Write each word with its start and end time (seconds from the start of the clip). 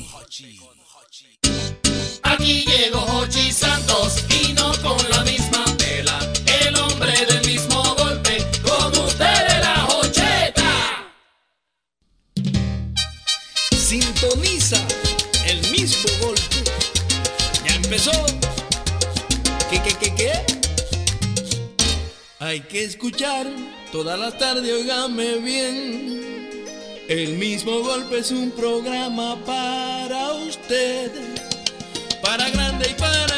Aquí 2.41 2.65
llegó 2.65 3.05
Hochi 3.19 3.51
Santos 3.51 4.25
y 4.41 4.53
no 4.53 4.71
con 4.81 4.97
la 5.11 5.23
misma 5.23 5.63
tela. 5.77 6.17
El 6.65 6.75
hombre 6.75 7.13
del 7.27 7.45
mismo 7.45 7.83
golpe, 7.95 8.43
con 8.63 8.97
ustedes 8.97 9.59
la 9.61 9.85
Hocheta. 9.85 11.13
Sintoniza 13.77 14.77
el 15.45 15.61
mismo 15.69 16.09
golpe. 16.19 16.63
Ya 17.63 17.75
empezó. 17.75 18.11
¿Qué, 19.69 19.79
qué, 19.83 19.95
qué, 19.99 20.15
qué? 20.15 20.31
Hay 22.39 22.61
que 22.61 22.85
escuchar 22.85 23.45
toda 23.91 24.17
la 24.17 24.35
tarde, 24.35 24.73
oígame 24.73 25.35
bien. 25.35 26.57
El 27.07 27.37
mismo 27.37 27.81
golpe 27.81 28.17
es 28.17 28.31
un 28.31 28.49
programa 28.49 29.37
para 29.45 30.31
usted 30.33 31.50
para 32.21 32.49
grande 32.49 32.89
y 32.89 32.93
para 32.93 33.30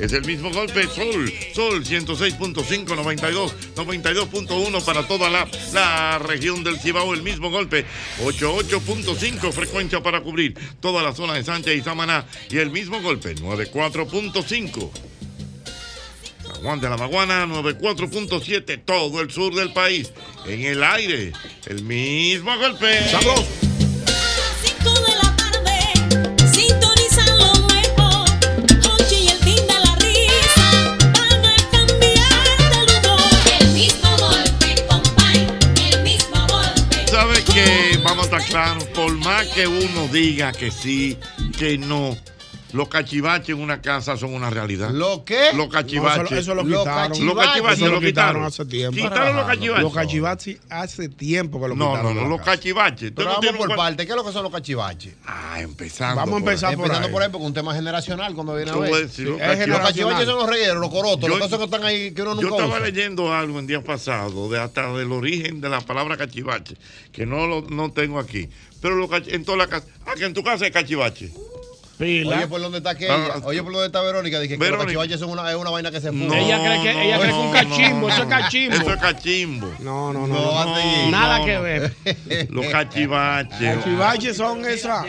Es 0.00 0.12
el 0.12 0.24
mismo 0.24 0.50
golpe, 0.50 0.88
Sol, 0.88 1.32
Sol 1.54 1.84
106.5, 1.84 2.96
92, 2.96 3.54
92.1 3.76 4.84
para 4.84 5.06
toda 5.06 5.30
la, 5.30 5.48
la 5.72 6.18
región 6.18 6.64
del 6.64 6.78
Cibao, 6.80 7.14
el 7.14 7.22
mismo 7.22 7.50
golpe, 7.50 7.86
88.5 8.24 9.52
frecuencia 9.52 10.02
para 10.02 10.20
cubrir 10.20 10.58
toda 10.80 11.02
la 11.02 11.14
zona 11.14 11.34
de 11.34 11.44
Sánchez 11.44 11.76
y 11.76 11.82
Samaná 11.82 12.26
y 12.50 12.58
el 12.58 12.70
mismo 12.70 13.00
golpe, 13.02 13.36
94.5. 13.36 14.90
Juan 16.62 16.80
de 16.80 16.88
la 16.88 16.96
Maguana, 16.96 17.46
94.7, 17.46 18.82
todo 18.84 19.20
el 19.20 19.30
sur 19.30 19.54
del 19.54 19.72
país. 19.72 20.12
En 20.46 20.62
el 20.62 20.82
aire, 20.82 21.32
el 21.66 21.82
mismo 21.84 22.56
golpe. 22.56 23.06
Sabroso. 23.10 23.73
Claros, 38.48 38.84
por 38.86 39.12
más 39.18 39.46
que 39.48 39.66
uno 39.66 40.08
diga 40.12 40.52
que 40.52 40.70
sí, 40.70 41.18
que 41.58 41.78
no, 41.78 42.16
los 42.74 42.88
cachivaches 42.88 43.50
en 43.50 43.60
una 43.62 43.80
casa 43.80 44.16
son 44.16 44.34
una 44.34 44.50
realidad. 44.50 44.90
¿Lo 44.90 45.24
qué? 45.24 45.52
Los 45.54 45.68
cachivaches. 45.68 46.18
No, 46.18 46.24
eso, 46.26 46.36
eso 46.36 46.54
lo 46.54 46.64
quitaron. 46.64 47.24
Los 47.24 47.36
cachivaches 47.36 47.78
Eso 47.82 47.88
lo 47.92 48.00
quitaron. 48.00 48.44
hace 48.44 48.64
tiempo. 48.66 48.96
Quitaron 49.00 49.36
los 49.36 49.46
cachivaches. 49.46 49.82
Los 49.82 49.94
cachivaches 49.94 50.58
hace 50.68 51.08
tiempo 51.08 51.60
que 51.60 51.68
lo 51.68 51.76
No, 51.76 51.90
quitaron. 51.90 52.14
no, 52.14 52.20
no, 52.22 52.28
la 52.28 52.36
los 52.36 52.40
cachivaches. 52.42 53.12
Pero 53.14 53.30
no 53.30 53.36
vamos 53.40 53.56
por 53.56 53.70
un- 53.70 53.76
parte. 53.76 54.04
¿Qué 54.04 54.10
es 54.12 54.16
lo 54.16 54.24
que 54.24 54.32
son 54.32 54.42
los 54.42 54.52
cachivaches? 54.52 55.14
Ah, 55.24 55.60
empezando. 55.60 56.16
Vamos 56.16 56.34
a 56.34 56.38
empezar 56.38 56.74
por 56.74 56.84
Empezando 56.86 57.06
ahí. 57.06 57.12
por 57.12 57.22
ahí, 57.22 57.28
porque 57.30 57.42
es 57.44 57.48
un 57.48 57.54
tema 57.54 57.74
generacional 57.74 58.34
cuando 58.34 58.54
viene 58.56 58.70
a 58.72 58.76
ver. 58.76 59.08
si 59.08 59.22
los 59.22 59.36
es 59.36 59.40
cachivaches- 59.40 59.46
Los 59.46 59.56
generacional. 59.58 59.82
cachivaches 59.86 60.26
son 60.26 60.36
los 60.38 60.48
regueros, 60.50 60.76
los 60.80 60.90
corotos, 60.90 61.20
Yo- 61.22 61.28
los 61.28 61.38
cosas 61.38 61.58
que 61.58 61.64
están 61.66 61.84
ahí 61.84 62.10
que 62.12 62.22
uno 62.22 62.34
Yo 62.34 62.42
nunca 62.42 62.56
estaba 62.56 62.78
usa. 62.78 62.80
leyendo 62.90 63.32
algo 63.32 63.58
en 63.60 63.66
días 63.68 63.84
pasados, 63.84 64.50
de 64.50 64.58
hasta 64.60 64.92
del 64.94 65.12
origen 65.12 65.60
de 65.60 65.68
la 65.68 65.80
palabra 65.80 66.16
cachivache, 66.16 66.76
que 67.12 67.24
no 67.24 67.46
lo 67.46 67.62
no 67.62 67.92
tengo 67.92 68.18
aquí. 68.18 68.48
Pero 68.82 68.96
los 68.96 69.08
cach- 69.08 69.32
en 69.32 69.44
toda 69.44 69.56
la 69.58 69.66
casa. 69.68 69.86
Ah, 70.06 70.12
que 70.16 70.24
en 70.24 70.34
tu 70.34 70.42
casa 70.42 70.64
hay 70.66 70.70
cachivache. 70.70 71.32
Pila. 71.98 72.36
Oye, 72.38 72.46
por 72.48 72.60
dónde 72.60 72.78
está 72.78 72.90
aquella. 72.90 73.14
Ah, 73.34 73.40
Oye, 73.44 73.62
por 73.62 73.72
dónde 73.72 73.86
está 73.86 74.00
Verónica. 74.02 74.40
Dije 74.40 74.58
que 74.58 74.68
los 74.70 74.84
cachivaches 74.84 75.20
son 75.20 75.30
una, 75.30 75.48
es 75.50 75.56
una 75.56 75.70
vaina 75.70 75.90
que 75.90 76.00
se 76.00 76.08
fuma. 76.08 76.26
No, 76.26 76.34
Ella 76.34 76.58
cree 76.58 76.82
que- 76.82 77.04
ella 77.06 77.18
cree 77.18 77.30
que 77.30 77.38
un 77.38 77.52
cachimbo, 77.52 78.08
eso 78.08 78.22
es 78.22 78.28
cachimbo. 78.28 78.76
Eso 78.76 78.90
es 78.94 79.00
cachimbo. 79.00 79.74
No, 79.80 80.12
no, 80.12 80.26
no. 80.26 80.34
No, 80.34 80.64
no. 80.64 80.74
así. 80.76 81.10
Nada 81.10 81.38
no, 81.38 81.44
que 81.44 81.54
no. 81.54 81.62
ver. 81.62 81.94
Los 82.50 82.66
cachivaches. 82.66 83.76
Cachivaches 83.76 84.36
son 84.36 84.64
esas. 84.64 85.06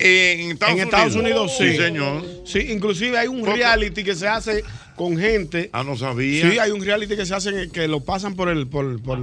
En 0.00 0.50
Estados, 0.52 0.74
En 0.74 0.80
Estados 0.80 1.14
Unidos 1.14 1.52
sí. 1.56 1.70
Sí, 1.70 1.76
señor. 1.76 2.22
Sí, 2.44 2.58
inclusive 2.70 3.18
hay 3.18 3.28
un 3.28 3.44
reality 3.44 4.04
que 4.04 4.14
se 4.14 4.28
hace 4.28 4.62
con 4.96 5.16
gente. 5.18 5.70
Ah, 5.72 5.84
no 5.84 5.96
sabía. 5.96 6.50
Sí, 6.50 6.58
hay 6.58 6.70
un 6.70 6.82
reality 6.84 7.16
que 7.16 7.26
se 7.26 7.34
hace 7.34 7.50
en- 7.64 7.70
que 7.70 7.86
lo 7.86 8.00
pasan 8.00 8.34
por 8.34 8.48
el 8.48 8.66
por, 8.66 9.00
por 9.02 9.18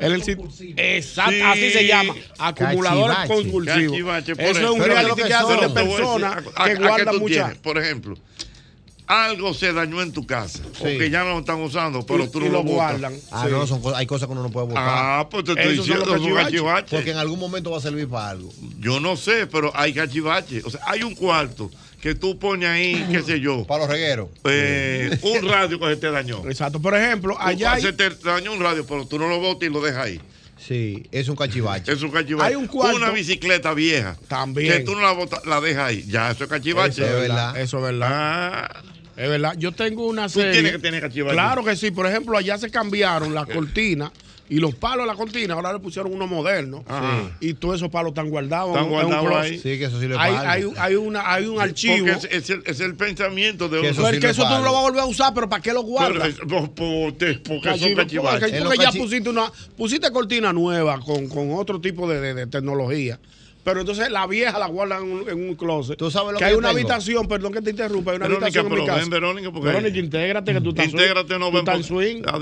el, 0.00 0.12
el 0.12 0.22
Exacto, 0.76 1.32
Sí. 1.32 1.40
así 1.42 1.70
se 1.70 1.86
llama, 1.86 2.14
acumuladores 2.38 3.16
Cachivache. 3.16 3.42
compulsivos. 3.42 3.90
Cachivache, 3.92 4.32
Eso 4.32 4.60
es 4.60 4.70
un 4.70 4.82
reality 4.82 5.22
que, 5.22 5.28
que 5.28 5.34
hace 5.34 5.54
son. 5.54 5.60
de 5.60 5.68
personas 5.68 6.44
¿a- 6.56 6.64
a- 6.64 6.68
que 6.68 6.74
guardan 6.76 7.14
tú 7.14 7.20
mucha 7.20 7.34
tienes? 7.34 7.58
Por 7.58 7.78
ejemplo, 7.78 8.16
algo 9.06 9.54
se 9.54 9.72
dañó 9.72 10.02
en 10.02 10.12
tu 10.12 10.26
casa, 10.26 10.60
o 10.80 10.86
Sí. 10.86 10.98
que 10.98 11.08
ya 11.10 11.24
no 11.24 11.30
lo 11.30 11.38
están 11.38 11.60
usando, 11.62 12.04
pero 12.04 12.24
y- 12.24 12.28
tú 12.28 12.40
y 12.40 12.44
no 12.44 12.46
lo 12.48 12.52
lo 12.52 12.62
botas. 12.64 12.74
guardan. 13.00 13.14
Ah, 13.30 13.44
Sí. 13.46 13.52
no, 13.52 13.66
son, 13.66 13.80
hay 13.94 14.06
cosas 14.06 14.26
que 14.28 14.32
uno 14.32 14.42
no 14.42 14.50
puede 14.50 14.66
botar. 14.66 14.84
Ah, 14.86 15.28
pues 15.30 15.44
te 15.44 15.52
estoy 15.52 15.72
Esos 15.74 15.86
diciendo, 15.86 16.04
son 16.18 16.34
cachivaches. 16.34 16.90
porque 16.90 17.10
en 17.12 17.16
algún 17.16 17.38
momento 17.38 17.70
va 17.70 17.78
a 17.78 17.80
servir 17.80 18.06
para 18.08 18.30
algo. 18.30 18.52
Yo 18.78 19.00
no 19.00 19.16
sé, 19.16 19.46
pero 19.46 19.72
hay 19.74 19.94
cachivaches. 19.94 20.64
O 20.64 20.70
sea, 20.70 20.80
hay 20.86 21.02
un 21.04 21.14
cuarto 21.14 21.70
que 22.00 22.14
tú 22.14 22.38
pones 22.38 22.68
ahí, 22.68 23.06
qué 23.10 23.22
sé 23.22 23.40
yo, 23.40 23.64
Para 23.66 23.80
los 23.84 23.90
regueros. 23.90 24.28
eh, 24.44 25.18
un 25.22 25.48
radio 25.48 25.78
que 25.80 25.86
se 25.86 25.96
te 25.96 26.10
dañó. 26.10 26.42
Exacto. 26.48 26.80
Por 26.80 26.94
ejemplo, 26.96 27.36
allá 27.40 27.72
hay, 27.74 27.82
Se 27.82 27.92
te 27.92 28.10
dañó 28.10 28.52
un 28.52 28.60
radio, 28.60 28.86
pero 28.86 29.06
tú 29.06 29.18
no 29.18 29.28
lo 29.28 29.38
botas 29.40 29.68
y 29.68 29.72
lo 29.72 29.80
dejas 29.80 30.04
ahí. 30.04 30.20
Sí, 30.58 31.04
es 31.12 31.28
un 31.28 31.36
cachivache. 31.36 31.92
Es 31.92 32.02
un 32.02 32.10
cachivache. 32.10 32.48
Hay 32.48 32.54
un 32.56 32.66
cuarto- 32.66 32.96
Una 32.96 33.10
bicicleta 33.10 33.72
vieja. 33.74 34.16
También. 34.28 34.72
Que 34.72 34.80
tú 34.80 34.94
no 34.94 35.00
la 35.02 35.12
botas, 35.12 35.44
la 35.46 35.60
dejas 35.60 35.84
ahí. 35.88 36.04
Ya, 36.08 36.30
eso 36.30 36.44
es 36.44 36.50
cachivache. 36.50 37.02
Eso 37.04 37.14
es 37.14 37.20
verdad. 37.28 37.56
Eso 37.58 37.76
es 37.78 37.82
verdad. 37.84 38.08
Ah, 38.10 38.82
Es 39.16 39.28
verdad. 39.28 39.54
Yo 39.56 39.72
tengo 39.72 40.06
una 40.06 40.24
tú 40.26 40.34
serie. 40.40 40.52
tienes 40.52 40.72
que 40.72 40.78
tener 40.78 41.00
cachivache. 41.00 41.32
Claro 41.34 41.64
que 41.64 41.74
sí. 41.76 41.90
Por 41.90 42.06
ejemplo, 42.06 42.36
allá 42.36 42.58
se 42.58 42.70
cambiaron 42.70 43.34
las 43.34 43.46
cortinas 43.46 44.10
y 44.50 44.58
los 44.60 44.74
palos 44.74 45.04
de 45.04 45.12
la 45.12 45.14
cortina. 45.14 45.54
Ahora 45.54 45.72
le 45.72 45.78
pusieron 45.78 46.12
uno 46.12 46.26
moderno. 46.26 46.84
Ajá. 46.86 47.30
Y 47.40 47.54
todos 47.54 47.76
esos 47.76 47.88
palos 47.90 48.10
están 48.10 48.30
guardados. 48.30 48.70
Están 48.74 48.88
guardados 48.88 49.32
ahí. 49.36 49.54
Sí, 49.58 49.78
que 49.78 49.84
eso 49.84 50.00
sí 50.00 50.08
le 50.08 50.16
Hay, 50.18 50.34
hay, 50.34 50.70
hay 50.78 50.94
una, 50.94 51.32
hay 51.32 51.46
un 51.46 51.60
archivo. 51.60 52.06
Porque 52.06 52.26
es, 52.36 52.44
es 52.44 52.50
el, 52.50 52.62
es 52.64 52.80
el 52.80 52.94
pensamiento 52.94 53.68
de 53.68 53.76
Que 53.76 53.80
uno. 53.80 53.88
eso 53.90 54.02
Pero 54.02 54.14
sí 54.14 54.20
que 54.20 54.30
eso 54.30 54.42
tú 54.42 54.48
no 54.48 54.62
lo 54.62 54.72
vas 54.72 54.80
a 54.80 54.82
volver 54.82 55.00
a 55.00 55.06
usar, 55.06 55.34
pero 55.34 55.48
¿para 55.48 55.62
qué 55.62 55.70
lo 55.72 55.80
Pero 55.82 55.88
guardas? 55.92 56.28
es- 56.28 56.34
por- 56.40 56.70
por- 56.72 57.12
te- 57.18 57.34
porque 57.40 57.78
son 57.78 57.94
cachivaches. 57.94 58.40
porque, 58.50 58.62
porque 58.64 58.78
ya 58.82 58.92
pusiste 58.92 59.28
una 59.30 59.52
pusiste 59.76 60.10
cortina 60.10 60.52
nueva 60.52 60.98
con, 61.00 61.28
con 61.28 61.52
otro 61.52 61.80
tipo 61.80 62.08
de, 62.08 62.20
de- 62.20 62.34
de 62.34 62.46
tecnología. 62.46 63.18
Pero 63.68 63.80
entonces 63.80 64.10
la 64.10 64.26
vieja 64.26 64.58
la 64.58 64.66
guardan 64.66 65.02
en 65.02 65.12
un, 65.12 65.28
en 65.28 65.48
un 65.50 65.54
closet. 65.54 65.98
¿Tú 65.98 66.10
sabes 66.10 66.28
lo 66.32 66.38
que 66.38 66.38
que 66.38 66.44
hay 66.46 66.54
una 66.54 66.68
tengo? 66.68 66.78
habitación, 66.80 67.28
perdón 67.28 67.52
que 67.52 67.60
te 67.60 67.68
interrumpa, 67.68 68.12
hay 68.12 68.16
una 68.16 68.26
Verónica, 68.28 68.46
habitación 68.46 68.72
en 68.72 68.78
mi 68.80 68.86
casa. 68.86 69.00
ven, 69.00 69.10
Verónica, 69.10 69.50
porque- 69.52 69.66
Verónica, 69.66 69.98
intégrate 69.98 70.52
que 70.54 70.60
tú 70.62 70.70
estás 70.70 70.86
Intégrate, 70.86 71.38
no 71.38 71.50
tú 71.50 71.56
ven. 71.56 71.68
estás 71.68 71.84
swing. 71.86 72.22
No, 72.22 72.40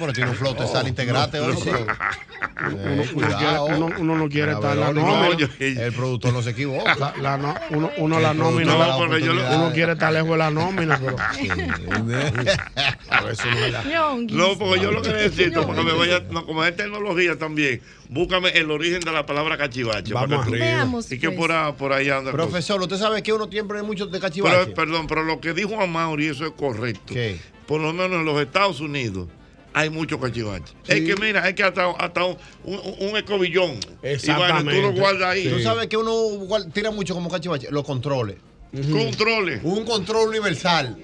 pero 0.00 0.12
tiene 0.14 0.30
un 0.30 0.36
flote, 0.36 0.66
sal, 0.66 0.88
integrate 0.88 1.40
hoy. 1.40 1.54
Uno, 2.64 3.02
Eh, 3.88 3.94
uno 3.98 4.16
no 4.16 4.28
quiere 4.30 4.52
estar 4.52 4.72
en 4.72 4.80
la 4.80 4.92
nómina. 4.94 5.48
El 5.58 5.92
productor 5.92 6.32
no 6.32 6.40
se 6.42 6.50
equivoca. 6.50 6.94
No- 7.38 7.54
uno 7.70 7.90
uno 7.98 8.18
la 8.20 8.32
nómina. 8.32 8.72
No. 8.76 8.96
Uno 8.98 9.70
quiere 9.74 9.92
estar 9.92 10.10
lejos 10.10 10.30
de 10.30 10.38
la 10.38 10.50
nómina, 10.50 10.98
pero 10.98 11.16
no 11.18 12.02
No, 14.30 14.58
porque 14.58 14.80
yo 14.82 14.90
lo 14.92 15.02
que 15.02 15.10
necesito, 15.12 15.66
porque 15.66 15.82
me 15.82 15.92
vaya, 15.92 16.22
no, 16.30 16.46
como 16.46 16.64
es 16.64 16.74
tecnología 16.76 17.38
también, 17.38 17.80
búscame 18.12 18.50
el 18.50 18.70
origen 18.70 19.00
de 19.00 19.10
la 19.12 19.24
palabra 19.26 19.56
cachivache. 19.56 20.12
Vamos 20.12 20.28
para 20.30 20.42
que 20.42 20.48
tú- 20.48 20.54
arriba. 20.54 20.66
Veamos, 20.66 21.10
Y 21.12 21.18
que 21.18 21.28
pues. 21.28 21.38
por, 21.38 21.52
ahí- 21.52 21.72
por 21.72 21.92
ahí 21.92 22.08
anda. 22.10 22.30
cosa. 22.30 22.36
Profesor, 22.44 22.80
usted 22.82 22.96
sabe 22.98 23.22
que 23.22 23.32
uno 23.32 23.48
siempre 23.50 23.82
mucho 23.82 24.06
de 24.06 24.20
cachivache. 24.20 24.56
Pero, 24.64 24.74
perdón, 24.74 25.06
pero 25.06 25.22
lo 25.24 25.40
que 25.40 25.52
dijo 25.54 25.80
Amaury, 25.80 26.26
eso 26.28 26.44
es 26.46 26.52
correcto. 26.52 27.14
¿Qué? 27.14 27.38
Por 27.66 27.80
lo 27.80 27.92
menos 27.92 28.18
en 28.18 28.24
los 28.24 28.40
Estados 28.40 28.80
Unidos 28.80 29.28
hay 29.74 29.88
muchos 29.88 30.20
cachivaches. 30.20 30.74
Es 30.86 31.00
que 31.00 31.16
mira, 31.16 31.42
hay 31.44 31.54
que 31.54 31.62
hasta, 31.62 31.90
hasta 31.92 32.24
un, 32.26 32.36
un, 32.64 32.80
un 33.08 33.16
escobillón. 33.16 33.78
Exactamente. 34.02 34.76
Y 34.76 34.80
bueno, 34.80 34.88
tú 34.90 34.94
lo 34.94 35.00
guardas 35.00 35.28
ahí. 35.30 35.48
Tú 35.48 35.60
sabes 35.60 35.86
que 35.86 35.96
uno 35.96 36.12
tira 36.72 36.90
mucho 36.90 37.14
como 37.14 37.30
cachivache. 37.30 37.68
Los 37.70 37.84
controles. 37.84 38.36
Controles. 38.90 39.60
Un 39.62 39.84
control 39.84 40.28
universal. 40.28 40.96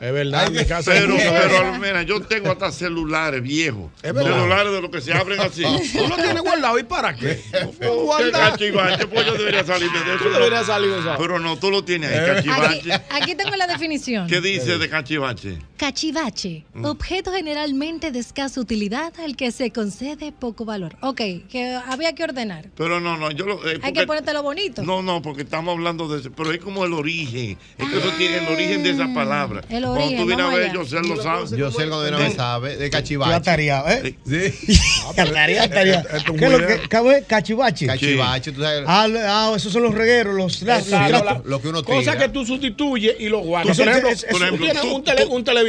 Es 0.00 0.12
verdad, 0.14 0.46
en 0.46 0.54
mi 0.54 0.64
casa 0.64 0.92
Pero, 0.92 1.14
de 1.14 1.30
pero 1.30 1.74
mira, 1.78 2.02
yo 2.02 2.22
tengo 2.22 2.50
hasta 2.50 2.72
celulares 2.72 3.42
viejos. 3.42 3.90
Es 4.02 4.14
verdad. 4.14 4.32
Celulares 4.32 4.72
de 4.72 4.80
los 4.80 4.90
que 4.90 5.00
se 5.02 5.12
abren 5.12 5.38
así. 5.40 5.62
¿Tú 5.92 6.08
lo 6.08 6.16
tienes 6.16 6.40
guardado 6.40 6.78
y 6.78 6.84
para 6.84 7.14
qué? 7.14 7.38
¿Qué 7.52 8.30
cachivache? 8.32 9.06
Pues 9.08 9.26
yo 9.26 9.34
debería 9.34 9.62
salirme 9.62 9.98
de 10.00 10.14
eso. 10.14 10.24
Tú 10.24 10.30
deberías 10.30 10.64
salir 10.64 10.90
de 10.90 11.00
eso. 11.00 11.14
Pero 11.18 11.38
no, 11.38 11.58
tú 11.58 11.70
lo 11.70 11.84
tienes 11.84 12.10
ahí, 12.10 12.30
Aquí, 12.30 12.48
cachivache. 12.48 12.92
aquí 13.10 13.34
tengo 13.34 13.54
la 13.56 13.66
definición. 13.66 14.26
¿Qué 14.26 14.40
dice 14.40 14.78
de 14.78 14.88
cachivache? 14.88 15.58
Cachivache, 15.80 16.64
Mm. 16.74 16.84
objeto 16.84 17.32
generalmente 17.32 18.10
de 18.12 18.18
escasa 18.18 18.60
utilidad 18.60 19.14
al 19.24 19.34
que 19.34 19.50
se 19.50 19.70
concede 19.70 20.30
poco 20.30 20.66
valor. 20.66 20.94
Ok, 21.00 21.22
que 21.50 21.74
había 21.88 22.14
que 22.14 22.22
ordenar. 22.22 22.66
Pero 22.76 23.00
no, 23.00 23.16
no, 23.16 23.30
yo 23.30 23.46
lo. 23.46 23.66
eh, 23.66 23.80
Hay 23.82 23.94
que 23.94 24.06
ponértelo 24.06 24.42
bonito. 24.42 24.82
No, 24.82 25.00
no, 25.00 25.22
porque 25.22 25.40
estamos 25.42 25.72
hablando 25.74 26.06
de 26.06 26.20
eso. 26.20 26.30
Pero 26.36 26.52
es 26.52 26.60
como 26.60 26.84
el 26.84 26.92
origen. 26.92 27.56
Es 27.78 27.88
que 27.88 27.98
eso 27.98 28.10
tiene 28.18 28.36
el 28.46 28.48
origen 28.52 28.82
de 28.82 28.90
esa 28.90 29.08
palabra. 29.14 29.60
el 29.70 29.82
Cuando 29.82 29.92
origen, 29.92 30.18
tú 30.18 30.26
vienes 30.26 30.44
a 30.46 30.48
ver, 30.50 30.64
allá. 30.64 30.72
yo 30.74 30.84
sé 30.84 31.00
lo 31.00 31.22
sabe. 31.22 31.56
Yo 31.56 31.70
ver, 31.70 32.32
sabe. 32.36 32.76
De 32.76 32.90
cachivache. 32.90 33.32
atareado, 33.34 33.88
¿eh? 33.88 34.14
Sí. 34.26 34.76
¿Qué 35.16 36.44
es 36.44 36.52
lo 36.52 36.66
que 36.66 36.88
cabe? 36.88 37.24
Cachivache. 37.26 37.86
Cachivache, 37.86 38.52
tú 38.52 38.60
sabes. 38.60 38.84
Ah, 38.86 39.08
lo- 39.08 39.18
ah, 39.22 39.52
esos 39.56 39.72
son 39.72 39.82
los 39.84 39.94
regueros, 39.94 40.34
los, 40.34 40.62
tra- 40.62 40.76
los 40.76 40.84
Exacto, 40.86 41.08
trastos. 41.22 41.44
la- 41.44 41.50
lo 41.50 41.62
que 41.62 41.68
uno 41.68 41.82
Cosa 41.84 42.12
tira. 42.12 42.18
que 42.18 42.28
tú 42.28 42.44
sustituyes 42.44 43.16
y 43.18 43.28
lo 43.30 43.38
guardas. 43.40 43.76
Tú 43.76 43.82
Por 43.84 43.92
ejemplo, 43.92 44.50
tú 44.50 44.56
tienes 44.64 44.84
un, 44.84 45.02
tele- 45.04 45.24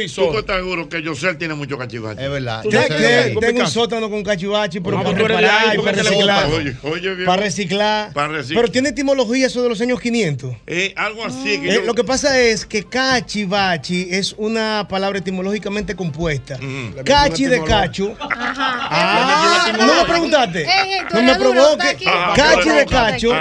tú- 0.08 0.38
estás 0.38 0.56
seguro 0.56 0.88
que 0.88 1.02
Yosel 1.02 1.36
tiene 1.38 1.54
mucho 1.54 1.76
cachivache. 1.78 2.24
Es 2.24 2.30
verdad. 2.30 2.62
Tú 2.62 2.70
Yo 2.70 2.80
¿Sabes 2.80 2.96
sé 2.96 3.02
sabes 3.02 3.24
de 3.26 3.34
que-. 3.40 3.46
Tengo 3.46 3.60
un 3.60 3.66
sótano 3.68 4.10
con 4.10 4.22
cachivache, 4.22 4.80
pero 4.80 4.98
No, 4.98 5.04
para 5.04 5.16
de 5.16 5.22
reparar 5.28 5.76
reciclar. 5.76 6.46
gusta. 6.46 6.56
Oye, 6.56 6.76
oye, 6.82 7.14
bien. 7.14 7.26
Para 7.26 7.42
reciclar. 7.42 8.12
Para 8.12 8.28
reciclar. 8.28 8.62
Pero 8.62 8.72
tiene 8.72 8.88
etimología 8.90 9.46
eso 9.46 9.62
de 9.62 9.68
los 9.68 9.80
años 9.80 10.00
500. 10.00 10.54
Eh, 10.66 10.92
algo 10.96 11.24
así 11.24 11.60
que 11.60 11.68
Eh, 11.70 11.74
yo- 11.76 11.82
lo 11.82 11.94
que 11.94 12.04
pasa 12.04 12.38
es 12.38 12.66
que 12.66 12.84
cachivachi 12.84 14.08
es 14.10 14.34
una 14.38 14.86
palabra 14.88 15.18
etimológicamente 15.18 15.94
compuesta. 15.96 16.56
Ujú. 16.56 17.02
Cachi 17.04 17.44
de 17.46 17.62
cacho. 17.64 18.14
Ajá. 18.20 18.88
Ah, 18.90 19.72
no 19.78 19.94
me 19.94 20.04
preguntaste. 20.08 20.64
Tú 21.08 21.16
no 21.16 21.22
me 21.22 21.28
eres 21.32 21.38
duro, 21.38 21.50
provoque. 21.52 21.72
está 21.72 21.90
aquí. 21.90 22.04
Ajá, 22.06 22.34
Cachi 22.34 22.68
de 22.68 22.86
provoca. 22.86 23.10
cacho 23.10 23.32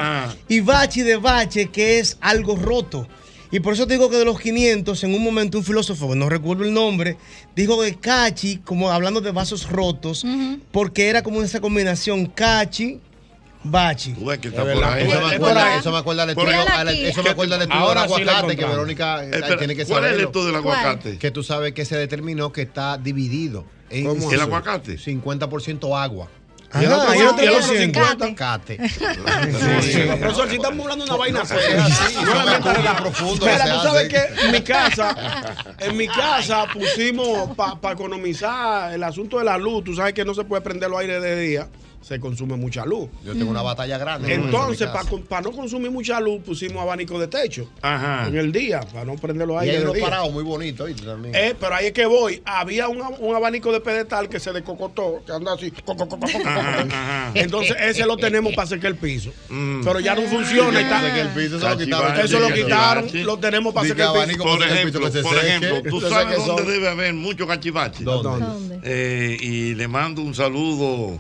y 0.48 0.60
bachi 0.62 1.02
de 1.02 1.16
bache, 1.18 1.70
que 1.72 2.00
es 2.00 2.18
algo 2.22 2.56
roto. 2.56 3.08
Y 3.52 3.60
por 3.60 3.74
eso 3.74 3.86
te 3.86 3.94
digo 3.94 4.10
que 4.10 4.18
de 4.18 4.26
los 4.26 4.40
500, 4.40 5.04
en 5.04 5.14
un 5.14 5.24
momento 5.24 5.58
un 5.58 5.64
filósofo, 5.64 6.16
no 6.16 6.30
recuerdo 6.30 6.64
el 6.64 6.74
nombre, 6.74 7.18
dijo 7.56 7.82
que 7.82 7.96
cachi, 7.96 8.58
como 8.58 8.90
hablando 8.90 9.20
de 9.20 9.32
vasos 9.32 9.70
rotos, 9.70 10.26
porque 10.72 11.10
era 11.10 11.22
como 11.22 11.44
esa 11.44 11.60
combinación 11.60 12.28
cachi, 12.28 13.00
bachi. 13.64 14.14
Tú 14.14 14.26
ves 14.26 14.40
que 14.40 14.48
está 14.48 14.64
Es 14.64 14.74
por 14.74 14.84
ahí. 14.86 15.08
Eso 15.08 15.22
me 15.22 15.36
acuerda, 15.36 15.78
eso 15.78 15.92
me 15.92 15.98
acuerda 15.98 16.24
estudio, 16.32 16.50
eso 17.10 17.24
me 17.24 17.30
acuerda 17.30 17.58
del 17.58 17.64
estudio 17.64 17.82
Ahora 17.82 18.02
del 18.02 18.10
sí 18.10 18.22
aguacate, 18.22 18.56
que. 18.56 18.66
Verónica 18.66 19.24
Espera, 19.24 19.58
tiene 19.58 19.76
que 19.76 19.86
¿Cuál 19.86 20.06
es 20.06 20.14
el 20.14 20.20
estudio 20.22 20.54
del 20.54 20.62
¿Cuál? 20.62 20.78
aguacate? 20.78 21.18
Que 21.18 21.32
tú 21.32 21.44
sabes 21.44 21.74
que 21.74 21.86
se 21.86 21.98
determinó 21.98 22.52
que 22.52 22.62
está 22.62 22.98
dividido. 22.98 23.66
En 23.90 24.06
¿Cómo 24.06 24.32
¿El 24.32 24.40
aguacate? 24.40 24.98
50% 24.98 26.02
agua. 26.02 26.30
Y 26.80 26.86
el 26.86 26.94
otro, 26.94 27.08
Ajá, 27.08 27.16
y 27.16 27.20
y 27.20 27.22
el 27.22 27.28
el 27.28 27.50
otro 27.50 27.68
por 27.68 27.78
ciento. 27.78 28.00
50. 28.00 28.36
Cate. 28.36 28.90
Sí, 28.90 30.00
Profesor, 30.20 30.50
si 30.50 30.56
estamos 30.56 30.80
hablando 30.82 31.06
de 31.06 31.12
una 31.12 31.20
vaina 31.20 31.46
seria, 31.46 31.86
sí, 31.86 32.16
no 32.26 32.74
la 32.82 32.96
profundos 32.98 33.50
Mira, 33.50 33.66
que 33.66 33.72
tú 33.72 33.80
sabes 33.82 34.10
que 34.10 34.46
en 34.46 34.52
mi 34.52 34.62
casa, 34.62 35.16
en 35.80 35.98
mi 35.98 36.08
casa 36.08 36.66
pusimos 36.74 37.56
para 37.58 37.94
economizar 37.94 38.94
el 38.94 39.04
asunto 39.04 39.40
de 39.40 39.46
la 39.46 39.58
luz. 39.58 39.84
Tú 39.84 39.96
sabes 39.96 40.14
que 40.14 40.24
no 40.24 40.34
se 40.34 40.44
puede 40.46 40.62
prender 40.62 40.90
los 40.90 41.00
aires 41.00 41.22
de 41.22 41.40
día, 41.40 41.68
se 42.02 42.20
consume 42.20 42.56
mucha 42.56 42.86
luz. 42.86 43.10
Yo 43.24 43.34
tengo 43.34 43.52
una 43.52 43.62
batalla 43.62 43.98
grande. 43.98 44.34
Entonces, 44.34 44.90
para 45.30 45.42
no 45.42 45.52
consumir 45.52 45.92
mucha 45.92 46.20
luz, 46.20 46.42
pusimos 46.44 46.82
abanico 46.82 47.20
de 47.20 47.28
techo 47.28 47.70
Ajá. 47.82 48.28
en 48.28 48.36
el 48.38 48.52
día, 48.52 48.82
para 48.82 49.06
no 49.06 49.16
prender 49.16 49.48
los 49.48 49.64
Y 49.64 49.70
hay 49.70 49.78
día. 49.84 50.04
parados 50.04 50.32
muy. 50.32 50.42
También. 50.74 51.34
Eh, 51.36 51.56
pero 51.60 51.76
ahí 51.76 51.88
es 51.88 51.94
que 51.94 52.06
voy. 52.06 52.42
Había 52.46 52.88
un, 52.88 53.02
un 53.20 53.36
abanico 53.36 53.72
de 53.72 53.80
pedestal 53.80 54.28
que 54.28 54.40
se 54.40 54.52
descocotó, 54.52 55.22
que 55.26 55.32
anda 55.32 55.54
así. 55.54 55.72
co, 55.72 55.96
co, 55.96 56.08
co, 56.08 56.10
co, 56.10 56.20
co, 56.20 56.28
co, 56.28 56.40
co. 56.44 56.50
Ajá. 56.50 57.32
Entonces, 57.36 57.76
ese 57.80 58.06
lo 58.06 58.18
tenemos 58.18 58.54
para 58.54 58.68
secar 58.68 58.92
el 58.92 58.98
piso. 58.98 59.32
Mm. 59.50 59.82
Pero 59.84 60.00
ya 60.00 60.16
no 60.16 60.22
funciona. 60.24 60.80
y 60.82 60.84
está- 60.84 61.22
el 61.22 61.30
piso, 61.30 61.58
eso 61.58 61.70
lo 61.70 61.78
quitaron. 61.78 62.20
Eso 62.20 62.40
lo 62.40 62.54
quitaron, 62.54 63.04
cachivache. 63.06 63.24
lo 63.26 63.38
tenemos 63.40 63.74
para 63.74 63.88
secar 63.88 64.14
que 64.14 64.20
el 64.20 64.28
piso. 64.30 64.44
Por 64.44 64.64
ejemplo, 64.64 65.12
se 65.12 65.22
por 65.22 65.38
ejemplo, 65.38 65.82
tú 65.90 66.02
sabes 66.02 66.36
que 66.36 66.46
dónde 66.46 66.64
son- 66.64 66.72
debe 66.72 66.90
haber 66.90 67.14
mucho 67.14 67.48
cachivache. 67.48 68.04
¿Dónde? 68.04 68.46
¿Dónde? 68.46 68.80
Eh, 68.84 69.38
y 69.40 69.76
le 69.76 69.88
mando 69.88 70.22
un 70.22 70.34
saludo 70.36 71.20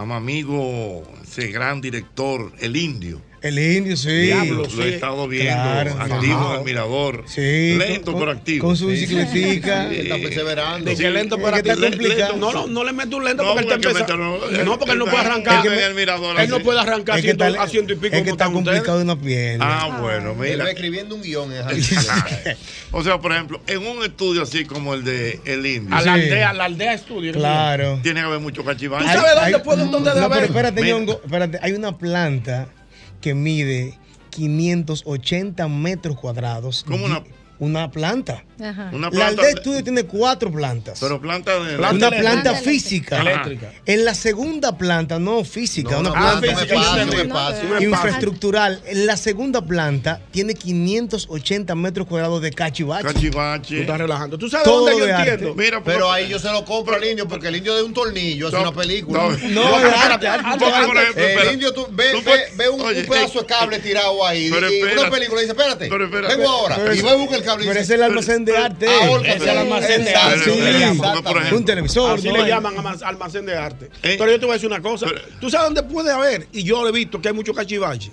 a 0.00 0.06
mi 0.06 0.14
amigo, 0.14 1.02
ese 1.22 1.48
gran 1.48 1.82
director, 1.82 2.52
el 2.58 2.74
indio. 2.74 3.20
El 3.42 3.58
indio, 3.58 3.96
sí. 3.96 4.10
Diablo, 4.10 4.64
Lo 4.64 4.70
sí. 4.70 4.82
he 4.82 4.94
estado 4.94 5.26
viendo, 5.26 5.50
Claro, 5.52 5.90
activo 5.98 6.20
fajado. 6.34 6.52
en 6.54 6.58
el 6.58 6.64
mirador. 6.66 7.24
Sí. 7.26 7.74
Lento 7.78 8.12
con, 8.12 8.20
pero 8.20 8.32
activo. 8.32 8.66
Con 8.66 8.76
su 8.76 8.90
Sí, 8.90 8.96
sí, 9.06 9.14
bicicletica. 9.14 9.88
sí, 9.88 9.96
Está 10.00 10.16
perseverando. 10.18 10.94
Que 10.96 11.10
lento 11.10 11.36
Es 11.36 11.42
para 11.42 11.62
que 11.62 11.70
está 11.70 11.88
complicado. 11.90 12.36
No, 12.36 12.52
no, 12.52 12.66
no 12.66 12.84
le 12.84 12.92
meto 12.92 13.16
un 13.16 13.24
lento 13.24 13.42
No, 13.42 13.54
porque 13.54 13.66
él 13.66 13.72
está 13.80 13.90
empezando. 13.90 14.24
No, 14.64 14.78
porque 14.78 14.92
él 14.92 14.98
no 14.98 15.04
puede 15.06 15.18
arrancar. 15.24 15.66
el 15.66 15.98
Él 16.40 16.50
no 16.50 16.60
puede 16.60 16.80
arrancar 16.80 17.18
Es 17.18 17.24
que 17.24 17.30
está, 17.30 17.46
haciendo 17.62 17.92
y 17.92 17.96
pico 17.96 18.14
es 18.16 18.22
que 18.22 18.30
está 18.30 18.50
complicado 18.50 18.98
de 18.98 19.04
una 19.04 19.16
pierna. 19.18 19.64
Ah, 19.66 19.98
bueno, 20.00 20.32
Él 20.32 20.50
mira. 20.52 20.64
va 20.64 20.70
escribiendo 20.70 21.14
un 21.14 21.22
guion 21.22 21.50
o 22.92 23.02
sea, 23.02 23.18
por 23.18 23.32
ejemplo, 23.32 23.60
en 23.66 23.86
un 23.86 24.02
estudio 24.04 24.42
así 24.42 24.64
como 24.64 24.94
el 24.94 25.04
de 25.04 25.40
El 25.44 25.64
Indio, 25.64 25.94
A 25.96 26.02
la 26.02 26.14
Sí. 26.14 26.20
aldea, 26.22 26.50
a 26.50 26.52
la 26.52 26.64
aldea 26.64 26.94
estudio. 26.94 27.32
Claro. 27.32 28.00
tiene 28.02 28.20
que 28.20 28.26
haber 28.26 28.40
mucho 28.40 28.64
cachivache. 28.64 29.04
¿Tú 29.04 29.10
sabes 29.12 29.34
dónde 29.34 29.58
puede- 29.60 29.84
dónde 29.86 30.10
debe 30.10 30.20
No, 30.20 30.28
pero 30.28 30.40
haber? 30.40 30.44
espérate, 30.50 30.90
espérate. 31.24 31.58
Hay 31.62 31.72
una 31.72 31.96
planta 31.96 32.68
que 33.20 33.34
mide 33.34 33.98
580 34.30 35.68
metros 35.68 36.16
cuadrados. 36.18 36.84
¿Cómo 36.86 37.04
una- 37.06 37.22
Una 37.60 37.90
planta. 37.90 38.44
Ajá. 38.62 38.90
Una 38.92 39.08
La 39.10 39.28
aldea 39.28 39.50
estudio 39.50 39.82
tiene 39.84 40.04
cuatro 40.04 40.50
plantas. 40.50 40.98
pero 41.00 41.20
planta 41.20 41.52
de 41.62 41.76
Planta 41.76 42.08
una 42.08 42.16
eléctrica. 42.16 42.32
planta 42.42 42.54
física. 42.60 43.20
Eléctrica. 43.20 43.72
En 43.86 44.04
la 44.04 44.14
segunda 44.14 44.76
planta, 44.76 45.18
no 45.18 45.44
física, 45.44 45.90
No, 45.92 46.00
una 46.00 46.08
no, 46.08 46.14
planta 46.14 46.40
física, 46.40 46.62
espacio, 46.74 47.04
un 47.04 47.20
espacio. 47.20 47.80
Infraestructural. 47.82 48.82
En 48.86 49.06
la 49.06 49.16
segunda 49.16 49.60
planta 49.62 50.20
tiene 50.30 50.54
580 50.54 51.74
metros 51.74 52.06
cuadrados 52.06 52.40
de 52.42 52.50
cachivache. 52.50 53.06
Tú 53.08 53.14
cachivache. 53.14 53.80
estás 53.82 53.98
relajando. 53.98 54.36
¿Tú 54.38 54.48
sabes 54.50 54.64
Todo 54.64 54.86
dónde 54.86 54.98
yo 54.98 55.04
de 55.06 55.12
entiendo? 55.12 55.54
Mira, 55.54 55.82
Pero 55.84 56.10
ahí 56.10 56.28
yo 56.28 56.38
se 56.38 56.50
lo 56.50 56.64
compro 56.64 56.96
al 56.96 57.04
indio 57.04 57.28
porque 57.28 57.48
el 57.48 57.56
indio 57.56 57.74
de 57.76 57.82
un 57.82 57.92
tornillo 57.94 58.48
hace 58.48 58.56
una 58.56 58.72
película. 58.72 59.22
no. 59.50 59.60
No, 59.60 59.78
de 59.78 61.34
El 61.34 61.52
indio, 61.54 61.72
tú, 61.72 61.86
ve, 61.90 62.10
Tú 62.12 62.18
ve, 62.18 62.22
puedes- 62.24 62.56
ve 62.56 62.68
un, 62.68 62.80
Oye, 62.80 63.00
un 63.00 63.06
pedazo 63.06 63.38
eh, 63.38 63.42
de 63.42 63.46
cable 63.46 63.78
tirado 63.80 64.26
ahí 64.26 64.46
y 64.46 64.50
una 64.50 65.10
película 65.10 65.40
y 65.42 65.46
dice, 65.46 65.56
espérate, 65.56 65.88
vengo 65.88 66.48
ahora. 66.48 66.94
y 66.94 67.00
va 67.00 67.12
a 67.12 67.14
buscar 67.16 67.38
el 67.38 67.44
cable 67.50 67.66
Pero 67.66 67.80
es 67.80 67.90
el 67.90 68.02
almacén 68.02 68.44
de 68.44 68.56
arte. 68.56 68.86
es 68.86 69.42
el 69.42 69.48
almacén 69.58 70.04
de 70.04 70.14
arte. 70.14 71.54
Un 71.54 71.64
televisor. 71.64 72.18
Así 72.18 72.28
le 72.30 72.46
llaman 72.48 72.76
alma- 72.76 72.96
almacén 73.04 73.46
de 73.46 73.56
arte. 73.56 73.86
Eh. 74.02 74.16
Pero 74.18 74.30
yo 74.30 74.38
te 74.40 74.46
voy 74.46 74.52
a 74.52 74.54
decir 74.54 74.68
una 74.68 74.80
cosa. 74.80 75.06
¿Tú 75.40 75.50
sabes 75.50 75.66
dónde 75.72 75.82
puede 75.82 76.10
haber? 76.12 76.46
Y 76.52 76.62
yo 76.64 76.86
he 76.86 76.92
visto 76.92 77.20
que 77.20 77.28
hay 77.28 77.34
mucho 77.34 77.52
cachivache. 77.54 78.10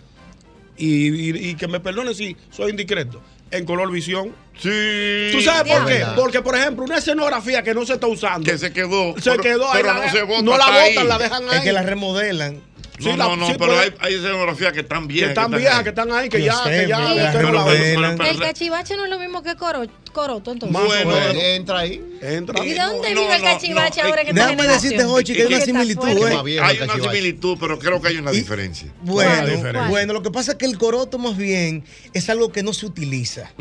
Y, 0.77 1.07
y- 1.07 1.49
y 1.49 1.55
que 1.55 1.67
me 1.67 1.79
perdone 1.79 2.13
si 2.13 2.35
soy 2.51 2.71
indiscreto. 2.71 3.21
En 3.49 3.63
color 3.65 3.89
visión. 3.89 4.35
Sí. 4.59 5.29
¿Tú 5.31 5.41
sabes 5.41 5.71
por 5.73 5.85
qué? 5.85 5.93
Verdad. 5.93 6.15
Porque, 6.17 6.41
por 6.41 6.55
ejemplo, 6.55 6.83
una 6.83 6.97
escenografía 6.97 7.63
que 7.63 7.73
no 7.73 7.85
se 7.85 7.93
está 7.93 8.05
usando. 8.07 8.43
Que 8.49 8.57
se 8.57 8.73
quedó. 8.73 9.15
se 9.17 9.31
pero- 9.31 9.41
quedó 9.43 9.71
ahí. 9.71 9.81
Pero 9.81 9.93
la 9.93 10.05
no 10.05 10.11
se 10.11 10.21
bota. 10.23 10.41
no 10.41 10.57
la 10.57 10.65
botan, 10.65 10.81
ahí. 10.83 11.07
la 11.07 11.17
dejan 11.17 11.43
ahí. 11.49 11.57
Es 11.57 11.61
que 11.63 11.71
la 11.71 11.81
remodelan. 11.83 12.61
Sí, 12.99 13.09
No, 13.09 13.15
la- 13.17 13.25
no, 13.25 13.35
no, 13.35 13.47
sí, 13.47 13.53
pero 13.59 13.73
puede- 13.73 13.79
hay, 13.83 13.93
hay 13.99 14.13
escenografías 14.15 14.73
que 14.73 14.79
están 14.79 15.07
que 15.07 15.13
viejas. 15.13 15.29
están 15.29 15.51
viejas, 15.51 15.83
que 15.83 15.89
están 15.89 16.11
ahí, 16.11 16.29
que 16.29 16.41
ya, 16.41 16.53
sé, 16.63 16.69
que 16.81 16.87
ya. 16.87 18.11
El 18.29 18.39
cachivache 18.39 18.95
no 18.97 19.03
es 19.05 19.09
lo 19.11 19.19
mismo 19.19 19.43
que 19.43 19.55
coro, 19.55 19.83
coroto, 20.17 20.51
entonces. 20.51 20.77
Bueno. 20.85 21.11
Pues, 21.11 21.35
entra 21.35 21.79
ahí. 21.79 22.03
Entra. 22.21 22.65
¿Y 22.65 22.69
de 22.73 22.79
dónde 22.81 23.13
No, 23.13 23.21
vive 23.21 23.35
el 23.35 23.41
no, 23.43 23.47
cachivache 23.47 24.01
no, 24.01 24.07
ahora 24.09 24.21
eh, 24.21 24.25
que 24.25 24.31
está 24.31 24.47
Déjame 24.47 24.67
decirte, 24.67 25.03
Jochi, 25.03 25.33
que 25.35 25.43
hay 25.43 25.53
una 25.53 25.61
similitud. 25.65 26.07
¿eh? 26.07 26.59
Hay 26.61 26.79
una 26.79 26.93
similitud, 26.95 27.57
pero 27.59 27.77
creo 27.77 28.01
que 28.01 28.07
hay 28.07 28.17
una 28.17 28.33
Y- 28.33 28.37
diferencia. 28.37 28.87
Bueno, 29.01 29.87
bueno, 29.89 30.13
lo 30.13 30.23
que 30.23 30.31
pasa 30.31 30.53
es 30.53 30.57
que 30.57 30.65
el 30.65 30.77
coroto 30.79 31.17
más 31.19 31.37
bien 31.37 31.83
es 32.13 32.29
algo 32.29 32.51
que 32.51 32.63
no 32.63 32.73
se 32.73 32.85
utiliza 32.87 33.51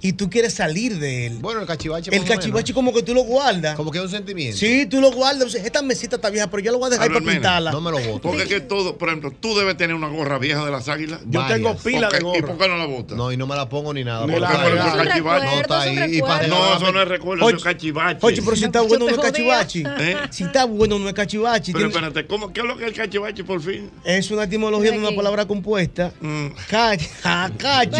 y 0.00 0.12
tú 0.14 0.30
quieres 0.30 0.54
salir 0.54 0.98
de 0.98 1.26
él. 1.26 1.38
Bueno, 1.40 1.60
el 1.60 1.66
cachivache. 1.66 2.14
el 2.14 2.24
cachivache 2.24 2.72
como 2.72 2.92
que 2.94 3.02
tú 3.02 3.14
lo 3.14 3.22
guardas. 3.22 3.76
Como 3.76 3.90
que 3.90 3.98
es 3.98 4.04
un 4.04 4.10
sentimiento. 4.10 4.56
Sí, 4.58 4.86
tú 4.86 5.00
lo 5.00 5.10
guardas. 5.12 5.54
Esta 5.54 5.82
mesita 5.82 6.16
está 6.16 6.30
vieja, 6.30 6.48
pero 6.50 6.62
yo 6.62 6.72
la 6.72 6.78
voy 6.78 6.86
a 6.86 6.90
dejar 6.90 7.08
ahí 7.08 7.14
para 7.20 7.32
pintarla. 7.32 7.72
No 7.72 7.80
me 7.80 7.90
lo 7.90 7.98
voto. 7.98 8.20
Porque 8.22 8.42
es 8.44 8.48
que 8.48 8.60
todo, 8.60 8.96
por 8.96 9.08
ejemplo, 9.08 9.30
tú 9.38 9.56
debes 9.58 9.76
tener 9.76 9.94
una 9.94 10.08
gorra 10.08 10.38
vieja 10.38 10.64
de 10.64 10.70
las 10.70 10.88
águilas. 10.88 11.20
Yo 11.26 11.46
tengo 11.46 11.76
pila 11.76 12.08
de 12.08 12.18
¿Y 12.18 12.22
gorra. 12.22 12.46
por 12.46 12.58
qué 12.58 12.68
no 12.68 12.76
la 12.78 12.86
botas? 12.86 13.16
No, 13.16 13.30
y 13.30 13.36
no 13.36 13.46
me 13.46 13.56
la 13.56 13.68
pongo 13.68 13.92
ni 13.92 14.04
nada. 14.04 14.22
Porque 14.22 14.40
la 14.40 14.48
No, 14.50 15.60
está 15.60 15.84
es 15.84 15.89
un 15.89 15.89
ahí, 15.98 16.16
y 16.18 16.20
para 16.20 16.38
recuerdo. 16.42 16.68
No, 16.70 16.76
eso 16.76 16.92
no 16.92 17.02
es 17.02 17.08
recuerdo, 17.08 17.48
eso 17.48 17.56
es 17.56 17.62
cachivache. 17.64 18.18
Oye, 18.26 18.42
pero 18.42 18.56
si 18.56 18.64
está 18.64 18.80
bueno 18.82 19.06
no 19.06 19.10
es 19.12 19.18
cachivache. 19.18 19.82
¿Eh? 19.98 20.16
Si 20.30 20.44
está 20.44 20.64
bueno 20.64 20.98
no 20.98 21.08
es 21.08 21.14
cachivache. 21.14 21.72
Pero 21.72 21.88
espérate, 21.88 22.26
¿cómo, 22.26 22.52
¿qué 22.52 22.60
es 22.60 22.66
lo 22.66 22.76
que 22.76 22.84
es 22.84 22.90
el 22.90 22.96
cachivache 22.96 23.44
por 23.44 23.60
fin? 23.62 23.90
Es 24.04 24.30
una 24.30 24.44
etimología 24.44 24.90
de 24.92 24.98
una 24.98 25.14
palabra 25.14 25.46
compuesta. 25.46 26.12
Mm. 26.20 26.46
Ca- 26.68 26.96
cacho, 27.56 27.96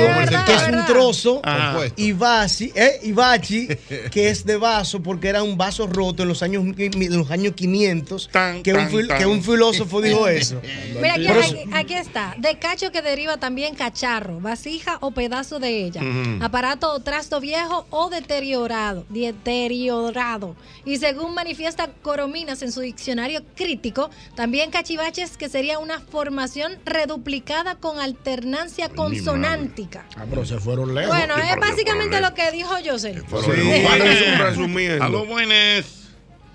que 0.46 0.54
es 0.54 0.68
un 0.68 0.86
trozo. 0.86 1.40
Ah. 1.44 1.80
Y 1.96 2.12
bachi, 2.12 2.72
eh, 2.74 3.00
y 3.02 3.12
bachi, 3.12 3.68
que 4.10 4.28
es 4.28 4.44
de 4.44 4.56
vaso, 4.56 5.02
porque 5.02 5.28
era 5.28 5.42
un 5.42 5.56
vaso 5.56 5.86
roto 5.86 6.22
en 6.22 6.28
los 6.28 6.42
años, 6.42 6.64
en 6.76 7.18
los 7.18 7.30
años 7.30 7.54
500. 7.54 8.28
Tan, 8.32 8.62
que, 8.62 8.72
un, 8.72 8.78
tan, 8.80 8.90
fil- 8.90 9.08
tan. 9.08 9.18
que 9.18 9.26
un 9.26 9.42
filósofo 9.42 10.00
dijo 10.00 10.26
eso. 10.28 10.60
Mira, 11.00 11.14
aquí, 11.14 11.26
aquí- 11.28 11.70
aquí 11.72 11.94
está. 11.94 12.34
De 12.38 12.58
cacho 12.58 12.90
que 12.92 13.02
deriva 13.02 13.36
también 13.38 13.74
cacharro, 13.74 14.40
vasija 14.40 14.98
o 15.00 15.10
pedazo 15.12 15.58
de 15.58 15.84
ella. 15.84 16.00
Aparato 16.40 16.92
o 16.92 17.00
trasto 17.00 17.40
viejo 17.40 17.69
o 17.90 18.10
deteriorado. 18.10 19.04
Deteriorado. 19.08 20.56
Y 20.84 20.96
según 20.96 21.34
manifiesta 21.34 21.90
Corominas 22.02 22.62
en 22.62 22.72
su 22.72 22.80
diccionario 22.80 23.42
crítico, 23.54 24.10
también 24.34 24.70
cachivaches 24.70 25.36
que 25.36 25.48
sería 25.48 25.78
una 25.78 26.00
formación 26.00 26.78
reduplicada 26.84 27.76
con 27.76 28.00
alternancia 28.00 28.88
consonántica. 28.88 30.06
Ah, 30.16 30.24
pero 30.28 30.44
se 30.44 30.58
fueron 30.58 30.94
lejos. 30.94 31.16
Bueno, 31.16 31.36
es 31.36 31.56
básicamente 31.60 32.20
lo 32.20 32.34
que 32.34 32.50
dijo 32.50 32.70
José. 32.84 33.20
Sí. 33.20 34.36
Resumiendo. 34.38 35.04
A 35.04 35.08
los 35.08 35.26
buenos. 35.26 35.96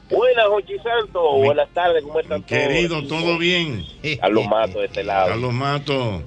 Buenas, 0.09 0.45
Jochi 0.47 0.77
Santo. 0.79 1.37
Buenas 1.37 1.69
tardes, 1.69 2.03
¿cómo 2.03 2.19
están 2.19 2.43
todos? 2.43 2.61
Querido, 2.61 3.07
todo 3.07 3.37
bien. 3.37 3.83
A 4.21 4.29
los 4.29 4.45
matos 4.47 4.75
de 4.75 4.85
este 4.85 5.03
lado. 5.03 5.33
A 5.33 5.35
los 5.35 5.51
mato. 5.51 6.21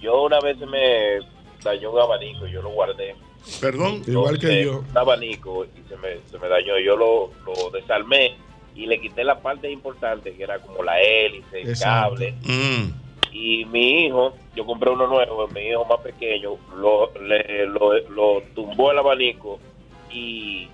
Yo 0.00 0.24
una 0.24 0.40
vez 0.40 0.58
me 0.58 1.18
dañó 1.62 1.92
un 1.92 2.00
abanico, 2.00 2.46
yo 2.46 2.60
lo 2.60 2.70
guardé. 2.70 3.14
Perdón. 3.60 4.02
Igual 4.06 4.38
que 4.38 4.64
yo. 4.64 4.80
Un 4.90 4.98
abanico 4.98 5.64
y 5.64 5.88
se 5.88 5.96
me, 5.96 6.18
se 6.30 6.38
me 6.38 6.48
dañó. 6.48 6.78
Yo 6.78 6.96
lo, 6.96 7.30
lo 7.44 7.70
desarmé 7.70 8.36
y 8.74 8.86
le 8.86 9.00
quité 9.00 9.24
la 9.24 9.40
parte 9.40 9.70
importante 9.70 10.34
que 10.34 10.42
era 10.42 10.58
como 10.58 10.82
la 10.82 11.00
hélice, 11.00 11.62
el 11.62 11.68
Exacto. 11.70 12.16
cable. 12.16 12.34
Mm. 12.42 13.04
Y 13.32 13.64
mi 13.66 14.06
hijo, 14.06 14.34
yo 14.54 14.64
compré 14.64 14.90
uno 14.90 15.06
nuevo, 15.06 15.48
mi 15.48 15.62
hijo 15.62 15.84
más 15.84 16.00
pequeño, 16.00 16.56
lo, 16.76 17.12
le, 17.20 17.66
lo, 17.66 17.98
lo 18.10 18.42
tumbó 18.54 18.92
el 18.92 18.98
abanico 18.98 19.58
y 20.10 20.68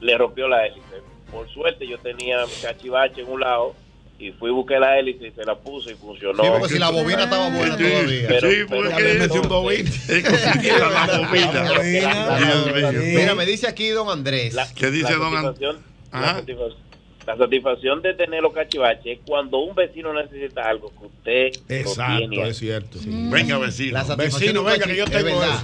le 0.00 0.18
rompió 0.18 0.48
la 0.48 0.66
hélice. 0.66 1.02
Por 1.30 1.48
suerte 1.48 1.86
yo 1.86 1.98
tenía 1.98 2.44
cachivache 2.62 3.22
en 3.22 3.30
un 3.30 3.40
lado 3.40 3.74
y 4.20 4.32
fui 4.32 4.50
busqué 4.50 4.78
la 4.80 4.98
hélice 4.98 5.28
y 5.28 5.30
se 5.30 5.44
la 5.44 5.54
puse 5.56 5.92
y 5.92 5.94
funcionó. 5.94 6.42
Sí, 6.42 6.48
porque 6.50 6.68
si 6.74 6.78
la 6.78 6.90
bobina 6.90 7.24
estaba 7.24 7.50
buena 7.50 7.76
Sí, 7.76 7.84
todavía. 7.84 8.28
Pero- 8.28 8.50
sí, 8.50 8.56
pero- 8.68 8.82
porque 8.90 9.38
un 9.38 9.48
bobín. 9.48 9.86
es 10.08 10.78
la 10.80 11.18
bobina. 11.18 11.62
La 11.62 12.56
bobina. 12.64 12.92
Mira, 12.92 13.34
me 13.34 13.46
dice 13.46 13.68
aquí 13.68 13.88
don 13.88 14.08
Andrés. 14.10 14.54
La- 14.54 14.68
¿Qué 14.74 14.90
dice 14.90 15.12
la 15.12 15.18
don 15.18 15.36
An- 15.36 15.44
satisfacción- 15.44 15.78
Ajá. 16.10 16.26
La, 16.32 16.40
satisfac- 16.40 16.74
la 17.28 17.36
satisfacción 17.36 18.00
de 18.00 18.14
tener 18.14 18.40
los 18.40 18.54
cachivaches 18.54 19.18
es 19.18 19.18
cuando 19.26 19.58
un 19.58 19.74
vecino 19.74 20.14
necesita 20.14 20.62
algo 20.66 20.90
que 20.98 21.06
usted 21.06 21.50
lo 21.68 21.74
Exacto, 21.76 22.28
tiene. 22.30 22.48
es 22.48 22.56
cierto. 22.56 22.98
Venga, 23.04 23.58
vecino. 23.58 23.92
La 23.92 24.04
satisfacción 24.04 24.40
Vecino, 24.40 24.64
venga, 24.64 24.86
que 24.86 24.96
yo 24.96 25.04
tengo 25.04 25.38
verdad. 25.38 25.62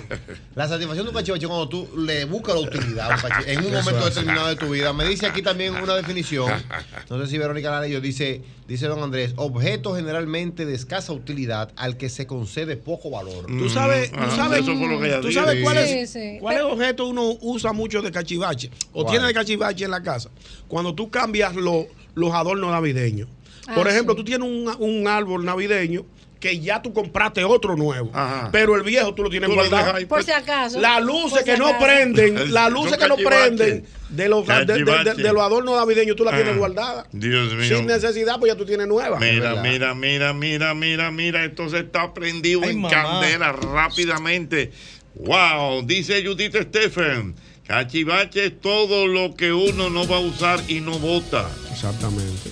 La 0.55 0.69
satisfacción 0.69 1.07
de 1.07 1.11
un 1.11 1.17
cachivache 1.17 1.47
cuando 1.47 1.69
tú 1.71 1.89
le 1.97 2.27
buscas 2.27 2.55
la 2.57 2.61
utilidad 2.61 3.11
a 3.11 3.15
un 3.15 3.21
cachi- 3.23 3.49
en 3.49 3.65
un 3.65 3.73
momento 3.73 4.05
determinado 4.05 4.49
de 4.49 4.57
tu 4.57 4.69
vida. 4.69 4.93
Me 4.93 5.07
dice 5.09 5.25
aquí 5.27 5.41
también 5.41 5.75
una 5.77 5.95
definición. 5.97 6.53
No 7.09 7.19
sé 7.25 7.31
si 7.31 7.39
Verónica 7.39 7.71
la 7.71 7.81
leyó. 7.81 8.01
Dice, 8.01 8.43
dice 8.67 8.87
don 8.87 9.03
Andrés, 9.03 9.33
objeto 9.37 9.95
generalmente 9.95 10.65
de 10.67 10.75
escasa 10.75 11.13
utilidad 11.13 11.73
al 11.77 11.97
que 11.97 12.09
se 12.09 12.27
concede 12.27 12.77
poco 12.77 13.11
valor. 13.11 13.47
Tú 13.47 13.69
sabes, 13.69 14.11
tú 14.11 14.31
sabes, 14.37 14.61
eso 14.61 14.77
fue 14.77 14.89
lo 14.89 15.01
que 15.01 15.07
ella 15.09 15.21
tú 15.21 15.31
sabes 15.33 15.63
cuál 15.63 15.79
Sí, 15.87 15.93
es, 15.99 16.11
sí. 16.11 16.37
cuál 16.41 16.55
es 16.57 16.61
el 16.63 16.67
objeto 16.67 17.07
uno 17.07 17.37
usa 17.43 17.73
mucho 17.73 18.01
de 18.03 18.11
cachivache 18.11 18.71
o 18.93 19.03
¿Cuál? 19.03 19.13
tiene 19.15 19.27
de 19.27 19.35
cachivache 19.35 19.85
en 19.85 19.91
la 19.91 20.03
casa. 20.03 20.31
Cuando 20.69 20.95
tú 20.95 21.11
cambias 21.11 21.55
lo- 21.55 21.87
los 22.15 22.33
adornos 22.33 22.71
navideños. 22.71 23.29
Por 23.75 23.89
Ah, 23.89 23.91
ejemplo, 23.91 24.15
sí. 24.15 24.19
tú 24.19 24.25
tienes 24.25 24.47
un, 24.49 24.71
un 24.79 25.09
árbol 25.09 25.45
navideño 25.45 26.05
que 26.45 26.61
ya 26.61 26.83
tú 26.83 26.93
compraste 26.93 27.43
otro 27.43 27.75
nuevo, 27.75 28.11
Ajá. 28.13 28.51
pero 28.53 28.77
el 28.77 28.83
viejo 28.83 29.15
tú 29.15 29.23
lo 29.23 29.31
tienes 29.31 29.49
Tú 29.49 29.55
guardado. 29.55 29.97
ahí, 29.97 30.05
Por 30.05 30.23
si 30.23 30.31
acaso. 30.31 30.79
Las 30.79 31.03
luces 31.03 31.39
si 31.39 31.45
que 31.47 31.57
no 31.57 31.79
prenden, 31.79 32.53
las 32.53 32.71
luces 32.71 32.99
que 32.99 33.09
no 33.09 33.17
prenden 33.17 33.87
de 34.11 34.29
los, 34.29 34.47
de, 34.47 34.67
de- 34.67 34.75
de- 35.15 35.33
los 35.33 35.43
adornos 35.43 35.75
navideños, 35.75 36.17
tú 36.17 36.23
las 36.25 36.35
tienes 36.35 36.53
Ah, 36.55 36.59
guardadas. 36.59 37.07
Dios 37.13 37.55
mío. 37.55 37.79
Sin 37.79 37.87
necesidad, 37.87 38.39
pues 38.39 38.53
ya 38.53 38.59
tú 38.59 38.67
tienes 38.67 38.87
nuevas. 38.87 39.19
Mira, 39.21 39.55
mira, 39.63 39.95
mira, 39.95 40.35
mira, 40.35 40.75
mira, 40.75 41.11
mira, 41.11 41.45
esto 41.47 41.67
se 41.71 41.79
está 41.79 42.13
prendido 42.13 42.61
Ay, 42.65 42.71
en 42.73 42.81
mamá. 42.83 42.91
candela 42.95 43.53
rápidamente. 43.53 44.71
Wow, 45.15 45.83
dice 45.87 46.23
Judith 46.27 46.57
Stephen, 46.61 47.37
cachivache 47.67 48.45
es 48.45 48.61
todo 48.61 49.07
lo 49.07 49.35
que 49.35 49.51
uno 49.55 49.89
no 49.89 50.07
va 50.07 50.17
a 50.19 50.21
usar 50.21 50.61
y 50.69 50.81
no 50.81 50.99
vota. 50.99 51.49
Exactamente. 51.73 52.51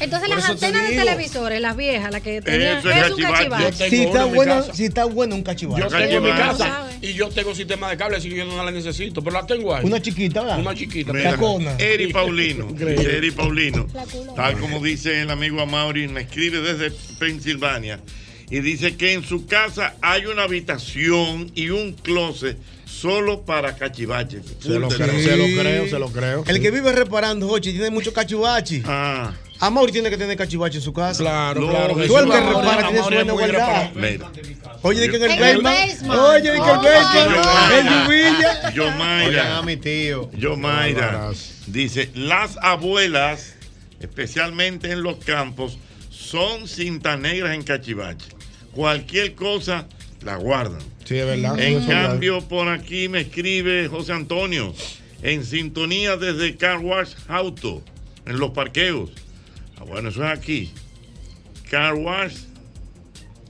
Entonces 0.00 0.28
Por 0.28 0.38
las 0.38 0.46
te 0.46 0.52
antenas 0.66 0.88
de 0.88 0.96
televisores, 0.96 1.60
las 1.60 1.76
viejas, 1.76 2.12
las 2.12 2.22
que 2.22 2.40
tenían, 2.40 2.78
Eso 2.78 2.90
es 2.90 3.06
es 3.06 3.12
un 3.12 3.22
cachivache. 3.22 3.90
Si 3.90 4.02
está 4.02 4.24
bueno, 4.24 4.74
si 4.74 4.84
está 4.84 5.04
bueno 5.04 5.34
un 5.34 5.42
cachivache. 5.42 5.82
Yo 5.82 5.88
tengo 5.88 6.16
en 6.16 6.22
mi 6.22 6.30
casa 6.30 6.88
y 7.00 7.12
yo 7.14 7.28
tengo 7.28 7.54
sistema 7.54 7.90
de 7.90 7.96
cable, 7.96 8.16
así 8.16 8.28
que 8.28 8.36
yo 8.36 8.44
no 8.44 8.62
la 8.64 8.70
necesito, 8.70 9.22
pero 9.22 9.40
la 9.40 9.46
tengo 9.46 9.74
ahí. 9.74 9.84
Una 9.84 10.00
chiquita, 10.00 10.42
¿verdad? 10.42 10.60
Una 10.60 10.74
chiquita. 10.74 11.12
Mira, 11.12 11.32
Cacona. 11.32 11.76
Eri 11.78 12.12
Paulino, 12.12 12.68
Eri 12.80 13.30
Paulino, 13.30 13.86
tal 14.36 14.58
como 14.58 14.80
dice 14.80 15.22
el 15.22 15.30
amigo 15.30 15.60
Amaury, 15.60 16.08
me 16.08 16.22
escribe 16.22 16.60
desde 16.60 16.90
Pensilvania 17.18 18.00
y 18.50 18.60
dice 18.60 18.96
que 18.96 19.12
en 19.12 19.24
su 19.24 19.46
casa 19.46 19.96
hay 20.00 20.26
una 20.26 20.44
habitación 20.44 21.50
y 21.54 21.70
un 21.70 21.92
closet 21.92 22.56
solo 22.86 23.42
para 23.42 23.76
cachivaches. 23.76 24.42
Se 24.60 24.78
lo 24.78 24.88
creo, 24.88 25.20
se 25.20 25.36
lo 25.36 25.60
creo, 25.60 25.88
se 25.88 25.98
lo 25.98 26.08
creo. 26.10 26.44
El 26.46 26.60
que 26.60 26.70
vive 26.70 26.92
reparando, 26.92 27.46
Jochi, 27.48 27.72
tiene 27.72 27.90
mucho 27.90 28.12
cachivache. 28.12 28.82
Ah, 28.86 29.32
Amor 29.60 29.90
tiene 29.90 30.08
que 30.10 30.16
tener 30.16 30.36
cachivache 30.36 30.76
en 30.78 30.82
su 30.82 30.92
casa. 30.92 31.22
Claro, 31.22 31.60
No, 31.62 31.68
claro. 31.70 31.96
que 31.96 32.06
Tú 32.06 32.16
el 32.18 32.30
que 32.30 32.40
repara 32.40 32.82
tiene 32.88 32.98
su 33.02 33.10
buena 33.10 33.32
guardada. 33.32 33.92
Oye, 34.82 35.00
de 35.00 35.10
que 35.10 35.16
en 35.16 35.22
el 35.24 35.30
En 35.32 35.44
el 35.44 35.62
basement. 35.62 36.14
Oye, 36.20 36.50
de 36.52 36.60
que 36.60 36.70
el 36.70 36.78
basement. 36.78 37.46
my 37.46 37.74
El 37.78 37.84
Lluvilla. 37.88 38.72
Yo 38.72 38.82
Oigan 38.84 38.98
Mayra, 38.98 39.58
a 39.58 39.62
mi 39.62 39.76
tío. 39.76 40.30
yo 40.36 40.56
Mayra, 40.56 41.30
dice, 41.66 42.10
las 42.14 42.56
abuelas, 42.62 43.54
especialmente 44.00 44.92
en 44.92 45.02
los 45.02 45.16
campos, 45.24 45.78
son 46.10 46.68
cintas 46.68 47.18
negras 47.18 47.54
en 47.54 47.62
cachivache. 47.62 48.26
Cualquier 48.72 49.34
cosa 49.34 49.86
la 50.22 50.36
guardan. 50.36 50.80
Sí, 51.04 51.16
es 51.18 51.26
verdad. 51.26 51.58
En 51.58 51.84
cambio, 51.86 52.40
por 52.42 52.68
aquí 52.68 53.08
me 53.08 53.22
escribe 53.22 53.88
José 53.88 54.12
Antonio, 54.12 54.72
en 55.22 55.44
sintonía 55.44 56.16
desde 56.16 56.56
Car 56.56 56.78
Wash 56.78 57.14
Auto, 57.26 57.82
en 58.26 58.38
los 58.38 58.50
parqueos. 58.50 59.10
Ah, 59.80 59.84
bueno, 59.86 60.08
eso 60.08 60.24
es 60.24 60.30
aquí. 60.38 60.72
Car 61.70 61.94
Wash, 61.94 62.34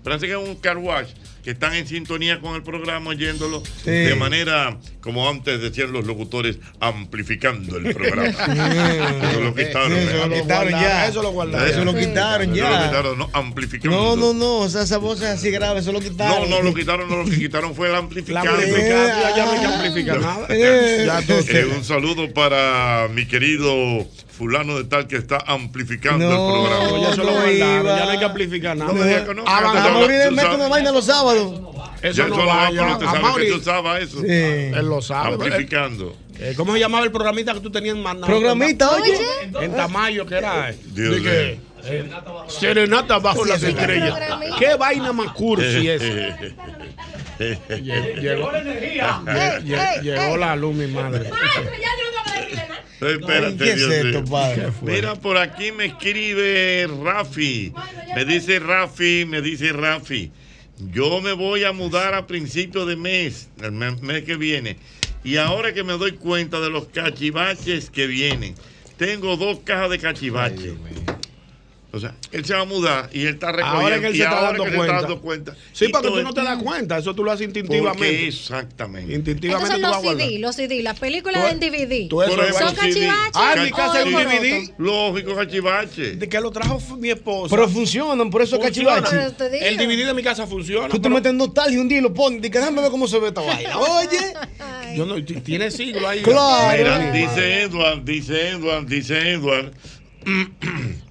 parece 0.02 0.26
que 0.26 0.32
es 0.32 0.38
un 0.38 0.56
Car 0.56 0.76
Wash, 0.78 1.08
que 1.44 1.52
están 1.52 1.72
en 1.74 1.86
sintonía 1.86 2.40
con 2.40 2.56
el 2.56 2.62
programa, 2.64 3.10
oyéndolo 3.10 3.62
Sí. 3.84 3.90
de 3.90 4.14
manera, 4.16 4.76
como 5.00 5.28
antes 5.28 5.60
decían 5.62 5.92
los 5.92 6.04
locutores, 6.04 6.58
amplificando 6.80 7.76
el 7.78 7.94
programa. 7.94 8.26
eso 8.28 9.40
lo 9.40 9.54
quitaron. 9.54 9.92
Sí, 9.92 9.98
eso 10.08 10.24
¿eh? 10.24 10.28
lo 10.28 10.42
quitaron 10.42 10.70
ya. 10.72 11.06
Eso 11.06 11.22
lo 11.22 11.30
guardaron. 11.30 11.68
Eso 11.70 11.84
lo 11.84 11.94
quitaron 11.96 12.52
Eso 12.54 12.64
lo 12.64 12.70
ya. 12.70 12.86
quitaron, 12.88 13.18
no, 13.18 13.30
amplificando. 13.32 13.96
No, 13.96 14.16
no, 14.16 14.34
no. 14.34 14.56
O 14.58 14.68
sea, 14.68 14.82
esa 14.82 14.98
voz 14.98 15.18
es 15.22 15.28
así 15.28 15.50
grave. 15.50 15.78
Eso 15.80 15.92
lo 15.92 16.00
No, 16.00 16.04
quitaron. 16.08 16.50
no, 16.50 16.60
lo 16.60 16.74
quitaron, 16.74 17.08
no, 17.08 17.16
lo 17.22 17.24
que 17.24 17.38
quitaron 17.38 17.74
fue 17.74 17.86
el 17.86 17.92
La 17.92 17.98
amplificando. 18.00 18.50
ya, 18.60 19.36
ya 19.36 19.44
no 19.46 19.52
hay 19.52 19.60
que 19.60 19.66
amplificar 19.66 20.20
nada. 20.20 20.46
Eh. 20.50 21.06
Eh, 21.50 21.64
un 21.76 21.84
saludo 21.84 22.32
para 22.34 23.08
mi 23.14 23.26
querido 23.26 24.06
fulano 24.38 24.78
de 24.78 24.84
tal 24.84 25.06
que 25.08 25.16
está 25.16 25.38
amplificando 25.46 26.24
No, 26.28 26.30
el 26.30 26.52
programa. 26.62 26.84
No, 26.90 27.02
ya 27.02 27.10
se 27.10 27.16
lo 27.18 27.24
no 27.24 27.30
guardaron, 27.32 27.56
iba. 27.86 27.98
ya 27.98 28.04
no 28.04 28.10
hay 28.12 28.18
que 28.18 28.24
amplificar 28.24 28.76
nada. 28.76 28.92
No 28.92 28.98
me 28.98 29.06
digas 29.06 29.22
que 29.28 29.34
no, 29.34 29.42
Ah, 29.46 29.58
a 29.58 29.60
le 30.00 30.06
mete 30.08 30.34
sabes- 30.40 30.54
una 30.56 30.68
vaina 30.68 30.92
los 30.92 31.04
sábados. 31.04 31.60
Eso 32.00 32.12
Ya 32.22 32.28
no 32.28 32.46
va, 32.46 32.68
pero 32.70 32.92
usted 32.92 33.06
sabe 33.06 33.44
que 33.46 33.50
tú 33.52 33.60
sabes 33.60 34.02
eso. 34.08 34.20
Sí. 34.20 34.26
Él 34.28 34.86
lo 34.88 35.02
sabe. 35.02 35.34
Amplificando. 35.34 36.16
Eh, 36.38 36.54
¿Cómo 36.56 36.72
se 36.72 36.78
llamaba 36.78 37.04
el 37.04 37.10
programita 37.10 37.52
que 37.54 37.58
tú 37.60 37.70
tenías 37.72 37.96
en 37.96 38.02
Maná? 38.04 38.24
Programita, 38.24 38.90
oye. 38.92 39.18
En 39.60 39.74
Tamayo, 39.74 40.24
que 40.24 40.36
era. 40.36 40.70
eh, 40.70 40.78
Dios 40.86 41.16
de 41.16 41.22
que, 41.22 41.60
eh, 41.84 42.08
Serenata 42.46 43.18
bajo 43.18 43.44
las 43.44 43.60
estrellas. 43.62 44.16
¿Qué 44.60 44.76
vaina 44.76 45.12
más 45.12 45.32
cursi 45.32 45.88
es? 45.88 46.00
Llegó, 47.38 48.50
lle- 48.52 49.62
lle- 49.62 50.02
llegó 50.02 50.36
la 50.36 50.56
luz, 50.56 50.74
mi 50.74 50.86
madre. 50.88 51.30
Espérate, 53.00 53.56
¿Qué 53.56 53.70
es 53.72 53.78
esto, 54.06 54.24
padre? 54.30 54.54
Mira, 54.82 55.14
por 55.14 55.36
aquí 55.38 55.72
me 55.72 55.86
escribe 55.86 56.88
Rafi. 57.02 57.72
Me 58.14 58.24
dice 58.24 58.58
Rafi, 58.58 59.24
me 59.26 59.40
dice 59.42 59.72
Rafi. 59.72 60.30
Yo 60.92 61.20
me 61.20 61.32
voy 61.32 61.64
a 61.64 61.72
mudar 61.72 62.14
a 62.14 62.26
principio 62.26 62.86
de 62.86 62.96
mes, 62.96 63.48
el 63.62 63.72
me- 63.72 63.92
mes 63.96 64.24
que 64.24 64.36
viene. 64.36 64.76
Y 65.24 65.36
ahora 65.36 65.74
que 65.74 65.82
me 65.82 65.94
doy 65.94 66.12
cuenta 66.12 66.60
de 66.60 66.70
los 66.70 66.86
cachivaches 66.88 67.90
que 67.90 68.06
vienen, 68.06 68.54
tengo 68.96 69.36
dos 69.36 69.58
cajas 69.64 69.90
de 69.90 69.98
cachivaches. 69.98 70.74
O 71.90 71.98
sea, 71.98 72.14
él 72.32 72.44
se 72.44 72.52
va 72.52 72.60
a 72.60 72.64
mudar 72.66 73.08
y 73.14 73.22
él 73.22 73.28
está 73.28 73.50
recogiendo. 73.50 73.80
Ahora 73.80 73.98
que 73.98 74.06
él 74.08 74.12
se 74.16 74.22
está 74.22 74.36
ahora 74.36 74.48
dando 74.48 74.64
que 74.64 74.70
se 74.70 74.76
cuenta. 74.76 74.94
dando 75.00 75.20
cuenta. 75.22 75.56
Sí, 75.72 75.84
Y 75.86 75.88
porque 75.88 76.08
tú 76.08 76.22
no 76.22 76.34
te 76.34 76.42
das 76.42 76.62
cuenta, 76.62 76.98
eso 76.98 77.14
tú 77.14 77.24
lo 77.24 77.32
haces 77.32 77.46
Porque 77.46 77.60
instintivamente. 77.60 78.28
exactamente. 78.28 79.14
Instintivamente 79.14 79.74
Entonces 79.76 80.02
tú 80.02 80.08
los. 80.10 80.18
CD, 80.18 80.38
los 80.38 80.56
CD, 80.56 80.82
las 80.82 80.98
películas 81.00 81.50
en 81.50 81.60
DVD. 81.60 82.08
tú 82.08 82.20
eso 82.22 82.34
¿Son 82.58 82.74
cachivaches? 82.74 83.32
Ah, 83.34 83.54
en 83.56 83.64
mi 83.64 83.70
casa 83.70 84.02
alboroto? 84.02 84.28
DVD. 84.30 84.70
Lógico, 84.76 85.34
cachivache. 85.34 86.16
De 86.16 86.28
que 86.28 86.40
lo 86.42 86.50
trajo 86.50 86.78
mi 86.98 87.08
esposa. 87.08 87.56
Pero 87.56 87.66
funcionan, 87.70 88.28
por 88.28 88.42
eso 88.42 88.60
Funciona. 88.60 89.00
cachivache. 89.02 89.66
El 89.66 89.78
DVD 89.78 90.06
de 90.08 90.14
mi 90.14 90.22
casa 90.22 90.46
funciona. 90.46 90.88
Tú 90.88 91.00
te 91.00 91.08
metes 91.08 91.30
en 91.30 91.38
nostalgia 91.38 91.80
un 91.80 91.88
día 91.88 91.98
y 91.98 92.02
lo 92.02 92.12
pones. 92.12 92.44
Y 92.44 92.50
que 92.50 92.58
déjame 92.58 92.82
ver 92.82 92.90
cómo 92.90 93.08
se 93.08 93.18
ve 93.18 93.28
esta 93.28 93.40
vaina. 93.40 93.78
Oye. 93.78 94.34
yo 94.94 95.06
no, 95.06 95.24
tiene 95.24 95.70
siglo 95.70 96.06
ahí. 96.06 96.20
Claro. 96.20 96.76
Mira, 96.76 97.12
dice 97.12 97.62
Edward, 97.62 98.04
dice 98.04 98.50
Edward, 98.50 98.86
dice 98.86 99.30
Edward. 99.32 99.72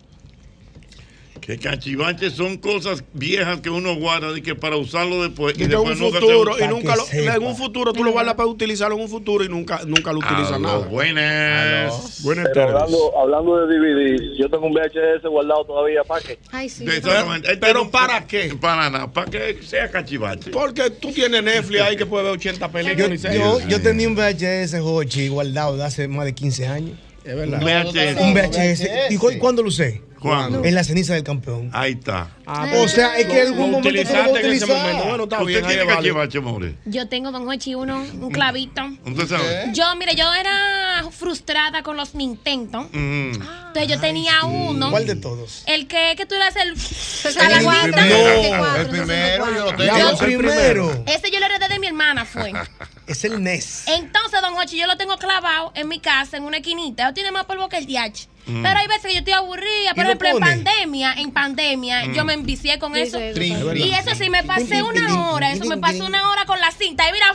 Que 1.47 1.57
cachivaches 1.57 2.33
son 2.33 2.57
cosas 2.57 3.05
viejas 3.13 3.61
que 3.61 3.69
uno 3.69 3.95
guarda 3.95 4.37
y 4.37 4.41
que 4.41 4.53
para 4.53 4.75
usarlo 4.75 5.23
después 5.23 5.57
y 5.57 5.63
Y 5.63 5.67
después 5.67 5.93
un 5.97 5.99
nunca 6.07 6.19
futuro, 6.19 6.53
se 6.57 6.65
y 6.65 6.67
nunca 6.67 6.95
lo, 6.97 7.05
en 7.09 7.41
un 7.43 7.55
futuro 7.55 7.93
tú 7.93 8.03
lo 8.03 8.11
guardas 8.11 8.33
para 8.35 8.47
utilizarlo 8.49 8.97
en 8.97 9.03
un 9.03 9.07
futuro 9.07 9.45
y 9.45 9.47
nunca, 9.47 9.79
nunca 9.87 10.11
lo 10.11 10.19
utilizas 10.19 10.51
Aló, 10.51 10.59
nada. 10.59 10.77
Buenas. 10.87 12.21
Buenas 12.23 12.51
tardes. 12.51 12.73
hablando, 12.75 13.17
hablando 13.17 13.65
de 13.65 13.77
DVD, 13.77 14.37
yo 14.37 14.49
tengo 14.49 14.65
un 14.65 14.73
VHS 14.73 15.25
guardado 15.29 15.63
todavía 15.63 16.03
para 16.03 16.19
que 16.19 16.37
Ay, 16.51 16.67
sí. 16.67 16.83
Exactamente. 16.83 17.49
Él 17.49 17.59
pero 17.59 17.83
un- 17.83 17.91
¿para 17.91 18.27
qué? 18.27 18.53
Para 18.59 18.89
nada, 18.89 19.07
para 19.13 19.31
que 19.31 19.59
sea 19.63 19.89
cachivache. 19.89 20.51
Porque 20.51 20.89
tú 20.89 21.13
tienes 21.13 21.41
Netflix 21.41 21.81
ahí 21.81 21.95
que 21.95 22.05
puede 22.05 22.25
ver 22.25 22.33
80 22.33 22.65
Yo, 22.67 22.71
películas 22.73 23.11
y 23.13 23.17
series. 23.19 23.39
yo, 23.41 23.59
yo 23.69 23.81
tenía 23.81 24.07
un 24.09 24.15
VHS, 24.15 24.81
Jochi, 24.81 25.29
guardado 25.29 25.77
de 25.77 25.85
hace 25.85 26.09
más 26.09 26.25
de 26.25 26.35
15 26.35 26.67
años. 26.67 26.97
Es 27.23 27.35
verdad. 27.37 27.61
VHS. 27.61 28.21
Un 28.21 28.33
VHS. 28.33 28.89
¿Y 29.11 29.15
cu- 29.17 29.31
cuándo 29.39 29.61
lo 29.61 29.69
usé? 29.69 30.01
¿Cuándo? 30.19 30.63
En 30.63 30.73
la 30.75 30.83
ceniza 30.83 31.13
del 31.13 31.23
campeón. 31.23 31.69
Ahí 31.73 31.93
está. 31.93 32.29
Ah, 32.45 32.67
O 32.77 32.87
sea, 32.87 33.17
es 33.17 33.25
que 33.27 33.41
en 33.41 33.47
algún 33.47 33.71
momento 33.71 33.89
a 33.89 33.91
utilizaste 33.91 34.39
en 34.39 34.51
ese 34.53 34.65
momento. 34.65 35.03
Bueno, 35.05 35.23
está 35.25 35.37
¿Usted 35.39 35.47
bien, 35.47 35.65
ahí 35.65 35.69
tiene 35.75 35.83
válido. 35.93 36.15
cachivache, 36.15 36.39
more? 36.39 36.75
Yo 36.85 37.07
tengo, 37.07 37.31
don 37.31 37.47
Hochi, 37.47 37.75
uno, 37.75 37.99
un 37.99 38.31
clavito. 38.31 38.81
¿Usted 39.05 39.27
sabe? 39.27 39.65
Yo, 39.73 39.83
mire, 39.97 40.15
yo 40.15 40.33
era 40.33 41.03
frustrada 41.11 41.83
con 41.83 41.97
los 41.97 42.15
Nintendo. 42.15 42.89
Mm. 42.91 43.31
Entonces 43.33 43.87
yo 43.87 43.99
tenía 43.99 44.43
uno. 44.45 44.89
¿Cuál 44.91 45.05
de 45.05 45.15
todos? 45.15 45.63
El 45.67 45.87
que, 45.87 46.13
que 46.17 46.25
tú 46.25 46.35
le 46.35 46.43
haces 46.43 46.63
el... 46.63 47.29
El 47.29 47.35
calamita. 47.63 47.97
primero. 47.97 48.75
El 48.77 48.87
primero 48.87 49.45
yo 49.53 49.65
lo 49.65 49.75
tengo. 49.75 50.09
el 50.09 50.17
primero. 50.37 51.03
Ese 51.05 51.29
yo 51.31 51.39
lo 51.39 51.45
heredé 51.45 51.67
de 51.67 51.79
mi 51.79 51.87
hermana, 51.87 52.25
fue. 52.25 52.53
Es 53.07 53.23
el 53.23 53.41
NES. 53.41 53.85
Entonces, 53.87 54.41
don 54.41 54.53
Hochi, 54.57 54.77
yo 54.77 54.85
lo 54.85 54.97
tengo 54.97 55.15
clavado 55.17 55.71
en 55.75 55.87
mi 55.87 55.99
casa, 55.99 56.35
en 56.35 56.43
una 56.43 56.57
esquinita. 56.57 57.07
Yo 57.07 57.13
tiene 57.13 57.31
más 57.31 57.45
polvo 57.45 57.69
que 57.69 57.77
el 57.77 57.85
DH. 57.87 58.27
Mm. 58.47 58.63
Pero 58.63 58.79
hay 58.79 58.87
veces 58.87 59.03
que 59.03 59.13
yo 59.13 59.19
estoy 59.19 59.33
aburrida. 59.33 59.93
Por 59.93 60.03
lo 60.03 60.09
ejemplo, 60.09 60.29
en 60.29 60.39
pandemia, 60.39 61.13
en 61.17 61.31
pandemia, 61.31 62.05
yo 62.13 62.23
me 62.25 62.33
envicié 62.33 62.79
con 62.79 62.93
Sí, 62.93 63.01
eso. 63.01 63.19
sí. 63.35 63.53
Y 63.75 63.93
eso 63.93 64.15
sí, 64.15 64.29
me 64.29 64.43
pasé 64.43 64.81
una 64.81 65.29
hora. 65.31 65.51
Eso 65.51 65.65
me 65.65 65.77
pasé 65.77 66.01
una 66.01 66.29
hora 66.29 66.45
con 66.45 66.59
la 66.59 66.71
cinta. 66.71 67.07
Y 67.09 67.11
mira. 67.11 67.27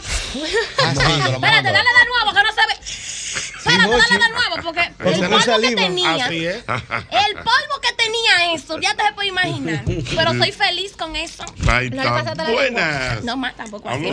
Ah, 0.79 0.93
Espérate, 0.93 1.71
dale 1.71 1.89
de 1.91 2.07
nuevo, 2.09 2.33
que 2.35 2.43
no 2.43 2.53
se 2.53 2.67
ve. 2.67 3.22
Jochi. 3.65 3.79
dale 3.79 4.25
de 4.25 4.31
nuevo, 4.31 4.57
porque 4.63 4.81
el 4.81 5.29
polvo 5.29 5.59
que 5.61 5.75
tenía. 5.75 6.25
Así 6.27 6.47
es. 6.47 6.57
El 6.57 7.35
polvo 7.35 7.81
que 7.81 7.93
tenía 7.97 8.55
eso, 8.55 8.79
ya 8.81 8.95
te 8.95 9.03
se 9.05 9.13
puede 9.15 9.29
imaginar. 9.29 9.85
Pero 9.85 10.35
soy 10.35 10.53
feliz 10.53 10.97
con 10.97 11.17
eso. 11.17 11.45
La 11.65 12.35
Buenas. 12.51 13.25
No 13.25 13.37
más 13.37 13.55
tampoco 13.57 13.89
así. 13.89 14.11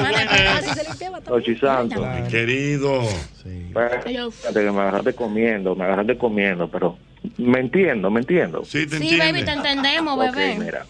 Ochi 1.28 1.56
Santo. 1.58 2.06
Mi 2.06 2.28
querido. 2.30 3.04
Fíjate 3.04 4.54
que 4.54 4.72
me 4.72 4.82
agarraste 4.82 5.14
comiendo, 5.14 5.76
me 5.76 5.86
agarraste 5.86 6.18
comiendo, 6.18 6.70
pero 6.70 6.98
me 7.38 7.60
entiendo, 7.60 8.10
me 8.10 8.22
entiendo. 8.22 8.64
Sí, 8.66 8.88
te 8.88 8.98
Sí, 8.98 9.18
baby, 9.18 9.44
te 9.44 9.52
entendemos, 9.52 10.18
bebé. 10.20 10.56
mira. 10.56 10.86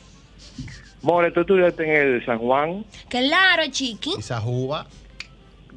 More, 1.02 1.32
tú 1.32 1.42
estudiaste 1.42 1.84
en 1.84 2.16
el 2.16 2.26
San 2.26 2.40
Juan. 2.40 2.86
Claro, 3.08 3.64
chiqui. 3.72 4.16
Esa 4.20 4.42
juba. 4.42 4.86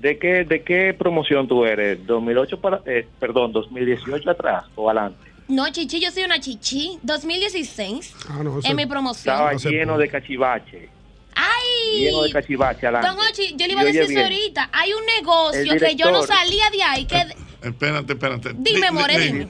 ¿De 0.02 0.18
qué, 0.18 0.42
de 0.44 0.62
qué 0.64 0.92
promoción 0.98 1.46
tú 1.46 1.64
eres? 1.64 2.04
¿2008 2.04 2.58
para, 2.60 2.80
eh, 2.86 3.06
perdón, 3.20 3.52
2018 3.52 4.30
atrás 4.30 4.64
o 4.74 4.90
adelante? 4.90 5.30
No, 5.46 5.70
chichi, 5.70 6.00
yo 6.00 6.10
soy 6.10 6.24
una 6.24 6.40
chichi. 6.40 6.98
2016. 7.04 8.12
Ah, 8.28 8.40
no, 8.42 8.58
en 8.64 8.74
mi 8.76 8.84
promoción. 8.86 9.32
Estaba 9.32 9.54
lleno 9.54 9.96
de 9.96 10.08
cachivache. 10.08 10.88
¡Ay! 11.36 12.00
Lleno 12.00 12.22
de 12.24 12.32
cachivache 12.32 12.86
adelante. 12.88 13.08
Don 13.08 13.18
Ochi, 13.30 13.54
yo 13.56 13.66
le 13.66 13.72
iba 13.74 13.80
a 13.82 13.84
decir 13.84 14.02
eso 14.02 14.20
ahorita. 14.20 14.70
Hay 14.72 14.90
un 14.92 15.06
negocio 15.06 15.78
que 15.78 15.94
yo 15.94 16.10
no 16.10 16.22
salía 16.24 16.68
de 16.72 16.82
ahí. 16.82 17.04
Que... 17.06 17.22
Espérate, 17.68 18.12
espérate. 18.14 18.50
Dime, 18.56 18.88
Di- 18.88 18.92
more, 18.92 19.16
di- 19.16 19.22
dime. 19.24 19.48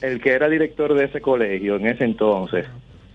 El 0.00 0.20
que 0.20 0.30
era 0.30 0.48
director 0.48 0.94
de 0.94 1.04
ese 1.04 1.20
colegio 1.20 1.76
en 1.76 1.86
ese 1.86 2.02
entonces 2.02 2.66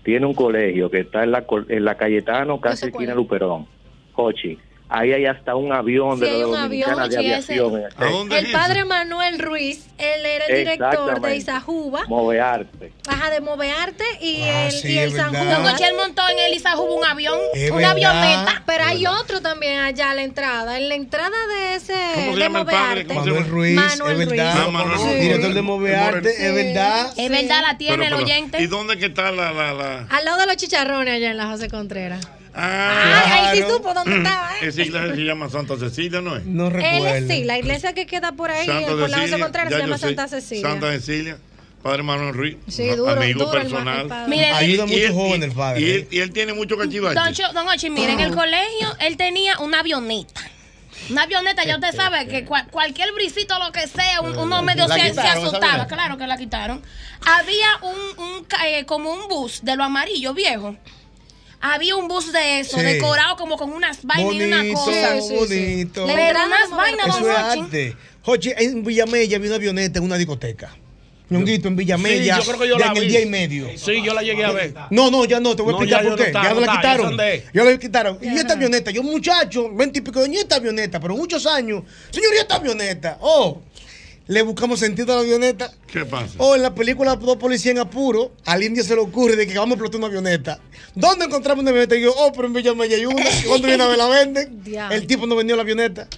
tiene 0.04 0.24
un 0.24 0.32
colegio 0.34 0.90
que 0.90 1.00
está 1.00 1.22
en 1.22 1.32
la, 1.32 1.46
col- 1.46 1.66
en 1.68 1.84
la 1.84 1.96
Cayetano, 1.98 2.58
casi 2.62 2.86
esquina 2.86 3.14
Luperón. 3.14 3.66
Jochi. 4.12 4.58
Ahí 4.94 5.10
hay 5.10 5.24
hasta 5.24 5.56
un 5.56 5.72
avión 5.72 6.18
Sí, 6.18 6.24
de 6.26 6.38
la 6.40 6.46
un 6.46 6.52
Dominicana 6.52 7.04
avión, 7.04 7.08
de 7.10 7.16
aviación. 7.16 7.82
ese- 7.86 8.38
El 8.46 8.52
padre 8.52 8.84
Manuel 8.84 9.38
Ruiz, 9.38 9.86
él 9.96 10.26
era 10.26 10.44
el 10.44 10.58
director 10.58 11.18
de. 11.22 11.36
Isajuba, 11.36 12.04
Movearte. 12.08 12.92
ajá, 13.08 13.30
de 13.30 13.40
Movearte 13.40 14.04
y 14.20 14.42
Ah, 14.42 14.66
el, 14.66 14.72
sí, 14.72 14.92
y 14.92 14.98
el 14.98 15.12
San 15.12 15.30
Juan. 15.34 15.64
Ochi, 15.66 15.84
él 15.84 15.94
montó 15.96 16.20
en 16.28 16.38
el 16.40 16.52
Isajuba 16.52 16.94
un 16.94 17.04
avión. 17.06 17.38
Es 17.54 17.70
una 17.70 17.94
verdad. 17.94 18.20
avioneta. 18.22 18.62
Pero 18.66 18.84
hay 18.84 19.06
otro 19.06 19.40
también 19.40 19.78
allá 19.80 20.10
a 20.10 20.14
la 20.14 20.22
entrada. 20.24 20.76
En 20.76 20.90
la 20.90 20.94
entrada 20.94 21.36
de 21.46 21.74
ese. 21.76 21.94
¿Cómo 22.14 22.32
se 22.32 22.38
de 22.38 22.40
llama 22.40 22.60
el 22.60 22.66
padre? 22.66 23.04
Movearte. 23.04 23.14
Manuel 23.14 23.46
Ruiz, 23.48 23.74
Manuel 23.76 24.20
es 24.20 24.28
verdad. 24.28 24.52
Ruiz. 24.54 24.64
Ah, 24.66 24.70
Manuel 24.70 24.98
Sí. 24.98 25.04
Ruiz. 25.06 25.20
Director 25.22 25.54
de 25.54 25.62
Movearte, 25.62 26.28
es 26.48 26.54
verdad. 26.54 27.12
Es 27.16 27.30
verdad, 27.30 27.62
la 27.62 27.78
tiene 27.78 27.96
Pero, 28.04 28.16
el 28.18 28.22
oyente. 28.24 28.60
¿Y 28.62 28.66
dónde 28.66 28.98
que 28.98 29.06
está 29.06 29.30
la, 29.32 29.52
la, 29.52 29.72
la? 29.72 30.06
Al 30.10 30.24
lado 30.26 30.38
de 30.40 30.46
los 30.46 30.56
chicharrones 30.56 31.14
allá 31.14 31.30
en 31.30 31.38
la 31.38 31.46
José 31.46 31.70
Contreras. 31.70 32.28
Ah, 32.54 33.50
ahí 33.50 33.58
sí 33.58 33.64
supo 33.68 33.94
dónde 33.94 34.16
estaba. 34.18 34.52
¿eh? 34.60 34.66
Esa 34.68 34.82
iglesia 34.82 35.14
se 35.14 35.20
llama 35.22 35.48
Santa 35.48 35.76
Cecilia, 35.78 36.20
¿no 36.20 36.36
es? 36.36 36.44
No 36.44 36.68
Él 36.68 37.06
es, 37.06 37.28
sí, 37.28 37.44
la 37.44 37.58
iglesia 37.58 37.92
que 37.94 38.06
queda 38.06 38.32
por 38.32 38.50
ahí, 38.50 38.66
Santa 38.66 38.88
por 38.90 39.08
la 39.10 39.18
Cecilia, 39.18 39.38
Contreras, 39.38 39.70
ya 39.70 39.76
se 39.76 39.82
llama 39.82 39.98
sé. 39.98 40.06
Santa 40.06 40.28
Cecilia. 40.28 40.68
Santa 40.68 40.90
Cecilia, 40.92 41.38
Padre 41.82 42.02
Manuel 42.02 42.34
Ruiz, 42.34 42.56
Sí, 42.68 42.88
duro, 42.90 43.10
amigo 43.12 43.40
duro 43.46 43.50
personal. 43.52 44.10
Ayuda 44.54 44.86
mucho 44.86 44.98
él- 44.98 45.12
joven 45.12 45.42
el 45.42 45.52
padre. 45.52 45.80
Y 45.80 45.90
él, 45.90 46.08
y 46.10 46.18
él 46.20 46.30
tiene 46.32 46.52
mucho 46.52 46.76
cachivache. 46.76 47.14
Don, 47.14 47.32
Cho- 47.32 47.52
don 47.54 47.66
Ochi, 47.68 47.90
mire, 47.90 48.12
en 48.12 48.20
el 48.20 48.34
colegio 48.34 48.94
él 49.00 49.16
tenía 49.16 49.58
una 49.58 49.80
avioneta. 49.80 50.40
Una 51.10 51.22
avioneta, 51.24 51.64
ya 51.64 51.74
usted 51.76 51.92
sabe 51.96 52.28
que 52.28 52.44
cual- 52.44 52.68
cualquier 52.70 53.12
brisito, 53.12 53.58
lo 53.58 53.72
que 53.72 53.88
sea, 53.88 54.20
un- 54.20 54.36
uno 54.36 54.62
medio 54.62 54.86
¿La 54.86 54.94
se, 54.94 55.10
quitaron 55.10 55.46
asustaba. 55.46 55.86
Claro 55.88 56.16
que 56.16 56.26
la 56.28 56.36
quitaron. 56.36 56.80
Había 57.26 57.66
un, 57.82 58.24
un 58.24 58.46
eh, 58.66 58.84
como 58.84 59.10
un 59.12 59.26
bus 59.28 59.64
de 59.64 59.74
lo 59.74 59.82
amarillo 59.84 60.32
viejo. 60.34 60.76
Había 61.64 61.94
un 61.96 62.08
bus 62.08 62.32
de 62.32 62.60
eso, 62.60 62.76
Sí. 62.78 62.84
decorado 62.84 63.36
como 63.36 63.56
con 63.56 63.72
unas 63.72 64.04
vainas 64.04 64.34
y 64.34 64.42
una 64.42 64.56
Bonito, 64.58 64.74
cosa. 64.84 65.14
bonito. 65.30 66.06
Le 66.06 66.14
Pero 66.14 66.38
unas 66.46 66.70
vainas, 66.70 67.06
Eso 67.08 67.20
don 67.20 67.30
es 67.30 67.38
Ochi. 67.38 67.60
arte. 67.60 67.96
Jochi, 68.22 68.50
en 68.56 68.84
Villamella 68.84 69.36
había 69.36 69.48
una 69.48 69.56
avioneta 69.56 69.98
en 70.00 70.04
una 70.04 70.16
discoteca. 70.16 70.76
Ñonguito, 71.30 71.68
en 71.68 71.76
Villamella. 71.76 72.34
Sí, 72.36 72.40
yo 72.42 72.46
creo 72.46 72.60
que 72.60 72.68
yo 72.68 72.78
ya 72.78 72.86
la 72.86 72.90
en 72.92 72.96
el 72.98 73.04
vi. 73.04 73.08
día 73.08 73.20
y 73.22 73.26
medio. 73.26 73.68
Sí, 73.76 74.02
yo 74.04 74.12
la 74.12 74.22
llegué 74.22 74.44
a 74.44 74.50
ver. 74.50 74.74
No, 74.90 75.10
no, 75.10 75.24
ya 75.24 75.40
no, 75.40 75.56
te 75.56 75.62
voy 75.62 75.70
a 75.72 75.76
No, 75.78 75.82
explicar 75.82 76.02
ya 76.04 76.08
por 76.10 76.18
qué. 76.18 76.32
no 76.32 76.42
ya 76.42 76.54
no 76.54 76.60
la 76.60 76.72
quitaron. 76.76 77.16
ya 77.54 77.64
la 77.64 77.78
quitaron. 77.78 78.18
Y 78.20 78.28
esta 78.38 78.52
avioneta, 78.52 78.90
yo 78.90 79.02
muchacho, 79.02 79.70
20 79.72 79.98
y 80.00 80.02
pico 80.02 80.20
de 80.20 80.34
esta 80.34 80.56
avioneta, 80.56 81.00
pero 81.00 81.16
muchos 81.16 81.46
años. 81.46 81.84
Señor, 82.10 82.34
¿y 82.34 82.38
esta 82.38 82.56
avioneta? 82.56 83.16
Oh, 83.22 83.62
le 84.32 84.42
buscamos 84.42 84.80
sentido 84.80 85.12
a 85.12 85.16
la 85.16 85.22
avioneta. 85.22 85.72
¿Qué 85.86 86.04
pasa? 86.06 86.34
Oh, 86.38 86.54
en 86.54 86.62
la 86.62 86.74
película 86.74 87.16
Dos 87.16 87.36
Policías 87.36 87.72
en 87.72 87.78
Apuro, 87.78 88.32
al 88.46 88.62
indio 88.62 88.82
se 88.82 88.94
le 88.94 89.02
ocurre 89.02 89.36
de 89.36 89.46
que 89.46 89.58
vamos 89.58 89.72
a 89.72 89.74
explotar 89.74 89.98
una 89.98 90.06
avioneta. 90.06 90.58
¿Dónde 90.94 91.26
encontramos 91.26 91.62
una 91.62 91.70
avioneta? 91.70 91.96
Y 91.96 92.02
yo, 92.02 92.14
oh, 92.16 92.32
pero 92.32 92.46
en 92.46 92.54
Villamella 92.54 92.96
hay 92.96 93.04
una. 93.04 93.20
¿Y 93.20 93.42
¿Cuándo 93.44 93.68
viene 93.68 93.82
a 93.82 93.88
ver 93.88 93.98
la 93.98 94.08
venden? 94.08 94.62
El 94.90 95.06
tipo 95.06 95.26
no 95.26 95.36
vendió 95.36 95.54
la 95.54 95.62
avioneta. 95.62 96.08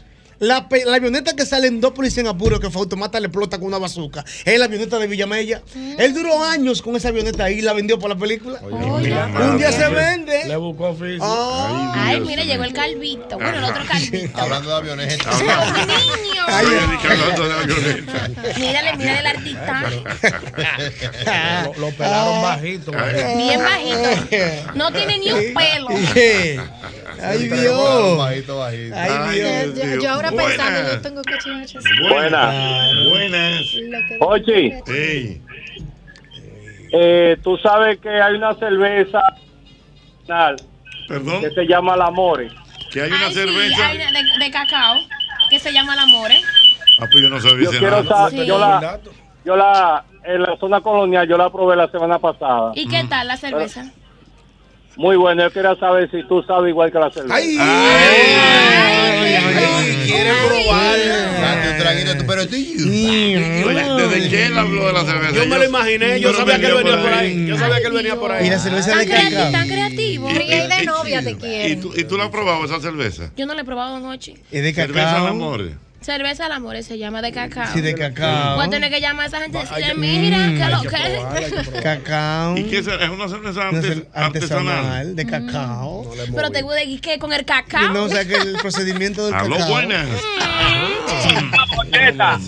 La, 0.41 0.67
la 0.87 0.95
avioneta 0.95 1.35
que 1.37 1.47
sale 1.47 1.69
en 1.69 1.81
Dos 1.81 1.93
Policías 1.93 2.25
en 2.25 2.27
Apuro, 2.29 2.61
que 2.61 2.71
fue 2.71 2.83
automata 2.83 3.21
le 3.21 3.27
explota 3.27 3.59
con 3.59 3.69
una 3.69 3.79
bazooka, 3.79 4.25
es 4.45 4.59
la 4.59 4.65
avioneta 4.67 4.99
de 4.99 5.07
Villamella. 5.07 5.63
Él 5.99 6.15
duró 6.15 6.43
años 6.45 6.83
con 6.83 6.97
esa 6.97 7.09
avioneta 7.09 7.45
ahí 7.45 7.59
y 7.59 7.63
la 7.63 7.73
vendió 7.73 7.99
por 7.99 8.11
la 8.11 8.17
película. 8.17 8.61
Un 8.63 9.03
día 9.59 9.73
se 9.73 9.89
vende. 9.89 10.45
Le 10.47 10.57
buscó 10.57 10.89
oficio. 10.89 11.21
Ay, 11.23 12.21
mire, 12.21 12.45
llegó 12.47 12.65
el 12.65 12.73
calvito. 12.73 13.37
Bueno, 13.37 13.59
el 13.59 13.65
otro 13.65 13.83
calvito. 13.87 14.39
Hablando 14.41 14.69
de 14.71 14.77
avionetas. 14.77 15.41
Niño. 16.23 16.43
Ay, 16.47 16.67
que 17.01 17.09
hablando 17.09 17.43
de 17.43 17.49
la 17.49 17.61
avioneta. 17.61 18.29
Mírale, 18.59 18.97
mírale 18.97 19.21
el 19.21 19.27
artista. 19.27 19.83
Lo, 21.65 21.81
lo 21.81 21.91
pelaron 21.93 22.43
bajito. 22.43 22.93
bajito. 22.93 23.37
Bien 23.37 23.61
bajito. 23.61 24.73
No 24.75 24.93
tiene 24.93 25.19
ni 25.19 25.33
un 25.33 25.55
pelo. 25.55 25.89
Ay, 27.27 27.49
Dios. 27.49 28.19
Bajito, 28.19 28.59
bajito. 28.59 28.95
Ay, 28.97 29.39
Dios. 29.41 29.75
Yo, 29.95 30.03
yo 30.03 30.11
ahora 30.11 30.31
Buenas. 30.31 30.53
pensando, 30.57 30.91
yo 30.93 31.01
tengo 31.01 31.23
cachivaches. 31.23 31.85
Buenas. 32.11 32.55
Buenas. 33.11 33.61
Ochi, 34.21 34.73
Ey, 34.87 35.41
eh, 36.93 37.37
tú 37.43 37.57
sabes 37.59 37.99
que 37.99 38.09
hay 38.09 38.35
una 38.35 38.55
cerveza 38.55 39.21
perdón, 41.09 41.41
que 41.41 41.51
se 41.51 41.67
llama 41.67 41.97
La 41.97 42.11
More. 42.11 42.49
que 42.93 43.03
hay 43.03 43.11
una 43.11 43.27
Ay, 43.27 43.29
sí, 43.29 43.35
cerveza. 43.35 43.87
hay 43.89 43.97
una 43.97 44.13
de, 44.13 44.45
de 44.45 44.51
cacao 44.51 44.97
que 45.51 45.59
se 45.59 45.73
llama 45.73 45.95
el 45.95 45.99
Amore. 46.01 46.41
Ah, 47.01 47.07
pues 47.11 47.23
yo 47.23 47.29
no 47.29 47.41
sabía 47.41 47.65
Yo 47.65 47.71
quiero 47.79 48.03
nada. 48.03 48.31
saber, 48.31 48.47
yo 48.47 48.59
la, 48.59 48.99
yo 49.45 49.57
la, 49.57 50.05
en 50.25 50.43
la 50.43 50.57
zona 50.59 50.81
colonial, 50.81 51.29
yo 51.29 51.37
la 51.37 51.51
probé 51.51 51.77
la 51.77 51.89
semana 51.91 52.19
pasada. 52.19 52.73
¿Y 52.75 52.87
qué 52.89 53.05
tal 53.05 53.27
la 53.27 53.37
cerveza? 53.37 53.85
Muy 54.97 55.17
bueno, 55.17 55.43
yo 55.43 55.51
quería 55.51 55.75
saber 55.77 56.09
si 56.11 56.23
tú 56.29 56.43
sabes 56.47 56.71
igual 56.71 56.93
que 56.93 56.99
la 56.99 57.11
cerveza. 57.11 57.35
Ay, 57.35 57.57
quiere 60.07 60.31
probar. 60.47 60.99
Date 61.41 61.71
un 61.71 61.79
traguito, 61.79 62.17
tú, 62.19 62.25
pero 62.27 62.43
Oye, 62.43 64.09
¿desde 64.09 64.29
qué 64.31 64.47
él 64.47 64.59
habló 64.59 64.87
de 64.87 64.93
la 64.93 65.05
cerveza? 65.05 65.33
Yo 65.35 65.47
me 65.47 65.59
lo 65.59 65.65
imaginé, 65.65 66.21
yo 66.21 66.33
sabía 66.33 66.59
que 66.59 66.67
él 66.67 66.75
venía 66.75 67.01
por 67.03 67.13
ahí. 67.13 67.47
Yo 67.47 67.59
sabía 67.59 67.81
que 67.81 67.87
él 67.87 67.93
venía 67.93 68.17
por 68.17 68.33
ahí. 68.33 68.47
Y 68.47 68.51
la 68.51 68.59
cerveza 68.59 68.97
de 68.97 69.07
cacao. 69.07 69.53
tan 69.53 69.69
creativo. 69.69 70.31
Y 70.31 70.35
de 70.49 70.85
novia 70.87 71.23
te 71.23 71.31
¿Y 71.33 71.35
quieren. 71.35 71.81
tú, 71.81 71.93
¿Y 71.97 72.05
tú 72.05 72.17
la 72.17 72.25
has 72.25 72.31
probado 72.31 72.65
esa 72.65 72.81
cerveza? 72.81 73.31
Yo 73.37 73.47
no 73.47 73.55
le 73.55 73.63
he 73.63 73.65
probado 73.65 73.97
anoche. 73.97 74.35
Es 74.51 74.63
de 74.63 74.73
Cerveza 74.73 75.09
al 75.11 75.15
cacao. 75.23 75.27
amor. 75.29 75.71
Cerveza 76.05 76.45
al 76.45 76.53
Amore 76.53 76.83
se 76.83 76.99
llama 76.99 77.23
de 77.23 77.33
cacao. 77.33 77.73
Sí, 77.73 77.81
de 77.81 77.95
cacao. 77.95 78.57
Voy 78.57 78.67
a 78.67 78.69
tener 78.69 78.91
que 78.91 79.01
llamar 79.01 79.25
a 79.25 79.29
esa 79.29 79.41
gente 79.41 79.57
y 79.57 79.61
decirle, 79.63 79.87
que- 79.87 79.95
mira, 79.95 80.37
Mm, 80.39 80.57
¿qué 80.57 80.63
Hay 80.63 80.73
lo 80.73 80.83
que 80.83 80.89
que 80.89 81.73
que. 81.73 81.81
Cacao. 81.83 82.59
¿Y 82.59 82.65
qué 82.65 82.79
es? 82.79 82.87
¿Es 82.87 83.09
una 83.09 83.27
cerveza 83.29 83.69
artesanal? 83.69 84.07
artesanal 84.13 85.17
de 85.17 85.25
cacao. 85.27 86.11
Pero 86.35 86.51
te 86.51 86.63
voy 86.63 86.79
a 86.79 87.01
que 87.01 87.19
con 87.19 87.33
el 87.33 87.47
cacao. 87.47 87.89
No, 87.95 88.03
o 88.05 88.09
sea 88.11 88.23
que 88.27 88.35
el 88.35 88.53
procedimiento 88.57 89.25
del 89.25 89.35
Aló, 89.35 89.57
cacao. 89.57 89.71
buenas. 89.71 90.07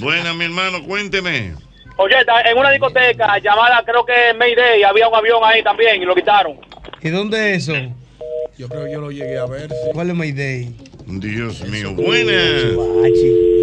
Buenas, 0.00 0.34
mi 0.36 0.44
hermano, 0.44 0.82
cuénteme. 0.84 1.54
Oye, 1.96 2.14
en 2.44 2.58
una 2.58 2.70
discoteca 2.72 3.38
llamada, 3.38 3.82
creo 3.86 4.04
que 4.04 4.34
Mayday, 4.38 4.82
había 4.82 5.08
un 5.08 5.14
avión 5.14 5.40
ahí 5.42 5.62
también 5.62 6.02
y 6.02 6.04
lo 6.04 6.14
quitaron. 6.14 6.58
¿Y 7.00 7.08
dónde 7.08 7.54
es 7.54 7.68
eso? 7.68 7.74
Yo 8.58 8.68
creo 8.68 8.84
que 8.84 8.92
yo 8.92 9.00
lo 9.00 9.10
llegué 9.10 9.38
a 9.38 9.46
ver. 9.46 9.70
sí. 9.70 9.76
¿Cuál 9.94 10.10
es 10.10 10.14
Mayday? 10.16 10.74
Dios 11.06 11.62
mío, 11.68 11.94
buenas. 11.94 12.64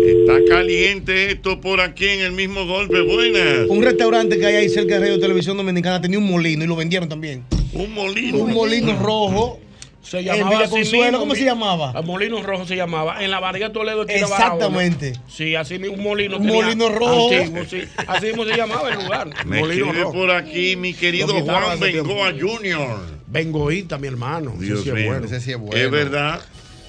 Está 0.06 0.40
caliente 0.48 1.32
esto 1.32 1.60
por 1.60 1.82
aquí 1.82 2.08
en 2.08 2.22
el 2.22 2.32
mismo 2.32 2.66
golpe. 2.66 3.02
Buenas. 3.02 3.68
Un 3.70 3.84
restaurante 3.84 4.40
que 4.40 4.46
hay 4.46 4.56
ahí 4.56 4.70
cerca 4.70 4.96
de 4.96 5.02
Radio 5.02 5.20
Televisión 5.20 5.58
Dominicana 5.58 6.00
tenía 6.00 6.20
un 6.20 6.30
molino 6.30 6.64
y 6.64 6.68
lo 6.68 6.76
vendieron 6.78 7.10
también. 7.10 7.44
Un 7.74 7.94
molino. 7.94 8.38
Un 8.38 8.54
molino 8.54 8.98
rojo. 8.98 9.60
Se 10.02 10.20
En 10.20 10.26
llamaba 10.26 10.68
Consuelo, 10.68 11.04
mismo, 11.06 11.20
¿cómo 11.20 11.36
se 11.36 11.46
llamaba? 11.46 11.94
El 11.98 12.06
molino 12.06 12.44
rojo 12.44 12.66
se 12.66 12.76
llamaba. 12.76 13.24
En 13.24 13.32
la 13.32 13.40
barriga 13.40 13.72
Toledo. 13.72 14.02
esquina 14.02 14.22
Exactamente. 14.22 15.12
Barahona. 15.12 15.32
Sí, 15.34 15.56
así 15.56 15.80
mismo 15.80 15.96
un 15.96 16.04
molino. 16.04 16.38
Un 16.38 16.46
molino 16.48 16.90
rojo. 16.90 17.30
Antiguo, 17.34 17.64
sí. 17.66 17.84
Así 18.08 18.28
mismo 18.28 18.46
se 18.46 18.56
llamaba 18.56 18.90
el 18.90 19.04
lugar. 19.04 19.30
Me 19.46 19.60
molino 19.60 19.92
rojo. 19.94 20.12
por 20.14 20.32
aquí 20.32 20.76
mi 20.76 20.94
querido 20.94 21.28
Juan. 21.42 21.80
Bengoa 21.80 22.34
Jr. 22.40 23.00
Bengoíta, 23.28 23.98
mi 23.98 24.08
hermano. 24.08 24.54
Ese 24.58 24.66
Dios 24.66 24.84
sí 24.84 24.90
es 24.90 24.96
mío. 24.96 25.06
bueno. 25.08 25.26
Ese 25.26 25.40
sí 25.42 25.52
es 25.52 25.58
bueno. 25.58 25.78
Es 25.78 25.90
verdad. 25.90 26.42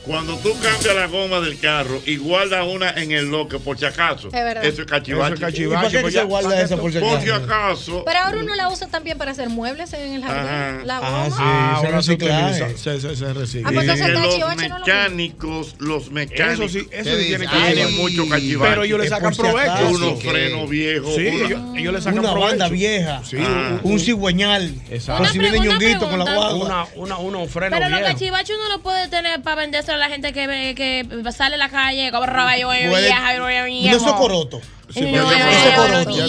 Cuando 0.05 0.37
tú 0.37 0.53
cambias 0.61 0.95
la 0.95 1.07
goma 1.07 1.41
del 1.41 1.59
carro 1.59 2.01
y 2.05 2.17
guardas 2.17 2.67
una 2.67 2.91
en 2.91 3.13
el 3.13 3.31
loque 3.31 3.59
por 3.59 3.79
si 3.79 3.87
acaso, 3.87 4.29
Es 4.29 4.33
verdad. 4.35 4.65
eso 4.65 4.83
es 4.83 4.87
cachivache. 4.87 5.35
Eso 5.35 5.47
es 5.47 5.59
¿Y 5.59 5.67
para 5.67 5.89
qué 5.89 6.11
se 6.11 6.23
guarda 6.25 6.61
eso 6.61 6.77
por 6.79 6.93
si 6.93 6.99
Por 6.99 7.21
si 7.23 7.31
acaso? 7.31 7.45
acaso. 7.45 8.03
Pero 8.05 8.19
ahora 8.21 8.39
uno 8.41 8.55
la 8.55 8.69
usa 8.69 8.87
también 8.89 9.17
para 9.17 9.31
hacer 9.31 9.49
muebles 9.49 9.93
en 9.95 10.15
el 10.17 10.23
jardín. 10.23 10.47
Ajá. 10.51 10.79
La 10.85 10.97
Ah, 10.99 11.01
goma. 11.01 11.27
sí, 11.31 11.43
Ah, 11.43 11.79
se 11.81 11.91
reciclaje. 11.91 12.63
utiliza. 12.65 12.79
Se, 12.79 13.01
se, 13.01 13.17
se 13.17 13.33
recibe. 13.33 13.65
Ah, 13.67 13.71
pues 13.73 13.81
entonces 13.89 14.07
el 14.07 14.13
los 14.13 14.23
cachivache 14.27 14.69
no 14.69 14.79
lo 14.79 14.85
mecánicos, 14.87 15.75
los 15.79 16.11
mecánicos 16.11 16.59
Eso 16.67 16.69
sí, 16.81 16.89
eso 16.93 17.11
¿Qué 17.11 17.21
sí 17.23 17.27
tiene 17.29 17.47
que 17.47 17.51
tienen 17.57 17.87
Ay, 17.87 17.95
mucho 17.97 18.29
cachivache. 18.29 18.71
Pero 18.71 18.85
ellos 18.85 18.99
le 18.99 19.05
Es 19.05 19.11
sacan 19.11 19.25
por 19.25 19.35
si 19.35 19.41
provecho. 19.41 19.73
acaso. 19.73 19.89
unos 19.89 20.23
frenos 20.23 20.69
viejos. 20.69 21.15
Sí, 21.15 21.27
una- 21.29 21.47
ellos, 21.47 21.61
ellos 21.77 21.93
le 21.95 22.01
sacan 22.03 22.19
Una 22.19 22.31
provecho. 22.33 22.49
banda 22.51 22.69
vieja. 22.69 23.23
Sí, 23.25 23.37
Ah. 23.41 23.81
Un 23.83 23.99
cigüeñal. 23.99 24.75
Exacto. 24.91 25.23
Por 25.23 25.33
si 25.33 25.39
Una 25.39 25.51
viene 25.51 25.67
ñonguito 25.67 26.11
con 26.11 26.19
la 26.19 26.35
guagua. 26.35 26.55
una, 26.67 26.87
una, 26.97 27.17
unos 27.19 27.51
frenos 27.51 27.79
Pero 27.79 27.89
los 27.91 27.99
viejos. 28.01 28.13
cachivaches 28.21 28.57
uno 28.57 28.69
lo 28.77 28.83
puede 28.83 29.09
tener 29.09 29.41
para 29.41 29.57
venderse 29.63 29.94
a 29.95 29.99
la 29.99 30.09
gente 30.09 30.33
que, 30.33 30.75
que 30.77 31.33
sale 31.33 31.55
a 31.55 31.59
la 31.59 31.69
calle, 31.71 32.11
como 32.11 32.27
raballo 32.27 32.67
No, 32.69 32.73
viejo. 32.73 32.97
eso 33.97 34.07
es 34.09 34.13
coroto. 34.15 34.61
No, 34.95 35.33
es 35.33 35.75
coroto. 35.75 36.25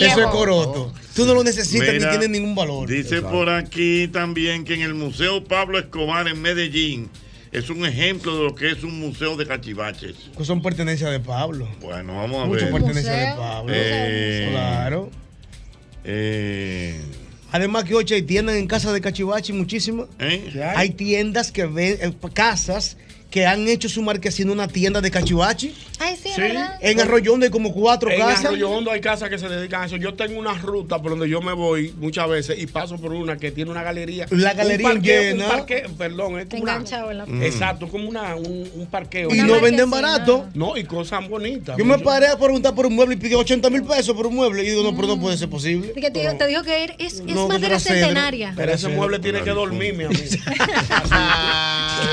Eso 0.00 0.20
es 0.20 0.26
coroto. 0.28 0.92
Tú 1.14 1.24
no 1.24 1.34
lo 1.34 1.42
necesitas 1.44 1.88
Mira, 1.94 2.12
ni 2.12 2.18
tiene 2.18 2.28
ningún 2.38 2.54
valor. 2.54 2.88
Dice 2.88 3.22
por 3.22 3.48
aquí 3.48 4.08
también 4.08 4.64
que 4.64 4.74
en 4.74 4.82
el 4.82 4.94
Museo 4.94 5.42
Pablo 5.44 5.78
Escobar 5.78 6.28
en 6.28 6.40
Medellín 6.40 7.10
es 7.50 7.70
un 7.70 7.84
ejemplo 7.86 8.36
de 8.36 8.44
lo 8.44 8.54
que 8.54 8.70
es 8.70 8.84
un 8.84 9.00
museo 9.00 9.36
de 9.36 9.46
cachivaches. 9.46 10.14
Que 10.36 10.44
son 10.44 10.60
pertenencias 10.62 11.10
de 11.10 11.18
Pablo. 11.18 11.66
Bueno, 11.80 12.16
vamos 12.16 12.42
a 12.42 12.46
Mucho 12.46 12.66
ver. 12.66 12.72
pertenencia 12.74 13.12
de. 13.12 13.34
Pablo. 13.36 13.72
Eh, 13.74 14.48
Claro. 14.50 15.10
Eh, 16.04 17.00
Además 17.50 17.84
que 17.84 17.94
hoy 17.94 18.04
hay 18.10 18.22
tiendas 18.22 18.56
en 18.56 18.66
casa 18.66 18.92
de 18.92 19.00
Cachivachi 19.00 19.52
muchísimas. 19.52 20.08
¿Eh? 20.18 20.62
Hay 20.76 20.90
tiendas 20.90 21.50
que 21.50 21.66
ven, 21.66 21.98
eh, 22.00 22.12
casas 22.34 22.96
que 23.30 23.44
han 23.46 23.68
hecho 23.68 23.88
su 23.90 24.00
marquesina 24.02 24.50
una 24.52 24.68
tienda 24.68 25.02
de 25.02 25.10
Cachivachi. 25.10 25.74
Ay, 25.98 26.16
sí, 26.16 26.30
Sí. 26.34 26.40
¿verdad? 26.40 26.78
En 26.80 26.98
Arroyondo 27.00 27.44
hay 27.44 27.50
como 27.50 27.72
cuatro 27.74 28.10
En 28.10 28.18
casas. 28.20 28.46
Arroyo 28.46 28.70
Hondo 28.70 28.90
hay 28.90 29.00
casas 29.02 29.28
que 29.28 29.36
se 29.38 29.48
dedican 29.48 29.82
a 29.82 29.86
eso. 29.86 29.96
Yo 29.96 30.14
tengo 30.14 30.38
una 30.40 30.54
ruta 30.54 31.02
por 31.02 31.10
donde 31.10 31.28
yo 31.28 31.42
me 31.42 31.52
voy 31.52 31.92
muchas 31.98 32.26
veces 32.28 32.58
y 32.58 32.66
paso 32.66 32.96
por 32.96 33.12
una 33.12 33.36
que 33.36 33.50
tiene 33.50 33.70
una 33.70 33.82
galería. 33.82 34.26
La 34.30 34.54
galería 34.54 34.86
un 34.88 34.94
parqueo, 34.94 35.22
llena. 35.22 35.44
Un 35.44 35.50
parqueo, 35.50 35.88
perdón, 35.98 36.38
es 36.38 36.46
como 36.48 36.62
una- 36.62 36.76
en 36.76 37.18
la 37.18 37.26
Mm. 37.26 37.42
Exacto, 37.42 37.88
como 37.88 38.08
una, 38.08 38.34
un, 38.36 38.70
un 38.74 38.86
parqueo. 38.86 39.28
Y 39.34 39.38
no 39.42 39.60
venden 39.60 39.90
barato. 39.90 40.46
No, 40.54 40.76
y 40.78 40.84
cosas 40.84 41.28
bonitas. 41.28 41.76
Yo 41.76 41.84
me 41.84 41.98
paré 41.98 42.28
a 42.28 42.38
preguntar 42.38 42.74
por 42.74 42.86
un 42.86 42.94
mueble 42.94 43.16
y 43.16 43.18
pidí 43.18 43.34
80 43.34 43.68
mil 43.68 43.82
pesos 43.82 44.16
por 44.16 44.26
un 44.26 44.36
mueble. 44.36 44.62
Y 44.64 44.70
digo, 44.70 44.82
no, 44.82 44.94
pero 44.96 45.08
no 45.08 45.20
puede 45.20 45.36
ser 45.36 45.50
posible. 45.50 45.92
Y 45.94 46.00
que 46.00 46.10
te, 46.10 46.32
te 46.32 46.46
dijo 46.46 46.62
que 46.62 46.94
es, 46.98 47.14
es 47.14 47.20
No, 47.24 47.46
madera 47.48 47.78
centenaria. 47.78 48.54
Pero 48.56 48.72
ese 48.72 48.88
mueble 48.88 49.18
tiene 49.18 49.42
que 49.42 49.50
dormir, 49.50 49.92
mi 49.94 50.04
amigo. 50.04 50.22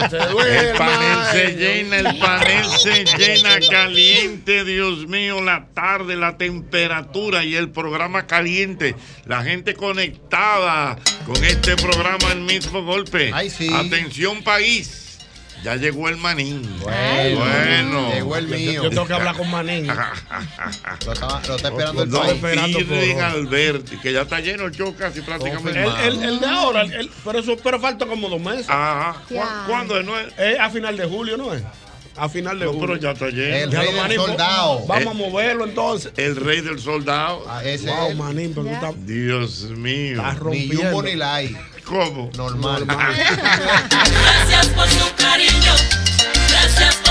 Se 0.09 0.17
duerma, 0.17 0.99
panel 1.05 1.31
se 1.31 1.55
llena, 1.55 1.97
el 1.97 2.17
panel 2.17 2.65
se 2.65 3.05
llena 3.17 3.59
caliente, 3.69 4.63
Dios 4.63 5.07
mío, 5.07 5.41
la 5.41 5.67
tarde, 5.73 6.15
la 6.15 6.37
temperatura 6.37 7.43
y 7.43 7.55
el 7.55 7.69
programa 7.69 8.27
caliente. 8.27 8.95
La 9.25 9.43
gente 9.43 9.73
conectada 9.73 10.97
con 11.25 11.43
este 11.43 11.75
programa 11.75 12.31
al 12.31 12.41
mismo 12.41 12.83
golpe. 12.83 13.31
Ay, 13.33 13.49
sí. 13.49 13.69
Atención 13.73 14.43
país. 14.43 15.04
Ya 15.65 15.75
llegó 15.77 16.09
el 16.09 16.17
manín. 16.17 16.61
Bueno. 16.79 17.39
Bueno. 17.39 18.13
Llegó 18.13 18.35
el 18.37 18.47
mío. 18.47 18.83
Yo 18.83 18.89
tengo 18.91 19.07
que 19.07 19.13
hablar 19.13 19.35
con 19.35 19.49
Manín. 19.49 19.87
Lo 19.87 19.93
está, 21.13 21.41
lo 21.47 21.55
está 21.55 21.67
esperando 21.69 22.03
el 22.03 22.09
No, 22.11 22.19
país. 22.19 22.33
esperando 22.33 22.79
Irving 22.79 23.13
por- 23.15 23.23
Alberti, 23.23 23.97
que 23.97 24.13
ya 24.13 24.21
está 24.21 24.39
lleno 24.41 24.65
el 24.65 24.71
show 24.73 24.95
casi 24.95 25.21
prácticamente. 25.21 25.81
El, 25.83 26.17
el- 26.17 26.23
el 26.23 26.39
de 26.39 26.45
ahora, 26.47 26.81
el- 26.83 27.09
pero 27.23 27.39
eso 27.39 27.57
pero 27.63 27.79
falta 27.79 28.05
como 28.05 28.29
dos 28.29 28.39
meses. 28.39 28.69
Ajá. 28.69 29.15
¿Cu- 29.27 29.33
Ya. 29.33 29.63
¿Cuándo 29.67 29.99
es? 29.99 30.05
No 30.05 30.19
es? 30.19 30.27
Es 30.37 30.59
a 30.59 30.69
final 30.69 30.95
de 30.97 31.05
julio, 31.05 31.35
¿no 31.35 31.51
es? 31.51 31.63
A 32.17 32.29
final 32.29 32.57
de 32.59 32.65
No, 32.65 32.71
julio. 32.73 32.87
pero 32.87 32.99
ya 32.99 33.11
está 33.11 33.27
lleno. 33.29 33.55
El 33.55 33.69
Ya 33.71 33.81
rey 33.81 33.91
lo, 33.93 34.03
del 34.07 34.15
soldado. 34.17 34.85
Vamos 34.87 35.07
a 35.07 35.13
moverlo 35.13 35.65
entonces. 35.65 36.13
El 36.15 36.35
rey 36.37 36.61
del 36.61 36.79
soldado. 36.79 37.43
Ah, 37.47 37.61
ese 37.63 37.87
Wow, 37.91 38.09
es 38.09 38.15
Manín, 38.15 38.53
pero 38.55 38.67
tú 38.67 38.73
estás, 38.73 39.05
Dios 39.05 39.61
mío. 39.71 40.17
estás 40.17 40.33
ni 40.35 40.39
rompiendo. 40.39 41.01
Ni 41.03 41.15
Lai. 41.15 41.57
¿Cómo? 41.83 42.29
Normal. 42.37 42.85
Gracias 42.87 44.67
por 44.69 44.87
su 44.89 45.15
cariño, 45.15 45.73
gracias 46.49 46.95
por 46.95 47.04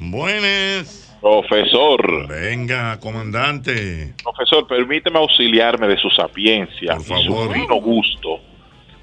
Buenas. 0.00 1.00
Profesor, 1.20 2.28
Venga, 2.28 3.00
comandante. 3.00 4.12
profesor, 4.22 4.66
permíteme 4.66 5.18
auxiliarme 5.18 5.88
de 5.88 5.96
su 5.96 6.10
sapiencia 6.10 6.96
Por 6.96 7.00
y 7.02 7.04
favor. 7.04 7.46
su 7.48 7.52
fino 7.54 7.74
gusto. 7.76 8.40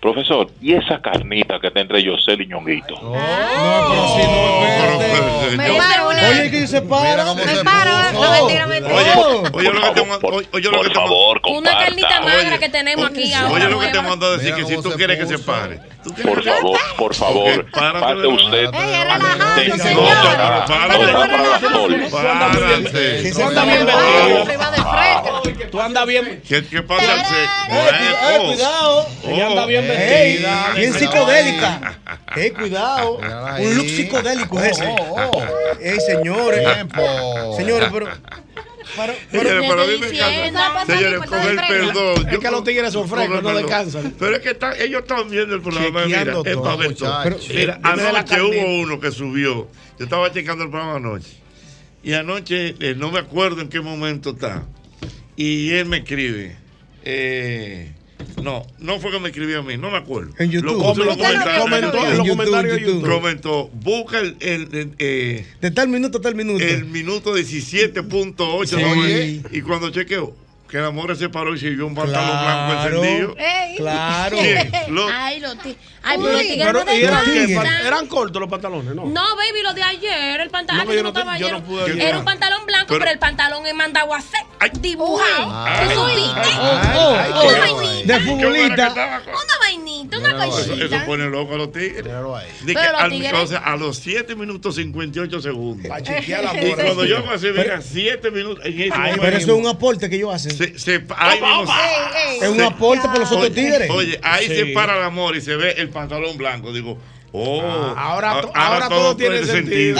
Profesor, 0.01 0.47
¿y 0.59 0.73
esa 0.73 0.99
carnita 0.99 1.59
que 1.59 1.67
está 1.67 1.79
entre 1.81 2.01
Yosel 2.01 2.41
y 2.41 2.47
Ñonguito? 2.47 2.95
No, 3.01 3.11
pero 3.11 4.07
si 4.07 4.23
no, 4.23 4.65
espérate. 4.65 5.57
Me 5.57 5.67
Yo- 5.67 5.77
paro, 5.77 6.09
una- 6.09 6.29
Oye, 6.29 6.49
que 6.51 6.65
se 6.67 6.81
para. 6.81 7.33
Me 7.35 7.43
se 7.43 7.63
paro. 7.63 7.91
puso. 8.11 8.23
No, 8.23 8.31
mentira, 8.31 8.65
mentira. 8.67 8.95
Oye, 8.95 9.11
Oh. 9.15 9.43
oye 9.53 9.71
lo 9.71 9.81
que 9.81 9.91
te 9.91 10.01
mando. 10.01 10.19
por, 10.19 10.33
Oye, 10.33 10.47
oye 10.53 10.63
lo 10.69 10.71
por 10.77 10.81
que 10.87 10.89
te 10.93 10.95
mando. 10.99 11.09
favor, 11.11 11.41
Una 11.51 11.77
carnita 11.77 12.21
magra 12.21 12.57
que 12.57 12.69
tenemos 12.69 13.05
aquí 13.11 13.31
ahora. 13.33 13.53
Oye 13.53 13.69
lo 13.69 13.79
que 13.79 13.87
te 13.89 14.01
mando 14.01 14.25
a 14.25 14.31
decir 14.37 14.53
Mira 14.55 14.67
que 14.67 14.75
si 14.75 14.81
tú 14.81 14.89
quieres 14.93 15.19
que 15.19 15.25
se 15.27 15.37
pare. 15.37 15.79
¿Tú 16.03 16.11
quieres 16.15 16.33
Por 16.33 16.43
favor, 16.43 16.79
por 16.97 17.13
favor, 17.13 17.65
parte 17.71 18.21
de- 18.21 18.27
usted. 18.27 18.69
Ey, 18.73 19.03
relajado, 19.03 19.77
señor. 19.77 20.61
Párate. 20.71 21.11
Tú 23.31 23.39
andas 23.39 23.65
bien 23.67 23.85
vestido. 23.85 25.69
Tú 25.71 25.79
andas 25.81 26.05
bien. 26.07 26.41
¿Qué, 26.47 26.65
qué 26.65 26.81
pasa? 26.81 27.15
Eh, 27.15 27.47
Oh, 28.39 28.45
cuidado. 28.47 29.07
Ella 29.27 29.47
anda 29.47 29.65
bien 29.65 29.87
Ey, 29.97 30.31
vestida. 30.33 30.73
bien 30.75 30.93
psicodélica. 30.93 31.99
Ey, 32.35 32.51
cuidado. 32.51 33.17
Mírala 33.19 33.53
ahí. 33.55 33.65
Un 33.67 33.75
look 33.77 33.87
psicodélico 33.89 34.59
es 34.59 34.71
ese. 34.71 34.85
Oh, 34.99 35.15
oh, 35.15 35.31
oh. 35.33 35.79
Ey, 35.81 35.97
señores. 35.99 36.67
Señores, 37.57 37.89
pero. 37.91 38.07
pero- 38.95 39.13
pero- 39.31 39.41
Señores, 39.43 39.65
pero 39.69 39.81
a 39.81 39.85
mí 39.85 39.93
me 39.99 40.07
encanta. 40.07 40.85
Señores, 40.85 41.19
con 41.29 41.39
el 41.41 41.55
perdón. 41.55 42.27
Es 42.29 42.39
que 42.39 42.51
los 42.51 42.63
tigres 42.63 42.93
son 42.93 43.07
frescos, 43.09 43.43
no 43.43 43.53
descansan. 43.55 44.13
Pero 44.19 44.35
es 44.35 44.41
que 44.41 44.49
están- 44.51 44.73
ellos 44.79 45.01
están 45.01 45.29
viendo 45.29 45.55
el 45.55 45.61
programa. 45.61 46.05
Mira, 46.05 46.21
es 46.21 46.31
todo, 46.31 46.43
para 46.63 46.75
ver 46.75 46.95
todo. 46.95 47.09
muchachos. 47.09 47.45
Pero, 47.47 47.59
Mira, 47.59 47.75
Dime 47.83 48.03
de 48.03 48.13
la 48.13 48.19
anoche 48.19 48.41
hubo 48.41 48.81
uno 48.81 48.99
que 48.99 49.11
subió. 49.11 49.67
Yo 49.97 50.03
estaba 50.05 50.31
checando 50.33 50.63
el 50.65 50.69
programa 50.69 50.95
anoche. 50.97 51.29
Y 52.03 52.13
anoche, 52.13 52.75
eh, 52.79 52.95
no 52.97 53.11
me 53.11 53.19
acuerdo 53.19 53.61
en 53.61 53.69
qué 53.69 53.79
momento 53.79 54.31
está. 54.31 54.63
Y 55.35 55.71
él 55.73 55.85
me 55.85 55.97
escribe. 55.97 56.57
eh, 57.03 57.91
no, 58.41 58.65
no 58.79 58.99
fue 58.99 59.11
que 59.11 59.19
me 59.19 59.29
escribió 59.29 59.59
a 59.59 59.63
mí, 59.63 59.77
no 59.77 59.89
me 59.91 59.97
acuerdo. 59.97 60.31
En 60.39 60.51
YouTube. 60.51 60.73
Lo 60.73 60.77
puso 60.79 61.01
en 61.01 61.07
los 61.07 61.17
Comentó- 61.17 61.59
comentarios. 61.59 61.61
Comentó 61.63 61.97
en 61.97 62.03
En 62.11 62.17
los 62.17 62.27
YouTube, 62.27 62.37
comentarios 62.37 62.73
de 62.75 62.79
YouTube. 62.81 62.95
YouTube. 63.01 63.13
Comentó, 63.13 63.69
busca 63.73 64.19
el, 64.19 64.35
el- 64.39 64.69
el, 64.75 64.91
eh, 64.99 65.45
De 65.61 65.71
tal 65.71 65.87
minuto 65.89 66.17
a 66.17 66.21
tal 66.21 66.35
minuto. 66.35 66.63
el 66.63 66.85
minuto 66.85 67.33
17.8 67.35 68.65
Sí. 68.65 69.41
¿no? 69.43 69.57
y, 69.57 69.61
cuando 69.61 69.89
chequeo 69.91 70.35
que 70.69 70.77
la 70.77 70.89
morra 70.91 71.15
se 71.15 71.27
paró 71.27 71.53
y 71.53 71.59
siguió 71.59 71.85
un 71.85 71.95
pantalón 71.95 72.29
blanco 72.29 72.71
Claro. 72.71 73.03
encendido. 73.03 73.35
Ey. 73.37 73.75
Claro. 73.77 74.37
¿Quién? 74.37 74.71
Lo- 74.89 75.07
Ay, 76.03 76.17
los 76.17 76.29
pero 76.31 76.71
los 76.73 76.85
no 76.85 76.93
¿y 76.95 77.03
eran, 77.85 78.07
cortos 78.07 78.39
los 78.39 78.49
pantalones, 78.49 78.95
¿no? 78.95 79.05
No, 79.05 79.35
baby, 79.35 79.61
lo 79.63 79.73
de 79.73 79.83
ayer, 79.83 80.41
el 80.41 80.49
pantalón, 80.49 80.85
No, 80.85 80.89
que 80.89 80.95
yo 80.95 80.99
yo 80.99 81.03
no 81.03 81.09
estaba 81.09 81.37
yo 81.37 81.45
ayer. 81.47 81.59
no 81.59 81.63
pude. 81.65 82.07
Era 82.09 82.17
un 82.17 82.25
pantalón 82.25 82.65
blanco, 82.65 82.85
Pero- 82.87 82.99
pero, 83.01 83.11
el 83.11 83.19
pantalón 83.19 83.65
es 83.67 83.73
mandado 83.75 84.13
a 84.13 84.17
hacer, 84.17 84.39
Ay. 84.59 84.71
dibujado. 84.79 85.51
Ay. 85.65 85.89
Eso 85.91 86.05
viste. 86.07 88.03
De 88.13 88.19
futbolista. 88.19 88.89
Una 88.91 89.57
vainita, 89.59 90.17
una. 90.19 90.29
Eso, 90.45 90.49
cosita. 90.57 90.85
eso 90.85 91.05
pone 91.05 91.25
loco 91.29 91.53
a 91.53 91.57
los 91.57 91.71
tigres. 91.71 92.03
Di 92.03 92.73
que 92.73 92.79
Pero 92.79 92.91
los 92.93 93.01
al- 93.01 93.11
tigres- 93.11 93.33
o 93.33 93.47
sea, 93.47 93.59
a 93.59 93.75
los 93.77 93.97
7 93.97 94.35
minutos 94.35 94.75
58 94.75 95.39
segundos. 95.41 95.87
Para 95.87 96.01
chequear 96.01 96.43
la 96.43 96.61
Y 96.61 96.65
morra. 96.69 96.83
cuando 96.83 97.05
yo 97.05 97.23
me 97.23 97.33
así, 97.33 97.47
mira, 97.55 97.81
7 97.81 98.31
minutos. 98.31 98.65
En 98.65 98.73
ese 98.81 98.91
Ay, 98.95 99.13
Pero 99.19 99.37
eso 99.37 99.53
es 99.53 99.59
un 99.59 99.67
aporte 99.67 100.09
que 100.09 100.15
ellos 100.15 100.33
hacen. 100.33 100.51
se, 100.57 100.77
se, 100.79 101.03
ahí 101.15 101.39
se-. 101.39 102.45
Es 102.45 102.49
un 102.49 102.61
aporte 102.61 103.07
para 103.07 103.19
los 103.19 103.31
otros 103.31 103.53
tigres. 103.53 103.89
Oye, 103.91 104.19
ahí 104.23 104.47
se 104.47 104.65
para 104.67 104.97
el 104.97 105.03
amor 105.03 105.35
y 105.35 105.41
se 105.41 105.55
ve 105.55 105.75
el 105.77 105.89
pantalón 105.91 106.37
blanco. 106.37 106.73
Digo, 106.73 106.97
oh, 107.31 107.61
Ah, 107.63 107.93
ahora 107.97 108.41
to- 108.41 108.51
ahora 108.55 108.89
todo 108.89 109.15
tiene 109.15 109.43
sentido. 109.45 109.99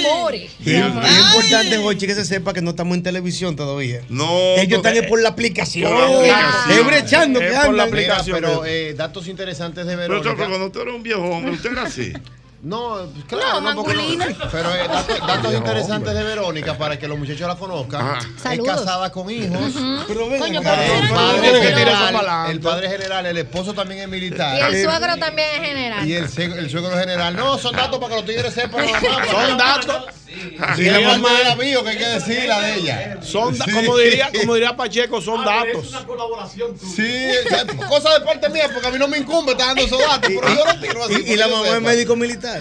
Amores. 0.00 0.50
Y 0.64 0.70
es 0.74 0.84
importante, 0.84 1.76
Jochi, 1.78 2.06
que 2.06 2.14
se 2.14 2.24
sepa 2.24 2.52
que 2.52 2.62
no 2.62 2.70
estamos 2.70 2.96
en 2.96 3.02
televisión 3.02 3.56
todavía. 3.56 4.00
No, 4.08 4.28
Ellos 4.56 4.78
están 4.78 4.96
es 4.96 5.06
por 5.06 5.20
la 5.20 5.30
aplicación. 5.30 5.90
Por 5.90 5.98
la 6.00 6.06
aplicación. 6.18 6.78
Es 6.78 6.86
brechando 6.86 7.40
Es 7.40 7.50
que 7.52 7.66
por 7.66 7.74
la 7.74 7.82
aplicación. 7.84 8.38
pero 8.40 8.64
eh, 8.64 8.94
datos 8.94 9.28
interesantes 9.28 9.86
de 9.86 9.96
Pero 9.96 10.20
Verónica. 10.20 10.46
cuando 10.48 10.70
tú 10.70 10.80
eres 10.80 10.94
un 10.94 11.02
viejo 11.02 11.22
hombre, 11.22 11.52
usted 11.52 11.72
era 11.72 11.82
así. 11.82 12.12
No, 12.62 13.08
claro, 13.26 13.60
No, 13.62 13.72
no, 13.74 13.82
porque 13.82 13.94
no-. 13.94 14.24
Pero 14.52 14.74
eh, 14.74 14.86
datos, 14.86 15.18
datos 15.26 15.54
interesantes 15.54 16.12
de 16.12 16.22
Verónica 16.22 16.76
para 16.76 16.98
que 16.98 17.08
los 17.08 17.18
muchachos 17.18 17.48
la 17.48 17.56
conozcan. 17.56 18.02
Ajá. 18.06 18.18
Es 18.36 18.42
Saludos. 18.42 18.80
casada 18.80 19.10
con 19.10 19.30
hijos. 19.30 19.72
Pero 20.06 20.28
ven, 20.28 20.40
Coño, 20.40 20.60
acá. 20.60 20.74
pero 20.76 20.94
El 21.02 21.08
padre, 21.08 21.62
general, 21.62 22.50
el 22.50 22.60
padre 22.60 22.90
general, 22.90 23.26
el 23.26 23.38
esposo 23.38 23.72
también 23.72 24.00
es 24.02 24.06
Y 24.08 24.10
militar. 24.10 24.72
el 24.74 24.82
suegro 24.84 25.16
también 25.16 25.48
es 25.54 25.60
general. 25.68 26.06
Y 26.06 26.14
el, 26.14 26.24
el 26.58 26.70
suegro 26.70 26.98
general. 26.98 27.34
No, 27.34 27.56
son 27.56 27.74
datos 27.74 27.98
para 27.98 28.10
que 28.10 28.20
los 28.20 28.26
tigres 28.30 28.52
sepan. 28.52 28.84
Son 29.30 29.56
datos. 29.56 30.04
Si 30.76 30.84
la 30.84 31.00
mamá 31.00 31.28
era 31.40 31.56
mío, 31.56 31.82
que 31.82 31.90
hay 31.90 31.98
que 31.98 32.06
decir 32.06 32.44
la 32.46 32.60
de 32.60 32.74
ella. 32.76 33.18
Son, 33.22 33.54
Sí. 33.54 33.70
como, 33.72 33.96
diría, 33.96 34.30
como 34.40 34.54
diría 34.54 34.76
Pacheco, 34.76 35.20
son 35.20 35.44
datos. 35.44 35.90
Sí, 36.94 37.26
o 37.44 37.48
sea, 37.48 37.66
cosa 37.88 38.18
de 38.18 38.24
parte 38.24 38.48
mía, 38.48 38.68
porque 38.72 38.88
a 38.88 38.90
mí 38.90 38.98
no 38.98 39.08
me 39.08 39.18
incumbe 39.18 39.52
estar 39.52 39.68
dando 39.68 39.82
esos 39.82 39.98
datos, 39.98 40.30
pero 40.40 40.54
yo 40.54 40.64
lo 40.64 40.80
tiro 40.80 41.04
así. 41.04 41.24
Y, 41.26 41.32
y 41.32 41.36
la 41.36 41.48
mamá 41.48 41.68
es 41.68 41.80
médico 41.82 42.16
militar. 42.16 42.60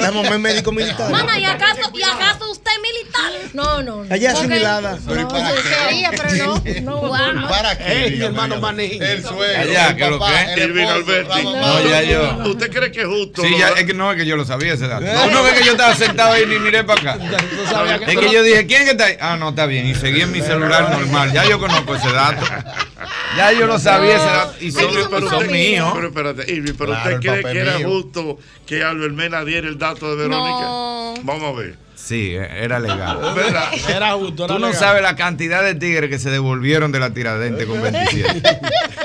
La 0.00 0.10
mamá 0.12 0.28
es 0.28 0.38
médico 0.40 0.72
militar. 0.72 1.10
Mamá, 1.10 1.38
¿y 1.38 1.44
acaso, 1.44 1.80
¿y 1.94 2.02
acaso 2.02 2.50
usted 2.50 2.70
es 2.70 2.80
militar? 2.82 3.50
No, 3.54 3.82
no. 3.82 4.04
no. 4.04 4.14
Allá 4.14 4.32
Porque- 4.32 4.46
asimilada. 4.46 4.98
Pero 5.06 5.20
¿y 5.20 5.22
No, 5.24 5.28
para 5.28 5.50
sí, 5.50 5.56
qué? 5.62 6.16
pero 6.16 6.82
no. 6.82 7.00
no. 7.32 7.48
¿Para 7.48 7.78
qué? 7.78 8.04
Ey, 8.04 8.16
mi 8.16 8.24
hermano. 8.24 8.54
El 8.78 9.22
suegro. 9.22 9.60
Allá, 9.60 9.88
el 9.90 9.96
¿qué 9.96 10.04
es 10.04 10.10
lo 10.10 10.18
que? 10.20 10.60
Irving 10.62 10.86
Alberti. 10.86 11.42
No, 11.42 11.88
ya 11.88 12.02
yo. 12.02 12.38
¿Usted 12.50 12.70
cree 12.70 12.92
que 12.92 13.00
es 13.02 13.06
justo? 13.06 13.42
Sí, 13.42 13.50
no? 13.50 13.58
ya, 13.58 13.68
es 13.70 13.84
que 13.84 13.94
no, 13.94 14.10
es 14.12 14.16
que 14.18 14.26
yo 14.26 14.36
lo 14.36 14.44
sabía 14.44 14.74
ese 14.74 14.86
dato. 14.88 15.04
No, 15.04 15.26
no, 15.30 15.46
es 15.48 15.54
que 15.58 15.64
yo 15.64 15.72
estaba 15.72 15.94
sentado 15.94 16.32
ahí 16.32 16.44
y 16.58 16.60
miré 16.60 16.84
para 16.84 17.12
acá. 17.12 17.18
Es 18.06 18.16
que 18.18 18.30
yo 18.32 18.42
dije, 18.42 18.66
¿quién 18.66 18.84
que 18.84 18.90
está 18.92 19.04
ahí? 19.06 19.16
Ah, 19.20 19.36
no, 19.38 19.50
está 19.50 19.66
bien. 19.66 19.86
Y 19.86 19.94
seguí 19.94 20.20
en 20.22 20.32
mi 20.32 20.40
celular 20.40 20.90
normal. 20.90 21.32
Ya 21.32 21.44
yo 21.46 21.58
conozco 21.58 21.94
ese 21.94 22.10
dato. 22.12 22.44
Ya 23.36 23.52
yo 23.52 23.66
lo 23.66 23.78
sabía 23.78 24.16
ese 24.16 24.24
dato, 24.26 24.54
y 24.60 24.70
son, 24.72 24.86
Pero, 24.92 25.10
pero 25.10 25.28
son 25.30 25.38
usted- 25.40 25.50
míos. 25.50 25.90
Pero 25.94 26.08
espérate, 26.08 26.52
Irving, 26.52 26.72
pero 26.76 26.90
Claro, 26.92 27.16
¿usted 27.16 27.30
cree 27.40 27.52
que 27.52 27.58
era 27.60 27.78
mío. 27.78 27.88
justo 27.88 28.38
que 28.66 28.82
Albert 28.82 29.14
Mena 29.14 29.44
diera 29.44 29.68
el 29.68 29.78
dato 29.78 30.10
de 30.10 30.16
Verónica? 30.16 30.60
No. 30.60 31.14
Vamos 31.22 31.54
a 31.54 31.58
ver. 31.60 31.76
Sí, 31.94 32.34
era 32.34 32.78
legal. 32.78 33.18
Era 33.88 34.12
justo. 34.12 34.44
era 34.44 34.54
Tú 34.54 34.58
no 34.60 34.68
legal. 34.68 34.74
sabes 34.80 35.02
la 35.02 35.14
cantidad 35.16 35.62
de 35.62 35.74
tigres 35.74 36.08
que 36.08 36.18
se 36.18 36.30
devolvieron 36.30 36.90
de 36.92 37.00
la 37.00 37.12
tiradente 37.12 37.66
con 37.66 37.82
27. 37.82 38.40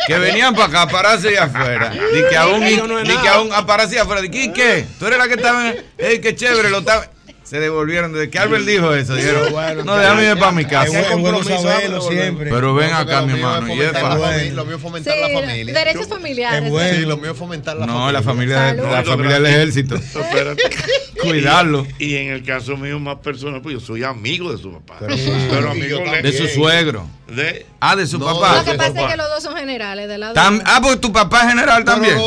que 0.08 0.20
venían 0.20 0.54
para 0.54 0.68
acá 0.68 0.82
a 0.84 0.88
pararse 0.88 1.30
allá 1.30 1.44
afuera. 1.46 1.90
Di 1.90 2.22
que 2.30 2.38
aún, 2.38 2.62
no 2.62 3.00
di 3.00 3.18
que 3.18 3.28
aún 3.28 3.52
a 3.52 3.66
pararse 3.66 3.96
allá 3.96 4.04
afuera. 4.04 4.22
Di 4.22 4.30
que, 4.30 4.44
¿y 4.46 4.54
qué? 4.54 4.86
Tú 5.00 5.08
eres 5.08 5.18
la 5.18 5.28
que 5.28 5.34
estaba 5.34 5.70
en. 5.70 5.84
¡Ey, 5.98 6.22
qué 6.22 6.36
chévere! 6.36 6.70
Lo 6.70 6.78
estaba. 6.80 7.08
Se 7.54 7.60
devolvieron. 7.60 8.12
Desde 8.14 8.32
que 8.32 8.40
Albert 8.40 8.66
dijo 8.66 8.96
eso, 8.96 9.14
dijeron, 9.14 9.52
bueno, 9.52 9.84
no, 9.84 9.96
déjame 9.96 10.24
ir 10.28 10.40
para 10.40 10.52
mi 10.54 10.66
casa. 10.66 11.00
es 11.02 11.18
bueno 11.20 11.44
saberlo 11.44 12.02
siempre. 12.02 12.50
Pero 12.50 12.74
ven 12.74 12.90
No, 12.90 12.98
porque 12.98 13.14
acá, 13.14 13.22
mi 13.28 13.34
hermano. 13.34 13.76
Y 13.76 13.80
es 13.80 13.92
fácil. 13.92 14.56
Lo 14.56 14.66
mío 14.66 14.76
es 14.78 14.82
fomentar 14.82 15.16
la 15.16 15.40
familia. 15.40 15.74
derechos 15.74 16.08
familiares. 16.08 16.64
Es 16.64 16.70
bueno. 16.72 16.96
Sí, 16.98 17.06
lo 17.06 17.18
mío 17.18 17.32
es 17.34 17.38
fomentar 17.38 17.78
la 17.78 17.86
No, 17.86 17.94
familia. 17.94 18.12
la 18.12 18.22
familia, 18.24 18.74
la 18.74 19.04
familia 19.04 19.34
del 19.36 19.46
ejército. 19.46 19.96
Espérate. 19.98 20.64
Cuidarlo. 21.22 21.86
Y 22.00 22.16
en 22.16 22.30
el 22.32 22.44
caso 22.44 22.76
mío, 22.76 23.00
más 23.00 23.18
personal, 23.18 23.62
pues 23.62 23.74
yo 23.74 23.80
soy 23.80 24.04
amigo 24.04 24.52
de 24.52 24.58
su 24.58 24.74
papá. 24.74 24.96
Pero- 25.00 25.16
Pero, 25.52 25.70
amigo 25.72 26.04
yo 26.04 26.12
de, 26.24 26.34
su 26.36 26.48
suegro. 26.48 27.08
de- 27.28 27.68
Ah, 27.80 27.96
de 27.96 28.08
su 28.08 28.18
No, 28.18 28.26
papá. 28.26 28.58
Lo 28.58 28.66
que 28.66 28.78
pasa 28.80 28.94
papá. 28.96 29.06
es 29.06 29.12
que 29.12 29.18
los 29.18 29.28
dos 29.30 29.44
son 29.44 29.56
generales 29.56 30.08
de 30.10 30.18
la 30.18 30.34
Tam- 30.34 30.60
ah, 30.66 30.80
pues 30.82 31.00
tu 31.00 31.14
papá 31.14 31.42
es 31.44 31.50
general 31.50 31.86
también. 31.86 32.18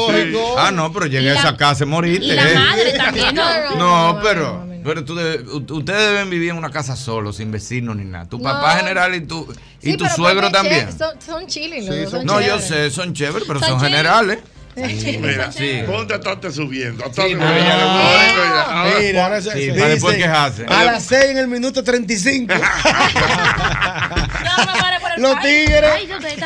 Ah, 0.56 0.70
no, 0.70 0.92
pero 0.92 1.06
llegué 1.06 1.30
a 1.30 1.34
esa 1.34 1.56
casa 1.56 1.82
y 1.82 1.88
moriste. 1.88 2.26
Y 2.26 2.30
la 2.32 2.48
eh. 2.48 2.54
madre 2.54 2.92
también, 2.92 3.34
¿no? 3.34 3.74
No, 3.76 4.20
pero, 4.22 4.64
pero 4.86 5.04
tú 5.04 5.14
u- 5.14 5.76
ustedes 5.78 6.10
deben 6.12 6.30
vivir 6.30 6.50
en 6.50 6.58
una 6.58 6.70
casa 6.70 6.96
solos, 6.96 7.36
sin 7.36 7.50
vecinos 7.50 7.96
ni 7.96 8.04
nada. 8.04 8.26
Tu 8.26 8.40
papá 8.40 8.74
No. 8.74 8.78
general 8.80 9.14
y 9.14 9.20
tu, 9.22 9.46
y 9.82 9.92
Sí, 9.92 9.96
tu 9.96 10.06
suegro 10.06 10.50
también. 10.50 10.86
che- 10.88 10.96
Son, 10.96 11.20
son 11.20 11.50
Sí, 11.50 12.06
son 12.10 12.24
No, 12.24 12.40
yo 12.40 12.58
sé, 12.58 12.90
son 12.90 13.12
chéveres, 13.12 13.44
pero 13.46 13.60
Son 13.60 13.80
generales. 13.80 14.38
Mira, 14.76 15.50
Sí. 15.52 15.80
ponte 15.86 16.12
a 16.12 16.16
estarte 16.16 16.52
subiendo. 16.52 17.02
a 17.02 17.06
estarte 17.08 17.30
Sí, 17.30 17.34
no, 17.34 17.46
Mira, 17.46 18.62
ahora- 18.62 18.98
Mira, 19.00 19.28
Por 19.28 19.36
ese- 19.38 19.52
Sí, 19.52 19.62
sí. 19.64 19.70
para 19.70 19.88
después 19.88 20.16
Dicen, 20.16 20.30
quejarse. 20.30 20.66
A 20.66 20.84
las 20.84 21.02
6 21.04 21.24
en 21.30 21.38
el 21.38 21.48
minuto 21.48 21.82
35. 21.82 22.54
Los 25.16 25.30
Los 25.32 25.40
tigres. 25.40 25.90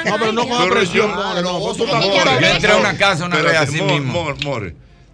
No, 0.04 0.16
pero 0.18 0.32
no 0.32 0.48
con 0.48 0.70
presión, 0.70 1.10
no, 1.42 1.58
vos 1.58 1.76
Yo 1.76 1.76
tú 1.76 1.86
tampoco. 1.90 2.16
More, 2.18 2.40
Yo 2.40 2.46
entré 2.46 2.72
a 2.72 2.76
una 2.76 2.96
casa 2.96 3.24
una 3.24 3.36
vez 3.42 3.56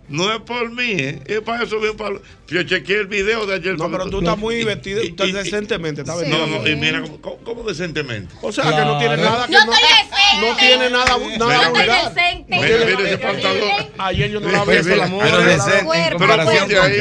No 0.08 0.32
es 0.32 0.40
por 0.40 0.70
mí, 0.70 0.92
¿eh? 0.92 1.20
es 1.26 1.40
para 1.40 1.64
eso. 1.64 1.80
bien 1.80 1.96
para- 1.96 2.16
Yo 2.48 2.62
chequeé 2.62 3.00
el 3.00 3.06
video 3.08 3.44
de 3.44 3.56
ayer. 3.56 3.76
No, 3.76 3.90
pero 3.90 4.08
tú 4.08 4.20
estás 4.20 4.38
muy 4.38 4.62
vestido, 4.62 5.02
y- 5.02 5.08
estás 5.08 5.26
y- 5.26 5.30
y- 5.30 5.32
decentemente, 5.32 6.02
estás 6.02 6.16
Sí. 6.20 6.22
vestido. 6.26 6.46
No, 6.46 6.58
no, 6.62 6.68
y 6.68 6.76
mira, 6.76 7.00
¿cómo, 7.02 7.20
cómo- 7.20 7.36
cómo 7.38 7.62
decentemente? 7.64 8.32
O 8.40 8.52
sea, 8.52 8.64
que 8.66 8.84
no 8.84 8.98
tiene 8.98 9.16
nada 9.16 9.46
que 9.48 9.52
Yo 9.54 9.64
no, 9.64 9.72
estoy 9.72 9.88
decente. 9.88 10.46
no 10.48 10.56
tiene 10.56 10.90
nada, 10.90 11.18
nada 11.38 11.62
Yo 11.64 11.70
vulgar. 11.70 12.14
decente. 12.14 12.44
Mira, 12.56 12.84
mira 12.86 13.08
ese 13.08 13.18
pantalón. 13.18 13.70
Ayer 13.98 14.30
yo 14.30 14.38
no 14.40 14.48
la 14.48 14.60
vi. 14.64 14.66
Mira, 14.70 14.80
eso 14.80 14.88
mira, 14.88 14.96
la 14.96 15.06
Pero 15.08 15.32
yo 15.32 15.42
decente 15.48 16.74
con 16.76 16.84
ahí, 16.84 16.92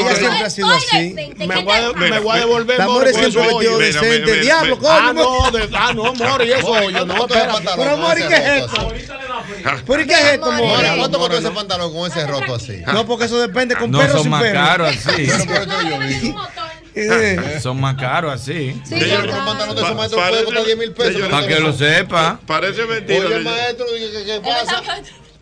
Ella 0.00 0.16
siempre 0.16 0.40
ha 0.44 0.50
sido 0.50 0.68
así. 0.70 1.14
Me 1.14 1.34
¿Qué 1.46 1.46
voy, 1.62 1.72
a, 1.76 1.92
te- 1.92 1.94
me 2.10 2.18
voy 2.18 2.36
a 2.36 2.40
devolver. 2.40 2.78
La 2.78 2.86
con 2.86 2.94
siempre 3.14 3.46
vestido 3.46 3.78
decente. 3.78 4.40
Diablo, 4.40 4.76
mira. 4.76 4.88
Ah, 4.90 5.12
no, 5.12 5.44
ah, 5.74 5.92
no, 5.94 6.14
more, 6.14 6.46
y 6.46 6.50
eso 6.50 6.66
hoyo. 6.66 7.06
No, 7.06 7.14
¿Cuánto 7.14 7.34
es 7.36 7.42
el 7.44 7.50
espera. 7.50 7.76
Pero, 7.76 7.96
Mori, 7.96 8.20
ese 8.22 8.28
¿qué 8.28 8.34
es 8.34 8.64
esto? 8.64 8.92
¿Pero 9.86 10.02
y 10.02 10.06
qué 10.06 10.12
es 10.14 10.24
esto? 10.34 10.52
More, 10.52 10.88
¿Cuánto 10.98 11.18
costó 11.18 11.34
ese 11.38 11.48
no. 11.48 11.54
pantalón 11.54 11.92
con 11.94 12.10
ese 12.10 12.26
roto 12.26 12.54
así? 12.54 12.82
No, 12.92 13.06
porque 13.06 13.24
eso 13.26 13.38
depende 13.40 13.76
con 13.76 13.90
No 13.90 13.98
perro 13.98 14.20
o 14.20 14.22
son 14.22 14.30
más 14.30 14.42
caros 14.44 14.88
así. 14.88 15.26
Por 15.26 15.66
yo. 15.88 16.34
Eh, 16.92 17.58
Son 17.62 17.80
más 17.80 17.94
caros 17.96 18.32
así. 18.34 18.80
Sí, 18.84 18.98
total. 18.98 19.28
un 19.30 19.44
pantalón 19.44 19.76
de 19.76 19.80
esos 19.82 19.90
Pa- 19.92 19.96
maestros 19.96 20.28
puede 20.28 20.44
costar 20.44 20.64
10 20.64 20.78
mil 20.78 20.92
pesos. 20.92 21.22
Para 21.30 21.46
que 21.46 21.60
lo 21.60 21.72
sepa. 21.72 22.40
Parece 22.46 22.84
mentira. 22.84 23.26
Oye, 23.26 23.38
maestro, 23.40 23.86
¿qué, 24.26 24.40
pasa? 24.42 24.82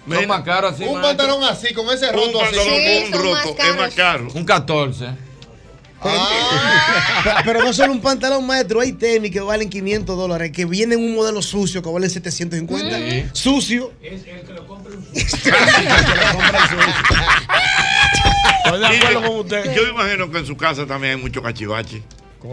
Son 0.08 0.26
más 0.26 0.42
caros 0.42 0.74
así. 0.74 0.84
Un 0.84 1.00
maestro. 1.00 1.08
pantalón 1.26 1.44
así, 1.44 1.72
con 1.74 1.86
ese 1.90 2.06
Un 2.10 2.14
roto 2.14 2.42
así. 2.42 2.56
pantalón 2.56 2.64
Sí, 2.64 2.84
con 2.84 2.92
un 2.92 3.12
son 3.24 3.32
más 3.32 3.44
roto 3.44 3.62
es 3.62 3.76
más 3.76 3.94
caro. 3.94 4.28
Un 4.34 4.44
14. 4.44 5.06
Ah, 6.00 7.42
Pero 7.44 7.62
no 7.64 7.72
solo 7.72 7.92
un 7.92 8.00
pantalón 8.00 8.46
maestro, 8.46 8.80
hay 8.80 8.92
tenis 8.92 9.30
que 9.30 9.40
valen 9.40 9.68
500 9.68 10.16
dólares, 10.16 10.52
que 10.52 10.64
vienen 10.64 11.00
un 11.00 11.14
modelo 11.14 11.42
sucio 11.42 11.82
que 11.82 11.90
vale 11.90 12.08
750. 12.08 12.96
Sí. 12.96 13.24
Sucio. 13.32 13.92
Estoy 18.64 18.78
de 18.80 18.87
acuerdo 18.87 19.22
con 19.22 19.38
usted. 19.40 19.74
Yo 19.74 19.88
imagino 19.88 20.30
que 20.30 20.38
en 20.38 20.46
su 20.46 20.56
casa 20.56 20.87
también 20.87 21.16
hay 21.16 21.22
mucho 21.22 21.42
cachivache. 21.42 22.02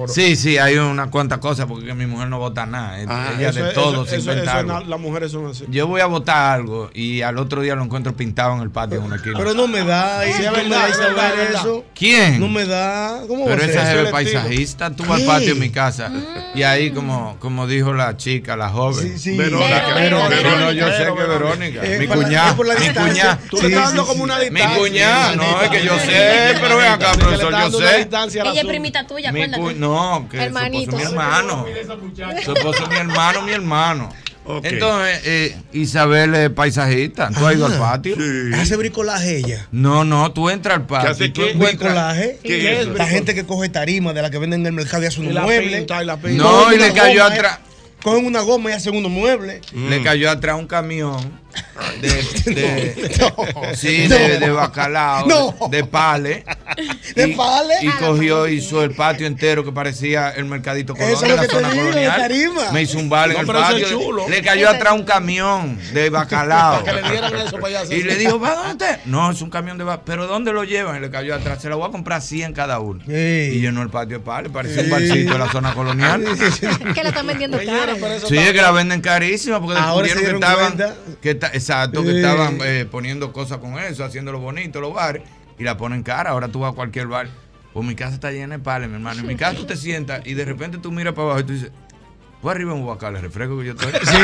Sí, 0.08 0.36
sí, 0.36 0.58
hay 0.58 0.78
unas 0.78 1.10
cuantas 1.10 1.38
cosas 1.40 1.66
porque 1.68 1.94
mi 1.94 2.06
mujer 2.08 2.28
no 2.28 2.40
vota 2.40 2.66
nada. 2.66 2.98
Ah, 3.08 3.34
ella 3.38 3.50
Eso 3.50 3.64
de 3.64 3.72
todo 3.74 4.04
eso- 4.04 4.06
se 4.06 4.18
inventa 4.18 4.58
algo. 4.60 4.80
Las 4.82 5.00
mujeres 5.00 5.32
son 5.32 5.48
así. 5.48 5.66
Yo 5.70 5.86
voy 5.88 6.02
a 6.02 6.08
votar 6.08 6.54
algo 6.56 6.90
y 6.94 7.22
al 7.22 7.38
otro 7.38 7.62
día 7.62 7.76
lo 7.76 7.84
encuentro 7.84 8.16
pintado 8.16 8.56
en 8.56 8.62
el 8.62 8.72
patio 8.72 8.98
en 8.98 9.04
una 9.06 9.18
esquina. 9.18 9.38
Pero 9.38 9.54
no 9.54 9.68
me 9.68 9.84
da, 9.84 10.28
y 10.28 10.34
Sí, 10.34 10.40
es 10.42 10.46
no 10.46 10.52
me 10.54 10.64
verdad, 10.64 10.90
da 11.16 11.44
eso. 11.60 11.86
¿Quién? 11.94 12.40
No 12.40 12.48
me 12.48 12.66
da. 12.66 13.22
¿Cómo 13.28 13.46
va 13.46 13.52
Pero 13.52 13.62
esa 13.64 13.84
Ese 13.84 13.92
es 14.02 14.06
el 14.06 14.12
paisajista, 14.12 14.90
tú 14.92 15.04
al 15.14 15.22
patio 15.24 15.54
de 15.54 15.60
mi 15.60 15.70
casa. 15.70 16.12
Y 16.56 16.64
ahí, 16.64 16.92
como, 16.92 17.38
como 17.40 17.68
dijo 17.68 17.94
la 17.94 18.18
chica, 18.18 18.56
la 18.56 18.70
joven. 18.70 19.06
Sí, 19.14 19.20
sí. 19.20 19.38
Verónica, 19.38 19.92
Pero, 19.96 20.20
no, 20.60 20.72
yo 20.72 20.88
sé 20.92 21.06
que 21.06 21.12
Verónica. 21.12 21.82
Eh, 21.86 22.00
mi 22.00 22.08
cuñada. 22.08 22.50
es 22.50 22.54
por 22.56 22.66
la 22.68 22.74
Mi 22.76 22.82
distancia. 22.82 23.12
cuñada. 23.14 23.40
Tú 23.50 23.58
Sí, 23.58 23.64
le 23.64 23.70
estás 23.70 23.84
sí, 23.92 23.96
dando 23.96 24.04
sí, 24.04 24.10
como 24.10 24.24
una 24.24 24.40
sí. 24.40 24.46
Mi 24.50 24.50
distancia. 24.60 24.80
cuñada, 24.80 25.36
no, 25.36 25.62
es 25.62 25.70
que 25.70 25.86
yo 25.86 26.00
sé, 26.00 26.56
pero 26.62 26.78
ven 26.78 26.88
acá, 26.88 27.12
profesor, 27.14 27.52
yo 27.52 27.80
sé. 27.80 27.98
distancia 28.00 28.44
Ella 28.44 28.62
es 28.62 28.68
primita 28.68 29.06
tuya, 29.06 29.30
acuérdate. 29.30 29.75
No, 29.76 30.28
que 30.30 30.38
su 30.38 30.44
esposo 30.44 30.78
es 30.78 30.94
mi 30.94 31.02
hermano. 31.02 31.66
Su 32.44 32.52
esposo 32.54 32.84
es 32.84 32.90
mi 32.90 32.96
hermano, 32.96 33.42
mi 33.44 33.52
hermano. 33.52 34.10
Entonces, 34.64 35.22
eh, 35.26 35.58
Isabel 35.74 36.36
es 36.36 36.50
paisajista. 36.52 37.30
¿Tú 37.30 37.46
has 37.48 37.56
ido 37.56 37.66
al 37.66 37.78
patio? 37.80 38.16
Sí. 38.16 38.54
Hace 38.54 38.76
bricolaje 38.76 39.38
ella. 39.38 39.68
No, 39.72 40.04
no, 40.06 40.32
tú 40.34 40.50
entras 40.50 40.76
al 40.78 40.86
patio. 40.86 41.10
hace 41.10 41.26
y 41.26 41.30
tú 41.30 41.42
qué? 41.42 41.54
Bricolaje. 41.54 42.40
¿Qué 42.44 42.60
¿Qué 42.60 42.82
es? 42.82 42.88
La 42.88 43.08
gente 43.08 43.34
que 43.34 43.46
coge 43.46 43.70
tarima 43.70 44.14
de 44.14 44.22
la 44.22 44.30
que 44.30 44.38
venden 44.38 44.62
en 44.62 44.68
el 44.68 44.74
mercado 44.74 45.04
y 45.04 45.08
hace 45.08 45.22
la 45.24 45.46
pinta. 45.48 46.04
No, 46.32 46.72
y 46.72 46.78
le 46.78 46.94
cayó 46.94 47.24
atrás. 47.24 47.60
Cogen 48.04 48.26
una 48.26 48.42
goma 48.42 48.70
y 48.70 48.74
hacen 48.74 48.96
unos 48.96 49.12
muebles. 49.12 49.62
Le 49.74 50.04
cayó 50.04 50.30
atrás 50.30 50.58
un 50.60 50.68
camión 50.68 51.45
de, 52.02 52.54
de, 52.54 53.18
No. 53.20 53.76
sí, 53.76 54.08
No. 54.10 54.16
de, 54.16 54.40
de 54.40 54.50
bacalao, 54.50 55.28
No. 55.28 55.56
de, 55.70 55.78
de 55.78 55.84
pale. 55.86 56.44
¿De 57.16 57.30
y, 57.30 57.36
pale? 57.36 57.74
Y 57.82 57.90
cogió, 57.90 58.48
hizo 58.48 58.84
el 58.84 58.92
patio 58.96 59.28
entero 59.28 59.64
que 59.64 59.72
parecía 59.72 60.30
el 60.32 60.46
mercadito 60.46 60.94
colonial. 60.94 61.16
Eso 61.18 61.26
es 61.26 61.30
lo 61.32 61.36
la 61.36 61.42
que 61.44 61.48
te 61.48 61.54
zona 61.56 61.72
digo, 61.72 61.86
colonial. 61.86 62.32
Me 62.74 62.82
hizo 62.82 62.98
un 62.98 63.10
vale 63.10 63.34
No, 63.34 63.42
en 63.42 63.48
el 63.50 63.54
patio. 63.56 63.90
chulo. 63.90 64.30
Le 64.30 64.42
cayó 64.42 64.70
atrás 64.70 64.94
un 64.94 65.04
camión 65.04 65.80
de 65.94 66.10
bacalao. 66.10 66.84
Para 66.84 66.98
que 66.98 67.02
le 67.04 67.12
dieran 67.12 67.36
eso 67.38 67.58
para 67.60 67.80
allá. 67.82 67.96
Y 67.96 68.04
le 68.04 68.16
dijo, 68.18 68.40
¿va 68.40 68.56
dónde? 68.56 68.86
está?" 68.86 69.00
No, 69.06 69.32
es 69.32 69.42
un 69.42 69.50
camión 69.50 69.78
de 69.78 69.84
bacalao. 69.84 70.06
¿Pero 70.06 70.28
dónde 70.28 70.52
lo 70.52 70.64
llevan? 70.64 70.98
Y 70.98 71.00
le 71.00 71.10
cayó 71.10 71.36
atrás. 71.36 71.62
Se 71.62 71.70
lo 71.70 71.78
voy 71.78 71.88
a 71.88 71.92
comprar 71.92 72.22
100 72.22 72.54
cada 72.54 72.80
uno. 72.80 73.02
Sí. 73.06 73.14
Y 73.14 73.60
llenó 73.62 73.82
el 73.82 73.90
patio 73.90 74.20
de 74.20 74.24
pale. 74.24 74.50
Parecía 74.50 74.84
un 74.84 74.90
barcito 74.90 75.34
de 75.34 75.40
la 75.40 75.52
zona 75.52 75.74
colonial. 75.74 76.24
Que 76.94 77.04
la 77.04 77.10
están 77.10 77.28
vendiendo 77.28 77.58
cara. 77.66 77.96
Sí, 78.28 78.38
es 78.38 78.52
que 78.52 78.62
la 78.62 78.72
venden 78.72 79.02
carísima 79.02 79.62
porque 79.62 79.80
Ahora 79.80 80.08
se 80.08 80.16
descubrieron 80.16 80.42
que 81.22 81.30
estaban, 81.32 81.45
exacto, 81.54 82.04
que 82.04 82.18
estaban 82.18 82.60
eh, 82.64 82.88
poniendo 82.90 83.32
cosas 83.32 83.58
con 83.60 83.78
eso, 83.80 84.04
haciéndolo 84.04 84.40
bonito 84.40 84.82
los 84.82 84.94
bares 84.94 85.24
y 85.58 85.64
la 85.64 85.78
ponen 85.78 86.04
cara. 86.04 86.32
Ahora 86.32 86.48
tú 86.48 86.60
vas 86.60 86.74
a 86.74 86.76
cualquier 86.76 87.08
bar, 87.08 87.28
pues 87.74 87.86
mi 87.86 87.96
casa 87.96 88.16
está 88.16 88.32
llena 88.32 88.58
de 88.58 88.64
pales, 88.64 88.90
mi 88.90 88.96
hermano. 88.96 89.22
En 89.22 89.28
mi 89.28 89.36
casa 89.36 89.56
tú 89.56 89.66
te 89.66 89.76
sientas 89.76 90.22
y 90.26 90.34
de 90.34 90.46
repente 90.46 90.78
tú 90.78 90.92
miras 90.92 91.14
para 91.14 91.28
abajo 91.28 91.40
y 91.42 91.44
tú 91.44 91.54
dices, 91.54 91.72
arriba 92.52 92.74
en 92.74 92.84
Huacal, 92.84 93.16
el 93.16 93.22
refresco 93.22 93.60
que 93.60 93.66
yo 93.66 93.72
estoy. 93.74 93.92
Sí, 93.92 94.18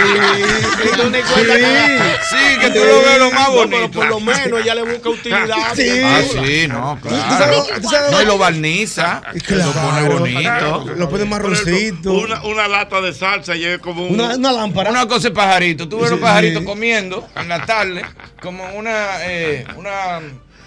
Y 0.84 0.97
tú 0.97 1.10
ni 1.10 1.21
cuenta 1.21 1.55
que- 1.57 2.15
Sí, 2.29 2.60
que 2.60 2.69
tú 2.69 2.79
lo 2.86 2.99
ves 3.01 3.19
lo 3.19 3.31
más 3.31 3.49
No, 3.49 3.55
pero 3.55 3.67
bonito. 3.79 3.91
por 3.99 4.07
lo 4.07 4.19
menos 4.19 4.62
ella 4.62 4.75
le 4.75 4.84
busca 4.84 5.10
utilidad. 5.10 5.57
Sí. 5.75 5.89
Ah, 6.03 6.21
sí, 6.31 6.67
no, 6.67 6.97
¿Tú 7.01 7.07
claro. 7.10 7.38
sabes- 7.65 7.81
tú 7.81 7.89
sabes- 7.89 8.12
No, 8.12 8.21
y 8.21 8.25
lo 8.25 8.38
barniza, 8.38 9.21
Claro. 9.45 9.65
lo 9.65 9.81
pone 9.81 10.10
bonito. 10.19 10.86
Lo 10.95 11.10
pone 11.10 11.25
marroncito. 11.25 12.13
Una, 12.13 12.43
una 12.43 12.67
lata 12.67 13.01
de 13.01 13.13
salsa 13.13 13.55
y 13.55 13.65
es 13.65 13.79
como 13.79 14.05
un. 14.07 14.13
Una, 14.19 14.36
una 14.36 14.51
lámpara. 14.51 14.89
Una 14.91 15.07
cosa 15.07 15.29
es 15.29 15.34
pajarito. 15.34 15.88
Tú 15.89 15.97
ves 15.99 16.10
Sí, 16.10 16.15
los 16.15 16.19
pajaritos 16.21 16.62
sí. 16.62 16.65
comiendo 16.65 17.27
en 17.36 17.47
la 17.49 17.65
tarde, 17.65 18.03
como 18.41 18.63
una, 18.75 19.25
eh, 19.25 19.65
una 19.77 20.19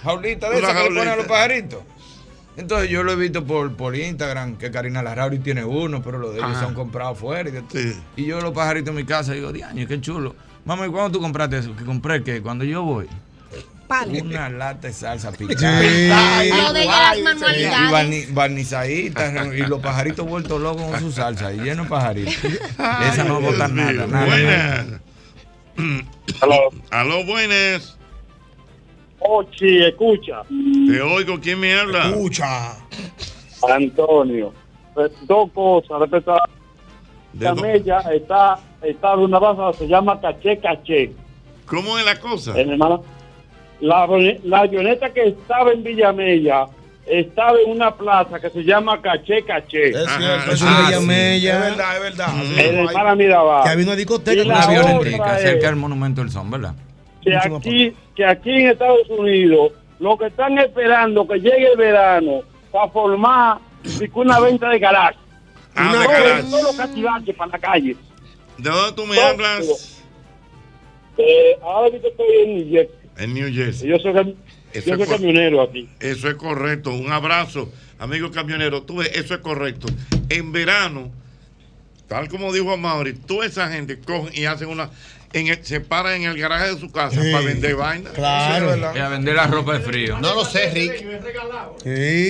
jaulita 0.02 0.50
de 0.50 0.58
Una 0.58 0.68
esas 0.70 0.76
que 0.82 0.82
le 0.82 0.88
ponen 0.88 1.08
a 1.08 1.10
jaulita. 1.12 1.16
los 1.16 1.26
pajaritos. 1.26 1.78
Entonces 2.56 2.88
yo 2.88 3.02
lo 3.02 3.12
he 3.12 3.16
visto 3.16 3.44
por, 3.44 3.72
por 3.76 3.96
Instagram, 3.96 4.56
que 4.56 4.70
Karina 4.70 5.02
Larrauri 5.02 5.38
tiene 5.40 5.64
uno, 5.64 6.02
pero 6.02 6.18
los 6.18 6.32
de 6.34 6.38
ellos 6.40 6.56
son 6.58 6.72
comprados 6.74 7.18
fuera. 7.18 7.48
Y, 7.48 7.52
de 7.52 7.62
todo. 7.62 7.80
Sí. 7.82 7.94
y 8.16 8.24
yo 8.26 8.40
los 8.40 8.52
pajaritos 8.52 8.90
en 8.90 8.96
mi 8.96 9.04
casa 9.04 9.32
digo, 9.32 9.52
diaño, 9.52 9.86
qué 9.88 10.00
chulo. 10.00 10.36
Mamá, 10.64 10.86
¿y 10.86 10.90
cuándo 10.90 11.10
tú 11.18 11.20
compraste 11.20 11.58
eso? 11.58 11.74
Que 11.76 11.84
compré 11.84 12.22
que 12.22 12.40
cuando 12.40 12.64
yo 12.64 12.82
voy, 12.82 13.06
Pale. 13.88 14.22
una 14.22 14.48
lata 14.48 14.86
de 14.88 14.94
salsa 14.94 15.30
picada. 15.32 15.80
Sí. 15.80 16.08
Lo 16.50 16.72
de 16.72 16.84
las 16.86 17.20
manualidades. 17.22 17.90
Y 17.90 17.92
barni- 17.92 18.32
barnizaditas 18.32 19.46
y 19.54 19.58
los 19.58 19.80
pajaritos 19.80 20.26
vueltos 20.26 20.60
locos 20.60 20.82
con 20.90 21.00
su 21.00 21.12
salsa 21.12 21.52
y 21.52 21.58
lleno 21.58 21.82
de 21.82 21.88
pajaritos. 21.90 22.34
Esa 23.12 23.24
no 23.24 23.40
bota 23.40 23.68
nada, 23.68 24.06
nada, 24.06 24.06
nada. 24.06 24.26
Buenas. 24.26 24.86
Aló. 26.40 26.70
Aló, 26.90 27.24
buenas. 27.26 27.98
Ochi, 29.26 29.82
escucha. 29.84 30.42
Te 30.48 31.00
oigo, 31.00 31.40
¿quién 31.40 31.58
me 31.60 31.74
habla? 31.74 32.08
Escucha. 32.10 32.76
Antonio. 33.68 34.52
Eh, 34.96 35.08
Dos 35.22 35.50
cosas. 35.52 35.98
Respecto 36.00 36.32
a 36.34 36.42
De 37.32 37.44
la 37.44 37.50
do- 37.52 37.56
camella, 37.62 38.00
está 38.12 38.58
estaba 38.82 39.16
una 39.22 39.38
base 39.38 39.78
se 39.78 39.88
llama 39.88 40.20
Caché 40.20 40.58
Caché. 40.58 41.12
¿Cómo 41.66 41.98
es 41.98 42.04
la 42.04 42.20
cosa? 42.20 42.58
En 42.60 42.70
el 42.70 42.76
Mala- 42.78 43.00
la, 43.80 44.06
la 44.44 44.58
avioneta 44.60 45.10
que 45.12 45.28
estaba 45.28 45.72
en 45.72 45.82
Villamella 45.82 46.66
estaba 47.06 47.58
en 47.64 47.70
una 47.70 47.94
plaza 47.94 48.38
que 48.38 48.50
se 48.50 48.62
llama 48.62 49.00
Caché 49.00 49.42
Caché. 49.44 49.88
Es 49.90 50.06
cierto, 50.18 50.52
es 50.52 50.60
una 50.62 50.80
Villamella. 50.86 51.54
Es 51.54 51.60
verdad, 51.76 51.96
es 51.96 52.02
verdad. 52.02 52.28
En 52.58 52.78
el 52.78 52.84
Mala 52.92 53.14
Mirabal. 53.14 53.64
Que 53.64 53.70
había 53.70 53.84
una 53.86 53.96
discoteca 53.96 54.42
Y 54.42 54.46
con 54.46 54.48
la 54.48 54.96
otra 54.98 55.36
es 55.38 55.42
cerca 55.42 55.66
del 55.68 55.76
Monumento 55.76 56.20
del 56.20 56.30
Son, 56.30 56.50
¿verdad? 56.50 56.74
Que 57.24 57.36
aquí, 57.36 57.96
que 58.14 58.24
aquí 58.24 58.50
en 58.50 58.66
Estados 58.68 59.08
Unidos 59.08 59.72
lo 59.98 60.18
que 60.18 60.26
están 60.26 60.58
esperando 60.58 61.26
que 61.26 61.38
llegue 61.38 61.72
el 61.72 61.76
verano 61.78 62.42
para 62.70 62.88
formar 62.90 63.58
una 64.14 64.40
venta 64.40 64.68
de 64.68 64.78
garaje. 64.78 65.18
Ah, 65.74 65.92
de 65.92 66.04
Todos- 66.04 66.08
garage. 66.08 66.50
Todos 66.50 66.62
los 66.62 67.36
para 67.36 67.50
la 67.52 67.58
calle. 67.58 67.96
¿De 68.58 68.70
dónde 68.70 68.92
tú 68.94 69.06
me 69.06 69.18
hablas? 69.20 70.02
Eh, 71.16 71.56
ahora 71.62 71.90
yo 71.96 72.08
estoy 72.08 72.26
en 72.42 72.56
New 72.56 72.70
Jersey. 72.70 72.96
En 73.18 73.34
New 73.34 73.52
Jersey. 73.52 73.88
Yo 73.88 73.98
soy, 73.98 74.36
Eso 74.72 74.96
yo 74.96 75.06
camionero 75.06 75.62
aquí. 75.62 75.88
Eso 76.00 76.28
es 76.28 76.34
correcto. 76.34 76.90
Un 76.92 77.12
abrazo, 77.12 77.72
amigo 77.98 78.30
camionero. 78.30 78.82
Tú 78.82 78.96
ves, 78.96 79.10
eso 79.14 79.34
es 79.34 79.40
correcto. 79.40 79.86
En 80.28 80.52
verano, 80.52 81.10
tal 82.08 82.28
como 82.28 82.52
dijo 82.52 82.76
Mauri, 82.76 83.14
toda 83.14 83.46
esa 83.46 83.68
gente 83.68 83.98
cogen 84.00 84.32
y 84.34 84.44
hacen 84.46 84.68
una. 84.68 84.90
En 85.34 85.48
el- 85.48 85.64
se 85.64 85.80
paran 85.80 86.14
en 86.14 86.22
el 86.30 86.38
garaje 86.38 86.74
de 86.74 86.80
su 86.80 86.90
casa 86.90 87.22
Sí. 87.22 87.30
para 87.32 87.44
vender 87.44 87.74
vaina. 87.76 88.10
Claro. 88.10 88.74
Y 88.94 88.98
a 88.98 89.08
vender 89.08 89.34
la 89.34 89.46
ropa 89.48 89.74
de 89.74 89.80
frío. 89.80 90.18
No 90.20 90.34
lo 90.34 90.44
sé, 90.44 90.70
Rick. 90.70 91.04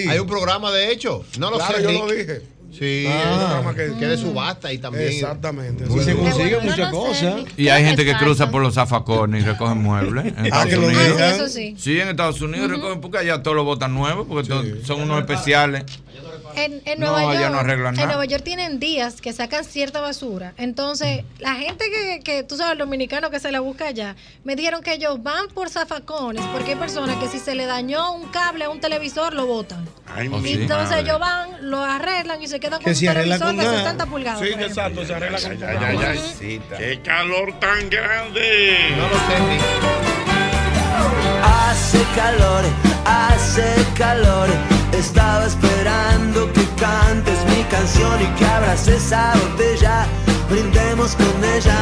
Hay 0.08 0.18
un 0.18 0.26
programa 0.26 0.70
de 0.72 0.90
hecho. 0.90 1.24
No 1.38 1.50
lo 1.50 1.58
Claro, 1.58 1.76
sé, 1.76 1.82
yo 1.82 1.88
Rick. 1.90 1.98
lo 2.00 2.06
dije. 2.12 2.40
Sí, 2.76 3.06
Ah. 3.08 3.12
hay 3.22 3.32
un 3.34 3.38
programa 3.38 3.74
que, 3.74 3.98
que 4.00 4.06
de 4.06 4.16
subasta 4.16 4.72
y 4.72 4.78
también. 4.78 5.08
Exactamente. 5.08 5.84
Y 5.84 6.00
se 6.02 6.16
consigue 6.16 6.58
muchas 6.60 6.90
cosas. 6.90 7.34
Y 7.56 7.68
hay 7.68 7.84
gente 7.84 8.04
que 8.04 8.14
cruza 8.16 8.50
por 8.50 8.62
los 8.62 8.74
zafacones 8.74 9.44
y 9.44 9.46
recogen 9.46 9.78
muebles. 9.78 10.26
En 10.36 10.46
Estados 10.46 10.66
que 10.66 10.76
lo 10.76 10.86
Unidos. 10.88 11.04
digan. 11.06 11.22
Ah, 11.22 11.34
Eso 11.36 11.48
sí. 11.48 11.76
Sí, 11.78 12.00
en 12.00 12.08
Estados 12.08 12.40
Unidos 12.40 12.68
recogen 12.70 13.00
porque 13.00 13.18
allá 13.18 13.42
todos 13.44 13.56
los 13.56 13.64
botan 13.64 13.94
nuevos 13.94 14.26
porque 14.28 14.48
son 14.84 15.02
unos 15.02 15.20
especiales. 15.20 15.84
En, 16.56 16.82
en 16.84 17.00
Nueva 17.00 17.34
York, 17.34 17.50
no 17.52 17.58
arreglan 17.58 17.94
en 17.94 17.96
nada. 17.96 18.06
Nueva 18.08 18.24
York 18.26 18.42
tienen 18.44 18.78
días 18.78 19.20
que 19.20 19.32
sacan 19.32 19.64
cierta 19.64 20.00
basura. 20.00 20.52
Entonces, 20.56 21.24
la 21.38 21.54
gente 21.54 21.84
que, 21.90 22.20
que 22.24 22.42
tú 22.42 22.56
sabes, 22.56 22.72
el 22.72 22.78
dominicano 22.78 23.30
que 23.30 23.40
se 23.40 23.50
la 23.52 23.60
busca 23.60 23.86
allá, 23.88 24.16
me 24.44 24.54
dijeron 24.56 24.82
que 24.82 24.94
ellos 24.94 25.22
van 25.22 25.48
por 25.48 25.68
zafacones 25.70 26.44
porque 26.52 26.70
hay 26.72 26.76
personas 26.76 27.16
que 27.16 27.28
si 27.28 27.38
se 27.38 27.54
le 27.54 27.66
dañó 27.66 28.12
un 28.12 28.28
cable 28.28 28.64
a 28.64 28.70
un 28.70 28.80
televisor, 28.80 29.34
lo 29.34 29.46
botan. 29.46 29.86
Ay, 30.06 30.28
Oh, 30.32 30.40
sí. 30.40 30.52
Entonces 30.52 30.90
madre. 30.90 31.00
ellos 31.02 31.18
van, 31.18 31.70
lo 31.70 31.82
arreglan 31.82 32.42
y 32.42 32.46
se 32.48 32.60
quedan 32.60 32.78
Que 32.78 32.84
con 32.84 32.92
un 32.92 32.96
se 32.96 33.06
televisor 33.06 33.46
con 33.48 33.56
de 33.56 33.64
nada. 33.64 33.78
60 33.78 34.06
pulgadas. 34.06 34.40
Sí, 34.40 34.46
exacto, 34.48 35.04
se 35.04 35.14
arregla 35.14 35.40
con 35.40 35.84
ay. 35.84 36.60
¡Qué 36.78 37.00
calor 37.02 37.58
tan 37.60 37.90
grande! 37.90 38.76
No 38.96 39.08
lo 39.08 39.14
sé. 39.16 39.58
Hace 41.42 42.04
calor, 42.14 42.64
hace 43.04 43.74
calor. 43.96 44.48
Estaba 44.98 45.46
esperando 45.46 46.52
que 46.52 46.64
cantes 46.76 47.38
mi 47.50 47.64
canción 47.64 48.16
y 48.22 48.26
que 48.38 48.46
abras 48.46 48.86
esa 48.86 49.32
botella. 49.34 50.06
Brindemos 50.48 51.16
con 51.16 51.44
ella, 51.56 51.76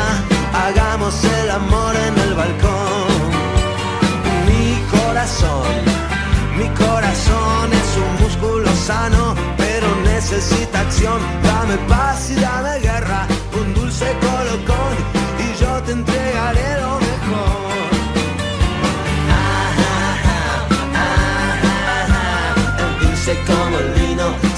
hagamos 0.55 1.23
el 1.23 1.51
amor 1.51 1.95
en 1.95 2.19
el 2.19 2.35
balcón. 2.35 3.13
Mi 4.49 4.81
corazón, 4.91 5.75
mi 6.57 6.69
corazón 6.71 7.71
es 7.73 7.91
un 8.05 8.25
músculo 8.25 8.69
sano, 8.75 9.35
pero 9.59 9.87
necesita 10.05 10.81
acción. 10.81 11.21
Dame 11.43 11.77
paz 11.89 12.31
y 12.31 12.37
dame 12.41 12.79
guerra, 12.81 13.27
un 13.61 13.75
dulce 13.75 14.07
colocón 14.21 14.42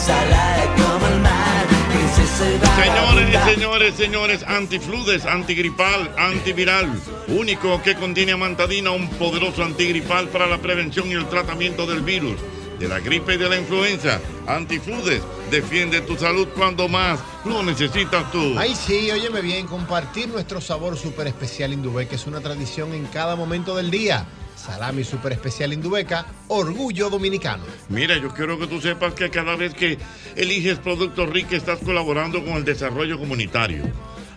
vino, 0.05 0.17
salada 0.17 0.75
como 0.77 1.07
el 1.07 1.21
mar, 1.21 1.67
princesa 1.93 2.45
y 2.51 2.85
Señores, 2.85 3.45
señores, 3.45 3.95
señores, 3.95 4.43
antifludes, 4.47 5.25
antigripal, 5.25 6.15
antiviral, 6.19 6.91
único 7.29 7.83
que 7.83 7.95
contiene 7.95 8.33
amantadina, 8.33 8.91
un 8.91 9.09
poderoso 9.11 9.63
antigripal 9.63 10.29
para 10.29 10.47
la 10.47 10.59
prevención 10.59 11.09
y 11.11 11.15
el 11.15 11.29
tratamiento 11.29 11.87
del 11.87 12.03
virus, 12.03 12.37
de 12.79 12.89
la 12.89 13.01
gripe 13.01 13.35
y 13.35 13.39
de 13.39 13.49
la 13.49 13.59
influenza. 13.59 14.21
Antifludes, 14.47 15.23
defiende 15.51 16.01
tu 16.01 16.17
salud 16.17 16.49
cuando 16.55 16.89
más 16.89 17.21
lo 17.45 17.63
necesitas 17.63 18.31
tú. 18.31 18.55
Ay, 18.59 18.75
sí, 18.75 19.11
óyeme 19.11 19.41
bien, 19.41 19.67
compartir 19.67 20.29
nuestro 20.29 20.61
sabor 20.61 20.97
súper 20.99 21.29
especial 21.29 21.73
Indubeca 21.73 22.15
es 22.15 22.27
una 22.27 22.41
tradición 22.41 22.93
en 22.95 23.07
cada 23.07 23.37
momento 23.37 23.77
del 23.77 23.91
día. 23.91 24.27
Salami 24.65 25.05
súper 25.05 25.33
especial 25.33 25.73
Indubeca, 25.75 26.25
orgullo 26.49 27.11
dominicano. 27.11 27.65
Mira, 27.91 28.17
yo 28.17 28.33
quiero 28.33 28.59
que 28.59 28.67
tú 28.67 28.81
sepas 28.81 29.13
que 29.13 29.29
cada 29.29 29.57
vez 29.57 29.75
que 29.75 29.99
eliges 30.37 30.79
Productos 30.79 31.29
RIC 31.29 31.53
estás 31.53 31.81
colaborando 31.81 32.43
con 32.43 32.55
el 32.55 32.65
desarrollo 32.65 33.19
comunitario. 33.19 33.85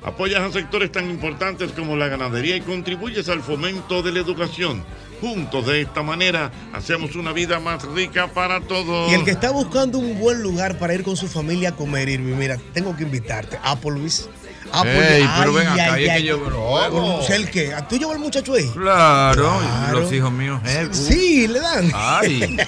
Apoyas 0.04 0.42
a 0.42 0.52
sectores 0.52 0.92
tan 0.92 1.10
importantes 1.10 1.72
como 1.72 1.96
la 1.96 2.08
ganadería 2.08 2.56
y 2.56 2.62
contribuyes 2.62 3.30
al 3.30 3.42
fomento 3.42 4.04
de 4.04 4.12
la 4.12 4.20
educación. 4.20 4.84
Juntos 5.22 5.66
de 5.66 5.82
esta 5.82 6.04
manera 6.04 6.52
hacemos 6.74 7.16
una 7.16 7.32
vida 7.32 7.60
más 7.60 7.84
rica 7.84 8.28
para 8.28 8.62
todos. 8.62 9.10
Y 9.12 9.16
el 9.16 9.24
que 9.24 9.32
está 9.32 9.52
buscando 9.52 9.98
un 9.98 10.20
buen 10.20 10.42
lugar 10.42 10.78
para 10.78 10.94
ir 10.94 11.04
con 11.04 11.16
su 11.16 11.28
familia 11.28 11.70
a 11.70 11.76
comer, 11.76 12.10
Irving, 12.10 12.36
mira, 12.36 12.58
tengo 12.74 12.96
que 12.96 13.04
invitarte. 13.04 13.60
Applebee's. 13.64 14.30
Applebee's. 14.72 15.11
Ey, 15.11 15.30
pero 15.39 15.53
ven 15.53 15.68
acá, 15.68 15.93
ay, 15.93 16.03
es 16.05 16.09
ay. 16.11 16.22
que 16.22 16.28
yo 16.28 16.43
¿Cómo? 16.43 17.22
¿El 17.30 17.49
qué? 17.49 17.74
¿Tú 17.89 17.97
llevas 17.97 18.15
al 18.15 18.22
muchacho 18.22 18.53
ahí? 18.53 18.68
Claro, 18.70 19.59
Claro. 19.59 19.99
los 20.01 20.11
hijos 20.13 20.32
míos. 20.32 20.59
eh, 20.65 20.88
uh. 20.89 20.93
Sí, 20.93 21.47
le 21.47 21.59
dan. 21.59 21.91
Ay. 21.93 22.57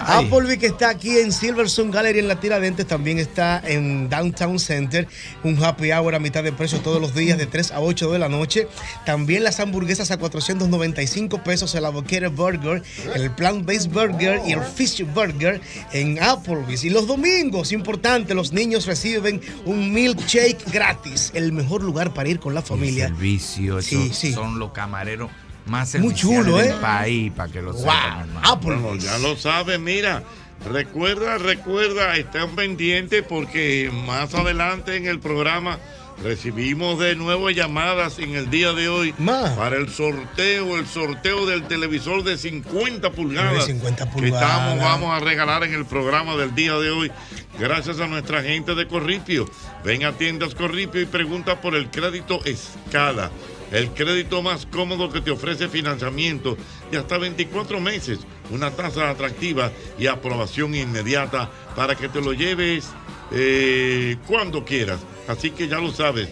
Ay. 0.00 0.26
Applebee 0.26 0.58
que 0.58 0.66
está 0.66 0.90
aquí 0.90 1.18
en 1.18 1.32
Silverstone 1.32 1.90
Gallery 1.90 2.20
en 2.20 2.28
la 2.28 2.40
Tiradentes 2.40 2.86
también 2.86 3.18
está 3.18 3.60
en 3.64 4.08
Downtown 4.08 4.58
Center, 4.58 5.06
un 5.44 5.62
happy 5.62 5.92
hour 5.92 6.14
a 6.14 6.18
mitad 6.18 6.42
de 6.44 6.52
precio 6.52 6.80
todos 6.80 7.00
los 7.00 7.14
días 7.14 7.38
de 7.38 7.46
3 7.46 7.72
a 7.72 7.80
8 7.80 8.12
de 8.12 8.18
la 8.18 8.28
noche. 8.28 8.68
También 9.04 9.44
las 9.44 9.60
hamburguesas 9.60 10.10
a 10.10 10.18
495 10.18 11.42
pesos, 11.42 11.74
el 11.74 11.84
avocado 11.84 12.30
burger, 12.30 12.82
el 13.14 13.30
plant-based 13.32 13.90
burger 13.90 14.40
y 14.46 14.52
el 14.52 14.62
fish 14.62 15.04
burger 15.14 15.60
en 15.92 16.22
Applebee's. 16.22 16.84
Y 16.84 16.90
los 16.90 17.06
domingos, 17.06 17.72
importante, 17.72 18.34
los 18.34 18.52
niños 18.52 18.86
reciben 18.86 19.40
un 19.64 19.92
milkshake 19.92 20.70
gratis, 20.72 21.30
el 21.34 21.52
mejor 21.52 21.82
lugar 21.82 22.14
para 22.14 22.28
ir 22.28 22.38
con 22.38 22.54
la 22.54 22.62
familia. 22.62 23.08
Servicio, 23.08 23.82
Sí, 23.82 23.96
esos 24.06 24.16
sí. 24.16 24.32
son 24.32 24.58
los 24.58 24.72
camareros 24.72 25.30
más 25.66 25.94
Muy 25.98 26.14
chulo, 26.14 26.56
del 26.56 26.70
¿eh? 26.70 26.74
país, 26.80 27.32
para 27.34 27.52
que 27.52 27.60
lo 27.62 27.72
Wow. 27.72 27.80
sepan. 27.82 28.28
Bueno, 28.62 28.96
ya 28.96 29.18
lo 29.18 29.36
sabes, 29.36 29.78
mira. 29.80 30.22
Recuerda, 30.70 31.36
recuerda, 31.38 32.16
estén 32.16 32.56
pendientes 32.56 33.22
porque 33.28 33.90
más 34.06 34.34
adelante 34.34 34.96
en 34.96 35.06
el 35.06 35.20
programa 35.20 35.78
recibimos 36.24 36.98
de 36.98 37.14
nuevo 37.14 37.50
llamadas 37.50 38.18
en 38.18 38.34
el 38.34 38.48
día 38.48 38.72
de 38.72 38.88
hoy 38.88 39.12
para 39.54 39.76
el 39.76 39.90
sorteo, 39.90 40.78
el 40.78 40.86
sorteo 40.86 41.44
del 41.44 41.64
televisor 41.64 42.24
de 42.24 42.38
50 42.38 43.10
pulgadas. 43.12 43.66
De 43.66 43.72
50 43.74 44.06
que 44.06 44.10
pulgadas. 44.12 44.42
estamos, 44.42 44.78
vamos 44.82 45.10
a 45.14 45.22
regalar 45.22 45.62
en 45.64 45.74
el 45.74 45.84
programa 45.84 46.36
del 46.36 46.54
día 46.54 46.72
de 46.78 46.90
hoy. 46.90 47.12
Gracias 47.58 48.00
a 48.00 48.06
nuestra 48.06 48.42
gente 48.42 48.74
de 48.74 48.88
Corripio. 48.88 49.48
Ven 49.84 50.04
a 50.04 50.12
tiendas 50.12 50.54
Corripio 50.54 51.02
y 51.02 51.06
pregunta 51.06 51.60
por 51.60 51.74
el 51.76 51.90
crédito 51.90 52.40
Escala. 52.46 53.30
El 53.72 53.90
crédito 53.90 54.42
más 54.42 54.66
cómodo 54.66 55.10
que 55.10 55.20
te 55.20 55.30
ofrece 55.30 55.68
financiamiento 55.68 56.56
de 56.90 56.98
hasta 56.98 57.18
24 57.18 57.80
meses, 57.80 58.20
una 58.50 58.70
tasa 58.70 59.10
atractiva 59.10 59.72
y 59.98 60.06
aprobación 60.06 60.74
inmediata 60.74 61.50
para 61.74 61.96
que 61.96 62.08
te 62.08 62.20
lo 62.20 62.32
lleves 62.32 62.88
eh, 63.32 64.16
cuando 64.26 64.64
quieras. 64.64 65.00
Así 65.26 65.50
que 65.50 65.66
ya 65.66 65.78
lo 65.78 65.90
sabes, 65.90 66.28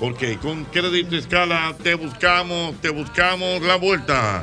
porque 0.00 0.38
con 0.38 0.64
crédito 0.64 1.16
escala 1.16 1.76
te 1.80 1.94
buscamos, 1.94 2.74
te 2.80 2.88
buscamos 2.88 3.62
la 3.62 3.76
vuelta. 3.76 4.42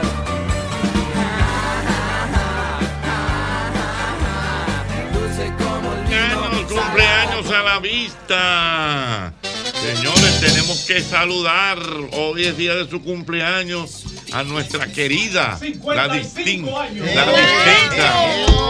A 7.53 7.63
la 7.63 7.79
vista. 7.79 9.33
Señores, 9.81 10.39
tenemos 10.39 10.85
que 10.85 11.01
saludar. 11.01 11.79
Hoy 12.13 12.45
es 12.45 12.57
día 12.57 12.75
de 12.75 12.89
su 12.89 13.01
cumpleaños 13.01 14.05
a 14.31 14.43
nuestra 14.43 14.87
querida, 14.87 15.49
la 15.51 15.57
55 15.57 16.13
distinta, 16.13 16.81
años. 16.81 17.05
la 17.13 17.25
distinta. 17.25 18.25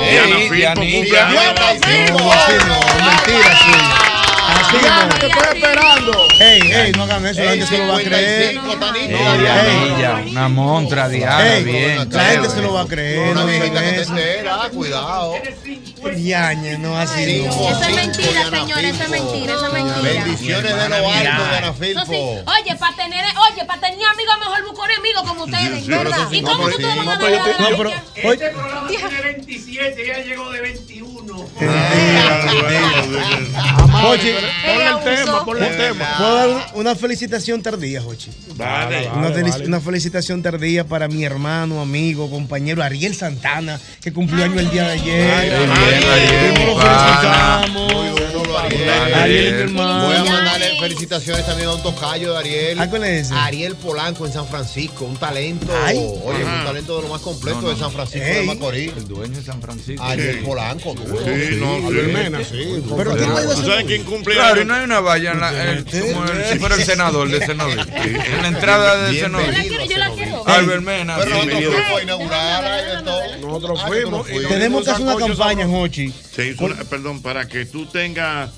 Diana 0.10 0.76
cumpleaños. 0.76 1.46
Mentira. 2.98 4.31
Así 4.52 4.78
no. 4.78 5.20
te 5.20 5.28
estoy 5.28 5.58
esperando. 5.58 6.28
Ey, 6.40 6.62
ey, 6.72 6.92
no 6.94 7.04
hagan 7.04 7.26
eso, 7.26 7.44
la 7.44 7.52
gente 7.52 7.66
se 7.68 7.78
lo 7.78 7.88
va 7.88 7.98
a 7.98 8.02
creer. 8.02 8.60
Una 10.30 10.50
montra, 10.50 11.08
Ey, 11.08 11.64
bien. 11.64 12.10
La 12.10 12.26
gente 12.26 12.50
se 12.50 12.62
lo 12.62 12.74
va 12.74 12.82
a 12.82 12.88
creer. 12.88 13.32
Una 13.32 13.42
no 13.42 13.48
viejita 13.48 13.82
que 13.82 13.92
te 13.92 14.02
entera, 14.04 14.70
cuidado. 14.74 15.36
Yañe, 16.18 16.78
no 16.78 16.98
así. 16.98 17.46
Eso 17.46 17.82
es 17.82 17.96
mentira, 17.96 18.50
señor, 18.50 18.80
eso 18.80 19.04
es 19.04 19.10
mentira, 19.10 19.54
eso 19.54 19.68
es 19.68 19.74
mentira. 19.74 20.02
Bendiciones 20.02 20.76
de 20.76 20.90
lo 20.90 21.12
alto, 21.12 21.74
sí. 21.74 21.82
Filpo. 21.82 22.44
Oye, 22.52 22.76
para 22.78 22.96
tener, 22.96 23.26
oye, 23.52 23.66
para 23.66 23.82
tener 23.82 24.06
amigos 24.06 24.36
mejor 24.40 24.68
buscar 24.68 24.92
enemigos 24.92 25.24
como 25.24 25.44
ustedes, 25.44 25.88
¿verdad? 25.88 26.32
¿Y 26.32 26.42
cómo 26.42 26.66
ustedes 26.66 26.92
sí, 26.92 26.98
van 26.98 27.10
a 27.10 27.16
no, 27.16 27.78
pero? 27.78 27.90
Este 28.16 28.50
programa 28.50 28.88
tiene 28.88 29.22
27 29.22 30.02
y 30.02 30.10
ella 30.10 30.24
llegó 30.24 30.50
de 30.52 30.62
21. 30.62 30.91
Jochi, 34.02 34.32
Ponle 34.66 34.88
el 34.88 35.00
tema, 35.04 35.46
ponle 35.46 35.68
el 35.68 35.78
tema. 35.78 36.06
¿puedo 36.18 36.36
dar 36.36 36.72
una- 36.74 36.96
felicitación 36.96 37.62
tardía, 37.62 38.02
Jochi? 38.02 38.32
Vale. 38.56 39.10
Una, 39.14 39.30
Vale, 39.30 39.66
una 39.66 39.80
felicitación 39.80 40.42
tardía 40.42 40.86
para 40.88 41.08
mi 41.08 41.24
hermano, 41.24 41.82
amigo, 41.82 42.30
compañero 42.30 42.82
Ariel 42.84 43.16
Santana, 43.16 43.80
que 44.02 44.12
cumplió 44.14 44.44
año 44.46 44.60
el 44.60 44.70
día 44.72 44.84
de 44.84 44.92
ayer. 44.92 45.32
Ariel, 45.32 45.72
Ariel. 45.72 46.54
Ariel 49.14 50.71
felicitaciones 50.82 51.46
también 51.46 51.70
a 51.70 51.74
un 51.76 51.84
tocayo 51.84 52.34
de 52.34 52.38
Ariel. 52.40 52.80
¿Ah, 52.80 52.90
cuál 52.90 53.04
es 53.06 53.26
ese? 53.28 53.34
Ariel 53.36 53.76
Polanco 53.76 54.26
en 54.26 54.34
San 54.34 54.48
Francisco, 54.48 55.06
un 55.06 55.16
talento, 55.18 55.72
Ay. 55.86 55.98
oye, 55.98 56.44
Ajá. 56.44 56.60
un 56.60 56.66
talento 56.66 56.96
de 56.98 57.02
lo 57.04 57.08
más 57.10 57.22
completo 57.22 57.58
No, 57.62 57.68
no, 57.68 57.74
de 57.74 57.80
San. 57.80 57.92
Francisco 57.92 58.28
de. 58.28 58.44
Macorís. 58.44 58.92
El 58.98 59.08
dueño 59.08 59.38
de 59.38 59.44
San 59.44 59.62
Francisco. 59.62 60.04
Ariel 60.04 60.40
Sí. 60.40 60.46
Polanco, 60.46 60.94
duro. 60.94 61.18
Sí, 61.20 61.56
no, 61.60 61.78
sí. 61.80 61.86
Albert 61.88 62.12
Mena, 62.14 62.40
sí. 62.44 62.84
Pero 62.98 63.16
¿qué 63.16 63.24
puede 63.26 63.56
¿Tú 63.56 63.62
sabes 63.64 63.86
quién 63.86 64.04
cumple 64.04 64.36
Claro, 64.36 64.62
y 64.62 64.66
no 64.66 64.74
hay 64.74 64.84
una 64.84 65.00
valla 65.00 65.32
en 65.32 65.40
la, 65.40 65.72
el- 65.72 65.86
como 65.86 66.26
el- 66.26 66.46
si 66.52 66.60
fuera 66.60 66.76
el 66.76 66.84
senador 66.84 67.30
de 67.30 67.46
Senador. 67.46 67.78
En 67.96 68.42
la 68.42 68.48
entrada 68.48 69.04
del 69.04 69.20
senador. 69.20 69.46
Yo 69.48 69.52
la 69.52 69.62
quiero, 69.64 69.86
yo 69.86 69.98
la 69.98 70.10
quiero. 70.12 70.48
Albert 70.48 70.84
Mena. 70.84 71.18
Pero 71.18 71.42
sí. 71.42 71.48
nosotros 71.48 71.74
fuimos 71.74 72.00
a 72.00 72.04
inaugurar 72.04 73.04
de. 73.04 73.38
Nosotros 73.42 73.82
fuimos. 73.88 74.28
Tenemos 74.28 74.84
que 74.86 74.92
hacer 74.92 75.06
una 75.06 75.16
campaña. 75.16 75.68
Jochi. 75.68 76.14
Se 76.36 76.48
hizo 76.48 76.66
una- 76.66 76.76
perdón, 76.86 77.22
para 77.22 77.48
que 77.48 77.66
tú 77.66 77.86
tengas 77.86 78.50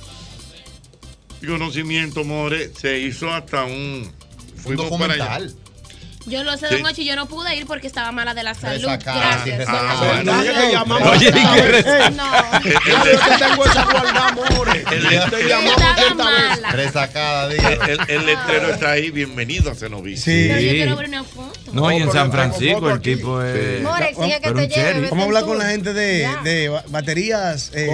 conocimiento, 1.47 2.23
More, 2.23 2.71
se 2.73 2.99
hizo 2.99 3.31
hasta 3.31 3.65
un. 3.65 3.73
Un 3.73 4.77
Fuimos 4.77 4.99
para 4.99 5.13
allá. 5.13 5.47
Yo 6.25 6.43
lo 6.43 6.57
sé, 6.57 6.69
Sí. 6.69 6.75
don 6.75 6.85
Ochi, 6.85 7.03
yo 7.05 7.15
no 7.15 7.27
pude 7.27 7.55
ir 7.55 7.65
porque 7.65 7.87
estaba 7.87 8.11
mala 8.11 8.33
de 8.33 8.43
la 8.43 8.53
salud. 8.53 8.81
Gracias. 9.03 9.65
Ah, 9.67 10.21
Oye. 11.11 11.27
El- 11.27 11.33
Te 15.29 15.47
llamamos 15.47 15.71
estaba 15.73 15.95
esta 16.01 16.05
vez. 16.05 16.15
mala. 16.15 16.71
Resacada, 16.71 17.51
El, 17.51 17.57
diga. 17.57 17.69
el- 17.87 17.99
el 18.09 18.25
letrero 18.25 18.69
está 18.69 18.91
ahí, 18.91 19.11
bienvenido 19.11 19.71
a 19.71 19.75
Cenoví. 19.75 20.15
Sí. 20.17 20.45
pero 20.47 20.59
yo 20.61 20.71
quiero 20.71 20.95
ver 20.95 21.07
una 21.09 21.23
foto. 21.23 21.51
No, 21.73 21.91
y 21.91 21.97
en 21.97 22.11
San 22.11 22.31
Francisco 22.31 22.89
el 22.89 23.01
tipo 23.01 23.41
es. 23.41 23.81
More, 23.81 24.09
exige 24.09 24.41
que 24.41 24.51
te 24.51 24.67
lleve. 24.67 25.09
Vamos 25.09 25.23
a 25.23 25.27
hablar 25.27 25.45
con 25.45 25.57
la 25.57 25.65
gente 25.69 25.93
de, 25.93 26.69
baterías 26.87 27.71
eh. 27.73 27.89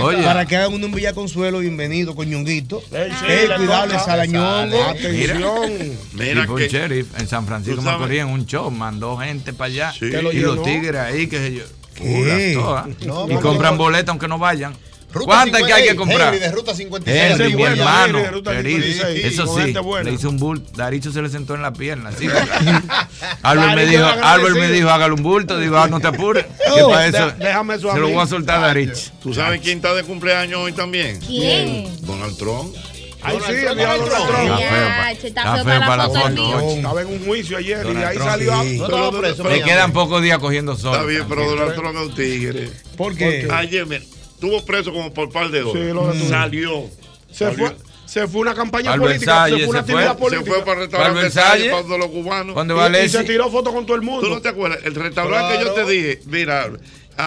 Oye. 0.00 0.22
para 0.22 0.46
que 0.46 0.56
hagan 0.56 0.72
un 0.72 0.90
Villa 0.92 1.12
Consuelo 1.12 1.58
bienvenido 1.58 2.14
con 2.14 2.28
Ñonguito. 2.28 2.82
Ey, 2.92 3.10
sí, 3.20 3.26
Ey, 3.28 3.48
le 3.48 3.56
cuidado. 3.56 3.98
Salañongo. 4.04 4.82
Atención. 4.84 5.98
Mira 6.12 6.46
que. 6.46 7.04
En 7.18 7.28
San 7.28 7.46
Francisco 7.46 7.82
Macorís 7.82 8.20
en 8.20 8.28
un 8.28 8.46
show, 8.46 8.70
mandó 8.70 9.16
gente 9.18 9.52
para 9.52 9.66
allá. 9.66 9.92
Sí. 9.92 10.06
Y 10.06 10.40
los 10.40 10.62
tigres 10.62 11.00
ahí, 11.00 11.26
que 11.26 11.38
se 11.38 11.54
yo. 11.54 11.64
¿Qué? 11.94 12.54
Puras 12.54 12.64
todas. 12.64 13.06
No, 13.06 13.30
y 13.30 13.34
no, 13.34 13.40
compran 13.40 13.74
no. 13.74 13.78
boletas 13.78 14.08
aunque 14.08 14.28
no 14.28 14.38
vayan. 14.38 14.74
¿Cuántas 15.12 15.62
que 15.64 15.72
hay 15.72 15.82
que 15.82 15.90
56, 15.90 15.96
comprar? 15.96 16.34
Henry 16.34 16.38
de 16.38 16.52
Ruta 16.52 16.74
56. 16.74 17.32
Henry, 17.32 17.48
mi 17.48 17.54
bueno, 17.54 17.76
hermano. 17.76 18.06
Henry 18.06 18.22
de 18.22 18.30
Ruta 18.30 18.50
querido. 18.52 18.82
56, 18.82 19.24
Eso 19.24 19.58
sí, 19.58 19.74
le 20.04 20.12
hice 20.12 20.26
un 20.28 20.36
bulto. 20.38 20.70
Daricho 20.76 21.10
se 21.10 21.20
le 21.20 21.28
sentó 21.28 21.54
en 21.54 21.62
la 21.62 21.72
pierna. 21.72 22.10
Así, 22.10 22.28
Albert 23.42 23.74
me 23.74 23.84
Daricho 23.84 23.90
dijo. 23.90 24.24
Albert 24.24 24.54
me 24.56 24.68
dijo, 24.70 24.88
hágale 24.88 25.14
un 25.14 25.22
bulto. 25.22 25.58
Digo, 25.58 25.78
ah, 25.78 25.88
no 25.88 26.00
te 26.00 26.06
apures. 26.06 26.46
Que 26.74 26.84
para 26.84 27.06
eso 27.08 27.32
déjame 27.36 27.74
eso 27.74 27.90
a 27.90 27.94
se 27.94 28.00
lo 28.00 28.08
voy 28.10 28.22
a 28.22 28.26
soltar 28.28 28.58
a 28.58 28.68
Darich. 28.68 29.10
¿Tú 29.20 29.34
sabes 29.34 29.60
quién 29.60 29.78
está 29.78 29.92
de 29.92 30.04
cumpleaños 30.04 30.60
hoy 30.60 30.72
también? 30.72 31.18
¿Quién? 31.18 31.88
Donald 32.06 32.36
Trump. 32.36 32.76
Ay, 33.22 33.36
sí, 33.46 33.52
Trump. 33.64 33.78
Donald 33.78 34.04
Trump. 34.04 35.24
Está 35.24 35.54
feo 35.56 35.64
para 35.64 35.86
para 35.86 35.96
la 35.96 36.08
foto. 36.08 36.70
Estaba 36.76 37.02
en 37.02 37.08
un 37.08 37.24
juicio 37.26 37.56
ayer 37.58 37.86
y 37.86 37.96
ahí 37.96 38.14
Trump, 38.16 38.30
salió. 38.30 38.62
sí. 38.62 38.78
No 38.78 38.84
estaba 38.86 39.20
preso, 39.20 39.48
Le 39.48 39.62
quedan 39.62 39.92
pocos 39.92 40.22
días 40.22 40.38
cogiendo 40.38 40.76
sol. 40.76 40.94
Está 40.94 41.04
bien, 41.06 41.24
pero 41.28 41.48
Donald 41.50 41.74
Trump 41.74 41.96
es 41.96 42.06
un 42.08 42.14
tigre. 42.14 42.70
¿Por 42.96 43.16
qué? 43.16 43.48
Ayer, 43.50 43.86
mira, 43.86 44.02
estuvo 44.02 44.64
preso 44.64 44.92
como 44.92 45.12
por 45.12 45.30
par 45.30 45.50
de 45.50 45.62
horas. 45.62 45.82
Sí, 45.82 45.92
lo 45.92 46.06
detuvo. 46.12 46.28
Salió. 46.30 46.84
Se 47.30 47.44
Salió. 47.44 47.66
fue, 47.66 47.76
se 48.06 48.26
fue 48.26 48.40
una 48.40 48.54
campaña 48.54 48.92
Al 48.92 49.00
política, 49.00 49.44
se 49.46 49.50
fue 49.50 49.66
una 49.66 49.84
se 49.84 49.92
fue. 49.92 50.02
actividad 50.02 50.12
Se 50.14 50.18
política. 50.20 50.50
fue 50.50 50.60
para 50.64 50.72
el 50.72 50.78
restaurante 50.80 51.20
Versalles. 51.20 51.72
para 51.72 51.98
los 51.98 52.08
cubanos. 52.08 52.54
Cuando 52.54 52.74
Y- 52.88 53.04
y, 53.04 53.08
se 53.08 53.24
tiró 53.24 53.50
foto 53.50 53.72
con 53.72 53.86
todo 53.86 53.94
el 53.96 54.02
¿Tú 54.02 54.10
mundo. 54.10 54.28
no 54.28 54.40
te 54.42 54.48
acuerdas? 54.48 54.80
El 54.84 54.94
restaurante 54.94 55.58
que 55.58 55.64
yo 55.64 55.72
te 55.72 55.84
dije, 55.84 56.20
mira, 56.26 56.68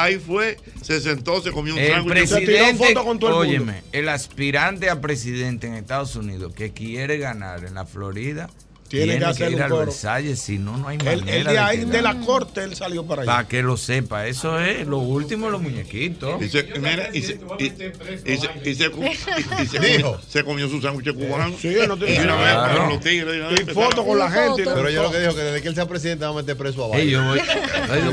ahí 0.01 0.17
fue, 0.17 0.57
se 0.81 0.99
sentó, 0.99 1.41
se 1.41 1.51
comió 1.51 1.73
un 1.73 1.79
El 1.79 1.91
sándwich. 1.91 2.25
Se 2.27 2.37
tiró 2.39 2.51
presidente, 2.51 2.87
foto 2.87 3.05
con 3.05 3.19
todo 3.19 3.43
el 3.43 3.49
mundo. 3.49 3.71
óyeme, 3.71 3.83
el 3.91 4.09
aspirante 4.09 4.89
a 4.89 5.01
presidente 5.01 5.67
en 5.67 5.75
Estados 5.75 6.15
Unidos 6.15 6.53
que 6.53 6.71
quiere 6.71 7.17
ganar 7.17 7.63
en 7.65 7.75
la 7.75 7.85
Florida 7.85 8.49
Tiene 8.93 9.13
tiene, 9.13 9.19
que 9.19 9.25
que, 9.25 9.25
hacer 9.31 9.51
ir 9.51 9.55
un 9.57 9.61
al. 9.63 9.73
Versalles, 9.73 10.39
si 10.39 10.59
no, 10.59 10.77
no 10.77 10.87
hay 10.87 10.97
El, 10.99 11.19
manera 11.21 11.35
el 11.35 11.43
de 11.47 11.57
ahí 11.59 11.79
que 11.79 11.85
de 11.85 12.01
la 12.03 12.15
corte 12.19 12.63
él 12.63 12.75
salió 12.75 13.03
para 13.03 13.23
allá. 13.23 13.31
Para 13.31 13.47
que 13.47 13.63
lo 13.63 13.75
sepa, 13.75 14.27
eso 14.27 14.59
es 14.59 14.85
lo 14.85 14.99
último 14.99 15.47
de 15.47 15.51
los 15.53 15.61
muñequitos. 15.63 16.39
Y 16.41 16.49
se, 16.49 16.63
mira, 16.79 17.09
y 17.11 17.21
se, 17.23 17.39
y, 17.57 17.65
y 17.65 17.69
se, 17.71 18.51
y 18.63 18.75
se, 18.75 18.91
y 19.63 19.65
se, 19.67 19.79
Dijo. 19.79 20.19
se 20.27 20.43
comió 20.43 20.69
su 20.69 20.79
sándwich 20.79 21.11
cubano. 21.15 21.55
Sí, 21.59 21.75
no 21.87 21.97
tiene- 21.97 22.15
y 22.15 22.19
una 22.19 22.35
vez 22.35 22.77
con 22.77 22.89
los 22.89 22.99
tigres. 22.99 23.61
y 23.61 23.71
foto 23.73 24.05
con 24.05 24.19
la 24.19 24.29
gente. 24.29 24.63
Pero 24.63 24.89
yo 24.91 25.01
lo 25.03 25.11
que 25.11 25.19
dijo 25.19 25.33
que 25.33 25.41
desde 25.41 25.61
que 25.63 25.67
él 25.69 25.75
sea 25.75 25.87
presidente 25.87 26.25
va 26.25 26.31
a 26.31 26.35
meter 26.35 26.55
preso 26.55 26.93
a 26.93 26.97
Ey, 26.97 27.09
yo 27.09 27.23
voy, 27.23 27.39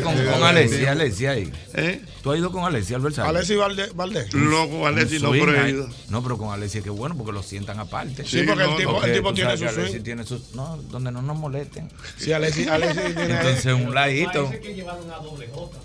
con, 0.03 0.15
con 0.15 0.43
Alessi, 0.45 0.87
Alessi 0.87 1.27
ahí. 1.27 1.53
¿Eh? 1.75 2.01
¿Tú 2.23 2.31
has 2.33 2.39
ido 2.39 2.53
con 2.53 2.65
Alessi 2.65 2.93
al 2.95 3.01
Versalles? 3.01 3.31
Alessi 3.31 3.55
Valde- 3.55 3.93
Valdés. 3.95 4.33
Loco, 4.35 4.87
Alessi, 4.87 5.19
no, 5.21 5.31
pero 5.31 5.65
he 5.65 5.71
ido. 5.71 5.89
No, 6.11 6.23
pero 6.23 6.37
con 6.37 6.53
Alessi 6.53 6.79
es 6.79 6.85
que 6.85 6.91
bueno 6.91 7.15
porque 7.17 7.33
lo 7.33 7.43
sientan 7.43 7.79
aparte. 7.79 8.25
Sí, 8.27 8.43
porque 8.47 8.63
el 8.65 8.71
no, 8.71 8.77
tipo, 8.77 8.93
Porque 8.93 9.09
el 9.09 9.17
tipo 9.17 9.33
tiene 9.35 9.57
su 9.57 9.65
Alessi 9.65 9.91
swing. 9.93 10.03
tiene 10.03 10.25
sus- 10.25 10.55
no, 10.55 10.77
donde 10.91 11.11
no 11.13 11.23
nos 11.23 11.37
molesten. 11.39 11.91
Sí, 12.19 12.33
Alessi, 12.33 12.69
Alessi 12.69 13.01
tiene. 13.15 13.35
Entonces 13.37 13.65
un 13.75 13.95
ladito, 13.95 14.51
que 14.51 14.75
llevaron 14.75 15.11
a 15.11 15.17
doble 15.17 15.49
J. 15.53 15.79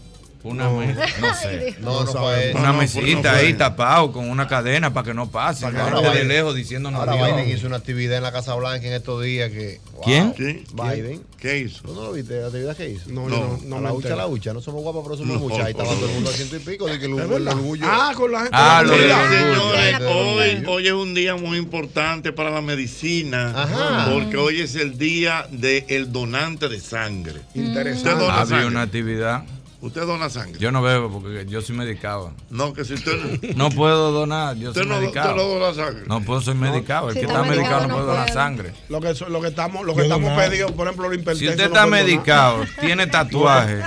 una 0.46 0.70
me- 0.70 0.93
no 0.93 1.34
sé. 1.41 1.76
No, 1.80 2.04
no 2.04 2.12
fue 2.12 2.50
eso. 2.50 2.58
Una 2.60 2.74
mesita 2.74 3.34
ahí 3.36 3.54
tapado 3.54 4.12
con 4.12 4.30
una 4.30 4.48
cadena 4.48 4.93
para 4.93 5.06
que 5.06 5.14
no 5.14 5.30
pase. 5.30 5.66
Para 5.66 6.12
de 6.12 6.24
lejos 6.24 6.56
diciéndonos 6.56 7.00
Ahora. 7.08 7.14
Biden 7.36 7.50
hizo 7.50 7.68
una 7.68 7.78
actividad 7.78 8.18
en 8.18 8.24
la 8.24 8.32
Casa 8.32 8.54
Blanca 8.56 8.86
en 8.86 8.93
estos 8.93 9.24
días 9.24 9.52
que. 9.52 9.80
wow. 9.93 10.04
¿Quién? 10.04 10.32
¿Quién? 10.34 10.64
Biden. 10.74 11.24
¿Qué 11.39 11.60
hizo? 11.60 11.82
¿Tú 11.84 11.93
no 11.93 12.04
lo 12.04 12.12
viste? 12.14 12.39
¿La 12.39 12.48
actividad 12.48 12.76
que 12.78 12.89
hizo? 12.89 13.10
No, 13.10 13.28
No. 13.28 13.36
yo 13.36 13.60
no, 13.66 13.80
la 13.82 13.93
hucha, 13.93 14.16
la 14.16 14.28
hucha. 14.28 14.54
No 14.54 14.62
somos 14.62 14.82
guapas, 14.82 15.02
pero 15.04 15.18
somos 15.18 15.34
No. 15.36 15.39
muchas. 15.39 15.66
Ahí 15.66 15.72
estaba 15.72 15.89
todo 15.93 16.08
el 16.08 16.14
mundo 16.14 16.30
a 16.30 16.34
ciento 16.34 16.56
y 16.56 16.60
pico. 16.60 16.86
De 16.88 17.00
que 17.00 17.06
el, 17.06 17.14
orgullo. 17.48 17.86
Ah, 17.88 18.14
con 18.16 18.32
la 18.32 18.39
gente. 18.41 18.52
Ah, 18.58 18.84
de 18.84 19.08
la 19.08 19.24
lo 19.26 19.72
Señores, 19.72 20.02
hoy, 20.08 20.64
hoy 20.68 20.88
es 20.88 20.93
un 20.93 21.14
día 21.14 21.36
muy 21.36 21.58
importante 21.58 22.32
para 22.34 22.50
la 22.52 22.62
medicina. 22.62 23.52
Ajá. 23.56 24.10
Porque 24.12 24.38
hoy 24.38 24.62
es 24.62 24.76
el 24.76 24.98
día 24.98 25.48
del 25.52 26.12
donante 26.12 26.70
de 26.70 26.80
sangre. 26.80 27.41
Interesante. 27.54 28.26
Había 28.30 28.66
una 28.68 28.84
actividad. 28.84 29.43
Usted 29.86 30.02
dona 30.08 30.30
sangre. 30.30 30.60
Yo 30.60 30.72
no 30.72 30.82
bebo 30.82 31.10
porque 31.22 31.46
yo 31.48 31.62
soy 31.62 31.76
medicado. 31.76 32.34
No, 32.50 32.74
que 32.74 32.84
si 32.84 32.96
usted, 32.96 33.56
No 33.56 33.70
puedo 33.72 34.12
donar, 34.12 34.56
yo 34.58 34.70
usted 34.70 34.82
soy 34.82 34.90
no, 34.90 34.96
usted 34.96 35.06
medicado. 35.06 35.36
no 35.36 35.44
dona 35.44 35.74
sangre. 35.76 36.04
No 36.08 36.22
puedo, 36.22 36.42
soy 36.42 36.56
medicado. 36.56 37.10
El 37.10 37.14
Si 37.14 37.20
que 37.20 37.26
está 37.28 37.42
está 37.42 37.48
medicado 37.50 37.82
medicado 37.82 37.82
no 37.82 37.88
no 37.88 37.94
puede 37.94 38.08
donar 38.08 38.32
sangre. 38.34 38.74
Lo 38.90 39.00
que, 39.00 39.14
lo 39.30 39.42
que 39.42 39.48
estamos, 39.50 39.86
lo 39.86 39.96
que 39.96 40.02
estamos 40.02 40.34
pedidos, 40.40 40.72
por 40.72 40.88
ejemplo, 40.88 41.08
los 41.08 41.16
Si 41.16 41.22
hipertensos. 41.22 41.50
usted 41.52 41.64
no 41.64 41.68
está 41.76 41.84
donar. 41.86 42.04
medicado, 42.04 42.64
tiene 42.82 43.08
tatuaje, 43.08 43.82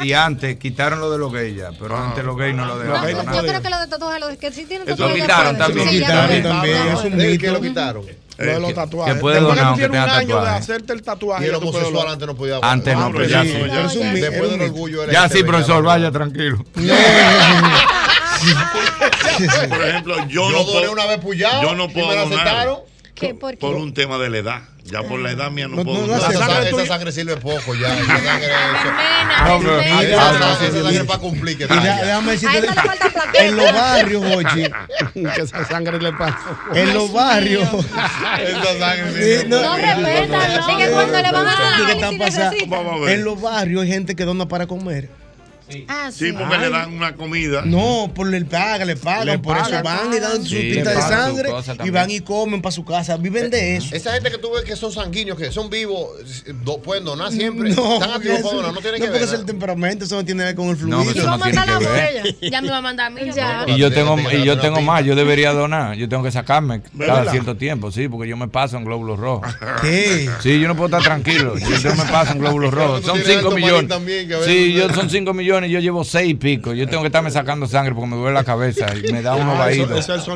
y 0.00 0.12
antes 0.12 0.56
quitaron 0.58 1.00
lo 1.00 1.10
de 1.10 1.16
los 1.18 1.32
gays 1.32 1.56
ya, 1.56 1.70
pero 1.78 1.96
Ah. 1.96 2.08
antes 2.08 2.22
los 2.22 2.36
gays 2.36 2.54
no 2.54 2.66
lo 2.66 2.76
Los 2.76 2.84
donar. 2.84 3.34
Yo 3.34 3.40
creo 3.42 3.62
que 3.62 3.70
lo 3.70 3.78
de 3.80 3.86
tatuaje, 3.86 4.20
lo 4.20 4.28
de 4.28 4.36
que 4.36 4.52
sí 4.52 4.66
tienen 4.66 4.86
Eso 4.86 4.96
tatuaje. 4.98 5.16
lo 5.18 5.22
quitaron 5.24 5.56
también. 5.58 5.88
Sí, 5.88 5.98
Lo 6.00 6.04
quitaron 6.06 6.42
también, 6.42 6.76
es 6.76 6.92
un 6.92 7.00
pueden. 7.00 7.18
¿De 7.18 7.38
qué 7.38 7.50
lo 7.50 7.60
quitaron? 7.62 8.04
Lo 8.46 8.52
de 8.54 8.60
los 8.60 8.68
Que- 8.70 8.74
tatuajes. 8.74 9.14
que 9.14 9.20
puede 9.20 9.36
Después 9.36 9.56
donar 9.56 9.74
que 9.74 9.82
tú 9.82 9.88
tienes 9.90 10.04
un 10.04 10.10
año 10.10 10.26
de 10.26 10.34
tatuaje. 10.34 10.58
hacerte 10.58 10.92
el 10.92 11.02
tatuaje. 11.02 11.44
Y 11.44 11.48
el 11.48 11.54
homosexual 11.54 12.08
antes 12.08 12.26
no 12.26 12.34
podía 12.36 12.58
Antes 12.62 12.96
no, 12.96 13.12
pero 13.12 13.24
ya 13.26 13.42
sí. 13.42 13.48
sí. 13.52 13.98
Mito. 14.04 14.26
Después 14.30 14.50
del 14.50 14.60
orgullo 14.62 15.06
Ya 15.10 15.28
sí, 15.28 15.38
LGTB, 15.38 15.46
profesor, 15.46 15.82
ya 15.82 15.88
vaya 15.88 16.10
tranquilo. 16.10 16.64
Por 19.68 19.82
ejemplo, 19.82 20.16
yo, 20.28 20.50
Yo 20.50 20.50
no 20.50 20.64
puedo. 20.64 20.92
una 20.92 21.06
vez 21.06 21.18
puyado. 21.18 21.62
yo 21.62 21.74
no 21.74 21.84
y 21.84 21.88
puedo 21.88 22.08
qué? 23.14 23.34
¿Por 23.34 23.50
qué? 23.52 23.58
Por 23.58 23.76
un 23.76 23.92
tema 23.94 24.18
de 24.18 24.30
la 24.30 24.38
edad. 24.38 24.62
Ya 24.84 25.02
por 25.02 25.20
la 25.20 25.30
edad 25.30 25.50
mía 25.50 25.68
no, 25.68 25.76
No, 25.76 25.84
puedo. 25.84 26.00
no, 26.00 26.06
no, 26.06 26.16
esa, 26.16 26.32
sangre, 26.32 26.70
esa 26.70 26.86
sangre 26.86 27.12
sirve 27.12 27.36
poco 27.36 27.74
ya. 27.74 27.88
Esa 27.98 28.06
sangre, 28.18 28.48
No, 29.46 29.56
esa- 29.80 30.32
no, 30.38 30.52
esa 30.52 30.66
sí, 30.66 30.72
sangre 30.72 30.98
sí. 31.00 31.04
para 31.06 31.18
cumplir. 31.20 31.58
Que 31.58 31.64
Y 31.64 31.66
da- 31.68 31.74
vaya. 31.76 32.04
déjame 32.04 32.32
decirte, 32.32 32.58
esa 32.58 33.44
en 33.46 33.56
los 33.56 33.72
barrios, 33.72 34.24
Jochi, 34.34 34.62
que 35.34 35.42
esa 35.42 35.64
sangre 35.66 35.98
le 36.00 36.12
pasa. 36.12 36.38
en 36.74 36.94
los 36.94 37.12
barrios. 37.12 37.68
Esa 38.40 38.78
sangre 38.78 39.44
no, 39.48 39.60
No 39.62 39.76
respetan, 39.76 40.60
no. 40.60 40.66
Dije 40.76 40.90
cuando 40.90 41.22
le 41.22 41.32
van 41.32 41.46
a 41.46 41.54
dar. 42.28 43.08
En 43.10 43.24
los 43.24 43.40
barrios 43.40 43.82
hay 43.82 43.88
gente 43.88 44.16
que 44.16 44.24
dona 44.24 44.46
para 44.48 44.66
comer. 44.66 45.08
Ah, 45.88 46.10
Sí, 46.12 46.32
porque 46.32 46.58
le 46.58 46.70
dan 46.70 46.92
una 46.92 47.14
comida. 47.14 47.62
No, 47.64 48.10
por 48.14 48.32
el 48.34 48.46
paga, 48.46 48.84
le 48.84 48.96
pagan, 48.96 49.26
Le 49.26 49.38
por 49.38 49.56
eso 49.56 49.70
van 49.82 50.12
y 50.12 50.18
dan 50.20 50.42
su 50.42 50.48
Sí, 50.56 50.70
pita 50.74 50.90
le 50.90 50.96
de 50.96 51.02
sangre 51.02 51.50
y 51.84 51.90
van 51.90 52.10
y 52.10 52.20
comen 52.20 52.60
para 52.62 52.72
su 52.72 52.84
casa, 52.84 53.16
viven 53.16 53.50
de 53.50 53.76
eso. 53.76 53.94
Esa 53.94 54.12
gente 54.12 54.30
que 54.30 54.38
tú 54.38 54.50
ves 54.52 54.64
que 54.64 54.76
son 54.76 54.92
sanguíneos, 54.92 55.38
que 55.38 55.50
son 55.52 55.70
vivos, 55.70 56.08
do- 56.64 56.80
pueden 56.82 57.04
donar 57.04 57.30
siempre. 57.32 57.70
No, 57.70 57.94
Están 57.94 58.10
activos 58.12 58.40
para 58.40 58.56
donar, 58.56 58.72
no 58.74 58.80
tiene 58.80 58.98
no 58.98 59.04
que 59.04 59.10
porque 59.10 59.24
ver. 59.24 59.34
es 59.34 59.40
el 59.40 59.44
temperamento, 59.46 60.04
eso 60.04 60.16
no 60.16 60.24
tiene 60.24 60.40
que 60.42 60.46
ver 60.46 60.54
con 60.54 60.66
el 60.68 60.88
No, 60.88 61.02
fluido. 61.02 61.20
eso 61.20 61.30
no 61.36 61.38
tiene 61.44 61.62
que 61.78 61.86
ver. 61.86 62.50
Ya 62.50 62.62
me 62.62 62.70
va 62.70 62.78
a 62.78 62.80
mandar 62.82 63.06
a 63.06 63.10
mí. 63.10 63.20
Ya. 63.34 63.64
Y 63.68 63.76
yo 63.78 63.92
tengo, 63.92 64.16
y 64.32 64.44
yo 64.44 64.58
tengo 64.58 64.80
más, 64.80 65.04
yo 65.04 65.14
debería 65.14 65.52
donar, 65.52 65.94
yo 65.96 66.08
tengo 66.08 66.22
que 66.22 66.32
sacarme 66.32 66.82
cada 66.98 67.30
cierto 67.30 67.56
tiempo, 67.56 67.90
sí, 67.92 68.08
porque 68.08 68.28
yo 68.28 68.36
me 68.36 68.48
paso 68.48 68.76
en 68.76 68.84
glóbulos 68.84 69.18
rojos. 69.18 69.54
¿Qué? 69.82 70.28
Sí, 70.42 70.58
yo 70.60 70.68
no 70.68 70.74
puedo 70.76 70.86
estar 70.96 71.02
tranquilo, 71.02 71.56
yo, 71.58 71.94
me 71.94 72.04
paso 72.10 72.32
en 72.32 72.38
glóbulos 72.40 72.72
rojos. 72.74 73.04
Son 73.04 73.14
tienes 73.22 73.42
5 73.44 73.54
alto 73.78 74.00
millones. 74.00 74.46
Sí, 74.46 74.72
yo 74.72 74.88
son 74.94 75.08
5 75.10 75.34
millones 75.34 75.59
y 75.66 75.70
yo 75.70 75.80
llevo 75.80 76.04
6 76.04 76.30
y 76.30 76.34
pico. 76.34 76.72
Yo 76.72 76.86
tengo 76.88 77.02
que 77.02 77.08
estarme 77.08 77.30
sacando 77.30 77.66
sangre 77.66 77.94
porque 77.94 78.10
me 78.10 78.16
duele 78.16 78.34
la 78.34 78.44
cabeza 78.44 78.86
y 78.96 79.12
me 79.12 79.22
da 79.22 79.34
unos 79.34 79.58
Ah, 79.60 79.70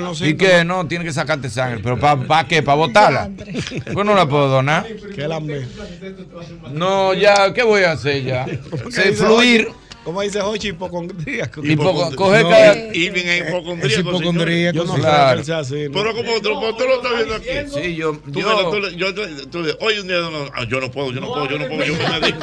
los 0.00 0.20
Y 0.22 0.36
que 0.36 0.64
no, 0.64 0.86
tiene 0.86 1.04
que 1.04 1.12
sacarte 1.12 1.50
sangre, 1.50 1.80
pero 1.82 1.98
¿para 1.98 2.46
qué? 2.46 2.62
¿Para 2.62 2.76
botarla? 2.76 3.30
Pues 3.92 4.06
no 4.06 4.14
la 4.14 4.28
puedo 4.28 4.48
donar. 4.48 4.86
No, 6.72 7.14
ya, 7.14 7.52
¿qué 7.52 7.62
voy 7.62 7.82
a 7.82 7.92
hacer 7.92 8.24
ya? 8.24 8.46
Se 8.90 9.12
fluir. 9.12 9.68
¿Cómo 10.04 10.20
dice 10.20 10.40
Hochi? 10.42 10.68
Hipocondríaco. 10.68 11.62
Hipoco- 11.64 12.14
coge 12.14 12.42
No, 12.42 12.50
cada- 12.50 12.94
Irving 12.94 13.24
es 13.24 13.48
hipocondríaco. 13.48 13.86
Es 13.86 13.98
hipocondríaco, 13.98 14.78
señores. 14.80 14.94
sí. 14.96 15.00
Claro. 15.00 15.44
Sea 15.44 15.58
así, 15.60 15.84
¿no? 15.88 15.92
Pero 15.92 16.14
como 16.14 16.40
tú, 16.40 16.50
como 16.54 16.76
tú 16.76 16.84
lo 16.84 16.94
estás 16.96 17.16
viendo 17.16 17.34
aquí. 17.34 17.48
Sí, 17.82 17.94
yo, 17.96 18.12
Tú, 18.32 18.40
yo- 18.40 18.70
tú 18.70 18.88
yo, 18.96 19.14
tú- 19.50 19.76
hoy 19.80 19.98
un 19.98 20.06
día 20.06 20.18
no, 20.20 20.30
ah, 20.54 20.64
yo 20.68 20.80
no 20.80 20.90
puedo, 20.90 21.10
yo 21.12 21.20
no 21.20 21.28
puedo, 21.32 21.48
yo 21.48 21.58
no 21.58 21.68
puedo, 21.68 21.84
yo 21.84 21.94
me 21.94 22.20
dedico. 22.20 22.38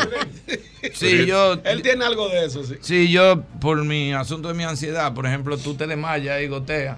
sí, 0.93 1.26
yo, 1.26 1.53
Él 1.64 1.82
tiene 1.82 2.03
algo 2.05 2.28
de 2.30 2.45
eso, 2.45 2.64
sí. 2.64 2.76
Sí, 2.82 3.12
yo, 3.12 3.43
por 3.62 3.84
mi 3.86 4.14
asunto 4.14 4.47
de 4.47 4.53
mi 4.55 4.64
ansiedad, 4.64 5.14
por 5.14 5.26
ejemplo, 5.28 5.57
tú 5.57 5.76
te 5.76 5.86
desmayas 5.88 6.41
y 6.41 6.47
goteas, 6.47 6.97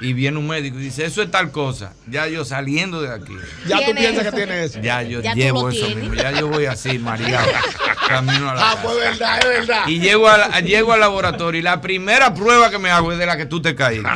y 0.00 0.12
viene 0.12 0.36
un 0.38 0.46
médico 0.46 0.78
y 0.78 0.82
dice, 0.82 1.04
eso 1.06 1.22
es 1.22 1.30
tal 1.30 1.50
cosa. 1.50 1.92
Ya 2.06 2.26
yo 2.26 2.44
saliendo 2.44 3.00
de 3.00 3.12
aquí, 3.14 3.32
Ya 3.66 3.78
tú 3.84 3.94
piensas 3.94 4.26
eso. 4.26 4.30
que 4.30 4.36
tiene 4.36 4.64
eso. 4.64 4.80
ya 4.80 5.02
yo 5.02 5.20
Ya 5.22 5.32
llevo 5.34 5.68
eso 5.70 5.86
tienes. 5.86 5.96
mismo, 6.04 6.14
ya 6.22 6.32
yo 6.32 6.48
voy 6.48 6.66
así, 6.66 6.98
mareado, 6.98 7.46
camino 8.08 8.50
a 8.50 8.54
la 8.54 8.60
Ah, 8.60 8.70
casa. 8.74 8.82
pues 8.82 8.96
verdad, 8.96 9.38
es 9.38 9.44
verdad. 9.46 9.82
Y 9.88 9.98
llego, 10.00 10.28
a 10.28 10.36
la- 10.38 10.60
llego 10.60 10.92
al 10.92 11.00
laboratorio 11.00 11.58
y 11.58 11.62
la 11.62 11.80
primera 11.80 12.34
prueba 12.34 12.70
que 12.70 12.78
me 12.78 12.90
hago 12.90 13.10
es 13.12 13.18
de 13.18 13.26
la 13.26 13.36
que 13.36 13.46
tú 13.46 13.62
te 13.62 13.74
caíste. 13.74 14.08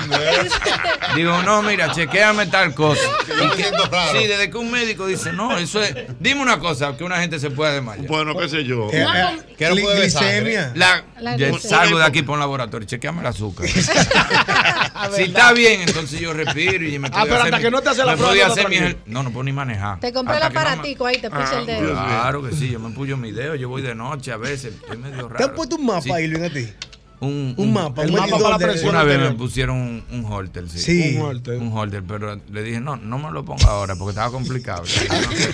Digo, 1.16 1.42
no, 1.42 1.62
mira, 1.62 1.90
chequéame 1.92 2.46
tal 2.46 2.74
cosa. 2.74 3.00
Y 3.26 3.56
que- 3.56 3.64
sí, 3.64 4.26
desde 4.26 4.50
que 4.50 4.56
un 4.58 4.70
médico 4.70 5.06
dice, 5.06 5.32
no, 5.32 5.56
eso 5.56 5.82
es. 5.82 5.94
Dime 6.18 6.40
una 6.42 6.58
cosa, 6.58 6.96
que 6.96 7.04
una 7.04 7.20
gente 7.20 7.38
se 7.38 7.50
pueda 7.50 7.72
desmayar. 7.72 8.06
Bueno, 8.06 8.36
qué 8.36 8.48
sé 8.48 8.64
yo. 8.64 8.88
Eh, 8.92 9.04
eh, 9.04 9.36
beber 9.58 9.96
glicemia. 10.00 10.72
La, 10.74 11.04
La 11.20 11.36
yo 11.36 11.48
glicemia. 11.48 11.76
salgo 11.78 11.98
de 11.98 12.04
aquí 12.04 12.22
por 12.22 12.34
un 12.34 12.40
laboratorio, 12.40 12.86
chequeame 12.86 13.20
el 13.20 13.26
azúcar. 13.26 13.66
si 15.16 15.22
está 15.22 15.52
bien, 15.52 15.69
entonces 15.74 16.20
yo 16.20 16.32
respiro 16.32 16.84
y 16.84 16.98
me 16.98 17.08
Ah, 17.08 17.10
puedo 17.10 17.24
pero 17.24 17.34
hacer 17.36 17.44
hasta 17.46 17.56
mi- 17.58 17.62
que 17.64 17.70
no 17.70 17.80
te 17.82 17.88
hace 17.90 18.04
la 18.04 18.12
me 18.12 18.16
prueba, 18.16 18.30
podía 18.30 18.46
no 18.46 18.52
hacer 18.52 18.68
mi 18.68 18.96
No, 19.06 19.22
no 19.22 19.30
puedo 19.30 19.44
ni 19.44 19.52
manejar. 19.52 20.00
Te 20.00 20.12
compré 20.12 20.36
el 20.36 20.42
aparatico 20.42 21.06
ahí, 21.06 21.18
te 21.20 21.30
puse 21.30 21.58
el 21.58 21.66
dedo. 21.66 21.92
Claro 21.92 22.42
que 22.42 22.54
sí, 22.54 22.70
yo 22.70 22.78
me 22.80 22.90
puyo 22.90 23.16
mi 23.16 23.32
dedo, 23.32 23.54
yo 23.54 23.68
voy 23.68 23.82
de 23.82 23.94
noche 23.94 24.32
a 24.32 24.36
veces, 24.36 24.74
estoy 24.74 24.96
medio 24.96 25.26
¿Te 25.28 25.34
raro. 25.34 25.44
han 25.46 25.54
puesto 25.54 25.76
un 25.76 25.86
mapa, 25.86 26.00
Sí. 26.02 26.10
Irving, 26.12 26.42
a 26.44 26.50
ti? 26.50 26.68
Un, 27.20 27.54
Un 27.58 27.72
mapa, 27.72 28.02
el 28.02 28.10
un 28.10 28.16
mapa 28.16 28.38
para 28.38 28.50
la 28.50 28.58
presión. 28.58 28.90
Una 28.94 29.04
vez 29.04 29.18
me 29.18 29.32
pusieron 29.32 29.76
un, 29.76 30.04
un 30.10 30.24
holter, 30.24 30.68
sí. 30.70 30.78
Sí. 30.78 31.16
Un 31.16 31.22
holter. 31.22 31.58
Un 31.58 31.70
holter, 31.76 32.02
pero 32.08 32.40
le 32.50 32.62
dije, 32.62 32.80
no, 32.80 32.96
no 32.96 33.18
me 33.18 33.30
lo 33.30 33.44
ponga 33.44 33.66
ahora 33.66 33.94
porque 33.96 34.10
estaba 34.10 34.30
complicado. 34.30 34.82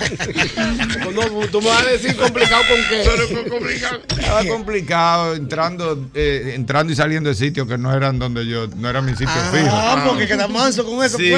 Pues 0.07 1.15
no, 1.15 1.23
tú 1.51 1.61
me 1.61 1.69
vas 1.69 1.83
a 1.83 1.91
decir 1.91 2.17
complicado 2.17 2.63
con 2.69 2.77
qué. 2.89 3.03
Pero 3.05 3.29
fue 3.29 3.49
complicado. 3.51 4.01
Estaba 4.09 4.45
complicado 4.45 5.35
entrando, 5.35 6.07
eh, 6.15 6.53
entrando 6.55 6.93
y 6.93 6.97
saliendo 6.97 7.29
de 7.29 7.35
sitios 7.35 7.67
que 7.67 7.79
no 7.79 7.95
eran 7.95 8.19
donde 8.19 8.47
yo, 8.47 8.67
no 8.77 8.89
era 8.89 9.01
mi 9.03 9.13
sitio 9.13 9.29
fijo. 9.53 9.69
Ah, 9.71 10.05
porque 10.09 10.27
queda 10.27 10.49
manso 10.49 10.85
con 10.85 11.05
eso 11.05 11.17
Sí, 11.19 11.33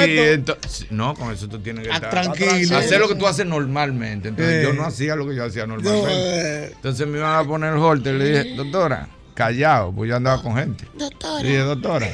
no, 0.91 1.13
con 1.15 1.31
eso 1.33 1.47
tú 1.47 1.59
tienes 1.59 1.85
que 1.85 1.91
Ah, 1.91 1.95
estar 1.95 2.09
tranquilo. 2.11 2.77
Hacer 2.77 2.99
lo 2.99 3.07
que 3.07 3.15
tú 3.15 3.27
haces 3.27 3.45
normalmente. 3.45 4.29
Entonces 4.29 4.55
Eh. 4.63 4.67
yo 4.67 4.73
no 4.73 4.85
hacía 4.85 5.15
lo 5.15 5.27
que 5.27 5.35
yo 5.35 5.45
hacía 5.45 5.65
No, 5.65 5.75
normalmente. 5.75 6.11
eh, 6.13 6.71
Entonces 6.75 7.07
me 7.07 7.17
iban 7.17 7.35
a 7.35 7.43
poner 7.47 7.73
el 7.73 7.79
holter. 7.79 8.15
Le 8.15 8.25
dije, 8.43 8.55
doctora, 8.55 9.07
callado, 9.39 9.93
pues 9.93 10.09
yo 10.09 10.17
andaba 10.17 10.41
con 10.41 10.53
gente. 10.53 10.85
Doctora. 10.95 11.41
Dije, 11.41 11.59
doctora, 11.59 12.07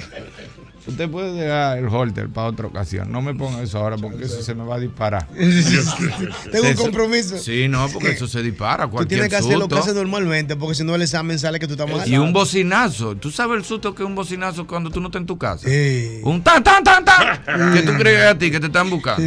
usted 0.88 1.10
puede 1.10 1.34
dejar 1.34 1.78
el 1.80 1.88
holter 1.88 2.30
para 2.30 2.48
otra 2.48 2.68
ocasión. 2.68 3.12
No 3.12 3.22
me 3.22 3.34
ponga 3.34 3.62
eso 3.62 3.80
ahora 3.80 3.98
porque 3.98 4.26
eso 4.26 4.42
se 4.42 4.54
me 4.56 4.64
va 4.64 4.76
a 4.76 4.80
disparar. 4.80 5.28
Tengo 6.52 6.68
un 6.70 6.74
compromiso. 6.76 7.38
Sí, 7.38 7.68
no, 7.68 7.88
porque 7.90 8.12
eso 8.12 8.28
se 8.28 8.42
dispara. 8.42 8.90
Tú 8.90 9.06
tienes 9.06 9.30
que 9.30 9.36
hacer 9.36 9.58
lo 9.58 9.68
que 9.68 9.76
haces 9.78 9.94
normalmente, 9.96 10.56
porque 10.56 10.76
si 10.76 10.84
no 10.84 10.96
el 10.96 11.02
examen 11.02 11.40
sale 11.40 11.60
que 11.60 11.68
tú 11.68 11.74
estás 11.74 11.90
mal. 11.90 12.08
Y 12.08 12.18
un 12.18 12.34
bocinazo. 12.34 13.16
¿Tú 13.16 13.32
sabes 13.32 13.58
el 13.58 13.66
susto 13.66 13.94
que 13.96 14.04
es 14.04 14.08
un 14.08 14.16
bocinazo 14.16 14.68
cuando 14.68 14.90
tú 14.90 15.00
no 15.02 15.08
estás 15.08 15.22
en 15.22 15.26
tu 15.28 15.38
casa? 15.38 15.68
Sí. 15.68 16.20
Un 16.24 16.42
tan, 16.44 16.64
tan, 16.64 16.84
tan, 16.84 17.04
tan. 17.04 17.74
que 17.74 17.82
tú 17.82 17.94
crees 17.98 18.26
a 18.26 18.38
ti 18.38 18.52
que 18.52 18.60
te 18.60 18.68
están 18.68 18.90
buscando. 18.90 19.24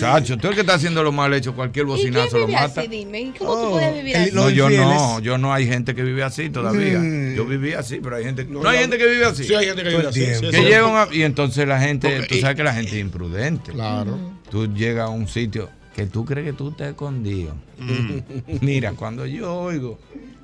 Chacho, 0.00 0.36
tú 0.36 0.48
el 0.48 0.54
que 0.54 0.60
está 0.60 0.74
haciendo 0.74 1.02
lo 1.02 1.12
mal 1.12 1.32
hecho, 1.34 1.54
cualquier 1.54 1.86
¿Y 1.86 1.88
bocinazo 1.88 2.38
lo 2.38 2.48
mata. 2.48 2.80
así? 2.80 2.88
Dime. 2.88 3.20
¿Y 3.20 3.30
¿Cómo 3.38 3.50
Oh, 3.50 3.64
tú 3.64 3.70
puedes 3.72 3.94
vivir 3.94 4.16
así? 4.16 4.30
No, 4.32 4.50
yo 4.50 4.68
no, 4.70 5.20
yo 5.20 5.38
no 5.38 5.52
hay 5.52 5.66
gente 5.66 5.94
que 5.94 6.02
vive 6.02 6.22
así 6.22 6.50
todavía. 6.50 7.00
Yo 7.34 7.44
viví 7.44 7.72
así, 7.72 7.98
pero 8.02 8.16
hay 8.16 8.24
gente. 8.24 8.44
No, 8.44 8.62
No, 8.62 8.68
hay 8.68 8.78
gente 8.78 8.98
que 8.98 9.06
vive 9.06 9.24
así. 9.24 9.44
Sí, 9.44 9.54
hay 9.54 9.66
gente 9.66 9.82
que 9.82 9.88
vive 9.90 10.06
así. 10.08 10.20
Llegan 10.68 10.96
a- 10.96 11.14
y 11.14 11.22
entonces 11.22 11.66
la 11.66 11.80
gente, 11.80 12.08
Porque- 12.18 12.34
tú 12.36 12.40
sabes 12.40 12.56
que 12.56 12.62
la 12.64 12.74
gente 12.74 12.90
es 12.96 13.00
imprudente. 13.00 13.72
Claro. 13.72 14.18
Tú 14.50 14.72
llegas 14.72 15.06
a 15.06 15.08
un 15.10 15.26
sitio 15.28 15.68
que 15.94 16.06
tú 16.06 16.24
crees 16.24 16.46
que 16.48 16.52
tú 16.52 16.68
estás 16.70 16.88
escondido. 16.88 17.54
Mira, 18.60 18.92
cuando 18.92 19.26
yo 19.26 19.52
oigo, 19.54 19.98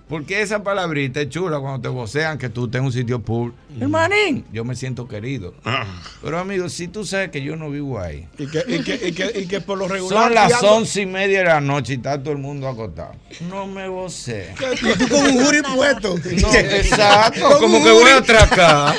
porque 0.08 0.42
esa 0.42 0.62
palabrita 0.62 1.20
es 1.20 1.28
chula 1.30 1.58
cuando 1.60 1.80
te 1.80 1.88
vocean 1.88 2.36
que 2.38 2.48
tú 2.48 2.66
estás 2.66 2.80
en 2.80 2.86
un 2.86 2.92
sitio 2.92 3.20
público. 3.20 3.56
Hermanín, 3.80 4.44
yo 4.52 4.64
me 4.64 4.76
siento 4.76 5.08
querido. 5.08 5.54
Ah. 5.64 5.84
Pero 6.22 6.38
amigo, 6.38 6.68
si 6.68 6.88
tú 6.88 7.04
sabes 7.04 7.30
que 7.30 7.42
yo 7.42 7.56
no 7.56 7.70
vivo 7.70 7.98
ahí. 7.98 8.28
Y 8.38 8.46
que, 8.46 8.64
y, 8.68 8.82
que, 8.82 9.08
y, 9.08 9.12
que, 9.12 9.40
y 9.40 9.46
que 9.46 9.60
por 9.60 9.78
lo 9.78 9.88
regular. 9.88 10.24
Son 10.24 10.34
las 10.34 10.62
once 10.62 11.02
y 11.02 11.06
media 11.06 11.38
de 11.38 11.44
la 11.46 11.60
noche 11.60 11.94
y 11.94 11.96
está 11.96 12.22
todo 12.22 12.32
el 12.32 12.38
mundo 12.38 12.68
acostado. 12.68 13.12
No 13.48 13.66
me 13.66 13.88
vocee. 13.88 14.54
Y 14.82 14.98
tú 14.98 15.08
con 15.08 15.24
un 15.24 15.44
jury 15.44 15.62
puesto. 15.74 16.16
No, 16.40 16.54
exacto, 16.54 17.58
como 17.58 17.82
que 17.82 17.90
voy 17.90 18.10
a 18.10 18.18
atracar. 18.18 18.94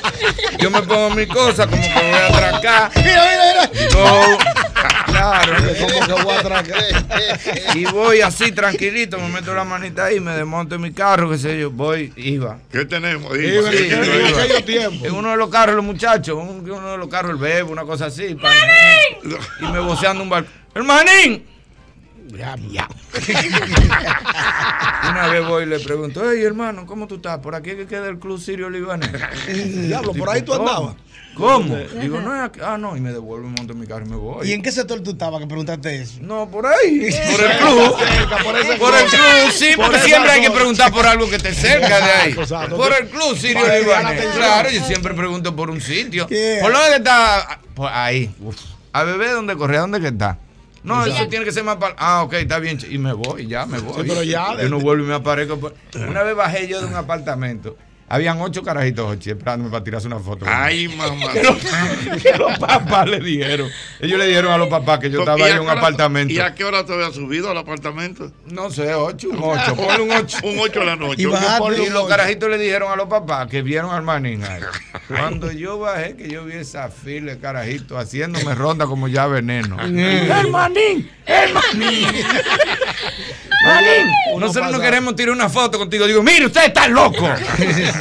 Yo 0.60 0.72
me 0.72 0.82
pongo 0.82 1.12
mi 1.12 1.28
cosa 1.28 1.68
como 1.68 1.82
que 1.82 1.94
voy 1.94 2.14
a 2.14 2.28
atracar. 2.28 2.92
Mira, 2.96 3.26
mira, 3.30 3.72
mira. 3.74 3.90
No, 3.94 4.38
claro. 5.16 5.54
Como 5.80 6.06
que 6.18 6.24
voy 6.24 6.36
a 6.36 6.40
atracar. 6.40 6.84
Y 7.76 7.86
voy 7.86 8.22
así 8.22 8.52
tranquilito, 8.52 9.18
me 9.20 9.30
meto 9.30 9.54
la 9.54 9.64
manita 9.64 10.06
ahí, 10.06 10.20
me 10.20 10.32
desmonto 10.36 10.76
en 10.76 10.82
mi 10.82 10.92
carro, 10.94 11.30
qué 11.30 11.38
sé 11.38 11.60
yo, 11.60 11.72
voy, 11.72 12.14
iba. 12.18 12.60
¿Qué 12.72 12.86
tenemos? 12.86 13.36
Iba. 13.38 13.72
en 13.72 13.78
Sí, 13.78 13.86
iba. 13.88 14.42
aquellos 14.42 14.66
tiempos. 14.66 15.08
En 15.08 15.14
uno 15.16 15.32
de 15.32 15.38
los 15.38 15.50
carros, 15.50 15.76
los 15.76 15.86
muchachos, 15.86 16.38
en 16.42 16.70
uno 16.72 16.92
de 16.92 16.98
los 16.98 17.08
carros, 17.08 17.32
el 17.32 17.38
bebo, 17.38 17.72
una 17.72 17.84
cosa 17.84 18.06
así. 18.08 18.36
pa- 18.36 18.52
Y 19.62 19.66
me 19.72 19.80
voceando 19.80 20.24
un 20.24 20.30
barco. 20.30 20.50
¡Hermanín! 20.74 21.46
Ya, 22.28 22.56
ya. 22.70 22.88
Una 25.10 25.28
vez 25.28 25.46
voy 25.48 25.64
y 25.64 25.66
le 25.68 25.80
pregunto, 25.80 26.22
hey 26.30 26.42
hermano, 26.44 26.86
¿cómo 26.86 27.08
tú 27.08 27.16
estás? 27.16 27.38
Por 27.40 27.56
aquí 27.56 27.76
que 27.76 27.86
queda 27.86 28.08
el 28.10 28.18
Club 28.20 28.40
Sirio 28.42 28.70
Libanés. 28.70 29.12
Diablo, 29.88 30.14
por 30.14 30.30
ahí 30.30 30.42
tú 30.42 30.52
¿Cómo? 30.54 30.68
andabas. 30.68 30.96
¿Cómo? 31.36 31.76
Digo, 32.02 32.20
no 32.22 32.34
es 32.36 32.42
aquí. 32.42 32.60
Ah, 32.64 32.78
no, 32.78 32.96
y 32.96 33.02
me 33.02 33.12
devuelvo 33.12 33.48
y 33.48 33.52
monto 33.52 33.74
en 33.74 33.80
mi 33.80 33.86
carro 33.86 34.06
y 34.06 34.10
me 34.10 34.16
voy. 34.16 34.50
¿Y 34.50 34.54
en 34.54 34.62
qué 34.62 34.72
sector 34.72 35.02
tú 35.02 35.12
estabas 35.12 35.42
que 35.42 35.48
preguntaste 35.48 36.02
eso? 36.02 36.18
No, 36.22 36.50
por 36.50 36.66
ahí. 36.66 37.10
Por 37.32 37.44
el 37.44 37.58
club. 37.58 37.96
Cerca, 38.00 38.38
por 38.44 38.56
el 38.96 39.08
club, 39.08 39.52
sí, 39.54 39.74
Por 39.76 39.86
porque 39.86 40.00
siempre 40.02 40.32
hay 40.32 40.42
que 40.42 40.52
preguntar 40.52 40.92
por 40.92 41.06
algo 41.06 41.30
que 41.30 41.36
esté 41.36 41.54
cerca 41.54 41.98
de 42.00 42.12
ahí. 42.12 42.34
Por 42.34 42.94
el 42.94 43.08
club, 43.10 43.38
Sirio 43.38 43.62
Libanés. 43.68 44.26
Claro, 44.36 44.70
yo 44.70 44.82
siempre 44.86 45.14
pregunto 45.14 45.56
por 45.56 45.70
un 45.70 45.82
sitio. 45.82 46.28
Yeah. 46.28 46.62
¿Por 46.62 46.72
dónde 46.72 46.90
que 46.92 46.96
está? 46.98 47.60
Por 47.76 47.92
ahí. 47.92 48.34
Uf. 48.40 48.56
A 48.94 49.04
bebé, 49.04 49.30
¿dónde 49.32 49.56
corre? 49.58 49.78
¿A 49.78 49.82
dónde 49.82 50.00
que 50.00 50.08
está? 50.08 50.38
No, 50.84 51.04
eso 51.06 51.28
tiene 51.28 51.44
que 51.44 51.52
ser 51.52 51.64
más 51.64 51.78
para. 51.78 51.96
Ah, 51.98 52.24
ok, 52.24 52.34
está 52.34 52.60
bien. 52.60 52.78
Y 52.90 52.98
me 52.98 53.12
voy, 53.14 53.48
ya 53.48 53.66
me 53.66 53.80
voy. 53.80 54.08
pero 54.08 54.24
ya, 54.24 54.56
Yo 54.62 54.70
no 54.70 54.80
vuelvo 54.80 55.04
y 55.04 55.08
me 55.08 55.16
aparezco. 55.16 55.60
por- 55.60 55.76
Una 55.96 56.24
vez 56.24 56.36
bajé 56.36 56.68
yo 56.68 56.80
de 56.80 56.86
un 56.88 56.96
apartamento 56.96 57.76
Habían 58.08 58.40
ocho 58.40 58.62
carajitos 58.62 59.18
esperándome 59.26 59.72
para 59.72 59.84
tirarse 59.84 60.06
una 60.06 60.20
foto. 60.20 60.46
Ay, 60.48 60.88
mamá. 60.96 61.32
Que 61.34 61.42
los, 61.42 61.58
que 62.22 62.34
los 62.38 62.60
papás 62.60 63.08
le 63.10 63.20
dijeron. 63.20 63.68
Ellos 64.00 64.20
le 64.20 64.28
dijeron 64.28 64.52
a 64.54 64.58
los 64.58 64.68
papás 64.70 65.00
que 65.00 65.10
yo 65.10 65.22
estaba 65.22 65.40
¿Y 65.40 65.42
a 65.42 65.46
ahí 65.46 65.52
en 65.54 65.60
un 65.62 65.70
hora- 65.70 65.80
apartamento. 65.80 66.32
¿Y 66.32 66.40
a 66.40 66.54
qué 66.54 66.64
hora 66.66 66.86
te 66.86 66.94
había 66.94 67.12
subido 67.12 67.50
al 67.50 67.58
apartamento? 67.58 68.32
No 68.46 68.70
sé, 68.70 68.94
ocho, 68.94 69.30
un 69.30 69.40
ocho, 69.42 69.76
ponle 69.76 70.04
un 70.04 70.12
ocho. 70.12 70.38
un 70.44 70.60
ocho 70.60 70.82
de 70.82 70.86
la 70.86 70.96
noche. 70.96 71.22
Y, 71.24 71.26
los 71.26 71.34
ocho. 71.40 72.08
carajitos 72.08 72.48
le 72.50 72.60
dijeron 72.60 72.92
a 72.92 72.96
los 72.96 73.08
papás 73.08 73.48
que 73.48 73.64
vieron 73.64 73.92
al 73.92 74.04
manín 74.04 74.44
ahí. 74.44 74.62
Cuando 75.08 75.52
yo 75.52 75.80
bajé, 75.80 76.16
que 76.16 76.30
yo 76.30 76.46
vi 76.46 76.54
esa 76.58 76.90
fila 76.90 77.34
de 77.34 77.40
carajitos 77.40 77.98
haciéndome 77.98 78.54
ronda 78.54 78.86
como 78.86 79.08
ya 79.08 79.26
veneno. 79.26 79.80
¡El 79.82 80.52
manín! 80.52 81.10
¡El 81.26 81.54
manín! 81.54 82.08
Manín, 83.66 84.12
nosotros 84.40 84.72
no 84.72 84.80
queremos 84.80 85.16
tirar 85.16 85.34
una 85.34 85.50
foto 85.50 85.80
contigo. 85.80 86.06
Digo, 86.06 86.22
mire, 86.22 86.46
usted 86.46 86.66
está 86.66 86.88
loco. 86.88 87.28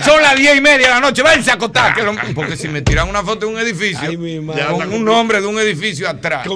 Son 0.02 0.20
las 0.22 0.36
diez 0.36 0.56
y 0.56 0.60
media 0.60 0.86
de 0.88 0.94
la 0.94 1.00
noche, 1.00 1.22
váyanse 1.22 1.50
a 1.50 1.54
acostar. 1.54 1.96
lo- 2.02 2.14
porque 2.34 2.56
si 2.56 2.68
me 2.68 2.82
tiran 2.82 3.08
una 3.08 3.22
foto 3.22 3.46
de 3.46 3.52
un 3.52 3.58
edificio, 3.58 4.08
con 4.72 4.92
un 4.92 5.04
nombre 5.04 5.40
de 5.40 5.46
un 5.46 5.58
edificio 5.58 6.08
atrás, 6.08 6.46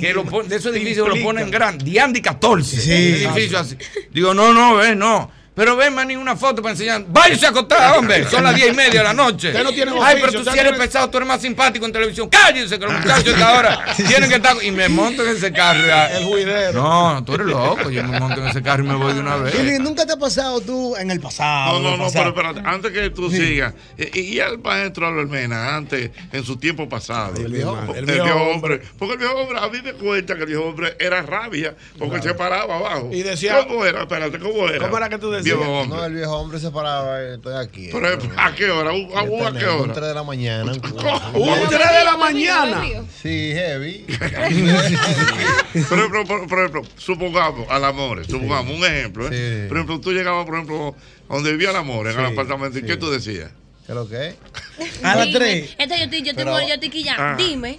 que 0.00 0.12
lo 0.12 0.24
pon- 0.24 0.48
de 0.48 0.56
esos 0.56 0.74
edificios 0.74 1.08
lo 1.08 1.14
ponen 1.22 1.50
grande, 1.50 1.84
Diandi 1.84 2.20
14. 2.22 2.80
Sí. 2.80 2.90
un 2.90 2.96
edificio 3.32 3.58
así. 3.58 3.76
Digo, 4.10 4.34
no, 4.34 4.52
no, 4.52 4.76
ve, 4.76 4.94
no. 4.94 5.30
Pero 5.54 5.76
ven, 5.76 5.94
manín, 5.94 6.16
una 6.16 6.34
foto 6.34 6.62
para 6.62 6.72
enseñar. 6.72 7.04
Váyase 7.08 7.44
a 7.44 7.50
acostar, 7.50 7.98
hombre. 7.98 8.24
Son 8.30 8.42
las 8.42 8.54
diez 8.54 8.72
y 8.72 8.74
media 8.74 9.00
de 9.00 9.04
la 9.04 9.12
noche. 9.12 9.48
Usted 9.48 9.62
no 9.62 9.70
tiene 9.72 9.92
Ay, 10.00 10.16
pero 10.18 10.32
tú 10.42 10.50
si 10.50 10.58
eres 10.58 10.72
pesado, 10.78 11.10
tú 11.10 11.18
eres 11.18 11.28
más 11.28 11.42
simpático 11.42 11.84
en 11.84 11.92
televisión. 11.92 12.28
Cállense, 12.30 12.78
que 12.78 12.86
los 12.86 12.94
muchachos 12.94 13.26
a 13.28 13.30
esta 13.32 13.58
hora 13.58 13.84
tienen 13.96 14.30
que 14.30 14.36
estar. 14.36 14.56
Y 14.64 14.70
me 14.70 14.88
monto 14.88 15.22
en 15.26 15.36
ese 15.36 15.52
carro. 15.52 15.82
El 16.16 16.24
juidero. 16.24 16.82
No, 16.82 17.22
tú 17.24 17.34
eres 17.34 17.46
loco. 17.48 17.90
Yo 17.90 18.02
me 18.02 18.18
monto 18.18 18.40
en 18.40 18.48
ese 18.48 18.62
carro 18.62 18.82
y 18.82 18.86
me 18.88 18.94
voy 18.94 19.12
de 19.12 19.20
una 19.20 19.36
vez. 19.36 19.54
Ili, 19.54 19.78
¿Nunca 19.78 20.06
te 20.06 20.14
ha 20.14 20.16
pasado 20.16 20.58
tú 20.62 20.96
en 20.96 21.10
el 21.10 21.20
pasado? 21.20 21.74
No, 21.74 21.80
no, 21.80 21.92
el 21.94 21.98
no, 21.98 22.04
pasado? 22.06 22.32
pero 22.34 22.48
espérate, 22.50 22.68
antes 22.74 22.92
que 22.92 23.10
tú 23.10 23.30
Sí. 23.30 23.36
sigas, 23.36 23.74
y, 23.98 24.20
y 24.20 24.40
al 24.40 24.58
maestro 24.58 25.06
Albermena, 25.08 25.76
antes, 25.76 26.10
en 26.32 26.44
su 26.44 26.56
tiempo 26.56 26.88
pasado, 26.88 27.34
el 27.36 27.52
viejo- 27.52 27.76
viejo, 27.76 27.94
el 27.94 28.06
viejo 28.06 28.34
hombre, 28.42 28.80
porque 28.98 29.12
el 29.14 29.18
viejo 29.18 29.34
hombre, 29.34 29.58
a 29.58 29.68
mí 29.68 29.82
me 29.82 29.92
cuenta 29.92 30.34
que 30.34 30.40
el 30.42 30.46
viejo 30.46 30.64
hombre 30.64 30.96
era 30.98 31.20
rabia, 31.20 31.74
porque 31.98 32.22
se 32.22 32.32
paraba 32.32 32.74
abajo. 32.76 33.10
Y 33.12 33.22
decía- 33.22 33.66
¿Cómo 33.66 33.84
era? 33.84 34.02
Espérate, 34.02 34.38
¿cómo 34.38 34.66
era? 34.66 34.78
¿Cómo 34.86 34.96
era 34.96 35.08
que 35.10 35.18
tú 35.18 35.26
decías? 35.30 35.41
Viejo 35.42 35.60
hombre. 35.62 35.98
No, 35.98 36.04
el 36.04 36.14
viejo 36.14 36.36
hombre 36.38 36.58
se 36.58 36.70
paraba, 36.70 37.20
eh, 37.22 37.34
estoy 37.34 37.54
aquí. 37.54 37.88
Pero, 37.92 38.08
¿a 38.36 38.54
qué 38.54 38.70
hora? 38.70 38.90
¿A, 38.90 38.92
a- 38.92 39.48
a 39.48 39.52
qué 39.52 39.66
Un 39.68 39.80
hora? 39.82 39.92
3 39.94 40.08
de 40.08 40.14
la 40.14 40.22
mañana. 40.22 40.72
Un 40.72 40.80
3 40.80 40.92
de 40.92 42.04
la 42.04 42.16
mañana. 42.16 42.82
Sí, 43.22 43.52
heavy. 43.54 44.06
Por 45.88 45.98
ejemplo, 45.98 46.24
por, 46.26 46.46
por 46.48 46.58
ejemplo, 46.58 46.82
supongamos, 46.96 47.68
al 47.70 47.84
amor, 47.84 48.24
supongamos 48.26 48.76
un 48.76 48.84
ejemplo. 48.84 49.28
¿eh? 49.32 49.66
Por 49.68 49.76
ejemplo, 49.78 50.00
tú 50.00 50.12
llegabas, 50.12 50.44
por 50.44 50.54
ejemplo, 50.56 50.94
donde 51.28 51.52
vivía 51.52 51.70
el 51.70 51.76
amor, 51.76 52.06
en 52.08 52.18
el 52.18 52.26
Sí, 52.26 52.32
apartamento, 52.32 52.78
¿y 52.78 52.82
qué 52.82 52.96
tú 52.96 53.10
decías? 53.10 53.50
¿Qué 53.86 53.92
es 53.92 53.96
lo 53.96 54.08
que 54.08 54.28
es? 54.28 54.36
A 55.04 55.16
las 55.16 55.26
Dime, 55.26 55.38
3. 55.38 55.76
Este 55.78 55.98
yo 55.98 56.04
estoy, 56.04 56.22
yo 56.22 56.32
Pero- 56.36 56.60
yo 56.60 56.74
estoy 56.74 56.88
aquí 56.88 57.02
ya. 57.04 57.16
Ah. 57.18 57.34
Dime, 57.36 57.78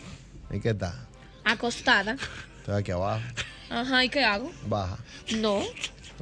¿Y 0.52 0.60
qué 0.60 0.70
está? 0.72 1.08
acostada. 1.46 2.16
Estoy 2.60 2.76
aquí 2.80 2.92
abajo. 2.92 3.22
Ajá, 3.70 4.04
¿y 4.06 4.10
qué 4.10 4.24
hago? 4.24 4.52
Baja. 4.68 4.98
No, 5.38 5.62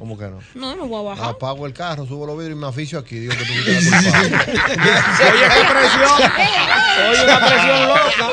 ¿Cómo 0.02 0.18
que 0.18 0.24
no? 0.24 0.40
no, 0.54 0.74
no 0.74 0.86
voy 0.88 0.98
a 0.98 1.10
bajar. 1.10 1.30
Apago 1.30 1.64
el 1.64 1.72
carro, 1.72 2.04
subo 2.04 2.26
los 2.26 2.36
vidrios 2.36 2.58
y 2.58 2.60
me 2.60 2.66
aficio 2.66 2.98
aquí. 2.98 3.20
Digo 3.20 3.34
que 3.34 3.44
tú 3.44 3.52
la 3.54 4.00
culpable. 4.00 4.50
Oye, 5.30 5.46
qué 5.54 5.64
presión. 5.70 6.32
Oye, 7.08 7.22
una 7.22 7.46
presión 7.46 7.86
loca. 7.86 8.28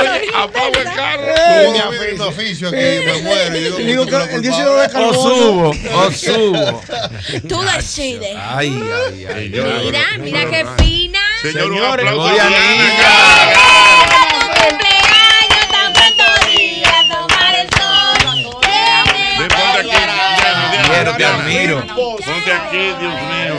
Oye, 0.00 0.28
apago 0.34 0.78
el 0.78 0.84
carro. 0.84 1.24
Subo 1.36 1.78
los 1.78 1.90
vidrios 1.90 2.14
y 2.14 2.18
me 2.18 2.28
aficio 2.28 2.68
aquí. 2.68 2.76
Me 2.76 3.22
muero. 3.22 3.56
Y 3.58 3.60
digo, 3.60 3.76
que 3.76 3.82
Digo 3.84 4.06
que 4.06 4.34
el 4.36 4.40
dióxido 4.40 4.76
de 4.78 4.88
culpable. 4.88 5.08
O 5.08 5.12
subo, 5.12 5.70
o 5.92 6.10
subo. 6.14 6.82
Tú 7.46 7.60
decides. 7.64 8.34
Ay, 8.40 8.82
ay, 9.08 9.26
ay. 9.26 9.48
Mira, 9.50 10.04
mira 10.20 10.48
qué 10.48 10.66
fina. 10.78 11.20
Señor, 11.42 11.70
un 11.70 11.84
aplauso 11.84 12.34
Quiero, 20.88 21.16
te 21.16 21.24
admiro. 21.24 21.86
Ponte 21.86 22.52
aquí, 22.52 22.94
Dios 22.98 23.14
mío. 23.30 23.54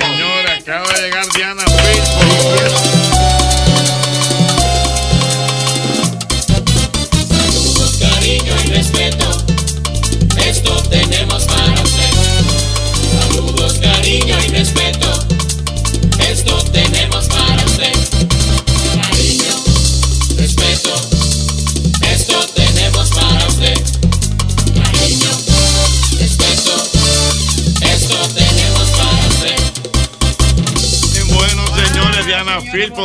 Señora, 0.00 0.54
acaba 0.60 0.92
de 0.92 1.02
llegar 1.02 1.26
Diana 1.34 1.64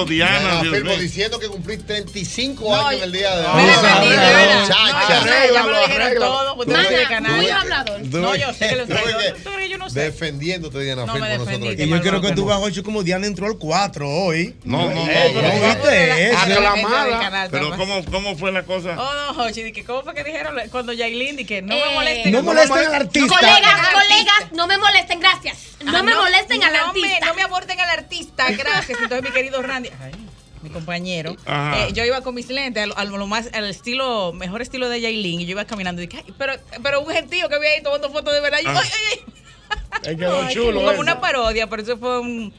Diana 0.05 0.61
Dios 0.61 0.99
diciendo 0.99 1.39
que 1.39 1.47
cumplí 1.47 1.77
35 1.77 2.75
años 2.75 3.03
el 3.03 3.11
día 3.11 3.35
de 3.35 3.45
hoy. 3.45 3.63
No, 3.63 3.67
defendí, 3.67 4.09
de 4.09 4.15
verdad. 4.15 4.61
muchacha. 4.61 5.17
Arréglalo, 5.17 5.53
ya 5.53 5.63
me 5.63 5.71
lo 5.71 5.79
dijeron 5.79 6.01
arréglalo. 6.01 6.25
todo, 6.31 6.65
tú 6.65 6.71
no 6.71 6.87
tienes 6.87 7.07
canal. 7.07 7.31
muy 7.35 7.49
hablador. 7.49 8.01
No, 8.01 8.35
yo 8.35 8.53
sé 8.53 8.69
que 8.69 8.75
lo 8.75 8.87
Tú 8.87 8.93
estoy. 8.93 9.66
Ves 9.97 10.13
que 10.15 10.31
¿Tú 10.31 10.39
crees 10.39 10.51
que 10.51 10.55
yo 10.57 10.65
no 10.65 10.71
sé? 10.71 10.71
Defendiéndote, 10.71 10.79
Diana 10.83 11.05
No 11.05 11.13
me 11.15 11.19
nosotros 11.37 11.47
aquí. 11.73 11.83
Y 11.83 11.89
yo 11.89 12.01
quiero 12.01 12.21
que 12.21 12.31
tú 12.33 12.45
veas, 12.45 12.59
Jochi, 12.59 12.83
como 12.83 13.03
Diana 13.03 13.27
entró 13.27 13.47
al 13.47 13.57
4 13.57 14.09
hoy. 14.09 14.55
No, 14.63 14.89
no, 14.89 14.95
no. 14.95 15.11
Eh, 15.11 15.31
no, 15.33 15.41
¿No 15.41 15.47
no. 15.47 15.67
viste 15.67 16.29
eso? 16.29 16.37
Aclamada. 16.39 17.47
Pero 17.51 17.75
¿cómo, 17.77 18.03
¿cómo 18.11 18.37
fue 18.37 18.51
la 18.51 18.63
cosa? 18.63 18.95
Oh, 18.97 19.13
no, 19.13 19.43
Jochi, 19.43 19.71
que 19.71 19.83
¿cómo 19.83 20.03
fue 20.03 20.13
que 20.13 20.23
dijeron 20.23 20.55
cuando 20.71 20.93
Yailin 20.93 21.45
que 21.45 21.61
no 21.61 21.73
Eh, 21.75 21.81
me 21.87 21.93
molesten? 21.95 22.31
No 22.31 22.43
molesten 22.43 22.77
al 22.77 22.95
artista. 22.95 23.35
Colegas, 23.35 23.87
colegas, 23.93 24.51
no 24.53 24.67
me 24.67 24.77
molesten, 24.77 25.19
gracias. 25.19 25.57
No 25.83 25.91
Ajá, 25.91 26.03
me 26.03 26.15
molesten 26.15 26.63
al 26.63 26.73
no 26.73 26.85
artista. 26.87 27.25
No 27.27 27.33
me 27.35 27.41
aborten 27.43 27.79
al 27.79 27.89
artista, 27.89 28.49
gracias. 28.51 28.99
Entonces, 29.01 29.23
mi 29.23 29.31
querido 29.31 29.61
Randy, 29.61 29.89
ay, 30.01 30.11
mi 30.63 30.69
compañero, 30.71 31.35
eh, 31.47 31.89
yo 31.93 32.03
iba 32.03 32.21
con 32.21 32.33
mis 32.33 32.49
lentes 32.49 32.83
al, 32.83 32.93
al- 32.97 33.09
lo 33.09 33.27
más, 33.27 33.49
al 33.53 33.69
estilo, 33.69 34.33
mejor 34.33 34.61
estilo 34.63 34.89
de 34.89 34.99
Yailin, 35.01 35.41
y 35.41 35.45
yo 35.45 35.51
iba 35.51 35.65
caminando 35.65 36.01
y 36.01 36.07
dije, 36.07 36.23
ay, 36.25 36.33
pero, 36.37 36.53
pero 36.81 37.01
un 37.01 37.07
gentío 37.13 37.47
que 37.47 37.55
había 37.55 37.69
ahí 37.71 37.83
tomando 37.83 38.09
fotos 38.11 38.33
de 38.33 38.41
verdad. 38.41 38.57
y 38.61 38.63
yo, 38.65 38.71
Ah. 38.71 38.81
ay, 38.83 39.19
ay. 40.05 40.15
Quedó 40.15 40.49
chulo. 40.49 40.79
Como 40.79 40.91
eso. 40.91 41.01
una 41.01 41.19
parodia, 41.19 41.67
pero 41.67 41.81
eso 41.81 41.97
fue 41.97 42.19
un, 42.19 42.53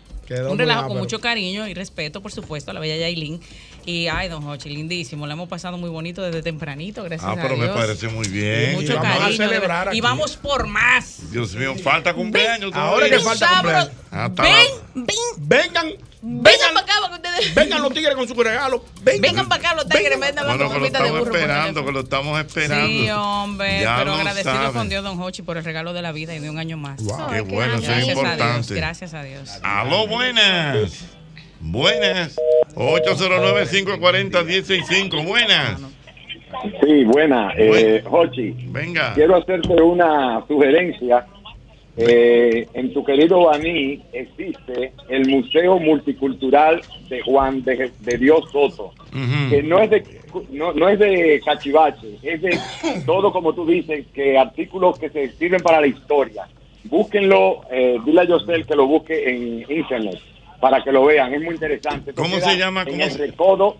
un 0.49 0.59
relajo 0.59 0.89
con 0.89 0.99
mucho 0.99 1.21
cariño 1.21 1.67
y 1.69 1.75
respeto, 1.75 2.21
por 2.21 2.33
supuesto, 2.33 2.71
a 2.71 2.75
la 2.75 2.81
bella 2.81 2.97
Yailin. 2.97 3.41
Y 3.89 4.07
ay, 4.07 4.29
don 4.29 4.45
Hochi, 4.47 4.69
lindísimo. 4.69 5.27
La 5.27 5.33
hemos 5.33 5.49
pasado 5.49 5.79
muy 5.79 5.89
bonito 5.89 6.21
desde 6.21 6.43
tempranito, 6.43 7.03
gracias 7.05 7.27
Ah, 7.27 7.33
a 7.33 7.43
pero 7.43 7.57
me 7.57 7.69
parece 7.69 8.09
muy 8.09 8.29
bien. 8.29 8.75
Mucho 8.75 8.97
vamos 8.97 9.07
a 9.09 9.19
cariño. 9.21 9.29
de 9.31 9.37
celebrar 9.37 9.61
verdad. 9.61 9.85
Y 9.87 9.89
aquí. 9.97 10.01
vamos 10.03 10.37
por 10.37 10.67
más. 10.67 11.31
Dios 11.31 11.55
mío, 11.55 11.75
falta 11.83 12.13
cumpleaños 12.13 12.71
Ahora 12.75 13.09
que 13.09 13.19
falta 13.19 13.49
cumpleaños. 13.49 13.91
Hasta 14.11 14.43
Ven, 14.43 14.67
ven, 14.95 15.17
Vengan, 15.39 15.87
vengan 16.21 16.75
para 16.75 16.81
acá 16.81 16.93
para 17.01 17.09
que 17.09 17.29
ustedes. 17.29 17.55
vengan 17.55 17.81
los 17.81 17.93
tigres 17.95 18.15
con 18.15 18.29
su 18.29 18.35
regalo. 18.35 18.85
Vengan. 19.03 19.21
Vengan 19.23 19.49
para 19.49 19.61
acá 19.69 19.75
los 19.75 19.89
tigres, 19.89 20.21
vengan 20.21 20.45
Bueno, 20.47 20.59
que 20.59 20.65
lo 20.65 20.81
copita 20.81 20.99
de 20.99 21.05
estamos 21.07 21.21
burro. 21.21 21.35
esperando, 21.35 21.85
que 21.87 21.93
lo 21.93 22.01
estamos 22.01 22.41
esperando. 22.41 22.87
Sí, 22.89 23.11
hombre, 23.11 23.81
Ya 23.81 23.97
pero 23.97 24.15
agradecido 24.17 24.53
saben. 24.55 24.73
con 24.75 24.89
Dios, 24.91 25.03
don 25.03 25.19
Hochi, 25.19 25.41
por 25.41 25.57
el 25.57 25.65
regalo 25.65 25.95
de 25.95 26.03
la 26.03 26.13
vida 26.13 26.35
y 26.35 26.41
de 26.41 26.51
un 26.51 26.59
año 26.59 26.77
más. 26.77 27.01
Qué 27.33 27.41
bueno, 27.41 27.77
eso 27.79 27.85
es 27.85 27.87
Gracias 27.87 27.95
a 27.95 27.97
Dios, 27.97 28.09
importante. 28.19 28.75
gracias 28.75 29.15
a 29.15 29.23
Dios. 29.23 29.51
Aló, 29.63 30.07
buenas. 30.07 31.05
Buenas. 31.61 32.37
809-540-165. 32.75 35.27
Buenas. 35.27 35.81
Sí, 36.83 37.05
buena. 37.05 37.53
Eh, 37.57 38.03
Jochi, 38.05 38.55
Venga. 38.69 39.15
quiero 39.15 39.37
hacerte 39.37 39.81
una 39.83 40.45
sugerencia. 40.47 41.25
Eh, 42.01 42.69
en 42.75 42.95
tu 42.95 43.05
querido 43.05 43.47
Baní 43.47 44.01
existe 44.13 44.93
el 45.09 45.27
Museo 45.29 45.81
Multicultural 45.81 46.81
de 47.09 47.21
Juan 47.23 47.65
de, 47.65 47.91
de 48.01 48.19
Dios 48.19 48.49
Soto, 48.53 48.93
que 49.51 49.65
no 49.65 49.81
es 49.81 49.91
de 49.91 50.05
no, 50.53 50.73
no 50.75 50.89
es 50.89 51.01
de 51.01 51.43
cachivache, 51.45 52.19
es 52.23 52.41
de 52.41 52.57
todo 53.05 53.33
como 53.33 53.53
tú 53.53 53.67
dices, 53.67 54.07
que 54.15 54.39
artículos 54.39 54.97
que 54.97 55.11
se 55.11 55.33
sirven 55.33 55.61
para 55.61 55.81
la 55.81 55.89
historia. 55.89 56.47
Búsquenlo, 56.85 57.63
eh, 57.73 57.97
dile 58.07 58.21
a 58.21 58.25
Yosel 58.25 58.65
que 58.65 58.77
lo 58.77 58.87
busque 58.87 59.29
en 59.29 59.65
internet 59.69 60.21
para 60.61 60.83
que 60.83 60.93
lo 60.93 61.05
vean, 61.05 61.33
es 61.35 61.41
muy 61.43 61.55
interesante. 61.55 62.11
Esto 62.11 62.23
¿Cómo 62.23 62.39
se 62.41 62.57
llama? 62.57 62.83
En 62.83 62.89
¿Cómo 62.89 63.03
el 63.05 63.11
se- 63.13 63.19
recodo 63.19 63.77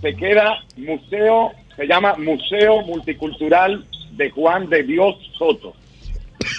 se 0.00 0.14
queda 0.14 0.54
museo, 0.76 1.52
se 1.76 1.86
llama 1.86 2.14
Museo 2.16 2.82
Multicultural 2.82 3.84
de 4.12 4.30
Juan 4.30 4.68
de 4.68 4.82
Dios 4.82 5.14
Soto, 5.38 5.74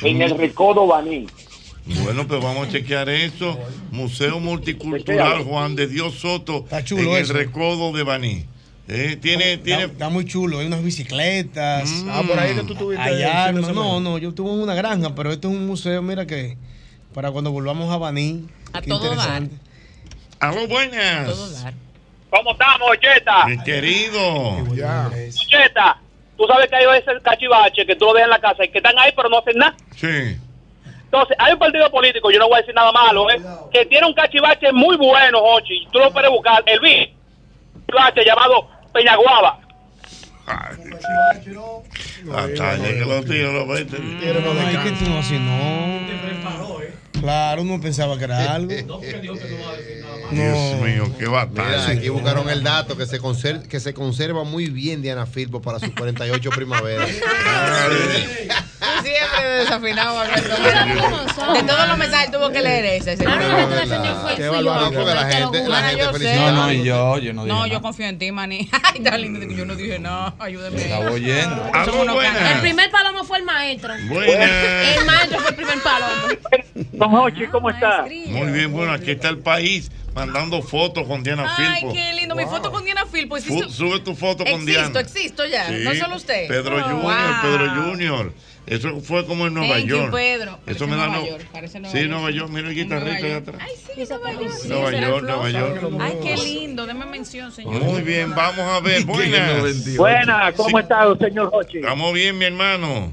en 0.04 0.22
el 0.22 0.38
Recodo 0.38 0.88
Baní. 0.88 1.28
Bueno, 2.04 2.28
pues 2.28 2.42
vamos 2.42 2.68
a 2.68 2.72
chequear 2.72 3.10
eso. 3.10 3.58
Museo 3.92 4.40
Multicultural 4.40 5.44
Juan 5.44 5.76
de 5.76 5.88
Dios 5.88 6.14
Soto 6.16 6.66
chulo 6.84 7.02
en 7.02 7.10
el 7.18 7.22
eso. 7.24 7.34
Recodo 7.34 7.92
de 7.92 8.04
Baní. 8.04 8.46
Eh, 8.88 9.18
tiene, 9.22 9.58
tiene. 9.58 9.84
Está, 9.84 9.94
está 9.94 10.10
muy 10.10 10.26
chulo, 10.26 10.60
hay 10.60 10.68
unas 10.68 10.84
bicicletas. 10.84 12.04
Ah, 12.10 12.24
por 12.28 12.38
ahí 12.38 12.56
que 12.56 12.64
tú 12.64 12.76
tuviste 12.76 13.02
Allá, 13.02 13.52
no, 13.52 13.72
no, 13.72 14.00
no, 14.00 14.18
yo 14.18 14.34
tuve 14.34 14.52
en 14.52 14.60
una 14.60 14.76
granja, 14.76 15.16
pero 15.16 15.32
esto 15.32 15.50
es 15.50 15.56
un 15.56 15.66
museo, 15.66 16.02
mira 16.02 16.26
que 16.28 16.58
para 17.14 17.32
cuando 17.32 17.52
volvamos 17.52 17.92
a 17.92 17.98
Baní. 17.98 18.48
A 18.74 18.82
Qué 18.82 18.90
todo 18.90 19.04
interesante. 19.04 19.56
Aló, 20.40 20.68
buenas. 20.68 21.64
¿Cómo 22.30 22.52
estamos, 22.54 22.90
Cheta? 23.00 23.46
Mi 23.46 23.62
querido. 23.64 24.58
Cheta, 25.48 26.00
tú 26.38 26.46
sabes 26.48 26.68
que 26.70 26.76
hay 26.78 26.86
veces 26.88 27.22
cachivache 27.22 27.86
que 27.86 27.96
tú 27.96 28.06
lo 28.06 28.14
dejas 28.14 28.28
en 28.28 28.32
la 28.32 28.40
casa 28.40 28.64
y 28.66 28.70
que 28.70 28.78
están 28.78 28.98
ahí 28.98 29.12
pero 29.16 29.30
no 29.30 29.40
hacen 29.40 29.58
nada. 29.58 29.76
Sí. 29.96 30.38
Entonces, 31.04 31.36
hay 31.38 31.52
un 31.54 31.60
partido 31.60 31.92
político, 31.92 32.32
yo 32.32 32.40
no 32.40 32.48
voy 32.48 32.56
a 32.56 32.62
decir 32.62 32.74
nada 32.74 32.92
malo, 32.94 33.30
¿eh? 33.30 33.42
que 33.74 33.86
tiene 33.86 34.08
un 34.08 34.14
cachivache 34.14 34.72
muy 34.72 34.96
bueno, 34.96 35.42
Jochi. 35.42 35.86
Tú 35.92 36.00
lo 36.00 36.12
puedes 36.14 36.32
buscar. 36.32 36.64
El 36.66 36.80
vi 36.80 37.14
cachivache 37.86 38.24
llamado 38.26 38.70
Peñaguaba. 38.94 39.60
Hasta 40.48 41.34
que 41.34 41.50
lo 41.52 41.84
vete. 43.68 43.98
Ay, 43.98 44.78
que 44.84 44.92
tú 44.92 45.10
no 45.10 45.20
así, 45.20 45.38
no. 45.38 46.00
Claro, 47.22 47.64
no 47.64 47.80
pensaba 47.80 48.18
que 48.18 48.24
era 48.26 48.54
algo. 48.56 48.72
Dios 50.32 50.82
mío, 50.82 51.12
qué 51.20 51.28
batalla. 51.28 51.70
Mira, 51.70 51.88
aquí 51.90 52.10
buscaron 52.10 52.50
el 52.50 52.64
dato 52.64 52.98
que 52.98 53.06
se, 53.06 53.20
conser- 53.22 53.62
que 53.68 53.80
se 53.80 53.94
conserva 53.94 54.44
muy 54.44 54.68
bien 54.70 55.02
Diana 55.02 55.26
Filpo 55.26 55.62
para 55.62 55.80
sus 55.80 55.92
48 55.96 56.50
primaveras. 56.50 57.10
Siempre 59.04 59.48
desafinado, 59.60 60.20
Alberto. 60.20 60.56
De 61.54 61.64
todos 61.64 61.88
los 61.88 61.98
mensajes 61.98 62.32
tuvo 62.32 62.50
que 62.50 62.62
leer 62.62 62.86
ese. 62.86 63.18
felicita. 63.18 64.52
No, 66.52 66.52
no, 66.52 66.72
y 66.72 66.84
yo, 66.84 67.18
yo 67.20 67.34
no 67.34 67.44
dije 67.44 67.54
No, 67.54 67.62
nada. 67.62 67.68
yo 67.68 67.82
confío 67.82 68.08
en 68.08 68.18
ti, 68.18 68.32
maní. 68.32 68.70
Ay, 68.72 69.02
está 69.04 69.18
lindo 69.18 69.40
yo 69.56 69.66
no 69.66 69.76
dije 69.76 70.00
nada. 70.00 70.34
Ayúdame. 70.40 70.82
Estaba 70.82 71.12
oyendo. 71.12 71.64
Buenas. 72.14 72.52
El 72.56 72.62
primer 72.62 72.92
palomo 72.92 73.24
fue 73.24 73.38
el 73.40 73.44
maestro. 73.44 73.94
Buenas. 74.08 74.50
El 74.98 75.06
maestro 75.06 75.40
fue 75.40 75.50
el 75.50 75.56
primer 75.56 75.80
palomo. 75.82 76.12
Don 76.94 77.10
Jochi, 77.12 77.48
¿cómo 77.48 77.70
está? 77.70 78.06
Muy 78.28 78.52
bien, 78.52 78.72
bueno, 78.72 78.94
aquí 78.94 79.12
está 79.12 79.30
el 79.30 79.40
país 79.40 79.92
mandando 80.14 80.62
fotos 80.62 81.08
con 81.08 81.24
Diana 81.24 81.54
Ay, 81.58 81.80
Filpo. 81.82 81.94
qué 81.94 82.14
lindo. 82.14 82.36
Mi 82.36 82.46
foto 82.46 82.72
con 82.72 82.84
Diana 82.84 83.06
Filpo. 83.06 83.38
Existo, 83.38 83.70
Sube 83.70 84.00
tu 84.00 84.16
foto 84.16 84.44
con 84.44 84.54
existo, 84.54 84.72
Diana. 84.82 85.00
existo 85.00 85.46
ya. 85.46 85.68
Sí, 85.68 85.76
No 85.84 85.94
solo 85.96 86.16
usted. 86.16 86.48
Pedro 86.48 86.78
Oh, 86.78 86.82
Junior, 86.82 87.02
wow. 87.02 87.42
Pedro 87.42 87.84
Junior. 87.84 88.34
Eso 88.68 89.00
fue 89.02 89.26
como 89.26 89.48
en 89.48 89.54
Nueva 89.56 89.76
Thank 89.76 89.88
you, 89.88 89.96
York. 89.98 90.12
Pedro. 90.14 90.52
Eso 90.52 90.60
Parece 90.66 90.86
me 90.86 90.96
da 90.96 91.08
Nueva 91.08 91.18
no- 91.24 91.28
York, 91.28 91.46
parece 91.52 91.80
Nueva 91.80 91.92
Sí, 91.92 92.00
York. 92.04 92.12
Nueva 92.12 92.32
York, 92.32 92.50
mira 92.52 92.70
el 92.70 92.76
guitarrista 92.76 93.26
de 93.26 93.34
atrás. 93.34 93.62
Ay, 93.62 93.72
sí, 93.76 94.04
Nueva 94.10 94.32
York. 94.34 94.50
Sí, 94.54 94.68
Nueva 94.70 94.92
York, 94.92 95.24
Nueva. 95.24 95.50
York. 95.50 95.94
Ay, 96.00 96.14
qué 96.24 96.38
lindo. 96.38 96.86
Deme 96.86 97.06
mención, 97.06 97.52
señor. 97.52 97.84
Muy 97.84 98.02
bien, 98.04 98.34
vamos 98.36 98.60
a 98.60 98.80
ver. 98.80 99.04
Buenas. 99.04 99.96
Buenas, 99.98 100.54
¿cómo 100.56 100.78
Sí. 100.78 100.84
está, 100.84 101.16
señor 101.18 101.50
Jochi? 101.50 101.78
Estamos 101.80 102.14
bien, 102.14 102.38
mi 102.38 102.46
hermano. 102.46 103.12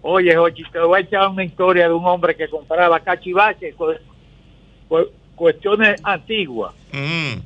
Oye, 0.00 0.34
Jochi, 0.34 0.62
te 0.72 0.78
voy 0.78 1.00
a 1.00 1.02
echar 1.02 1.28
una 1.28 1.44
historia 1.44 1.88
de 1.88 1.94
un 1.94 2.04
hombre 2.06 2.34
que 2.36 2.48
compraba 2.48 2.98
cachivache, 3.00 3.72
cu- 3.74 3.94
cu- 4.88 5.08
cuestiones 5.34 6.00
antiguas. 6.04 6.72
Mm. 6.92 7.40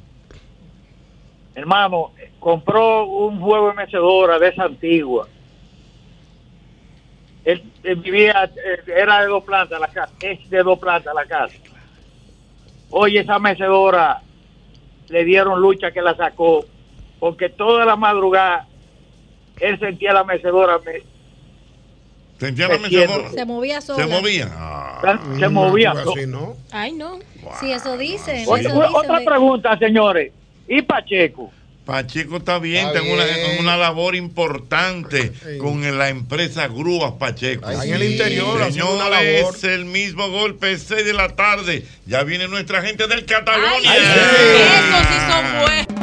Hermano, 1.55 2.13
compró 2.39 3.05
un 3.07 3.41
juego 3.41 3.69
de 3.69 3.75
mecedora 3.75 4.39
de 4.39 4.49
esa 4.49 4.65
antigua. 4.65 5.27
Él, 7.47 7.63
él 7.85 7.97
vivía, 7.97 8.45
eh, 8.57 8.83
era 8.95 9.21
de 9.21 9.29
dos 9.29 9.45
plantas 9.45 9.81
la 9.81 9.87
casa, 9.87 10.13
es 10.21 10.51
de 10.51 10.63
dos 10.65 10.79
plantas 10.81 11.15
la 11.15 11.25
casa. 11.25 11.55
Oye, 12.91 13.21
esa 13.21 13.39
mecedora 13.39 14.21
le 15.09 15.25
dieron 15.25 15.61
lucha 15.61 15.93
que 15.93 16.03
la 16.03 16.17
sacó, 16.17 16.65
porque 17.21 17.49
toda 17.49 17.85
la 17.85 17.95
madrugada 17.95 18.67
él 19.61 19.79
sentía 19.79 20.13
la 20.13 20.25
mecedora, 20.25 20.79
me- 20.85 21.03
Sentía 22.39 22.69
la 22.69 22.79
mecedora. 22.79 23.31
Se 23.31 23.45
movía 23.47 23.81
sola. 23.81 24.05
Se 24.05 24.11
movía. 24.13 24.51
Ah. 24.53 25.01
se 25.39 25.49
movía. 25.49 25.93
Así, 25.93 26.27
¿no? 26.27 26.55
Ay, 26.71 26.93
no. 26.93 27.19
Sí, 27.61 27.73
eso 27.73 27.97
dicen. 27.97 28.45
Oye, 28.49 28.67
eso 28.67 28.75
dicen 28.75 28.95
otra 28.95 29.21
pregunta, 29.25 29.79
señores. 29.79 30.33
¿Y 30.69 30.83
Pacheco? 30.83 31.51
Pacheco 31.87 32.39
está 32.39 32.59
bien, 32.59 32.89
Está 32.89 33.01
tengo 33.01 33.15
una, 33.15 33.25
bien. 33.25 33.61
una 33.61 33.77
labor 33.77 34.17
importante 34.17 35.33
con 35.61 35.81
la 35.97 36.09
empresa 36.09 36.67
Grúas 36.67 37.13
Pacheco. 37.13 37.65
Ahí 37.67 37.91
en 37.91 37.95
el 37.95 38.03
interior, 38.13 38.61
haciendo 38.61 38.93
una 38.97 39.09
labor. 39.09 39.55
Señores, 39.57 39.65
el 39.65 39.85
mismo 39.85 40.29
golpe, 40.29 40.77
6 40.77 41.05
de 41.07 41.13
la 41.15 41.29
tarde. 41.37 41.87
Ya 42.05 42.25
viene 42.25 42.49
nuestra 42.49 42.83
gente 42.83 43.07
del 43.07 43.25
Cataluña. 43.25 43.97
Estos 43.97 45.07
sí 45.09 45.31
son 45.31 45.61
buenos. 45.61 45.96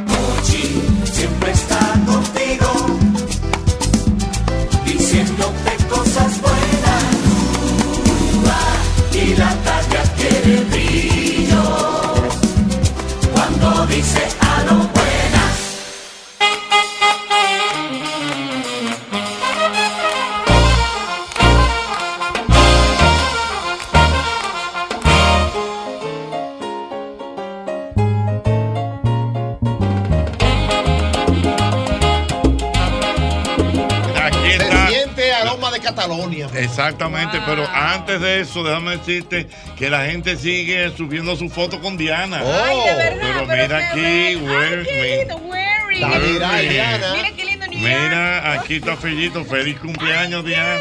Exactamente, 36.55 37.39
pero 37.45 37.67
antes 37.73 38.19
de 38.21 38.41
eso, 38.41 38.63
déjame 38.63 38.97
decirte 38.97 39.47
que 39.77 39.89
la 39.89 40.05
gente 40.05 40.35
sigue 40.37 40.91
subiendo 40.95 41.35
su 41.35 41.49
foto 41.49 41.79
con 41.81 41.97
Diana. 41.97 42.37
Ay, 42.39 42.77
de 42.77 42.95
verdad, 42.95 43.17
pero 43.21 43.47
pero 43.47 43.61
mira 43.63 43.89
aquí, 43.89 43.99
Ay, 43.99 44.35
Weary. 44.35 44.85
Dale, 44.85 45.35
Weary. 45.35 46.39
dale, 46.39 46.69
Diana. 46.69 47.13
Mira 47.15 47.31
qué 47.35 47.45
lindo 47.45 47.67
New 47.67 47.79
York. 47.79 47.93
Mira, 48.01 48.53
aquí 48.53 48.75
está 48.75 48.95
Fellito. 48.97 49.43
Feliz 49.45 49.79
cumpleaños, 49.79 50.43
Diana. 50.45 50.79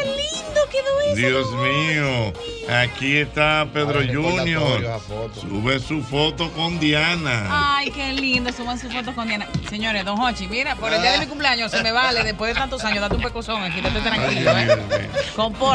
Quedó 0.73 0.99
eso. 1.01 1.15
Dios 1.15 1.51
mío, 1.53 2.33
aquí 2.81 3.17
está 3.17 3.67
Pedro 3.71 3.99
Ay, 3.99 4.07
Junior. 4.13 4.99
foto. 5.07 5.39
Sube 5.41 5.79
su 5.79 6.01
foto 6.01 6.51
con 6.53 6.79
Diana. 6.79 7.77
Ay, 7.77 7.91
qué 7.91 8.11
lindo. 8.13 8.51
Suban 8.51 8.79
sus 8.79 8.91
fotos 8.91 9.13
con 9.13 9.27
Diana. 9.27 9.47
Señores, 9.69 10.03
don 10.03 10.19
Hochi, 10.19 10.47
mira, 10.47 10.75
por 10.75 10.91
el 10.91 10.99
día 11.01 11.11
de 11.11 11.19
mi 11.19 11.27
cumpleaños 11.27 11.69
se 11.71 11.83
me 11.83 11.91
vale, 11.91 12.23
después 12.23 12.53
de 12.55 12.59
tantos 12.59 12.83
años, 12.83 13.01
date 13.01 13.15
un 13.15 13.21
pecozón 13.21 13.61
aquí, 13.61 13.77
estate 13.79 14.01
tranquilo, 14.01 14.51
¿eh? 14.57 15.09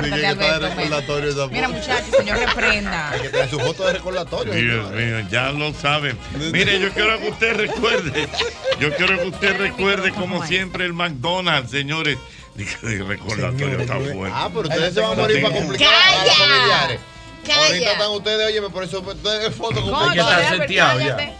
Que 0.03 0.09
está 0.09 0.16
de 0.16 0.26
Alberto. 0.26 1.18
esa 1.24 1.46
Mira, 1.46 1.68
foto. 1.68 1.78
muchachos, 1.78 2.14
señor, 2.18 2.38
reprenda. 2.38 3.11
Hay 3.11 3.20
que 3.20 3.49
su 3.49 3.61
foto 3.61 3.86
de 3.86 3.92
recordatorio. 3.92 4.53
Dios 4.53 4.90
mío, 4.92 5.20
ya 5.30 5.53
lo 5.53 5.72
saben. 5.74 6.18
Mire, 6.53 6.80
yo 6.80 6.90
quiero 6.90 7.18
que 7.20 7.28
usted 7.30 7.57
recuerde, 7.57 8.28
yo 8.80 8.92
quiero 8.96 9.18
que 9.20 9.28
usted 9.28 9.57
recuerde 9.59 10.11
como 10.12 10.44
siempre 10.44 10.84
el 10.86 10.92
McDonald's, 10.92 11.70
señores. 11.70 12.18
Recordatorio 12.82 13.80
está 13.80 13.96
bueno. 13.98 14.34
Ah, 14.34 14.48
pero 14.52 14.68
ustedes 14.68 14.94
se 14.94 15.00
van 15.00 15.12
a 15.12 15.14
morir 15.14 15.42
para 15.42 15.54
complicar 15.54 15.88
a 15.88 16.24
los 16.24 16.36
familiares. 16.36 17.00
Ahorita 17.56 17.92
están 17.92 18.11
ustedes, 18.11 18.46
oye, 18.46 18.70
por 18.70 18.84
eso 18.84 19.00
ustedes 19.00 19.54
fotos 19.54 19.82
con 19.82 19.94
Hay 19.94 20.14
que 20.14 20.20
estar 20.20 20.59
seteado 20.59 21.00
ya. 21.00 21.34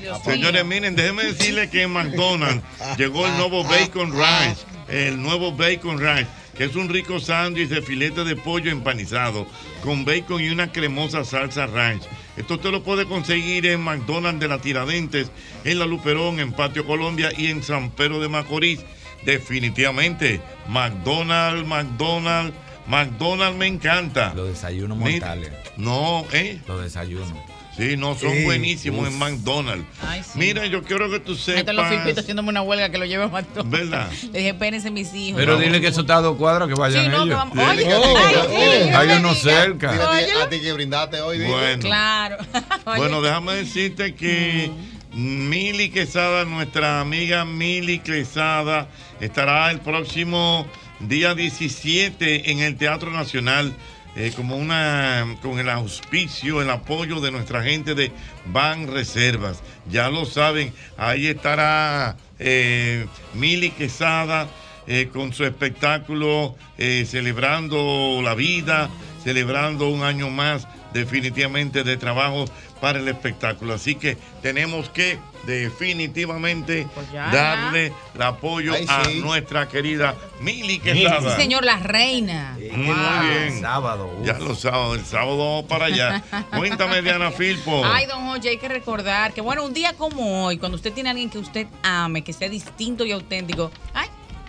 Dios 0.00 0.22
Señores, 0.24 0.64
miren, 0.64 0.94
déjenme 0.94 1.24
decirles 1.24 1.70
que 1.70 1.82
en 1.82 1.90
McDonald's 1.90 2.62
llegó 2.96 3.26
el 3.26 3.36
nuevo 3.36 3.64
Bacon 3.64 4.16
Ranch, 4.16 4.58
el 4.88 5.20
nuevo 5.20 5.52
Bacon 5.52 6.00
Ranch, 6.00 6.28
que 6.56 6.64
es 6.64 6.76
un 6.76 6.88
rico 6.88 7.18
sándwich 7.18 7.68
de 7.68 7.82
filete 7.82 8.22
de 8.22 8.36
pollo 8.36 8.70
empanizado 8.70 9.46
con 9.82 10.04
bacon 10.04 10.40
y 10.40 10.50
una 10.50 10.70
cremosa 10.70 11.24
salsa 11.24 11.66
ranch. 11.66 12.04
Esto 12.36 12.54
usted 12.54 12.70
lo 12.70 12.84
puede 12.84 13.06
conseguir 13.06 13.66
en 13.66 13.80
McDonald's 13.80 14.40
de 14.40 14.48
la 14.48 14.60
Tiradentes, 14.60 15.30
en 15.64 15.78
La 15.78 15.86
Luperón, 15.86 16.38
en 16.38 16.52
Patio 16.52 16.86
Colombia 16.86 17.30
y 17.36 17.48
en 17.48 17.64
San 17.64 17.90
Pedro 17.90 18.20
de 18.20 18.28
Macorís. 18.28 18.80
Definitivamente, 19.24 20.40
McDonald's, 20.68 21.66
McDonald's, 21.66 22.52
McDonald's 22.86 23.56
me 23.58 23.66
encanta. 23.66 24.32
Los 24.34 24.48
desayunos 24.48 24.96
mortales. 24.98 25.50
No, 25.76 26.24
¿eh? 26.32 26.60
Los 26.66 26.82
desayunos. 26.82 27.28
Sí, 27.76 27.96
no, 27.96 28.16
son 28.16 28.32
Sí. 28.34 28.42
buenísimos 28.42 29.02
Uf. 29.06 29.12
en 29.12 29.18
McDonald's. 29.20 29.86
Ay, 30.02 30.22
sí. 30.24 30.30
Mira, 30.36 30.66
yo 30.66 30.82
quiero 30.82 31.08
que 31.10 31.20
tú 31.20 31.32
Ahí 31.46 31.54
están 31.58 31.76
los 31.76 31.84
sepas. 31.84 31.90
filpitos 32.02 32.24
haciéndome 32.24 32.48
una 32.48 32.62
huelga 32.62 32.90
que 32.90 32.98
lo 32.98 33.04
lleve 33.04 33.22
a 33.24 33.28
McDonald's. 33.28 33.70
¿Verdad? 33.70 34.10
Le 34.32 34.38
dije, 34.38 34.48
espérense 34.50 34.90
mis 34.90 35.14
hijos. 35.14 35.38
Pero 35.40 35.58
dile 35.58 35.80
que 35.80 35.86
eso 35.86 36.00
está 36.00 36.16
a 36.16 36.20
dos 36.22 36.36
cuadros 36.36 36.68
que 36.68 36.74
vayan 36.74 37.04
Sí, 37.04 37.10
no, 37.10 37.18
que 37.18 37.24
ellos. 37.26 37.36
vamos- 37.36 37.58
Oye, 37.58 37.76
Dile 37.78 37.84
que 37.88 37.94
ay, 37.94 38.82
sí, 38.82 38.90
Hay 38.96 39.08
uno 39.20 39.34
cerca. 39.34 39.90
A 39.90 39.92
ti- 40.18 40.24
Óyelo. 40.24 40.40
a 40.42 40.48
ti 40.48 40.60
que 40.60 40.72
brindaste 40.72 41.20
hoy. 41.20 41.38
dile. 41.38 41.50
Bueno. 41.50 41.82
Claro. 41.82 42.36
Oye, 42.86 42.96
Bueno, 42.98 43.22
déjame 43.22 43.54
decirte 43.54 44.12
que 44.16 44.72
Mili 45.12 45.90
Quesada, 45.90 46.44
nuestra 46.46 47.00
amiga 47.00 47.44
Mili 47.44 48.00
Quesada, 48.00 48.88
estará 49.20 49.70
el 49.70 49.80
próximo 49.80 50.66
día 51.00 51.34
17 51.34 52.50
en 52.50 52.60
el 52.60 52.76
Teatro 52.76 53.10
Nacional. 53.10 53.74
eh, 54.16 54.32
como 54.34 54.56
una 54.56 55.36
con 55.42 55.60
el 55.60 55.68
auspicio, 55.68 56.60
el 56.60 56.70
apoyo 56.70 57.20
de 57.20 57.30
nuestra 57.30 57.62
gente 57.62 57.94
de 57.94 58.10
Ban 58.46 58.88
Reservas. 58.88 59.62
Ya 59.88 60.08
lo 60.08 60.24
saben, 60.24 60.72
ahí 60.96 61.28
estará 61.28 62.16
eh, 62.38 63.06
Mili 63.34 63.70
Quesada 63.70 64.48
eh, 64.90 65.10
con 65.12 65.34
su 65.34 65.44
espectáculo 65.44 66.56
eh, 66.78 67.04
celebrando 67.06 68.20
la 68.22 68.34
vida, 68.34 68.88
celebrando 69.22 69.90
un 69.90 70.02
año 70.02 70.30
más 70.30 70.66
definitivamente 70.92 71.84
de 71.84 71.96
trabajo 71.96 72.44
para 72.80 72.98
el 72.98 73.08
espectáculo. 73.08 73.74
Así 73.74 73.94
que 73.94 74.16
tenemos 74.42 74.88
que 74.90 75.18
definitivamente 75.46 76.86
darle 77.14 77.92
el 78.14 78.22
apoyo 78.22 78.74
Ay, 78.74 78.86
a 78.88 79.04
sí. 79.06 79.20
nuestra 79.20 79.68
querida 79.68 80.14
Mili 80.40 80.74
Sí, 80.74 80.80
Quesada. 80.80 81.36
señor, 81.36 81.64
la 81.64 81.78
reina. 81.78 82.56
Muy, 82.58 82.94
bien. 83.28 83.60
Sábado. 83.60 84.10
Ya 84.22 84.34
los 84.34 84.60
sábados, 84.60 84.98
el 84.98 85.04
sábado 85.04 85.38
vamos 85.38 85.64
para 85.64 85.86
allá. 85.86 86.22
Cuéntame, 86.56 87.02
Diana 87.02 87.30
Filpo. 87.30 87.82
Ay, 87.84 88.06
don 88.06 88.26
Jorge, 88.26 88.50
hay 88.50 88.58
que 88.58 88.68
recordar 88.68 89.32
que, 89.32 89.40
bueno, 89.40 89.64
un 89.64 89.72
día 89.74 89.94
como 89.94 90.44
hoy, 90.46 90.58
cuando 90.58 90.76
usted 90.76 90.92
tiene 90.92 91.08
a 91.08 91.12
alguien 91.12 91.30
que 91.30 91.38
usted 91.38 91.66
ame, 91.82 92.22
que 92.22 92.32
sea 92.32 92.48
distinto 92.48 93.04
y 93.04 93.12
auténtico, 93.12 93.70
ay, 93.94 94.08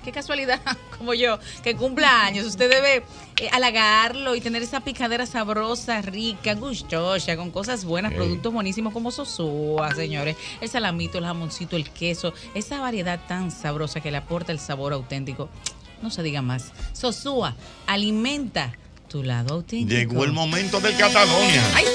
qué 0.09 0.13
casualidad, 0.13 0.59
como 0.97 1.13
yo, 1.13 1.39
que 1.63 1.75
cumpla 1.75 2.25
años, 2.25 2.45
usted 2.45 2.69
debe 2.69 3.03
eh, 3.37 3.49
halagarlo 3.51 4.35
y 4.35 4.41
tener 4.41 4.63
esa 4.63 4.79
picadera 4.79 5.25
sabrosa, 5.25 6.01
rica, 6.01 6.55
gustosa, 6.55 7.35
con 7.37 7.51
cosas 7.51 7.85
buenas, 7.85 8.13
productos 8.13 8.51
buenísimos 8.51 8.91
como 8.91 9.11
Sosúa, 9.11 9.93
señores, 9.93 10.35
el 10.61 10.69
salamito, 10.69 11.19
el 11.19 11.25
jamoncito, 11.25 11.75
el 11.75 11.89
queso, 11.91 12.33
esa 12.55 12.79
variedad 12.79 13.19
tan 13.27 13.51
sabrosa 13.51 14.01
que 14.01 14.11
le 14.11 14.17
aporta 14.17 14.51
el 14.51 14.59
sabor 14.59 14.93
auténtico. 14.93 15.49
No 16.01 16.09
se 16.09 16.23
diga 16.23 16.41
más. 16.41 16.71
Sosúa, 16.93 17.55
alimenta 17.85 18.73
tu 19.09 19.21
lado 19.21 19.55
auténtico. 19.55 19.99
Llegó 19.99 20.23
el 20.23 20.31
momento 20.31 20.79
del 20.79 20.95
Catalonia. 20.95 21.61
Ay, 21.75 21.85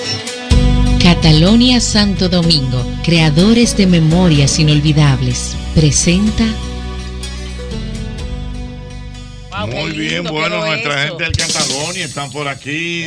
Catalonia 1.03 1.81
Santo 1.81 2.29
Domingo, 2.29 2.83
creadores 3.03 3.77
de 3.77 3.87
memorias 3.87 4.59
inolvidables, 4.59 5.57
presenta 5.75 6.45
Wow, 9.59 9.69
qué 9.71 9.75
Muy 9.77 9.93
bien, 9.93 10.25
bueno, 10.25 10.65
nuestra 10.65 11.05
eso. 11.05 11.19
gente 11.19 11.25
del 11.25 11.37
Catalonia 11.37 12.05
están 12.05 12.31
por 12.33 12.49
aquí. 12.49 13.05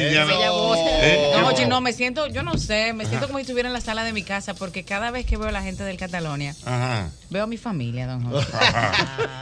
Voz. 0.50 0.78
Eh, 0.80 1.32
No, 1.34 1.68
no, 1.68 1.82
me 1.82 1.92
siento, 1.92 2.28
yo 2.28 2.44
no 2.44 2.58
sé, 2.58 2.94
me 2.94 3.06
siento 3.06 3.28
como 3.28 3.40
si 3.40 3.42
estuviera 3.44 3.68
en 3.68 3.74
la 3.74 3.82
sala 3.82 4.04
de 4.04 4.14
mi 4.14 4.24
casa, 4.24 4.54
porque 4.54 4.84
cada 4.86 5.12
vez 5.12 5.26
que 5.26 5.36
veo 5.38 5.50
a 5.50 5.52
la 5.52 5.62
gente 5.62 5.84
del 5.84 5.98
Catalonia, 5.98 6.56
Ajá. 6.66 7.10
veo 7.30 7.44
a 7.44 7.48
mi 7.48 7.58
familia, 7.58 8.08
don 8.08 8.24
Jorge. 8.24 8.48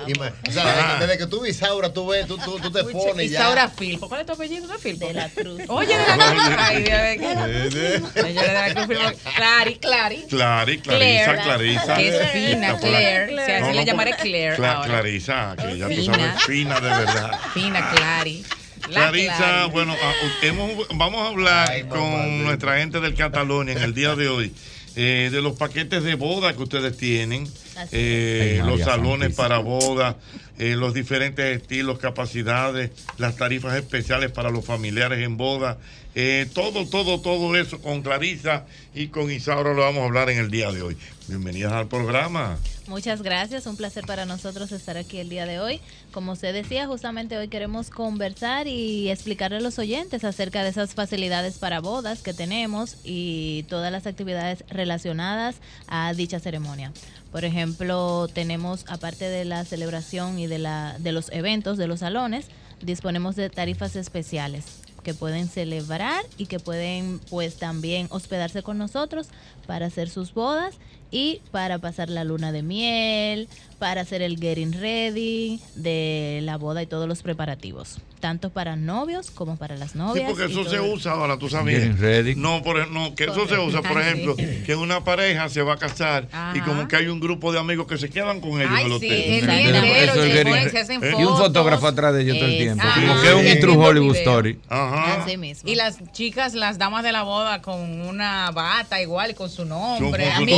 Y 0.08 0.20
me- 0.20 0.28
o 0.30 0.51
sea, 0.51 0.97
desde, 0.99 1.18
que 1.18 1.28
tú 1.28 1.41
ves 1.41 1.56
Isaura, 1.56 1.93
tú 1.93 2.08
ves, 2.08 2.26
tú, 2.26 2.38
tú, 2.38 2.60
tú 2.60 2.72
te 2.72 2.84
pones 2.86 3.30
ya. 3.30 3.41
Isaura 3.41 3.70
Filpo. 3.70 4.08
¿Cuál 4.08 4.22
es 4.22 4.28
tu 4.28 4.34
apellido? 4.34 4.66
¿No 4.68 4.76
es 4.76 4.82
Filpo? 4.82 5.08
De 5.08 5.14
la 5.14 5.30
Cruz. 5.30 5.62
Oye, 5.68 5.95
de 5.97 6.18
la 6.18 6.32
Cruz. 6.32 6.43
Ay. 6.58 6.84
Ella 6.86 8.41
de 8.43 8.53
la 8.53 8.74
Cruz 8.74 8.88
Filpo. 8.88 9.20
Clari, 9.36 9.76
Clari. 9.76 10.24
Clari, 10.30 10.78
Clarisa. 10.80 11.36
Clarisa. 11.43 11.95
Que 11.95 12.08
es 12.10 12.32
fina. 12.32 12.78
Claire. 12.78 13.45
Si 13.45 13.51
así 13.51 13.74
le 13.74 13.86
llamaré 13.86 14.16
Claire. 14.16 14.56
Clarisa, 14.56 15.56
que 15.58 15.78
ya 15.78 15.88
tú 15.89 16.03
sabes, 16.03 16.43
fina 16.45 16.80
de 16.80 16.89
verdad. 17.00 17.32
Fina, 17.54 17.89
Clari. 17.91 18.43
La 18.89 19.10
Clarisa, 19.10 19.38
Clari. 19.38 19.72
bueno, 19.72 19.93
a- 19.93 20.46
hemos- 20.46 20.88
vamos 20.96 21.22
a 21.22 21.28
hablar 21.30 21.88
con 21.89 22.43
nuestra 22.43 22.78
gente 22.78 23.00
del 23.00 23.16
Catalonia 23.16 23.74
en 23.74 23.82
el 23.82 23.93
día 23.96 24.16
de 24.16 24.28
hoy 24.30 24.54
eh, 24.98 25.30
de 25.32 25.41
los 25.41 25.58
paquetes 25.58 26.04
de 26.04 26.16
boda 26.16 26.54
que 26.56 26.64
ustedes 26.64 26.96
tienen, 26.96 27.46
eh, 27.91 28.60
Ay, 28.62 28.68
los 28.70 28.80
salones 28.82 29.34
para 29.36 29.58
boda, 29.58 30.16
eh, 30.58 30.76
los 30.78 30.93
diferentes 30.93 31.58
estilos, 31.62 32.00
capacidades, 32.00 32.91
las 33.18 33.36
tarifas 33.36 33.76
especiales 33.76 34.32
para 34.32 34.52
los 34.52 34.64
familiares 34.64 35.20
en 35.20 35.36
boda, 35.36 35.78
eh, 36.14 36.48
todo, 36.54 36.88
todo, 36.88 37.20
todo 37.20 37.58
eso 37.58 37.82
con 37.82 38.04
Clarisa 38.04 38.66
y 38.93 39.08
con 39.08 39.30
Isaura 39.30 39.74
lo 39.74 39.82
vamos 39.82 40.04
a 40.04 40.06
hablar 40.06 40.30
en 40.30 40.38
el 40.38 40.50
día 40.50 40.72
de 40.72 40.82
hoy. 40.82 40.96
Bienvenidas 41.28 41.74
al 41.74 41.88
programa. 41.88 42.60
Muchas 42.88 43.24
gracias, 43.24 43.66
un 43.66 43.76
placer 43.76 44.06
para 44.06 44.28
nosotros 44.28 44.72
estar 44.72 44.96
aquí 44.96 45.18
el 45.18 45.28
día 45.28 45.48
de 45.48 45.60
hoy. 45.60 45.82
Como 46.12 46.34
usted 46.34 46.54
decía, 46.54 46.86
justamente 46.86 47.36
hoy 47.36 47.48
queremos 47.48 47.90
conversar 47.90 48.68
y 48.68 49.10
explicarle 49.10 49.58
a 49.58 49.62
los 49.62 49.80
oyentes 49.80 50.24
acerca 50.24 50.64
de 50.64 50.70
esas 50.70 50.94
facilidades 50.94 51.58
para 51.58 51.80
bodas 51.80 52.22
que 52.22 52.36
tenemos 52.36 52.98
y 53.04 53.64
todas 53.70 53.92
las 53.92 54.06
actividades 54.06 54.64
relacionadas 54.70 55.56
a 55.88 56.14
dicha 56.14 56.40
ceremonia. 56.40 56.92
Por 57.32 57.44
ejemplo, 57.44 58.28
tenemos, 58.32 58.86
aparte 58.88 59.28
de 59.28 59.46
la 59.46 59.66
celebración 59.66 60.38
y 60.38 60.46
de, 60.46 60.60
la, 60.60 60.96
de 61.00 61.12
los 61.12 61.32
eventos, 61.32 61.80
de 61.80 61.88
los 61.88 62.02
salones, 62.02 62.50
disponemos 62.82 63.36
de 63.36 63.50
tarifas 63.50 63.96
especiales 63.96 64.66
que 65.02 65.14
pueden 65.14 65.48
celebrar 65.48 66.24
y 66.38 66.48
que 66.48 66.60
pueden 66.60 67.20
pues 67.30 67.58
también 67.58 68.08
hospedarse 68.10 68.64
con 68.64 68.80
nosotros 68.80 69.28
para 69.68 69.86
hacer 69.86 70.10
sus 70.10 70.34
bodas 70.34 70.76
y 71.16 71.39
para 71.51 71.80
pasar 71.80 72.09
la 72.09 72.26
luna 72.26 72.51
de 72.51 72.61
miel, 72.61 73.47
para 73.80 74.02
hacer 74.02 74.22
el 74.22 74.40
getting 74.40 74.74
ready 74.74 75.60
de 75.76 76.40
la 76.44 76.58
boda 76.58 76.82
y 76.82 76.88
todos 76.88 77.08
los 77.08 77.22
preparativos, 77.22 77.98
tanto 78.20 78.50
para 78.50 78.76
novios 78.76 79.32
como 79.32 79.58
para 79.58 79.76
las 79.78 79.92
Sí, 79.92 79.98
novias. 79.98 80.30
porque 80.30 80.46
y 80.48 80.52
eso 80.52 80.70
se 80.70 80.80
usa 80.80 81.12
ahora, 81.14 81.38
tú 81.38 81.50
sabías. 81.50 81.82
Getting 81.84 81.98
ready. 82.00 82.36
No, 82.36 82.62
por, 82.64 82.90
no, 82.92 83.16
que 83.16 83.26
eso 83.26 83.48
se 83.48 83.58
usa, 83.58 83.82
por 83.82 84.00
ejemplo, 84.02 84.36
sí. 84.38 84.46
que 84.66 84.76
una 84.76 85.04
pareja 85.04 85.50
se 85.50 85.62
va 85.62 85.74
a 85.74 85.78
casar 85.78 86.28
y 86.54 86.60
como 86.62 86.88
que 86.88 86.96
hay 86.96 87.08
un 87.08 87.20
grupo 87.20 87.52
de 87.52 87.60
amigos 87.60 87.88
que 87.88 87.98
se 87.98 88.10
quedan 88.10 88.40
con 88.42 88.62
ellos 88.62 88.72
Ay, 88.74 88.86
en 88.86 88.92
el 88.94 89.00
sí, 89.00 89.06
hotel. 89.08 89.86
Eso 90.10 90.24
es 90.24 90.34
getting 90.34 90.70
se 90.72 90.80
hacen 90.80 91.02
y 91.20 91.24
un 91.24 91.38
fotógrafo 91.38 91.88
atrás 91.88 92.14
de 92.14 92.22
ellos 92.24 92.38
todo 92.38 92.48
el 92.48 92.58
tiempo. 92.58 92.84
Como 92.96 93.22
que 93.22 93.28
es 93.28 93.56
un 93.56 93.60
true 93.62 93.78
Hollywood 93.78 94.16
story. 94.16 94.60
Ajá. 94.70 95.24
Así 95.24 95.38
mismo. 95.38 95.70
Y 95.70 95.76
las 95.76 95.98
chicas, 96.14 96.54
las 96.54 96.78
damas 96.78 97.04
de 97.04 97.12
la 97.12 97.24
boda 97.24 97.62
con 97.62 97.80
una 98.02 98.52
bata 98.52 99.02
igual 99.02 99.32
y 99.32 99.34
con 99.34 99.50
su 99.50 99.66
nombre. 99.66 100.30
Con 100.36 100.38
su 100.38 100.44
y 100.44 100.54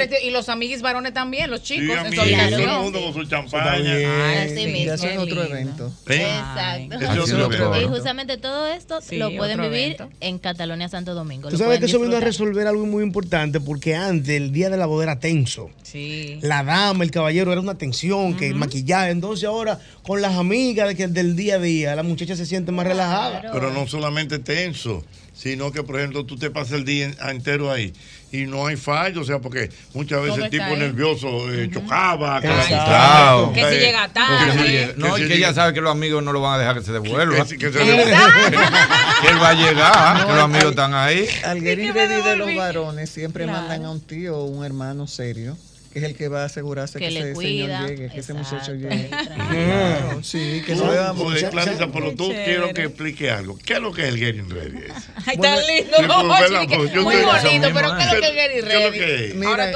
este- 0.00 0.26
y 0.26 0.30
los 0.30 0.48
amiguis 0.48 0.82
varones 0.82 1.12
también, 1.12 1.50
los 1.50 1.60
Sí, 1.60 1.78
chicos. 1.78 1.96
Todo 2.14 2.24
el 2.58 2.82
mundo 2.82 3.00
con 3.02 3.14
su 3.14 3.24
champaña. 3.24 4.42
Así 4.42 4.56
sí, 4.56 4.66
mismo. 4.66 4.86
ya 4.86 4.96
son 4.98 5.18
otro 5.18 5.44
evento. 5.44 5.92
¿Eh? 6.08 6.22
Exacto. 6.22 6.94
Ese 6.96 7.04
es 7.04 7.32
otro 7.32 7.44
evento. 7.46 7.80
Y 7.80 7.84
justamente 7.84 8.36
todo 8.38 8.66
esto 8.68 9.00
Sí, 9.00 9.16
lo 9.16 9.34
pueden 9.36 9.60
vivir 9.60 9.96
evento. 9.96 10.08
en 10.20 10.38
Catalonia 10.38 10.88
Santo 10.88 11.14
Domingo. 11.14 11.48
Tú 11.48 11.56
sabes 11.58 11.78
que 11.78 11.86
eso 11.86 12.00
vino 12.00 12.16
a 12.16 12.20
resolver 12.20 12.66
algo 12.66 12.86
muy 12.86 13.02
importante 13.02 13.60
porque 13.60 13.94
antes 13.94 14.36
el 14.36 14.52
día 14.52 14.70
de 14.70 14.76
la 14.76 14.86
boda 14.86 15.04
era 15.04 15.18
tenso. 15.20 15.70
Sí. 15.82 16.38
La 16.42 16.62
dama, 16.64 17.04
el 17.04 17.10
caballero 17.10 17.52
era 17.52 17.60
una 17.60 17.76
tensión, 17.76 18.36
que 18.36 18.52
maquillaje. 18.54 19.10
Entonces 19.10 19.46
ahora 19.46 19.78
con 20.02 20.20
las 20.22 20.36
amigas 20.36 20.88
de 20.88 20.96
que 20.96 21.08
del 21.08 21.36
día 21.36 21.56
a 21.56 21.58
día, 21.58 21.94
la 21.94 22.02
muchacha 22.02 22.36
se 22.36 22.46
siente 22.46 22.72
más 22.72 22.86
relajada. 22.86 23.42
Pero 23.52 23.70
no 23.72 23.86
solamente 23.86 24.38
tenso, 24.38 25.04
sino 25.42 25.72
que, 25.72 25.82
por 25.82 25.98
ejemplo, 25.98 26.24
tú 26.24 26.36
te 26.36 26.50
pasas 26.50 26.72
el 26.74 26.84
día 26.84 27.10
entero 27.28 27.70
ahí 27.72 27.92
y 28.30 28.46
no 28.46 28.66
hay 28.66 28.76
fallo, 28.76 29.20
o 29.20 29.24
sea, 29.24 29.40
porque 29.40 29.70
muchas 29.92 30.22
veces 30.22 30.44
el 30.44 30.50
tipo 30.50 30.62
ahí. 30.64 30.76
nervioso 30.78 31.52
eh, 31.52 31.68
chocaba, 31.72 32.40
que 32.40 32.46
Exacto. 32.46 32.74
la 32.76 32.84
Claro. 32.84 33.52
Que 33.52 33.60
si 33.70 33.74
llega 33.78 34.06
Que 34.08 34.14
tarde. 34.14 34.94
no 34.96 35.14
que 35.16 35.22
y 35.24 35.28
que 35.28 35.34
ella 35.34 35.52
sabe 35.52 35.74
que 35.74 35.80
los 35.80 35.90
amigos 35.90 36.22
no 36.22 36.32
lo 36.32 36.40
van 36.40 36.54
a 36.54 36.58
dejar 36.58 36.78
que 36.78 36.82
se 36.84 36.92
devuelva. 36.92 37.36
que 37.36 37.44
si- 37.44 37.58
que 37.58 37.72
se 37.72 37.78
Que 39.22 39.28
él 39.28 39.42
va 39.42 39.48
a 39.50 39.54
llegar, 39.54 40.26
que 40.26 40.32
los 40.32 40.42
amigos 40.42 40.70
están 40.70 40.94
ahí. 40.94 41.26
Al 41.44 41.60
de 41.60 42.36
los 42.36 42.54
varones 42.56 43.10
siempre 43.10 43.44
Claro. 43.44 43.58
mandan 43.60 43.84
a 43.84 43.90
un 43.90 44.00
tío 44.00 44.36
o 44.38 44.44
un 44.44 44.64
hermano 44.64 45.06
serio, 45.06 45.56
que 45.92 45.98
es 45.98 46.04
el 46.06 46.14
que 46.16 46.28
va 46.28 46.42
a 46.42 46.44
asegurarse 46.46 46.98
que, 46.98 47.08
Que 47.08 47.18
ese 47.18 47.32
cuida, 47.34 47.76
señor 47.78 47.90
llegue, 47.90 48.08
que 48.10 48.20
ese 48.20 48.32
muchacho 48.34 48.72
exacto, 48.72 48.88
llegue. 48.88 49.10
Claro, 49.52 50.22
sí, 50.22 50.62
que 50.64 50.74
no 50.74 50.90
vea 50.90 51.12
pues, 51.12 51.28
mucha- 51.34 51.50
Clarisa, 51.50 51.88
pero 51.92 52.12
tú 52.14 52.28
Qué 52.30 52.44
quiero 52.44 52.60
chévere. 52.68 52.74
que 52.74 52.82
explique 52.84 53.30
algo. 53.30 53.58
¿Qué 53.64 53.74
es 53.74 53.80
lo 53.80 53.92
que 53.92 54.02
es 54.02 54.08
el 54.08 54.18
getting 54.18 54.48
ready? 54.50 54.78
Ay, 55.26 55.36
Bueno, 55.36 55.56
tan 55.56 55.66
lindo. 55.66 55.96
sí, 55.98 56.04
pues, 56.06 56.16
Jochi, 56.16 56.42
¿verdad? 56.42 56.68
que 56.68 56.76
Pues, 56.76 56.94
muy 56.94 57.16
bonito, 57.16 57.68
pero. 57.74 57.96
¿qué 57.96 58.02
es 58.02 58.12
lo 58.12 58.20
que 58.20 58.28
es 58.28 58.34
Gary 58.36 58.52
¿Qué 58.54 58.58
es 58.58 58.64
lo 58.64 58.70
Ready? 58.70 58.98
que 58.98 59.24
es? 59.26 59.34
Mira, 59.34 59.70
eh, 59.70 59.72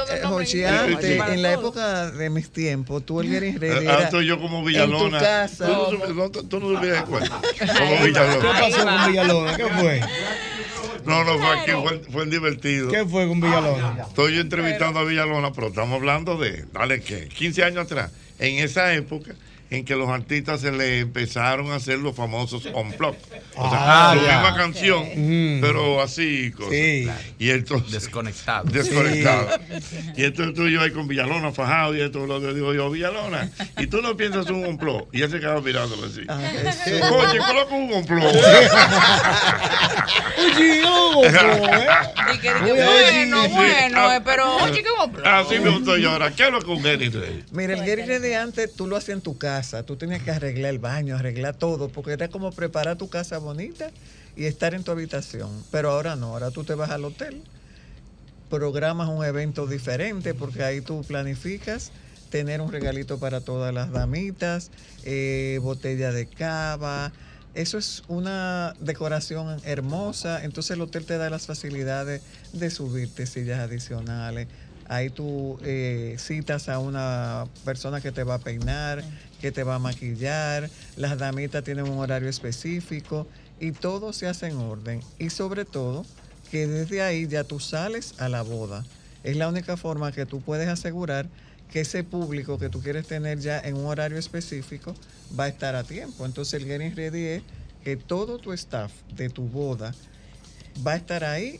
bien. 0.53 0.67
antes, 0.67 1.21
en 1.33 1.41
la 1.41 1.53
época 1.53 2.11
de 2.11 2.29
mis 2.29 2.49
tiempos, 2.49 3.05
tú 3.05 3.21
el 3.21 3.29
getting 3.29 3.59
ready 3.59 3.87
Ah, 3.87 3.93
era 3.93 4.03
estoy 4.05 4.25
yo 4.25 4.39
como 4.39 4.59
en 4.59 4.65
Villalona. 4.65 5.17
tu 5.19 5.23
casa. 5.23 5.65
Tú 5.67 5.71
no, 5.73 5.77
no, 6.07 6.29
no 6.29 6.31
supiste 6.59 6.87
de 6.87 7.01
cuenta. 7.03 7.41
Como 7.59 7.97
¿Qué 7.99 8.05
Villalona. 8.07 8.57
Ahí 8.57 8.71
pasó 8.71 8.85
con 8.85 9.07
Villalona? 9.11 9.57
¿Qué 9.57 9.63
fue? 9.65 10.01
No, 11.07 11.23
no 11.23 11.37
fue 11.39 11.59
aquí, 11.59 11.71
fue, 11.71 11.99
fue 12.11 12.25
divertido. 12.25 12.89
¿Qué 12.89 13.05
fue 13.05 13.27
con 13.27 13.39
Villalona? 13.39 14.03
Estoy 14.07 14.35
yo 14.35 14.41
entrevistando 14.41 14.99
a 14.99 15.03
Villalona, 15.03 15.53
pero 15.53 15.67
estamos 15.67 15.95
hablando 15.95 16.37
de, 16.37 16.65
dale 16.73 17.01
que, 17.01 17.29
15 17.29 17.63
años 17.63 17.85
atrás, 17.85 18.11
en 18.39 18.63
esa 18.63 18.93
época 18.93 19.33
en 19.69 19.83
que 19.85 19.95
los 19.95 20.09
artistas 20.09 20.61
se 20.61 20.71
le 20.71 20.99
empezaron 20.99 21.71
a 21.71 21.75
hacer 21.75 21.99
los 21.99 22.15
famosos 22.15 22.65
unplug. 22.73 23.15
O 23.55 23.69
sea, 23.69 24.11
Ah, 24.11 24.15
la 24.15 24.21
ya. 24.23 24.33
misma 24.39 24.55
canción, 24.55 25.03
Mm. 25.15 25.61
pero 25.61 26.01
así, 26.01 26.51
cosas. 26.51 26.71
Sí. 26.71 27.07
Y 27.39 27.49
entonces, 27.49 27.91
Desconectado. 27.91 28.63
desconectado. 28.71 29.49
Y 30.15 30.23
entonces 30.23 30.55
tú 30.55 30.67
y 30.67 30.73
yo 30.73 30.81
ahí 30.81 30.91
con 30.91 31.07
Villalona 31.07 31.51
fajado 31.51 31.95
y 31.95 32.01
esto 32.01 32.25
lo 32.25 32.39
que 32.39 32.53
digo 32.53 32.73
yo, 32.73 32.89
Villalona, 32.89 33.49
y 33.77 33.87
tú 33.87 34.01
no 34.01 34.15
piensas 34.15 34.47
un 34.49 34.63
complot. 34.63 35.09
Y 35.11 35.21
él 35.21 35.31
se 35.31 35.39
quedaba 35.39 35.59
mirándolo 35.61 36.05
así. 36.07 36.21
Ah, 36.29 36.39
sí. 36.85 36.91
Oye, 36.91 37.39
coloca 37.39 37.73
un 37.75 37.89
complot. 37.91 38.23
Oye, 40.37 40.79
¿eh? 40.79 40.79
Oye, 41.27 42.73
bueno, 42.73 43.43
sí, 43.43 43.49
sí. 43.49 43.55
bueno, 43.55 43.97
Ah, 43.99 44.21
pero 44.23 44.55
oye, 44.57 44.83
qué 44.83 44.89
compro. 44.97 45.25
Así 45.25 45.59
me 45.59 45.69
gustó 45.69 45.97
yo 45.97 46.11
ahora. 46.11 46.31
¿Qué 46.31 46.43
es 46.45 46.51
lo 46.51 46.61
que 46.61 46.69
un 46.71 46.81
getting 46.83 47.11
ready? 47.11 47.43
Mira, 47.51 47.73
el 47.73 47.83
getting 47.83 48.07
ready 48.07 48.33
antes 48.33 48.73
tú 48.75 48.87
lo 48.87 48.95
hacías 48.97 49.15
en 49.17 49.21
tu 49.21 49.37
casa, 49.37 49.56
tú 49.85 49.95
tenías 49.95 50.21
que 50.21 50.31
arreglar 50.31 50.71
el 50.71 50.79
baño, 50.79 51.15
arreglar 51.15 51.55
todo, 51.55 51.89
porque 51.89 52.13
era 52.13 52.27
como 52.27 52.51
preparar 52.51 52.97
tu 52.97 53.09
casa 53.09 53.37
bonita 53.39 53.89
y 54.35 54.45
estar 54.45 54.73
en 54.73 54.83
tu 54.83 54.91
habitación. 54.91 55.49
Pero 55.71 55.91
ahora 55.91 56.15
no, 56.15 56.27
ahora 56.27 56.51
tú 56.51 56.63
te 56.63 56.75
vas 56.75 56.91
al 56.91 57.05
hotel, 57.05 57.41
programas 58.49 59.09
un 59.09 59.25
evento 59.25 59.65
diferente, 59.65 60.33
porque 60.33 60.63
ahí 60.63 60.81
tú 60.81 61.03
planificas 61.03 61.91
tener 62.29 62.61
un 62.61 62.71
regalito 62.71 63.19
para 63.19 63.41
todas 63.41 63.73
las 63.73 63.91
damitas, 63.91 64.69
eh, 65.03 65.59
botella 65.61 66.11
de 66.11 66.27
cava, 66.27 67.11
Eso 67.53 67.79
es 67.79 68.03
una 68.07 68.75
decoración 68.79 69.59
hermosa, 69.65 70.43
entonces 70.43 70.71
el 70.71 70.81
hotel 70.81 71.05
te 71.05 71.17
da 71.17 71.31
las 71.31 71.47
facilidades 71.47 72.21
de 72.53 72.69
subirte 72.69 73.25
sillas 73.25 73.59
adicionales. 73.59 74.47
Ahí 74.89 75.09
tú 75.09 75.59
eh, 75.63 76.15
citas 76.17 76.69
a 76.69 76.79
una 76.79 77.45
persona 77.65 77.99
que 77.99 78.11
te 78.11 78.23
va 78.23 78.35
a 78.35 78.39
peinar, 78.39 79.03
que 79.41 79.51
te 79.51 79.63
va 79.63 79.75
a 79.75 79.79
maquillar, 79.79 80.69
las 80.95 81.17
damitas 81.17 81.63
tienen 81.63 81.87
un 81.87 81.99
horario 81.99 82.29
específico 82.29 83.27
y 83.59 83.71
todo 83.71 84.13
se 84.13 84.27
hace 84.27 84.47
en 84.47 84.57
orden. 84.57 85.01
Y 85.19 85.29
sobre 85.29 85.65
todo, 85.65 86.05
que 86.51 86.67
desde 86.67 87.01
ahí 87.01 87.27
ya 87.27 87.43
tú 87.43 87.59
sales 87.59 88.15
a 88.19 88.29
la 88.29 88.41
boda. 88.41 88.85
Es 89.23 89.35
la 89.35 89.49
única 89.49 89.77
forma 89.77 90.11
que 90.11 90.25
tú 90.25 90.41
puedes 90.41 90.69
asegurar 90.69 91.27
que 91.71 91.81
ese 91.81 92.03
público 92.03 92.57
que 92.57 92.69
tú 92.69 92.81
quieres 92.81 93.07
tener 93.07 93.39
ya 93.39 93.59
en 93.59 93.75
un 93.75 93.85
horario 93.85 94.17
específico 94.17 94.95
va 95.37 95.45
a 95.45 95.47
estar 95.49 95.75
a 95.75 95.83
tiempo. 95.83 96.25
Entonces 96.25 96.61
el 96.61 96.67
Getting 96.67 96.95
Ready 96.95 97.25
es 97.25 97.43
que 97.83 97.97
todo 97.97 98.37
tu 98.37 98.53
staff 98.53 98.91
de 99.15 99.29
tu 99.29 99.43
boda 99.43 99.93
va 100.85 100.93
a 100.93 100.95
estar 100.95 101.23
ahí 101.23 101.59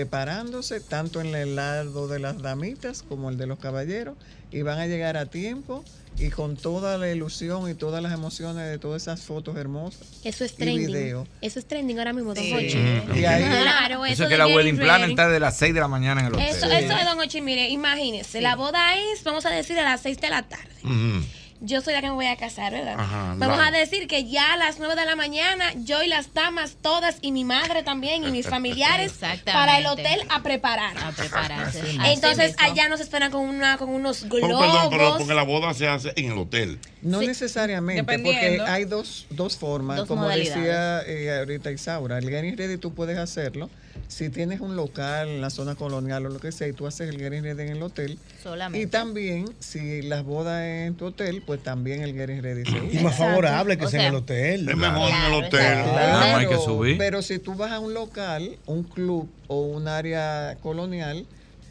preparándose 0.00 0.78
tanto 0.80 1.20
en 1.20 1.34
el 1.34 1.56
lado 1.56 2.06
de 2.06 2.20
las 2.20 2.40
damitas 2.40 3.02
como 3.02 3.28
el 3.28 3.36
de 3.36 3.48
los 3.48 3.58
caballeros 3.58 4.16
y 4.52 4.62
van 4.62 4.78
a 4.78 4.86
llegar 4.86 5.16
a 5.16 5.26
tiempo 5.26 5.84
y 6.16 6.30
con 6.30 6.56
toda 6.56 6.96
la 6.96 7.10
ilusión 7.10 7.68
y 7.68 7.74
todas 7.74 8.00
las 8.00 8.12
emociones 8.12 8.68
de 8.70 8.78
todas 8.78 9.02
esas 9.02 9.22
fotos 9.22 9.56
hermosas 9.56 10.06
Eso 10.22 10.44
es 10.44 10.52
y 10.52 10.56
trending. 10.58 10.86
video. 10.86 11.26
Eso 11.40 11.58
es 11.58 11.66
trending 11.66 11.98
ahora 11.98 12.12
mismo, 12.12 12.34
don 12.34 12.44
Sí. 12.44 12.54
Hochi. 12.54 12.76
Mm. 12.76 13.16
Y 13.18 13.24
ahí- 13.24 13.42
Claro, 13.62 14.04
Eso 14.06 14.12
eso 14.14 14.22
es 14.24 14.28
de 14.30 14.34
que 14.34 14.38
la 14.38 14.46
wedding 14.46 14.76
plan 14.78 15.02
está 15.10 15.28
de 15.28 15.40
las 15.40 15.56
6 15.56 15.74
de 15.74 15.80
la 15.80 15.88
mañana 15.88 16.20
en 16.20 16.28
el 16.28 16.34
hotel. 16.34 16.46
Eso, 16.46 16.66
eso 16.66 16.96
es 16.96 17.04
Don 17.04 17.18
Ochi, 17.18 17.40
mire, 17.40 17.68
imagínese, 17.70 18.40
la 18.40 18.54
boda 18.54 18.96
es, 18.96 19.24
vamos 19.24 19.44
a 19.44 19.50
decir, 19.50 19.76
a 19.76 19.82
las 19.82 20.02
6 20.02 20.20
de 20.20 20.30
la 20.30 20.42
tarde. 20.44 20.70
Ujú. 20.84 21.24
Yo 21.62 21.82
soy 21.82 21.92
la 21.92 22.00
que 22.00 22.06
me 22.08 22.14
voy 22.14 22.26
a 22.26 22.36
casar, 22.36 22.72
¿verdad? 22.72 22.94
Ajá, 22.98 23.34
Vamos 23.36 23.58
la- 23.58 23.66
a 23.66 23.70
decir 23.70 24.06
que 24.08 24.24
ya 24.24 24.54
a 24.54 24.56
las 24.56 24.78
9 24.78 24.94
de 24.96 25.04
la 25.04 25.14
mañana, 25.14 25.72
yo 25.84 26.02
y 26.02 26.08
las 26.08 26.32
damas 26.32 26.76
todas, 26.80 27.18
y 27.20 27.32
mi 27.32 27.44
madre 27.44 27.82
también, 27.82 28.24
y 28.24 28.30
mis 28.30 28.46
familiares, 28.48 29.12
para 29.44 29.78
el 29.78 29.86
hotel 29.86 30.20
a 30.30 30.42
preparar. 30.42 30.96
A 30.96 31.10
prepararse. 31.12 31.82
Entonces, 32.06 32.54
allá 32.58 32.88
nos 32.88 33.00
esperan 33.00 33.30
con, 33.30 33.42
una, 33.42 33.76
con 33.76 33.90
unos 33.90 34.22
Oh, 34.24 34.28
globos. 34.28 34.60
perdón, 34.66 34.88
pero 34.90 35.18
porque 35.18 35.34
la 35.34 35.42
boda 35.42 35.74
se 35.74 35.86
hace 35.86 36.12
en 36.16 36.32
el 36.32 36.38
hotel. 36.38 36.78
No 37.02 37.20
necesariamente, 37.20 38.04
porque 38.04 38.60
hay 38.66 38.84
dos, 38.84 39.26
dos 39.30 39.56
formas, 39.58 39.98
Dos 39.98 40.08
como 40.08 40.28
decía 40.28 41.02
eh, 41.06 41.38
ahorita 41.40 41.70
Isaura, 41.70 42.18
el 42.18 42.28
Getting 42.28 42.56
Ready 42.56 42.78
tú 42.78 42.94
puedes 42.94 43.18
hacerlo 43.18 43.68
si 44.08 44.28
tienes 44.28 44.60
un 44.60 44.76
local 44.76 45.28
en 45.28 45.40
la 45.40 45.50
zona 45.50 45.74
colonial 45.74 46.26
o 46.26 46.28
lo 46.30 46.38
que 46.40 46.52
sea 46.52 46.66
y 46.68 46.72
tú 46.72 46.86
haces 46.86 47.08
el 47.08 47.18
Getting 47.18 47.42
Ready 47.44 47.62
en 47.62 47.68
el 47.76 47.82
hotel. 47.82 48.18
Solamente. 48.42 48.82
Y 48.84 48.90
también, 48.90 49.46
si 49.60 50.02
las 50.02 50.24
bodas 50.24 50.62
en 50.64 50.94
tu 50.94 51.06
hotel, 51.06 51.42
pues 51.46 51.62
también 51.62 52.02
el 52.02 52.14
Getting 52.14 52.42
Ready 52.42 52.64
se 52.64 52.80
usa. 52.80 53.00
Y 53.00 53.02
más 53.04 53.16
favorable 53.16 53.78
que 53.78 53.86
sea 53.88 54.00
en 54.02 54.06
el 54.08 54.14
hotel. 54.16 54.68
Es 54.68 54.76
mejor 54.76 55.10
en 55.10 55.22
el 55.22 55.32
hotel. 55.34 55.50
Claro, 55.84 56.30
no 56.30 56.36
hay 56.36 56.46
que 56.48 56.56
subir. 56.56 56.98
Pero 56.98 57.22
si 57.22 57.38
tú 57.38 57.54
vas 57.54 57.72
a 57.72 57.78
un 57.80 57.94
local, 57.94 58.56
un 58.66 58.82
club 58.82 59.28
o 59.46 59.62
un 59.62 59.86
área 59.88 60.56
colonial, 60.62 61.26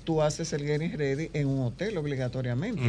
tú 0.06 0.22
haces 0.24 0.54
el 0.54 0.64
Getting 0.66 0.98
Ready 0.98 1.30
en 1.34 1.48
un 1.48 1.66
hotel 1.68 1.98
obligatoriamente. 1.98 2.82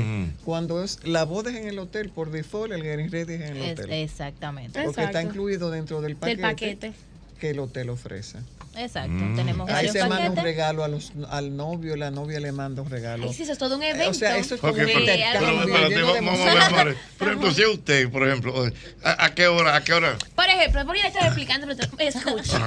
Cuando 0.44 0.82
es 0.82 1.04
la 1.04 1.24
boda 1.24 1.50
es 1.50 1.56
en 1.56 1.66
el 1.68 1.78
hotel, 1.78 2.08
por 2.10 2.30
default 2.30 2.72
el 2.72 2.82
Getting 2.82 3.10
Ready 3.10 3.34
es 3.34 3.40
en 3.42 3.56
el 3.56 3.62
Es- 3.62 3.72
hotel. 3.80 3.92
exactamente. 3.92 4.82
Porque 4.82 5.02
está 5.04 5.22
incluido 5.22 5.70
dentro 5.70 6.00
del 6.00 6.16
paquete, 6.16 6.40
Del 6.42 6.50
paquete. 6.50 6.92
que 7.40 7.50
el 7.50 7.58
hotel 7.58 7.90
ofrece. 7.90 8.38
Exacto. 8.76 9.10
Mm. 9.12 9.34
Tenemos 9.36 9.68
Ahí 9.70 9.88
se 9.88 10.04
manda 10.06 10.30
un 10.30 10.36
regalo 10.36 10.84
a 10.84 10.88
los, 10.88 11.12
al 11.28 11.56
novio, 11.56 11.96
la 11.96 12.10
novia 12.10 12.38
le 12.40 12.52
manda 12.52 12.80
un 12.82 12.88
regalo. 12.88 13.26
Ay, 13.28 13.34
sí, 13.34 13.42
eso 13.42 13.52
es 13.52 13.58
todo 13.58 13.76
un 13.76 13.82
evento. 13.82 14.10
O 14.10 14.14
sea, 14.14 14.36
eso 14.36 14.54
es 14.54 14.60
como 14.60 14.72
Ok, 14.72 14.78
un 14.78 14.86
pero- 14.86 14.98
pero 15.04 15.60
espérate, 15.60 16.02
vamos 16.22 16.38
vamos. 16.38 16.94
Por 17.18 17.28
ejemplo, 17.28 17.50
si 17.52 17.64
usted, 17.66 18.08
por 18.10 18.26
ejemplo, 18.26 18.64
¿a, 19.02 19.24
a 19.24 19.34
qué 19.34 19.48
hora? 19.48 19.74
¿A 19.76 19.82
qué 19.84 19.92
hora? 19.92 20.16
Por 20.34 20.46
ejemplo, 20.46 20.84
voy 20.84 20.98
a 21.00 21.08
estar 21.08 21.24
explicando, 21.26 21.66
pero 21.66 21.80
escucha. 21.98 22.58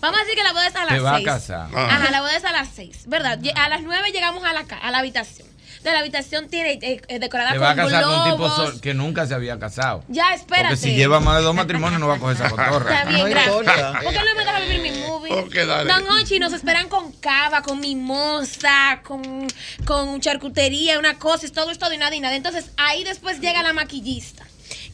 Vamos 0.00 0.20
a 0.20 0.22
decir 0.24 0.34
que 0.36 0.42
la 0.42 0.52
boda 0.52 0.66
es 0.66 0.76
a 0.76 0.84
las 0.84 0.94
Te 0.94 1.00
va 1.00 1.12
a 1.12 1.16
6. 1.16 1.26
casar. 1.26 1.68
Ajá, 1.74 2.10
la 2.10 2.20
boda 2.20 2.36
es 2.36 2.44
a 2.44 2.52
las 2.52 2.68
6, 2.74 3.04
¿verdad? 3.06 3.38
A 3.54 3.68
las 3.68 3.82
9 3.82 4.10
llegamos 4.12 4.44
a 4.44 4.52
la, 4.52 4.64
ca- 4.64 4.78
a 4.78 4.90
la 4.90 4.98
habitación. 4.98 5.48
Entonces, 5.78 5.92
la 5.92 5.98
habitación 6.00 6.48
tiene 6.48 6.72
eh, 6.82 7.00
eh, 7.08 7.18
decorada 7.18 7.50
Te 7.52 7.56
con 7.56 7.64
va 7.66 7.70
a 7.70 7.74
casar 7.76 8.02
con 8.04 8.14
un 8.18 8.30
tipo 8.32 8.48
sol- 8.50 8.80
que 8.80 8.94
nunca 8.94 9.26
se 9.26 9.34
había 9.34 9.58
casado. 9.58 10.04
Ya, 10.08 10.34
espérate. 10.34 10.68
Porque 10.74 10.76
si 10.76 10.94
lleva 10.94 11.20
más 11.20 11.38
de 11.38 11.42
dos 11.44 11.54
matrimonios 11.54 12.00
no 12.00 12.08
va 12.08 12.16
a 12.16 12.18
coger 12.18 12.36
esa 12.36 12.50
cotorra. 12.50 12.98
Está 12.98 13.08
bien, 13.10 13.30
gracias. 13.30 14.02
¿Por 14.02 14.12
qué 14.12 14.18
no 14.18 14.34
me 14.36 14.44
dejas 14.44 14.62
vivir 14.68 14.80
mi 14.82 14.90
movie? 15.06 15.32
Ok, 15.34 15.54
dale. 15.54 15.92
Don 15.92 16.08
Ochi, 16.18 16.38
nos 16.38 16.52
esperan 16.52 16.88
con 16.88 17.12
cava, 17.12 17.62
con 17.62 17.80
mimosa, 17.80 19.00
con, 19.04 19.46
con 19.84 20.20
charcutería, 20.20 20.98
una 20.98 21.18
cosa, 21.18 21.46
es 21.46 21.52
todo, 21.52 21.70
es 21.70 21.78
todo 21.78 21.92
y 21.92 21.98
nada 21.98 22.14
y 22.14 22.20
nada. 22.20 22.36
Entonces, 22.36 22.70
ahí 22.76 23.04
después 23.04 23.40
llega 23.40 23.62
la 23.62 23.72
maquillista. 23.72 24.44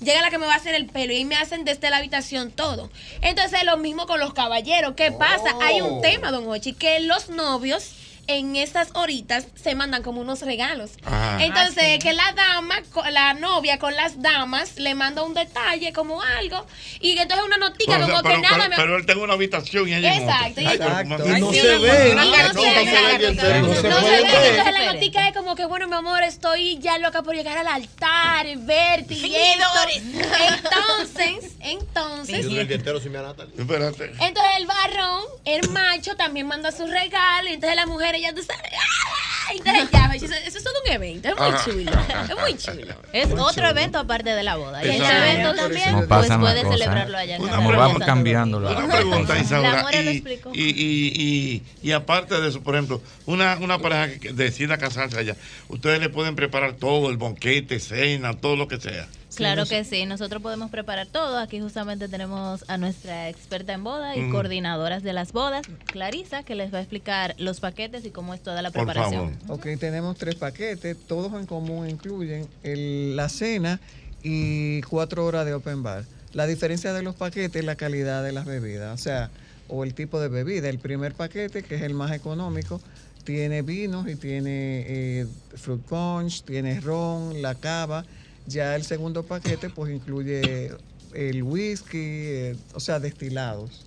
Llega 0.01 0.20
la 0.20 0.30
que 0.30 0.39
me 0.39 0.47
va 0.47 0.53
a 0.55 0.57
hacer 0.57 0.74
el 0.74 0.87
pelo 0.87 1.12
y 1.12 1.16
ahí 1.16 1.24
me 1.24 1.37
hacen 1.37 1.64
desde 1.64 1.89
la 1.91 1.97
habitación 1.97 2.51
todo. 2.51 2.91
Entonces, 3.22 3.64
lo 3.64 3.76
mismo 3.78 4.07
con 4.07 4.20
los 4.20 4.35
caballeros. 4.35 4.95
¿Qué 4.97 5.12
pasa? 5.12 5.55
Hay 5.62 5.80
un 5.80 6.03
tema, 6.03 6.30
don 6.30 6.47
Ochi, 6.49 6.74
que 6.74 7.01
los 7.01 7.30
novios 7.30 7.91
en 8.26 8.56
estas 8.56 8.88
horitas 8.94 9.46
se 9.54 9.74
mandan 9.74 10.02
como 10.02 10.20
unos 10.20 10.40
regalos. 10.42 10.92
Ah. 11.04 11.38
Entonces, 11.40 11.84
Ah, 11.84 11.92
sí. 11.94 11.98
que 11.98 12.12
la 12.12 12.32
dama, 12.34 12.76
la 13.10 13.34
novia 13.34 13.78
con 13.78 13.94
las 13.94 14.20
damas, 14.22 14.76
le 14.76 14.94
manda 14.94 15.22
un 15.22 15.34
detalle 15.34 15.92
como 15.92 16.22
algo. 16.22 16.66
Y 17.00 17.18
entonces 17.18 17.44
una 17.44 17.56
notica 17.58 17.92
Pero, 17.94 18.04
o 18.04 18.06
sea, 18.06 18.16
como 18.16 18.22
pero, 18.28 18.36
que 18.36 18.42
nada 18.42 18.56
pero- 18.56 18.68
me. 18.70 18.76
pero 18.76 18.96
él 18.96 19.06
tiene 19.06 19.22
una 19.22 19.34
habitación 19.34 19.88
y 19.88 19.94
ella 19.94 20.14
en. 20.14 20.22
Exacto, 20.22 20.60
Ay, 20.60 20.66
Exacto. 20.66 21.16
¿cómo- 21.22 21.36
Y 21.36 21.40
no 21.40 21.52
Sí, 21.52 21.60
se 21.60 21.78
ve. 21.78 22.12
una 22.12 22.24
No 22.24 22.30
notica, 22.30 22.52
se 22.54 22.84
ve. 22.84 23.62
No 23.62 23.74
se 23.74 23.88
No 23.88 24.00
ve. 24.00 24.18
Entonces 24.20 24.72
la 24.72 24.92
notica 24.92 25.28
es 25.28 25.36
como 25.36 25.54
que, 25.54 25.66
bueno, 25.66 25.86
mi 25.88 25.94
amor, 25.94 26.22
estoy 26.22 26.78
ya 26.78 26.98
loca 26.98 27.22
por 27.22 27.34
llegar 27.34 27.58
al 27.58 27.68
altar, 27.68 28.46
verte 28.58 29.14
y. 29.14 29.34
Entonces, 29.34 31.52
entonces. 31.60 32.42
Yo 32.44 32.50
soy 32.50 32.58
el 32.58 32.68
dietero 32.68 33.00
sin 33.00 33.12
mi 33.12 33.18
Natalie. 33.18 33.54
Espérate. 33.58 34.04
Entonces 34.04 34.52
el 34.58 34.66
varón, 34.66 35.22
el 35.44 35.68
macho, 35.70 36.16
también 36.16 36.46
manda 36.46 36.72
su 36.72 36.86
regalo. 36.86 37.48
Y 37.48 37.54
entonces 37.54 37.76
la 37.76 37.86
mujer, 37.86 38.13
ella, 38.14 38.34
tú 38.34 38.42
sabes. 38.42 38.62
¡ah! 38.72 39.52
Entonces 39.52 39.88
ya, 39.92 40.10
eso, 40.14 40.24
eso 40.26 40.58
es 40.58 40.64
todo 40.64 40.74
un 40.86 40.92
evento. 40.92 41.28
Es 41.28 41.36
muy 41.36 41.46
Ajá. 41.48 41.64
chulo. 41.64 41.92
Es 41.92 42.40
muy 42.40 42.56
chulo. 42.56 42.94
Es 43.12 43.28
otro 43.32 43.68
evento 43.68 43.98
aparte 43.98 44.30
de 44.30 44.42
la 44.42 44.56
boda. 44.56 44.82
Y 44.84 44.88
ese 44.88 45.04
evento 45.06 45.54
también, 45.54 45.94
pues 45.96 46.06
pasan 46.06 46.28
las 46.42 46.52
puede 46.52 46.62
cosas, 46.62 46.78
celebrarlo 46.78 47.18
allá 47.18 47.36
en 47.36 47.42
Una 47.42 47.50
Catalonia, 47.50 47.78
vamos 47.78 48.02
cambiándolo. 48.04 48.70
Una 48.70 48.88
pregunta, 48.96 49.38
Isaura. 49.38 49.84
Y, 49.92 50.22
y, 50.54 50.64
y, 50.64 51.12
y, 51.52 51.62
y 51.82 51.92
aparte 51.92 52.40
de 52.40 52.48
eso, 52.48 52.62
por 52.62 52.74
ejemplo, 52.74 53.02
una, 53.26 53.56
una 53.60 53.78
pareja 53.78 54.08
que- 54.08 54.20
que 54.20 54.32
decida 54.32 54.78
casarse 54.78 55.18
allá, 55.18 55.36
ustedes 55.68 56.00
le 56.00 56.08
pueden 56.08 56.36
preparar 56.36 56.72
todo, 56.74 57.10
el 57.10 57.18
banquete, 57.18 57.80
cena, 57.80 58.32
todo 58.34 58.56
lo 58.56 58.66
que 58.68 58.80
sea. 58.80 59.06
Claro 59.35 59.66
que 59.66 59.85
sí, 59.85 60.07
nosotros 60.07 60.43
podemos 60.43 60.70
preparar 60.70 61.07
todo. 61.07 61.39
Aquí 61.39 61.61
justamente 61.61 62.09
tenemos 62.09 62.64
a 62.68 62.78
nuestra 62.78 63.28
experta 63.28 63.72
en 63.72 63.85
boda 63.85 64.16
y 64.16 64.20
Mm. 64.22 64.30
coordinadoras 64.32 65.03
de 65.03 65.12
las 65.12 65.32
bodas, 65.32 65.62
Clarisa, 65.87 66.43
que 66.43 66.55
les 66.55 66.72
va 66.72 66.78
a 66.78 66.80
explicar 66.80 67.35
los 67.39 67.61
paquetes 67.61 68.05
y 68.05 68.11
cómo 68.11 68.35
es 68.35 68.43
toda 68.43 68.62
la 68.62 68.70
preparación. 68.70 69.39
Ok, 69.49 69.66
tenemos 69.78 70.16
tres 70.16 70.37
paquetes, 70.37 70.97
todos 71.07 71.32
en 71.35 71.47
común 71.47 71.89
incluyen 71.89 72.49
el- 72.62 73.16
la 73.16 73.28
cena 73.28 73.80
y 74.22 74.80
cuatro 74.82 75.24
horas 75.26 75.45
de 75.47 75.55
open 75.55 75.82
bar. 75.82 76.05
La 76.32 76.47
diferencia 76.47 76.93
de 76.93 77.03
los 77.03 77.14
paquetes 77.14 77.61
es 77.61 77.64
la 77.64 77.76
calidad 77.76 78.22
de 78.24 78.32
las 78.32 78.45
bebidas, 78.45 78.99
o 78.99 79.03
sea, 79.03 79.30
o 79.68 79.85
el 79.85 79.95
tipo 79.95 80.20
de 80.20 80.28
bebida. 80.28 80.68
El 80.68 80.78
primer 80.78 81.14
paquete, 81.14 81.62
que 81.62 81.76
es 81.76 81.82
el 81.82 81.95
más 81.95 82.12
económico, 82.12 82.80
tiene 83.24 83.62
vinos 83.62 84.07
y 84.09 84.16
tiene 84.16 84.85
eh, 84.87 85.26
fruit 85.57 85.80
punch, 85.82 86.43
tiene 86.45 86.80
ron, 86.80 87.41
la 87.41 87.55
cava. 87.55 88.05
Ya 88.47 88.76
el 88.76 88.84
segundo 88.84 89.22
paquete, 89.24 89.70
pues 89.70 89.92
incluye 89.92 90.72
el 91.14 91.42
whisky, 91.42 91.99
eh, 91.99 92.57
o 92.74 92.80
sea, 92.80 93.01
destilados 93.01 93.84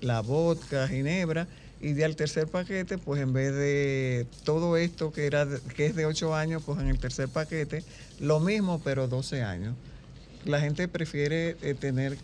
la 0.00 0.20
vodka, 0.20 0.88
ginebra, 0.88 1.46
y 1.80 1.94
ya 1.94 2.06
el 2.06 2.16
tercer 2.16 2.46
paquete, 2.46 2.98
pues 2.98 3.22
en 3.22 3.32
vez 3.32 3.54
de 3.54 4.26
todo 4.44 4.76
esto 4.76 5.12
que 5.12 5.26
era 5.26 5.46
que 5.74 5.86
es 5.86 5.96
de 5.96 6.06
8 6.06 6.34
años, 6.34 6.62
pues 6.64 6.78
el 6.80 6.98
tercer 6.98 7.28
paquete 7.28 7.82
lo 8.18 8.40
mismo, 8.40 8.80
pero 8.84 9.08
12 9.08 9.42
años. 9.42 9.74
La 10.44 10.60
gente 10.60 10.88
prefiere 10.88 11.56
eh, 11.62 11.74
tener 11.74 12.16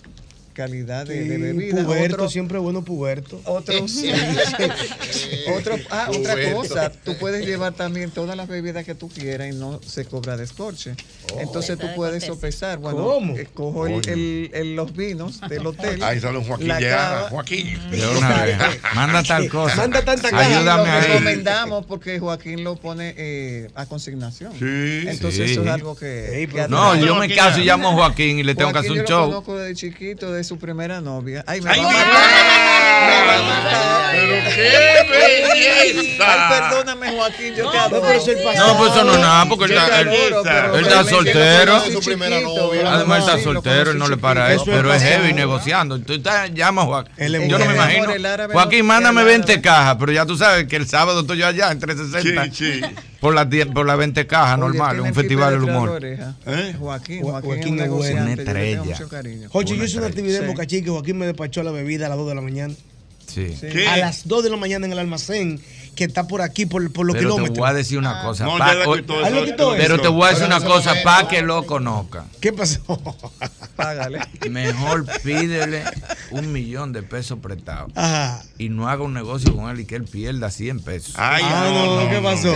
calidad 0.57 1.07
de, 1.07 1.25
de 1.25 1.37
Sí, 1.37 1.43
bebida. 1.43 1.85
puberto, 1.85 2.15
Otro- 2.17 2.29
siempre 2.31 2.59
bueno 2.59 2.83
puberto. 2.83 3.41
otros 3.45 3.93
otro, 5.57 5.77
ah, 5.91 6.09
otra 6.11 6.35
cosa, 6.53 6.91
tú 7.05 7.17
puedes 7.19 7.47
llevar 7.47 7.75
también 7.75 8.11
todas 8.11 8.37
las 8.37 8.49
bebidas 8.49 8.85
que 8.85 8.95
tú 8.95 9.09
quieras 9.09 9.53
y 9.53 9.57
no 9.57 9.81
se 9.87 10.05
cobra 10.07 10.37
descorche. 10.37 10.95
Entonces 11.39 11.79
tú 11.79 11.87
puedes 11.95 12.25
sopesar. 12.25 12.79
Bueno, 12.79 13.03
¿Cómo? 13.05 13.37
eh, 13.37 13.47
cojo 13.53 13.87
el- 13.87 13.95
Coño. 14.01 14.13
el- 14.15 14.51
el- 14.55 14.77
los 14.77 14.95
vinos 14.97 15.41
del 15.49 15.67
hotel. 15.67 16.03
Ahí 16.03 16.21
sale 16.21 16.39
un 16.39 16.45
Joaquín. 16.45 16.71
Joaquín. 17.31 17.79
De 17.91 18.07
una 18.17 18.43
vez. 18.45 18.57
Manda 18.95 19.23
tal 19.23 19.49
cosa. 19.49 19.77
Manda 19.77 20.03
tanta. 20.03 20.29
Ayúdame 20.29 20.85
Lo 20.85 20.91
ahí. 20.93 21.07
recomendamos 21.09 21.87
porque 21.87 22.19
Joaquín 22.19 22.65
lo 22.65 22.77
pone 22.77 23.15
eh, 23.17 23.69
a 23.75 23.87
consignación. 23.87 24.53
Entonces 24.61 25.47
Sí. 25.47 25.53
eso 25.53 25.63
es 25.63 25.69
algo 25.69 25.95
que... 25.97 26.49
que 26.51 26.69
No, 26.69 26.95
yo 26.97 27.15
me 27.17 27.33
caso 27.35 27.61
y 27.61 27.65
llamo 27.65 27.91
a 27.91 27.93
Joaquín 27.93 28.39
y 28.39 28.43
le 28.43 28.55
tengo 28.55 28.73
que 28.73 28.79
hacer 28.79 28.93
un 28.93 28.97
yo 28.99 29.03
lo 29.03 29.09
show. 29.09 29.25
conozco 29.27 29.59
desde 29.59 29.75
chiquito, 29.75 30.33
desde 30.33 30.46
su 30.47 30.59
primera 30.59 31.01
novia. 31.01 31.45
Ay, 31.47 31.61
me 31.61 31.71
Ay, 31.71 31.81
va 31.81 31.91
a 31.91 31.95
matar. 31.95 33.37
Pero 34.13 34.35
qué 34.55 35.07
belleza. 35.11 36.25
Ay, 36.27 36.61
perdóname, 36.61 37.13
Joaquín, 37.13 37.55
yo 37.55 37.71
te 37.71 37.79
adoro. 37.79 38.07
No, 38.57 38.79
pues 38.79 38.93
eso 38.93 39.05
no 39.05 39.13
es 39.15 39.21
nada, 39.21 39.47
porque 39.49 39.65
él 39.67 39.73
está, 39.73 40.01
él, 40.01 40.09
adoro, 40.09 40.43
pero 40.43 40.77
él 40.79 40.87
está 40.87 41.05
soltero. 41.05 41.81
Su 41.93 42.01
primera 42.01 42.41
novia. 42.41 42.93
Además, 42.95 43.19
está 43.21 43.39
soltero, 43.43 43.91
él 43.91 43.99
no 43.99 44.09
le 44.09 44.17
para 44.17 44.53
eso, 44.53 44.63
Eso 44.63 44.73
es 44.73 44.77
pero 44.79 44.95
es 44.95 45.03
heavy 45.03 45.33
negociando. 45.33 45.99
Tú 46.01 46.15
estás, 46.15 46.51
llama 46.55 46.83
a 46.83 46.87
Joaquín. 46.87 47.49
Yo 47.49 47.59
no 47.59 47.67
me 47.67 47.75
imagino. 47.75 48.07
Joaquín, 48.53 48.79
no- 48.81 48.85
mándame 48.85 49.21
el 49.23 49.27
20 49.27 49.61
cajas, 49.61 49.97
pero 49.99 50.13
ya 50.13 50.25
tú 50.27 50.37
sabes 50.37 50.67
que 50.67 50.77
el 50.77 50.89
sábado 50.89 51.21
estoy 51.21 51.39
yo 51.39 51.47
allá 51.47 51.71
en 51.71 51.79
360. 51.81 52.45
Sí, 52.45 52.51
sí. 52.55 52.81
Por 53.21 53.35
las 53.35 53.49
10 53.49 53.69
por 53.69 53.87
las 53.87 53.97
20 53.99 54.27
cajas, 54.27 54.59
normal, 54.59 55.01
un 55.01 55.15
festival 55.15 55.55
del 55.55 55.65
humor. 55.65 56.05
¿Eh? 56.05 56.75
Joaquín, 56.79 57.23
Jo- 57.23 57.31
Joaquín, 57.31 57.51
Joaquín 57.51 57.81
es 57.81 57.89
un 57.89 58.19
Una 58.23 58.33
estrella. 58.33 58.83
Jochi, 58.85 59.71
yo 59.71 59.77
Una 59.77 59.85
hice 59.85 59.99
una 59.99 60.07
estrella. 60.07 60.07
actividad 60.07 60.37
en 60.41 60.43
Sí. 60.45 60.53
Boca 60.53 60.67
Chica 60.67 60.87
y 60.87 60.91
Joaquín 60.91 61.19
me 61.19 61.27
despachó 61.27 61.63
la 61.63 61.71
bebida 61.71 62.07
a 62.07 62.09
las 62.11 62.19
2 62.19 62.29
de 62.29 62.35
la 62.35 62.41
mañana. 62.43 62.75
Sí. 63.45 63.55
¿Qué? 63.61 63.87
A 63.89 63.97
las 63.99 64.27
2 64.27 64.45
de 64.45 64.51
la 64.51 64.57
mañana 64.57 64.87
en 64.87 64.93
el 64.93 64.99
almacén 64.99 65.61
que 65.95 66.05
está 66.05 66.27
por 66.29 66.43
aquí, 66.43 66.67
por, 66.67 66.93
por 66.93 67.07
los 67.07 67.17
Pero 67.17 67.29
te 67.31 67.33
kilómetros. 67.35 67.59
voy 67.59 67.69
a 67.71 67.73
decir 67.73 67.97
una 67.99 68.23
cosa. 68.23 68.45
No, 68.45 68.59
pa- 68.59 68.73
o- 68.87 68.95
Ah, 68.95 69.29
eso. 69.31 69.75
pero 69.79 69.99
te 70.01 70.09
voy 70.09 70.27
a 70.27 70.31
decir 70.31 70.45
una 70.47 70.61
cosa 70.61 70.95
para 71.03 71.27
que 71.29 71.41
lo 71.43 71.65
conozcan. 71.65 72.25
¿Qué 72.41 72.53
pasó? 72.53 72.81
Págale. 73.77 74.21
Mejor 74.51 75.07
pídele 75.23 75.85
un 76.31 76.53
millón 76.53 76.93
de 76.93 77.03
pesos 77.03 77.39
prestados 77.41 77.93
Ajá. 77.95 78.43
y 78.59 78.69
no 78.69 78.89
haga 78.89 79.03
un 79.05 79.15
negocio 79.15 79.55
con 79.55 79.71
él 79.71 79.81
y 79.81 79.85
que 79.87 79.97
él 79.97 80.05
pierda 80.05 80.51
100 80.51 80.81
pesos. 80.81 81.15
Ay, 81.17 81.43
Ah, 81.47 81.71
no, 81.73 82.03
no, 82.05 82.11
¿qué 82.11 82.21
pasó? 82.21 82.55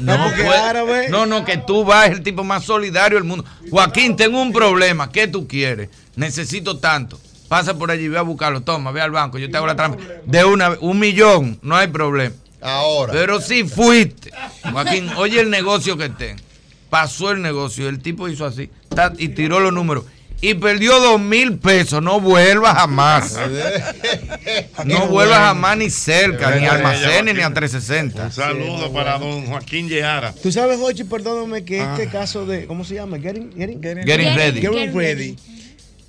No, 0.00 0.24
porque 0.24 0.42
puede- 0.44 0.58
árabe. 0.58 1.08
no, 1.10 1.26
no, 1.26 1.44
que 1.44 1.58
tú 1.58 1.84
vas, 1.84 2.10
el 2.10 2.22
tipo 2.22 2.42
más 2.44 2.64
solidario 2.64 3.18
del 3.18 3.24
mundo. 3.24 3.44
Joaquín, 3.70 4.16
tengo 4.16 4.40
un 4.40 4.52
problema. 4.52 5.10
¿Qué 5.12 5.26
tú 5.28 5.46
quieres? 5.46 5.90
Necesito 6.16 6.78
tanto. 6.78 7.18
Pasa 7.52 7.74
por 7.76 7.90
allí, 7.90 8.08
ve 8.08 8.16
a 8.16 8.22
buscarlo. 8.22 8.62
Toma, 8.62 8.92
ve 8.92 9.02
al 9.02 9.10
banco. 9.10 9.36
Yo 9.38 9.50
te 9.50 9.58
hago 9.58 9.66
la 9.66 9.76
trampa. 9.76 9.98
De 10.24 10.42
una 10.42 10.70
vez, 10.70 10.78
un 10.80 10.98
millón, 10.98 11.58
no 11.60 11.76
hay 11.76 11.88
problema. 11.88 12.34
Ahora. 12.62 13.12
Pero 13.12 13.42
si 13.42 13.64
fuiste, 13.64 14.30
Joaquín, 14.72 15.10
oye 15.18 15.38
el 15.38 15.50
negocio 15.50 15.98
que 15.98 16.08
ten. 16.08 16.40
Pasó 16.88 17.30
el 17.30 17.42
negocio, 17.42 17.90
el 17.90 18.00
tipo 18.00 18.26
hizo 18.26 18.46
así 18.46 18.70
y 19.18 19.28
tiró 19.28 19.60
los 19.60 19.70
números. 19.70 20.04
Y 20.40 20.54
perdió 20.54 20.98
dos 20.98 21.20
mil 21.20 21.58
pesos. 21.58 22.02
No 22.02 22.20
vuelva 22.20 22.74
jamás. 22.74 23.38
No 24.86 25.06
vuelva 25.08 25.36
jamás 25.36 25.76
ni 25.76 25.90
cerca, 25.90 26.56
ni 26.56 26.64
a 26.64 26.72
almacenes, 26.72 27.34
ni 27.34 27.42
a 27.42 27.52
360. 27.52 28.24
Un 28.24 28.32
saludo 28.32 28.92
para 28.94 29.18
don 29.18 29.44
Joaquín 29.44 29.90
Lleara. 29.90 30.32
Tú 30.42 30.50
sabes, 30.50 30.78
Jochi, 30.78 31.04
perdóname 31.04 31.64
que 31.64 31.82
Ah. 31.82 31.96
este 31.98 32.08
caso 32.10 32.46
de, 32.46 32.66
¿cómo 32.66 32.82
se 32.82 32.94
llama? 32.94 33.18
Getting, 33.18 33.52
getting, 33.52 33.82
Getting 33.82 34.04
Getting 34.06 34.34
ready. 34.36 34.60
Getting 34.62 34.94
ready. 34.96 35.36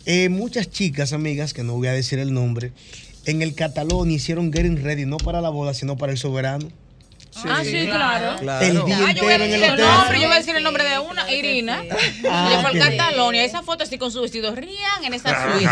Eh, 0.06 0.28
muchas 0.28 0.70
chicas, 0.70 1.14
amigas, 1.14 1.54
que 1.54 1.64
no 1.64 1.74
voy 1.76 1.88
a 1.88 1.94
decir 1.94 2.20
el 2.20 2.34
nombre, 2.34 2.74
en 3.26 3.42
el 3.42 3.56
catalón 3.56 4.12
hicieron 4.12 4.52
getting 4.52 4.84
ready, 4.84 5.06
no 5.06 5.16
para 5.18 5.40
la 5.40 5.50
boda, 5.50 5.74
sino 5.74 5.96
para 5.96 6.12
el 6.12 6.18
soberano. 6.18 6.68
Ah, 7.46 7.62
sí, 7.64 7.88
claro. 7.88 8.36
Claro. 8.40 8.66
El 8.66 8.86
día 8.86 8.98
Ah, 9.08 9.12
yo 9.12 9.24
voy 9.24 9.34
a 9.34 9.38
decir 9.38 9.64
el 9.64 9.76
nombre, 9.78 10.20
yo 10.20 10.28
voy 10.28 10.36
a 10.36 10.38
decir 10.40 10.56
el 10.56 10.64
nombre 10.64 10.84
de 10.84 11.00
una, 11.00 11.32
Irina. 11.32 11.84
Ah, 12.30 12.60
fue 12.62 12.72
ok. 12.80 12.86
al 12.86 12.98
Catalonia, 12.98 13.44
esa 13.44 13.64
foto 13.64 13.84
así 13.84 13.98
con 13.98 14.12
su 14.12 14.22
vestido, 14.22 14.54
rían 14.56 15.04
en 15.04 15.14
esa 15.14 15.52
suite. 15.52 15.70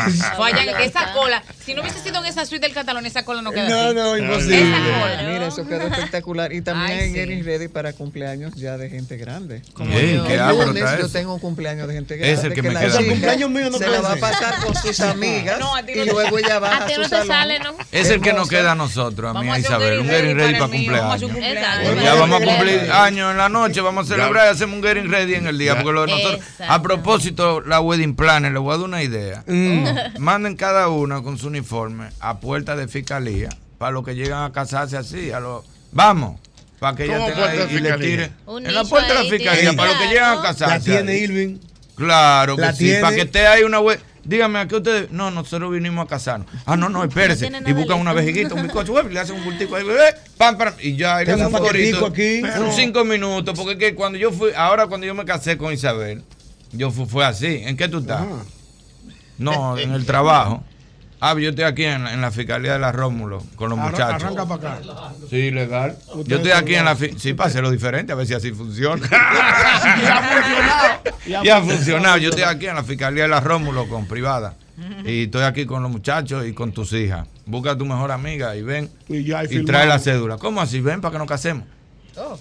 En 0.71 0.81
esa 0.81 1.13
cola. 1.13 1.43
Si 1.63 1.73
no 1.73 1.81
hubiese 1.81 1.99
sido 1.99 2.19
en 2.19 2.25
esa 2.25 2.45
suite 2.45 2.65
del 2.65 2.73
Catalonia, 2.73 3.07
esa 3.07 3.23
cola 3.25 3.41
no 3.41 3.51
queda 3.51 3.69
No, 3.69 3.93
no, 3.93 4.15
Esa 4.15 4.23
imposible. 4.25 4.71
cola. 4.71 5.23
Mira, 5.31 5.47
eso 5.47 5.67
quedó 5.67 5.87
espectacular. 5.87 6.51
Y 6.53 6.61
también 6.61 6.99
Ay, 6.99 7.09
sí. 7.09 7.15
Getting 7.15 7.45
Ready 7.45 7.67
para 7.67 7.93
cumpleaños 7.93 8.53
ya 8.55 8.77
de 8.77 8.89
gente 8.89 9.17
grande. 9.17 9.61
Como 9.73 9.91
yo. 9.97 10.27
yo 10.27 11.09
tengo 11.09 11.33
un 11.35 11.39
cumpleaños 11.39 11.87
de 11.87 11.93
gente 11.93 12.15
Es 12.15 12.39
grande. 12.41 12.47
el 12.47 12.53
que 12.53 12.61
me 12.61 12.73
la 12.73 12.79
queda 12.81 12.97
cumpleaños 12.97 13.49
mío 13.49 13.69
no 13.69 13.77
se 13.77 13.87
la 13.87 14.01
va 14.01 14.13
a 14.13 14.15
pasar 14.17 14.63
con 14.63 14.75
sus 14.75 14.99
amigas 15.01 15.59
No, 15.59 15.75
a 15.75 15.83
ti 15.83 15.93
y 15.93 15.97
no 15.97 16.05
te- 16.05 16.11
luego 16.11 16.37
ella 16.39 16.59
va 16.59 16.69
A 16.75 16.83
a 16.83 16.85
ti 16.87 16.93
su 16.95 17.01
no 17.01 17.09
te 17.09 17.25
sale, 17.25 17.59
¿no? 17.59 17.75
Es 17.91 18.09
el 18.09 18.21
que 18.21 18.33
nos 18.33 18.47
queda 18.49 18.71
a 18.71 18.75
nosotros, 18.75 19.35
a 19.35 19.39
mí, 19.41 19.49
a 19.49 19.59
Isabel. 19.59 19.99
Un 19.99 20.07
getting 20.07 20.35
ready 20.35 20.53
para 20.53 20.67
cumpleaños. 20.67 21.21
Cumpleaños. 21.55 22.03
Ya 22.03 22.13
vamos 22.15 22.41
a 22.41 22.45
cumplir 22.45 22.91
años 22.91 23.31
en 23.31 23.37
la 23.37 23.49
noche, 23.49 23.81
vamos 23.81 24.05
a 24.09 24.13
celebrar 24.15 24.47
y 24.47 24.49
hacemos 24.49 24.77
un 24.77 24.83
getting 24.83 25.09
ready 25.11 25.35
en 25.35 25.47
el 25.47 25.57
día. 25.57 25.75
Porque 25.75 25.91
lo 25.91 26.05
de 26.05 26.11
nosotros, 26.11 26.45
a 26.67 26.81
propósito, 26.81 27.61
la 27.61 27.79
wedding 27.81 28.15
planner, 28.15 28.51
les 28.51 28.61
voy 28.61 28.73
a 28.73 28.77
dar 28.77 28.85
una 28.85 29.03
idea. 29.03 29.43
Mm. 29.47 29.85
Manden 30.19 30.55
cada 30.55 30.89
una 30.89 31.21
con 31.21 31.37
su 31.37 31.47
uniforme 31.47 32.09
a 32.19 32.39
puerta 32.39 32.75
de 32.75 32.87
fiscalía 32.87 33.49
para 33.77 33.91
los 33.91 34.05
que 34.05 34.15
llegan 34.15 34.43
a 34.43 34.51
casarse 34.51 34.97
así. 34.97 35.31
A 35.31 35.39
los, 35.39 35.65
vamos, 35.91 36.39
para 36.79 36.95
que 36.95 37.05
ella 37.05 37.17
¿Cómo 37.17 37.27
tenga 37.29 37.49
ahí 37.49 37.67
y 37.69 37.79
le 37.79 37.97
tire. 37.97 38.31
Un 38.45 38.65
En 38.65 38.73
la 38.73 38.83
puerta 38.83 39.13
de 39.13 39.23
la 39.23 39.29
fiscalía, 39.29 39.61
tiene 39.61 39.77
para 39.77 39.89
los 39.89 40.01
que 40.01 40.07
llegan 40.07 40.37
a 40.37 40.41
casarse. 40.41 40.77
La 40.77 40.79
tiene. 40.79 41.17
Irving. 41.17 41.57
Claro 41.95 42.55
que 42.55 42.61
La 42.61 42.73
sí, 42.73 42.85
tiene. 42.85 43.01
para 43.01 43.15
que 43.15 43.21
esté 43.21 43.47
ahí 43.47 43.63
una 43.63 43.79
web. 43.79 43.99
Dígame, 44.23 44.59
¿a 44.59 44.67
qué 44.67 44.75
ustedes? 44.75 45.11
No, 45.11 45.31
nosotros 45.31 45.71
vinimos 45.71 46.05
a 46.05 46.07
casarnos. 46.07 46.47
Ah, 46.65 46.77
no, 46.77 46.89
no, 46.89 47.03
espérese. 47.03 47.49
tiene 47.49 47.67
y 47.69 47.73
buscan 47.73 47.99
una 47.99 48.13
vejiguita, 48.13 48.53
un 48.53 48.63
bizcocho, 48.63 48.93
web, 48.93 49.09
le 49.11 49.19
hacen 49.19 49.35
un 49.35 49.43
bultico 49.43 49.75
ahí, 49.75 49.83
bebé, 49.83 50.13
pam, 50.37 50.57
pam, 50.57 50.73
y 50.79 50.95
ya, 50.95 51.23
y 51.23 51.25
le 51.25 51.31
hacen 51.33 51.47
un 51.47 51.51
corito. 51.53 52.05
aquí. 52.05 52.41
Un 52.59 52.71
cinco 52.71 53.03
minutos, 53.03 53.57
porque 53.57 53.73
es 53.73 53.77
que 53.79 53.95
cuando 53.95 54.19
yo 54.19 54.31
fui, 54.31 54.51
ahora 54.55 54.85
cuando 54.87 55.07
yo 55.07 55.15
me 55.15 55.25
casé 55.25 55.57
con 55.57 55.73
Isabel, 55.73 56.23
yo 56.71 56.91
fu- 56.91 57.07
fue 57.07 57.25
así. 57.25 57.61
¿En 57.65 57.75
qué 57.75 57.87
tú 57.87 57.99
estás? 57.99 58.23
No, 59.37 59.77
en 59.77 59.91
el 59.91 60.05
trabajo. 60.05 60.63
Ah, 61.23 61.35
yo 61.39 61.49
estoy 61.51 61.65
aquí 61.65 61.83
en, 61.85 62.03
la- 62.03 62.13
en 62.13 62.19
la 62.21 62.31
fiscalía 62.31 62.73
de 62.73 62.79
la 62.79 62.91
Rómulo 62.91 63.43
con 63.55 63.69
los 63.69 63.77
Arra- 63.77 63.91
muchachos. 63.91 64.23
Arranca 64.23 64.45
para 64.47 64.73
acá. 64.73 64.81
Sí, 65.29 65.51
legal. 65.51 65.95
Yo 66.25 66.37
estoy 66.37 66.51
aquí 66.51 66.73
en 66.75 66.83
la 66.85 66.91
los- 66.91 66.99
fi- 66.99 67.13
Sí, 67.19 67.33
para 67.35 67.49
hacerlo 67.49 67.69
diferente, 67.69 68.11
a 68.11 68.15
ver 68.15 68.25
si 68.25 68.33
así 68.33 68.51
funciona. 68.51 69.07
Y 69.95 70.05
ha 70.07 70.21
funcionado. 70.21 71.45
Y 71.45 71.49
ha 71.49 71.61
funcionado. 71.61 72.17
Yo 72.17 72.29
estoy 72.29 72.43
aquí 72.45 72.67
en 72.67 72.75
la 72.75 72.83
fiscalía 72.83 73.23
de 73.23 73.29
la 73.29 73.39
Rómulo 73.39 73.87
con 73.87 74.07
privada. 74.07 74.55
Y 75.05 75.25
estoy 75.25 75.43
aquí 75.43 75.65
con 75.67 75.83
los 75.83 75.91
muchachos 75.91 76.45
y 76.47 76.53
con 76.53 76.71
tus 76.71 76.91
hijas. 76.93 77.27
Busca 77.45 77.71
a 77.71 77.77
tu 77.77 77.85
mejor 77.85 78.11
amiga 78.11 78.55
y 78.55 78.63
ven 78.63 78.89
Y 79.07 79.23
ya 79.23 79.39
hay 79.39 79.47
y 79.51 79.63
trae 79.63 79.85
la 79.85 79.99
cédula. 79.99 80.37
¿Cómo 80.37 80.59
así? 80.59 80.81
Ven 80.81 81.01
para 81.01 81.11
que 81.13 81.17
nos 81.19 81.27
casemos. 81.27 81.65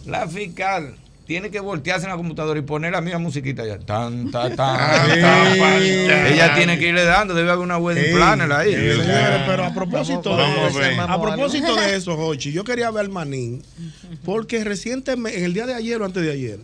La 0.06 0.26
fiscal 0.26 0.94
tiene 1.30 1.48
que 1.48 1.60
voltearse 1.60 2.06
en 2.06 2.10
la 2.10 2.16
computadora 2.16 2.58
y 2.58 2.62
poner 2.62 2.90
la 2.90 3.00
misma 3.00 3.20
musiquita 3.20 3.64
ya. 3.64 3.78
Tan, 3.78 4.32
tan, 4.32 4.56
tan, 4.56 5.04
Sí. 5.14 5.20
tan, 5.20 5.58
tan. 5.60 6.26
Ella 6.26 6.54
tiene 6.56 6.76
que 6.76 6.88
irle 6.88 7.04
dando, 7.04 7.34
debe 7.34 7.52
haber 7.52 7.62
una 7.62 7.78
wedding 7.78 8.06
Sí. 8.06 8.10
planner 8.16 8.50
ahí. 8.50 8.72
Señores, 8.74 9.42
pero 9.46 9.64
a 9.64 9.72
propósito, 9.72 10.36
Vamos 10.36 10.74
de, 10.74 10.90
eso, 10.92 11.00
a 11.02 11.22
propósito 11.22 11.76
de 11.76 11.94
eso, 11.94 12.16
Jochi, 12.16 12.50
yo 12.50 12.64
quería 12.64 12.90
ver 12.90 13.08
Manín, 13.10 13.62
porque 14.24 14.64
recientemente, 14.64 15.38
en 15.38 15.44
el 15.44 15.54
día 15.54 15.66
de 15.66 15.74
ayer 15.74 16.02
o 16.02 16.04
antes 16.04 16.20
de 16.20 16.32
ayer, 16.32 16.58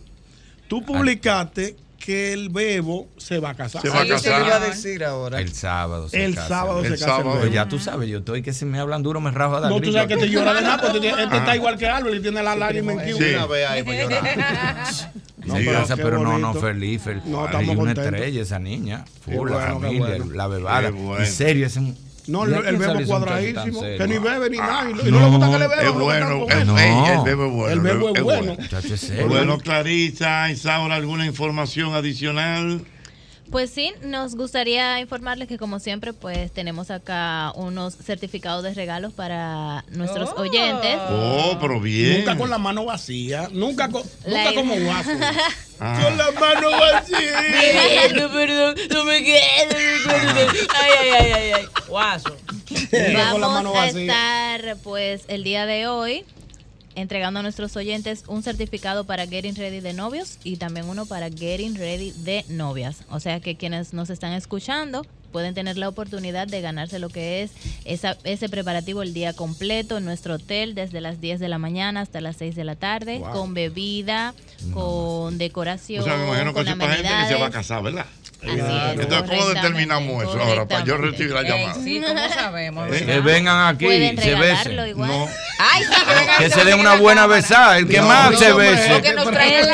tú 0.67 0.83
publicaste 0.83 1.77
que 1.97 2.31
el 2.33 2.49
bebo 2.49 3.07
se 3.17 3.39
va 3.39 3.49
a 3.49 3.53
casar. 3.55 3.81
Se 3.81 3.89
va 3.89 4.01
a 4.01 4.03
Sí, 4.05 4.09
se 4.19 4.29
lo 4.29 4.37
iba 4.37 4.47
a 4.47 4.49
casar. 4.59 4.69
decir 4.69 5.03
ahora. 5.03 5.39
El 5.41 5.51
sábado. 5.53 6.07
se 6.09 6.23
El 6.23 6.35
casa. 6.35 6.47
sábado 6.47 6.81
se 6.81 6.87
El 6.87 6.93
casa 6.93 7.05
sábado. 7.05 7.25
el 7.25 7.31
Pues 7.31 7.43
bebo. 7.43 7.53
ya 7.55 7.67
tú 7.67 7.79
sabes, 7.79 8.09
yo 8.09 8.19
estoy 8.19 8.41
que 8.41 8.53
si 8.53 8.65
me 8.65 8.79
hablan 8.79 9.03
duro 9.03 9.19
me 9.19 9.31
rajo 9.31 9.55
a 9.57 9.59
dar 9.61 9.71
No, 9.71 9.81
tú 9.81 9.91
sabes 9.91 10.07
que 10.07 10.17
te 10.17 10.29
llora 10.29 10.53
de 10.53 10.61
nada, 10.61 10.77
porque 10.81 11.09
este, 11.09 11.23
este 11.23 11.37
está 11.37 11.55
igual 11.55 11.77
que 11.77 11.87
Álvaro 11.87 12.15
y 12.15 12.21
tiene 12.21 12.41
la 12.43 12.55
lágrima 12.55 12.93
en 12.93 12.99
Sí. 13.05 13.11
Cuba. 13.13 13.25
Una 13.35 13.45
vez 13.47 13.67
ahí 13.69 13.83
para 13.83 14.01
llorar. 14.03 14.87
No, 15.47 15.53
Sí, 15.55 15.59
pero 15.63 15.71
gracias, 15.77 15.97
qué 15.97 16.03
pero 16.03 16.19
no, 16.21 16.37
no, 16.39 16.53
feliz, 16.55 17.01
feliz. 17.01 17.23
No, 17.25 17.39
Hay 17.41 17.45
estamos 17.45 17.69
una 17.69 17.77
contentos. 17.93 18.03
estrella 18.05 18.41
esa 18.41 18.59
niña. 18.59 19.05
Full, 19.23 19.49
la 19.49 19.55
bueno, 19.57 19.79
familia, 19.79 20.07
bueno. 20.17 20.25
la 20.33 20.47
bebada. 20.47 20.89
Bueno. 20.91 21.23
En 21.23 21.31
serio, 21.31 21.67
ese 21.67 21.79
No, 22.27 22.45
¿De 22.45 22.57
el, 22.57 22.65
el 22.65 22.77
bebo 22.77 22.99
cuadradísimo, 23.05 23.81
que 23.81 24.07
ni 24.07 24.17
bebe 24.17 24.49
ni 24.49 24.57
nada. 24.57 24.89
Y, 24.89 24.93
no- 24.93 25.07
y 25.07 25.11
no, 25.11 25.19
no 25.19 25.25
le 25.29 25.29
gusta 25.37 25.51
que 25.51 25.59
le 25.59 25.67
beban. 25.67 25.85
Es 25.85 25.93
no 25.93 26.03
bueno, 26.03 26.39
gusta 26.39 26.61
el, 26.61 26.69
ey, 26.77 27.05
el 27.15 27.23
bebo 27.23 27.45
es 27.45 27.51
bueno. 27.53 27.73
El 27.73 27.79
bebo 27.79 28.09
es 28.15 28.21
bueno. 28.23 28.57
Bueno, 29.27 29.57
Clarisa, 29.59 30.51
Isaura, 30.51 30.95
¿alguna 30.95 31.25
información 31.25 31.93
adicional? 31.93 32.81
Pues 33.51 33.69
sí, 33.71 33.93
nos 34.01 34.35
gustaría 34.35 34.99
informarles 34.99 35.47
que 35.47 35.57
como 35.57 35.79
siempre, 35.79 36.11
pues 36.11 36.51
tenemos 36.51 36.91
acá 36.91 37.53
unos 37.55 37.95
certificados 37.95 38.61
de 38.63 38.73
regalos 38.73 39.13
para 39.13 39.85
nuestros 39.89 40.31
Oh. 40.35 40.41
oyentes. 40.41 40.97
Oh, 41.09 41.57
pero 41.61 41.79
bien. 41.79 42.19
Nunca 42.19 42.35
con 42.37 42.49
la 42.49 42.57
mano 42.57 42.83
vacía, 42.85 43.47
nunca, 43.51 43.87
co- 43.89 44.03
La- 44.25 44.43
nunca 44.45 44.55
como 44.55 44.75
guaso. 44.75 45.09
Ah. 45.79 45.99
Con 46.03 46.17
la 46.17 46.31
mano 46.31 46.71
vacía. 46.71 47.39
no, 48.15 48.31
perdón, 48.31 48.75
no 48.89 49.03
me 49.03 49.23
quedo. 49.23 49.77
Ay, 50.09 50.91
ay, 50.99 51.09
ay, 51.19 51.31
ay, 51.33 51.51
ay. 51.53 51.65
Guaso. 51.87 52.35
Con 53.31 53.41
Vamos 53.41 53.75
a 53.75 53.87
estar, 53.89 54.77
pues, 54.83 55.21
el 55.27 55.43
día 55.43 55.67
de 55.67 55.85
hoy 55.87 56.25
entregando 56.97 57.39
a 57.39 57.43
nuestros 57.43 57.75
oyentes 57.75 58.23
un 58.27 58.41
certificado 58.41 59.05
para 59.05 59.27
Getting 59.27 59.55
Ready 59.55 59.81
de 59.81 59.93
novios 59.93 60.39
y 60.43 60.57
también 60.57 60.89
uno 60.89 61.05
para 61.05 61.29
Getting 61.29 61.75
Ready 61.75 62.11
de 62.23 62.43
novias. 62.49 63.03
O 63.09 63.19
sea 63.19 63.39
que 63.39 63.55
quienes 63.55 63.93
nos 63.93 64.09
están 64.09 64.33
escuchando 64.33 65.05
pueden 65.31 65.53
tener 65.53 65.77
la 65.77 65.89
oportunidad 65.89 66.47
de 66.47 66.61
ganarse 66.61 66.99
lo 66.99 67.09
que 67.09 67.43
es 67.43 67.51
esa- 67.85 68.17
ese 68.23 68.49
preparativo 68.49 69.01
el 69.01 69.13
día 69.13 69.33
completo 69.33 69.97
en 69.97 70.05
nuestro 70.05 70.35
hotel 70.35 70.75
desde 70.75 71.01
las 71.01 71.19
10 71.21 71.39
de 71.39 71.47
la 71.49 71.57
mañana 71.57 72.01
hasta 72.01 72.21
las 72.21 72.37
6 72.37 72.55
de 72.55 72.63
la 72.63 72.75
tarde 72.75 73.19
Wow. 73.19 73.31
con 73.31 73.53
bebida, 73.53 74.33
con 74.73 75.37
decoración, 75.37 76.01
O 76.01 76.05
sea, 76.05 76.17
me 76.17 76.25
imagino 76.27 76.53
que 76.53 76.63
con 76.65 76.65
gente 76.65 76.85
que 76.87 77.27
se 77.27 77.35
va 77.35 77.47
a 77.47 77.51
casar, 77.51 77.83
¿verdad? 77.83 78.05
Así 78.39 78.51
es, 78.51 78.99
Entonces, 79.01 79.29
¿cómo 79.31 79.49
determinamos 79.49 80.23
eso 80.23 80.39
ahora 80.39 80.67
para 80.67 80.85
yo 80.85 80.95
recibir 80.97 81.31
la 81.31 81.41
correctamente. 81.41 81.67
llamada? 81.73 81.83
Sí, 81.83 82.01
¿cómo 82.29 82.33
sabemos? 82.33 82.91
¿Eh? 82.91 83.05
Que 83.05 83.19
vengan 83.19 83.67
aquí, 83.75 83.85
se 83.87 84.35
besen. 84.35 84.87
igual. 84.89 85.09
No, 85.09 85.27
Ay, 85.59 85.83
sí, 85.83 85.89
que 86.37 86.43
Que 86.43 86.49
se 86.51 86.63
den 86.63 86.79
una 86.79 86.95
buena 86.97 87.25
besada, 87.25 87.79
el 87.79 87.87
que 87.87 87.99
más 87.99 88.37
se 88.37 88.53
bese. 88.53 89.01
Que 89.01 89.13
nos 89.13 89.25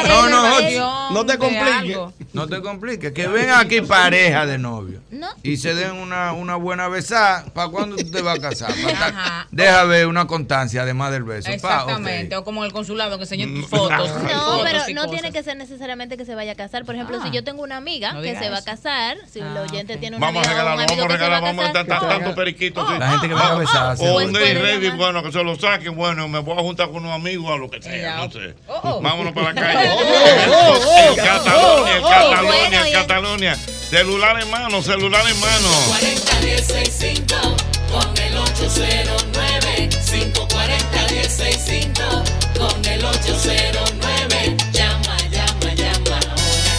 No, 0.08 0.30
no, 0.30 1.10
no 1.12 1.26
te 1.26 1.38
compliques. 1.38 1.74
algo. 1.74 2.14
No 2.32 2.48
te 2.48 2.62
compliques, 2.62 3.12
que 3.12 3.28
vengan 3.28 3.60
aquí 3.66 3.82
pareja 3.82 4.46
de 4.46 4.58
novio 4.58 5.02
y 5.44 5.58
se 5.58 5.76
den 5.76 5.92
una, 5.92 6.32
una 6.34 6.56
buena 6.56 6.88
besada. 6.88 7.44
¿Para 7.54 7.68
cuándo 7.70 7.98
tú 7.98 8.10
te 8.10 8.22
vas 8.22 8.40
a 8.40 8.42
casar? 8.42 8.72
Ajá. 8.72 9.48
Deja 9.52 9.84
ver 9.84 10.08
una 10.08 10.26
constancia 10.26 10.84
además 10.84 11.12
del 11.12 11.24
beso. 11.24 11.48
Pa, 11.48 11.54
Exactamente, 11.54 12.36
o 12.38 12.44
como 12.46 12.62
en 12.64 12.68
el 12.68 12.74
consulado 12.74 13.18
que 13.18 13.24
enseñan 13.24 13.54
tus 13.54 13.68
fotos. 13.68 13.90
No, 13.92 14.06
fotos 14.08 14.62
pero 14.64 14.80
no 14.96 15.02
cosas. 15.02 15.12
tiene 15.12 15.32
que 15.34 15.44
ser 15.44 15.58
necesariamente 15.58 16.16
que 16.18 16.26
se 16.26 16.34
vaya 16.34 16.54
a 16.54 16.56
casar. 16.56 16.86
Por 16.86 16.96
ejemplo, 16.96 17.18
Ah. 17.20 17.26
si 17.26 17.32
yo 17.32 17.44
tengo 17.44 17.62
una 17.62 17.78
amiga 17.78 18.14
No 18.14 18.22
que 18.22 18.36
se 18.40 18.50
va 18.50 18.58
a 18.60 18.64
casar, 18.64 19.18
si 19.30 19.40
el 19.40 19.56
oyente 19.58 19.98
tiene 19.98 20.16
una 20.18 20.26
Vamos 20.26 20.48
a 20.48 20.50
amiga 20.52 20.64
o 20.64 20.66
regalar, 20.66 20.74
un 20.74 20.78
vamos 20.80 20.92
amigo 20.92 21.04
a 21.04 21.08
que 21.08 21.14
se 21.14 21.20
va 21.20 21.26
regalar, 21.26 21.38
a 21.38 21.42
vamos 21.42 21.66
a 21.66 21.72
pues, 21.74 22.10
tantos 22.10 22.36
periquitos. 22.36 22.88
sí. 22.90 22.94
La 22.98 23.10
gente 23.12 23.28
que 23.28 23.34
va 23.34 23.48
a 23.48 23.56
besarse. 23.56 24.10
O 24.10 24.14
Pues 24.14 24.28
un 24.28 24.34
day 24.34 24.54
ready, 24.54 24.90
bueno, 24.92 25.22
que 25.24 25.32
se 25.32 25.44
lo 25.44 25.56
saquen, 25.60 25.96
bueno, 25.96 26.28
me 26.30 26.40
voy 26.40 26.58
a 26.58 26.62
juntar 26.62 26.88
con 26.88 26.98
unos 27.04 27.14
amigos 27.14 27.52
a 27.52 27.58
lo 27.58 27.70
que 27.70 27.82
sea, 27.82 28.16
no 28.18 28.32
sé. 28.32 28.56
oh. 28.68 29.02
Vámonos 29.02 29.34
para 29.34 29.52
la 29.54 29.62
calle. 29.62 29.90
Oh, 29.92 29.98
oh, 30.00 30.74
oh, 30.74 30.80
oh, 30.86 31.12
oh. 31.12 31.16
Catalonia, 31.16 32.42
Bueno, 32.42 32.84
el 32.86 32.90
y- 32.90 32.94
Catalonia. 32.94 33.56
Celular 33.94 34.42
en 34.42 34.50
mano, 34.50 34.82
celular 34.82 35.22
en 35.30 35.33
mano. 35.36 35.70
40-1065 35.90 37.56
con 37.92 38.18
el 38.18 38.38
809 38.38 39.90
540-1065 39.90 42.24
con 42.58 42.86
el 42.86 43.06
809 43.06 44.58
llama, 44.72 45.18
llama, 45.32 45.74
llama 45.76 46.20
ahora 46.30 46.76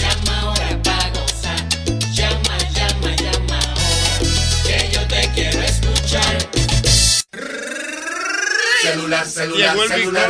llama 0.00 0.40
ahora 0.40 0.82
para 0.82 1.08
gozar 1.10 1.60
llama, 2.12 2.56
llama, 2.74 3.10
llama 3.16 3.58
ahora 3.58 4.18
que 4.66 4.76
yo 4.92 5.00
te 5.06 5.30
quiero 5.34 5.60
escuchar. 5.62 6.36
Celular, 8.82 9.26
celular, 9.26 9.70
Llegó 9.70 9.82
el 9.84 9.88
celular 9.90 10.28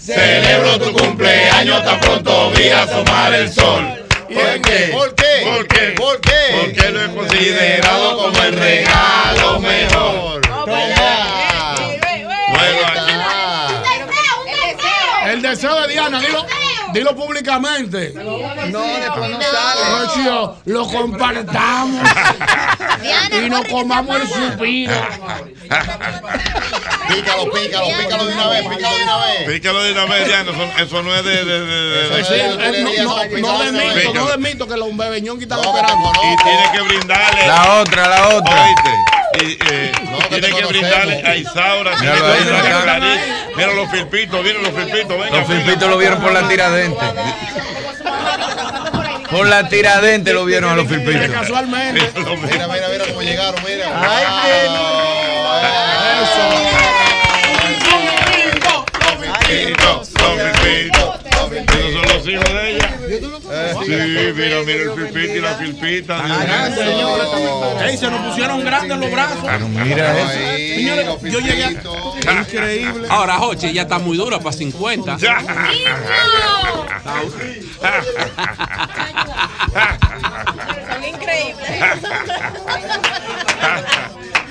Celebro 0.00 0.78
tu 0.78 0.92
cumpleaños 0.92 1.84
tan 1.84 2.00
pronto 2.00 2.50
vi 2.50 2.68
asomar 2.68 3.32
el 3.34 3.52
sol. 3.52 3.86
¿Por 4.32 4.60
qué? 4.62 4.90
¿Por 4.92 5.14
qué? 5.14 5.24
¿Por 5.44 5.66
qué? 5.68 5.94
¿Por 5.96 6.20
qué? 6.20 6.30
Porque 6.60 6.90
lo 6.90 7.04
he 7.04 7.14
considerado 7.14 8.16
como 8.16 8.42
el 8.42 8.52
regalo 8.52 9.60
mejor. 9.60 10.40
El 15.30 15.42
deseo 15.42 15.80
de 15.82 15.88
Diana, 15.88 16.20
dilo, 16.20 16.44
dilo 16.92 17.14
públicamente. 17.14 18.12
No, 18.14 18.38
después 18.38 19.30
no 19.30 19.40
sale. 19.40 20.04
Rocío, 20.04 20.56
lo 20.64 20.86
compartamos 20.88 22.02
y 23.44 23.48
nos 23.48 23.64
comamos 23.68 24.16
el 24.16 24.28
suspiro. 24.28 24.94
Pícalo, 27.14 27.50
pícalo, 27.50 27.86
pícalo 27.98 28.26
de 28.26 28.34
una 28.34 28.48
vez, 28.48 28.62
pícalo 28.68 28.96
de 28.96 29.02
una 29.02 29.16
vez. 29.18 29.48
Pícalo 29.48 29.82
de 29.82 29.92
una 29.92 30.04
vez, 30.06 30.26
Diana. 30.26 30.50
Eso, 30.50 30.82
eso 30.84 31.02
no 31.02 31.14
es 31.14 31.24
de. 31.24 31.44
de, 31.44 31.60
de, 31.60 32.08
de- 32.08 32.24
Sí, 32.24 32.32
de- 32.34 32.40
eh, 32.40 33.02
no, 33.02 33.14
no, 33.14 33.58
no 33.58 33.62
de 33.64 33.72
mito, 33.72 33.94
Pícalo. 33.94 34.14
no 34.14 34.26
de 34.30 34.38
mito 34.38 34.66
que 34.68 34.76
los 34.76 34.96
bebeñón 34.96 35.38
están 35.44 35.60
esperando. 35.60 36.12
Y 36.22 36.36
tiene 36.42 36.62
que 36.72 36.80
brindarle. 36.82 37.46
La 37.46 37.74
otra, 37.80 38.08
la 38.08 38.28
otra. 38.28 38.64
Oíste. 38.64 38.90
Y, 39.42 39.58
eh, 39.72 39.92
tiene 40.28 40.48
que 40.50 40.64
brindarle 40.66 41.22
a 41.24 41.36
Isaura. 41.36 41.96
Míralo 41.98 42.24
que 42.26 42.32
ahí, 42.32 42.48
a. 42.70 43.18
Mira 43.56 43.72
los 43.74 43.90
filpitos, 43.90 44.42
miren 44.42 44.62
los 44.62 44.72
filpitos. 44.72 45.08
Venga, 45.20 45.38
Los 45.38 45.46
filpitos 45.46 45.88
lo 45.88 45.98
vieron 45.98 46.20
por 46.20 46.32
la 46.32 46.48
tiradente. 46.48 46.98
Por 49.30 49.46
la 49.46 49.68
tiradente 49.68 50.32
lo 50.32 50.44
vieron 50.44 50.72
a 50.72 50.76
los 50.76 50.88
filpitos. 50.88 51.28
Casualmente. 51.30 52.00
Mira, 52.16 52.66
mira, 52.66 52.88
mira 52.88 53.04
cómo 53.06 53.22
llegaron, 53.22 53.62
mira. 53.64 53.86
Ay, 54.02 54.24
Filpitos, 54.42 55.09
Sí, 63.90 64.32
mira, 64.36 64.62
mira 64.64 64.82
el 64.82 64.92
filpito 64.92 65.34
y 65.34 65.40
la 65.40 65.54
filpita. 65.56 66.24
Ey, 67.86 67.96
se 67.96 68.10
nos 68.10 68.20
pusieron 68.28 68.64
grandes 68.64 68.98
los 68.98 69.10
brazos. 69.10 69.38
mira 69.68 70.20
eso. 70.20 70.74
Señores, 70.74 71.06
yo 71.22 71.40
llegué 71.40 71.64
a... 71.64 71.70
Increíble. 72.40 73.08
Ahora, 73.10 73.38
Joche, 73.38 73.72
ya 73.72 73.82
está 73.82 73.98
muy 73.98 74.16
dura 74.16 74.38
para 74.38 74.52
50. 74.52 75.18
Son 80.90 81.04
increíbles. 81.04 81.70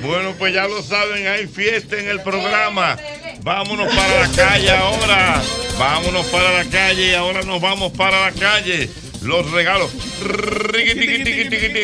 Bueno, 0.02 0.34
pues 0.38 0.54
ya 0.54 0.68
lo 0.68 0.82
saben, 0.82 1.28
hay 1.28 1.48
fiesta 1.48 1.98
en 1.98 2.08
el 2.08 2.22
programa. 2.22 2.98
Vámonos 3.42 3.94
para 3.94 4.28
la 4.28 4.36
calle 4.36 4.72
ahora. 4.72 5.42
Vámonos 5.78 6.26
para 6.28 6.52
la 6.52 6.66
calle 6.70 7.12
y 7.12 7.14
ahora 7.14 7.42
nos 7.44 7.62
vamos 7.62 7.92
para 7.94 8.30
la 8.30 8.32
calle. 8.32 8.90
Los 9.22 9.52
regalos. 9.52 9.92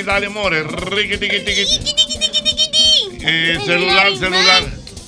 Dale, 0.06 0.30
more. 0.30 0.64
Celular, 3.66 4.18
celular. 4.18 4.64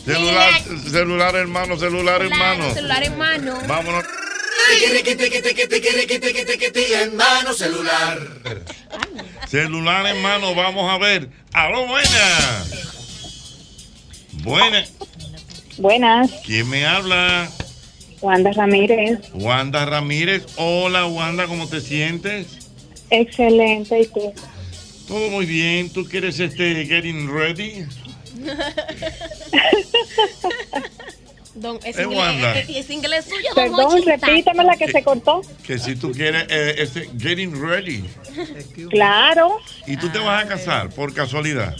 Celular, 0.05 0.63
celular, 0.89 1.35
hermano, 1.35 1.77
celular, 1.77 2.21
hermano. 2.21 2.73
Celular, 2.73 3.03
hermano. 3.03 3.59
Vámonos. 3.67 4.05
Hermano 6.93 7.53
celular. 7.53 8.19
Celular 9.47 10.07
en 10.07 10.21
mano, 10.21 10.55
vamos 10.55 10.91
a 10.91 10.97
ver. 10.97 11.29
¡Aló, 11.53 11.87
buena! 11.87 12.65
Buena. 14.43 14.85
Buenas. 15.77 16.31
¿Quién 16.45 16.69
me 16.69 16.85
habla? 16.85 17.49
Wanda 18.21 18.51
Ramírez. 18.51 19.19
Wanda 19.33 19.85
Ramírez. 19.85 20.43
Hola, 20.57 21.05
Wanda, 21.07 21.45
¿cómo 21.47 21.67
te 21.67 21.81
sientes? 21.81 22.47
Excelente, 23.09 23.99
¿y 24.01 24.07
tú? 24.07 24.33
Todo 25.07 25.29
muy 25.29 25.45
bien. 25.45 25.89
¿Tú 25.89 26.03
quieres 26.05 26.39
este 26.39 26.85
getting 26.85 27.29
ready? 27.31 27.85
Don, 31.55 31.79
es, 31.83 31.97
Eh, 31.97 32.03
inglés, 32.03 32.19
Wanda. 32.19 32.59
es, 32.59 32.69
es 32.69 32.89
inglés 32.91 33.25
suyo, 33.25 33.49
don 33.55 33.55
Perdón, 33.55 34.03
repítame 34.05 34.63
la 34.63 34.77
que 34.77 34.91
se 34.91 35.01
cortó. 35.03 35.41
Que 35.65 35.79
si 35.79 35.95
tú 35.95 36.11
quieres 36.11 36.45
eh, 36.49 36.75
este 36.77 37.09
getting 37.19 37.59
ready. 37.59 38.05
Claro, 38.91 39.57
¿Y 39.87 39.97
tú 39.97 40.07
te 40.09 40.19
vas 40.19 40.43
a 40.45 40.47
casar 40.47 40.89
por 40.91 41.13
casualidad? 41.15 41.75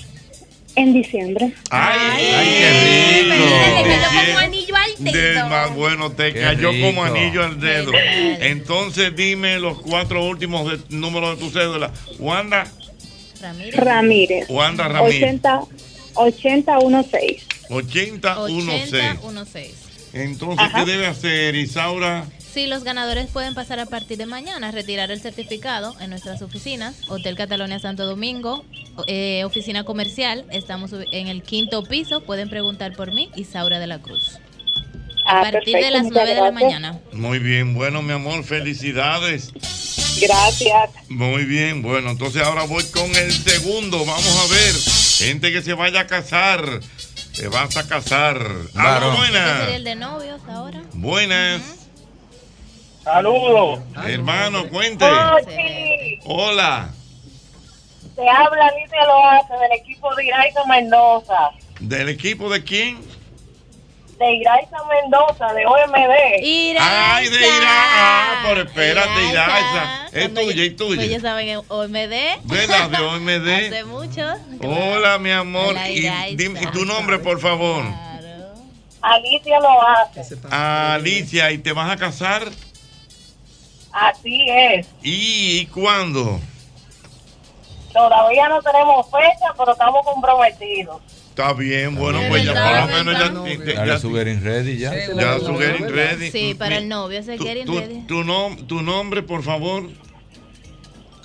En 0.77 0.93
diciembre. 0.93 1.51
¡Ay, 1.69 2.17
qué 2.19 3.21
rico! 3.23 3.45
Cayó 3.83 4.25
como 4.25 4.39
anillo 4.39 4.75
al 4.75 5.03
De 5.03 5.11
dedo. 5.11 5.47
más 5.49 5.75
bueno, 5.75 6.11
te 6.11 6.33
Qué 6.33 6.41
cayó 6.41 6.71
rico. 6.71 6.87
como 6.87 7.03
anillo 7.03 7.43
al 7.43 7.59
dedo. 7.59 7.91
Entonces 8.39 9.15
dime 9.15 9.59
los 9.59 9.79
cuatro 9.81 10.23
últimos 10.25 10.71
de- 10.71 10.95
números 10.95 11.37
de 11.37 11.45
tu 11.45 11.51
cédula. 11.51 11.91
Wanda, 12.19 12.65
Ramírez. 13.73 14.45
Wanda 14.49 14.87
Ramírez. 14.87 15.23
80, 15.23 15.61
8016. 16.15 17.43
8016. 17.69 19.03
8016. 19.21 19.73
Entonces, 20.13 20.59
Ajá. 20.65 20.79
¿qué 20.85 20.91
debe 20.91 21.05
hacer 21.07 21.55
Isaura? 21.55 22.25
Sí, 22.57 22.65
los 22.65 22.83
ganadores 22.83 23.27
pueden 23.27 23.53
pasar 23.53 23.79
a 23.79 23.85
partir 23.85 24.17
de 24.17 24.25
mañana 24.25 24.69
a 24.69 24.71
retirar 24.71 25.11
el 25.11 25.21
certificado 25.21 25.95
en 25.99 26.09
nuestras 26.09 26.41
oficinas. 26.41 26.95
Hotel 27.07 27.35
Catalonia 27.37 27.77
Santo 27.77 28.07
Domingo, 28.07 28.65
eh, 29.05 29.43
oficina 29.45 29.83
comercial. 29.83 30.43
Estamos 30.49 30.89
en 31.11 31.27
el 31.27 31.43
quinto 31.43 31.83
piso. 31.83 32.21
Pueden 32.23 32.49
preguntar 32.49 32.93
por 32.95 33.13
mí, 33.13 33.29
Isaura 33.35 33.77
de 33.77 33.85
la 33.85 33.99
Cruz. 33.99 34.39
A 35.27 35.41
Ah, 35.41 35.51
partir 35.51 35.75
de 35.75 35.91
las 35.91 36.05
muchas 36.05 36.23
9 36.25 36.33
de 36.33 36.41
la 36.41 36.51
mañana. 36.51 36.99
Muy 37.11 37.37
bien, 37.37 37.75
bueno, 37.75 38.01
mi 38.01 38.13
amor, 38.13 38.43
felicidades. 38.43 39.51
Gracias. 40.19 40.89
Muy 41.09 41.45
bien, 41.45 41.83
bueno, 41.83 42.09
entonces 42.09 42.41
ahora 42.41 42.63
voy 42.63 42.83
con 42.85 43.15
el 43.17 43.31
segundo. 43.33 43.99
Vamos 43.99 44.35
a 44.35 44.51
ver, 44.51 44.73
gente 45.29 45.51
que 45.51 45.61
se 45.61 45.75
vaya 45.75 45.99
a 45.99 46.07
casar. 46.07 46.79
Te 47.35 47.49
vas 47.49 47.77
a 47.77 47.87
casar. 47.87 48.41
Este 48.65 48.71
sería 48.81 49.13
buenas. 49.15 49.69
el 49.73 49.83
de 49.83 49.95
novios 49.95 50.41
ahora. 50.49 50.81
Buenas. 50.93 51.61
Saludos. 53.11 53.79
Hermano, 54.05 54.67
cuente. 54.67 55.05
Hola. 56.25 56.89
Te 58.17 58.27
habla 58.29 58.71
Lidia 58.71 59.05
Loace 59.05 59.53
del 59.61 59.79
equipo 59.79 60.13
de 60.15 60.25
Iraito 60.25 60.65
Mendoza. 60.65 61.51
¿Del 61.79 62.09
equipo 62.09 62.49
de 62.49 62.63
quién? 62.63 62.99
de 64.19 64.33
Iraisa 64.33 64.77
Mendoza, 64.89 65.53
de 65.53 65.63
OMD. 65.63 66.79
Ay, 66.81 67.29
de 67.29 67.37
Ira. 67.37 67.67
Ah, 67.69 68.43
pero 68.47 68.61
espérate, 68.63 69.25
Iraisa. 69.29 70.07
Es 70.11 70.33
tuya, 70.33 70.63
es 70.63 70.73
Pues 70.73 70.97
ya 70.97 71.05
tuya. 71.05 71.19
saben, 71.21 71.61
OMD. 71.67 71.95
De 72.43 72.67
la 72.67 72.87
de 72.89 72.97
OMD. 72.97 73.47
Hace 73.67 73.83
mucho. 73.85 74.27
Hola, 74.63 75.19
mi 75.19 75.29
amor. 75.31 75.67
Hola, 75.67 75.87
Y, 75.89 75.99
Iraisa. 75.99 76.35
dime- 76.35 76.59
y 76.63 76.65
tu 76.67 76.83
nombre, 76.85 77.19
por 77.19 77.39
favor. 77.39 77.83
Alicia 79.03 79.59
lo 79.59 79.87
hace. 79.87 80.35
Alicia, 80.49 81.51
¿y 81.51 81.59
te 81.59 81.71
vas 81.71 81.91
a 81.91 81.95
casar? 81.97 82.49
Así 83.99 84.45
es. 84.49 84.87
¿Y 85.01 85.65
cuándo? 85.67 86.39
Todavía 87.93 88.47
no 88.49 88.61
tenemos 88.61 89.07
fecha, 89.07 89.53
pero 89.57 89.71
estamos 89.71 90.05
comprometidos. 90.05 91.01
Está 91.29 91.53
bien, 91.53 91.95
bueno, 91.95 92.19
pues 92.29 92.43
ya 92.45 92.53
por 92.53 92.89
lo 92.91 93.03
menos 93.03 93.19
ya, 93.87 93.99
su 93.99 94.13
getting 94.13 94.43
ready 94.43 94.77
ya. 94.77 94.91
ya 95.15 95.39
su 95.39 95.55
getting 95.57 95.87
ready. 95.87 96.31
Sí, 96.31 96.53
para 96.53 96.77
el 96.77 96.87
novio, 96.87 97.19
ese 97.19 97.37
getting 97.37 97.65
Tu, 97.65 97.79
ready. 97.79 98.01
tu, 98.07 98.23
nom- 98.23 98.65
tu 98.67 98.81
nombre, 98.81 99.21
por 99.23 99.43
favor, 99.43 99.83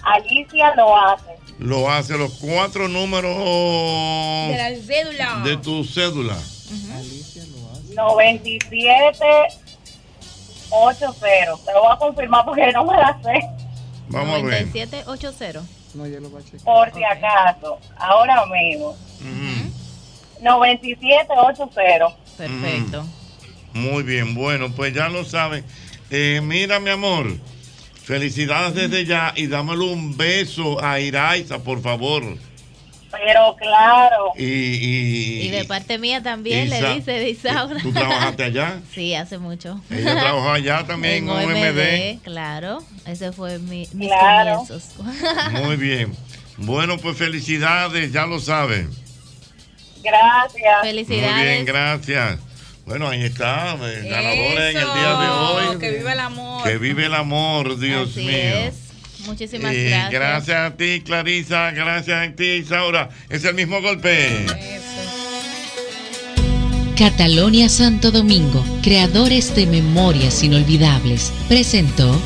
Alicia 0.04 0.74
lo 0.76 0.96
hace. 0.98 1.30
lo 1.58 1.90
hace 1.90 2.16
los 2.18 2.32
cuatro 2.34 2.88
números 2.88 3.36
De 3.36 4.56
la 4.56 4.70
cédula. 4.86 5.40
de 5.44 5.56
tu 5.58 5.84
cédula. 5.84 6.36
97 7.94 9.16
80. 10.72 11.20
Te 11.20 11.72
lo 11.72 11.82
voy 11.82 11.92
a 11.92 11.96
confirmar 11.96 12.44
porque 12.44 12.72
no 12.72 12.84
me 12.84 12.96
la 12.96 13.18
sé. 13.22 13.40
Vamos 14.08 14.40
a 14.40 14.42
ver. 14.44 14.66
9780. 14.66 15.62
No, 15.94 16.06
yo 16.06 16.20
lo 16.20 16.30
voy 16.30 16.42
a 16.42 16.44
checar. 16.44 16.60
Por 16.64 16.92
si 16.94 17.04
acaso. 17.04 17.78
Ahora 17.96 18.44
mismo. 18.46 18.96
9780. 20.40 22.16
Perfecto. 22.36 23.04
Muy 23.74 24.02
bien, 24.02 24.34
bueno, 24.34 24.70
pues 24.72 24.92
ya 24.94 25.08
lo 25.08 25.24
saben. 25.24 25.64
Eh, 26.10 26.40
mira, 26.42 26.78
mi 26.78 26.90
amor, 26.90 27.26
felicidades 28.02 28.74
desde 28.74 29.06
ya 29.06 29.32
y 29.34 29.46
dámelo 29.46 29.86
un 29.86 30.16
beso 30.16 30.82
a 30.84 31.00
Iraisa, 31.00 31.62
por 31.62 31.80
favor. 31.80 32.22
Pero 33.12 33.54
claro. 33.56 34.32
Y, 34.36 34.44
y- 34.44 35.42
Y 35.42 35.50
de 35.50 35.64
parte 35.64 35.98
mía 35.98 36.22
también 36.22 36.66
Isa- 36.68 36.80
le 36.80 36.94
dice 36.94 37.12
de 37.12 37.30
Isaura. 37.30 37.80
¿Tú 37.80 37.92
trabajaste 37.92 38.42
allá? 38.44 38.80
Sí, 38.94 39.14
hace 39.14 39.38
mucho. 39.38 39.80
Ella 39.90 40.18
trabajó 40.18 40.50
allá 40.50 40.84
también 40.86 41.28
en 41.28 41.30
En 41.30 42.16
OMD. 42.18 42.22
Claro, 42.24 42.82
ese 43.06 43.30
fue 43.32 43.58
mi, 43.58 43.86
mis 43.92 44.08
Claro. 44.08 44.64
comienzos. 44.66 44.94
Muy 45.52 45.76
bien. 45.76 46.12
Bueno, 46.56 46.96
pues 46.98 47.16
felicidades, 47.16 48.12
ya 48.12 48.26
lo 48.26 48.40
saben. 48.40 48.90
Gracias. 50.02 51.08
Muy 51.08 51.42
bien, 51.42 51.64
gracias. 51.64 52.38
Bueno, 52.84 53.08
ahí 53.08 53.22
está, 53.24 53.74
eh, 53.80 54.08
ganadora 54.08 54.70
en 54.70 54.76
el 54.76 54.92
día 54.94 55.16
de 55.16 55.28
hoy. 55.28 55.78
que 55.78 55.90
viva 55.92 56.12
el 56.12 56.20
amor. 56.20 56.62
Que 56.64 56.78
vive 56.78 57.06
el 57.06 57.14
amor, 57.14 57.78
Dios 57.78 58.10
Así 58.10 58.26
mío. 58.26 58.34
es. 58.34 58.74
Muchísimas 59.26 59.72
Y 59.74 59.84
gracias. 59.84 60.10
gracias 60.10 60.72
a 60.72 60.76
ti, 60.76 61.00
Clarisa. 61.04 61.70
Gracias 61.70 62.28
a 62.28 62.32
ti, 62.34 62.44
Isaura. 62.44 63.08
Es 63.28 63.44
el 63.44 63.54
mismo 63.54 63.80
golpe. 63.80 64.46
Catalonia 66.96 67.68
Santo 67.68 68.10
Domingo, 68.10 68.64
creadores 68.82 69.54
de 69.56 69.66
memorias 69.66 70.42
inolvidables, 70.42 71.32
presentó 71.48 72.20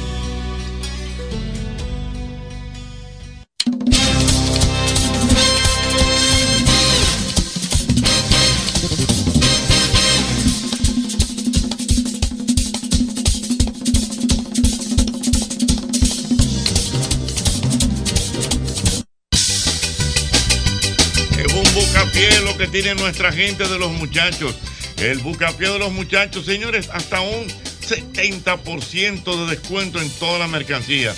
tiene 22.87 23.03
nuestra 23.03 23.33
gente 23.33 23.67
de 23.67 23.81
los 23.81 23.91
muchachos. 23.91 24.55
El 24.99 25.19
bucapié 25.19 25.69
de 25.71 25.81
los 25.81 25.91
muchachos, 25.91 26.47
señores, 26.47 26.89
hasta 26.93 27.21
un 27.21 27.49
70% 27.81 29.25
de 29.25 29.51
descuento 29.51 30.01
en 30.01 30.09
toda 30.09 30.39
la 30.39 30.47
mercancía. 30.47 31.13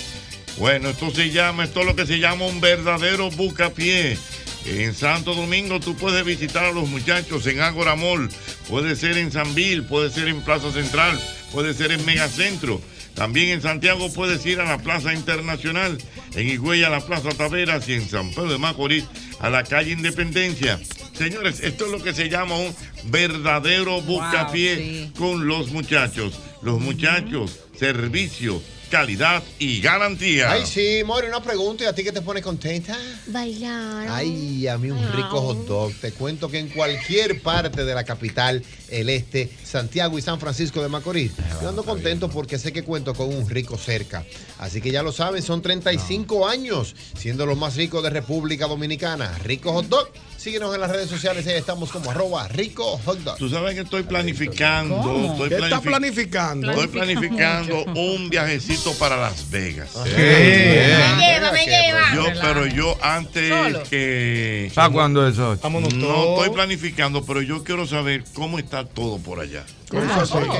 Bueno, 0.57 0.89
esto 0.89 1.11
se 1.11 1.29
llama, 1.29 1.65
esto 1.65 1.81
es 1.81 1.85
lo 1.85 1.95
que 1.95 2.07
se 2.07 2.17
llama 2.17 2.47
un 2.47 2.59
verdadero 2.59 3.29
bucapié. 3.29 4.17
En 4.65 4.95
Santo 4.95 5.35
Domingo 5.35 5.79
tú 5.79 5.95
puedes 5.95 6.25
visitar 6.25 6.65
a 6.65 6.71
los 6.71 6.89
muchachos 6.89 7.45
en 7.45 7.61
Ágora 7.61 7.95
Mall, 7.95 8.31
puede 8.67 8.95
ser 8.95 9.19
en 9.19 9.31
Sanvil, 9.31 9.83
puede 9.83 10.09
ser 10.09 10.27
en 10.27 10.41
Plaza 10.41 10.71
Central, 10.71 11.21
puede 11.51 11.75
ser 11.75 11.91
en 11.91 12.03
Megacentro. 12.03 12.81
También 13.13 13.49
en 13.49 13.61
Santiago 13.61 14.11
puedes 14.11 14.43
ir 14.47 14.59
a 14.59 14.65
la 14.65 14.79
Plaza 14.79 15.13
Internacional, 15.13 15.99
en 16.33 16.49
Higüey 16.49 16.83
a 16.83 16.89
la 16.89 17.05
Plaza 17.05 17.29
Taveras 17.29 17.87
y 17.89 17.93
en 17.93 18.09
San 18.09 18.31
Pedro 18.31 18.53
de 18.53 18.57
Macorís 18.57 19.05
a 19.39 19.49
la 19.49 19.63
calle 19.63 19.91
Independencia. 19.91 20.79
Señores, 21.13 21.59
esto 21.61 21.85
es 21.85 21.91
lo 21.91 22.03
que 22.03 22.13
se 22.13 22.29
llama 22.29 22.55
un 22.57 22.73
verdadero 23.05 24.01
bucapié 24.01 25.11
con 25.17 25.47
los 25.47 25.71
muchachos. 25.71 26.39
Los 26.61 26.79
muchachos, 26.79 27.59
servicio, 27.77 28.61
calidad 28.89 29.43
y 29.59 29.79
garantía. 29.81 30.51
Ay, 30.51 30.65
sí, 30.65 31.01
Mori, 31.05 31.27
una 31.27 31.41
pregunta 31.41 31.83
y 31.83 31.87
a 31.87 31.93
ti 31.93 32.03
que 32.03 32.11
te 32.11 32.21
pone 32.21 32.41
contenta. 32.41 32.97
Bailar. 33.27 34.07
Ay, 34.09 34.67
a 34.67 34.77
mí 34.77 34.91
un 34.91 35.11
rico 35.13 35.41
hot 35.41 35.65
dog. 35.65 35.93
Te 35.93 36.11
cuento 36.11 36.49
que 36.49 36.59
en 36.59 36.69
cualquier 36.69 37.41
parte 37.41 37.85
de 37.85 37.93
la 37.93 38.03
capital, 38.03 38.63
el 38.89 39.09
este, 39.09 39.49
Santiago 39.63 40.17
y 40.17 40.21
San 40.21 40.39
Francisco 40.39 40.81
de 40.81 40.89
Macorís, 40.89 41.31
yo 41.61 41.69
ando 41.69 41.83
contento 41.83 42.29
porque 42.29 42.57
sé 42.57 42.73
que 42.73 42.83
cuento 42.83 43.13
con 43.13 43.33
un 43.33 43.49
rico 43.49 43.77
cerca. 43.77 44.25
Así 44.57 44.81
que 44.81 44.91
ya 44.91 45.03
lo 45.03 45.11
saben, 45.11 45.41
son 45.41 45.61
35 45.61 46.47
años 46.47 46.95
siendo 47.17 47.45
los 47.45 47.57
más 47.57 47.75
ricos 47.75 48.03
de 48.03 48.09
República 48.09 48.67
Dominicana. 48.67 49.37
Rico 49.43 49.71
hot 49.71 49.87
dog. 49.87 50.09
Síguenos 50.39 50.73
en 50.73 50.79
las 50.79 50.89
redes 50.89 51.09
sociales, 51.09 51.45
ahí 51.47 51.55
estamos 51.55 51.91
como 51.91 52.11
arroba 52.11 52.47
rico 52.47 52.97
hot 53.03 53.19
dog. 53.19 53.37
Tú 53.37 53.49
sabes 53.49 53.75
que 53.75 53.81
estoy 53.81 54.03
planificando, 54.03 54.95
¿Cómo? 55.01 55.33
estoy 55.33 55.49
¿Qué 55.49 55.55
está 55.55 55.81
planific- 55.81 55.83
planificando? 55.83 56.71
Estoy 56.71 56.87
Planifica 56.87 57.35
planificando 57.35 57.99
un 57.99 58.29
viajecito 58.29 58.93
para 58.93 59.17
Las 59.17 59.49
Vegas. 59.49 59.89
Me 60.05 60.11
lleva, 60.13 61.51
me 61.51 61.65
lleva. 61.65 62.15
Yo, 62.15 62.25
pero 62.41 62.65
yo 62.67 62.97
antes 63.01 63.49
Solo. 63.49 63.83
que. 63.89 64.71
¿Para 64.73 64.89
cuándo 64.89 65.27
eso? 65.27 65.57
no 65.99 66.07
todos. 66.07 66.39
estoy 66.39 66.55
planificando, 66.55 67.25
pero 67.25 67.41
yo 67.41 67.63
quiero 67.65 67.85
saber 67.85 68.23
cómo 68.33 68.59
está 68.59 68.85
todo 68.85 69.17
por 69.17 69.41
allá. 69.41 69.65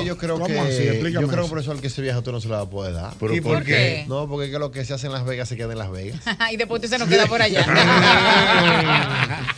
Yo 0.04 0.16
creo 0.16 0.34
¿Cómo 0.34 0.46
que, 0.46 0.58
así? 0.60 1.12
Yo 1.12 1.28
creo, 1.28 1.48
profesor, 1.48 1.80
que 1.80 1.86
ese 1.86 2.02
viaje 2.02 2.20
tú 2.22 2.32
no 2.32 2.40
se 2.40 2.48
lo 2.48 2.54
vas 2.54 2.66
a 2.66 2.70
poder 2.70 2.94
dar. 2.94 3.14
¿Pero 3.18 3.34
¿Y 3.34 3.40
por 3.40 3.54
por 3.58 3.64
qué? 3.64 3.72
qué? 3.72 4.04
No, 4.08 4.28
porque 4.28 4.46
es 4.46 4.52
que 4.52 4.58
lo 4.58 4.70
que 4.70 4.84
se 4.84 4.94
hace 4.94 5.06
en 5.06 5.12
Las 5.12 5.24
Vegas 5.24 5.48
se 5.48 5.56
queda 5.56 5.72
en 5.72 5.78
Las 5.78 5.90
Vegas. 5.90 6.20
y 6.52 6.56
después 6.56 6.82
usted 6.82 6.96
se 6.96 6.98
nos 6.98 7.08
queda 7.08 7.26
por 7.26 7.40
allá. 7.40 7.64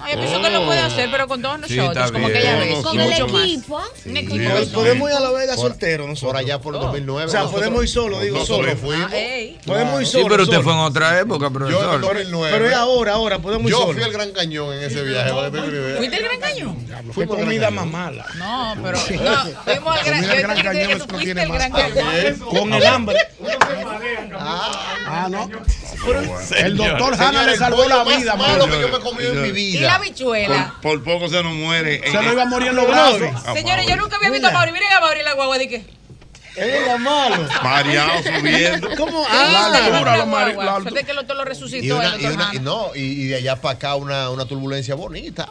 Ay, 0.00 0.14
yo 0.14 0.20
pienso 0.20 0.40
que 0.42 0.50
lo 0.50 0.64
puede 0.66 0.80
hacer, 0.80 1.08
pero 1.10 1.26
con 1.28 1.42
todos 1.42 1.60
Sí, 1.66 1.76
nosotros, 1.76 2.12
como 2.12 2.26
bien. 2.28 2.38
aquella 2.38 2.56
vez. 2.58 2.78
Con 2.82 2.96
y 2.96 3.00
el 3.00 3.12
equipo. 3.12 3.80
Sí, 4.02 4.68
Podemos 4.72 5.10
ir 5.10 5.16
a 5.16 5.20
La 5.20 5.30
Vega 5.30 5.54
Por- 5.54 5.68
soltero 5.70 6.06
nosotros. 6.06 6.32
Por 6.32 6.36
allá 6.40 6.60
por 6.60 6.74
el 6.74 6.80
2009. 6.80 7.26
O 7.26 7.28
sea, 7.30 7.40
nosotros- 7.40 7.60
podemos 7.60 7.82
ir 7.84 7.88
solo, 7.88 8.20
digo, 8.20 8.44
solo. 8.46 8.76
fuimos. 8.76 9.10
Ah. 9.12 9.60
Podemos 9.66 10.00
ir 10.00 10.06
Sí, 10.06 10.12
solo. 10.12 10.26
pero 10.28 10.42
usted 10.42 10.56
solo. 10.56 10.64
fue 10.64 10.72
en 10.74 10.78
otra 10.80 11.20
época, 11.20 11.50
profesor. 11.50 11.82
Yo 11.82 11.88
en 11.88 11.94
el 11.94 12.00
2009. 12.00 12.52
Pero 12.52 12.68
es 12.70 12.74
ahora, 12.76 13.12
ahora, 13.14 13.38
podemos 13.38 13.66
ir 13.66 13.70
Yo 13.72 13.78
solo. 13.80 13.92
fui 13.94 14.02
al 14.02 14.12
Gran 14.12 14.30
Cañón 14.32 14.72
en 14.74 14.82
ese 14.84 15.02
viaje. 15.02 15.30
para 15.32 15.50
que 15.50 15.58
idea. 15.58 15.96
¿Fuiste 15.98 16.16
el 16.16 16.22
Gran 16.24 16.40
Cañón? 16.40 16.86
Fue 17.12 17.26
comida 17.26 17.70
más 17.70 17.86
mala. 17.86 18.26
No, 18.38 18.74
pero. 18.82 18.98
No, 18.98 19.44
fuimos 19.64 19.98
al 19.98 20.04
Gran 20.04 20.50
al 20.50 20.62
Cañón. 20.62 20.98
Yo 20.98 21.34
no 21.34 21.42
al 21.42 21.48
más. 21.48 21.58
Gran 21.58 21.72
Cañón. 21.72 22.38
Con 22.50 22.74
el 22.74 22.86
hambre. 22.86 23.18
Ah, 24.38 25.28
no. 25.30 25.48
Señor. 26.46 26.66
El 26.66 26.76
doctor 26.76 27.14
Hanna 27.14 27.42
le 27.44 27.52
el 27.52 27.58
salvó 27.58 27.84
la 27.88 28.04
más 28.04 28.18
vida, 28.18 28.36
malo 28.36 28.66
que 28.66 28.80
yo 28.80 28.88
me 28.88 28.96
he 28.96 29.00
comido 29.00 29.32
en 29.32 29.42
mi 29.42 29.50
vida. 29.52 29.85
La 29.86 29.98
bichuela. 29.98 30.74
Por, 30.82 31.02
por 31.02 31.14
poco 31.18 31.28
se 31.28 31.42
nos 31.42 31.54
muere. 31.54 32.00
Se 32.04 32.12
nos 32.12 32.32
iba 32.32 32.42
a 32.42 32.46
morir 32.46 32.68
en 32.68 32.76
los 32.76 32.86
brazos. 32.86 33.28
Señores, 33.54 33.86
yo 33.86 33.96
nunca 33.96 34.16
había 34.16 34.30
visto 34.30 34.48
a 34.48 34.50
Mauri. 34.52 34.72
Miren 34.72 34.92
a 34.92 35.00
Mauri 35.00 35.18
en 35.20 35.24
la 35.24 35.34
guagua. 35.34 35.58
Dije. 35.58 35.84
Era 36.56 36.96
malo. 36.96 37.46
Mareado 37.62 38.22
subiendo. 38.22 38.88
¿Cómo? 38.96 39.26
Ah, 39.28 39.68
la 39.72 39.76
altura, 39.84 40.16
la 40.16 40.24
lo 40.24 40.36
altura. 40.38 40.80
Suerte 40.80 41.04
que 41.04 41.10
el 41.10 41.16
doctor 41.18 41.36
lo 41.36 41.42
Y, 41.42 41.46
resucitó. 41.46 41.96
una, 41.98 42.14
el 42.14 42.22
y, 42.22 42.26
una- 42.26 42.52
no, 42.54 42.86
y, 42.94 43.00
y 43.00 43.26
de 43.26 43.36
allá 43.36 43.56
para 43.60 43.74
acá 43.74 43.94
una, 43.96 44.30
una 44.30 44.46
turbulencia 44.46 44.94
bonita. 44.94 45.50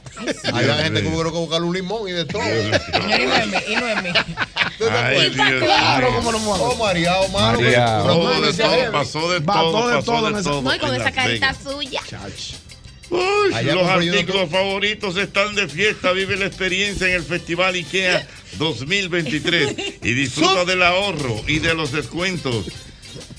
Había 0.52 0.76
gente 0.78 1.03
que 1.03 1.07
hubo 1.07 1.24
que 1.24 1.30
buscarle 1.30 1.68
un 1.68 1.76
limón 1.76 2.07
y 2.10 2.12
de 2.12 2.26
todo. 2.26 2.41
Señor, 2.41 3.22
y 3.22 3.26
no 3.28 3.36
es 3.36 3.48
mí. 3.48 3.57
Y 3.68 3.76
no 3.76 3.88
es 3.88 4.02
mí. 4.03 4.10
Ay, 4.91 5.30
Dios 5.30 5.64
Claro, 5.64 6.16
como 6.16 6.32
lo 6.32 6.40
muevo. 6.40 6.70
Oh, 6.72 6.76
mareado, 6.84 7.28
malo. 7.30 7.62
Mareado. 7.62 8.07
Todo 8.07 8.41
de 8.41 8.53
todo, 8.53 8.91
pasó 8.91 9.32
de 9.32 9.41
todo, 9.41 9.88
de 9.90 9.95
pasó 9.98 10.32
de 10.32 10.44
todo. 10.44 10.62
No, 10.64 10.74
y 10.76 10.80
con 10.80 10.95
esa 10.95 11.12
carita 11.12 11.53
suya. 11.53 12.02
Los 13.10 13.88
artículos 13.88 14.49
favoritos 14.49 15.18
están 15.18 15.56
de 15.56 15.68
fiesta. 15.68 16.11
Vive 16.11 16.38
la 16.38 16.45
experiencia 16.45 17.07
en 17.07 17.14
el 17.14 17.23
Festival 17.23 17.76
IKEA 17.76 18.27
2023 18.57 19.76
y 20.03 20.14
disfruta 20.14 20.65
del 20.65 20.84
ahorro 20.84 21.41
y 21.48 21.60
de 21.60 21.73
los 21.73 21.91
descuentos. 21.91 22.68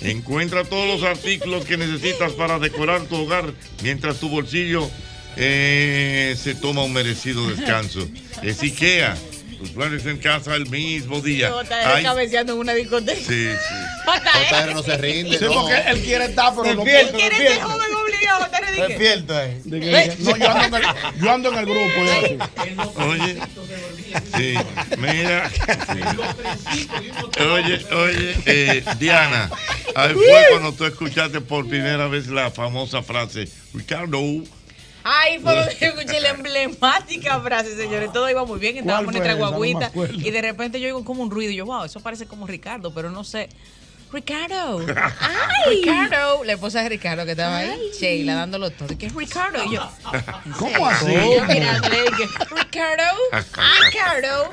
Encuentra 0.00 0.64
todos 0.64 1.00
los 1.00 1.08
artículos 1.08 1.64
que 1.64 1.76
necesitas 1.76 2.32
para 2.32 2.58
decorar 2.58 3.02
tu 3.02 3.16
hogar 3.16 3.52
mientras 3.82 4.18
tu 4.18 4.28
bolsillo 4.28 4.88
eh, 5.36 6.34
se 6.42 6.54
toma 6.54 6.82
un 6.84 6.92
merecido 6.92 7.48
descanso. 7.48 8.06
Es 8.42 8.62
IKEA. 8.62 9.16
Tus 9.58 9.70
planes 9.70 10.04
en 10.04 10.18
casa 10.18 10.54
el 10.54 10.68
mismo 10.68 11.20
día. 11.22 11.50
JR 11.50 12.02
cabeceando 12.02 12.52
en 12.52 12.58
una 12.58 12.74
discoteca. 12.74 13.18
Sí, 13.18 13.48
sí. 13.48 13.74
JR 14.50 14.74
no 14.74 14.82
se 14.82 14.98
rinde. 14.98 15.36
Él 15.36 16.00
quiere 16.02 16.26
estar, 16.26 16.52
pero 16.54 16.74
no. 16.74 16.86
Él 16.86 17.08
quiere 17.10 17.36
ser 17.36 17.62
joven, 17.62 17.86
yo, 18.26 19.76
¿Eh? 19.76 20.16
No, 20.20 20.36
yo 20.36 20.50
ando, 20.50 20.76
en 20.76 20.84
el, 20.84 21.20
yo 21.20 21.32
ando 21.32 21.48
en 21.52 21.58
el 21.58 21.66
grupo. 21.66 23.02
Oye. 23.08 23.38
Sí, 24.36 24.54
mira. 24.98 25.50
Oye, 27.52 27.86
oye, 27.94 28.36
eh, 28.46 28.84
Diana, 28.98 29.50
ahí 29.94 30.14
fue 30.14 30.44
cuando 30.50 30.72
tú 30.72 30.84
escuchaste 30.84 31.40
por 31.40 31.68
primera 31.68 32.08
vez 32.08 32.26
la 32.28 32.50
famosa 32.50 33.02
frase, 33.02 33.48
Ricardo. 33.74 34.18
Ahí 35.08 35.38
fue 35.38 35.54
donde 35.54 35.76
yo 35.80 35.86
escuché 35.86 36.20
la 36.20 36.30
emblemática 36.30 37.40
frase, 37.40 37.76
señores. 37.76 38.12
Todo 38.12 38.28
iba 38.28 38.44
muy 38.44 38.58
bien, 38.58 38.78
estábamos 38.78 39.14
en 39.14 39.22
nuestra 39.22 39.34
guaguita. 39.34 39.92
Y 40.14 40.30
de 40.30 40.42
repente 40.42 40.80
yo 40.80 40.86
oigo 40.86 41.04
como 41.04 41.22
un 41.22 41.30
ruido. 41.30 41.52
Y 41.52 41.56
yo, 41.56 41.64
wow, 41.64 41.84
eso 41.84 42.00
parece 42.00 42.26
como 42.26 42.46
Ricardo, 42.46 42.92
pero 42.92 43.10
no 43.10 43.22
sé. 43.22 43.48
Ricardo. 44.12 44.84
¡Ay! 45.20 45.82
Ricardo. 45.82 46.44
La 46.44 46.52
esposa 46.52 46.82
de 46.82 46.88
Ricardo 46.88 47.24
que 47.24 47.32
estaba 47.32 47.58
ahí, 47.58 47.70
Ay. 47.70 47.90
Sheila, 47.98 48.34
dándolo 48.34 48.70
todo. 48.70 48.96
qué 48.96 49.06
es 49.06 49.14
Ricardo. 49.14 49.58
¿Cómo 50.58 50.86
así? 50.86 51.12
Y 51.12 51.16
ah, 51.16 51.46
Ricardo. 51.46 51.88
Ricardo. 52.56 53.04
Ricardo. 53.84 54.50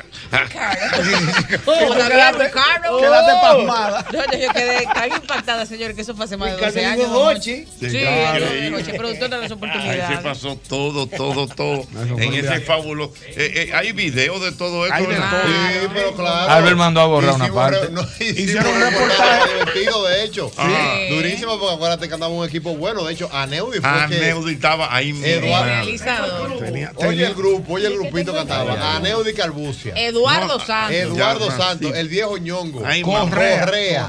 Oh, 1.66 1.94
Ricardo. 1.94 3.00
Quédate 3.00 3.32
oh. 3.32 3.42
pasmada. 3.42 4.06
No, 4.12 4.38
yo 4.38 4.54
quedé 4.54 4.86
tan 4.86 5.12
impactada, 5.12 5.66
señor, 5.66 5.96
que 5.96 6.02
eso 6.02 6.16
fue 6.16 6.26
hace 6.26 6.38
más 6.38 6.56
de 6.56 6.66
12 6.66 6.86
años. 6.86 7.10
Hochi. 7.12 7.66
Sí, 7.80 7.90
sí 7.90 8.00
de 9.30 9.38
las 9.38 9.52
oportunidades. 9.52 10.04
Ahí 10.04 10.16
se 10.16 10.22
pasó 10.22 10.56
todo, 10.56 11.08
todo, 11.08 11.48
todo. 11.48 11.86
en 12.18 12.34
ese 12.34 12.62
fabuloso. 12.62 13.14
Eh, 13.28 13.70
eh, 13.70 13.72
hay 13.74 13.92
video 13.92 14.40
de 14.40 14.52
todo 14.52 14.86
esto. 14.86 14.96
Hay 14.96 15.06
de. 15.06 15.16
Sí, 15.16 15.88
pero 15.94 16.14
claro. 16.14 16.52
Albert 16.52 16.78
mandó 16.78 17.02
a 17.02 17.06
borrar 17.06 17.36
una 17.36 17.54
parte. 17.54 17.90
Hicieron 18.20 18.74
un 18.74 18.82
reportaje 18.82 19.43
de 20.04 20.24
hecho. 20.24 20.52
Durísimo, 21.10 21.60
porque 21.60 21.76
acuérdate 21.76 22.08
que 22.08 22.14
andaba 22.14 22.34
un 22.34 22.46
equipo 22.46 22.76
bueno. 22.76 23.04
De 23.04 23.14
hecho, 23.14 23.30
Aneudi 23.32 23.80
fue 23.80 23.90
Aneudi 23.90 24.46
que 24.46 24.52
estaba 24.54 24.96
ahí 24.96 25.14
mismo. 25.14 25.28
Eduardo. 25.28 26.58
Tenía. 26.60 26.92
Oye 26.96 27.26
el 27.26 27.34
grupo, 27.34 27.74
oye 27.74 27.88
el 27.88 27.94
grupito 27.94 28.34
que 28.34 28.40
estaba. 28.40 28.96
Aneudi 28.96 29.34
Carbucia. 29.34 29.94
Eduardo 29.96 30.60
Santos. 30.60 30.96
Eduardo 30.96 31.52
Santos, 31.52 31.92
el 31.96 32.08
viejo 32.08 32.38
ñongo. 32.38 32.84
Correa. 33.04 33.66
Correa. 34.06 34.08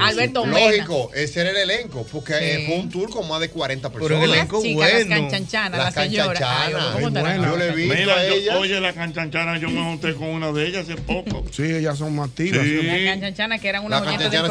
Alberto 0.00 0.46
Lógico, 0.46 1.10
ese 1.14 1.40
era 1.40 1.50
el 1.50 1.56
elenco, 1.56 2.06
porque 2.10 2.64
fue 2.66 2.76
un 2.76 2.90
tour 2.90 3.10
con 3.10 3.28
más 3.28 3.40
de 3.40 3.50
40 3.50 3.90
personas. 3.90 4.18
Pero 4.18 4.24
el 4.24 4.32
elenco 4.32 4.60
bueno. 4.60 4.80
Las 4.82 5.20
canchanchanas, 5.20 5.78
la, 5.78 5.90
señora. 5.90 6.70
Yo 7.00 7.56
le 7.56 7.70
vi 7.72 7.88
Mira, 7.88 8.14
a 8.14 8.26
ella. 8.26 8.58
Oye, 8.58 8.80
la 8.80 8.92
canchanchana, 8.92 9.58
yo 9.58 9.70
me 9.70 9.82
junté 9.82 10.14
con 10.14 10.28
una 10.28 10.52
de 10.52 10.66
ellas 10.66 10.84
hace 10.88 10.96
poco. 10.96 11.44
Sí, 11.50 11.62
ellas 11.62 11.98
son 11.98 12.14
más 12.16 12.30
tiras. 12.30 12.64
Las 12.64 13.04
canchanchanas 13.04 13.60
que 13.60 13.68
eran 13.68 13.84
una 13.84 14.00
de 14.00 14.41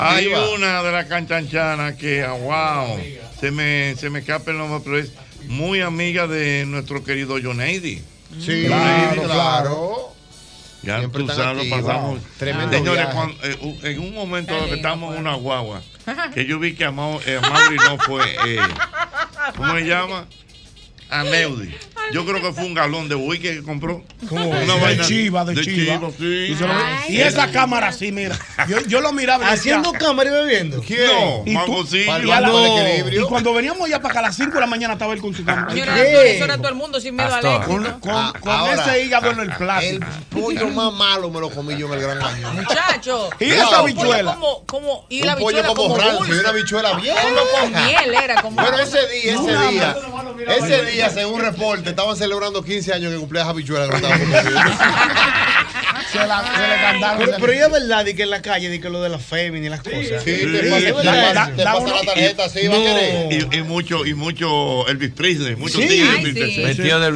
hay 0.00 0.26
una 0.54 0.82
de 0.82 0.92
las 0.92 1.06
canchanchanas 1.06 1.94
que, 1.94 2.24
oh, 2.24 2.38
wow, 2.38 3.00
se 3.40 3.50
me, 3.50 3.94
se 3.96 4.10
me 4.10 4.20
escapa 4.20 4.50
el 4.50 4.58
nombre, 4.58 4.80
pero 4.84 4.98
es 4.98 5.12
muy 5.48 5.80
amiga 5.80 6.26
de 6.26 6.64
nuestro 6.66 7.02
querido 7.02 7.36
Johnady. 7.42 8.02
Sí, 8.38 8.64
claro, 8.66 9.22
claro. 9.24 10.14
Ya 10.82 10.98
siempre 10.98 11.24
tú 11.24 11.28
sabes, 11.28 11.68
lo 11.68 11.76
pasamos. 11.76 12.20
Señores, 12.38 13.08
eh, 13.42 13.78
en 13.82 13.98
un 14.00 14.14
momento 14.14 14.54
Ay, 14.54 14.72
estamos 14.72 15.14
en 15.14 15.20
una 15.20 15.34
guagua, 15.34 15.82
que 16.34 16.46
yo 16.46 16.58
vi 16.58 16.74
que 16.74 16.84
Amaury 16.84 17.24
eh, 17.26 17.40
no 17.86 17.98
fue. 17.98 18.22
Eh, 18.46 18.58
¿Cómo 19.56 19.74
se 19.74 19.86
llama? 19.86 20.26
a 21.10 21.24
Neudi. 21.24 21.74
Yo 22.12 22.26
creo 22.26 22.42
que 22.42 22.52
fue 22.52 22.64
un 22.64 22.74
galón 22.74 23.08
de 23.08 23.14
buey 23.14 23.38
que 23.38 23.62
compró. 23.62 24.02
¿Cómo? 24.28 24.54
De 24.54 24.66
vaina 24.66 25.04
chiva, 25.04 25.44
de, 25.44 25.60
chiva. 25.60 26.00
y, 27.08 27.20
esa 27.20 27.50
cámara 27.50 27.92
sí, 27.92 28.10
mira. 28.10 28.36
Yo, 28.88 29.00
lo 29.00 29.12
miraba. 29.12 29.48
Haciendo 29.48 29.92
cámara 29.92 30.28
y 30.30 30.32
bebiendo. 30.32 30.82
¿Quién? 30.82 31.06
No, 31.06 31.44
¿Y 31.46 33.20
cuando 33.28 33.52
veníamos 33.52 33.88
ya 33.88 34.00
para 34.00 34.12
acá 34.12 34.18
a 34.20 34.22
las 34.22 34.36
5 34.36 34.52
de 34.52 34.60
la 34.60 34.66
mañana 34.66 34.94
estaba 34.94 35.12
él 35.12 35.20
con 35.20 35.34
su 35.34 35.44
cámara. 35.44 35.72
Eso 35.72 36.44
era 36.44 36.56
todo 36.56 36.68
el 36.68 36.74
mundo 36.74 37.00
sin 37.00 37.14
miedo 37.14 37.32
al 37.32 37.40
Con, 37.64 37.84
con, 37.84 38.00
con 38.00 38.12
ah, 38.12 38.32
ahora, 38.44 38.84
ese 38.86 39.04
hígado 39.04 39.30
en 39.30 39.40
el 39.40 39.52
plato. 39.54 39.86
El 39.86 40.00
pollo 40.30 40.68
más 40.68 40.92
malo 40.92 41.30
me 41.30 41.40
lo 41.40 41.50
comí 41.50 41.76
yo 41.76 41.86
en 41.86 41.94
el 41.94 42.00
Gran 42.00 42.18
Cañón. 42.18 42.56
Muchacho. 42.56 43.30
Y 43.38 43.50
esa 43.50 43.82
bichuela. 43.82 44.34
Como, 44.34 44.64
como, 44.66 45.06
y 45.08 45.22
la 45.22 45.34
un 45.34 45.38
bichuela 45.38 45.68
pollo 45.68 45.74
como, 45.74 46.18
como 46.18 46.26
y 46.26 46.32
una 46.32 46.52
bichuela 46.52 46.94
bien. 46.94 47.16
Como 47.22 47.72
con 47.72 47.84
miel 47.84 48.14
era. 48.14 48.42
Ese 48.82 49.06
día, 49.08 49.34
ese 49.34 49.68
día. 49.70 49.96
Ese 50.48 50.84
día 50.86 50.99
ella, 51.00 51.10
según 51.10 51.40
reporte, 51.40 51.90
estaban 51.90 52.16
celebrando 52.16 52.62
15 52.62 52.92
años 52.92 53.12
que 53.12 53.18
cumplía 53.18 53.44
Pero, 56.12 57.32
pero 57.40 57.52
es 57.52 57.70
verdad 57.70 58.04
que 58.04 58.22
en 58.22 58.30
la 58.30 58.42
calle, 58.42 58.80
que 58.80 58.90
lo 58.90 59.02
de 59.02 59.08
las 59.08 59.22
y 59.32 59.68
las 59.68 59.80
cosas. 59.80 60.24
Te, 60.24 60.46
la, 60.46 61.52
tarjeta, 62.04 62.44
a 62.44 62.48
querer. 62.50 63.32
Y, 63.32 63.58
y, 63.58 63.62
mucho, 63.62 64.04
y 64.04 64.14
mucho 64.14 64.86
Elvis 64.88 65.10
Presley, 65.10 65.56
mucho 65.56 65.78
sí. 65.78 65.86
tío 65.88 67.00
de 67.00 67.06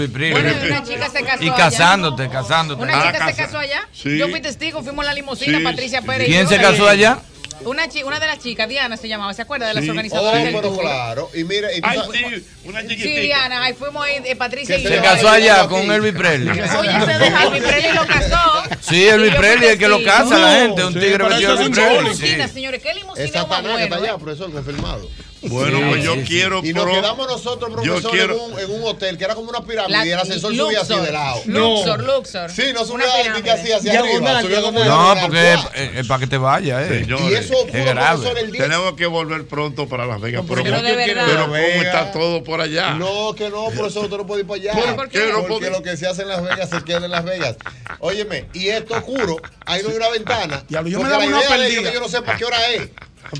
Y 1.40 1.50
casándote, 1.50 2.28
casándote. 2.28 2.82
Una 2.82 3.06
chica 3.06 3.18
ah, 3.20 3.32
se 3.32 3.36
casó 3.42 3.58
allá. 3.58 3.88
Yo 4.04 4.28
fui 4.28 4.40
testigo, 4.40 4.82
fuimos 4.82 5.04
la 5.04 5.12
limusina, 5.12 5.60
Patricia 5.62 6.02
Pérez. 6.02 6.28
¿Quién 6.28 6.48
se 6.48 6.58
casó 6.58 6.88
allá? 6.88 7.18
Una, 7.64 7.88
chi 7.88 8.02
una 8.02 8.20
de 8.20 8.26
las 8.26 8.38
chicas, 8.38 8.68
Diana 8.68 8.96
se 8.96 9.08
llamaba, 9.08 9.32
¿se 9.34 9.42
acuerda 9.42 9.68
de 9.68 9.74
las 9.74 9.84
sí. 9.84 9.90
organizadoras? 9.90 10.42
Oh, 10.42 10.60
pero 10.60 10.78
claro. 10.78 11.30
Y 11.34 11.44
mira, 11.44 11.72
y 11.72 11.80
Ay, 11.82 11.98
sí, 12.12 12.46
una 12.64 12.82
chiquitita. 12.82 13.08
Sí, 13.08 13.20
Diana, 13.20 13.64
ahí 13.64 13.74
fuimos 13.74 14.04
ahí, 14.04 14.16
eh, 14.16 14.22
eh 14.26 14.36
Patricia 14.36 14.76
y 14.76 14.82
yo. 14.82 14.88
Se 14.88 15.00
casó 15.00 15.28
allá 15.28 15.66
con 15.68 15.90
Elvis 15.90 16.12
Presley. 16.12 16.50
Oye, 16.50 17.00
se 17.06 17.18
deja 17.18 17.44
Elvis 17.44 17.62
Presley 17.68 17.92
lo 17.94 18.06
casó. 18.06 18.62
Sí, 18.80 19.06
Elvis 19.06 19.34
Presley, 19.34 19.68
el 19.70 19.78
que 19.78 19.88
lo 19.88 20.02
casa 20.02 20.36
no, 20.36 20.38
la 20.38 20.52
gente, 20.60 20.84
un 20.84 20.92
sí, 20.92 21.00
tigre 21.00 21.24
vestido 21.24 21.56
de 21.56 21.64
Elvis 21.64 21.78
Presley. 22.18 22.48
señores, 22.48 22.82
qué 22.82 22.94
limusina 22.94 23.24
Esa 23.24 23.48
pana 23.48 23.76
que 23.76 23.84
está 23.84 23.96
allá, 23.96 24.18
profesor, 24.18 24.52
confirmado. 24.52 25.08
Bueno, 25.48 25.78
sí, 25.78 25.84
pues 25.88 26.04
yo 26.04 26.14
sí, 26.14 26.22
quiero. 26.26 26.60
Y 26.64 26.72
nos 26.72 26.86
quedamos 26.86 27.26
nosotros, 27.26 27.70
profesor, 27.72 28.10
quiero... 28.10 28.34
en, 28.34 28.40
un, 28.40 28.58
en, 28.58 28.70
un, 28.70 28.84
hotel 28.84 29.18
que 29.18 29.24
era 29.24 29.34
como 29.34 29.50
una 29.50 29.62
pirámide 29.64 29.98
La, 29.98 30.06
y 30.06 30.10
el 30.10 30.18
ascensor 30.18 30.52
Luxor, 30.52 30.66
subía 30.66 30.80
así 30.80 31.06
de 31.06 31.12
lado. 31.12 31.42
Luxor, 31.46 32.02
no. 32.02 32.16
Luxor. 32.16 32.50
Sí, 32.50 32.62
no 32.72 32.84
subía 32.84 33.06
así, 33.06 33.42
que 33.42 33.50
así 33.50 33.72
hacia 33.72 34.00
arriba. 34.00 34.42
Subía 34.42 34.62
como 34.62 34.84
no, 34.84 35.14
porque 35.20 35.54
es, 35.54 35.60
es, 35.60 35.66
eh, 35.74 35.90
eh, 35.96 36.04
para 36.06 36.20
que 36.20 36.26
te 36.26 36.38
vayas. 36.38 36.90
Eh. 36.90 37.00
Señores, 37.00 37.30
y 37.30 37.34
eso 37.34 37.58
ocurre, 37.58 37.78
es 37.80 37.86
grave. 37.86 38.40
El 38.40 38.52
día. 38.52 38.62
Tenemos 38.62 38.94
que 38.94 39.06
volver 39.06 39.46
pronto 39.46 39.88
para 39.88 40.06
Las 40.06 40.20
Vegas. 40.20 40.44
Pero, 40.48 40.62
pero, 40.62 40.78
pero 40.82 41.42
¿cómo 41.44 41.56
está 41.56 42.12
todo 42.12 42.44
por 42.44 42.60
allá? 42.60 42.94
No, 42.94 43.34
que 43.34 43.50
no, 43.50 43.66
profesor, 43.66 44.04
usted 44.04 44.16
no 44.16 44.26
puede 44.26 44.42
ir 44.42 44.46
para 44.46 44.60
allá. 44.60 44.94
¿Por 44.94 45.08
qué? 45.08 45.30
Porque, 45.48 45.70
lo 45.70 45.82
que 45.82 45.96
se 45.96 46.06
hace 46.06 46.22
en 46.22 46.28
Las 46.28 46.42
Vegas 46.42 46.70
se 46.70 46.82
queda 46.84 47.04
en 47.04 47.10
Las 47.10 47.24
Vegas. 47.24 47.56
Óyeme, 48.00 48.46
y 48.52 48.68
esto 48.68 49.00
juro, 49.00 49.36
ahí 49.66 49.82
no 49.82 49.90
hay 49.90 49.96
una 49.96 50.08
ventana. 50.10 50.64
y 50.68 50.90
yo 50.90 51.00
me 51.00 51.08
da 51.08 51.18
una 51.18 51.40
perdida. 51.40 51.92
Yo 51.92 52.00
no 52.00 52.08
sé 52.08 52.22
para 52.22 52.38
qué 52.38 52.44
hora 52.44 52.70
es. 52.72 52.88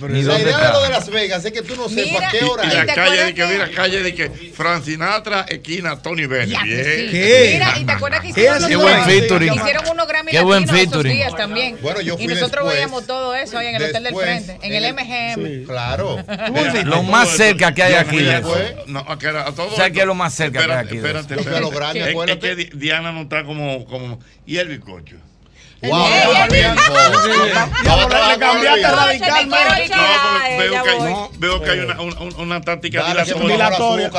La 0.01 0.19
idea 0.19 0.37
está? 0.37 0.67
de 0.67 0.73
lo 0.73 0.83
de 0.83 0.89
Las 0.89 1.11
Vegas 1.11 1.45
es 1.45 1.53
que 1.53 1.63
tú 1.63 1.77
no 1.77 1.89
mira, 1.89 2.05
sepas 2.05 2.33
qué 2.33 2.45
hora 2.45 2.65
y, 2.65 2.69
y 2.69 2.75
la 2.75 2.87
calle 2.87 3.25
de 3.25 3.35
que, 3.35 3.47
mira, 3.47 3.71
calle 3.71 4.03
de 4.03 4.15
que 4.15 4.31
Francinatra, 4.55 5.43
esquina, 5.49 6.01
Tony 6.01 6.27
Bennett. 6.27 6.59
Pues 6.59 7.11
¿Qué? 7.11 7.51
Mira, 7.55 7.79
y 7.79 7.85
te 7.85 7.93
acuerdas 7.93 8.21
que 8.21 8.29
hicieron, 8.29 8.65
unos, 8.65 9.09
hicieron 9.09 9.89
unos 9.91 10.09
Grammy 10.09 10.31
qué 10.33 10.41
buen 10.41 10.67
featuring. 10.69 11.15
días 11.15 11.37
también. 11.37 11.79
Bueno, 11.81 12.01
yo 12.01 12.17
fui 12.17 12.25
y 12.25 12.29
nosotros 12.29 12.65
después, 12.65 12.75
veíamos 12.75 13.07
todo 13.07 13.35
eso 13.35 13.59
ahí 13.59 13.69
en 13.69 13.77
el 13.77 13.83
Hotel 13.85 14.03
del 14.03 14.15
Frente, 14.15 14.59
en 14.63 14.73
el, 14.73 14.95
MGM. 14.95 15.67
Claro. 15.67 16.25
Lo 16.85 17.03
más 17.03 17.31
cerca 17.31 17.75
que 17.75 17.83
hay 17.83 17.95
aquí. 17.95 18.27
No, 18.87 19.01
a 19.01 19.19
todo 19.55 19.73
o 19.73 19.77
sea, 19.77 19.91
que 19.91 20.01
es 20.01 20.07
lo 20.07 20.15
más 20.15 20.35
cerca 20.35 20.65
que 20.65 20.73
hay 20.73 20.79
aquí. 20.79 20.97
Espérate, 20.97 21.35
espérate. 21.35 22.71
Diana 22.75 23.13
no 23.13 23.23
está 23.23 23.45
como... 23.45 24.19
Y 24.47 24.59
el 24.59 24.69
bizcocho. 24.69 25.17
Wow, 25.89 26.07
cambiaste 28.39 28.91
radicalmente. 28.91 29.95
Veo 31.39 31.63
que 31.63 31.71
hay 31.71 31.79
eh. 31.79 31.85
una, 31.85 32.01
una, 32.01 32.37
una 32.37 32.61
táctica 32.61 33.07
dilatoria. 33.07 34.11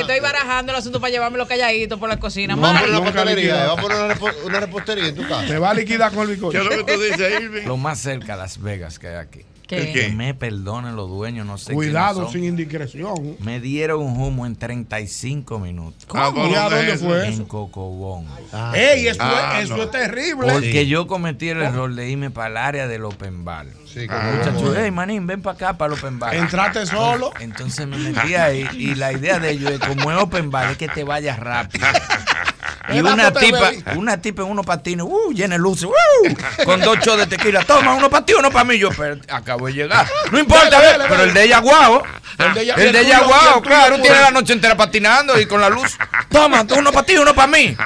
Estoy 0.00 0.20
barajando 0.20 0.72
el 0.72 0.78
asunto 0.78 1.00
para 1.00 1.10
llevarme 1.10 1.38
los 1.38 1.48
calladitos 1.48 1.98
por 1.98 2.08
la 2.08 2.18
cocina. 2.18 2.56
Vamos 2.56 2.76
a 2.76 2.80
poner 2.80 2.96
una 2.96 3.04
pastelería, 3.04 3.66
vamos 3.66 3.78
a 3.78 3.82
poner 3.82 4.16
una 4.44 4.60
repostería 4.60 5.06
en 5.06 5.14
tu 5.14 5.22
casa. 5.22 5.46
Te 5.46 5.58
va 5.58 5.70
a 5.70 5.74
liquidar 5.74 6.12
con 6.12 6.22
el 6.22 6.28
bizcocho. 6.28 6.52
¿Qué 6.52 6.58
es 6.58 6.64
lo 6.64 6.70
que 6.84 6.92
tú 6.92 7.00
dices, 7.00 7.32
Irving? 7.40 7.66
Lo 7.66 7.76
más 7.76 7.98
cerca 7.98 8.34
a 8.34 8.36
Las 8.36 8.60
Vegas 8.60 8.98
que 8.98 9.08
hay 9.08 9.16
aquí. 9.16 9.40
¿Qué? 9.68 9.92
Que 9.92 10.08
me 10.08 10.32
perdonen 10.32 10.96
los 10.96 11.10
dueños, 11.10 11.46
no 11.46 11.58
sé. 11.58 11.74
Cuidado 11.74 12.22
son. 12.22 12.32
sin 12.32 12.44
indiscreción. 12.44 13.36
Me 13.40 13.60
dieron 13.60 14.00
un 14.00 14.18
humo 14.18 14.46
en 14.46 14.56
35 14.56 15.58
minutos. 15.58 16.06
¿Cómo? 16.06 16.48
¿Y 16.48 16.54
a 16.54 16.70
dónde 16.70 16.96
fue 16.96 17.28
eso? 17.28 17.42
En 17.42 17.44
Cocobón. 17.44 18.26
Ah, 18.50 18.72
¡Ey, 18.74 19.08
eso, 19.08 19.20
ah, 19.22 19.58
es, 19.58 19.66
eso 19.66 19.76
no. 19.76 19.82
es 19.82 19.90
terrible! 19.90 20.50
Porque 20.50 20.86
yo 20.86 21.06
cometí 21.06 21.50
el 21.50 21.60
ah. 21.62 21.68
error 21.68 21.94
de 21.94 22.08
irme 22.08 22.30
para 22.30 22.48
el 22.48 22.56
área 22.56 22.88
del 22.88 23.04
Open 23.04 23.44
Bar. 23.44 23.66
Sí, 23.84 24.06
ah, 24.08 24.32
Muchachos, 24.38 24.74
hey, 24.74 24.90
manín, 24.90 25.26
ven 25.26 25.42
para 25.42 25.54
acá, 25.54 25.76
para 25.76 25.92
el 25.92 25.98
Open 25.98 26.18
Bar. 26.18 26.34
¿Entraste 26.34 26.86
solo? 26.86 27.32
Entonces 27.40 27.86
me 27.86 27.98
metí 27.98 28.36
ahí 28.36 28.66
y 28.72 28.94
la 28.94 29.12
idea 29.12 29.38
de 29.38 29.50
ellos 29.50 29.72
es 29.72 29.80
como 29.80 30.10
es 30.10 30.18
Open 30.18 30.50
Bar 30.50 30.70
es 30.70 30.78
que 30.78 30.88
te 30.88 31.04
vayas 31.04 31.38
rápido. 31.38 31.86
Y 32.90 33.00
una 33.00 33.32
tipa, 33.32 33.70
una 33.96 34.20
tipa 34.20 34.42
en 34.42 34.48
unos 34.48 34.64
patines, 34.64 35.04
uh, 35.08 35.32
llena 35.32 35.56
de 35.56 35.58
luces, 35.60 35.84
uh, 35.88 36.64
con 36.64 36.80
dos 36.80 36.98
shots 36.98 37.18
de 37.18 37.26
tequila. 37.26 37.62
Toma, 37.64 37.94
uno 37.94 38.08
para 38.08 38.24
ti, 38.24 38.32
uno 38.34 38.50
para 38.50 38.64
mí. 38.64 38.78
Yo, 38.78 38.90
pero 38.96 39.18
acabo 39.30 39.66
de 39.66 39.72
llegar. 39.74 40.06
No 40.32 40.38
importa, 40.38 40.70
Dale, 40.70 40.86
ve, 40.86 40.92
dale, 40.92 41.04
pero 41.04 41.16
dale. 41.18 41.28
el 41.28 41.34
de 41.34 41.44
ella 41.44 41.58
guau. 41.58 42.02
El 42.38 42.54
de 42.54 42.62
ella- 42.62 42.74
El 42.74 42.92
de 42.92 43.00
el 43.00 43.06
ella 43.06 43.20
guau, 43.20 43.62
claro, 43.62 44.00
tiene 44.00 44.20
la 44.20 44.30
noche 44.30 44.52
entera 44.52 44.76
patinando 44.76 45.38
y 45.40 45.46
con 45.46 45.60
la 45.60 45.68
luz. 45.68 45.96
Toma, 46.30 46.64
uno 46.76 46.92
para 46.92 47.04
ti, 47.04 47.16
uno 47.16 47.34
para 47.34 47.48
mí. 47.48 47.76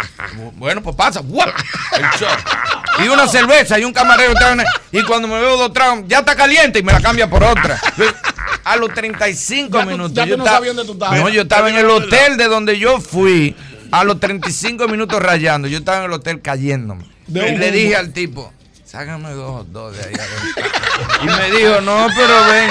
Bueno, 0.55 0.83
pues 0.83 0.95
pasa. 0.97 1.20
El 1.20 2.03
shot. 2.20 2.39
Y 3.05 3.09
una 3.09 3.27
cerveza 3.27 3.79
y 3.79 3.85
un 3.85 3.93
camarero. 3.93 4.35
Y 4.93 5.03
cuando 5.05 5.27
me 5.29 5.41
veo 5.41 5.57
dos 5.57 5.73
tragos, 5.73 6.05
ya 6.07 6.19
está 6.20 6.37
caliente 6.37 6.79
y 6.79 6.83
me 6.83 6.93
la 6.93 7.01
cambia 7.01 7.29
por 7.29 7.43
otra. 7.43 7.81
A 8.65 8.77
los 8.77 8.93
35 8.95 9.79
Ya 9.79 9.85
tú- 9.85 9.91
minutos. 9.91 10.12
ya 10.15 10.23
tú 10.24 10.29
yo 10.31 10.37
no 10.37 10.45
estaba- 10.45 10.59
sabías 10.59 10.77
dónde 10.77 10.93
tú 10.93 10.93
estabas. 10.95 11.19
No, 11.19 11.29
yo 11.29 11.43
estaba 11.43 11.69
en 11.70 11.77
el 11.77 11.91
hotel 11.91 12.37
de 12.37 12.45
donde 12.47 12.79
yo 12.79 13.01
fui. 13.01 13.57
A 13.93 14.05
los 14.05 14.19
35 14.19 14.89
minutos 14.89 15.23
rayando. 15.23 15.69
Yo 15.69 15.78
estaba 15.78 15.98
en 15.98 16.05
el 16.05 16.12
hotel 16.12 16.40
cayéndome. 16.40 17.05
Y 17.28 17.32
le 17.32 17.70
dije 17.70 17.97
al 17.97 18.12
tipo, 18.12 18.52
sácame 18.85 19.31
dos 19.31 19.70
dogs 19.73 19.97
de 19.97 20.02
ahí. 20.05 20.14
adentro". 20.14 21.23
Y 21.23 21.27
me 21.27 21.56
dijo, 21.56 21.81
no, 21.82 22.06
pero 22.16 22.44
ven. 22.47 22.70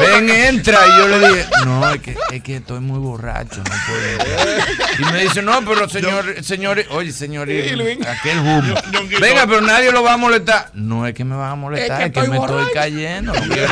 Ven, 0.00 0.30
entra. 0.30 0.78
Y 0.86 0.98
yo 0.98 1.08
le 1.08 1.28
dije, 1.28 1.46
no, 1.64 1.90
es 1.90 2.00
que, 2.00 2.16
es 2.32 2.42
que 2.42 2.56
estoy 2.56 2.80
muy 2.80 2.98
borracho, 2.98 3.58
no 3.58 3.64
puedo 3.86 4.10
entrar". 4.12 4.68
Y 4.98 5.04
me 5.12 5.22
dice, 5.24 5.42
no, 5.42 5.64
pero 5.64 5.88
señor, 5.88 6.42
señor, 6.44 6.82
oye, 6.90 7.12
señor, 7.12 7.48
aquel 7.48 8.38
humo. 8.38 8.74
Venga, 9.20 9.46
pero 9.46 9.60
nadie 9.60 9.92
lo 9.92 10.02
va 10.02 10.14
a 10.14 10.16
molestar. 10.16 10.70
No 10.74 11.06
es 11.06 11.14
que 11.14 11.24
me 11.24 11.36
van 11.36 11.50
a 11.52 11.54
molestar, 11.54 12.02
es 12.02 12.12
que, 12.12 12.22
me 12.28 12.36
estoy 12.38 12.64
cayendo. 12.72 13.32
No 13.34 13.40
quiero, 13.48 13.68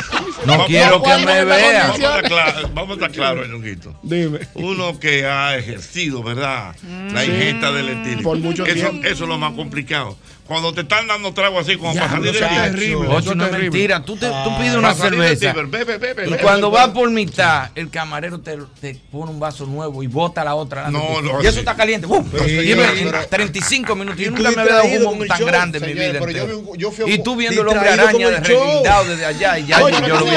no 0.46 0.52
Vamos- 0.52 0.66
quiero 0.66 1.02
que 1.02 1.16
me 1.24 1.44
vean. 1.44 1.92
Vamos 2.74 2.90
a 2.90 2.94
estar 2.94 3.10
claros, 3.10 3.48
Ñonguito. 3.48 3.94
Dime. 4.02 4.40
Uno 4.54 4.98
que 4.98 5.26
ha 5.26 5.56
ejercido, 5.56 6.22
¿verdad? 6.22 6.74
La 7.12 7.24
ingesta 7.24 7.72
del 7.72 7.88
etílico. 7.90 8.22
Por 8.22 8.38
mucho 8.38 8.64
eso, 8.66 8.74
tiempo. 8.74 9.06
Eso 9.06 9.24
es 9.24 9.28
lo 9.28 9.38
más 9.38 9.52
complicado. 9.54 10.16
Cuando 10.46 10.74
te 10.74 10.82
están 10.82 11.06
dando 11.06 11.32
trago 11.32 11.58
así, 11.58 11.76
como 11.78 11.94
para 11.94 12.10
salir 12.10 12.32
del 12.32 12.38
terrible, 12.48 13.08
Ocho, 13.08 13.34
no 13.34 13.46
es 13.46 13.52
mentira. 13.52 14.02
Tú 14.04 14.14
te- 14.16 14.26
tú 14.28 14.58
pides 14.58 14.74
una 14.74 14.94
salir 14.94 15.18
del 15.18 15.38
cerveza. 15.38 15.52
ciber, 15.52 15.66
Bebe, 15.68 15.96
bebe, 15.98 16.26
Y 16.26 16.30
bebe. 16.32 16.42
cuando 16.42 16.70
va 16.70 16.92
por 16.92 17.08
mitad, 17.10 17.70
el 17.74 17.88
camarero 17.88 18.38
te, 18.40 18.58
te 18.80 18.94
pone 19.10 19.30
un 19.30 19.40
vaso 19.40 19.64
nuevo 19.64 20.02
y 20.02 20.06
bota 20.06 20.44
la 20.44 20.54
otra. 20.54 20.90
No, 20.90 20.98
de 21.00 21.22
no, 21.22 21.42
y 21.42 21.44
eso 21.46 21.52
sí. 21.54 21.58
está 21.60 21.74
caliente. 21.74 22.06
¡bum! 22.06 22.28
Pero, 22.30 22.44
y 22.46 22.48
señor, 22.68 22.78
en 22.98 23.10
pero- 23.10 23.26
35 23.26 23.94
minutos. 23.96 24.20
Yo 24.20 24.30
nunca 24.32 24.50
me 24.50 24.60
había 24.60 24.74
dado 24.74 24.84
un 24.84 25.06
humo 25.06 25.24
tan 25.24 25.38
show, 25.38 25.46
grande 25.46 25.78
en 25.78 25.86
mi 25.86 25.92
vida. 25.94 26.20
yo 26.32 26.74
yo 26.76 26.90
fui 26.90 27.10
a 27.10 27.14
y 27.14 27.22
tú 27.22 27.36
viendo 27.36 27.62
el 27.62 27.68
hombre 27.68 27.88
araña 27.88 28.30
reguindado 28.40 29.04
desde 29.06 29.24
allá 29.24 29.58
y 29.58 29.66
ya 29.66 29.82
Oye, 29.82 29.96
yo, 30.02 30.06
yo 30.08 30.14
lo 30.14 30.20
¿cómo 30.20 30.30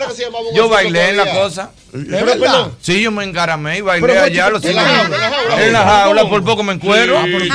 vi. 0.00 0.06
que 0.08 0.14
se 0.14 0.22
llamaba 0.24 0.44
un 0.48 0.54
Yo 0.56 0.68
bailé 0.70 1.10
en 1.10 1.16
la 1.18 1.30
cosa. 1.32 1.70
¿Es 1.92 2.08
verdad? 2.08 2.68
Sí, 2.80 3.02
yo 3.02 3.12
me 3.12 3.22
engaramé 3.24 3.78
y 3.78 3.80
bailé 3.82 4.18
allá. 4.18 4.50
En 5.58 5.72
la 5.72 5.82
jaula, 5.84 6.28
por 6.28 6.42
poco 6.42 6.62
me 6.62 6.72
encuero. 6.72 7.22
Sí. 7.24 7.50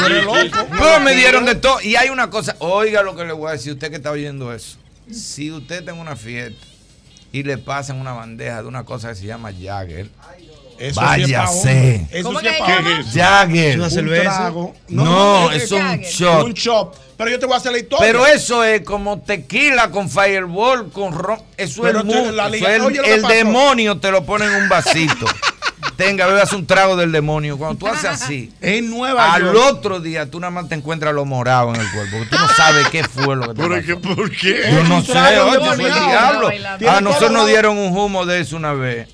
Pero 0.78 0.99
me 1.02 1.14
dieron 1.16 1.45
de 1.45 1.56
todo. 1.56 1.78
Y 1.81 1.95
hay 1.95 2.10
una 2.10 2.30
cosa, 2.30 2.56
oiga 2.60 3.01
lo 3.03 3.15
que 3.15 3.26
le 3.26 3.34
voy 3.34 3.49
a 3.49 3.51
decir, 3.53 3.73
usted 3.73 3.89
que 3.89 3.97
está 3.97 4.11
oyendo 4.11 4.53
eso. 4.53 4.77
Si 5.11 5.51
usted 5.51 5.80
está 5.80 5.91
en 5.91 5.97
una 5.99 6.15
fiesta 6.15 6.65
y 7.31 7.43
le 7.43 7.57
pasan 7.57 7.99
una 7.99 8.14
bandeja 8.14 8.61
de 8.61 8.68
una 8.68 8.84
cosa 8.85 9.10
que 9.10 9.15
se 9.15 9.26
llama 9.26 9.51
Jagger, 9.51 10.06
Eso 10.07 10.11
sí 10.80 10.85
es 10.88 10.93
pa' 10.95 11.01
váyase. 11.06 12.07
Eso 12.11 12.23
¿Cómo 12.23 12.39
sí 12.39 12.47
es? 12.47 13.14
Jagger. 13.14 13.69
Es 13.72 13.76
una 13.77 13.89
cerveza. 13.89 14.35
trago. 14.35 14.76
No, 14.88 15.03
No, 15.06 15.51
es 15.51 15.72
un 15.72 15.80
Jagger. 15.80 16.06
shot. 16.11 16.45
Un 16.45 16.53
shot. 16.53 16.95
Pero 17.18 17.31
yo 17.31 17.39
te 17.39 17.45
voy 17.47 17.56
a 17.56 17.57
hacer 17.57 17.72
la 17.73 17.80
historia. 17.80 18.06
Pero 18.07 18.26
eso 18.26 18.64
es 18.64 18.81
como 18.81 19.19
tequila 19.19 19.91
con 19.91 20.10
fireball, 20.10 20.89
con 20.91 21.11
ron. 21.11 21.41
Eso 21.57 21.81
Pero 21.81 21.99
es, 21.99 22.06
tú- 22.06 22.14
mu- 22.14 22.31
la 22.31 22.43
eso 22.47 22.51
liga- 22.56 22.76
es 22.76 22.81
el, 22.81 23.06
el 23.06 23.22
demonio 23.23 23.97
te 23.99 24.10
lo 24.11 24.23
pone 24.26 24.45
en 24.45 24.53
un 24.53 24.69
vasito. 24.69 25.26
Tenga, 26.00 26.28
bebas 26.28 26.54
un 26.54 26.66
trago 26.66 26.96
del 26.96 27.12
demonio. 27.12 27.58
Cuando 27.58 27.78
tú 27.78 27.86
haces 27.86 28.06
así, 28.06 28.54
en 28.62 28.90
Nueva 28.90 29.34
al 29.34 29.44
York. 29.44 29.58
otro 29.70 30.00
día 30.00 30.32
tú 30.32 30.40
nada 30.40 30.50
más 30.50 30.70
te 30.70 30.76
encuentras 30.76 31.14
lo 31.14 31.26
morado 31.26 31.76
en 31.76 31.82
el 31.82 31.92
cuerpo. 31.92 32.20
Porque 32.20 32.38
tú 32.38 32.42
no 32.42 32.48
sabes 32.48 32.88
qué 32.88 33.04
fue 33.04 33.36
lo 33.36 33.50
que 33.50 33.56
te 33.56 33.62
¿Por 33.62 33.76
pasó. 33.76 33.86
qué? 33.86 33.96
¿Por 34.16 34.32
qué? 34.32 34.62
Yo 34.72 34.84
no 34.86 35.02
sé, 35.02 35.40
oye, 35.42 35.76
fue 35.76 35.88
el 35.90 35.94
diablo. 35.94 36.50
A 36.90 37.02
nosotros 37.02 37.32
todo 37.32 37.40
nos 37.40 37.48
dieron 37.48 37.78
un 37.78 37.98
humo 37.98 38.26
de 38.26 38.40
eso 38.40 38.56
una 38.56 38.72
vez. 38.72 39.10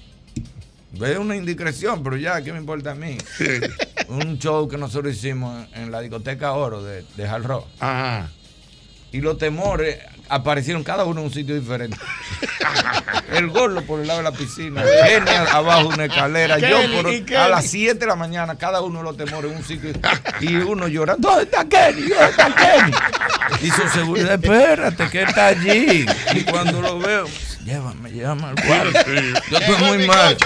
Es 1.01 1.17
una 1.17 1.35
indiscreción, 1.35 2.03
pero 2.03 2.17
ya, 2.17 2.39
¿qué 2.43 2.53
me 2.53 2.59
importa 2.59 2.91
a 2.91 2.95
mí? 2.95 3.17
un 4.07 4.37
show 4.37 4.67
que 4.67 4.77
nosotros 4.77 5.15
hicimos 5.15 5.67
en, 5.73 5.91
la 5.91 6.01
discoteca 6.01 6.53
Oro 6.53 6.83
de, 6.83 7.03
de 7.17 7.27
Hard 7.27 7.45
Rock. 7.45 7.65
Y 9.11 9.21
los 9.21 9.39
temores 9.39 9.97
aparecieron 10.29 10.83
cada 10.83 11.05
uno 11.05 11.21
en 11.21 11.27
un 11.27 11.33
sitio 11.33 11.55
diferente. 11.55 11.97
el 13.33 13.47
gordo 13.49 13.81
por 13.83 13.99
el 13.99 14.07
lado 14.07 14.19
de 14.19 14.23
la 14.23 14.31
piscina, 14.31 14.83
Kenny 14.83 15.29
abajo 15.51 15.89
de 15.89 15.95
una 15.95 16.05
escalera, 16.05 16.59
yo 16.59 16.77
por, 17.01 17.37
a 17.37 17.47
las 17.49 17.65
7 17.67 17.95
de 17.95 18.05
la 18.05 18.15
mañana, 18.15 18.57
cada 18.57 18.81
uno 18.81 18.99
de 18.99 19.03
los 19.03 19.17
temores 19.17 19.51
en 19.51 19.57
un 19.57 19.63
sitio 19.63 19.91
y 20.39 20.55
uno 20.55 20.87
llorando, 20.87 21.29
¿dónde 21.29 21.43
está 21.43 21.67
Kenny? 21.67 22.01
¿Dónde 22.07 22.29
está 22.29 22.55
Kenny? 22.55 22.91
Y 23.61 23.71
su 23.71 23.87
seguridad, 23.89 24.33
espérate, 24.33 25.09
que 25.09 25.23
está 25.23 25.47
allí. 25.47 26.05
Y 26.33 26.43
cuando 26.43 26.81
lo 26.81 26.99
veo, 26.99 27.25
llévame, 27.63 28.11
llévame 28.11 28.45
al 28.45 28.55
cuarto. 28.55 29.11
Yo 29.51 29.57
estoy 29.57 29.77
muy 29.83 30.07
mal. 30.07 30.37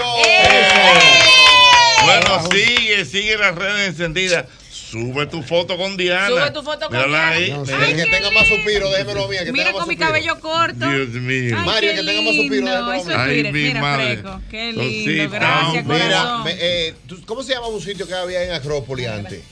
Bueno, 2.04 2.42
sigue, 2.50 3.04
sigue 3.04 3.36
las 3.36 3.54
redes 3.54 3.88
encendidas. 3.88 4.46
Sube 4.90 5.26
tu 5.26 5.42
foto 5.42 5.76
con 5.76 5.96
Diana. 5.96 6.26
Sube 6.28 6.50
tu 6.50 6.62
foto 6.62 6.88
con 6.88 6.96
Mírala 6.96 7.30
Diana. 7.30 7.30
ahí. 7.36 7.50
No, 7.52 7.64
que 7.96 8.06
tenga 8.06 8.30
más 8.32 8.48
suspiro, 8.48 8.90
déjemelo 8.90 9.24
a 9.24 9.28
mí. 9.28 9.36
el 9.36 9.44
que 9.46 9.52
Mira 9.52 9.72
con 9.72 9.86
mi 9.88 9.96
cabello 9.96 10.40
corto. 10.40 10.88
Dios 10.90 11.08
mío. 11.10 11.56
Ay, 11.58 11.66
Mario, 11.66 11.90
que 11.94 12.02
tenga 12.02 12.22
más 12.22 12.34
suspiro, 12.34 12.62
mí. 12.86 12.98
Eso 13.00 13.10
es 13.10 13.16
Ay, 13.16 13.42
mi 13.44 13.52
Mira, 13.52 13.80
madre. 13.80 14.04
Freco. 14.16 14.40
Qué 14.50 14.72
lindo. 14.72 15.30
Gracias, 15.30 15.84
Mira, 15.86 16.38
me- 16.44 16.56
eh, 16.58 16.94
¿tú- 17.06 17.20
¿cómo 17.24 17.42
se 17.42 17.52
llamaba 17.54 17.68
un 17.72 17.80
sitio 17.80 18.06
que 18.06 18.14
había 18.14 18.42
en 18.44 18.52
Acrópolis 18.52 19.06
antes? 19.06 19.42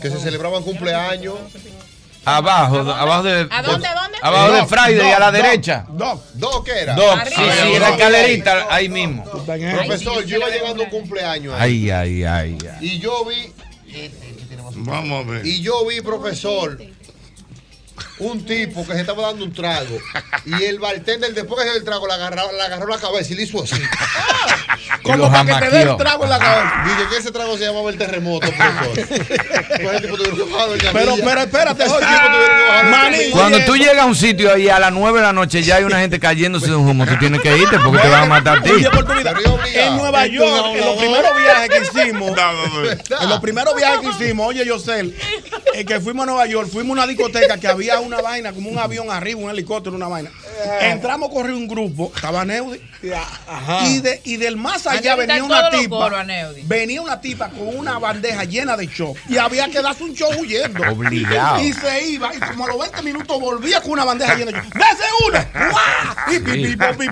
Que 0.00 0.10
se 0.10 0.18
celebraban 0.20 0.62
cumpleaños. 0.62 1.34
Abajo, 2.24 2.78
abajo 2.78 3.22
de. 3.24 3.48
¿A 3.50 3.62
dónde, 3.62 3.88
dónde? 4.00 4.18
Abajo 4.22 4.52
de 4.52 4.66
Friday, 4.66 4.94
Doc, 4.94 5.06
a 5.16 5.18
la 5.18 5.32
Doc, 5.32 5.42
derecha. 5.42 5.86
Doc. 5.88 6.22
¿Doc 6.34 6.64
qué 6.66 6.72
era? 6.82 6.94
Doc, 6.94 7.24
sí, 7.26 7.34
sí, 7.34 7.72
en 7.74 7.80
la 7.80 7.90
escalerita, 7.90 8.66
ahí 8.70 8.88
mismo. 8.88 9.24
Profesor, 9.24 10.24
yo 10.24 10.36
iba 10.36 10.48
llegando 10.48 10.84
un 10.84 10.90
cumpleaños 10.90 11.54
ahí. 11.58 11.90
Ay, 11.90 12.22
ay, 12.22 12.24
ay, 12.24 12.58
ay. 12.80 12.86
Y 12.86 12.98
yo 13.00 13.24
vi. 13.24 13.52
Vamos 14.76 15.26
a 15.26 15.30
ver. 15.30 15.46
Y 15.46 15.60
yo 15.62 15.86
vi, 15.86 16.00
profesor, 16.00 16.78
un 18.30 18.44
tipo 18.44 18.86
que 18.86 18.94
se 18.94 19.00
estaba 19.00 19.22
dando 19.28 19.44
un 19.44 19.52
trago. 19.52 19.98
Y 20.44 20.64
el 20.64 20.78
bartender, 20.78 21.34
después 21.34 21.60
que 21.60 21.64
se 21.66 21.70
dio 21.70 21.78
el 21.78 21.84
trago, 21.84 22.06
le 22.06 22.14
agarró, 22.14 22.52
le 22.52 22.62
agarró 22.62 22.86
la 22.86 22.98
cabeza 22.98 23.32
y 23.32 23.36
le 23.36 23.42
hizo 23.42 23.62
así. 23.62 23.80
Como 25.02 25.30
para 25.30 25.44
que 25.60 25.66
te 25.66 25.70
dé 25.70 25.82
el 25.82 25.96
trago 25.96 26.24
en 26.24 26.30
la 26.30 26.38
cabeza. 26.38 26.84
Dije 26.84 27.08
que 27.10 27.16
ese 27.16 27.30
trago 27.32 27.56
se 27.56 27.64
llamaba 27.64 27.90
el 27.90 27.98
terremoto, 27.98 28.46
profesor. 28.48 29.32
Pues 29.82 30.02
Pero, 30.92 31.14
pero 31.24 31.40
espérate, 31.40 31.84
camilla. 31.84 33.30
Cuando 33.32 33.64
tú 33.64 33.76
llegas 33.76 33.98
a 33.98 34.06
un 34.06 34.14
sitio 34.14 34.56
y 34.56 34.68
a 34.68 34.78
las 34.78 34.92
9 34.92 35.18
de 35.18 35.24
la 35.24 35.32
noche 35.32 35.62
ya 35.62 35.76
hay 35.76 35.84
una 35.84 35.98
gente 35.98 36.20
cayéndose 36.20 36.66
de 36.66 36.76
un 36.76 36.88
humo, 36.88 37.06
tú 37.06 37.16
tienes 37.18 37.40
que 37.40 37.56
irte 37.56 37.78
porque 37.78 38.00
te 38.00 38.08
van 38.08 38.24
a 38.24 38.26
matar 38.26 38.58
a 38.58 38.62
ti. 38.62 38.70
En 39.74 39.96
Nueva 39.96 40.26
York, 40.26 40.66
en 40.74 40.84
los 40.84 40.96
primeros 40.96 41.30
viajes 41.36 41.68
que 41.70 42.00
hicimos, 42.00 42.30
en 43.20 43.28
los 43.28 43.40
primeros 43.40 43.74
viajes 43.74 44.00
que 44.00 44.24
hicimos, 44.24 44.46
oye, 44.46 44.64
Yosel, 44.66 45.16
eh, 45.74 45.84
que 45.84 46.00
fuimos 46.00 46.24
a 46.24 46.26
Nueva 46.26 46.46
York, 46.46 46.68
fuimos 46.70 46.90
a 46.90 47.02
una 47.02 47.06
discoteca 47.06 47.58
que 47.58 47.68
había 47.68 48.00
una 48.12 48.22
vaina, 48.22 48.52
como 48.52 48.70
un 48.70 48.78
avión 48.78 49.10
arriba, 49.10 49.40
un 49.40 49.50
helicóptero, 49.50 49.96
una 49.96 50.08
vaina. 50.08 50.30
Entramos, 50.80 51.30
corrió 51.30 51.56
un 51.56 51.66
grupo, 51.66 52.12
estaba 52.14 52.44
Neudi, 52.44 52.80
y, 53.84 53.98
de, 54.00 54.20
y 54.24 54.36
del 54.36 54.56
más 54.56 54.86
allá 54.86 55.16
venía 55.16 55.38
en 55.38 55.44
una 55.44 55.70
tipa, 55.70 56.20
Aneudi. 56.20 56.62
venía 56.64 57.00
una 57.02 57.20
tipa 57.20 57.48
con 57.48 57.76
una 57.76 57.98
bandeja 57.98 58.44
llena 58.44 58.76
de 58.76 58.86
show, 58.86 59.14
y 59.28 59.38
había 59.38 59.68
que 59.68 59.80
darse 59.80 60.04
un 60.04 60.14
show 60.14 60.30
huyendo. 60.38 60.82
Obligado. 60.90 61.62
Y 61.62 61.72
se 61.72 62.08
iba, 62.08 62.34
y 62.34 62.38
como 62.38 62.66
a 62.66 62.68
los 62.68 62.78
20 62.78 63.02
minutos 63.02 63.40
volvía 63.40 63.80
con 63.80 63.92
una 63.92 64.04
bandeja 64.04 64.34
llena 64.34 64.52
de 64.52 64.58
show. 64.58 64.70
¡Dese 64.74 65.04
una! 65.28 65.70
¡Guau! 65.70 66.34
Y 66.34 66.76
po, 66.76 66.98
pi. 66.98 67.06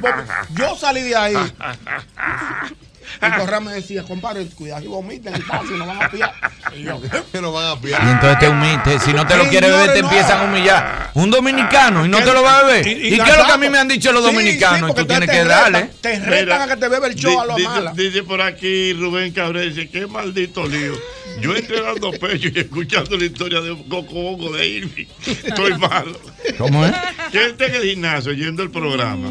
Yo 0.54 0.76
salí 0.76 1.02
de 1.02 1.16
ahí. 1.16 1.36
Y 3.16 3.38
Correa 3.38 3.60
me 3.60 3.72
decía, 3.72 4.02
compadre, 4.02 4.46
cuidado 4.46 4.80
si 4.82 4.86
vomiten 4.88 5.34
el 5.34 5.46
taxi, 5.46 5.74
nos 5.74 5.86
van 5.86 6.02
a 6.02 6.08
pillar. 6.10 6.32
Y 6.76 6.84
yo, 6.84 7.00
Que 7.32 7.40
nos 7.40 7.52
van 7.52 7.66
a 7.66 7.72
Y 7.74 7.76
pillar. 7.78 8.00
entonces 8.08 8.38
te 8.38 8.48
humillas. 8.48 9.02
Si 9.04 9.12
no 9.12 9.26
te 9.26 9.36
lo 9.36 9.48
quieres 9.48 9.70
beber, 9.70 9.92
te 9.92 10.02
no. 10.02 10.08
empiezan 10.08 10.40
a 10.40 10.44
humillar. 10.44 11.10
Un 11.14 11.30
dominicano 11.30 12.06
y 12.06 12.08
no 12.08 12.18
te 12.18 12.32
lo 12.32 12.42
va 12.42 12.60
a 12.60 12.62
beber. 12.64 12.86
Y- 12.86 12.90
¿Y, 12.90 13.14
y 13.14 13.18
qué 13.18 13.30
es 13.30 13.36
lo 13.36 13.44
que 13.46 13.52
a 13.52 13.56
mí 13.56 13.68
me 13.68 13.78
han 13.78 13.88
dicho 13.88 14.12
los 14.12 14.24
Sí, 14.24 14.30
dominicanos? 14.30 14.90
sí, 14.90 14.92
y 14.92 15.00
tú 15.00 15.06
tienes 15.06 15.28
que 15.28 15.36
te 15.36 15.44
darle. 15.44 15.80
retan, 15.80 16.00
Te 16.00 16.18
retan 16.20 16.62
a 16.62 16.68
que 16.68 16.76
te 16.76 16.88
bebe 16.88 17.08
el 17.08 17.14
show 17.16 17.40
a 17.40 17.46
lo 17.46 17.56
Dice- 17.56 17.68
mala. 17.68 17.92
Dice 17.94 18.22
por 18.22 18.40
aquí 18.40 18.92
Rubén 18.92 19.32
Cabrera, 19.32 19.66
dice, 19.66 19.88
qué 19.88 20.06
maldito 20.06 20.66
lío. 20.66 20.92
Yo 21.40 21.56
entrenando 21.56 22.10
pecho 22.12 22.48
y 22.54 22.58
escuchando 22.60 23.16
la 23.16 23.24
historia 23.24 23.60
de 23.60 23.70
Coco 23.88 24.12
Bongo 24.14 24.50
de 24.52 24.68
Irving. 24.68 25.06
Estoy 25.26 25.76
malo. 25.78 26.20
¿Cómo 26.58 26.84
es? 26.86 26.92
Que 27.32 27.44
él 27.44 27.50
está 27.52 27.66
en 27.66 27.74
el 27.76 27.82
gimnasio 27.82 28.32
oyendo 28.32 28.62
el 28.62 28.70
programa. 28.70 29.30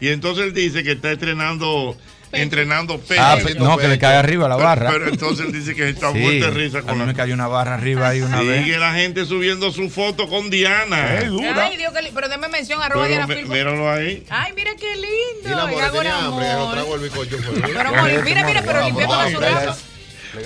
Y 0.00 0.08
entonces 0.08 0.44
él 0.46 0.54
dice 0.54 0.82
que 0.84 0.92
está 0.92 1.10
entrenando, 1.12 1.96
entrenando 2.32 2.98
pecho. 3.00 3.20
Ah, 3.22 3.36
pe- 3.42 3.54
no, 3.54 3.76
que 3.78 3.88
le 3.88 3.98
cae 3.98 4.16
arriba 4.16 4.48
la 4.48 4.56
barra. 4.56 4.90
Pero 4.90 5.08
entonces 5.08 5.46
él 5.46 5.52
dice 5.52 5.74
que 5.74 5.88
está 5.88 6.12
Sí, 6.12 6.18
muerto 6.18 6.46
de 6.46 6.50
risa 6.52 6.78
a 6.78 6.82
con 6.82 6.94
mí 6.94 7.00
la 7.00 7.06
me 7.06 7.14
cayó 7.14 7.34
una 7.34 7.46
barra 7.48 7.74
arriba 7.74 8.08
ahí 8.08 8.20
una 8.20 8.42
vez. 8.42 8.64
Sigue 8.64 8.78
la 8.78 8.92
gente 8.94 9.24
subiendo 9.24 9.70
su 9.72 9.88
foto 9.90 10.28
con 10.28 10.50
Diana. 10.50 11.18
Ay, 11.20 11.76
Dios, 11.76 11.92
que 11.92 12.02
li- 12.02 12.10
pero 12.14 12.28
déme 12.28 12.48
mención, 12.48 12.82
arroba 12.82 13.06
Pero 13.06 13.16
Diana 13.16 13.34
Filpo. 13.34 13.52
míralo 13.52 13.90
ahí. 13.90 14.24
Ay, 14.28 14.52
mira 14.54 14.70
qué 14.78 14.92
Y 14.92 14.96
lindo. 14.96 15.56
la 15.56 15.64
Y 15.64 15.74
more 15.74 15.84
hago 15.86 15.96
tenía 15.98 16.18
el 16.18 16.24
hambre, 16.26 16.46
lo 16.46 16.52
amor. 16.60 16.72
trago 16.74 16.94
el 16.96 17.00
bizcocho. 17.02 17.36
Pero, 17.62 17.90
more, 17.94 18.22
mira, 18.22 18.44
mira, 18.46 18.62
pero 18.66 18.84
limpiando 18.84 19.16
la 19.16 19.30
surraza. 19.30 19.76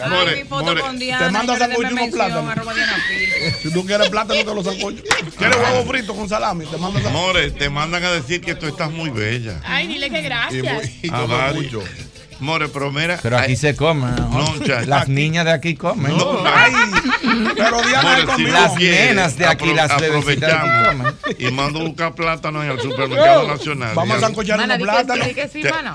Ay, 0.03 0.11
More, 0.11 0.37
mi 0.37 0.45
foto 0.49 0.65
more. 0.65 0.81
con 0.81 0.99
Diana. 0.99 1.27
Te 1.27 1.33
manda 1.33 1.53
señores, 1.55 1.77
sancocho 1.77 1.95
unos 1.95 2.11
plátanos. 2.11 2.55
Si 3.63 3.73
tú 3.73 3.87
quieres 3.87 4.09
plátano, 4.11 4.41
te 4.41 4.55
lo 4.55 4.65
sancocho. 4.65 5.03
¿Quieres 5.39 5.57
huevo 5.57 5.85
frito 5.91 6.15
con 6.15 6.29
salami? 6.29 6.67
Te 6.67 6.77
mando 6.77 7.01
sancocho. 7.01 7.19
More, 7.27 7.51
te 7.51 7.71
mandan 7.71 8.05
a 8.05 8.11
decir 8.13 8.41
que 8.41 8.55
tú 8.55 8.67
estás 8.67 8.91
muy 8.91 9.11
bella. 9.11 9.61
Ay, 9.65 9.87
dile 9.87 10.11
que 10.11 10.19
Y, 10.19 10.23
gracias. 10.23 10.75
muy- 10.75 10.99
y 11.03 11.09
A 11.11 11.53
mucho. 11.55 11.83
More, 12.41 12.69
pero 12.69 12.91
mira. 12.91 13.19
Pero 13.23 13.39
aquí 13.39 13.57
se 13.57 13.77
come. 13.77 14.07
¿no? 14.13 14.29
No. 14.31 14.87
Las 14.87 15.09
niñas 15.09 15.45
de 15.45 15.53
aquí 15.53 15.75
comen. 15.77 16.17
No, 16.17 16.43
Ay, 16.47 16.73
pero 17.57 17.83
Diana 17.83 18.25
More. 18.27 18.51
Las 18.51 18.75
nenas 18.77 19.37
de 19.37 19.47
aquí, 19.47 19.67
apro- 19.67 19.75
las 19.75 20.01
bebecitas 20.01 20.41
de 20.41 20.47
aquí 20.47 20.65
aprovechamos 20.67 21.15
y 21.39 21.51
mando 21.53 21.81
a 21.81 21.85
buscar 21.85 22.15
plátano 22.15 22.63
en 22.63 22.71
el 22.71 22.81
supermercado 22.81 23.47
nacional. 23.47 23.93
Vamos 23.95 24.23
a 24.23 24.29
Mana, 24.31 24.75
unos 24.77 24.79
plátanos. 24.89 25.29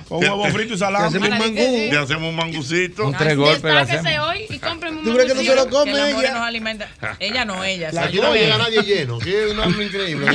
Con 0.07 0.23
huevo 0.23 0.45
frito 0.45 0.73
y 0.73 0.77
salami. 0.77 1.05
hacemos 1.07 1.29
un 1.29 1.33
Mana, 1.37 1.45
di 1.45 1.53
que 1.55 1.61
mangú. 1.61 1.75
sí. 1.75 1.91
Le 1.91 1.97
hacemos 1.97 2.29
un 2.29 2.35
mangucito. 2.35 3.07
Un 3.07 3.13
tres 3.15 3.35
golpes 3.37 3.73
hoy 4.21 4.45
y 4.49 4.59
cómpreme 4.59 4.99
un 4.99 5.03
¿Tú 5.03 5.13
crees 5.13 5.27
que 5.27 5.35
no 5.35 5.41
se 5.41 5.55
lo 5.55 5.69
come 5.69 5.91
ella? 5.91 6.45
alimenta. 6.45 6.87
Ella 7.19 7.45
no, 7.45 7.63
ella. 7.63 7.91
La 7.91 8.09
yo 8.09 8.21
no 8.21 8.33
llega 8.33 8.57
nadie 8.57 8.81
lleno, 8.83 9.19
que 9.19 9.45
es 9.45 9.51
un 9.51 9.59
hambre 9.59 9.85
increíble. 9.85 10.27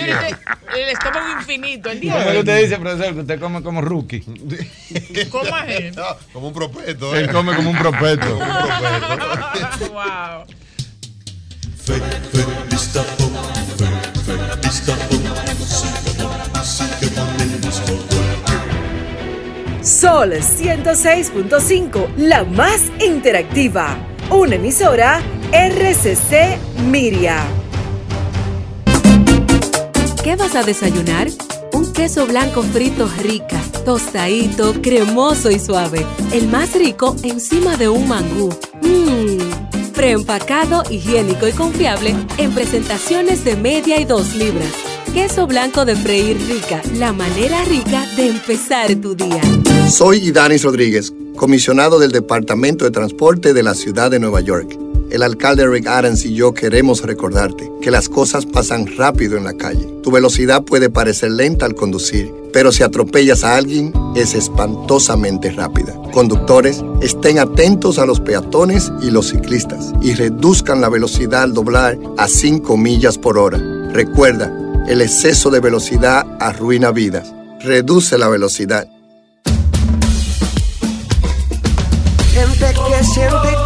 El 0.76 0.88
estómago 0.88 1.38
infinito, 1.38 1.90
el 1.90 2.00
día 2.00 2.12
¿Cómo 2.12 2.24
de 2.24 2.30
que 2.30 2.36
hoy. 2.36 2.38
usted 2.40 2.62
dice, 2.62 2.76
profesor, 2.78 3.14
que 3.14 3.20
usted 3.20 3.40
come 3.40 3.62
como 3.62 3.80
rookie? 3.80 4.20
¿Cómo 5.30 5.56
es? 5.66 5.96
Como 6.32 6.48
un 6.48 6.54
propeto. 6.54 7.14
Él 7.14 7.30
come 7.30 7.54
como 7.54 7.70
un 7.70 7.78
propeto. 7.78 8.38
wow. 9.90 10.44
Sol 19.82 20.32
106.5, 20.32 22.14
la 22.16 22.44
más 22.44 22.82
interactiva. 23.00 23.96
Una 24.30 24.54
emisora 24.56 25.20
RCC 25.52 26.58
Miria. 26.84 27.42
¿Qué 30.22 30.36
vas 30.36 30.54
a 30.54 30.62
desayunar? 30.62 31.28
Queso 32.00 32.26
blanco 32.26 32.62
frito 32.62 33.06
rica, 33.18 33.62
tostadito, 33.84 34.72
cremoso 34.80 35.50
y 35.50 35.58
suave. 35.58 36.06
El 36.32 36.48
más 36.48 36.72
rico 36.72 37.14
encima 37.22 37.76
de 37.76 37.90
un 37.90 38.08
mangú. 38.08 38.48
Mmm. 38.80 39.92
Preempacado, 39.92 40.82
higiénico 40.88 41.46
y 41.46 41.52
confiable 41.52 42.16
en 42.38 42.52
presentaciones 42.52 43.44
de 43.44 43.54
media 43.54 44.00
y 44.00 44.06
dos 44.06 44.34
libras. 44.34 44.72
Queso 45.12 45.46
blanco 45.46 45.84
de 45.84 45.94
freír 45.94 46.38
rica, 46.48 46.80
la 46.94 47.12
manera 47.12 47.62
rica 47.66 48.06
de 48.16 48.28
empezar 48.28 48.94
tu 48.94 49.14
día. 49.14 49.42
Soy 49.90 50.26
Idanis 50.26 50.62
Rodríguez, 50.62 51.12
comisionado 51.36 51.98
del 51.98 52.12
Departamento 52.12 52.86
de 52.86 52.92
Transporte 52.92 53.52
de 53.52 53.62
la 53.62 53.74
Ciudad 53.74 54.10
de 54.10 54.20
Nueva 54.20 54.40
York. 54.40 54.89
El 55.10 55.24
alcalde 55.24 55.66
Rick 55.66 55.88
Adams 55.88 56.24
y 56.24 56.34
yo 56.34 56.54
queremos 56.54 57.02
recordarte 57.02 57.70
que 57.82 57.90
las 57.90 58.08
cosas 58.08 58.46
pasan 58.46 58.86
rápido 58.96 59.36
en 59.36 59.42
la 59.42 59.54
calle. 59.54 59.88
Tu 60.04 60.10
velocidad 60.12 60.62
puede 60.62 60.88
parecer 60.88 61.32
lenta 61.32 61.66
al 61.66 61.74
conducir, 61.74 62.32
pero 62.52 62.70
si 62.70 62.84
atropellas 62.84 63.42
a 63.42 63.56
alguien 63.56 63.92
es 64.14 64.34
espantosamente 64.34 65.50
rápida. 65.50 66.00
Conductores, 66.12 66.84
estén 67.02 67.40
atentos 67.40 67.98
a 67.98 68.06
los 68.06 68.20
peatones 68.20 68.92
y 69.02 69.10
los 69.10 69.30
ciclistas 69.30 69.92
y 70.00 70.14
reduzcan 70.14 70.80
la 70.80 70.88
velocidad 70.88 71.42
al 71.42 71.54
doblar 71.54 71.98
a 72.16 72.28
5 72.28 72.76
millas 72.76 73.18
por 73.18 73.36
hora. 73.36 73.58
Recuerda, 73.92 74.52
el 74.86 75.02
exceso 75.02 75.50
de 75.50 75.58
velocidad 75.58 76.24
arruina 76.38 76.92
vidas. 76.92 77.34
Reduce 77.64 78.16
la 78.16 78.28
velocidad. 78.28 78.86
Gente 82.32 82.66
que 82.74 83.04
siente 83.04 83.60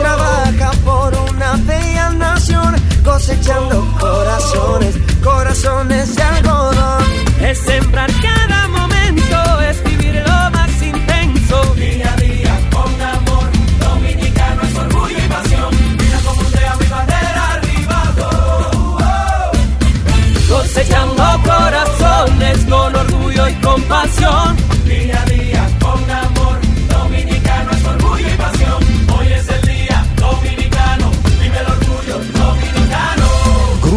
cosechando 3.04 3.86
corazones, 4.00 4.96
corazones 5.22 6.16
de 6.16 6.22
algodón. 6.22 7.04
Es 7.40 7.58
sembrar 7.58 8.10
cada 8.22 8.68
momento, 8.68 9.60
es 9.60 9.84
vivir 9.84 10.14
lo 10.26 10.50
más 10.50 10.82
intenso. 10.82 11.74
Día 11.74 12.12
a 12.12 12.16
día, 12.16 12.60
con 12.72 13.02
amor, 13.02 13.48
dominicano 13.78 14.62
es 14.62 14.74
orgullo 14.76 15.18
y 15.18 15.28
pasión. 15.28 15.70
Mira 15.98 16.18
como 16.24 16.40
un 16.40 16.52
día 16.52 16.76
mi 16.80 16.86
bandera 16.86 17.52
arriba. 17.52 18.14
oh, 18.20 18.98
oh. 19.00 20.56
Cosechando 20.56 21.24
corazones 21.44 22.64
con 22.64 22.96
orgullo 22.96 23.48
y 23.48 23.54
compasión. 23.54 24.73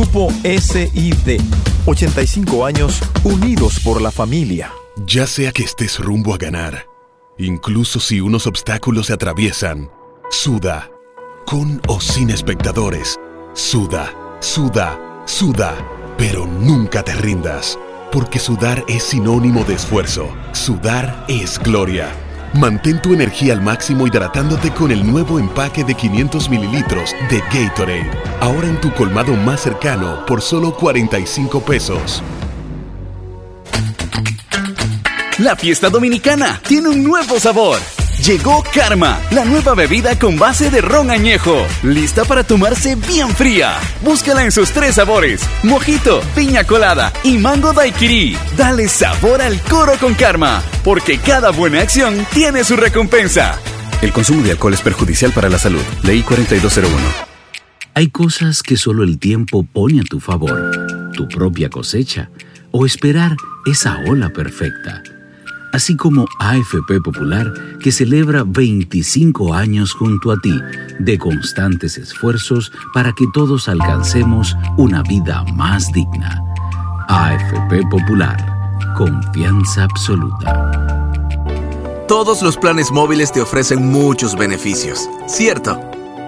Grupo 0.07 0.31
SID. 0.43 1.41
85 1.85 2.65
años 2.65 3.01
unidos 3.25 3.79
por 3.83 4.01
la 4.01 4.09
familia. 4.09 4.71
Ya 5.05 5.27
sea 5.27 5.51
que 5.51 5.63
estés 5.63 5.99
rumbo 5.99 6.33
a 6.33 6.37
ganar, 6.37 6.85
incluso 7.37 7.99
si 7.99 8.21
unos 8.21 8.47
obstáculos 8.47 9.07
se 9.07 9.13
atraviesan, 9.13 9.91
suda, 10.29 10.89
con 11.45 11.81
o 11.87 11.99
sin 11.99 12.29
espectadores, 12.29 13.17
suda, 13.53 14.13
suda, 14.39 14.97
suda, 15.25 15.75
pero 16.17 16.45
nunca 16.45 17.03
te 17.03 17.13
rindas, 17.13 17.77
porque 18.11 18.39
sudar 18.39 18.85
es 18.87 19.03
sinónimo 19.03 19.65
de 19.65 19.73
esfuerzo, 19.73 20.33
sudar 20.53 21.25
es 21.27 21.59
gloria. 21.59 22.26
Mantén 22.53 23.01
tu 23.01 23.13
energía 23.13 23.53
al 23.53 23.61
máximo 23.61 24.07
hidratándote 24.07 24.71
con 24.71 24.91
el 24.91 25.05
nuevo 25.05 25.37
empaque 25.37 25.83
de 25.83 25.93
500 25.93 26.49
mililitros 26.49 27.13
de 27.29 27.39
Gatorade, 27.51 28.09
ahora 28.39 28.67
en 28.67 28.79
tu 28.79 28.93
colmado 28.93 29.35
más 29.35 29.61
cercano 29.61 30.25
por 30.25 30.41
solo 30.41 30.73
45 30.73 31.61
pesos. 31.61 32.23
La 35.39 35.55
fiesta 35.55 35.89
dominicana 35.89 36.59
tiene 36.67 36.89
un 36.89 37.03
nuevo 37.03 37.39
sabor. 37.39 37.79
Llegó 38.23 38.63
Karma, 38.73 39.19
la 39.29 39.45
nueva 39.45 39.75
bebida 39.75 40.17
con 40.17 40.37
base 40.37 40.71
de 40.71 40.81
ron 40.81 41.11
añejo, 41.11 41.65
lista 41.83 42.25
para 42.25 42.43
tomarse 42.43 42.95
bien 42.95 43.29
fría. 43.29 43.77
Búscala 44.03 44.43
en 44.43 44.51
sus 44.51 44.71
tres 44.71 44.95
sabores: 44.95 45.41
mojito, 45.61 46.21
piña 46.35 46.63
colada 46.63 47.13
y 47.23 47.37
mango 47.37 47.73
daiquiri. 47.73 48.35
Dale 48.57 48.87
sabor 48.87 49.41
al 49.41 49.61
coro 49.61 49.93
con 49.99 50.15
Karma, 50.15 50.63
porque 50.83 51.19
cada 51.19 51.51
buena 51.51 51.81
acción 51.81 52.25
tiene 52.33 52.63
su 52.63 52.75
recompensa. 52.75 53.59
El 54.01 54.11
consumo 54.11 54.41
de 54.43 54.51
alcohol 54.51 54.73
es 54.73 54.81
perjudicial 54.81 55.31
para 55.31 55.49
la 55.49 55.59
salud. 55.59 55.83
Ley 56.03 56.23
4201. 56.23 56.95
Hay 57.93 58.09
cosas 58.09 58.63
que 58.63 58.77
solo 58.77 59.03
el 59.03 59.19
tiempo 59.19 59.63
pone 59.63 60.01
a 60.01 60.03
tu 60.03 60.19
favor, 60.19 61.11
tu 61.13 61.27
propia 61.27 61.69
cosecha 61.69 62.29
o 62.71 62.85
esperar 62.85 63.37
esa 63.65 63.99
ola 64.07 64.29
perfecta. 64.29 65.03
Así 65.73 65.95
como 65.95 66.25
AFP 66.39 67.01
Popular, 67.03 67.53
que 67.79 67.91
celebra 67.91 68.43
25 68.45 69.53
años 69.53 69.93
junto 69.93 70.31
a 70.31 70.37
ti 70.39 70.53
de 70.99 71.17
constantes 71.17 71.97
esfuerzos 71.97 72.71
para 72.93 73.11
que 73.13 73.25
todos 73.33 73.67
alcancemos 73.67 74.55
una 74.77 75.03
vida 75.03 75.43
más 75.55 75.91
digna. 75.91 76.41
AFP 77.09 77.83
Popular, 77.89 78.37
confianza 78.95 79.83
absoluta. 79.83 80.71
Todos 82.07 82.41
los 82.41 82.55
planes 82.55 82.89
móviles 82.89 83.33
te 83.33 83.41
ofrecen 83.41 83.85
muchos 83.91 84.37
beneficios, 84.37 85.09
¿cierto? 85.27 85.79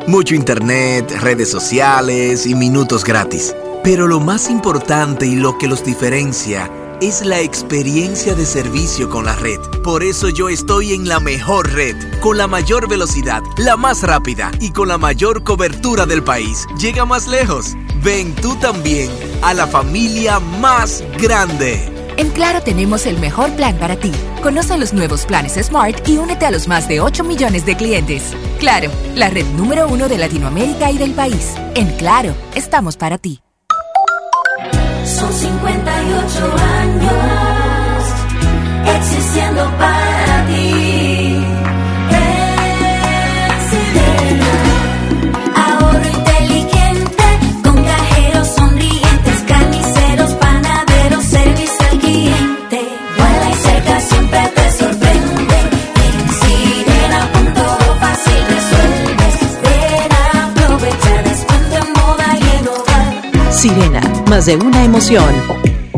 Mucho 0.07 0.35
internet, 0.35 1.09
redes 1.21 1.49
sociales 1.49 2.45
y 2.45 2.55
minutos 2.55 3.05
gratis. 3.05 3.55
Pero 3.83 4.07
lo 4.07 4.19
más 4.19 4.49
importante 4.49 5.25
y 5.25 5.35
lo 5.35 5.57
que 5.57 5.69
los 5.69 5.85
diferencia 5.85 6.69
es 7.01 7.25
la 7.25 7.39
experiencia 7.39 8.35
de 8.35 8.45
servicio 8.45 9.09
con 9.09 9.25
la 9.25 9.35
red. 9.35 9.59
Por 9.83 10.03
eso 10.03 10.29
yo 10.29 10.49
estoy 10.49 10.93
en 10.93 11.07
la 11.07 11.19
mejor 11.19 11.71
red, 11.71 11.95
con 12.19 12.37
la 12.37 12.47
mayor 12.47 12.89
velocidad, 12.89 13.41
la 13.57 13.77
más 13.77 14.03
rápida 14.03 14.51
y 14.59 14.71
con 14.71 14.89
la 14.89 14.97
mayor 14.97 15.43
cobertura 15.43 16.05
del 16.05 16.23
país. 16.23 16.65
Llega 16.77 17.05
más 17.05 17.27
lejos. 17.27 17.75
Ven 18.03 18.35
tú 18.35 18.55
también 18.55 19.09
a 19.41 19.53
la 19.53 19.67
familia 19.67 20.39
más 20.39 21.03
grande. 21.21 21.89
En 22.17 22.31
Claro 22.31 22.61
tenemos 22.61 23.05
el 23.05 23.17
mejor 23.19 23.49
plan 23.55 23.77
para 23.77 23.95
ti. 23.95 24.11
Conoce 24.43 24.77
los 24.77 24.93
nuevos 24.93 25.25
planes 25.25 25.53
Smart 25.53 26.05
y 26.05 26.17
únete 26.17 26.45
a 26.45 26.51
los 26.51 26.67
más 26.67 26.89
de 26.89 26.99
8 26.99 27.23
millones 27.23 27.65
de 27.65 27.77
clientes. 27.77 28.23
Claro, 28.59 28.91
la 29.15 29.29
red 29.29 29.45
número 29.55 29.87
uno 29.87 30.09
de 30.09 30.17
Latinoamérica 30.17 30.91
y 30.91 30.97
del 30.97 31.13
país. 31.13 31.53
En 31.75 31.87
Claro, 31.95 32.35
estamos 32.55 32.97
para 32.97 33.17
ti. 33.17 33.41
Son 35.05 35.31
58 35.31 36.43
años 36.43 36.68
más 64.29 64.45
de 64.45 64.55
una 64.57 64.83
emoción. 64.83 65.68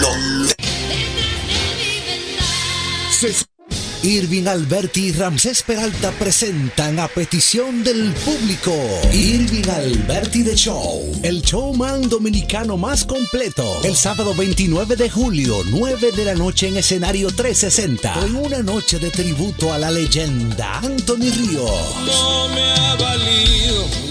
Dominicano 0.00 0.48
lo... 3.20 3.47
Irving 4.08 4.46
Alberti 4.46 5.08
y 5.08 5.12
Ramsés 5.12 5.62
Peralta 5.62 6.12
presentan 6.12 6.98
a 6.98 7.08
petición 7.08 7.84
del 7.84 8.14
público 8.14 8.72
Irving 9.12 9.68
Alberti 9.68 10.42
The 10.44 10.56
Show, 10.56 11.20
el 11.22 11.42
showman 11.42 12.08
dominicano 12.08 12.78
más 12.78 13.04
completo. 13.04 13.64
El 13.84 13.94
sábado 13.94 14.34
29 14.34 14.96
de 14.96 15.10
julio, 15.10 15.58
9 15.66 16.12
de 16.12 16.24
la 16.24 16.34
noche 16.34 16.68
en 16.68 16.78
escenario 16.78 17.28
360, 17.28 18.14
con 18.14 18.36
una 18.36 18.62
noche 18.62 18.98
de 18.98 19.10
tributo 19.10 19.74
a 19.74 19.78
la 19.78 19.90
leyenda 19.90 20.78
Anthony 20.78 21.30
Ríos. 21.30 21.70
No 22.06 22.48
me 22.48 22.62
ha 22.62 22.94
valido. 22.94 23.58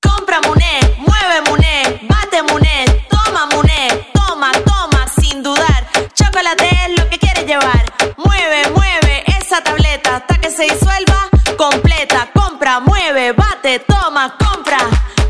Compra 0.01 0.39
Muné, 0.41 0.79
mueve 0.99 1.41
Muné, 1.49 1.99
bate 2.07 2.43
Muné, 2.43 2.85
toma 3.09 3.45
Muné, 3.47 4.07
toma, 4.13 4.53
toma, 4.63 5.05
sin 5.21 5.43
dudar. 5.43 5.85
Chocolate 6.13 6.69
es 6.87 6.97
lo 6.97 7.09
que 7.09 7.19
quieres 7.19 7.45
llevar. 7.45 7.84
Hasta 10.15 10.37
que 10.37 10.49
se 10.49 10.63
disuelva 10.63 11.29
completa. 11.57 12.29
Compra, 12.33 12.79
mueve, 12.79 13.33
bate, 13.33 13.79
toma, 13.79 14.35
compra, 14.37 14.77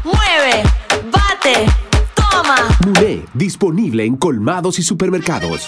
mueve, 0.03 0.63
bate, 1.11 1.65
toma. 2.13 2.55
Muné, 2.85 3.25
disponible 3.33 4.05
en 4.05 4.15
colmados 4.15 4.77
y 4.77 4.83
supermercados. 4.83 5.67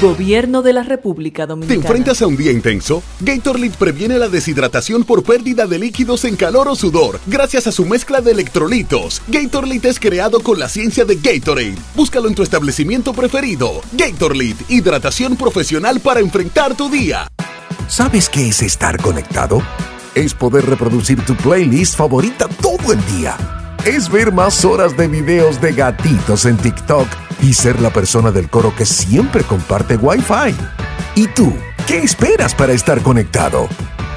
Gobierno 0.00 0.62
de 0.62 0.72
la 0.72 0.84
República 0.84 1.42
¿Te 1.42 1.48
Dominicana. 1.48 1.80
enfrentas 1.80 2.22
a 2.22 2.28
un 2.28 2.36
día 2.36 2.52
intenso? 2.52 3.02
Gatorade 3.18 3.72
previene 3.76 4.16
la 4.16 4.28
deshidratación 4.28 5.02
por 5.02 5.24
pérdida 5.24 5.66
de 5.66 5.80
líquidos 5.80 6.24
en 6.24 6.36
calor 6.36 6.68
o 6.68 6.76
sudor 6.76 7.18
gracias 7.26 7.66
a 7.66 7.72
su 7.72 7.84
mezcla 7.84 8.20
de 8.20 8.30
electrolitos. 8.30 9.20
Gatorade 9.26 9.88
es 9.88 9.98
creado 9.98 10.38
con 10.38 10.60
la 10.60 10.68
ciencia 10.68 11.04
de 11.04 11.16
Gatorade. 11.16 11.74
Búscalo 11.96 12.28
en 12.28 12.36
tu 12.36 12.44
establecimiento 12.44 13.12
preferido. 13.12 13.80
Gatorade, 13.90 14.54
hidratación 14.68 15.36
profesional 15.36 15.98
para 15.98 16.20
enfrentar 16.20 16.76
tu 16.76 16.88
día. 16.88 17.26
¿Sabes 17.88 18.28
qué 18.28 18.50
es 18.50 18.62
estar 18.62 19.02
conectado? 19.02 19.62
Es 20.14 20.32
poder 20.32 20.66
reproducir 20.66 21.24
tu 21.24 21.34
playlist 21.34 21.96
favorita 21.96 22.46
todo 22.62 22.92
el 22.92 23.04
día. 23.16 23.36
Es 23.88 24.10
ver 24.10 24.32
más 24.32 24.66
horas 24.66 24.98
de 24.98 25.08
videos 25.08 25.62
de 25.62 25.72
gatitos 25.72 26.44
en 26.44 26.58
TikTok 26.58 27.08
y 27.40 27.54
ser 27.54 27.80
la 27.80 27.88
persona 27.88 28.30
del 28.30 28.50
coro 28.50 28.76
que 28.76 28.84
siempre 28.84 29.42
comparte 29.44 29.96
Wi-Fi. 29.96 30.54
¿Y 31.14 31.26
tú? 31.28 31.56
¿Qué 31.86 31.96
esperas 32.00 32.54
para 32.54 32.74
estar 32.74 33.00
conectado? 33.00 33.66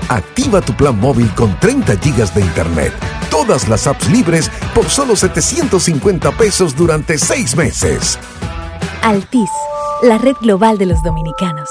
Activa 0.10 0.60
tu 0.60 0.74
plan 0.76 1.00
móvil 1.00 1.34
con 1.36 1.58
30 1.62 1.96
gigas 2.00 2.36
de 2.36 2.42
internet, 2.42 2.92
todas 3.30 3.70
las 3.70 3.88
apps 3.88 4.10
libres 4.10 4.52
por 4.76 4.90
solo 4.90 5.16
750 5.16 6.32
pesos 6.32 6.76
durante 6.76 7.18
6 7.18 7.56
meses. 7.56 8.20
Altis, 9.02 9.50
la 10.04 10.18
red 10.18 10.36
global 10.42 10.78
de 10.80 10.88
los 10.88 11.02
dominicanos. 11.02 11.70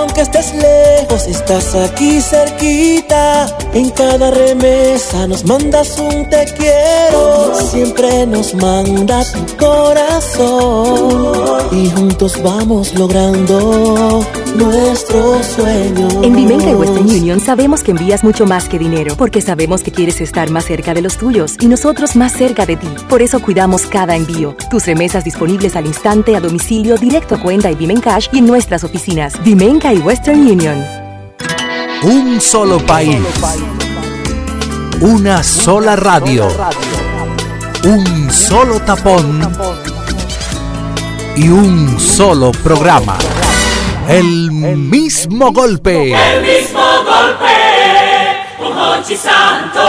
Aunque 0.00 0.22
estés 0.22 0.54
lejos, 0.54 1.26
estás 1.26 1.74
aquí 1.74 2.22
cerquita. 2.22 3.54
En 3.74 3.90
cada 3.90 4.30
remesa 4.30 5.26
nos 5.26 5.44
mandas 5.44 5.98
un 5.98 6.26
te 6.30 6.46
quiero. 6.56 7.54
Siempre 7.70 8.26
nos 8.26 8.54
manda 8.54 9.22
tu 9.24 9.56
corazón. 9.58 11.40
Y 11.72 11.90
juntos 11.90 12.42
vamos 12.42 12.94
logrando 12.94 14.24
nuestros 14.56 15.46
sueños. 15.46 16.14
En 16.22 16.34
Vimenca 16.34 16.70
y 16.70 16.74
Western 16.74 17.06
Union 17.06 17.38
sabemos 17.38 17.82
que 17.82 17.90
envías 17.90 18.24
mucho 18.24 18.46
más 18.46 18.70
que 18.70 18.78
dinero, 18.78 19.14
porque 19.16 19.42
sabemos 19.42 19.82
que 19.82 19.92
quieres 19.92 20.22
estar 20.22 20.50
más 20.50 20.64
cerca 20.64 20.94
de 20.94 21.02
los 21.02 21.18
tuyos 21.18 21.56
y 21.60 21.66
nosotros 21.66 22.16
más 22.16 22.32
cerca 22.32 22.64
de 22.64 22.76
ti. 22.76 22.88
Por 23.08 23.20
eso 23.20 23.40
cuidamos 23.40 23.82
cada 23.86 24.16
envío. 24.16 24.56
Tus 24.70 24.86
remesas 24.86 25.24
disponibles 25.24 25.76
al 25.76 25.86
instante, 25.86 26.36
a 26.36 26.40
domicilio, 26.40 26.96
directo 26.96 27.34
a 27.34 27.40
cuenta 27.40 27.70
y 27.70 27.74
Vimencash 27.74 28.28
y 28.32 28.38
en 28.38 28.46
nuestras 28.46 28.82
oficinas. 28.82 29.34
Y 29.92 29.98
Western 29.98 30.46
Union. 30.46 30.86
Un 32.04 32.40
solo 32.40 32.78
país. 32.78 33.18
Una 35.00 35.42
sola 35.42 35.96
radio. 35.96 36.46
Un 37.82 38.30
solo 38.30 38.78
tapón. 38.82 39.52
Y 41.34 41.48
un 41.48 41.98
solo 41.98 42.52
programa. 42.52 43.18
El 44.06 44.52
mismo 44.52 45.50
golpe. 45.50 46.12
El 46.12 46.42
mismo 46.42 46.80
golpe, 47.04 47.56
con 48.58 48.78
Hochi 48.78 49.16
Santos, 49.16 49.82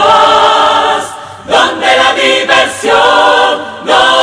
donde 1.48 1.86
la 1.86 2.16
diversión 2.16 3.86
no 3.86 4.21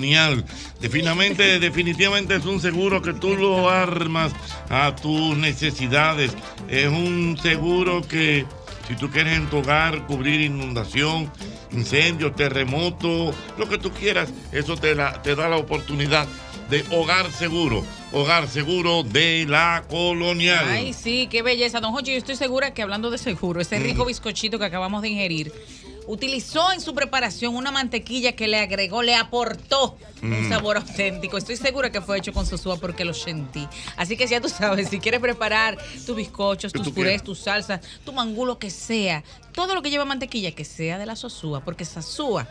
colonial. 0.00 0.44
Definitivamente, 0.80 1.58
definitivamente 1.60 2.36
es 2.36 2.44
un 2.44 2.60
seguro 2.60 3.00
que 3.02 3.14
tú 3.14 3.34
lo 3.36 3.68
armas 3.70 4.32
a 4.68 4.94
tus 4.94 5.36
necesidades. 5.36 6.32
Es 6.68 6.88
un 6.88 7.38
seguro 7.42 8.02
que 8.02 8.44
si 8.88 8.94
tú 8.96 9.10
quieres 9.10 9.36
en 9.38 9.46
tu 9.48 9.58
hogar 9.58 10.06
cubrir 10.06 10.40
inundación, 10.40 11.30
incendio, 11.72 12.32
terremoto, 12.32 13.34
lo 13.58 13.68
que 13.68 13.78
tú 13.78 13.90
quieras, 13.90 14.28
eso 14.52 14.76
te, 14.76 14.94
la- 14.94 15.20
te 15.22 15.34
da 15.34 15.48
la 15.48 15.56
oportunidad 15.56 16.26
de 16.70 16.84
hogar 16.90 17.30
seguro. 17.32 17.84
Hogar 18.12 18.48
seguro 18.48 19.02
de 19.02 19.44
la 19.48 19.84
colonial. 19.88 20.64
Ay, 20.68 20.92
sí, 20.92 21.28
qué 21.30 21.42
belleza. 21.42 21.80
Don 21.80 21.92
Jochi, 21.92 22.12
yo 22.12 22.18
estoy 22.18 22.36
segura 22.36 22.72
que 22.74 22.82
hablando 22.82 23.10
de 23.10 23.18
seguro, 23.18 23.60
ese 23.60 23.78
rico 23.78 24.04
bizcochito 24.04 24.58
que 24.58 24.64
acabamos 24.64 25.02
de 25.02 25.08
ingerir, 25.10 25.52
utilizó 26.06 26.72
en 26.72 26.80
su 26.80 26.94
preparación 26.94 27.54
una 27.56 27.70
mantequilla 27.70 28.32
que 28.32 28.48
le 28.48 28.58
agregó, 28.58 29.02
le 29.02 29.14
aportó 29.14 29.96
un 30.22 30.46
Mm. 30.46 30.48
sabor 30.48 30.76
auténtico. 30.78 31.36
Estoy 31.36 31.56
segura 31.56 31.90
que 31.90 32.00
fue 32.00 32.18
hecho 32.18 32.32
con 32.32 32.46
sosúa 32.46 32.76
porque 32.76 33.04
lo 33.04 33.14
sentí. 33.14 33.66
Así 33.96 34.16
que 34.16 34.26
ya 34.26 34.40
tú 34.40 34.48
sabes, 34.48 34.88
si 34.88 34.98
quieres 34.98 35.20
preparar 35.20 35.76
tus 36.06 36.16
bizcochos, 36.16 36.72
tus 36.72 36.90
purés, 36.90 37.22
tus 37.22 37.38
salsas, 37.40 37.80
tu 38.04 38.12
mangú, 38.12 38.46
lo 38.46 38.58
que 38.58 38.70
sea, 38.70 39.22
todo 39.52 39.74
lo 39.74 39.82
que 39.82 39.90
lleva 39.90 40.04
mantequilla, 40.04 40.52
que 40.52 40.64
sea 40.64 40.98
de 40.98 41.06
la 41.06 41.16
sosúa, 41.16 41.60
porque 41.64 41.84
sosúa 41.84 42.46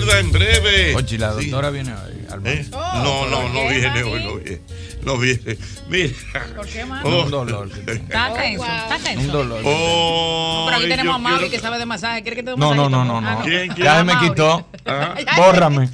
Recuerda 0.00 0.20
en 0.20 0.32
breve. 0.32 0.94
Ochi, 0.96 1.18
la 1.18 1.28
doctora 1.32 1.70
viene 1.70 1.92
hoy. 1.92 2.26
al 2.30 2.46
¿Eh? 2.46 2.66
No, 2.70 3.26
no, 3.28 3.48
no 3.48 3.68
viene 3.68 4.02
hoy, 4.02 4.22
no 4.24 4.34
viene. 4.36 4.60
No 5.02 5.18
viene. 5.18 5.56
Mira. 5.88 6.14
¿Por 6.56 6.66
qué, 6.66 6.84
más? 6.84 7.04
Oh. 7.04 7.24
Un 7.24 7.30
dolor. 7.30 7.70
Está 7.86 8.32
tenso, 8.34 8.64
está 8.64 8.98
tenso. 8.98 9.20
Un 9.20 9.32
dolor. 9.32 9.62
Oh, 9.64 10.64
Pero 10.66 10.76
aquí 10.78 10.88
tenemos 10.88 11.04
yo 11.06 11.14
a 11.14 11.18
Mauri 11.18 11.38
quiero- 11.38 11.50
que 11.52 11.60
sabe 11.60 11.78
de 11.78 11.86
masaje. 11.86 12.22
¿Quiere 12.22 12.36
que 12.36 12.42
te 12.42 12.48
dé 12.50 12.54
un 12.54 12.60
No, 12.60 12.74
no, 12.74 12.88
no, 12.88 13.04
no, 13.04 13.18
Ah, 13.18 13.36
no. 13.38 13.44
¿Quién, 13.44 13.68
quién? 13.72 13.84
Ya 13.84 13.98
se 13.98 14.04
me 14.04 14.18
quitó. 14.18 14.66
Ajá. 14.84 15.14
Bórrame. 15.36 15.88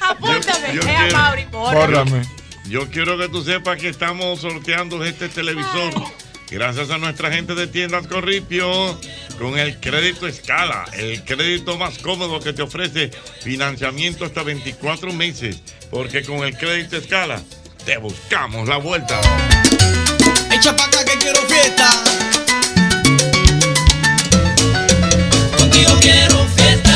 Apúntame, 0.00 0.74
Yo 0.74 0.80
es 0.80 0.86
a 0.86 0.90
quiero- 1.02 1.16
Mauri, 1.18 1.44
bórrame. 1.50 1.86
Bórrame. 1.86 2.22
Yo 2.68 2.88
quiero 2.90 3.18
que 3.18 3.28
tú 3.28 3.42
sepas 3.42 3.76
que 3.78 3.88
estamos 3.88 4.40
sorteando 4.40 5.02
este 5.04 5.28
televisor. 5.28 5.92
Gracias 6.52 6.90
a 6.90 6.98
nuestra 6.98 7.32
gente 7.32 7.54
de 7.54 7.66
Tiendas 7.66 8.06
Corripio, 8.06 8.68
con 9.38 9.58
el 9.58 9.80
crédito 9.80 10.26
Escala, 10.26 10.84
el 10.92 11.24
crédito 11.24 11.78
más 11.78 11.96
cómodo 11.96 12.40
que 12.40 12.52
te 12.52 12.60
ofrece 12.60 13.10
financiamiento 13.40 14.26
hasta 14.26 14.42
24 14.42 15.14
meses, 15.14 15.62
porque 15.90 16.22
con 16.22 16.44
el 16.44 16.54
crédito 16.54 16.98
Escala 16.98 17.40
te 17.86 17.96
buscamos 17.96 18.68
la 18.68 18.76
vuelta. 18.76 19.18
Echa 20.50 20.76
pa' 20.76 20.84
acá 20.84 21.02
que 21.06 21.16
quiero 21.16 21.40
fiesta. 21.48 21.88
Contigo 25.56 25.98
quiero 26.02 26.46
fiesta. 26.54 26.91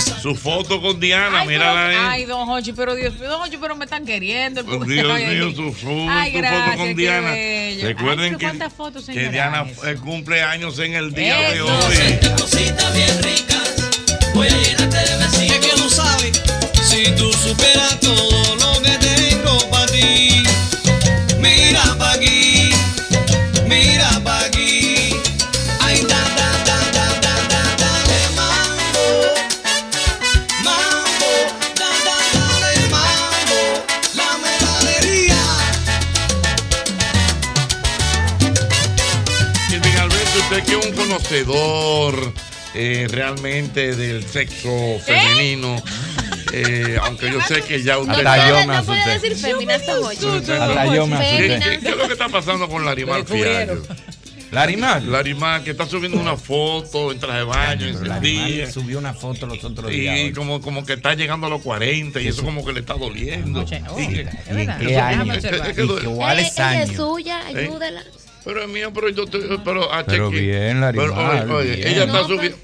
Su 0.00 0.34
foto 0.34 0.80
con 0.80 0.98
Diana, 1.00 1.40
Ay, 1.42 1.48
mírala 1.48 1.86
pero- 1.88 2.00
ahí. 2.00 2.06
Ay, 2.20 2.24
don 2.24 2.48
Hochi, 2.48 2.72
pero 2.72 2.94
Dios 2.94 3.14
mío, 3.18 3.28
don 3.28 3.42
Hochi, 3.42 3.56
pero 3.58 3.76
me 3.76 3.84
están 3.84 4.04
queriendo. 4.04 4.62
Dios 4.62 4.82
Ay, 4.82 4.88
mío, 5.26 5.46
ay, 5.46 5.54
su, 5.54 5.74
su- 5.74 6.06
Ay, 6.10 6.32
su 6.32 6.38
gracias, 6.38 6.64
foto 6.66 6.76
con 6.78 6.86
qué 6.88 6.94
Diana. 6.94 7.30
bello. 7.32 7.86
Recuerden 7.86 8.24
Ay, 8.32 8.38
que, 8.38 8.44
¿cuántas 8.46 8.72
fotos, 8.72 9.04
que? 9.06 9.28
Diana 9.28 9.64
cumple 10.04 10.42
años 10.42 10.78
en 10.78 10.94
el 10.94 11.12
día 11.12 11.36
de 11.38 11.54
Eso. 11.56 11.66
hoy. 11.66 12.18
cositas 12.40 12.94
bien 12.94 13.22
ricas. 13.22 13.74
Voy 14.34 14.46
a 14.48 14.50
llenarte 14.56 14.96
de 14.96 15.16
besitos. 15.16 15.56
Es 15.56 15.66
que 15.66 15.80
no 15.82 15.88
sabes 15.90 16.42
si 16.82 17.10
tú 17.16 17.32
supieras 17.32 17.98
todo 18.00 18.56
lo 18.56 18.82
que 18.82 18.90
tengo 18.98 19.70
para 19.70 19.86
ti. 19.86 20.42
Mira 21.38 21.82
pa' 21.98 22.12
aquí, 22.12 22.49
conocedor 41.40 42.32
eh, 42.74 43.06
realmente 43.10 43.94
del 43.96 44.24
sexo 44.24 44.98
femenino, 45.04 45.76
eh, 46.52 46.98
aunque 47.02 47.30
yo 47.30 47.40
sé 47.42 47.62
que 47.62 47.82
ya 47.82 47.98
usted 47.98 48.14
Hasta 48.14 48.36
está- 48.36 48.48
yo 48.48 48.66
me 48.66 48.76
No 48.76 48.84
puede 48.84 49.00
asusté. 49.00 49.28
decir 49.28 49.36
féminas, 49.50 49.86
don 49.86 50.04
Hochi. 50.04 50.26
Hasta 50.26 50.94
yo 50.94 51.06
me 51.06 51.18
¿Qué, 51.18 51.24
asusté. 51.54 51.70
qué- 51.70 51.78
qué 51.80 51.88
es 51.88 51.96
lo 51.96 52.06
que 52.06 52.12
está 52.12 52.28
pasando 52.28 52.68
con 52.68 52.84
Larimar 52.84 53.24
Fiallo? 53.24 53.82
Larimar. 54.52 55.02
Larimar, 55.04 55.62
que 55.62 55.70
está 55.70 55.86
subiendo 55.86 56.18
una 56.18 56.36
foto 56.36 57.12
en 57.12 57.20
traje 57.20 57.38
de 57.38 57.44
baño, 57.44 57.86
en 57.86 58.72
subió 58.72 58.98
una 58.98 59.14
foto 59.14 59.46
los 59.46 59.62
otros 59.62 59.92
Y 59.92 60.00
días. 60.00 60.36
como, 60.36 60.60
como 60.60 60.84
que 60.84 60.94
está 60.94 61.14
llegando 61.14 61.46
a 61.46 61.50
los 61.50 61.62
40 61.62 62.20
y 62.20 62.26
eso 62.26 62.42
como 62.42 62.64
que 62.64 62.72
le 62.72 62.80
está 62.80 62.94
doliendo. 62.94 63.64
Oh, 63.90 64.00
Y 64.00 64.02
¿Y 64.02 64.06
qué 64.86 64.98
año? 64.98 65.32
es 65.34 65.44
¿Y 65.44 65.46
Eh, 65.46 65.50
ella 67.18 67.42
es 67.52 67.56
¿Eh? 67.56 67.58
ayúdela. 67.60 68.02
Pero 68.44 68.62
es 68.62 68.68
mío, 68.68 68.90
pero 68.94 69.08
yo 69.10 69.24
estoy. 69.24 69.60
Pero, 69.64 69.92
ah, 69.92 70.02
Pero 70.06 70.30
bien, 70.30 70.80
Larimar, 70.80 71.42
Pero, 71.42 71.56
oye, 71.56 71.70
oye, 71.72 71.76
bien. 71.76 71.88
ella 71.88 72.04
está 72.04 72.22
No, 72.22 72.28
subiendo. 72.28 72.58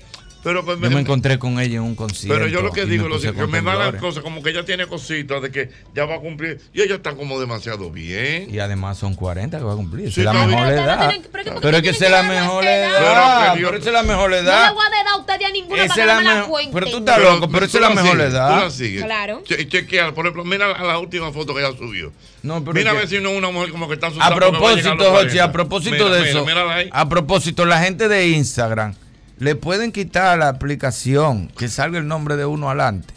Pero, 0.47 0.65
pues, 0.65 0.79
Yo 0.81 0.91
me 0.93 1.01
encontré 1.01 1.41
con 1.41 1.59
ella 1.59 1.75
en 1.79 1.81
un 1.83 1.97
concierto. 1.97 2.39
pero 2.39 2.47
yo 2.49 2.63
lo 2.63 2.71
que 2.71 2.87
digo, 2.87 3.09
me 3.09 3.09
lo 3.11 3.19
que 3.19 3.33
me 3.33 3.59
con 3.59 3.65
da 3.65 3.75
las 3.75 3.95
cosas, 4.01 4.23
como 4.23 4.45
que 4.45 4.51
ella 4.51 4.65
tiene 4.65 4.87
cositas 4.87 5.43
de 5.43 5.51
que 5.51 5.71
ya 5.93 6.05
va 6.05 6.15
a 6.15 6.21
cumplir. 6.21 6.61
Y 6.73 6.83
ella 6.83 6.95
está 6.95 7.17
como 7.17 7.41
demasiado 7.41 7.91
bien. 7.91 8.49
Y 8.49 8.61
además 8.61 8.97
son 8.97 9.15
40 9.17 9.59
que 9.59 9.65
va 9.65 9.73
a 9.73 9.75
cumplir. 9.77 10.13
Sí, 10.13 10.21
es 10.21 10.25
la 10.25 10.31
pero- 10.31 10.47
mejor 10.47 10.67
Pero 10.69 10.83
edad. 10.83 11.09
tienen- 11.09 11.27
pero 11.33 11.43
es 11.43 11.45
que 11.49 11.51
¿por 11.51 11.61
qué 11.61 11.67
Pero 11.67 11.77
es 11.79 11.99
que 11.99 12.09
la 12.09 12.23
mejor 12.23 12.63
edad. 12.65 12.91
edad? 13.03 13.55
Pero 13.57 13.77
es 13.77 13.85
la 13.87 14.03
mejor 14.05 14.31
No 14.31 14.37
le 14.37 14.43
edad. 14.43 14.73
voy 14.73 14.85
a 14.87 14.91
dar 14.91 15.09
a 15.09 15.17
usted 15.19 15.35
a 15.35 15.51
ninguna 15.51 15.83
para 15.89 15.95
que 15.95 16.01
me 16.01 16.07
la 16.07 16.47
pero 16.73 16.87
tú 16.93 16.99
estás 16.99 17.19
loco, 17.19 17.49
pero 17.51 17.67
esa 17.67 17.79
es 17.79 17.83
la 17.83 17.91
mejor 17.91 18.21
edad. 18.21 18.71
Claro. 19.05 19.43
Che- 19.45 19.67
chequea, 19.69 20.15
por 20.15 20.27
ejemplo, 20.27 20.45
mira 20.45 20.69
la, 20.69 20.79
la 20.85 20.99
última 21.01 21.33
foto 21.33 21.57
que 21.57 21.61
ella 21.67 21.77
subió. 21.77 22.13
No, 22.45 22.61
pero 22.63 22.73
mira 22.75 22.93
a 22.93 22.95
ver 22.95 23.09
si 23.09 23.19
no 23.19 23.31
es 23.31 23.39
una 23.39 23.51
mujer 23.51 23.71
como 23.71 23.89
que 23.89 23.95
está 23.95 24.13
A 24.21 24.33
propósito, 24.33 24.91
Jochi, 24.91 25.11
40. 25.11 25.43
a 25.45 25.51
propósito 25.51 26.09
de 26.09 26.31
eso, 26.31 26.47
a 26.93 27.09
propósito, 27.09 27.65
la 27.65 27.81
gente 27.83 28.07
de 28.07 28.29
Instagram 28.29 28.95
le 29.39 29.55
pueden 29.55 29.93
quitar 29.93 30.39
la 30.39 30.49
aplicación 30.49 31.49
que 31.59 31.69
salga 31.69 31.99
el 31.99 32.09
nombre 32.09 32.37
de 32.37 32.47
uno 32.47 32.69
adelante 32.69 33.13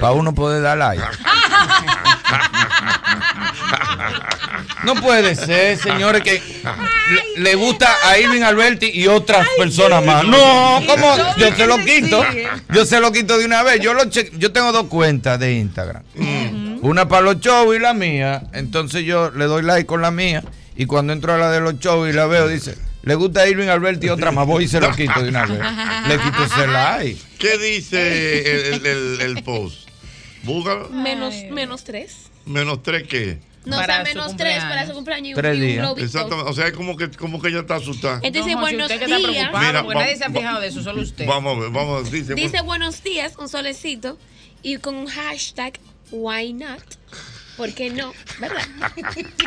para 0.00 0.12
uno 0.12 0.34
poder 0.34 0.62
dar 0.62 0.76
like. 0.78 1.02
No 4.84 4.94
puede 4.96 5.34
ser, 5.34 5.78
señores, 5.78 6.22
que 6.22 6.42
le, 7.34 7.42
le 7.42 7.54
gusta 7.54 7.88
a 8.04 8.18
Irving 8.18 8.42
Alberti 8.42 8.90
y 8.92 9.06
otras 9.06 9.46
personas 9.56 10.04
más. 10.04 10.24
No, 10.24 10.80
¿cómo? 10.86 11.16
Yo 11.38 11.54
se 11.56 11.66
lo 11.66 11.78
quito. 11.78 12.22
Yo 12.70 12.84
se 12.84 13.00
lo 13.00 13.10
quito 13.10 13.38
de 13.38 13.46
una 13.46 13.62
vez. 13.62 13.80
Yo 13.80 13.94
lo 13.94 14.04
che- 14.10 14.30
yo 14.36 14.52
tengo 14.52 14.72
dos 14.72 14.88
cuentas 14.88 15.38
de 15.40 15.54
Instagram. 15.54 16.02
Una 16.82 17.08
para 17.08 17.22
los 17.22 17.40
shows 17.40 17.74
y 17.74 17.78
la 17.78 17.94
mía. 17.94 18.42
Entonces 18.52 19.04
yo 19.04 19.30
le 19.30 19.46
doy 19.46 19.62
like 19.62 19.86
con 19.86 20.02
la 20.02 20.10
mía. 20.10 20.42
Y 20.76 20.84
cuando 20.86 21.12
entro 21.14 21.32
a 21.32 21.38
la 21.38 21.50
de 21.50 21.60
los 21.60 21.78
shows 21.78 22.10
y 22.10 22.12
la 22.12 22.26
veo, 22.26 22.46
dice, 22.48 22.76
le 23.04 23.14
gusta 23.14 23.40
a 23.42 23.48
Irving 23.48 23.68
Alberti 23.68 24.06
y 24.06 24.10
otra 24.10 24.30
más. 24.32 24.46
Voy 24.46 24.64
y 24.64 24.68
se 24.68 24.80
lo 24.80 24.90
quito 24.94 25.22
de 25.22 25.28
una 25.28 25.46
vez. 25.46 25.58
Le 26.08 26.18
quito 26.18 26.44
ese 26.44 26.66
like. 26.66 27.20
¿Qué 27.38 27.58
dice 27.58 28.68
el, 28.74 28.74
el- 28.74 28.86
el- 28.86 29.20
el 29.20 29.42
post? 29.44 29.88
Búscalo. 30.42 30.88
Menos, 30.90 31.34
menos 31.50 31.84
tres. 31.84 32.30
Menos 32.46 32.82
tres 32.82 33.04
qué. 33.08 33.38
No, 33.64 33.76
Para 33.78 34.02
o 34.02 34.04
sea, 34.04 34.14
menos 34.14 34.36
tres 34.36 34.62
para 34.62 34.86
su 34.86 34.92
cumpleaños 34.92 35.28
y 35.30 35.32
un, 35.34 35.40
Tres 35.40 35.56
y 35.56 35.60
un 35.60 35.66
días. 35.66 35.78
globito. 35.86 36.04
Exactamente. 36.04 36.50
O 36.50 36.52
sea, 36.52 36.66
es 36.66 36.72
como 36.74 36.96
que, 36.98 37.10
como 37.12 37.40
que 37.40 37.48
ella 37.48 37.60
está 37.60 37.76
asustada. 37.76 38.20
Entonces, 38.22 38.52
Jochi, 38.52 38.60
buenos 38.60 38.82
usted 38.82 38.98
que 38.98 39.04
está 39.04 39.16
días. 39.16 39.30
preocupado, 39.32 39.66
Mira, 39.66 39.82
porque 39.82 39.96
va- 39.96 40.02
nadie 40.04 40.16
se 40.18 40.24
ha 40.24 40.28
va- 40.28 40.34
fijado 40.34 40.60
de 40.60 40.66
eso, 40.68 40.82
solo 40.82 41.00
usted. 41.00 41.26
Vamos 41.26 41.56
a 41.56 41.60
ver, 41.62 41.70
vamos 41.70 41.98
a 41.98 42.02
ver. 42.02 42.12
Dice, 42.12 42.34
Dice 42.34 42.60
buenos 42.60 43.02
días, 43.02 43.32
un 43.38 43.48
solecito, 43.48 44.18
y 44.62 44.76
con 44.76 44.94
un 44.96 45.06
hashtag 45.06 45.78
why 46.10 46.52
not. 46.52 46.82
¿Por 47.56 47.72
qué 47.72 47.90
no? 47.90 48.12
¿Verdad? 48.38 48.62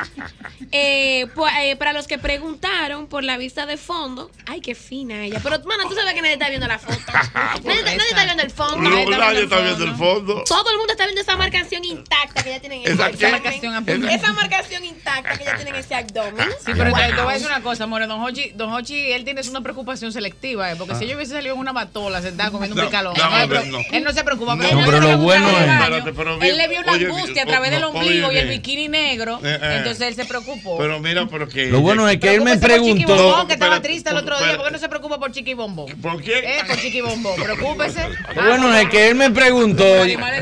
Eh, 0.72 1.28
pues, 1.36 1.54
eh, 1.62 1.76
para 1.78 1.94
los 1.94 2.08
que 2.08 2.18
preguntaron 2.18 3.08
por 3.08 3.24
la 3.24 3.38
vista 3.38 3.66
de 3.66 3.78
fondo, 3.78 4.30
ay, 4.48 4.60
qué 4.60 4.76
fina 4.76 5.24
ella. 5.24 5.40
Pero, 5.42 5.60
mano, 5.64 5.88
tú 5.88 5.96
sabes 5.96 6.14
que 6.14 6.22
nadie 6.22 6.34
está 6.34 6.50
viendo 6.50 6.68
la 6.68 6.78
foto. 6.78 6.98
Nadie, 7.64 7.84
nadie 7.84 8.10
está 8.10 8.26
viendo 8.26 8.44
el 8.44 8.52
fondo. 8.52 8.90
No, 8.90 9.10
nadie 9.18 9.44
está 9.44 9.60
viendo 9.62 9.84
el 9.86 9.96
fondo. 9.96 10.44
Todo 10.46 10.70
el 10.72 10.78
mundo 10.78 10.92
está 10.94 11.06
viendo 11.06 11.22
esa 11.22 11.38
marcación 11.38 11.86
intacta 11.86 12.44
que 12.44 12.50
ya 12.50 12.60
tienen 12.60 12.82
en 12.86 12.92
¿Esa 12.94 13.08
el 13.08 13.18
qué? 13.18 13.28
marcación. 13.32 14.10
Esa 14.10 14.34
marcación 14.34 14.84
intacta. 14.84 15.38
que 15.38 15.44
ella 15.44 15.56
tiene 15.56 15.70
en 15.72 15.76
ese 15.78 15.96
abdomen. 15.96 16.48
Sí, 16.66 16.72
pero 16.76 16.92
te, 16.94 17.02
te 17.04 17.12
voy 17.12 17.20
a 17.20 17.24
Wow. 17.24 17.32
decir 17.34 17.48
una 17.48 17.62
cosa, 17.62 17.88
More. 17.88 18.08
Don 18.08 18.22
Hochi, 18.22 18.52
Don 18.56 18.74
Hochi, 18.74 19.12
él 19.12 19.24
tiene 19.24 19.42
una 19.50 19.62
preocupación 19.62 20.12
selectiva, 20.12 20.72
¿eh? 20.72 20.76
porque 20.76 20.96
si 20.96 21.08
yo 21.08 21.16
hubiese 21.16 21.34
salido 21.34 21.54
en 21.54 21.60
una 21.62 21.72
matola 21.74 22.22
sentada 22.22 22.52
comiendo 22.52 22.76
un 22.76 22.82
No, 22.82 22.88
picalón, 22.88 23.14
no, 23.18 23.30
no, 23.30 23.40
no, 23.40 23.48
pero 23.48 23.64
no. 23.66 23.80
él 23.92 24.04
no 24.04 24.12
se 24.12 24.24
preocupa. 24.24 24.56
No, 24.56 24.64
Pero 24.64 24.80
él 24.80 24.86
pero 24.86 25.00
no 25.00 25.06
se 25.08 25.12
lo 25.14 25.18
bueno 25.20 25.50
es- 25.50 26.04
pero 26.16 26.42
Él 26.42 26.58
le 26.58 26.68
vio 26.68 26.80
una 26.82 26.94
angustia 26.94 27.44
a 27.44 27.46
o- 27.46 27.48
través 27.48 27.72
del 27.72 27.82
no, 27.82 27.92
ombligo 28.00 28.32
y 28.32 28.38
el 28.38 28.48
bikini 28.50 28.88
negro, 28.88 29.40
Eh, 29.44 29.60
eh. 29.62 29.76
entonces 29.78 30.08
él 30.08 30.16
se 30.16 30.26
preocupó. 30.26 30.78
Pero 30.78 31.00
mira, 31.00 31.28
pero 31.30 31.48
que. 31.48 31.66
Lo 31.68 31.82
bueno 31.82 32.08
es 32.10 32.18
que 32.20 32.36
él 32.36 32.42
me 32.42 32.58
Preocúpese 32.58 32.78
por 32.80 32.86
Chiqui 32.88 33.06
preguntó. 33.06 33.24
Bombón, 33.28 33.48
que 33.48 33.54
estaba 33.54 33.82
triste 33.82 34.10
el 34.10 34.18
otro 34.18 34.38
día. 34.40 34.56
¿Por 34.58 34.66
qué 34.66 34.72
no 34.72 34.80
se 34.80 34.90
preocupa 34.90 35.20
por 35.20 35.32
Chiqui 35.32 35.54
Bombón? 35.54 35.88
¿Por 36.02 36.22
qué? 36.22 36.40
Eh, 36.40 36.60
por 36.68 36.78
Chiqui 36.80 37.02
Bombón. 37.02 37.36
Preocúpese. 37.42 38.08
Lo 38.36 38.44
bueno 38.48 38.76
es 38.76 38.90
que 38.90 39.10
él 39.10 39.16
me 39.16 39.32
preguntó, 39.32 39.86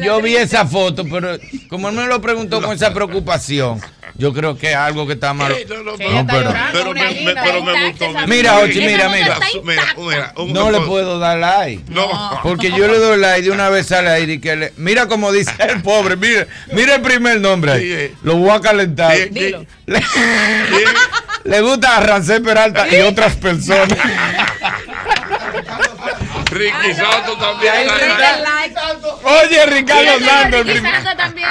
yo 0.04 0.22
vi 0.22 0.36
esa 0.36 0.66
foto, 0.66 1.04
pero 1.10 1.38
como 1.70 1.90
él 1.90 1.96
me 1.96 2.06
lo 2.08 2.22
preguntó 2.22 2.62
con 2.62 2.74
esa 2.74 2.94
preocupación, 2.94 3.82
yo 4.18 4.34
creo 4.34 4.58
que 4.58 4.70
es 4.72 4.76
algo 4.76 5.06
que 5.08 5.14
está 5.14 5.34
mal. 5.34 5.52
No, 5.52 6.26
pero- 6.28 6.54
Pero 6.72 6.94
me, 6.94 7.02
me- 7.24 7.34
pero 7.34 7.64
me 7.64 7.90
gustó. 7.90 8.06
Mira, 8.28 8.60
Ochi, 8.60 8.80
mira, 8.80 9.10
mira. 9.10 9.38
Mira, 9.64 9.84
mira, 9.98 10.34
un- 10.38 10.54
No 10.54 10.72
le 10.72 10.80
puedo 10.82 11.20
dar 11.20 11.38
like. 11.38 11.84
No. 11.90 12.40
Porque 12.44 12.72
yo 12.72 12.88
le 12.88 12.98
doy 12.98 13.20
like 13.20 13.42
de 13.42 13.52
una 13.52 13.70
vez 13.70 13.92
al 13.92 14.08
aire 14.08 14.34
y 14.34 14.40
que 14.40 14.56
le. 14.56 14.74
Mira 14.78 15.08
como 15.08 15.32
dice 15.34 15.52
el 15.70 15.82
pobre, 15.82 16.16
mira, 16.16 16.48
mira 16.72 16.96
el 16.96 17.02
primer 17.02 17.42
nombre 17.48 17.72
ahí. 17.72 18.16
Lo 18.24 18.36
voy 18.36 18.50
a 18.50 18.60
calentar. 18.60 19.16
¿Quién, 19.16 19.34
quién? 19.34 19.68
Le, 19.86 20.02
le 21.44 21.62
gusta 21.62 21.98
a 21.98 22.00
Rancé 22.02 22.42
Peralta 22.42 22.88
y 22.90 23.02
otras 23.02 23.36
personas. 23.36 23.98
Ricky 26.52 26.94
también. 27.40 27.74
Está 27.76 28.66
está. 28.66 28.88
ahí. 28.90 29.46
Oye, 29.46 29.66
Ricardo 29.66 30.20
Santos, 30.26 30.66
Ricky 30.66 30.80
Santos 30.80 31.18
también 31.18 31.48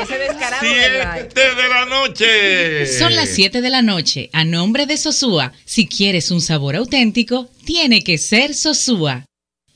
ese 0.00 0.18
descarado. 0.18 0.60
Siete 0.60 1.54
de 1.54 1.68
la 1.68 1.84
noche. 1.86 2.86
Son 2.98 3.14
las 3.14 3.28
7 3.28 3.60
de 3.60 3.70
la 3.70 3.82
noche. 3.82 4.30
A 4.32 4.44
nombre 4.44 4.86
de 4.86 4.96
Sosúa, 4.96 5.52
si 5.64 5.86
quieres 5.86 6.30
un 6.30 6.40
sabor 6.40 6.76
auténtico, 6.76 7.48
tiene 7.64 8.02
que 8.02 8.18
ser 8.18 8.54
Sosúa. 8.54 9.24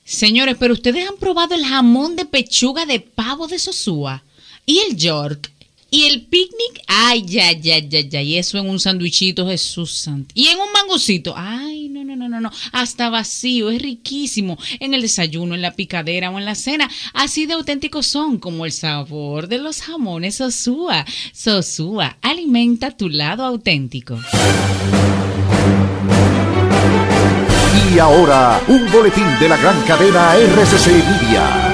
Señores, 0.04 0.56
pero 0.58 0.74
ustedes 0.74 1.08
han 1.08 1.16
probado 1.16 1.54
el 1.54 1.64
jamón 1.64 2.16
de 2.16 2.24
pechuga 2.26 2.84
de 2.86 3.00
pavo 3.00 3.46
de 3.46 3.58
Sosúa 3.58 4.22
y 4.66 4.78
el 4.78 4.96
York 4.96 5.50
y 5.94 6.06
el 6.06 6.22
picnic. 6.22 6.82
Ay, 6.88 7.24
ya, 7.24 7.52
ya, 7.52 7.78
ya, 7.78 8.00
ya. 8.00 8.20
Y 8.20 8.36
eso 8.36 8.58
en 8.58 8.68
un 8.68 8.80
sandwichito, 8.80 9.46
Jesús 9.46 9.92
santo. 9.92 10.32
Y 10.34 10.48
en 10.48 10.58
un 10.58 10.72
mangocito. 10.72 11.34
Ay, 11.36 11.88
no, 11.88 12.02
no, 12.02 12.16
no, 12.16 12.28
no, 12.28 12.40
no. 12.40 12.50
Hasta 12.72 13.10
vacío, 13.10 13.70
es 13.70 13.80
riquísimo. 13.80 14.58
En 14.80 14.92
el 14.92 15.02
desayuno, 15.02 15.54
en 15.54 15.62
la 15.62 15.76
picadera 15.76 16.30
o 16.30 16.38
en 16.38 16.46
la 16.46 16.56
cena. 16.56 16.90
Así 17.12 17.46
de 17.46 17.52
auténticos 17.52 18.08
son 18.08 18.38
como 18.38 18.66
el 18.66 18.72
sabor 18.72 19.46
de 19.46 19.58
los 19.58 19.82
jamones 19.82 20.34
Sosúa. 20.34 21.06
Sosúa, 21.32 22.18
alimenta 22.22 22.90
tu 22.90 23.08
lado 23.08 23.44
auténtico. 23.44 24.18
Y 27.94 27.98
ahora, 28.00 28.60
un 28.66 28.90
boletín 28.90 29.26
de 29.38 29.48
la 29.48 29.56
gran 29.56 29.80
cadena 29.82 30.34
RCC 30.34 30.88
Media. 30.88 31.73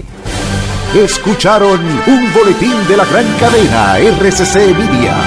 Escucharon 1.04 1.82
un 2.08 2.34
boletín 2.34 2.74
de 2.88 2.96
la 2.98 3.04
gran 3.06 3.26
cadena 3.38 3.98
RCC 4.00 4.56
Media. 4.78 5.18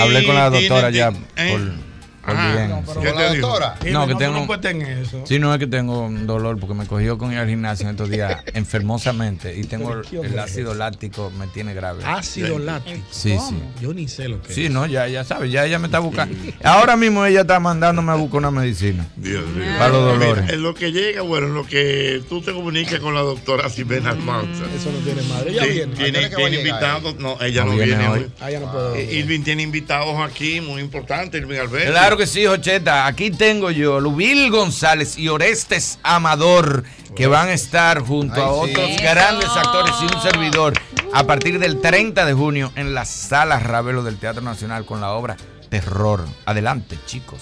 Hablé 0.00 0.24
con 0.24 0.34
la 0.34 0.50
tiene- 0.50 0.68
doctora 0.68 0.90
ya 0.90 1.12
¿eh? 1.36 1.50
por, 1.52 1.85
Ah, 2.26 2.66
no, 2.68 2.82
pero 2.86 3.00
¿Qué 3.00 3.12
te 3.12 3.34
dijo? 3.36 3.58
No, 3.92 4.06
que 4.06 4.12
no, 4.14 4.18
tengo. 4.18 4.54
en 4.64 4.82
eso. 4.82 5.22
Sí, 5.26 5.38
no 5.38 5.52
es 5.52 5.58
que 5.60 5.66
tengo 5.66 6.06
un 6.06 6.26
dolor 6.26 6.58
porque 6.58 6.74
me 6.74 6.86
cogió 6.86 7.16
con 7.18 7.32
ir 7.32 7.38
al 7.38 7.48
gimnasio 7.48 7.84
en 7.86 7.90
estos 7.92 8.10
días 8.10 8.42
enfermosamente 8.54 9.56
y 9.56 9.64
tengo 9.64 9.88
¿Pero 9.88 10.02
qué 10.02 10.26
el 10.28 10.38
ácido 10.38 10.74
láctico 10.74 11.30
me 11.38 11.46
tiene 11.48 11.74
grave. 11.74 12.02
Ácido 12.04 12.58
láctico. 12.58 13.04
Sí, 13.10 13.34
¿Cómo? 13.36 13.48
sí. 13.50 13.56
Yo 13.80 13.94
ni 13.94 14.08
sé 14.08 14.28
lo 14.28 14.42
que 14.42 14.52
Sí, 14.52 14.66
es. 14.66 14.70
no, 14.70 14.86
ya, 14.86 15.06
ya 15.08 15.24
sabes, 15.24 15.50
ya 15.52 15.64
ella 15.64 15.78
me 15.78 15.86
está 15.86 15.98
buscando. 15.98 16.36
Ahora 16.64 16.96
mismo 16.96 17.24
ella 17.24 17.42
está 17.42 17.60
mandándome 17.60 18.12
a 18.12 18.16
buscar 18.16 18.38
una 18.38 18.50
medicina. 18.50 19.06
Dios 19.16 19.46
mío. 19.48 19.66
Para 19.78 19.90
los 19.90 20.04
dolores. 20.04 20.44
Mira, 20.44 20.54
en 20.54 20.62
lo 20.62 20.74
que 20.74 20.92
llega, 20.92 21.22
bueno, 21.22 21.46
en 21.48 21.54
lo 21.54 21.66
que 21.66 22.22
tú 22.28 22.40
te 22.42 22.52
comunicas 22.52 23.00
con 23.00 23.14
la 23.14 23.20
doctora 23.20 23.68
Ximena 23.70 24.10
Almanza. 24.10 24.64
Eso 24.76 24.90
no 24.92 24.98
tiene 24.98 25.22
madre. 25.22 25.50
Ella 25.52 25.62
Sí, 25.64 25.70
viene. 25.70 25.94
Tiene, 25.96 26.18
¿A 26.24 26.28
qué 26.30 26.36
hora 26.36 26.36
tiene 26.36 26.36
que 26.36 26.42
va 26.42 26.46
a 26.46 26.50
llegar 26.50 26.66
invitados. 26.66 27.16
No, 27.18 27.36
ella 27.40 27.64
No 27.64 27.70
no, 27.72 27.76
viene 27.76 27.86
viene 27.96 28.08
hoy. 28.08 28.18
hoy. 28.20 28.30
Ah, 28.40 28.50
ya 28.50 28.60
no 28.60 28.72
puedo. 28.72 28.94
Eh, 28.94 29.14
Irving 29.18 29.42
tiene 29.42 29.62
invitados 29.62 30.16
aquí 30.20 30.60
muy 30.60 30.80
importantes, 30.82 31.40
Irving 31.40 31.58
Alberti. 31.58 31.90
Claro 31.90 32.15
que 32.16 32.26
sí, 32.26 32.46
Jocheta. 32.46 33.06
Aquí 33.06 33.30
tengo 33.30 33.70
yo 33.70 34.00
Lubil 34.00 34.50
González 34.50 35.18
y 35.18 35.28
Orestes 35.28 35.98
Amador, 36.02 36.84
que 37.14 37.26
van 37.26 37.48
a 37.48 37.52
estar 37.52 38.00
junto 38.00 38.42
a 38.42 38.66
sí. 38.66 38.70
otros 38.70 38.90
grandes 39.02 39.48
actores 39.48 39.94
y 40.00 40.04
un 40.04 40.22
servidor 40.22 40.74
a 41.12 41.24
partir 41.24 41.58
del 41.58 41.80
30 41.80 42.24
de 42.24 42.32
junio 42.32 42.72
en 42.76 42.94
la 42.94 43.04
Sala 43.04 43.58
Ravelo 43.58 44.02
del 44.02 44.18
Teatro 44.18 44.42
Nacional 44.42 44.86
con 44.86 45.00
la 45.00 45.12
obra 45.12 45.36
Terror. 45.68 46.26
Adelante, 46.44 46.98
chicos. 47.06 47.40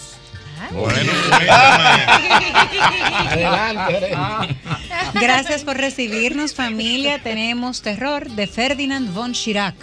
Bueno, 0.73 0.95
Gracias 5.15 5.63
por 5.63 5.77
recibirnos, 5.77 6.55
familia. 6.55 7.23
Tenemos 7.23 7.83
Terror 7.83 8.31
de 8.31 8.47
Ferdinand 8.47 9.13
von 9.13 9.35
Schirach. 9.35 9.75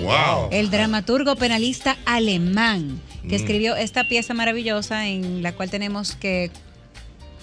Wow. 0.00 0.48
El 0.50 0.70
dramaturgo 0.70 1.36
penalista 1.36 1.98
alemán 2.06 3.00
que 3.22 3.36
Mm. 3.36 3.40
escribió 3.40 3.76
esta 3.76 4.08
pieza 4.08 4.34
maravillosa 4.34 5.06
en 5.08 5.42
la 5.42 5.52
cual 5.52 5.70
tenemos 5.70 6.14
que 6.16 6.50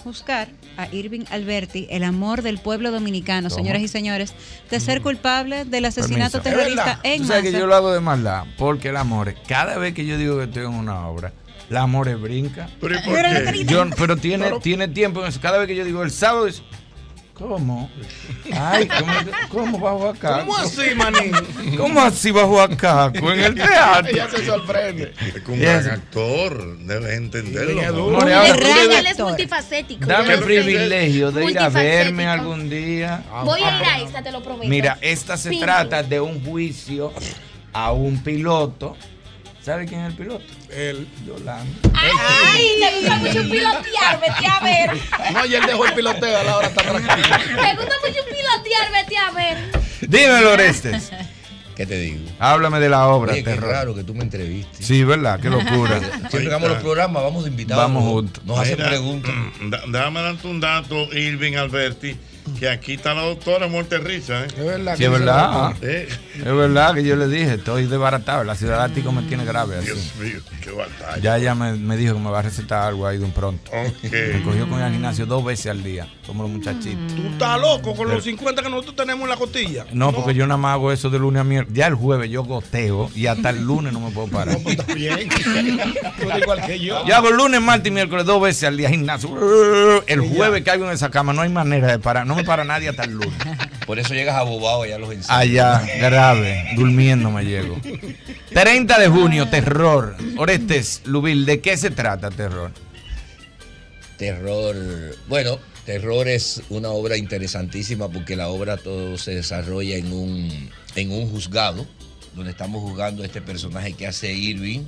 juzgar 0.04 0.48
a 0.78 0.88
Irving 0.94 1.24
Alberti, 1.30 1.86
el 1.90 2.04
amor 2.04 2.40
del 2.42 2.58
pueblo 2.58 2.90
dominicano, 2.90 3.48
¿Cómo? 3.50 3.56
señoras 3.60 3.82
y 3.82 3.88
señores, 3.88 4.32
de 4.70 4.80
ser 4.80 5.02
culpable 5.02 5.66
del 5.66 5.84
asesinato 5.84 6.40
Permiso. 6.42 6.62
terrorista 6.64 7.00
en 7.02 7.20
Tú 7.22 7.28
sabes 7.28 7.42
que 7.42 7.50
masa. 7.50 7.58
yo 7.60 7.66
lo 7.66 7.74
hago 7.74 7.92
de 7.92 8.00
maldad, 8.00 8.44
porque 8.56 8.88
el 8.88 8.96
amor, 8.96 9.34
cada 9.46 9.76
vez 9.76 9.92
que 9.92 10.06
yo 10.06 10.16
digo 10.16 10.38
que 10.38 10.44
estoy 10.44 10.62
en 10.64 10.72
una 10.74 11.06
obra, 11.08 11.32
el 11.68 11.76
amor 11.76 12.14
brinca. 12.18 12.68
Pero, 12.80 12.94
¿y 12.98 13.02
por 13.02 13.14
Pero 13.14 13.28
qué? 13.28 13.44
no 13.44 13.50
te 13.52 13.64
Yo- 13.64 13.90
pero 13.96 14.16
tiene, 14.16 14.50
tiene 14.60 14.88
tiempo 14.88 15.20
en 15.20 15.28
eso. 15.28 15.38
Cada 15.40 15.58
vez 15.58 15.66
que 15.66 15.76
yo 15.76 15.84
digo 15.84 16.02
el 16.02 16.10
sábado 16.10 16.46
es. 16.46 16.62
¿Cómo? 17.40 17.90
Ay, 18.52 18.86
¿cómo, 18.86 19.12
cómo 19.48 19.78
bajo 19.78 20.08
acá? 20.10 20.40
¿Cómo 20.40 20.56
así, 20.58 20.94
manín? 20.94 21.32
¿Cómo 21.78 22.00
así 22.02 22.30
bajo 22.30 22.60
acá? 22.60 23.10
En 23.14 23.40
el 23.40 23.54
teatro. 23.54 24.10
Ella 24.10 24.28
se 24.28 24.44
sorprende. 24.44 25.14
Es 25.34 25.42
que 25.42 25.50
un 25.50 25.58
gran 25.58 25.88
actor, 25.88 26.76
debes 26.80 27.16
entenderlo. 27.16 27.94
Tú 27.94 28.20
Él 28.20 29.06
es 29.06 29.18
multifacético. 29.18 30.04
Dame 30.04 30.34
el 30.34 30.40
privilegio 30.40 31.32
de 31.32 31.50
ir 31.50 31.58
a 31.58 31.70
verme 31.70 32.26
algún 32.26 32.68
día. 32.68 33.22
Voy 33.42 33.62
a 33.62 33.78
ir 33.78 33.84
a 33.86 34.00
esta, 34.00 34.22
te 34.22 34.32
lo 34.32 34.42
prometo. 34.42 34.68
Mira, 34.68 34.98
esta 35.00 35.38
se 35.38 35.48
Pinto. 35.48 35.64
trata 35.64 36.02
de 36.02 36.20
un 36.20 36.44
juicio 36.44 37.10
a 37.72 37.92
un 37.92 38.22
piloto. 38.22 38.98
¿Sabe 39.64 39.84
quién 39.86 40.00
es 40.00 40.06
el 40.08 40.14
piloto? 40.14 40.44
Él. 40.70 41.06
Yolanda. 41.26 41.64
Ay, 41.94 42.66
le 42.80 42.98
gusta 43.00 43.16
mucho 43.16 43.42
pilotear, 43.42 44.20
vete 44.20 44.46
a 44.46 44.60
ver. 44.60 44.90
No, 45.34 45.46
y 45.46 45.54
él 45.54 45.62
dejó 45.66 45.84
el 45.86 45.92
piloteo, 45.94 46.50
ahora 46.50 46.66
está 46.68 46.82
tranquilo. 46.82 47.36
Le 47.38 47.74
gusta 47.76 47.94
mucho 48.06 48.20
pilotear, 48.24 48.92
vete 48.92 49.16
a 49.18 49.30
ver. 49.32 49.58
Dímelo, 50.00 50.52
Orestes. 50.52 51.10
¿Qué 51.76 51.86
te 51.86 51.98
digo? 51.98 52.24
Háblame 52.38 52.78
de 52.80 52.88
la 52.90 53.06
obra, 53.08 53.32
Oye, 53.32 53.42
qué 53.44 53.54
raro 53.56 53.94
que 53.94 54.02
tú 54.04 54.14
me 54.14 54.22
entrevistes. 54.22 54.84
Sí, 54.86 55.02
¿verdad? 55.04 55.40
Qué 55.40 55.48
locura. 55.48 55.98
Siempre 56.18 56.40
que 56.42 56.46
hagamos 56.48 56.68
los 56.70 56.78
programas, 56.82 57.22
vamos 57.22 57.44
de 57.44 57.50
invitados. 57.50 57.82
Vamos 57.84 58.04
juntos. 58.04 58.44
Nos 58.44 58.58
hacen 58.58 58.76
preguntas. 58.76 59.32
da- 59.68 59.82
Déjame 59.86 60.20
darte 60.22 60.46
un 60.46 60.60
dato, 60.60 61.04
Irving 61.14 61.54
Alberti, 61.54 62.16
que 62.58 62.68
aquí 62.68 62.94
está 62.94 63.14
la 63.14 63.22
doctora 63.22 63.66
muerte 63.68 63.98
de 63.98 64.04
risa. 64.04 64.44
¿eh? 64.44 64.48
Es 64.56 64.64
verdad. 64.64 64.94
Sí, 64.96 65.04
es 65.04 65.10
verdad. 65.10 65.72
Eh, 65.82 66.08
Es 66.34 66.44
verdad 66.44 66.94
que 66.94 67.04
yo 67.04 67.16
le 67.16 67.28
dije, 67.28 67.54
estoy 67.54 67.86
desbaratado. 67.86 68.44
La 68.44 68.54
ciudad 68.54 68.78
de 68.78 68.92
Ático 68.92 69.12
me 69.12 69.22
tiene 69.22 69.44
grave 69.44 69.76
así. 69.78 69.86
Dios 69.86 70.14
mío, 70.20 70.40
qué 70.62 70.70
batalla. 70.70 71.18
Ya 71.22 71.36
ella 71.38 71.54
me, 71.54 71.72
me 71.74 71.96
dijo 71.96 72.14
que 72.14 72.20
me 72.20 72.30
va 72.30 72.38
a 72.38 72.42
recetar 72.42 72.82
algo 72.88 73.06
ahí 73.06 73.18
de 73.18 73.24
un 73.24 73.32
pronto. 73.32 73.70
Ok. 73.70 74.12
Me 74.12 74.42
cogió 74.42 74.68
con 74.68 74.80
al 74.80 74.92
gimnasio 74.92 75.26
dos 75.26 75.44
veces 75.44 75.66
al 75.68 75.82
día, 75.82 76.08
como 76.26 76.42
los 76.44 76.52
muchachitos. 76.52 77.14
Tú 77.14 77.22
estás 77.32 77.60
loco 77.60 77.94
con 77.94 78.06
Pero- 78.06 78.14
los 78.16 78.24
50 78.24 78.62
que 78.62 78.70
nosotros 78.70 78.96
tenemos 78.96 79.22
en 79.24 79.28
la 79.30 79.36
costilla. 79.36 79.86
No, 79.92 80.12
porque 80.12 80.34
yo 80.34 80.46
nada 80.46 80.58
más 80.58 80.74
hago 80.74 80.92
eso 80.92 81.10
de 81.10 81.18
lunes 81.18 81.40
a 81.40 81.44
miércoles. 81.44 81.76
Ya 81.76 81.86
el 81.86 81.94
jueves 81.94 82.30
yo 82.30 82.42
goteo 82.44 83.10
y 83.14 83.26
hasta 83.26 83.50
el 83.50 83.62
lunes 83.64 83.92
no 83.92 84.00
me 84.00 84.10
puedo 84.10 84.28
parar. 84.28 84.56
Está 84.66 84.94
bien. 84.94 85.28
Tú 85.28 86.28
eres 86.30 86.42
igual 86.42 86.64
que 86.66 86.78
yo. 86.80 87.04
Yo 87.06 87.16
hago 87.16 87.30
lunes, 87.30 87.60
martes 87.60 87.88
y 87.88 87.90
miércoles 87.90 88.24
dos 88.26 88.40
veces 88.42 88.64
al 88.64 88.76
día 88.76 88.88
gimnasio. 88.90 89.30
El 90.06 90.20
jueves 90.20 90.62
caigo 90.62 90.86
en 90.86 90.92
esa 90.92 91.10
cama, 91.10 91.32
no 91.32 91.42
hay 91.42 91.48
manera 91.50 91.88
de 91.88 91.98
parar. 91.98 92.26
No 92.26 92.39
para 92.44 92.64
nadie 92.64 92.88
hasta 92.88 93.04
el 93.04 93.12
lunes. 93.12 93.34
Por 93.86 93.98
eso 93.98 94.14
llegas 94.14 94.36
abobado 94.36 94.82
allá 94.82 94.96
a 94.96 94.98
los 94.98 95.12
ensayos. 95.12 95.64
Allá, 95.64 95.82
grave, 95.98 96.72
durmiendo 96.76 97.30
me 97.30 97.44
llego. 97.44 97.80
30 98.52 98.98
de 98.98 99.08
junio, 99.08 99.48
terror. 99.48 100.16
Orestes, 100.36 101.02
Lubil, 101.04 101.46
¿de 101.46 101.60
qué 101.60 101.76
se 101.76 101.90
trata 101.90 102.30
terror? 102.30 102.72
Terror. 104.16 104.76
Bueno, 105.28 105.58
Terror 105.90 106.28
es 106.28 106.62
una 106.68 106.90
obra 106.90 107.16
interesantísima 107.16 108.08
porque 108.08 108.36
la 108.36 108.48
obra 108.48 108.76
todo 108.76 109.16
se 109.18 109.34
desarrolla 109.34 109.96
en 109.96 110.12
un, 110.12 110.70
en 110.94 111.10
un 111.10 111.28
juzgado, 111.30 111.86
donde 112.36 112.52
estamos 112.52 112.82
juzgando 112.82 113.22
a 113.22 113.26
este 113.26 113.40
personaje 113.40 113.94
que 113.94 114.06
hace 114.06 114.32
Irving, 114.32 114.82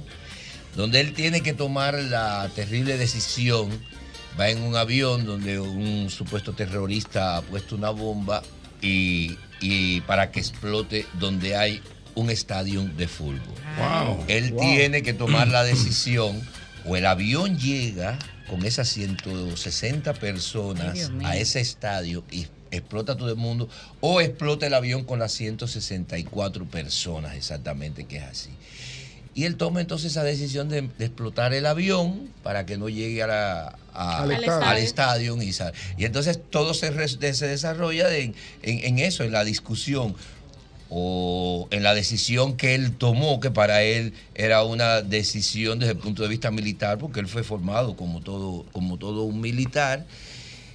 donde 0.76 1.00
él 1.00 1.12
tiene 1.12 1.40
que 1.40 1.54
tomar 1.54 1.94
la 1.94 2.48
terrible 2.54 2.96
decisión. 2.98 3.70
Va 4.38 4.48
en 4.48 4.62
un 4.62 4.76
avión 4.76 5.24
donde 5.26 5.60
un 5.60 6.08
supuesto 6.10 6.52
terrorista 6.54 7.36
ha 7.36 7.42
puesto 7.42 7.76
una 7.76 7.90
bomba 7.90 8.42
y, 8.80 9.36
y 9.60 10.00
para 10.02 10.30
que 10.30 10.40
explote 10.40 11.06
donde 11.20 11.56
hay 11.56 11.82
un 12.14 12.30
estadio 12.30 12.82
de 12.84 13.08
fútbol. 13.08 13.40
Wow. 13.78 14.24
Él 14.28 14.52
Wow. 14.52 14.60
tiene 14.60 15.02
que 15.02 15.12
tomar 15.12 15.48
la 15.48 15.64
decisión 15.64 16.40
o 16.86 16.96
el 16.96 17.06
avión 17.06 17.58
llega 17.58 18.18
con 18.48 18.64
esas 18.64 18.88
160 18.88 20.10
Ay, 20.10 20.16
personas 20.18 21.10
a 21.24 21.36
ese 21.36 21.60
estadio 21.60 22.24
y 22.30 22.46
explota 22.70 23.16
todo 23.16 23.28
el 23.30 23.36
mundo 23.36 23.68
o 24.00 24.20
explota 24.20 24.66
el 24.66 24.74
avión 24.74 25.04
con 25.04 25.18
las 25.18 25.32
164 25.32 26.64
personas 26.66 27.34
exactamente 27.34 28.04
que 28.04 28.16
es 28.16 28.24
así. 28.24 28.50
Y 29.34 29.44
él 29.44 29.56
toma 29.56 29.80
entonces 29.80 30.10
esa 30.12 30.22
decisión 30.24 30.68
de, 30.68 30.82
de 30.98 31.04
explotar 31.06 31.54
el 31.54 31.64
avión 31.66 32.28
para 32.42 32.66
que 32.66 32.76
no 32.76 32.88
llegue 32.90 33.22
a 33.22 33.26
la- 33.26 33.78
a- 33.94 34.22
Al 34.22 34.30
al, 34.32 34.44
estadio. 34.44 35.36
estadio. 35.36 35.36
y, 35.96 36.04
entonces 36.04 36.38
todo 36.50 36.74
se, 36.74 37.08
se 37.34 37.46
desarrolla 37.46 38.14
en- 38.16 38.34
en 38.62 38.98
eso, 38.98 39.24
en 39.24 39.32
la 39.32 39.44
discusión 39.44 40.14
o 40.94 41.68
en 41.70 41.82
la 41.82 41.94
decisión 41.94 42.56
que 42.58 42.74
él 42.74 42.92
tomó, 42.92 43.40
que 43.40 43.50
para 43.50 43.82
él 43.82 44.12
era 44.34 44.62
una 44.62 45.00
decisión 45.00 45.78
desde 45.78 45.92
el 45.92 45.98
punto 45.98 46.22
de 46.22 46.28
vista 46.28 46.50
militar, 46.50 46.98
porque 46.98 47.20
él 47.20 47.28
fue 47.28 47.42
formado 47.42 47.96
como 47.96 48.20
todo, 48.20 48.66
como 48.72 48.98
todo 48.98 49.22
un 49.22 49.40
militar. 49.40 50.04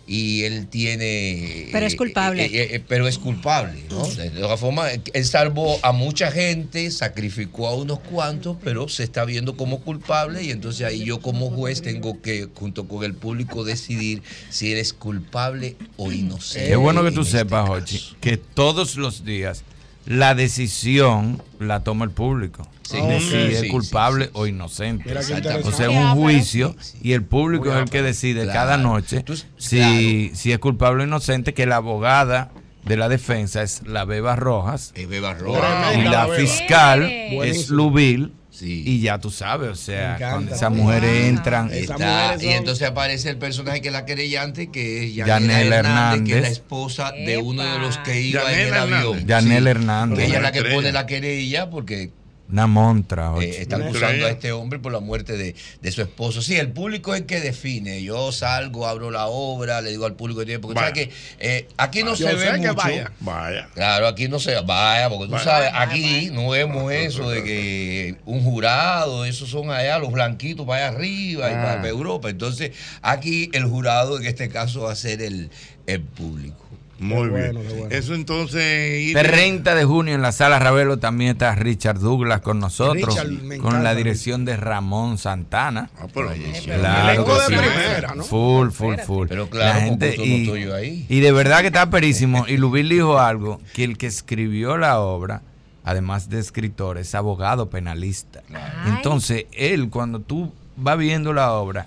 Y 0.08 0.44
él 0.44 0.68
tiene... 0.68 1.68
Pero 1.72 1.86
es 1.86 1.96
culpable. 1.96 2.46
eh, 2.46 2.50
eh, 2.54 2.68
eh, 2.72 2.84
pero 2.88 3.08
es 3.08 3.18
culpable, 3.18 3.84
¿no? 3.90 4.08
De 4.08 4.30
todas 4.30 4.60
formas, 4.60 4.98
él 5.14 5.26
salvó 5.26 5.78
a 5.84 5.92
mucha 5.92 6.32
gente, 6.32 6.90
sacrificó 6.92 7.68
a 7.68 7.76
unos 7.76 8.00
cuantos, 8.00 8.56
pero 8.64 8.88
se 8.88 9.04
está 9.04 9.26
viendo 9.26 9.58
como 9.58 9.82
culpable 9.82 10.44
y 10.44 10.52
entonces 10.52 10.88
ahí 10.88 11.04
yo 11.04 11.20
como 11.20 11.50
juez 11.50 11.82
tengo 11.82 12.22
que, 12.22 12.48
junto 12.56 12.88
con 12.88 13.04
el 13.04 13.14
público, 13.16 13.66
decidir 13.66 14.24
si 14.50 14.72
eres 14.72 14.94
culpable 14.94 15.76
o 15.98 16.12
inocente. 16.12 16.72
Es 16.72 16.78
bueno 16.78 17.04
que 17.04 17.12
tú 17.12 17.22
este 17.22 17.40
sepas, 17.40 17.68
Jochi, 17.68 18.02
que 18.22 18.38
todos 18.38 18.96
los 18.96 19.26
días 19.26 19.64
la 20.06 20.36
decisión 20.36 21.44
la 21.60 21.84
toma 21.84 22.06
el 22.06 22.12
público. 22.12 22.66
Sí. 22.90 22.98
de 22.98 23.16
Ok. 23.18 23.22
si 23.22 23.36
es 23.36 23.60
Sí, 23.62 23.68
culpable 23.70 24.30
o 24.34 24.48
inocente. 24.48 25.16
O 25.18 25.22
sea, 25.22 25.88
es 25.88 25.90
un 25.90 26.12
juicio 26.16 26.76
y 27.02 27.14
el 27.14 27.24
público 27.24 27.66
Muy 27.66 27.74
es 27.76 27.80
el 27.84 27.90
que 27.90 28.02
decide 28.02 28.44
Claro. 28.44 28.54
cada 28.60 28.78
noche 28.78 29.24
si, 29.58 30.32
si 30.34 30.52
es 30.52 30.60
culpable 30.60 31.04
o 31.04 31.08
inocente, 31.08 31.54
que 31.54 31.66
la 31.66 31.78
abogada 31.78 32.52
de 32.86 32.96
la 32.98 33.10
defensa 33.10 33.62
es 33.64 33.82
la 33.86 34.06
Beba 34.06 34.36
Rojas 34.38 34.92
Es 34.96 35.10
Beba 35.10 35.32
y 35.38 35.42
Rojas. 35.42 36.04
la 36.06 36.28
fiscal 36.38 37.04
es. 37.12 37.70
Lubil 37.70 38.34
Sí. 38.50 38.82
y 38.88 39.02
ya 39.02 39.20
tú 39.20 39.30
sabes, 39.30 39.70
o 39.70 39.76
sea, 39.76 40.16
encanta. 40.16 40.32
cuando 40.32 40.56
esas 40.56 40.72
mujeres 40.72 41.26
entran 41.28 41.72
Está- 41.72 42.38
y 42.42 42.48
entonces 42.48 42.88
aparece 42.88 43.30
el 43.30 43.38
personaje 43.38 43.82
que 43.82 43.90
es 43.90 43.94
la 43.94 44.04
querellante, 44.04 44.72
que 44.72 45.06
es 45.06 45.14
Yanela 45.14 45.40
Yanela 45.40 45.76
Hernández, 45.76 46.24
que 46.24 46.24
es 46.24 46.30
la 46.30 46.38
Hernández. 46.38 46.52
esposa 46.54 47.12
de 47.12 47.38
uno 47.38 47.62
de 47.64 47.78
los 47.78 48.00
que 48.00 48.20
iba 48.22 48.52
en 48.52 48.60
el 48.70 48.74
avión. 48.74 49.00
Hernández. 49.00 49.26
Yanela 49.28 49.70
Hernández. 49.70 50.26
Ella 50.28 50.38
es 50.38 50.42
la 50.42 50.52
que 50.52 50.64
pone 50.64 50.92
la 50.92 51.06
querella 51.06 51.70
porque 51.70 52.10
una 52.52 52.66
montra. 52.68 53.34
Eh, 53.42 53.62
están 53.62 53.82
acusando 53.82 54.26
a 54.26 54.30
este 54.30 54.52
hombre 54.54 54.80
por 54.80 54.92
la 54.94 55.00
muerte 55.02 55.36
de, 55.38 55.54
de 55.82 55.92
su 55.92 56.02
esposo. 56.02 56.42
Sí, 56.42 56.56
el 56.56 56.72
público 56.72 57.14
es 57.14 57.22
el 57.22 57.28
que 57.28 57.42
define. 57.42 58.02
Yo 58.04 58.32
salgo, 58.32 58.88
abro 58.88 59.12
la 59.12 59.28
obra, 59.28 59.82
le 59.82 59.90
digo 59.92 60.06
al 60.06 60.16
público 60.16 60.40
que 60.40 60.46
tiene, 60.46 60.60
porque 60.60 60.76
Vaya. 60.76 60.88
sabes 60.90 61.08
que 61.08 61.14
eh, 61.40 61.68
aquí 61.78 62.04
no 62.04 62.16
Yo 62.16 62.28
se 62.30 62.36
ve 62.36 62.58
mucho. 62.58 62.76
vaya. 62.76 63.12
Vaya. 63.20 63.70
Claro, 63.74 64.08
aquí 64.08 64.28
no 64.30 64.40
se 64.40 64.60
vaya, 64.62 65.10
porque 65.10 65.26
tú 65.26 65.32
Vaya. 65.32 65.44
sabes, 65.44 65.72
aquí 65.74 66.30
no 66.32 66.50
vemos 66.50 66.92
eso 66.92 67.30
de 67.30 67.44
que 67.44 68.16
un 68.26 68.44
jurado, 68.44 69.26
esos 69.26 69.50
son 69.50 69.70
allá, 69.72 70.00
los 70.00 70.12
blanquitos 70.12 70.66
para 70.66 70.88
allá 70.88 70.96
arriba 70.98 71.50
y 71.50 71.54
Ah. 71.54 71.62
para, 71.62 71.76
para 71.78 71.90
Europa. 71.90 72.30
Entonces, 72.30 72.72
aquí 73.02 73.50
el 73.54 73.66
jurado 73.66 74.18
en 74.20 74.26
este 74.26 74.48
caso 74.50 74.82
va 74.84 74.94
a 74.94 74.96
ser 74.96 75.22
el, 75.22 75.50
el 75.86 76.02
público. 76.02 76.67
Muy 77.00 77.30
bien. 77.30 77.58
Eso 77.92 78.16
entonces. 78.16 79.02
Irving, 79.02 79.22
30 79.24 79.76
de 79.76 79.86
junio 79.86 80.16
en 80.16 80.22
la 80.22 80.32
sala 80.32 80.58
Ravelo 80.60 80.98
también 80.98 81.32
está 81.32 81.54
Richard 81.56 82.00
Douglas 82.00 82.42
con 82.42 82.60
nosotros, 82.60 83.16
Richard, 83.16 83.60
con 83.60 83.84
la 83.84 83.94
dirección 83.94 84.46
de 84.46 84.58
Ramón 84.58 85.18
Santana. 85.18 85.90
pero- 86.14 86.32
claro 86.64 87.10
Elenco 87.12 87.26
que 87.26 87.34
de 87.34 87.48
sí. 87.48 87.54
primera, 87.70 88.16
¿no? 88.16 88.24
Full, 88.24 88.70
full, 88.72 88.96
full. 89.06 89.28
Pero 89.28 89.50
claro, 89.50 89.80
La 89.80 89.86
gente, 89.86 90.16
y, 90.18 90.50
ahí. 90.72 91.06
y 91.08 91.20
de 91.20 91.32
verdad 91.32 91.62
que 91.62 91.68
está 91.68 91.90
perísimo. 91.90 92.46
Y 92.48 92.58
Lubil 92.58 92.90
dijo 92.90 93.20
algo, 93.20 93.62
que 93.74 93.84
el 93.84 93.98
que 93.98 94.08
escribió 94.08 94.78
la 94.78 95.00
obra, 95.00 95.42
además 95.84 96.30
de 96.30 96.40
escritor, 96.40 96.98
es 96.98 97.14
abogado 97.16 97.70
penalista. 97.70 98.42
Entonces, 98.88 99.46
él, 99.52 99.90
cuando 99.90 100.20
tú 100.20 100.52
vas 100.76 100.98
viendo 100.98 101.32
la 101.34 101.54
obra, 101.54 101.86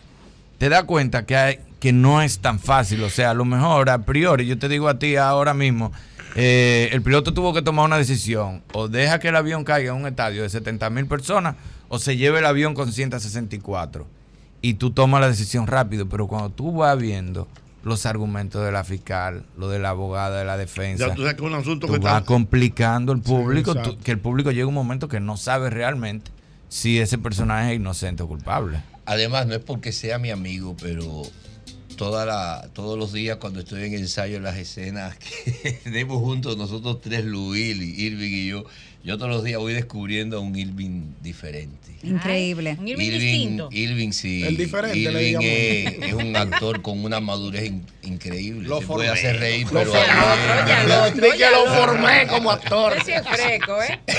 te 0.58 0.68
das 0.68 0.84
cuenta 0.84 1.26
que, 1.26 1.36
hay, 1.36 1.58
que 1.80 1.92
no 1.92 2.22
es 2.22 2.38
tan 2.40 2.58
fácil. 2.60 3.02
O 3.02 3.10
sea, 3.10 3.30
a 3.30 3.34
lo 3.34 3.44
mejor 3.44 3.90
a 3.90 4.02
priori, 4.04 4.46
yo 4.46 4.58
te 4.58 4.68
digo 4.68 4.88
a 4.88 4.98
ti 4.98 5.16
ahora 5.16 5.54
mismo, 5.54 5.92
eh, 6.36 6.88
el 6.92 7.02
piloto 7.02 7.34
tuvo 7.34 7.52
que 7.52 7.62
tomar 7.62 7.86
una 7.86 7.98
decisión. 7.98 8.62
O 8.72 8.86
deja 8.88 9.18
que 9.18 9.28
el 9.28 9.36
avión 9.36 9.64
caiga 9.64 9.90
en 9.92 10.00
un 10.00 10.06
estadio 10.06 10.42
de 10.42 10.48
70 10.50 10.88
mil 10.90 11.06
personas, 11.06 11.56
o 11.88 11.98
se 11.98 12.16
lleve 12.16 12.38
el 12.38 12.46
avión 12.46 12.74
con 12.74 12.92
164. 12.92 14.06
Y 14.62 14.74
tú 14.74 14.90
tomas 14.90 15.20
la 15.22 15.28
decisión 15.28 15.66
rápido. 15.66 16.08
Pero 16.08 16.26
cuando 16.28 16.50
tú 16.50 16.70
vas 16.72 16.96
viendo 16.98 17.48
los 17.82 18.04
argumentos 18.04 18.62
de 18.62 18.70
la 18.70 18.84
fiscal, 18.84 19.44
lo 19.56 19.70
de 19.70 19.78
la 19.78 19.88
abogada 19.88 20.38
de 20.38 20.44
la 20.44 20.58
defensa, 20.58 21.08
Ya 21.08 21.14
tú 21.14 21.22
sabes 21.22 21.34
que 21.36 21.42
es 21.42 21.50
un 21.50 21.58
asunto 21.58 21.86
tú 21.86 21.94
que 21.94 21.98
vas 21.98 22.12
está. 22.18 22.26
complicando 22.26 23.12
el 23.12 23.20
público, 23.22 23.74
tú- 23.74 23.96
que 23.98 24.10
el 24.10 24.18
público 24.18 24.50
llega 24.50 24.66
un 24.66 24.74
momento 24.74 25.08
que 25.08 25.18
no 25.18 25.38
sabe 25.38 25.70
realmente 25.70 26.30
si 26.68 26.98
ese 27.00 27.16
personaje 27.16 27.70
es 27.72 27.76
inocente 27.76 28.22
o 28.22 28.28
culpable. 28.28 28.82
Además, 29.06 29.46
no 29.46 29.54
es 29.54 29.60
porque 29.60 29.92
sea 29.92 30.18
mi 30.18 30.30
amigo, 30.30 30.76
pero 30.80 31.22
toda 32.00 32.24
la, 32.24 32.70
todos 32.72 32.98
los 32.98 33.12
días 33.12 33.36
cuando 33.36 33.60
estoy 33.60 33.84
en 33.84 33.92
ensayo 33.92 34.38
en 34.38 34.44
las 34.44 34.56
escenas 34.56 35.18
que 35.18 35.72
tenemos 35.84 36.16
juntos 36.16 36.56
nosotros 36.56 37.02
tres, 37.02 37.26
Luis, 37.26 37.76
Irving 37.76 38.32
y 38.32 38.48
yo, 38.48 38.64
yo 39.02 39.16
todos 39.16 39.30
los 39.30 39.42
días 39.44 39.58
voy 39.58 39.72
descubriendo 39.72 40.36
a 40.36 40.40
un 40.40 40.56
Irving 40.56 41.12
diferente. 41.22 41.78
Increíble. 42.02 42.76
Un 42.78 42.88
Irving 42.88 43.10
distinto. 43.10 43.68
Irving 43.72 44.12
sí. 44.12 44.42
El 44.42 44.56
diferente, 44.56 44.98
le 44.98 45.22
Irving 45.30 45.38
digamos. 45.38 46.02
es, 46.04 46.08
es 46.08 46.12
un 46.14 46.36
actor 46.36 46.80
con 46.82 47.04
una 47.04 47.20
madurez 47.20 47.66
in- 47.66 47.84
increíble. 48.02 48.66
Lo 48.68 48.78
Te 48.80 48.86
puede 48.86 49.08
formé. 49.08 49.20
hacer 49.20 49.38
reír, 49.40 49.66
Lo 49.66 49.80
pero 49.80 49.92
formé. 49.92 50.94
otro, 51.08 51.30
que 51.36 51.50
lo 51.50 51.74
formé 51.74 52.26
como 52.26 52.50
actor. 52.50 52.96
Ese 52.96 53.16
es 53.16 53.22
fresco, 53.26 53.82
¿eh? 53.82 54.00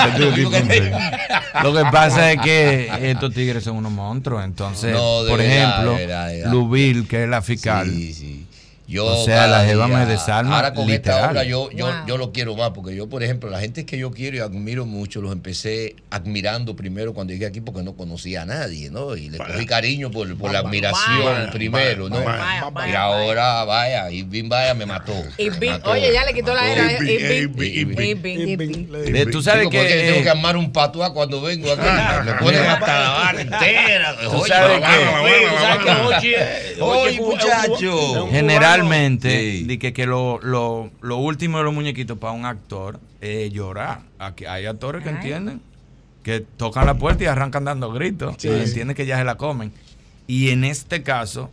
Lo 1.62 1.74
que 1.74 1.82
pasa 1.90 2.32
es 2.32 2.40
que 2.40 2.90
estos 3.10 3.34
tigres 3.34 3.64
son 3.64 3.76
unos 3.76 3.92
monstruos. 3.92 4.44
Entonces, 4.44 4.92
No, 4.92 5.22
por 5.28 5.38
verdad, 5.38 5.56
ejemplo, 5.56 5.94
verdad. 5.94 6.50
Lubil, 6.52 7.06
que 7.08 7.24
es 7.24 7.28
la 7.28 7.42
fiscal, 7.42 7.90
Sí, 7.90 8.14
sí. 8.14 8.46
Yo, 8.90 9.06
O 9.06 9.24
sea, 9.24 9.46
la 9.46 9.64
jeva 9.64 9.86
me 9.86 10.04
desarma, 10.04 10.56
Ahora 10.56 10.74
con 10.74 10.90
esta 10.90 11.12
literal. 11.12 11.30
obra 11.30 11.44
yo, 11.44 11.70
yo, 11.70 11.86
Wow. 11.86 11.94
yo 12.08 12.16
lo 12.18 12.32
quiero 12.32 12.56
más, 12.56 12.70
porque 12.70 12.94
yo, 12.96 13.08
por 13.08 13.22
ejemplo, 13.22 13.48
la 13.48 13.60
gente 13.60 13.86
que 13.86 13.96
yo 13.96 14.10
quiero 14.10 14.36
y 14.38 14.40
admiro 14.40 14.84
mucho, 14.84 15.20
los 15.22 15.30
empecé 15.30 15.94
admirando 16.10 16.74
primero 16.74 17.14
cuando 17.14 17.32
llegué 17.32 17.46
aquí 17.46 17.60
porque 17.60 17.84
no 17.84 17.94
conocía 17.94 18.42
a 18.42 18.46
nadie, 18.46 18.90
¿no? 18.90 19.14
Y 19.16 19.30
le 19.30 19.38
cogí 19.38 19.64
cariño 19.64 20.10
por, 20.10 20.36
por 20.36 20.52
la 20.52 20.58
admiración 20.58 21.24
Vaya, 21.24 21.50
primero, 21.52 22.08
¿no? 22.08 22.16
vaya, 22.24 22.68
vaya, 22.72 22.92
y 22.92 22.94
ahora, 22.96 23.64
vaya, 23.64 24.10
Irving 24.10 24.48
Vaya 24.48 24.74
me 24.74 24.86
mató. 24.86 25.14
Mató. 25.14 25.90
oye, 25.92 26.12
ya 26.12 26.24
le 26.24 26.34
quitó 26.34 26.52
la 26.52 26.68
era. 26.72 26.92
Irving, 26.92 27.08
Irving. 27.20 27.70
Irving, 27.72 28.38
Irving. 28.48 28.70
Irving. 28.90 29.14
Eh, 29.16 29.26
Tú 29.30 29.40
sabes 29.40 29.68
que. 29.68 29.84
tengo 29.84 30.22
que 30.24 30.30
armar 30.30 30.56
un 30.56 30.72
patuá 30.72 31.12
cuando 31.14 31.40
vengo 31.40 31.70
aquí. 31.72 32.24
Me 32.24 32.32
ponen 32.34 32.64
hasta 32.66 33.00
la 33.00 33.08
barra 33.10 33.40
entera. 33.40 34.16
Tú 34.24 34.36
Oye, 34.38 34.48
sabes 34.48 34.74
que- 34.74 34.80
la 34.80 34.88
barra, 34.88 35.22
Generalmente, 38.82 39.64
di 39.66 39.78
que, 39.78 39.92
que 39.92 40.06
lo, 40.06 40.40
lo, 40.42 40.90
lo 41.00 41.16
último 41.18 41.58
de 41.58 41.64
los 41.64 41.74
muñequitos 41.74 42.18
para 42.18 42.32
un 42.32 42.44
actor 42.44 43.00
es 43.20 43.52
llorar. 43.52 44.02
Aquí 44.18 44.44
hay 44.44 44.66
actores 44.66 45.02
que 45.02 45.10
entienden 45.10 45.60
que 46.22 46.40
tocan 46.40 46.86
la 46.86 46.98
puerta 46.98 47.24
y 47.24 47.26
arrancan 47.26 47.64
dando 47.64 47.90
gritos. 47.92 48.36
Sí. 48.38 48.48
y 48.48 48.52
entienden 48.52 48.94
que 48.94 49.06
ya 49.06 49.16
se 49.18 49.24
la 49.24 49.36
comen. 49.36 49.72
Y 50.26 50.50
en 50.50 50.64
este 50.64 51.02
caso, 51.02 51.50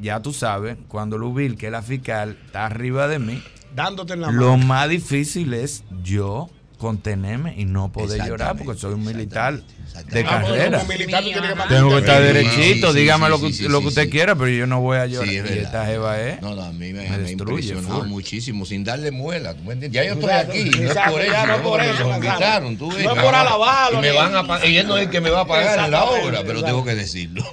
ya 0.00 0.20
tú 0.20 0.32
sabes, 0.32 0.76
cuando 0.88 1.18
Lubil, 1.18 1.56
que 1.56 1.66
es 1.66 1.72
la 1.72 1.82
fiscal, 1.82 2.36
está 2.46 2.66
arriba 2.66 3.08
de 3.08 3.18
mí, 3.18 3.42
Dándote 3.74 4.12
en 4.14 4.20
la 4.20 4.30
lo 4.30 4.50
mano. 4.56 4.66
más 4.66 4.88
difícil 4.90 5.54
es 5.54 5.82
yo 6.02 6.50
contenerme 6.76 7.54
y 7.58 7.64
no 7.64 7.90
poder 7.90 8.26
llorar 8.26 8.56
porque 8.58 8.78
soy 8.78 8.92
un 8.94 9.04
militar 9.04 9.62
de 10.10 10.20
Ah, 10.20 10.42
carrera. 10.42 10.84
militar 10.84 11.22
Tengo 11.68 11.90
que 11.90 11.98
estar 11.98 12.22
derechito, 12.22 12.92
sí, 12.92 12.98
dígame 13.00 13.26
sí, 13.26 13.30
lo 13.30 13.40
que, 13.40 13.46
sí, 13.48 13.52
sí, 13.54 13.68
lo 13.68 13.80
que 13.80 13.86
usted 13.88 14.04
sí. 14.04 14.10
quiera, 14.10 14.34
pero 14.34 14.48
yo 14.48 14.66
no 14.66 14.80
voy 14.80 14.96
a 14.98 15.06
llorar. 15.06 15.28
Sí, 15.28 15.36
es 15.36 15.50
esta 15.50 15.86
jeva 15.86 16.20
es. 16.20 16.40
No, 16.42 16.54
no, 16.54 16.62
a 16.62 16.72
mí 16.72 16.92
me, 16.92 17.02
me 17.02 17.10
me 17.10 17.18
destruye, 17.18 17.68
impresionó 17.72 18.04
muchísimo, 18.04 18.64
sin 18.66 18.84
darle 18.84 19.10
muela. 19.10 19.54
¿tú 19.54 19.64
me 19.64 19.72
entiendes? 19.74 19.92
Ya 19.92 20.04
yo 20.04 20.14
estoy 20.14 20.30
Exacto, 20.30 20.52
aquí, 20.52 20.70
no 20.70 20.90
es 20.90 21.10
por 21.10 21.20
eso. 21.22 21.46
no 21.46 21.56
no 21.56 21.62
por 21.62 21.80
eso, 21.82 22.08
me 22.08 22.14
invitaron, 22.16 22.76
tú 22.76 22.90
ves. 22.92 23.04
No 23.04 23.14
es 23.16 23.22
por 23.22 23.34
alabarlo, 23.34 23.98
Y 23.98 24.02
me 24.02 24.10
ni- 24.10 24.16
van 24.16 24.36
a 24.36 24.46
pa- 24.46 24.66
y 24.66 24.76
él 24.76 24.86
no 24.86 24.96
es 24.96 25.04
el 25.04 25.10
que 25.10 25.20
me 25.20 25.30
va 25.30 25.40
a 25.40 25.46
pagar 25.46 25.84
en 25.84 25.90
la 25.90 26.04
obra, 26.04 26.42
pero 26.46 26.62
tengo 26.62 26.84
que 26.84 26.94
decirlo. 26.94 27.44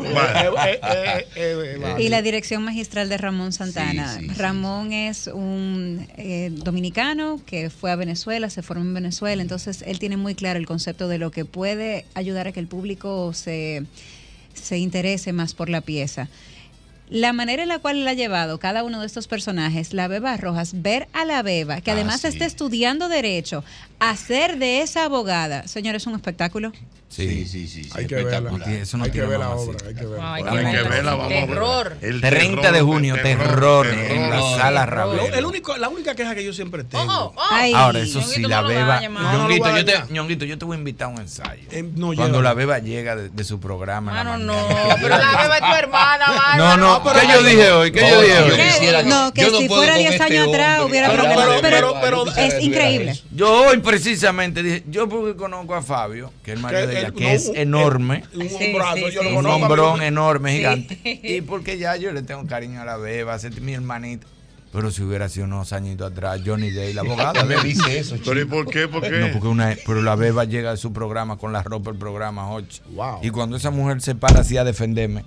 Eh, 0.70 0.80
eh, 0.84 1.28
eh, 1.36 1.96
Y 2.00 2.10
la 2.10 2.22
dirección 2.22 2.64
magistral 2.64 3.10
de 3.10 3.18
Ramón 3.18 3.52
Santana. 3.54 4.20
Ramón 4.38 4.94
es 4.94 5.28
un 5.28 6.08
eh, 6.18 6.50
dominicano 6.52 7.40
que 7.46 7.70
fue 7.70 7.92
a 7.92 7.96
Venezuela, 7.96 8.50
se 8.50 8.62
formó 8.62 8.84
en 8.84 8.94
Venezuela, 8.94 9.42
entonces 9.42 9.84
él 9.86 10.00
tiene 10.00 10.18
muy 10.18 10.36
claro 10.36 10.60
el 10.60 10.66
concepto 10.66 11.08
de 11.08 11.18
lo 11.18 11.32
que 11.32 11.46
puede 11.46 12.06
ayudar 12.20 12.48
a 12.48 12.52
que 12.52 12.60
el 12.60 12.68
público 12.68 13.34
se, 13.34 13.84
se 14.54 14.78
interese 14.78 15.34
más 15.34 15.54
por 15.54 15.70
la 15.70 15.82
pieza. 15.82 16.28
La 17.10 17.34
manera 17.34 17.64
en 17.64 17.70
la 17.70 17.80
cual 17.80 17.98
él 17.98 18.08
ha 18.08 18.14
llevado 18.14 18.60
cada 18.60 18.84
uno 18.84 19.00
de 19.02 19.08
estos 19.08 19.28
personajes, 19.28 19.94
la 19.94 20.08
Beba 20.08 20.38
Rojas, 20.38 20.82
ver 20.84 21.08
a 21.14 21.26
la 21.26 21.42
Beba, 21.42 21.82
que 21.82 21.90
Ah, 21.90 21.96
además 21.96 22.22
sí. 22.22 22.28
está 22.28 22.46
estudiando 22.46 23.10
derecho, 23.10 23.64
hacer 24.00 24.60
de 24.60 24.82
esa 24.82 25.06
abogada, 25.06 25.68
señores, 25.68 26.04
es 26.04 26.08
un 26.08 26.14
espectáculo. 26.14 26.72
Sí, 27.10 27.46
sí, 27.48 27.68
sí. 27.68 27.90
Hay 27.96 28.06
que 28.06 28.16
verla. 28.24 28.52
Eso 28.68 28.98
no 28.98 29.04
Hay 29.06 29.10
que 29.10 29.14
tiene 29.14 29.28
ver 29.30 29.40
la 29.40 29.50
obra. 29.50 29.80
sí. 29.80 29.86
Hay 29.88 29.96
que 29.96 30.06
verla. 30.06 30.34
Ay, 30.36 30.44
Hay 30.48 30.72
que 30.76 30.84
verla, 30.90 31.12
vamos 31.16 31.26
a 31.26 31.36
ver. 31.36 31.48
Terror. 31.48 31.98
El 32.02 32.22
30 32.22 32.72
de 32.72 32.82
junio, 32.82 33.16
terror, 33.22 33.88
en 33.88 34.30
la 34.30 34.42
sala 34.58 34.86
Lo- 34.86 34.92
Ravelo. 34.92 35.26
el 35.36 35.46
único, 35.46 35.76
la 35.78 35.90
única 35.90 36.14
queja 36.14 36.36
que 36.36 36.44
yo 36.46 36.54
siempre 36.54 36.84
tengo. 36.84 37.04
Oh, 37.12 37.34
oh. 37.36 37.42
Ay, 37.50 37.74
Ahora, 37.74 38.00
eso 38.00 38.22
sí, 38.22 38.42
la 38.44 38.62
no 38.62 38.68
beba. 38.68 39.02
Ñonguito, 39.02 39.68
No 39.72 39.78
yo 39.78 39.86
te. 39.86 40.14
Ñonguito, 40.14 40.46
yo 40.46 40.58
te 40.60 40.66
voy 40.66 40.76
a 40.76 40.78
invitar 40.80 41.08
a 41.08 41.12
un 41.12 41.20
ensayo. 41.22 41.64
Eh, 41.72 41.84
no, 41.96 42.14
Cuando 42.14 42.42
la 42.44 42.54
beba 42.54 42.78
llega 42.80 43.16
de, 43.16 43.30
de 43.30 43.44
su 43.44 43.60
programa. 43.60 44.12
Mano, 44.14 44.38
no. 44.38 44.54
mañana. 44.54 44.96
Pero 45.02 45.10
la 45.18 45.42
beba 45.42 45.56
es 45.58 45.62
tu 45.62 45.74
hermana, 45.78 46.26
No, 46.58 46.78
no, 46.78 47.04
¿qué 47.04 47.28
yo 47.28 47.44
dije 47.44 47.72
hoy? 47.72 47.92
¿Qué 47.92 48.02
yo 48.08 48.22
dije 48.22 48.96
hoy? 48.98 49.06
No, 49.06 49.34
que 49.34 49.46
si 49.50 49.68
fuera 49.68 49.94
con 49.94 50.00
10 50.02 50.12
este 50.14 50.24
años 50.26 50.48
atrás 50.50 50.82
hubiera 50.84 51.12
problemas, 51.12 51.60
pero- 51.62 52.26
es 52.38 52.64
increíble. 52.64 53.20
Yo 53.32 53.64
hoy 53.68 53.78
precisamente 53.80 54.62
dije, 54.62 54.84
yo 54.88 55.10
porque 55.10 55.36
conozco 55.36 55.74
a 55.74 55.82
Fabio, 55.82 56.32
que 56.44 56.52
es 56.52 56.58
el 56.58 56.62
marido 56.62 56.88
de 56.88 56.99
ella, 57.00 57.12
que 57.12 57.24
no, 57.24 57.30
es 57.30 57.52
enorme, 57.56 58.24
Un 58.36 58.50
Sí, 58.50 58.74
brazo, 58.74 58.96
sí, 58.96 59.12
yo 59.14 59.24
lo 59.24 59.30
sí. 59.30 59.36
un 59.36 59.44
conozco. 59.44 59.66
hombrón 59.66 60.02
enorme, 60.02 60.52
Sí. 60.52 60.58
gigante. 60.58 61.00
Y 61.24 61.42
porque 61.42 61.78
ya 61.78 61.96
yo 61.98 62.12
le 62.12 62.22
tengo 62.22 62.46
cariño 62.48 62.82
a 62.82 62.86
la 62.86 62.98
beba, 62.98 63.36
es 63.36 63.62
mi 63.62 63.74
hermanita. 63.74 64.28
Pero 64.72 64.92
si 64.92 65.02
hubiera 65.02 65.28
sido 65.30 65.46
unos 65.48 65.74
añitos 65.74 66.12
atrás, 66.12 66.42
Johnny 66.46 66.70
Day, 66.70 66.94
la 66.94 67.02
abogada. 67.02 67.44
me 67.44 67.56
dice 67.64 67.98
eso, 67.98 68.18
Pero 68.24 68.40
¿y 68.40 68.46
por 68.46 68.68
qué? 68.70 68.88
¿Por 68.88 69.02
qué? 69.02 69.10
No, 69.20 69.32
porque 69.32 69.48
una, 69.48 69.76
pero 69.86 70.04
la 70.04 70.16
beba 70.16 70.44
llega 70.46 70.70
de 70.70 70.78
su 70.78 70.94
programa 70.94 71.38
con 71.38 71.52
la 71.52 71.64
ropa 71.64 71.90
del 71.90 72.00
programa 72.00 72.52
8. 72.54 72.84
Wow. 72.92 73.20
Y 73.24 73.32
cuando 73.32 73.58
esa 73.58 73.72
mujer 73.72 74.00
se 74.02 74.14
para 74.14 74.42
así 74.42 74.58
a 74.58 74.64
defenderme, 74.64 75.26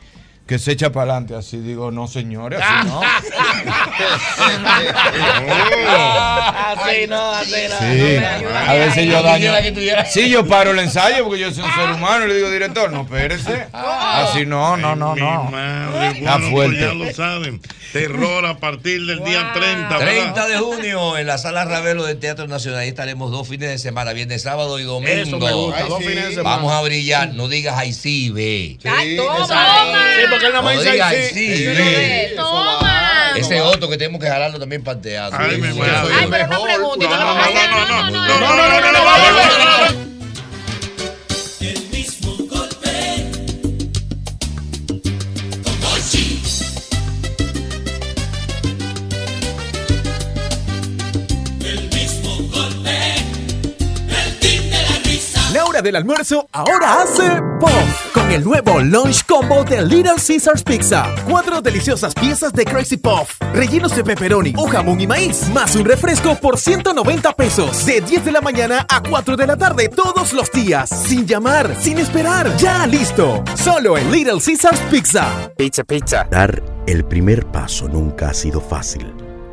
que 0.52 0.58
se 0.58 0.72
echa 0.72 0.92
para 0.92 1.12
adelante 1.12 1.34
así, 1.34 1.56
digo, 1.60 1.90
no 1.90 2.06
señores, 2.06 2.60
así 2.62 2.86
no. 2.86 3.00
Así 6.72 7.06
no, 7.08 7.30
así 7.32 7.56
no. 7.70 7.78
Sí, 7.78 8.16
a 8.66 8.74
veces 8.74 9.06
yo 9.06 9.12
Yo 9.12 9.22
daño. 9.22 9.52
Sí, 10.10 10.28
yo 10.28 10.46
paro 10.46 10.72
el 10.72 10.78
ensayo 10.80 11.24
porque 11.24 11.40
yo 11.40 11.50
soy 11.52 11.64
un 11.64 11.72
ser 11.72 11.90
humano 11.92 12.26
y 12.26 12.28
le 12.28 12.34
digo, 12.34 12.50
director, 12.50 12.92
no, 12.92 13.02
espérese. 13.02 13.66
Así 13.72 14.44
no, 14.44 14.76
no, 14.76 14.94
no, 14.94 15.16
no. 15.16 15.50
Está 16.10 16.36
bueno, 16.36 16.50
fuerte. 16.50 16.76
pues 16.76 16.80
ya 16.80 16.94
lo 16.94 17.12
saben. 17.14 17.62
Terror 17.92 18.46
a 18.46 18.56
partir 18.58 19.04
del 19.06 19.22
día 19.22 19.52
30. 19.52 19.98
¿verdad? 19.98 20.12
30 20.12 20.48
de 20.48 20.56
junio 20.58 21.18
en 21.18 21.26
la 21.26 21.36
sala 21.38 21.64
Ravelo 21.64 22.04
del 22.04 22.18
Teatro 22.18 22.46
Nacional. 22.46 22.80
Ahí 22.80 22.88
estaremos 22.88 23.30
dos 23.30 23.48
fines 23.48 23.68
de 23.68 23.78
semana, 23.78 24.12
viernes, 24.12 24.42
sábado 24.42 24.78
y 24.78 24.84
domingo. 24.84 25.38
Vamos 26.42 26.72
a 26.72 26.80
brillar. 26.82 27.34
No 27.34 27.48
digas 27.48 27.76
ahí 27.76 27.92
sí, 27.92 28.30
ve. 28.30 28.78
Ay, 28.84 29.16
toma. 29.16 29.46
Sí, 29.46 30.41
porque 30.42 30.46
él 30.46 30.52
nada 30.52 30.62
más 30.62 30.74
No 30.74 30.80
dice 30.80 30.92
digas 30.92 31.08
ahí 31.10 31.16
ahí 31.16 31.28
sí. 31.28 31.56
sí, 31.56 31.76
Sí, 31.76 32.36
Toma. 32.36 33.32
Ese 33.36 33.60
otro 33.62 33.88
que 33.88 33.96
tenemos 33.96 34.20
que 34.20 34.28
jalarlo 34.28 34.58
también 34.58 34.82
para 34.84 34.96
el 34.96 35.02
teatro. 35.02 35.38
Ay, 35.40 35.56
mi 35.58 35.72
madre. 35.72 35.92
Ay, 36.20 36.26
no 36.50 36.62
pregunte, 36.64 37.04
no 37.06 37.16
No, 37.16 37.24
vamos 37.24 37.42
a 37.42 37.48
hacer. 37.48 37.70
no, 37.70 37.78
no, 37.78 37.86
no, 37.86 38.10
no, 38.10 38.10
no, 38.10 38.40
No, 38.40 38.56
no, 38.56 38.68
no, 38.68 38.80
no, 38.80 38.92
no, 38.92 39.04
va, 39.04 39.18
va, 39.18 39.30
va, 39.32 39.80
va. 39.80 39.86
El 39.88 40.01
hora 55.82 55.90
del 55.90 55.96
almuerzo 55.96 56.48
ahora 56.52 57.02
hace 57.02 57.42
POF 57.58 58.12
con 58.14 58.30
el 58.30 58.44
nuevo 58.44 58.80
Lunch 58.80 59.24
Combo 59.26 59.64
de 59.64 59.82
Little 59.82 60.14
Caesars 60.14 60.62
Pizza. 60.62 61.14
Cuatro 61.28 61.60
deliciosas 61.60 62.14
piezas 62.14 62.52
de 62.52 62.64
Crazy 62.64 62.96
Puff, 62.96 63.40
rellenos 63.52 63.94
de 63.96 64.04
pepperoni 64.04 64.54
o 64.56 64.66
jamón 64.66 65.00
y 65.00 65.06
maíz, 65.06 65.48
más 65.48 65.74
un 65.74 65.84
refresco 65.84 66.34
por 66.36 66.58
190 66.58 67.32
pesos. 67.32 67.84
De 67.86 68.00
10 68.00 68.24
de 68.24 68.32
la 68.32 68.40
mañana 68.40 68.86
a 68.88 69.02
4 69.02 69.36
de 69.36 69.46
la 69.46 69.56
tarde 69.56 69.88
todos 69.88 70.32
los 70.32 70.50
días. 70.52 70.88
Sin 70.88 71.26
llamar, 71.26 71.74
sin 71.80 71.98
esperar. 71.98 72.54
Ya 72.58 72.86
listo. 72.86 73.42
Solo 73.56 73.98
en 73.98 74.10
Little 74.12 74.40
Caesars 74.44 74.80
Pizza. 74.90 75.50
Pizza, 75.56 75.84
pizza. 75.84 76.26
Dar 76.30 76.62
el 76.86 77.04
primer 77.04 77.46
paso 77.46 77.88
nunca 77.88 78.30
ha 78.30 78.34
sido 78.34 78.60
fácil, 78.60 79.12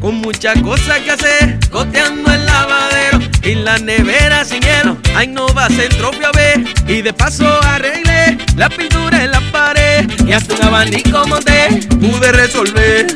con 0.00 0.16
muchas 0.16 0.60
cosas 0.62 1.00
que 1.00 1.10
hacer, 1.10 1.58
goteando 1.70 2.32
el 2.32 2.46
lavadero 2.46 3.18
y 3.42 3.54
la 3.54 3.78
nevera 3.78 4.44
sin 4.44 4.60
hielo. 4.62 4.96
Ay, 5.14 5.28
no 5.28 5.52
va 5.54 5.66
a 5.66 5.68
fui 5.68 6.24
a 6.24 6.32
ver 6.32 6.64
y 6.86 7.02
de 7.02 7.12
paso 7.12 7.46
arreglé 7.64 8.38
la 8.56 8.68
pintura 8.68 9.24
en 9.24 9.30
la 9.32 9.40
pared 9.52 10.08
y 10.26 10.32
hasta 10.32 10.54
un 10.54 10.62
abanico 10.62 11.26
monté, 11.26 11.80
pude 12.00 12.32
resolver. 12.32 13.06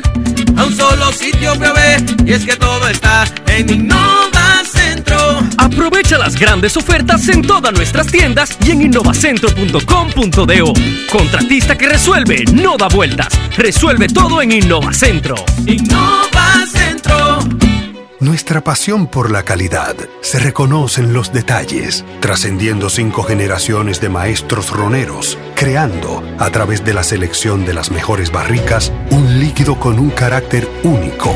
A 0.57 0.65
un 0.65 0.75
solo 0.75 1.11
sitio 1.11 1.57
ver 1.57 2.03
y 2.25 2.33
es 2.33 2.45
que 2.45 2.55
todo 2.55 2.87
está 2.87 3.25
en 3.47 3.69
Innova 3.69 4.32
Aprovecha 5.57 6.17
las 6.17 6.35
grandes 6.35 6.77
ofertas 6.77 7.27
en 7.29 7.41
todas 7.41 7.73
nuestras 7.73 8.07
tiendas 8.07 8.57
y 8.65 8.71
en 8.71 8.81
innovacentro.com.do. 8.83 10.73
Contratista 11.11 11.77
que 11.77 11.89
resuelve, 11.89 12.43
no 12.53 12.77
da 12.77 12.87
vueltas. 12.87 13.27
Resuelve 13.57 14.07
todo 14.07 14.41
en 14.41 14.51
Innovacentro. 14.51 15.35
Innova 15.65 16.65
Centro. 16.67 17.39
Nuestra 18.23 18.63
pasión 18.63 19.07
por 19.07 19.31
la 19.31 19.43
calidad 19.43 19.95
se 20.21 20.39
reconoce 20.39 21.01
en 21.01 21.11
los 21.11 21.33
detalles, 21.33 22.05
trascendiendo 22.21 22.89
cinco 22.89 23.23
generaciones 23.23 23.99
de 23.99 24.07
maestros 24.07 24.69
roneros, 24.69 25.37
creando, 25.55 26.23
a 26.39 26.49
través 26.49 26.85
de 26.85 26.93
la 26.93 27.03
selección 27.03 27.65
de 27.65 27.73
las 27.73 27.91
mejores 27.91 28.31
barricas, 28.31 28.93
un 29.11 29.41
líquido 29.41 29.77
con 29.77 29.99
un 29.99 30.09
carácter 30.09 30.69
único, 30.83 31.35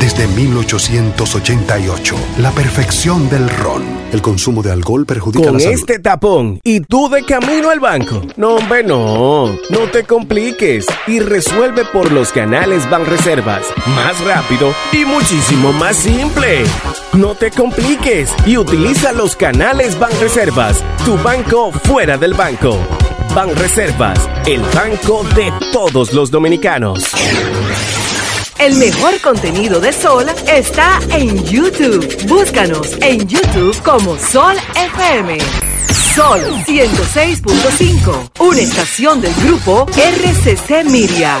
desde 0.00 0.26
1888, 0.28 2.14
la 2.38 2.50
perfección 2.52 3.28
del 3.30 3.48
ron. 3.48 3.82
El 4.12 4.22
consumo 4.22 4.62
de 4.62 4.70
alcohol 4.70 5.06
perjudica 5.06 5.44
Con 5.44 5.54
la 5.54 5.60
salud. 5.60 5.74
este 5.74 5.98
tapón 5.98 6.60
y 6.62 6.80
tú 6.80 7.08
de 7.08 7.24
camino 7.24 7.70
al 7.70 7.80
banco. 7.80 8.22
No, 8.36 8.54
hombre, 8.56 8.84
no. 8.84 9.46
No 9.70 9.78
te 9.92 10.04
compliques 10.04 10.86
y 11.06 11.20
resuelve 11.20 11.84
por 11.86 12.12
los 12.12 12.30
canales 12.32 12.88
Banreservas. 12.88 13.62
Más 13.86 14.20
rápido 14.24 14.72
y 14.92 15.04
muchísimo 15.04 15.72
más 15.72 15.96
simple. 15.96 16.64
No 17.14 17.34
te 17.34 17.50
compliques 17.50 18.30
y 18.46 18.56
utiliza 18.56 19.12
los 19.12 19.34
canales 19.36 19.98
Banreservas. 19.98 20.82
Tu 21.04 21.16
banco 21.18 21.72
fuera 21.72 22.16
del 22.16 22.34
banco. 22.34 22.76
Banreservas, 23.34 24.18
el 24.46 24.60
banco 24.74 25.24
de 25.34 25.52
todos 25.72 26.12
los 26.12 26.30
dominicanos. 26.30 27.02
El 28.64 28.76
mejor 28.76 29.20
contenido 29.20 29.78
de 29.78 29.92
Sol 29.92 30.24
está 30.50 30.98
en 31.10 31.44
YouTube. 31.44 32.26
Búscanos 32.26 32.96
en 33.02 33.28
YouTube 33.28 33.78
como 33.82 34.18
Sol 34.18 34.56
FM. 34.74 35.36
Sol 36.14 36.40
106.5, 36.66 38.30
una 38.40 38.60
estación 38.60 39.20
del 39.20 39.34
grupo 39.34 39.86
RCC 39.94 40.82
Miria. 40.86 41.40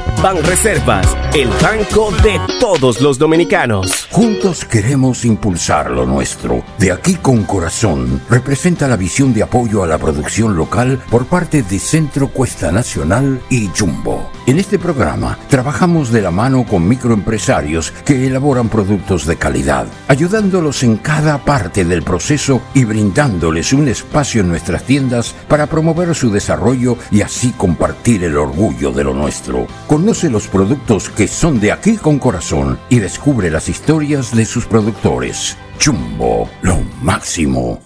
Banreservas, 0.21 1.17
el 1.33 1.49
banco 1.63 2.11
de 2.21 2.39
todos 2.59 3.01
los 3.01 3.17
dominicanos. 3.17 4.07
Juntos 4.11 4.65
queremos 4.65 5.25
impulsar 5.25 5.89
lo 5.89 6.05
nuestro. 6.05 6.63
De 6.77 6.91
aquí 6.91 7.15
con 7.15 7.43
corazón 7.43 8.21
representa 8.29 8.87
la 8.87 8.97
visión 8.97 9.33
de 9.33 9.41
apoyo 9.41 9.83
a 9.83 9.87
la 9.87 9.97
producción 9.97 10.55
local 10.55 11.01
por 11.09 11.25
parte 11.25 11.63
de 11.63 11.79
Centro 11.79 12.27
Cuesta 12.27 12.71
Nacional 12.71 13.41
y 13.49 13.71
Jumbo. 13.75 14.29
En 14.45 14.59
este 14.59 14.77
programa 14.77 15.39
trabajamos 15.47 16.11
de 16.11 16.21
la 16.21 16.29
mano 16.29 16.65
con 16.65 16.87
microempresarios 16.87 17.91
que 18.05 18.27
elaboran 18.27 18.69
productos 18.69 19.25
de 19.25 19.37
calidad, 19.37 19.87
ayudándolos 20.07 20.83
en 20.83 20.97
cada 20.97 21.39
parte 21.39 21.83
del 21.83 22.03
proceso 22.03 22.61
y 22.75 22.83
brindándoles 22.83 23.73
un 23.73 23.87
espacio 23.87 24.41
en 24.41 24.49
nuestras 24.49 24.83
tiendas 24.83 25.33
para 25.47 25.65
promover 25.65 26.13
su 26.13 26.29
desarrollo 26.29 26.97
y 27.09 27.21
así 27.21 27.53
compartir 27.53 28.23
el 28.23 28.37
orgullo 28.37 28.91
de 28.91 29.03
lo 29.03 29.15
nuestro. 29.15 29.65
Conoce 30.11 30.29
los 30.29 30.47
productos 30.47 31.09
que 31.09 31.25
son 31.25 31.61
de 31.61 31.71
aquí 31.71 31.95
con 31.95 32.19
corazón 32.19 32.77
y 32.89 32.99
descubre 32.99 33.49
las 33.49 33.69
historias 33.69 34.35
de 34.35 34.43
sus 34.43 34.65
productores. 34.65 35.55
Jumbo, 35.81 36.49
lo 36.63 36.79
máximo. 37.01 37.81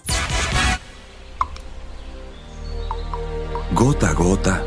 Gota 3.72 4.10
a 4.10 4.12
gota, 4.12 4.60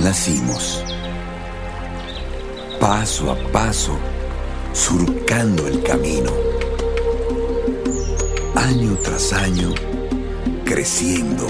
nacimos. 0.00 0.82
Paso 2.80 3.30
a 3.30 3.36
paso, 3.52 3.98
surcando 4.72 5.68
el 5.68 5.82
camino. 5.82 6.32
Año 8.54 8.96
tras 9.04 9.34
año, 9.34 9.74
creciendo, 10.64 11.46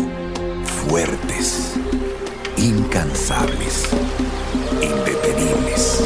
fuertes, 0.88 1.74
incansables, 2.56 3.84
indetenibles. 4.82 6.04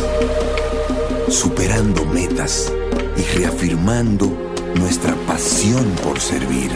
Superando 1.28 2.04
metas 2.04 2.72
y 3.16 3.22
reafirmando 3.38 4.30
nuestra 4.76 5.14
pasión 5.26 5.84
por 6.02 6.20
servir, 6.20 6.70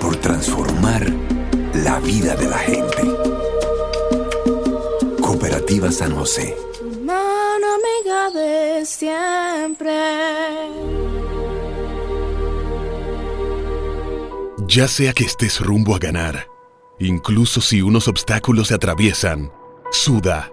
por 0.00 0.16
transformar 0.16 1.06
la 1.74 1.98
vida 2.00 2.34
de 2.36 2.48
la 2.48 2.58
gente. 2.58 3.02
Cooperativa 5.20 5.90
San 5.90 6.14
José. 6.14 6.56
Mano 7.04 7.66
amiga 7.74 8.30
de 8.30 8.84
siempre. 8.84 9.92
Ya 14.66 14.86
sea 14.86 15.12
que 15.12 15.24
estés 15.24 15.60
rumbo 15.60 15.96
a 15.96 15.98
ganar, 15.98 16.46
incluso 17.00 17.60
si 17.60 17.82
unos 17.82 18.06
obstáculos 18.06 18.68
se 18.68 18.74
atraviesan, 18.74 19.52
suda, 19.90 20.52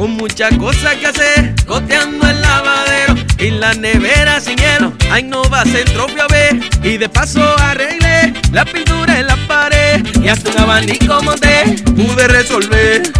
con 0.00 0.12
muchas 0.12 0.56
cosas 0.56 0.96
que 0.96 1.08
hacer, 1.08 1.54
goteando 1.66 2.26
el 2.26 2.40
lavadero 2.40 3.16
y 3.38 3.50
la 3.50 3.74
nevera 3.74 4.40
sin 4.40 4.56
hielo. 4.56 4.94
Ay, 5.10 5.24
no 5.24 5.42
va 5.50 5.60
a 5.60 5.64
ser 5.66 5.84
trofeo 5.90 6.26
ver. 6.30 6.58
Y 6.82 6.96
de 6.96 7.06
paso 7.06 7.42
arreglé 7.58 8.32
la 8.50 8.64
pintura 8.64 9.20
en 9.20 9.26
la 9.26 9.36
pared 9.46 10.02
y 10.22 10.28
hasta 10.28 10.52
un 10.52 10.58
abanico 10.58 11.22
monté. 11.22 11.76
Pude 11.84 12.28
resolver 12.28 13.12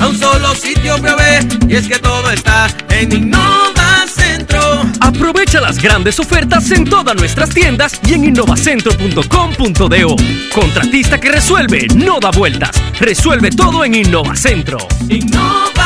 a 0.00 0.08
un 0.08 0.18
solo 0.18 0.54
sitio 0.54 0.96
ver. 1.02 1.46
Y 1.68 1.76
es 1.76 1.86
que 1.86 1.98
todo 1.98 2.30
está 2.30 2.66
en 2.88 3.12
Innova 3.12 4.06
Centro. 4.06 4.84
Aprovecha 5.00 5.60
las 5.60 5.82
grandes 5.82 6.18
ofertas 6.18 6.70
en 6.70 6.86
todas 6.86 7.14
nuestras 7.14 7.50
tiendas 7.50 8.00
y 8.06 8.14
en 8.14 8.24
innovacentro.com.do. 8.24 10.16
Contratista 10.54 11.20
que 11.20 11.30
resuelve, 11.30 11.88
no 11.94 12.20
da 12.20 12.30
vueltas. 12.30 12.70
Resuelve 12.98 13.50
todo 13.50 13.84
en 13.84 13.96
Innovacentro. 13.96 14.78
Innova 15.10 15.72
Centro. 15.74 15.81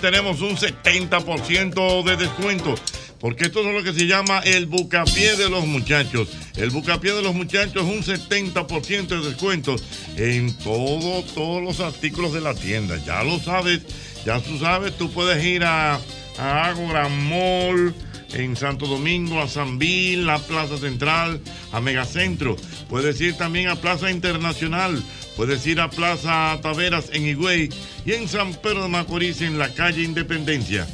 Tenemos 0.00 0.40
un 0.40 0.56
70% 0.56 2.04
de 2.04 2.16
descuento. 2.16 2.74
Porque 3.20 3.46
esto 3.46 3.60
es 3.60 3.74
lo 3.74 3.82
que 3.82 3.98
se 3.98 4.06
llama 4.06 4.40
el 4.40 4.66
bucapié 4.66 5.36
de 5.36 5.50
los 5.50 5.66
muchachos. 5.66 6.28
El 6.56 6.70
bucapié 6.70 7.12
de 7.12 7.22
los 7.22 7.34
muchachos 7.34 7.82
es 7.82 7.82
un 7.82 8.02
70% 8.04 9.08
de 9.08 9.28
descuento 9.28 9.74
en 10.16 10.56
todo, 10.58 11.22
todos 11.34 11.62
los 11.62 11.80
artículos 11.80 12.32
de 12.32 12.40
la 12.40 12.54
tienda. 12.54 12.96
Ya 13.04 13.24
lo 13.24 13.40
sabes, 13.40 13.80
ya 14.24 14.40
tú 14.40 14.58
sabes, 14.58 14.96
tú 14.96 15.10
puedes 15.10 15.44
ir 15.44 15.64
a, 15.64 16.00
a 16.38 16.66
Agora 16.66 17.08
Mall, 17.08 17.92
en 18.32 18.56
Santo 18.56 18.86
Domingo, 18.86 19.40
a 19.40 19.48
Sanvil, 19.48 20.26
la 20.26 20.38
Plaza 20.38 20.76
Central, 20.78 21.40
a 21.72 21.80
Megacentro. 21.80 22.56
Puedes 22.88 23.20
ir 23.20 23.34
también 23.36 23.68
a 23.68 23.76
Plaza 23.76 24.10
Internacional. 24.10 25.02
Puedes 25.36 25.64
ir 25.66 25.80
a 25.80 25.88
Plaza 25.90 26.58
Taveras 26.62 27.10
en 27.12 27.26
Higüey 27.26 27.68
y 28.04 28.12
en 28.12 28.28
San 28.28 28.54
Pedro 28.54 28.82
de 28.82 28.88
Macorís 28.88 29.40
en 29.40 29.58
la 29.58 29.72
calle 29.72 30.02
Independencia. 30.02 30.86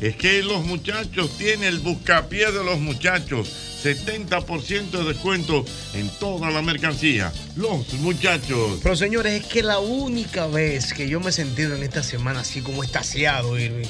es 0.00 0.16
que 0.16 0.42
los 0.42 0.64
muchachos 0.64 1.30
tienen 1.38 1.62
el 1.62 1.78
buscapié 1.78 2.50
de 2.50 2.64
los 2.64 2.80
muchachos. 2.80 3.48
70% 3.84 4.90
de 4.90 5.04
descuento 5.04 5.64
en 5.94 6.08
toda 6.20 6.50
la 6.50 6.62
mercancía. 6.62 7.32
Los 7.56 7.92
muchachos. 7.94 8.78
Pero 8.82 8.94
señores, 8.96 9.40
es 9.42 9.46
que 9.46 9.62
la 9.62 9.78
única 9.80 10.46
vez 10.46 10.92
que 10.92 11.08
yo 11.08 11.20
me 11.20 11.30
he 11.30 11.32
sentido 11.32 11.74
en 11.76 11.82
esta 11.82 12.02
semana 12.02 12.40
así 12.40 12.60
como 12.60 12.82
estaciado, 12.84 13.58
Irving, 13.58 13.86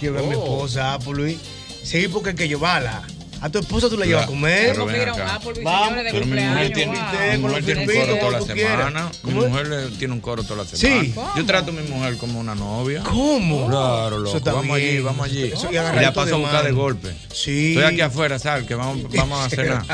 que 0.00 0.10
veo 0.10 0.24
a 0.24 0.28
mi 0.28 0.34
Oh. 0.34 0.42
esposa, 0.42 0.94
Appleby. 0.94 1.38
Sí, 1.86 2.08
porque 2.08 2.30
hay 2.30 2.36
que 2.36 2.48
llevarla. 2.48 3.02
A 3.38 3.50
tu 3.50 3.58
esposa 3.58 3.90
tú 3.90 3.98
la 3.98 4.06
llevas 4.06 4.24
a 4.24 4.26
comer. 4.28 4.70
Pero 4.72 4.86
ven 4.86 5.08
acá. 5.10 5.38
Vamos. 5.62 5.98
Pero 6.10 6.24
mi 6.26 6.40
mujer 6.40 6.72
tiene, 6.72 6.92
mi 7.32 7.38
mujer 7.38 7.64
tiene 7.66 7.80
un 7.82 7.86
coro 7.86 8.16
toda 8.18 8.32
la 8.32 8.40
semana. 8.46 9.10
Mi 9.24 9.32
mujer 9.34 9.66
le- 9.68 9.88
tiene 9.98 10.14
un 10.14 10.20
coro 10.20 10.42
toda 10.42 10.64
la 10.64 10.68
semana. 10.68 11.02
Sí. 11.04 11.14
Yo 11.36 11.44
trato 11.44 11.70
a 11.70 11.74
mi 11.74 11.82
mujer 11.86 12.16
como 12.16 12.40
una 12.40 12.54
novia. 12.54 13.02
¿Cómo? 13.02 13.68
Claro, 13.68 14.18
loco. 14.20 14.40
Vamos 14.40 14.76
allí, 14.78 15.00
vamos 15.00 15.26
allí. 15.26 15.42
Eso, 15.52 15.66
y 15.66 15.72
y 15.72 15.74
la 15.74 15.80
agarradito 15.82 16.14
paso 16.14 16.34
a 16.34 16.38
de 16.38 16.42
buscar 16.42 16.64
de 16.64 16.72
golpe. 16.72 17.12
Sí. 17.32 17.68
Estoy 17.74 17.84
aquí 17.84 18.00
afuera, 18.00 18.38
sal, 18.38 18.66
que 18.66 18.74
vamos, 18.74 19.02
vamos 19.14 19.44
a 19.46 19.50
cenar. 19.50 19.84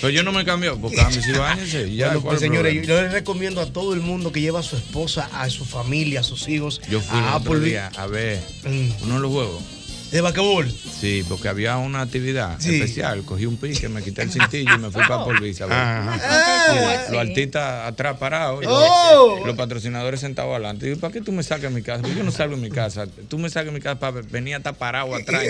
Pero 0.00 0.10
yo 0.10 0.22
no 0.22 0.30
me 0.30 0.44
cambio, 0.44 0.78
pues 0.78 0.94
cámbiese 0.94 1.30
y 1.30 1.34
báñese. 1.34 1.88
y 1.88 1.96
Ya, 1.96 2.06
Bueno, 2.06 2.22
¿cuál 2.22 2.36
pues 2.36 2.40
señores, 2.42 2.86
yo 2.86 3.02
les 3.02 3.12
recomiendo 3.12 3.60
a 3.60 3.66
todo 3.66 3.92
el 3.92 4.00
mundo 4.00 4.30
que 4.30 4.40
lleva 4.40 4.60
a 4.60 4.62
su 4.62 4.76
esposa, 4.76 5.28
a 5.34 5.50
su 5.50 5.64
familia, 5.64 6.20
a 6.20 6.22
sus 6.22 6.48
hijos, 6.48 6.80
Yo 6.88 7.00
fui 7.00 7.18
a 7.18 7.40
día 7.58 7.90
a 7.96 8.06
ver 8.06 8.40
Mm. 8.64 8.88
uno 9.02 9.14
de 9.16 9.20
los 9.20 9.32
juegos. 9.32 9.62
¿De 10.14 10.20
basquetbol? 10.20 10.70
Sí, 10.70 11.24
porque 11.28 11.48
había 11.48 11.76
una 11.76 12.02
actividad 12.02 12.54
Sí. 12.60 12.76
especial. 12.76 13.24
Cogí 13.24 13.46
un 13.46 13.56
pique, 13.56 13.88
me 13.88 14.00
quité 14.00 14.22
el 14.22 14.30
cintillo 14.30 14.72
y 14.72 14.78
me 14.78 14.88
fui 14.92 15.02
para 15.02 15.24
Polvisa. 15.24 15.66
Ah. 15.68 17.08
Los 17.10 17.18
artistas 17.20 17.88
atrás 17.88 18.16
parados. 18.16 18.62
y 18.62 18.66
Oh. 18.68 19.42
Los 19.44 19.56
patrocinadores 19.56 20.20
sentados 20.20 20.52
adelante. 20.52 20.88
Y 20.88 20.94
¿para 20.94 21.12
qué 21.12 21.20
tú 21.20 21.32
me 21.32 21.42
sacas 21.42 21.62
de 21.64 21.70
mi 21.70 21.82
casa? 21.82 22.02
Porque 22.02 22.14
yo 22.16 22.22
no 22.22 22.30
salgo 22.30 22.54
de 22.54 22.62
mi 22.62 22.70
casa. 22.70 23.08
Tú 23.26 23.38
me 23.38 23.50
sacas 23.50 23.66
de 23.66 23.72
mi 23.72 23.80
casa 23.80 23.98
para 23.98 24.20
venir 24.20 24.54
a 24.54 24.58
estar 24.58 24.76
parado 24.76 25.12
atrás. 25.16 25.42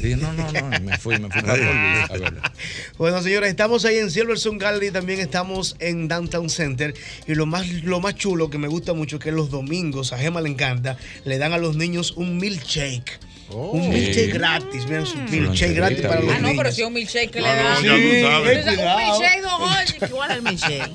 Y 0.00 0.02
dije, 0.04 0.16
no, 0.16 0.32
no, 0.32 0.50
no. 0.50 0.70
Me 0.80 0.96
fui, 0.96 1.18
me 1.18 1.28
fui 1.28 1.42
para 1.42 2.06
Polvisa. 2.08 2.52
Bueno, 2.96 3.22
señores, 3.22 3.50
estamos 3.50 3.84
ahí 3.84 3.98
en 3.98 4.10
Silverstone 4.10 4.56
Gallery, 4.56 4.90
también 4.90 5.20
estamos 5.20 5.76
en 5.80 6.08
Downtown 6.08 6.48
Center. 6.48 6.94
Y 7.26 7.34
lo 7.34 7.44
más, 7.44 7.68
lo 7.68 8.00
más 8.00 8.14
chulo 8.14 8.48
que 8.48 8.56
me 8.56 8.68
gusta 8.68 8.94
mucho 8.94 9.18
que 9.18 9.32
los 9.32 9.50
domingos, 9.50 10.14
a 10.14 10.18
Gema 10.18 10.40
le 10.40 10.48
encanta, 10.48 10.96
le 11.26 11.36
dan 11.36 11.52
a 11.52 11.58
los 11.58 11.76
niños 11.76 12.14
un 12.16 12.38
milkshake. 12.38 13.20
Un 13.50 13.88
milkshake 13.90 14.32
gratis, 14.32 14.86
miren 14.86 15.06
su 15.06 15.16
milkshake 15.18 15.74
gratis 15.74 16.00
para 16.06 16.20
los 16.20 16.34
Ah, 16.34 16.38
no, 16.40 16.48
niños. 16.48 16.62
pero 16.62 16.72
si 16.74 16.80
es 16.82 16.86
un 16.88 16.92
milkshake 16.94 17.30
que 17.30 17.40
le 17.40 17.48
tú 17.48 18.26
sabes. 18.26 18.56
Entonces, 18.56 18.74
Cuidado. 18.74 18.96
Un 18.96 18.98
milkshake, 18.98 19.42
don 19.42 19.50
Jorge. 19.50 20.10
¿Cuál 20.10 20.30
es 20.30 20.36
el 20.36 20.42
milkshake? 20.42 20.92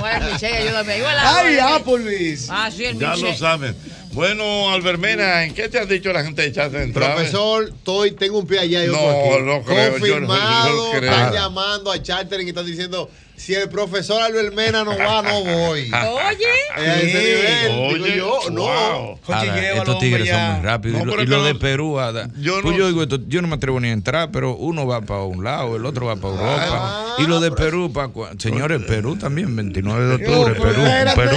¿Cuál 0.00 0.12
es 0.16 0.22
el 0.22 0.24
milkshake? 0.28 0.54
Ayúdame. 0.54 0.92
ahí. 0.92 1.00
¿Cuál 1.00 1.16
es 1.16 1.22
¡Ay, 1.24 1.54
el- 1.54 1.60
Applebee's! 1.60 2.46
Ah, 2.50 2.70
sí, 2.74 2.84
el 2.84 2.98
Ya 2.98 3.10
lo 3.10 3.16
milkshake. 3.16 3.38
saben. 3.38 3.76
Bueno, 4.12 4.70
Albermena, 4.70 5.42
¿en 5.44 5.54
qué 5.54 5.68
te 5.68 5.78
han 5.80 5.88
dicho 5.88 6.12
la 6.12 6.22
gente 6.22 6.42
de 6.42 6.52
Chat 6.52 6.70
Central? 6.70 7.14
Profesor, 7.14 7.68
estoy, 7.68 8.12
tengo 8.12 8.38
un 8.38 8.46
pie 8.46 8.60
allá 8.60 8.84
y 8.84 8.88
otro 8.88 9.00
No, 9.02 9.10
aquí. 9.10 9.28
no 9.44 9.62
creo, 9.64 9.98
yo 9.98 10.20
no- 10.20 10.28
Confirmado, 10.28 10.68
yo 10.68 10.84
no 10.94 10.98
creo. 11.00 11.10
están 11.12 11.32
llamando 11.32 11.90
a 11.90 12.00
Chartering 12.02 12.46
y 12.46 12.50
están 12.50 12.66
diciendo, 12.66 13.10
si 13.36 13.54
el 13.54 13.68
profesor 13.68 14.22
Albert 14.22 14.54
Mena 14.54 14.84
no 14.84 14.96
va, 14.96 15.20
no 15.22 15.42
voy. 15.44 15.90
Oye. 15.92 16.46
A 16.74 16.96
ese 17.00 17.06
nivel, 17.06 17.94
digo 17.94 18.04
Oye, 18.04 18.16
yo, 18.16 18.50
no. 18.50 18.60
wow. 18.62 19.18
Jochi, 19.24 19.48
Ahora, 19.48 19.72
estos 19.76 19.98
tigres 19.98 20.28
son 20.28 20.52
muy 20.54 20.62
rápidos. 20.64 21.04
No, 21.04 21.12
y 21.22 21.26
lo, 21.26 21.40
y 21.42 21.44
de 21.46 21.52
no- 21.54 21.58
Perú, 21.58 21.98
Ada, 22.00 22.28
yo 22.38 22.60
pues 22.62 22.72
no- 22.74 22.78
yo 22.78 22.88
digo 22.88 23.02
esto, 23.02 23.18
yo 23.28 23.42
no 23.42 23.48
me 23.48 23.54
atrevo 23.56 23.80
ni 23.80 23.88
a 23.88 23.92
entrar, 23.92 24.30
pero 24.30 24.54
uno 24.56 24.86
va 24.86 25.00
para 25.02 25.22
un 25.22 25.42
lado, 25.44 25.76
el 25.76 25.84
otro 25.86 26.06
va 26.06 26.16
para 26.16 26.34
Europa. 26.34 26.66
Ah, 26.70 27.16
y 27.18 27.26
lo 27.26 27.40
de 27.40 27.50
Perú, 27.52 27.92
para 27.92 28.10
señores, 28.38 28.82
Perú 28.86 29.16
también, 29.16 29.54
29 29.54 30.06
de 30.06 30.14
octubre, 30.14 30.54
Perú, 30.54 30.82
un. 30.82 31.14
Perú, 31.14 31.36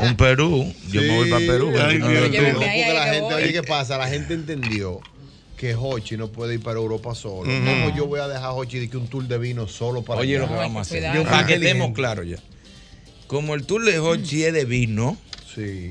un 0.00 0.16
Perú. 0.16 0.74
Yo 0.90 1.00
me 1.02 1.16
voy 1.16 1.30
para 1.30 1.46
Perú, 1.46 1.70
29 1.72 2.28
de 2.30 2.42
No, 2.42 2.48
octubre. 2.48 2.52
porque 2.54 2.94
la 2.94 3.04
gente, 3.06 3.34
oye, 3.34 3.52
¿qué 3.52 3.62
pasa? 3.62 3.96
La 3.98 4.08
gente 4.08 4.34
entendió 4.34 5.00
que 5.58 5.74
Hochi 5.74 6.16
no 6.16 6.28
puede 6.28 6.54
ir 6.54 6.62
para 6.62 6.78
Europa 6.78 7.14
solo. 7.14 7.50
¿Cómo 7.50 7.94
yo 7.94 8.06
voy 8.06 8.20
a 8.20 8.28
dejar 8.28 8.44
a 8.44 8.52
Hochi 8.52 8.78
de 8.78 8.88
que 8.88 8.96
un 8.96 9.08
tour 9.08 9.24
de 9.26 9.36
vino 9.38 9.66
solo 9.66 10.02
para 10.02 10.20
Oye, 10.20 10.36
allá? 10.36 10.46
lo 10.46 10.48
que 10.52 10.54
vamos 10.54 10.78
a 10.78 10.80
hacer. 10.82 11.14
Yo 11.14 11.24
Para 11.24 11.46
que 11.46 11.54
estemos 11.54 11.92
claros 11.92 12.26
ya. 12.26 12.36
Como 13.26 13.54
el 13.54 13.66
tour 13.66 13.84
de 13.84 13.98
Hochi 13.98 14.44
es 14.44 14.54
de 14.54 14.64
vino, 14.64 15.18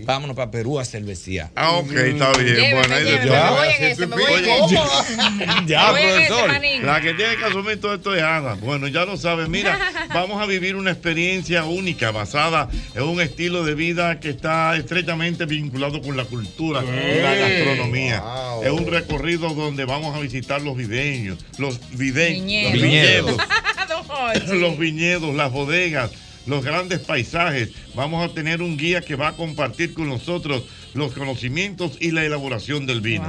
vámonos 0.06 0.36
para 0.36 0.52
Perú 0.52 0.80
a 0.80 0.86
cervecear. 0.86 1.50
Ah, 1.56 1.72
ok, 1.74 1.92
está 1.92 2.32
bien. 2.34 2.56
Lléveme, 2.56 2.74
bueno, 2.76 2.96
ahí 2.96 3.04
lléveme, 3.04 3.26
ya. 3.32 3.44
me 3.52 3.58
voy 3.58 3.68
en 3.78 3.84
ese, 3.84 4.08
me 4.08 4.16
voy 4.16 4.24
en 4.34 4.62
Oye, 4.64 4.76
ese. 4.76 5.66
Ya, 5.68 5.86
Me 5.92 5.92
voy 5.92 6.02
en 6.02 6.08
ese, 6.22 6.28
profesor. 6.28 6.84
La 6.84 7.02
que 7.02 7.14
tiene 7.14 7.36
que 7.38 7.46
asumir 7.46 7.82
todo 7.82 7.94
esto 7.96 8.16
es 8.16 8.24
Ana. 8.24 8.54
Bueno, 8.56 8.88
ya 8.88 9.06
lo 9.06 9.18
saben. 9.18 9.50
Mira, 9.52 9.80
vamos 10.14 10.42
a 10.42 10.46
vivir 10.46 10.76
una 10.76 10.92
experiencia 10.92 11.66
única 11.66 12.12
basada 12.12 12.70
en 12.96 13.04
un 13.04 13.22
estilo 13.22 13.64
de 13.64 13.76
vida 13.76 14.20
que 14.20 14.30
está 14.30 14.76
estrechamente 14.76 15.46
vinculado 15.46 16.02
con 16.02 16.16
la 16.18 16.26
cultura 16.26 16.82
y 16.84 17.22
la 17.22 17.34
gastronomía. 17.36 18.24
Es 18.64 18.72
un 18.72 18.88
recorrido 18.88 19.50
donde 19.50 19.86
vamos 19.86 20.16
a 20.16 20.20
visitar 20.20 20.62
los 20.62 20.76
viveños, 20.78 21.38
los 21.58 21.80
vide- 21.98 22.34
Viñedos. 22.34 22.74
los 22.74 22.82
viñedos, 22.82 23.38
los 24.62 24.78
viñedos, 24.78 25.36
las 25.36 25.52
bodegas, 25.52 26.12
los 26.48 26.64
grandes 26.64 27.00
paisajes. 27.00 27.70
Vamos 27.96 28.24
a 28.30 28.34
tener 28.34 28.62
un 28.62 28.78
guía 28.78 29.02
que 29.02 29.16
va 29.16 29.30
a 29.30 29.34
compartir 29.36 29.94
con 29.94 30.10
nosotros 30.10 30.64
los 30.94 31.14
conocimientos 31.14 31.98
y 32.00 32.12
la 32.12 32.24
elaboración 32.26 32.86
del 32.86 33.02
vino. 33.02 33.26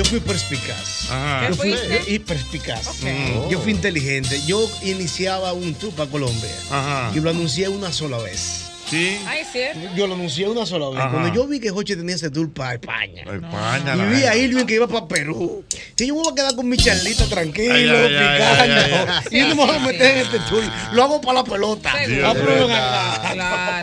yo 0.00 0.04
fui 0.06 0.20
perspicaz. 0.20 1.10
Ajá. 1.10 1.48
Yo 1.50 1.54
fui 1.56 1.74
y 2.06 2.18
perspicaz. 2.20 2.88
Ok. 2.88 3.50
Yo 3.50 3.60
fui 3.60 3.72
inteligente. 3.72 4.40
Yo 4.46 4.66
iniciaba 4.82 5.52
un 5.52 5.74
tour 5.74 5.92
para 5.92 6.10
Colombia 6.10 6.50
Ajá. 6.70 7.12
y 7.14 7.20
lo 7.20 7.28
anuncié 7.28 7.68
una 7.68 7.92
sola 7.92 8.16
vez. 8.16 8.66
Sí. 8.88 9.18
Ay, 9.24 9.42
cierto. 9.52 9.78
Yo 9.94 10.08
lo 10.08 10.14
anuncié 10.14 10.48
una 10.48 10.64
sola 10.66 10.88
vez. 10.88 10.98
Ajá. 10.98 11.10
Cuando 11.10 11.32
yo 11.34 11.46
vi 11.46 11.60
que 11.60 11.70
Joche 11.70 11.94
tenía 11.96 12.14
ese 12.16 12.28
tour 12.30 12.50
para 12.50 12.74
España. 12.74 13.22
España, 13.22 13.94
Y 13.94 14.14
vi 14.16 14.24
a. 14.24 14.34
Irving 14.36 14.64
que 14.64 14.74
iba 14.74 14.88
para 14.88 15.06
Perú. 15.06 15.62
Y 15.96 16.06
yo 16.06 16.14
me 16.16 16.22
voy 16.22 16.32
a 16.32 16.34
quedar 16.34 16.56
con 16.56 16.66
mi 16.68 16.76
charlito 16.76 17.24
tranquilo, 17.28 17.72
Ay, 17.74 17.88
ay, 17.88 17.90
ay, 17.90 18.08
picando. 18.08 18.62
ay, 18.62 18.70
ay, 18.70 19.22
ay. 19.30 19.38
Y 19.38 19.40
no 19.42 19.54
me 19.54 19.66
voy 19.66 19.76
a 19.76 19.78
meter 19.80 20.10
en 20.16 20.18
este 20.22 20.38
tour. 20.48 20.64
Lo 20.92 21.04
hago 21.04 21.20
para 21.20 21.34
la 21.34 21.44
pelota. 21.44 21.92
Dios 22.04 22.34
mío. 22.34 22.68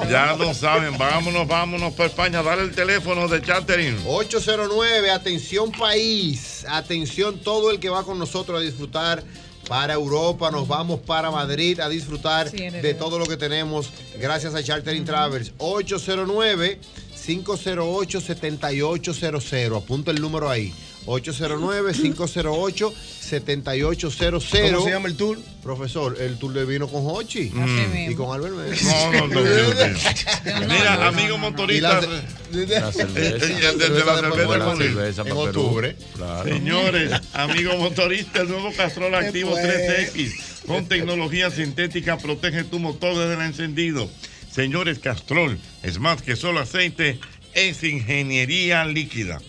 Ya 0.09 0.35
lo 0.37 0.53
saben, 0.53 0.97
vámonos, 0.97 1.47
vámonos 1.47 1.93
para 1.93 2.09
España. 2.09 2.41
Dale 2.41 2.63
el 2.63 2.73
teléfono 2.73 3.27
de 3.27 3.41
Chartering. 3.41 3.97
809, 4.05 5.11
atención 5.11 5.71
país, 5.71 6.65
atención 6.69 7.39
todo 7.39 7.71
el 7.71 7.79
que 7.79 7.89
va 7.89 8.03
con 8.03 8.17
nosotros 8.17 8.59
a 8.59 8.61
disfrutar 8.61 9.23
para 9.67 9.93
Europa, 9.93 10.49
nos 10.49 10.65
vamos 10.65 11.01
para 11.01 11.29
Madrid 11.29 11.81
a 11.81 11.89
disfrutar 11.89 12.49
Sí, 12.49 12.69
de 12.69 12.93
todo 12.93 13.19
lo 13.19 13.25
que 13.25 13.35
tenemos 13.35 13.89
gracias 14.17 14.55
a 14.55 14.63
Chartering 14.63 15.03
Travels. 15.03 15.51
809 15.57 16.79
508 17.25 18.21
7800, 18.21 19.83
apunta 19.83 20.11
el 20.11 20.21
número 20.21 20.49
ahí. 20.49 20.73
809 21.07 21.93
508 21.93 22.93
7800. 23.21 24.45
¿Cómo 24.71 24.83
se 24.85 24.89
llama 24.91 25.07
el 25.07 25.15
tour? 25.15 25.39
Profesor, 25.63 26.17
el 26.19 26.37
tour 26.37 26.53
de 26.53 26.65
vino 26.65 26.87
con 26.87 27.01
Hochi 27.05 27.49
Mm. 27.49 28.11
y 28.11 28.15
con 28.15 28.33
Albert. 28.33 28.53
No, 28.81 29.11
no, 29.13 29.27
no, 29.27 29.41
mío. 29.41 29.49
Mira, 30.67 31.07
amigo 31.07 31.37
motorista. 31.37 32.01
La 32.01 32.91
cerveza. 32.91 33.45
El 33.45 33.77
de 33.79 33.89
la 34.05 34.75
cerveza 34.75 35.21
En 35.23 35.31
octubre. 35.31 35.95
Claro. 36.15 36.49
Señores, 36.49 37.11
amigo 37.33 37.75
motorista, 37.77 38.41
el 38.41 38.49
nuevo 38.49 38.71
Castrol 38.75 39.13
Activo 39.15 39.51
pues. 39.51 40.13
3X 40.13 40.65
con 40.67 40.85
tecnología 40.87 41.49
sintética 41.49 42.17
protege 42.17 42.63
tu 42.65 42.79
motor 42.79 43.17
desde 43.17 43.35
el 43.35 43.41
encendido. 43.41 44.09
Señores, 44.51 44.99
Castrol 44.99 45.57
es 45.83 45.99
más 45.99 46.21
que 46.21 46.35
solo 46.35 46.59
aceite, 46.59 47.19
es 47.53 47.83
ingeniería 47.83 48.83
líquida. 48.85 49.39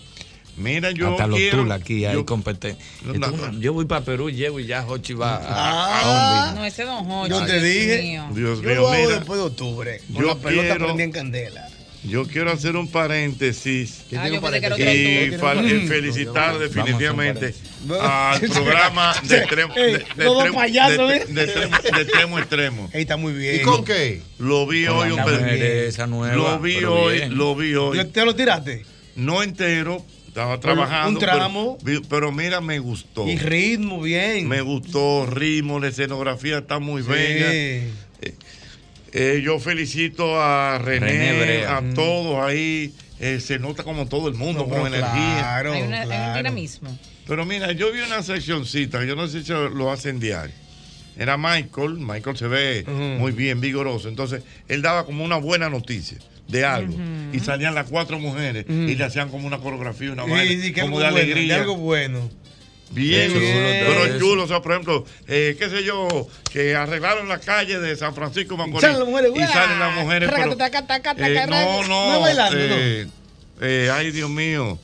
Mira, 0.59 0.91
yo 0.91 1.11
Hasta 1.11 1.27
los 1.27 1.39
quiero, 1.39 1.71
aquí 1.71 2.05
hay 2.05 2.23
competencia. 2.23 2.83
yo 3.59 3.73
voy 3.73 3.85
para 3.85 4.03
Perú, 4.03 4.29
llego 4.29 4.59
y 4.59 4.67
ya 4.67 4.85
Hochi 4.85 5.13
va 5.13 5.39
ah, 5.41 6.53
No, 6.55 6.65
ese 6.65 6.83
don 6.83 7.09
Hochi. 7.09 7.31
Yo 7.31 7.45
te 7.45 7.61
dije. 7.61 8.01
Mío. 8.01 8.27
Dios 8.31 8.61
mío, 8.61 8.93
yo 8.93 9.09
después 9.09 9.39
de 9.39 9.45
octubre. 9.45 10.01
Yo 10.09 10.21
la 10.21 10.35
pelota 10.35 11.03
en 11.03 11.11
candela. 11.11 11.69
Yo 12.03 12.25
quiero 12.25 12.51
hacer 12.51 12.77
un 12.77 12.87
paréntesis 12.87 14.05
ah, 14.15 14.29
y, 14.29 14.35
eh, 14.35 15.85
felicitar 15.85 16.57
definitivamente 16.57 17.53
al 18.01 18.39
programa 18.39 19.13
de 19.23 19.37
extremo 19.37 19.73
de, 19.75 19.95
extremo 19.95 20.63
¿eh? 22.37 22.41
extremo. 22.41 22.89
está 22.93 23.17
muy 23.17 23.33
bien. 23.33 23.57
¿Y 23.57 23.59
con 23.63 23.83
qué? 23.83 24.21
Lo 24.37 24.65
vi 24.65 24.87
hoy, 24.87 25.11
un 25.11 25.19
Lo 25.19 26.59
vi 26.59 26.83
hoy, 26.85 27.29
lo 27.29 27.55
vi 27.55 27.75
hoy. 27.75 28.05
¿Te 28.05 28.23
lo 28.23 28.33
tiraste? 28.33 28.85
No 29.17 29.43
entero, 29.43 30.05
estaba 30.29 30.59
trabajando. 30.59 31.19
Un 31.19 31.25
tramo. 31.25 31.77
Pero, 32.07 32.31
mira, 32.31 32.61
me 32.61 32.79
gustó. 32.79 33.27
Y 33.27 33.37
ritmo, 33.37 34.01
bien. 34.01 34.47
Me 34.47 34.61
gustó, 34.61 35.25
ritmo, 35.25 35.79
la 35.79 35.87
escenografía 35.87 36.59
está 36.59 36.79
muy 36.79 37.01
sí. 37.01 37.09
bella. 37.09 37.47
Eh, 37.51 37.91
eh, 39.11 39.41
yo 39.43 39.59
felicito 39.59 40.39
a 40.39 40.77
René, 40.77 41.65
a 41.65 41.81
todos 41.95 42.43
ahí. 42.43 42.93
Eh, 43.19 43.41
se 43.41 43.59
nota 43.59 43.83
como 43.83 44.07
todo 44.07 44.29
el 44.29 44.35
mundo, 44.35 44.65
con 44.65 44.87
energía. 44.87 45.39
Claro, 45.39 45.73
hay, 45.73 45.81
una, 45.81 46.03
claro. 46.03 46.49
Pero 47.27 47.45
mira, 47.45 47.71
yo 47.73 47.91
vi 47.91 47.99
una 47.99 48.23
seccioncita, 48.23 49.03
yo 49.03 49.15
no 49.15 49.27
sé 49.27 49.43
si 49.43 49.51
lo 49.51 49.91
hacen 49.91 50.19
diario. 50.19 50.55
Era 51.17 51.37
Michael, 51.37 51.95
Michael 51.99 52.37
se 52.37 52.47
ve 52.47 52.85
muy 53.19 53.33
bien, 53.33 53.59
vigoroso. 53.59 54.07
Entonces, 54.07 54.43
él 54.67 54.81
daba 54.81 55.05
como 55.05 55.25
una 55.25 55.35
buena 55.37 55.69
noticia 55.69 56.17
de 56.49 56.65
algo. 56.65 56.93
Uh 56.93 56.97
-huh. 56.97 57.35
Y 57.35 57.39
salían 57.39 57.75
las 57.75 57.87
cuatro 57.87 58.19
mujeres 58.19 58.65
uh 58.67 58.71
-huh. 58.71 58.89
y 58.89 58.95
le 58.95 59.03
hacían 59.03 59.29
como 59.29 59.47
una 59.47 59.59
coreografía, 59.59 60.11
una 60.11 60.23
vaina, 60.23 60.43
sí, 60.43 60.61
sí, 60.61 60.73
como 60.73 60.99
de 60.99 61.07
alegría. 61.07 61.35
Bueno, 61.35 61.47
de 61.47 61.55
algo 61.55 61.77
bueno. 61.77 62.29
Bien, 62.91 63.31
pero 63.31 64.17
chulo, 64.17 64.45
o 64.45 64.47
sea, 64.47 64.63
por 64.63 64.71
ejemplo, 64.71 65.05
eh, 65.27 65.55
qué 65.59 65.69
sé 65.69 65.83
yo, 65.83 66.07
que 66.51 66.75
arreglaron 66.75 67.29
la 67.29 67.39
calle 67.39 67.79
de 67.79 67.95
San 67.95 68.15
Francisco 68.15 68.57
Macorís. 68.57 68.81
Salen 68.81 69.07
mujeres, 69.07 69.31
y 69.35 69.39
salen 69.41 69.77
las 69.77 69.95
mujeres, 69.95 70.27
pero, 70.27 70.51
eh, 70.51 71.45
no, 71.47 71.83
no, 71.83 72.13
no, 72.13 72.19
bailando, 72.19 72.57
eh, 72.57 73.07
no. 73.61 73.93
ay 73.93 74.09
Dios 74.09 74.31
mío, 74.31 74.79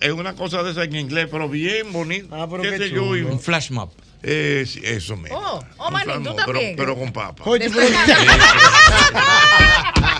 es 0.00 0.12
una 0.12 0.34
cosa 0.34 0.62
de 0.62 0.70
esa 0.70 0.84
en 0.84 0.94
inglés, 0.94 1.26
pero 1.28 1.48
bien 1.48 1.92
bonito, 1.92 2.28
ah, 2.30 2.46
pero 2.48 2.62
qué, 2.62 2.70
qué 2.70 2.78
sé 2.78 2.90
yo, 2.90 3.16
y, 3.16 3.22
un 3.22 3.40
flash 3.40 3.70
map. 3.70 3.90
Eh, 4.22 4.66
eso 4.82 5.16
mismo. 5.16 5.38
Oh, 5.38 5.64
oh 5.76 5.90
Manny, 5.90 6.24
tú 6.24 6.34
también. 6.34 6.74
Pero, 6.76 6.76
pero 6.76 6.96
con 6.96 7.12
papa. 7.12 7.44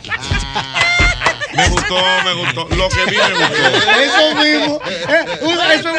Me 1.56 1.68
gustó, 1.70 1.96
me 2.24 2.34
gustó. 2.34 2.68
Lo 2.76 2.88
que 2.88 3.10
vi 3.10 3.16
me 3.16 3.32
gustó. 3.32 3.90
Eso 4.00 4.34
mismo. 4.34 4.80
Eh, 4.86 5.74
eso, 5.74 5.90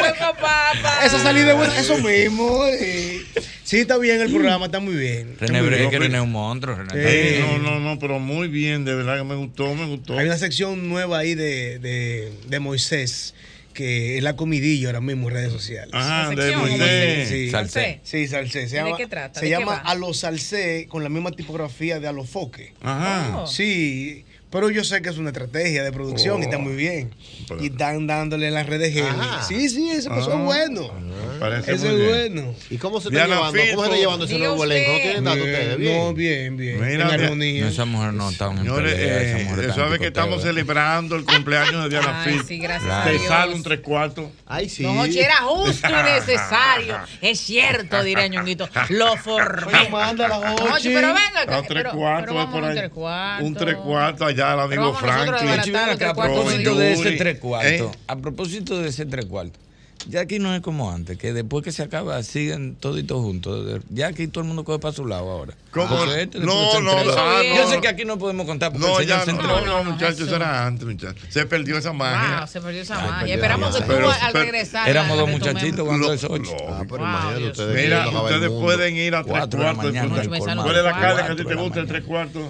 eso 1.04 1.18
salí 1.18 1.40
de 1.42 1.52
buena. 1.52 1.78
Eso 1.78 1.98
mismo. 1.98 2.64
Eh. 2.66 3.24
Sí, 3.64 3.80
está 3.80 3.98
bien 3.98 4.20
el 4.20 4.32
programa, 4.32 4.66
está 4.66 4.80
muy 4.80 4.94
bien. 4.94 5.36
René 5.38 5.60
Brecker, 5.60 5.90
que 5.90 5.98
René 5.98 6.20
un 6.20 6.32
monstruo, 6.32 6.76
René. 6.76 7.40
No, 7.40 7.58
no, 7.58 7.80
no, 7.80 7.98
pero 7.98 8.18
muy 8.18 8.48
bien, 8.48 8.84
de 8.84 8.94
verdad 8.94 9.18
que 9.18 9.24
me 9.24 9.34
gustó, 9.34 9.74
me 9.74 9.84
gustó. 9.84 10.18
Hay 10.18 10.26
una 10.26 10.38
sección 10.38 10.88
nueva 10.88 11.18
ahí 11.18 11.34
de, 11.34 11.78
de, 11.78 12.32
de 12.46 12.60
Moisés 12.60 13.34
que 13.74 14.16
es 14.16 14.24
la 14.24 14.34
comidilla 14.34 14.88
ahora 14.88 15.00
mismo 15.00 15.28
en 15.28 15.34
redes 15.34 15.52
sociales. 15.52 15.90
Ah, 15.92 16.32
de 16.34 16.56
Moisés. 16.56 17.28
Sí, 17.28 17.50
salsé. 17.50 18.00
Sí, 18.02 18.26
salsé. 18.26 18.68
Se 18.68 18.74
llama, 18.74 18.90
¿De 18.90 18.96
qué 18.96 19.06
trata? 19.06 19.38
Se 19.38 19.48
llama 19.48 19.76
A 19.76 19.94
los 19.94 20.18
salsé 20.18 20.86
con 20.88 21.04
la 21.04 21.08
misma 21.08 21.30
tipografía 21.30 22.00
de 22.00 22.08
A 22.08 22.12
los 22.12 22.28
foques. 22.28 22.72
Ajá. 22.80 23.46
Sí, 23.46 24.24
pero 24.50 24.70
yo 24.70 24.82
sé 24.82 25.02
que 25.02 25.10
es 25.10 25.18
una 25.18 25.28
estrategia 25.28 25.82
de 25.82 25.92
producción 25.92 26.40
y 26.40 26.44
está 26.44 26.56
oh. 26.56 26.60
muy 26.60 26.74
bien. 26.74 27.14
Y 27.60 27.66
están 27.66 28.06
dándole 28.06 28.48
en 28.48 28.54
las 28.54 28.66
redes 28.66 28.94
ah, 29.02 29.44
Sí, 29.46 29.68
sí, 29.68 29.90
eso 29.90 30.08
pasó 30.08 30.32
ah, 30.32 30.42
bueno. 30.42 30.90
Eso 31.66 31.88
es 31.88 32.08
bueno. 32.08 32.54
¿Y 32.70 32.78
cómo 32.78 33.00
se 33.00 33.08
está 33.08 33.26
llevando? 33.26 33.60
¿Cómo 33.74 33.82
se 33.82 33.88
está 33.88 33.96
llevando 33.96 34.24
ese 34.24 34.38
nuevo 34.38 34.64
elenco? 34.64 34.92
¿Qué 34.92 35.00
tienen 35.02 35.24
dado 35.24 35.36
ustedes? 35.36 35.76
Bien. 35.76 35.98
No, 35.98 36.14
bien, 36.14 36.56
bien. 36.56 36.80
Mira, 36.80 36.92
en 36.92 37.00
eh, 37.00 37.24
armonía. 37.24 37.64
No, 37.64 37.68
esa 37.68 37.84
mujer 37.84 38.12
no 38.14 38.30
está 38.30 38.50
en 38.50 38.58
Señores, 38.58 38.94
eh, 38.96 39.72
sabe 39.74 39.98
que 39.98 40.06
estamos 40.06 40.40
eh. 40.40 40.48
celebrando 40.48 41.16
el 41.16 41.24
cumpleaños 41.24 41.84
de 41.84 41.88
Diana 41.90 42.24
Fit. 42.24 42.46
Te 42.46 43.18
sale 43.26 43.54
un 43.54 43.62
tres 43.62 43.80
cuartos. 43.80 44.30
Ay, 44.46 44.68
sí. 44.68 44.82
No, 44.82 45.04
era 45.04 45.36
justo 45.42 45.88
y 45.88 46.02
necesario. 46.02 46.98
es 47.20 47.38
cierto, 47.38 48.02
diría 48.02 48.26
Ñonguito. 48.28 48.68
Lo 48.88 49.16
formé. 49.16 49.78
Oye, 49.78 49.88
manda 49.90 50.28
las 50.28 50.60
ocho. 50.60 50.80
Pero 50.84 51.08
venga. 51.14 51.58
Un 51.58 51.66
tres 51.66 51.84
cuartos. 51.92 53.40
Un 53.40 53.54
tres 53.54 53.76
cuartos 53.76 54.37
allá 54.38 54.52
al 54.52 54.60
amigo 54.60 54.94
Franklin. 54.94 55.76
a 56.04 56.14
propósito 56.14 56.74
de 56.74 56.92
ese 56.92 57.12
tres 57.12 57.38
cuartos. 57.38 57.94
¿eh? 57.94 57.98
A 58.06 58.16
propósito 58.16 58.80
de 58.80 58.88
ese 58.88 59.06
tres 59.06 59.26
cuartos. 59.26 59.60
Ya 60.06 60.20
aquí 60.20 60.38
no 60.38 60.54
es 60.54 60.60
como 60.60 60.92
antes, 60.92 61.18
que 61.18 61.32
después 61.32 61.64
que 61.64 61.72
se 61.72 61.82
acaba 61.82 62.22
siguen 62.22 62.76
toditos 62.76 63.18
juntos. 63.20 63.82
Ya 63.90 64.06
aquí 64.06 64.28
todo 64.28 64.42
el 64.42 64.46
mundo 64.46 64.64
coge 64.64 64.78
para 64.78 64.94
su 64.94 65.04
lado 65.04 65.28
ahora. 65.28 65.54
¿Cómo? 65.72 66.04
Este 66.04 66.38
no, 66.38 66.80
no, 66.80 67.04
no, 67.04 67.42
Yo 67.42 67.68
sé 67.68 67.80
que 67.80 67.88
aquí 67.88 68.04
no 68.04 68.16
podemos 68.16 68.46
contar 68.46 68.72
porque 68.72 68.86
no, 68.86 69.02
ya, 69.02 69.24
se 69.24 69.32
no, 69.32 69.42
no, 69.42 69.60
no, 69.60 69.84
muchachos, 69.84 70.20
eso 70.20 70.36
era 70.36 70.66
antes, 70.66 70.86
muchachos. 70.86 71.26
Se 71.28 71.44
perdió 71.46 71.76
esa 71.76 71.92
magia. 71.92 72.38
Wow, 72.38 72.46
se 72.46 72.60
perdió 72.60 72.82
esa 72.82 72.94
magia. 73.00 73.34
Esperamos 73.34 73.76
que 73.76 73.84
tú 73.84 73.92
al 73.92 74.32
regresar. 74.32 74.88
Éramos 74.88 75.18
dos 75.18 75.28
muchachitos 75.28 75.86
cuando 75.86 76.12
es 76.12 76.24
ocho. 76.24 76.56
Ah, 76.68 76.84
pero 76.88 77.02
imagínate, 77.02 77.46
ustedes 77.48 77.84
Mira, 77.84 78.08
ustedes 78.08 78.50
pueden 78.50 78.96
ir 78.96 79.14
a 79.16 79.24
tres 79.24 79.32
cuartos. 79.32 79.60
¿Cuál 79.60 80.76
es 80.76 80.84
la 80.84 80.92
carne 80.92 81.26
que 81.26 81.32
a 81.32 81.36
ti 81.36 81.44
te 81.44 81.54
gusta, 81.56 81.80
el 81.80 81.86
tres 81.88 82.04
cuartos? 82.04 82.44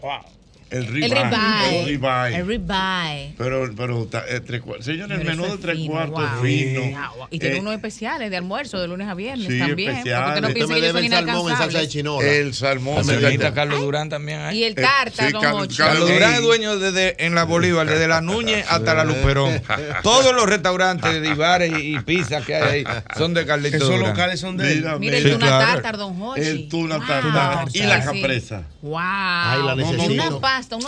Wow. 0.00 0.36
El 0.68 0.86
ribeye. 0.88 1.12
El 1.12 1.86
ribeye. 1.86 2.36
El 2.36 2.46
ribeye. 2.46 3.34
Pero, 3.38 3.70
pero 3.76 4.08
eh, 4.28 4.62
señores, 4.80 5.20
el 5.20 5.24
menú 5.24 5.44
de 5.44 5.58
tres 5.58 5.78
cuartos 5.86 6.30
wow. 6.32 6.42
fino. 6.42 6.82
Y 7.30 7.38
tiene 7.38 7.56
eh, 7.56 7.60
unos 7.60 7.74
especiales 7.74 8.30
de 8.30 8.36
almuerzo 8.36 8.80
de 8.80 8.88
lunes 8.88 9.06
a 9.08 9.14
viernes 9.14 9.46
también. 9.58 9.96
Porque 9.96 10.40
no 10.40 10.48
piensen 10.48 10.76
que 10.80 11.32
son. 11.32 12.22
El 12.22 12.54
salmón. 12.54 13.08
El 13.08 13.20
salmón. 13.22 13.54
Carlos 13.54 13.80
Durán 13.80 14.08
también 14.08 14.40
hay. 14.40 14.58
Y 14.58 14.64
el 14.64 14.74
tarta, 14.74 15.28
eh, 15.28 15.32
don 15.32 15.40
Carlos 15.40 16.08
Durán 16.08 16.34
es 16.34 16.42
dueño 16.42 16.78
desde, 16.78 17.24
en 17.24 17.34
la 17.34 17.44
Bolívar, 17.44 17.86
desde 17.88 18.08
la 18.08 18.20
Núñez 18.20 18.66
hasta 18.68 18.94
la 18.94 19.04
Luperón. 19.04 19.62
Todos 20.02 20.34
los 20.34 20.46
restaurantes 20.46 21.22
de 21.22 21.34
bares 21.34 21.72
y, 21.78 21.98
pizzas 22.00 22.44
que 22.44 22.54
hay 22.54 22.84
ahí 22.84 23.02
son 23.16 23.34
de 23.34 23.46
Carlos 23.46 23.70
Durán. 23.70 23.82
Esos 23.82 24.00
locales 24.00 24.40
son 24.40 24.56
de. 24.56 24.96
Mira, 24.98 25.16
el 25.18 25.32
tuna 25.32 25.58
tartar, 25.58 25.96
don 25.96 26.18
Jorge. 26.18 26.50
El 26.50 26.68
tuna 26.68 26.98
ah, 27.00 27.06
tartar. 27.06 27.68
Y 27.72 27.82
la 27.82 28.04
capresa. 28.04 28.64
Wow. 28.82 28.98
Ay, 28.98 29.62
la 29.62 29.74
necesito. 29.76 30.40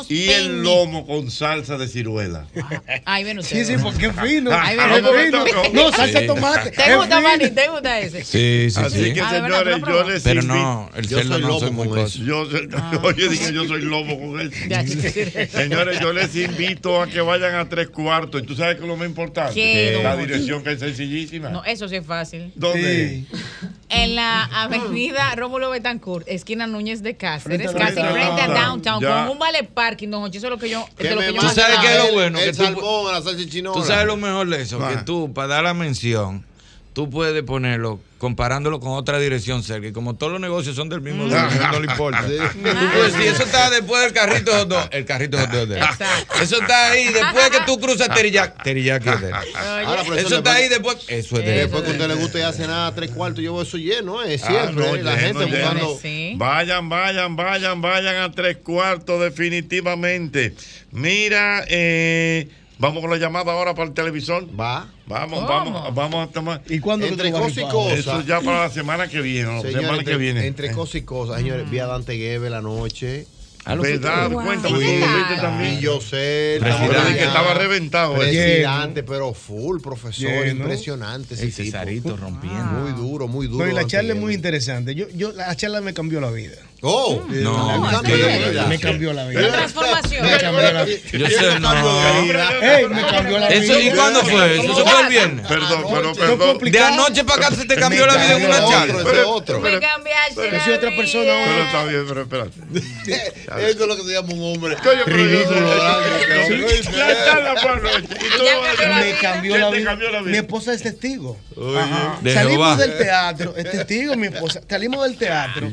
Y 0.09 0.29
el 0.31 0.63
lomo 0.63 1.07
con 1.07 1.31
salsa 1.31 1.77
de 1.77 1.89
ciruela. 1.89 2.47
Ah, 2.61 3.01
Ay, 3.05 3.25
ven 3.25 3.39
ustedes. 3.39 3.67
Sí, 3.67 3.77
sí, 3.77 3.83
porque 3.83 4.13
fino. 4.13 4.51
Ay, 4.53 4.77
ven 4.77 5.05
fino. 5.27 5.45
No, 5.73 5.93
salsa 5.93 6.21
de 6.21 6.27
tomate. 6.27 6.71
¿Te 6.71 6.97
gusta, 6.97 7.21
Manny? 7.21 7.51
¿Te 7.51 7.69
gusta 7.69 8.01
ese? 8.01 8.25
Sí, 8.25 8.71
sí, 8.71 8.81
Así 8.81 9.05
sí. 9.05 9.13
que, 9.13 9.21
ah, 9.21 9.31
señores, 9.31 9.79
yo 9.87 10.09
les 10.09 10.23
Pero 10.23 10.43
no, 10.43 10.91
el 10.95 11.09
yo 11.09 11.23
lomo 11.25 11.85
no 11.85 11.91
con 11.91 11.99
eso. 11.99 12.23
Yo, 12.23 12.49
ah. 12.77 13.01
Oye, 13.03 13.29
dije, 13.29 13.53
yo 13.53 13.67
soy 13.67 13.83
lomo 13.83 14.19
con 14.19 14.41
eso. 14.41 14.53
señores, 15.57 16.01
yo 16.01 16.13
les 16.13 16.35
invito 16.37 17.03
a 17.03 17.07
que 17.07 17.21
vayan 17.21 17.55
a 17.55 17.69
tres 17.69 17.89
cuartos. 17.89 18.43
¿Y 18.43 18.47
tú 18.47 18.55
sabes 18.55 18.77
que 18.77 18.83
es 18.83 18.89
lo 18.89 18.97
más 18.97 19.09
importante? 19.09 19.55
¿Qué? 19.55 20.01
La 20.03 20.17
dirección 20.17 20.63
que 20.63 20.73
es 20.73 20.81
sencillísima. 20.81 21.51
No, 21.51 21.65
eso 21.65 21.89
sí 21.89 21.97
es 21.97 22.07
fácil. 22.07 22.53
¿Dónde? 22.55 23.25
En 23.91 24.15
la 24.15 24.45
avenida 24.45 25.35
Rómulo 25.35 25.71
Betancourt, 25.71 26.29
esquina 26.29 26.67
Núñez 26.67 27.03
de 27.03 27.17
Cáceres, 27.17 27.73
casi 27.73 27.95
frente 27.95 28.43
a 28.43 28.49
Downtown, 28.49 29.03
con 29.03 29.29
un 29.31 29.39
vale 29.39 29.58
parking, 29.65 30.09
don 30.09 30.23
Jochi, 30.23 30.39
eso 30.39 30.47
es 30.47 30.51
lo 30.51 30.59
que 30.59 30.69
yo. 30.69 30.85
Que 30.97 31.15
lo 31.15 31.21
que 31.21 31.33
yo 31.33 31.41
¿Tú 31.41 31.49
sabes 31.49 31.79
qué 31.81 31.97
es 31.97 32.05
lo 32.05 32.13
bueno? 32.13 32.39
El, 32.39 32.45
que 32.45 32.51
el 32.51 32.57
tú, 32.57 32.65
salmón, 32.65 33.13
la 33.13 33.23
salsa 33.23 33.49
chinola. 33.49 33.81
Tú 33.81 33.87
sabes 33.87 34.07
lo 34.07 34.17
mejor 34.17 34.49
de 34.49 34.63
eso, 34.63 34.79
Man. 34.79 34.97
que 34.97 35.03
tú, 35.05 35.33
para 35.33 35.49
dar 35.49 35.65
la 35.65 35.75
mención, 35.75 36.45
tú 36.99 37.09
puedes 37.09 37.45
ponerlo 37.45 38.01
comparándolo 38.19 38.81
con 38.81 38.91
otra 38.91 39.21
dirección, 39.21 39.63
Sergio. 39.63 39.93
Como 39.93 40.17
todos 40.17 40.33
los 40.33 40.41
negocios 40.41 40.75
son 40.75 40.89
del 40.89 41.01
mismo, 41.01 41.27
mm. 41.27 41.29
lugar, 41.29 41.73
no 41.73 41.79
le 41.79 41.87
importa. 41.87 42.25
¿sí? 42.29 42.37
Tú 42.37 42.91
puedes 42.93 43.13
decir, 43.13 43.29
ah, 43.29 43.35
eso 43.35 43.43
está 43.45 43.71
después 43.71 44.03
del 44.03 44.13
carrito 44.13 44.51
hot 44.51 44.69
dog. 44.69 44.89
El 44.91 45.05
carrito 45.05 45.39
hot 45.39 45.49
dog. 45.49 45.79
Eso 46.43 46.61
está 46.61 46.91
ahí. 46.91 47.07
Después 47.13 47.51
que 47.51 47.61
tú 47.67 47.79
cruzas 47.79 48.13
Teriyaki. 48.13 48.65
Teriyaki 48.65 49.11
es 49.11 49.21
de 49.21 49.33
eso, 50.17 50.39
está 50.39 50.55
ahí 50.55 50.69
después. 50.69 50.97
Eso 51.07 51.39
es 51.39 51.45
de. 51.45 51.53
Después 51.53 51.83
que 51.85 51.91
a 51.91 51.93
usted 51.93 52.09
le 52.09 52.15
guste 52.17 52.41
ya 52.41 52.53
cenar 52.53 52.91
a 52.91 52.95
tres 52.97 53.13
cuartos, 53.13 53.45
yo 53.45 53.53
voy 53.53 53.63
eso 53.63 53.79
lleno, 53.79 54.21
es 54.21 54.41
siempre. 54.41 54.85
Ah, 54.85 54.91
no, 54.91 54.97
¿eh? 54.97 55.03
la 55.05 55.17
gente 55.17 55.45
buscando. 55.45 56.01
Vayan, 56.35 56.89
vayan, 56.89 57.37
vayan, 57.37 57.81
vayan 57.81 58.17
a 58.17 58.33
tres 58.33 58.57
cuartos, 58.57 59.21
definitivamente. 59.21 60.53
Mira, 60.91 61.65
eh. 61.69 62.49
Vamos 62.79 63.01
con 63.01 63.11
la 63.11 63.17
llamada 63.17 63.53
ahora 63.53 63.75
para 63.75 63.89
el 63.89 63.95
televisor. 63.95 64.47
Va. 64.59 64.89
Vamos, 65.07 65.49
vamos, 65.49 65.73
vamos, 65.73 65.95
vamos 65.95 66.29
a 66.29 66.33
tomar. 66.33 66.63
¿Y 66.69 66.79
cuándo 66.79 67.07
Entre 67.07 67.33
cosas 67.33 67.59
y 67.59 67.63
cosas. 67.63 67.99
Eso 67.99 68.23
ya 68.23 68.41
para 68.41 68.63
la 68.63 68.71
semana 68.71 69.09
que 69.09 69.21
viene, 69.21 69.53
la 69.53 69.63
semana 69.63 69.99
entre, 69.99 70.05
que 70.05 70.17
viene. 70.17 70.47
Entre 70.47 70.69
eh. 70.69 70.73
cosas 70.73 70.97
y 70.97 71.03
cosas, 71.03 71.39
señores. 71.39 71.69
Vi 71.69 71.81
a 71.81 71.87
Dante 71.87 72.13
Gueve 72.15 72.51
la 72.51 72.63
noche. 72.63 73.27
¿Verdad? 73.77 74.31
Wow. 74.31 74.45
Cuéntame, 74.45 74.79
sí, 74.79 75.01
también. 75.41 75.75
Y 75.75 75.81
yo 75.81 76.01
sé. 76.01 76.61
Que 76.61 77.25
estaba 77.25 77.55
reventado. 77.55 78.15
¿eh? 78.17 78.31
Presidente, 78.31 79.03
pero 79.03 79.35
full, 79.35 79.81
profesor, 79.81 80.47
impresionante. 80.47 81.35
Ese 81.35 81.45
el 81.45 81.53
Cesarito 81.53 82.17
rompiendo. 82.17 82.65
Muy 82.65 82.93
duro, 82.93 83.29
muy 83.29 83.47
duro. 83.49 83.65
No, 83.65 83.71
y 83.71 83.75
la 83.75 83.87
charla 83.87 84.15
es 84.15 84.21
muy 84.21 84.35
interesante. 84.35 84.95
Yo, 84.95 85.09
yo, 85.11 85.33
la 85.33 85.55
charla 85.57 85.81
me 85.81 85.93
cambió 85.93 86.21
la 86.21 86.31
vida. 86.31 86.57
Oh, 86.81 87.25
no, 87.29 87.81
me, 88.69 88.79
cambió 88.79 89.13
la 89.13 89.27
vida. 89.27 89.41
La 89.41 89.49
transformación. 89.53 90.25
Me 90.25 90.39
cambió 90.39 90.73
la 90.73 90.85
vida. 90.85 90.99
Yo 91.13 91.27
sé, 91.27 91.59
no. 91.59 91.73
Ey, 92.63 92.89
me 92.89 93.03
cambió 93.03 93.39
la 93.41 93.49
Eso, 93.49 93.79
vida. 93.79 93.81
¿Y 93.81 93.97
cuándo 93.97 94.21
fue 94.23 94.55
eso? 94.61 94.73
¿Eso 94.73 94.87
fue 94.87 95.01
el 95.03 95.09
viernes? 95.09 95.47
Perdón, 95.49 95.85
pero 95.91 96.15
perdón. 96.15 96.59
De 96.71 96.79
anoche 96.79 97.25
para 97.25 97.47
acá 97.49 97.57
se 97.57 97.65
te 97.65 97.75
cambió 97.75 98.07
la 98.07 98.15
vida 98.17 98.37
en 98.37 98.45
una 98.47 98.69
charla. 98.69 99.27
otro. 99.27 99.61
Me 99.61 99.81
cambiaste. 99.81 100.51
Yo 100.53 100.61
soy 100.61 100.73
otra 100.75 100.91
persona 100.97 101.33
Pero 101.47 101.63
está 101.65 101.85
bien, 101.85 102.05
pero 102.07 102.23
espérate. 102.23 102.53
Eso 103.71 103.83
es 103.83 103.89
lo 103.89 103.97
que 103.97 104.03
se 104.03 104.13
llama 104.13 104.33
un 104.35 104.55
hombre. 104.55 104.77
Ridículo, 105.07 105.61
La 106.97 107.25
charla 107.25 107.57
fue 107.61 107.71
anoche. 107.71 107.99
Y 108.15 108.39
tú- 108.39 108.45
Me 108.95 109.13
cambió 109.21 109.55
¿Qué 109.55 109.59
la 109.61 109.71
vida. 109.71 109.97
la? 110.13 110.23
Mi 110.23 110.37
esposa 110.37 110.73
es 110.75 110.83
testigo. 110.83 111.37
Salimos 112.33 112.79
del 112.79 112.99
teatro, 112.99 113.55
es 113.57 113.69
testigo 113.71 114.15
mi 114.15 114.29
esposa. 114.29 114.61
Salimos 114.69 115.03
del 115.09 115.17
teatro. 115.19 115.69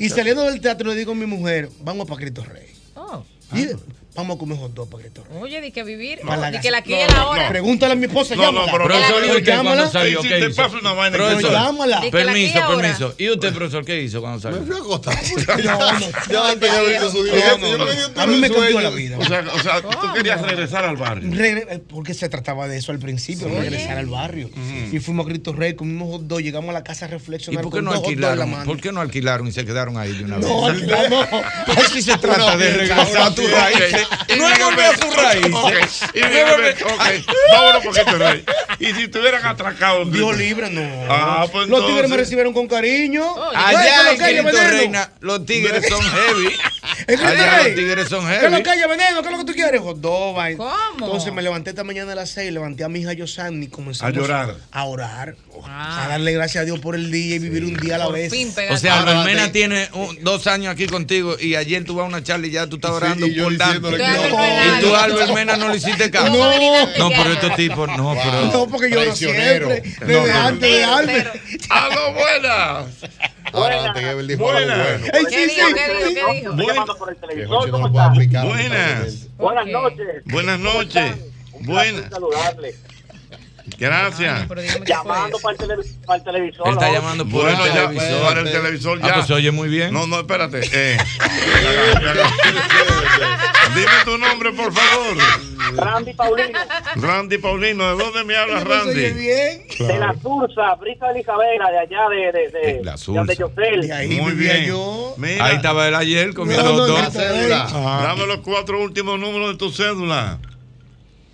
Y 0.00 0.08
saliendo 0.08 0.47
del 0.50 0.60
teatro 0.60 0.88
le 0.90 0.96
digo 0.96 1.12
a 1.12 1.14
mi 1.14 1.26
mujer, 1.26 1.68
vamos 1.80 2.06
para 2.06 2.20
Cristo 2.20 2.44
Rey. 2.44 2.66
Oh. 2.94 3.24
Y 3.54 3.68
vamos 4.18 4.36
a 4.36 4.38
comer 4.38 4.58
hot 4.58 4.74
dog 4.74 4.88
Rey. 4.98 5.10
Oye, 5.40 5.60
di 5.60 5.70
que 5.70 5.84
vivir. 5.84 6.18
La 6.24 6.50
Di 6.50 6.58
que 6.60 6.70
la 6.70 6.78
casa. 6.78 6.86
quiera 6.86 7.06
No, 7.14 7.14
no, 7.14 7.22
ahora. 7.28 7.44
no. 7.44 7.48
Pregúntale 7.50 7.92
a 7.92 7.96
mi 7.96 8.06
esposa, 8.06 8.34
No, 8.34 8.42
llámala. 8.42 8.66
no, 8.66 8.72
pero 8.72 8.84
Profesor, 8.84 9.14
¿y 9.24 9.30
usted 9.30 9.44
cuando 9.54 9.70
llámala. 9.70 9.90
salió? 9.90 10.22
¿Qué 10.22 10.38
hizo? 10.48 10.62
pasa 10.62 10.76
una 10.78 10.92
vaina 10.92 11.16
Profesor, 11.16 11.52
Llámala. 11.52 12.00
Permiso, 12.10 12.58
permiso. 12.76 13.14
¿Y 13.18 13.30
usted, 13.30 13.52
profesor, 13.54 13.84
qué 13.84 14.02
hizo 14.02 14.20
cuando 14.20 14.40
salió? 14.40 14.60
Me 14.60 14.66
fui 14.66 14.76
a 14.76 14.78
acostar. 14.80 15.18
No, 15.64 15.92
no. 15.92 16.06
Yo 16.30 16.44
antes 16.44 16.72
de 16.72 16.78
abrir 16.78 17.00
su 17.10 17.16
No, 17.18 17.22
directo, 17.24 17.58
no, 17.58 17.68
yo 17.68 17.78
no. 17.78 17.84
me 17.86 17.92
di 17.92 17.98
un 18.02 18.20
A 18.20 18.26
mí 18.26 18.36
me 18.36 18.50
cambió 18.50 18.80
la 18.80 18.90
vida. 18.90 19.18
O 19.18 19.24
sea, 19.24 19.44
o 19.54 19.58
sea, 19.62 19.80
tú 19.82 20.12
querías 20.14 20.40
regresar 20.42 20.84
al 20.84 20.96
barrio. 20.96 21.30
Eh, 21.32 21.80
Porque 21.88 22.12
se 22.14 22.28
trataba 22.28 22.66
de 22.68 22.76
eso 22.78 22.90
al 22.92 22.98
principio, 22.98 23.48
regresar 23.48 23.98
al 23.98 24.06
barrio. 24.06 24.50
Y 24.92 24.98
fuimos 24.98 25.26
a 25.26 25.28
Cristo 25.28 25.52
Rey, 25.52 25.74
comimos 25.74 26.10
hot 26.10 26.22
dog, 26.22 26.40
llegamos 26.40 26.70
a 26.70 26.72
la 26.72 26.82
casa 26.84 27.06
a 27.06 27.08
¿Y 27.08 27.12
reflexionar 27.12 27.62
por 27.62 27.72
qué 27.72 27.82
no 27.82 27.92
alquilaron? 27.92 28.64
¿Por 28.64 28.80
qué 28.80 28.90
no 28.92 29.00
alquilaron 29.00 29.46
y 29.46 29.52
se 29.52 29.64
quedaron 29.64 29.96
ahí 29.96 30.12
de 30.12 30.24
una 30.24 30.38
vez? 30.38 30.46
No, 30.48 30.72
no. 30.72 31.26
Aquí 31.86 32.02
se 32.02 32.16
trata 32.18 32.56
de 32.56 32.70
regresar 32.72 33.22
a 33.22 33.34
tus 33.34 33.50
raíces. 33.50 34.07
Y 34.28 34.36
No 34.36 34.48
es 34.48 34.58
volver 34.58 34.86
a 34.86 34.96
sus 34.96 35.16
raíces. 35.16 35.52
Ok, 35.54 35.72
y 36.14 36.18
dígame, 36.20 36.70
ok, 36.70 37.36
vámonos 37.52 37.84
porque 37.84 38.04
te 38.04 38.12
rey. 38.12 38.44
Y 38.78 38.86
si 38.94 39.08
te 39.08 39.18
hubieran 39.18 39.44
atracado. 39.46 40.04
Dios 40.04 40.36
libre, 40.36 40.70
no. 40.70 40.82
Ah, 41.08 41.46
pues 41.50 41.68
Los 41.68 41.86
tigres 41.86 42.10
me 42.10 42.16
recibieron 42.16 42.52
con 42.52 42.66
cariño. 42.68 43.24
Allá 43.54 44.12
en 44.12 44.94
los 45.20 45.46
tigres 45.46 45.88
son 45.88 46.02
heavy. 46.02 46.46
¿En 47.06 47.16
Cristo 47.18 47.26
Allá 47.26 47.62
los 47.64 47.74
tigres 47.74 48.08
son 48.08 48.26
¿Qué 48.26 48.36
es 48.36 48.42
lo 48.42 48.50
heavy. 48.50 48.62
que 48.62 48.70
hay, 48.70 48.80
veneno? 48.88 49.22
¿Qué 49.22 49.28
es 49.28 49.32
lo 49.32 49.38
que 49.38 49.44
tú 49.44 49.52
quieres? 49.52 49.80
Vaina. 50.34 50.56
¿Cómo? 50.56 51.06
Entonces 51.06 51.32
me 51.32 51.42
levanté 51.42 51.70
esta 51.70 51.84
mañana 51.84 52.12
a 52.12 52.14
las 52.14 52.30
6, 52.30 52.52
levanté 52.52 52.84
a 52.84 52.88
mi 52.88 53.00
hija 53.00 53.12
Yosani 53.12 53.66
y 53.66 53.68
comenzamos 53.68 54.14
A 54.14 54.16
llorar. 54.18 54.56
A 54.72 54.84
orar. 54.84 55.36
A 55.66 56.06
darle 56.08 56.32
gracias 56.32 56.62
a 56.62 56.64
Dios 56.64 56.78
por 56.80 56.94
el 56.94 57.10
día 57.10 57.36
y 57.36 57.38
vivir 57.38 57.64
un 57.64 57.74
día 57.76 57.96
a 57.96 57.98
la 57.98 58.04
Por 58.06 58.14
vez. 58.14 58.30
fin. 58.32 58.52
O 58.70 58.76
sea, 58.76 59.00
Albermena 59.00 59.50
tiene 59.52 59.88
un- 59.92 60.22
dos 60.22 60.46
años 60.46 60.72
aquí 60.72 60.86
contigo 60.86 61.36
y 61.38 61.54
ayer 61.54 61.84
tú 61.84 61.94
vas 61.96 62.04
a 62.04 62.08
una 62.08 62.22
charla 62.22 62.46
y 62.46 62.50
ya 62.50 62.66
tú 62.66 62.76
estás 62.76 62.90
Sí, 62.92 62.96
orando 62.96 63.26
y 63.26 63.40
por 63.40 63.56
tanto. 63.56 63.90
no. 63.90 63.96
Y 63.96 64.80
tú 64.80 64.94
a 64.94 65.04
Albermena 65.04 65.56
no 65.56 65.68
le 65.68 65.76
hiciste 65.76 66.10
caso. 66.10 66.28
No. 66.32 66.38
No, 66.98 67.08
pero 67.10 67.32
este 67.32 67.50
tipo, 67.50 67.86
no, 67.86 68.14
pero. 68.22 68.42
No, 68.52 68.66
porque 68.68 68.90
yo 68.90 69.00
Traicionero. 69.02 69.68
siempre. 69.70 70.06
Desde 70.06 70.32
antes 70.32 70.70
de 70.72 70.84
Albert. 70.84 71.36
¡A 71.70 71.88
lo 71.94 72.12
buenas! 72.12 72.86
Lo. 73.52 73.58
Buenas. 78.44 79.28
Buenas 79.38 79.66
noches. 79.66 80.22
Buenas 80.26 80.58
noches. 80.60 81.16
Buenas. 81.60 82.10
Gracias. 83.78 84.48
Llamando 84.86 85.38
para 85.40 85.52
el, 85.52 85.58
tele- 85.58 85.84
para 86.06 86.18
el 86.18 86.24
televisor. 86.24 86.66
Él 86.68 86.72
está 86.74 86.86
¿no? 86.88 86.92
llamando 86.94 87.24
por 87.24 87.42
Bueno, 87.42 87.64
el 87.66 87.72
ya, 87.72 87.88
televisor. 87.88 88.22
para 88.22 88.40
el 88.40 88.50
televisor 88.52 88.98
Ah, 89.02 89.06
ya. 89.08 89.14
pues 89.14 89.26
se 89.26 89.32
oye 89.34 89.50
muy 89.50 89.68
bien. 89.68 89.92
No, 89.92 90.06
no, 90.06 90.20
espérate. 90.20 90.60
Eh. 90.72 90.96
Dime 93.74 93.90
tu 94.04 94.18
nombre, 94.18 94.52
por 94.52 94.72
favor. 94.72 95.16
Randy 95.76 96.14
Paulino, 96.14 96.58
Randy 96.96 97.38
Paulino, 97.38 97.96
¿de 97.96 98.02
dónde 98.04 98.24
me 98.24 98.34
hablas, 98.36 98.64
Randy? 98.64 99.10
bien. 99.12 99.66
de 99.78 99.98
la 99.98 100.14
Sursa, 100.22 100.74
Brisa 100.80 101.08
de 101.12 101.20
Isabela, 101.20 101.70
de 101.70 101.78
allá 101.78 102.08
de, 102.08 102.32
de, 102.32 102.48
de, 102.50 102.80
La 102.84 102.92
de 102.92 102.98
Sursa. 102.98 103.18
donde 103.18 103.36
Yosel. 103.36 103.80
De 103.82 103.92
ahí 103.92 104.20
Muy 104.20 104.32
bien. 104.32 104.64
yo. 104.66 105.14
Mira, 105.18 105.44
Ahí 105.44 105.56
estaba 105.56 105.86
él 105.86 105.94
ayer 105.94 106.32
comiendo 106.34 106.64
No, 106.72 106.78
no, 106.78 106.86
dos. 106.86 107.12
dame 107.12 108.26
los 108.26 108.38
cuatro 108.38 108.80
últimos 108.82 109.20
números 109.20 109.50
de 109.52 109.56
tu 109.58 109.70
cédula. 109.70 110.38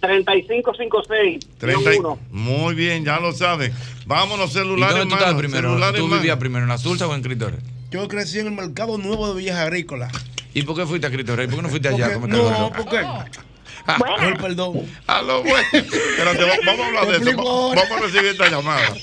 3556, 0.06 1.46
30. 1.58 1.90
1. 2.00 2.18
Muy 2.30 2.74
bien, 2.74 3.04
ya 3.04 3.18
lo 3.20 3.32
sabes. 3.32 3.72
Vámonos, 4.06 4.50
¿Y 4.50 4.54
celulares, 4.54 4.98
dónde 4.98 5.16
tú 5.16 5.36
primero? 5.38 5.92
¿Tú 5.94 6.08
vivías 6.08 6.36
primero 6.38 6.64
en 6.64 6.68
la 6.68 6.78
Sursa 6.78 7.06
o 7.06 7.14
en 7.14 7.22
Cristo 7.22 7.50
Rey? 7.50 7.60
Yo 7.90 8.06
crecí 8.08 8.38
en 8.40 8.46
el 8.48 8.52
mercado 8.52 8.98
nuevo 8.98 9.28
de 9.32 9.38
Villas 9.38 9.56
Agrícolas. 9.56 10.12
¿Y 10.52 10.62
por 10.62 10.76
qué 10.76 10.84
fuiste 10.86 11.06
a 11.06 11.10
Cristo 11.10 11.36
Rey? 11.36 11.46
¿Por 11.46 11.56
qué 11.56 11.62
no 11.62 11.68
fuiste 11.68 11.88
allá 11.88 12.06
a 12.06 12.18
Porque- 12.20 12.36
no, 12.36 12.48
carne? 12.48 12.70
porque. 12.76 12.98
Ay, 13.86 14.34
perdón. 14.40 14.80
Aló, 15.06 15.42
buenas. 15.42 15.74
Espérate, 15.74 16.44
va- 16.44 16.56
vamos 16.64 16.84
a 16.84 16.88
hablar 16.88 17.06
de 17.06 17.16
eso. 17.30 17.40
ahora. 17.40 17.82
Vamos 17.82 17.98
a 17.98 18.00
recibir 18.06 18.26
esta 18.30 18.48
llamada. 18.50 18.94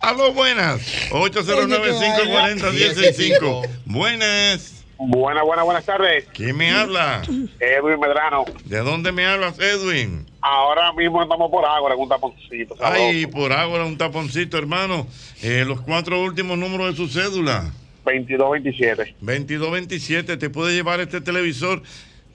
Aló, 0.00 0.32
buenas. 0.32 0.80
809-540-165. 1.10 3.68
Buenas. 3.84 4.84
Buenas, 4.98 5.44
buenas, 5.44 5.64
buenas 5.64 5.84
tardes. 5.84 6.24
¿Quién 6.34 6.56
me 6.56 6.70
habla? 6.72 7.22
Edwin 7.58 8.00
Medrano. 8.00 8.44
¿De 8.64 8.78
dónde 8.78 9.12
me 9.12 9.26
hablas, 9.26 9.58
Edwin? 9.58 10.26
Ahora 10.42 10.92
mismo 10.94 11.22
estamos 11.22 11.50
por 11.50 11.64
Ágora 11.64 11.94
un 11.96 12.08
taponcito. 12.08 12.74
Ay, 12.80 13.26
por 13.26 13.52
ahora 13.52 13.84
un 13.84 13.98
taponcito, 13.98 14.56
hermano. 14.56 15.06
Eh, 15.42 15.64
los 15.66 15.80
cuatro 15.82 16.22
últimos 16.22 16.56
números 16.56 16.90
de 16.90 16.96
su 16.96 17.08
cédula. 17.08 17.72
2227. 18.04 19.16
2227. 19.20 20.36
Te 20.38 20.50
puede 20.50 20.74
llevar 20.74 21.00
este 21.00 21.20
televisor 21.20 21.82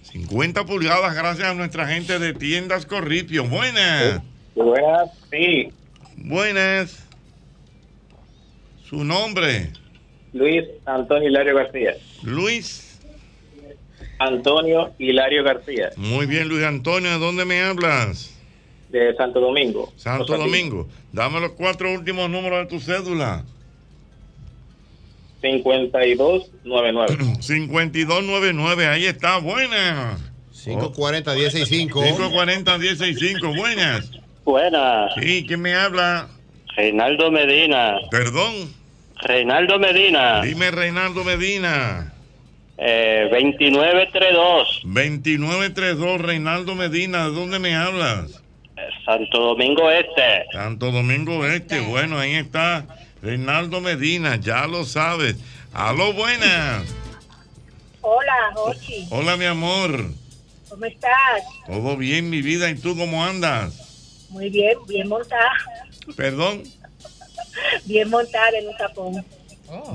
50 0.03 0.65
pulgadas 0.65 1.15
gracias 1.15 1.47
a 1.47 1.53
nuestra 1.55 1.87
gente 1.87 2.19
de 2.19 2.33
tiendas 2.33 2.85
Corripio. 2.85 3.45
Buenas. 3.45 4.21
Buenas, 4.53 5.09
sí. 5.31 5.69
Buenas. 6.17 7.03
Su 8.87 9.03
nombre. 9.03 9.71
Luis 10.31 10.63
Antonio 10.85 11.27
Hilario 11.27 11.55
García. 11.55 11.95
Luis. 12.21 12.84
Antonio 14.19 14.93
Hilario 14.97 15.43
García, 15.43 15.91
Muy 15.97 16.25
bien, 16.25 16.47
Luis 16.47 16.63
Antonio. 16.63 17.11
¿De 17.11 17.19
dónde 17.19 17.45
me 17.45 17.61
hablas? 17.61 18.35
de 18.89 19.15
Santo 19.15 19.39
Domingo. 19.39 19.91
Santo. 19.97 20.37
Domingo. 20.37 20.87
Dame 21.11 21.39
los 21.41 21.51
cuatro 21.51 21.91
últimos 21.91 22.29
números 22.29 22.59
de 22.59 22.65
tu 22.67 22.79
cédula. 22.79 23.43
5299. 25.41 27.37
5299. 27.41 28.87
Ahí 28.87 29.05
está. 29.05 29.37
Buenas. 29.37 30.21
540 30.63 31.33
165. 31.33 32.01
540 32.01 32.79
165. 32.79 33.53
Buenas. 33.55 34.11
Buenas. 34.43 35.13
Sí, 35.19 35.45
¿quién 35.47 35.61
me 35.61 35.73
habla? 35.75 36.29
Reinaldo 36.75 37.31
Medina. 37.31 37.97
Perdón. 38.09 38.73
Reinaldo 39.21 39.77
Medina. 39.79 40.41
Dime, 40.41 40.71
Reinaldo 40.71 41.23
Medina. 41.23 42.13
Eh, 42.77 43.27
2932. 43.31 44.81
2932, 44.83 46.21
Reinaldo 46.21 46.75
Medina. 46.75 47.29
¿De 47.29 47.35
dónde 47.35 47.59
me 47.59 47.75
hablas? 47.75 48.41
Santo 49.05 49.39
Domingo 49.39 49.89
Este. 49.89 50.45
Santo 50.51 50.91
Domingo 50.91 51.45
Este. 51.45 51.79
Bueno, 51.79 52.19
ahí 52.19 52.35
está. 52.35 52.85
Reinaldo 53.21 53.81
Medina, 53.81 54.35
ya 54.35 54.67
lo 54.67 54.83
sabes. 54.83 55.37
Aló, 55.73 56.13
buenas. 56.13 56.93
Hola, 58.01 58.51
Jochi. 58.53 59.07
Hola, 59.09 59.37
mi 59.37 59.45
amor. 59.45 60.11
¿Cómo 60.69 60.85
estás? 60.85 61.43
Todo 61.65 61.95
bien, 61.97 62.29
mi 62.29 62.41
vida. 62.41 62.69
¿Y 62.69 62.75
tú 62.75 62.95
cómo 62.97 63.23
andas? 63.23 64.27
Muy 64.29 64.49
bien, 64.49 64.77
bien 64.87 65.07
montada. 65.07 65.51
Perdón. 66.15 66.63
Bien 67.85 68.09
montada 68.09 68.49
en 68.59 68.67
un 68.67 68.77
tapón. 68.77 69.25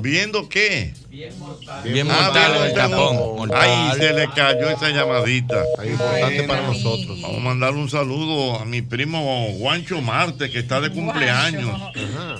¿Viendo 0.00 0.48
qué? 0.48 0.92
Bien 1.10 1.32
Ah, 1.32 1.38
montado 1.40 1.82
viendo 1.82 2.64
el 2.66 2.72
tapón. 2.74 3.16
mortal. 3.36 3.58
Ay, 3.60 3.98
se 3.98 4.12
le 4.12 4.28
cayó 4.28 4.70
esa 4.70 4.90
llamadita. 4.90 5.64
importante 5.84 6.42
para 6.44 6.62
nosotros. 6.62 7.20
Vamos 7.20 7.36
a 7.38 7.40
mandarle 7.40 7.80
un 7.80 7.90
saludo 7.90 8.60
a 8.60 8.64
mi 8.64 8.80
primo 8.82 9.48
Juancho 9.58 10.00
Marte, 10.00 10.50
que 10.50 10.60
está 10.60 10.80
de 10.80 10.90
cumpleaños 10.90 11.68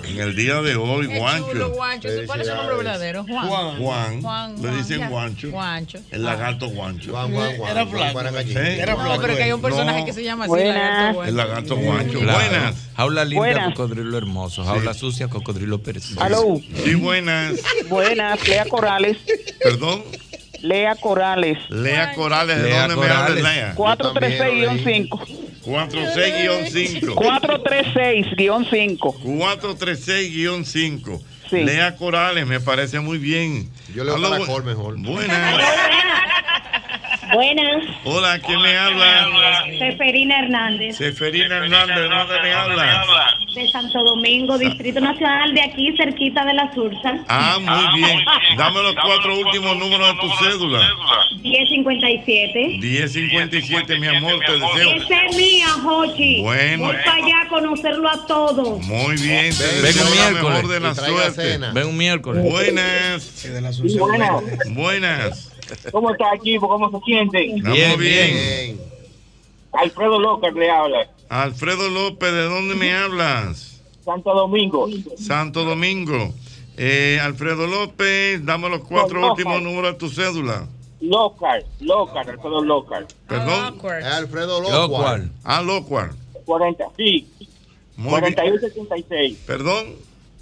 en 0.07 0.19
el 0.19 0.35
día 0.37 0.61
de 0.61 0.75
hoy, 0.77 1.07
Qué 1.09 1.15
chulo, 1.51 1.69
Guancho. 1.71 2.07
¿Cuál 2.25 2.41
es 2.41 2.47
su 2.47 2.55
nombre 2.55 2.75
verdadero? 2.77 3.25
Juan. 3.25 3.47
Juan. 3.77 4.21
Juan, 4.21 4.55
Le 4.55 4.61
Juan, 4.61 4.77
dicen 4.77 4.99
ya. 4.99 5.09
Guancho. 5.09 5.51
Guancho. 5.51 5.99
El 6.09 6.23
lagarto 6.23 6.69
Guancho. 6.69 7.11
Juan, 7.11 7.33
Juan, 7.33 7.57
Juan. 7.57 7.71
Era 7.71 7.85
Juan 7.85 8.11
flaco. 8.11 8.19
Era 8.21 8.93
No, 8.95 9.01
flaco. 9.03 9.21
pero 9.21 9.35
que 9.35 9.43
hay 9.43 9.51
un 9.51 9.61
personaje 9.61 9.99
No. 9.99 10.05
que 10.05 10.13
se 10.13 10.23
llama 10.23 10.45
así, 10.45 10.49
Buenas. 10.49 10.75
Lagarto 10.75 11.09
El 11.09 11.13
Guancho. 11.15 11.35
lagarto 11.35 11.75
Guancho. 11.75 12.19
Claro. 12.19 12.39
Buenas. 12.39 12.75
Jaula 12.95 13.25
Buenas. 13.33 13.73
cocodrilo 13.73 14.17
hermoso. 14.17 14.63
Jaula 14.63 14.93
sucia, 14.93 15.27
cocodrilo 15.27 15.81
perezoso. 15.81 16.21
Aló. 16.21 16.59
Sí, 16.85 16.93
buenas. 16.95 17.55
Buenas, 17.89 18.39
Lea 18.63 18.69
Corales. 18.69 19.17
Perdón. 19.61 20.03
Lea 20.61 20.95
Corales. 20.95 21.57
Lea 21.69 22.13
Corales. 22.13 22.57
¿De 22.57 22.69
Lea 22.69 22.87
dónde 22.87 23.07
me 23.07 23.11
hablas. 23.11 23.41
Lea? 23.41 23.75
436-5. 23.75 25.09
46-5. 25.65 27.15
436-5. 27.15 28.99
436-5. 29.23 31.21
Sí. 31.49 31.57
Lea 31.63 31.95
Corales, 31.95 32.45
me 32.47 32.59
parece 32.59 32.99
muy 32.99 33.17
bien. 33.17 33.69
Yo 33.93 34.03
leo 34.03 34.15
Aló, 34.15 34.29
Caracol 34.31 34.63
mejor. 34.63 34.97
Buenas. 34.97 35.61
Buenas, 37.33 37.83
Hola, 38.03 38.39
¿quién 38.39 38.59
me 38.61 38.75
habla? 38.77 39.27
Seferina 39.77 40.39
Hernández, 40.39 40.97
Seferina 40.97 41.57
Hernández, 41.57 41.95
¿de 41.95 42.09
dónde 42.09 42.41
me 42.41 42.51
habla? 42.53 43.37
de 43.53 43.67
Santo 43.69 44.01
Domingo, 44.03 44.57
Distrito 44.57 44.99
Nacional, 45.01 45.53
de 45.53 45.61
aquí 45.61 45.93
cerquita 45.97 46.43
de 46.45 46.53
la 46.53 46.73
Sursa. 46.73 47.19
Ah, 47.27 47.57
muy 47.59 48.01
bien. 48.01 48.19
Dame 48.57 48.81
los 48.81 48.95
cuatro 48.95 49.37
últimos 49.39 49.77
números 49.77 50.07
de 50.07 50.21
tu 50.21 50.29
cédula. 50.43 50.79
1057. 51.41 52.77
1057, 52.79 53.99
mi 53.99 54.07
amor, 54.07 54.39
te 54.45 54.53
deseo. 54.53 54.91
Esa 54.95 55.25
es 55.25 55.35
mía, 55.35 55.67
Jochi. 55.83 56.41
Bueno. 56.41 56.85
Voy 56.85 56.95
para 57.05 57.13
allá 57.25 57.41
a 57.41 57.47
conocerlo 57.49 58.09
a 58.09 58.25
todos. 58.25 58.79
Muy 58.85 59.15
bien, 59.17 59.53
te 59.55 59.63
Ven 59.63 59.81
deseo 59.81 60.05
un 60.05 60.09
la 60.17 60.29
miércoles. 60.29 60.43
mejor 60.55 60.67
de 60.69 60.79
la 60.79 60.95
suerte. 60.95 61.41
cena. 61.51 61.71
Ven 61.73 61.87
un 61.87 61.97
miércoles. 61.97 62.43
Buenas. 62.43 63.47
Buenas. 63.97 64.69
Buenas. 64.69 65.50
¿Cómo 65.91 66.11
está 66.11 66.33
equipo? 66.35 66.67
¿Cómo 66.67 66.89
se 66.91 67.05
siente? 67.05 67.45
Estamos 67.55 67.97
bien. 67.97 68.79
Alfredo 69.73 70.19
López 70.19 70.53
le 70.53 70.69
habla. 70.69 71.07
Alfredo 71.29 71.89
López, 71.89 72.31
¿de 72.31 72.43
dónde 72.43 72.75
me 72.75 72.93
hablas? 72.93 73.81
Santo 74.03 74.33
Domingo. 74.33 74.87
Santo 75.17 75.63
Domingo. 75.63 76.33
Eh, 76.77 77.19
Alfredo 77.21 77.67
López, 77.67 78.43
dame 78.45 78.69
los 78.69 78.81
cuatro 78.81 79.19
No, 79.19 79.31
últimos 79.31 79.61
no. 79.61 79.69
números 79.69 79.93
de 79.93 79.97
tu 79.99 80.09
cédula. 80.09 80.67
Local, 80.99 81.65
local, 81.79 82.29
Alfredo 82.29 82.63
Local. 82.63 83.07
Perdón. 83.27 83.79
Alfredo 84.03 84.61
Locual. 84.61 85.31
Ah, 85.43 85.61
Locual. 85.61 86.11
40, 86.45 86.85
sí. 86.97 87.27
Muy 87.95 88.19
bien. 88.21 88.33
4886. 88.33 89.37
Perdón. 89.47 89.95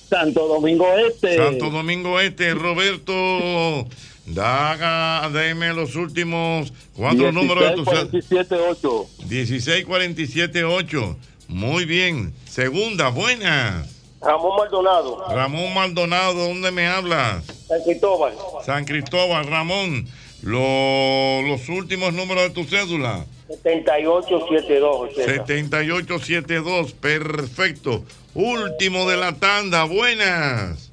Santo 0.09 0.47
Domingo 0.47 0.87
Este. 1.09 1.37
Santo 1.37 1.71
Domingo 1.71 2.21
Este, 2.21 2.55
Roberto. 2.55 3.89
Daga, 4.27 5.29
deme 5.31 5.73
los 5.75 5.97
últimos 5.97 6.73
cuatro 6.95 7.33
números 7.33 7.65
de 7.65 7.75
tu 7.75 7.85
cel- 7.85 8.11
16478. 8.11 9.07
16478. 9.29 11.17
Muy 11.49 11.85
bien. 11.87 12.33
Segunda, 12.49 13.09
buena. 13.09 13.85
Ramón 14.21 14.57
Maldonado. 14.59 15.25
Ramón 15.35 15.75
Maldonado, 15.75 16.35
¿dónde 16.49 16.71
me 16.71 16.87
hablas? 16.87 17.43
San 17.67 17.83
Cristóbal. 17.83 18.35
San 18.65 18.85
Cristóbal, 18.85 19.47
Ramón. 19.47 20.07
Lo- 20.43 21.43
los 21.43 21.69
últimos 21.69 22.13
números 22.15 22.45
de 22.45 22.51
tu 22.51 22.65
cédula. 22.65 23.25
7872. 23.63 25.11
7872, 25.15 26.93
perfecto. 26.93 28.05
Último 28.35 29.09
de 29.11 29.17
la 29.17 29.33
tanda, 29.35 29.85
buenas. 29.85 30.91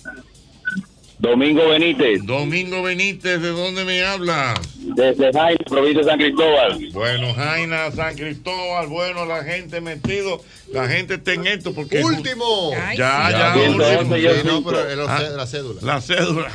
Domingo 1.19 1.69
Benítez. 1.69 2.24
Domingo 2.26 2.84
Benítez, 2.84 3.42
¿de 3.42 3.50
dónde 3.50 3.84
me 3.85 4.03
hablas? 4.03 4.59
Desde 4.77 5.32
Jaime, 5.34 5.58
provincia 5.67 6.03
de 6.03 6.09
San 6.09 6.19
Cristóbal. 6.19 6.90
Bueno, 6.93 7.34
Jaina, 7.34 7.92
San 7.92 8.16
Cristóbal, 8.16 8.88
bueno, 8.88 9.26
la 9.26 9.43
gente 9.43 9.82
metido, 9.82 10.43
la 10.72 10.88
gente 10.88 11.16
está 11.16 11.34
en 11.34 11.48
esto 11.48 11.74
porque... 11.74 12.03
Último. 12.03 12.72
Ya, 12.95 13.32
ya, 13.32 13.56
último. 13.58 14.16
sí, 14.16 14.42
no, 14.45 14.64
pero 14.64 15.08
Ah, 15.09 15.22
la 15.35 15.48
cédula. 15.48 15.80
La 15.82 16.01
cédula. 16.01 16.51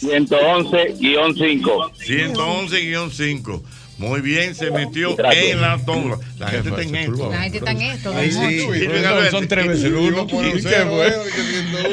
111-5. 0.00 1.92
111-5. 1.98 3.62
Muy 3.98 4.20
bien, 4.20 4.54
se 4.54 4.70
metió 4.70 5.16
Gracias. 5.16 5.44
en 5.46 5.60
la 5.60 5.76
tómbola. 5.84 6.18
La 6.38 6.46
gente 6.50 6.68
está 6.68 6.82
en 6.82 6.94
esto. 6.94 7.30
La 7.32 7.40
gente 7.42 7.58
está 7.58 7.70
en 7.72 7.82
esto. 7.82 8.14
Ahí 8.14 8.30
don 8.30 8.48
sí. 8.48 8.56
Moncho. 8.60 8.74
Y 8.76 8.86
Luis 8.86 9.04
Alberto- 9.04 9.30
Son 9.32 9.48
tres 9.48 9.66
veces 9.66 9.84
el 9.86 9.94
uno. 9.96 10.26
Y- 10.30 10.34
¿Y 10.36 10.48
y- 10.50 10.62
qué 10.62 10.86
fue? 10.88 11.14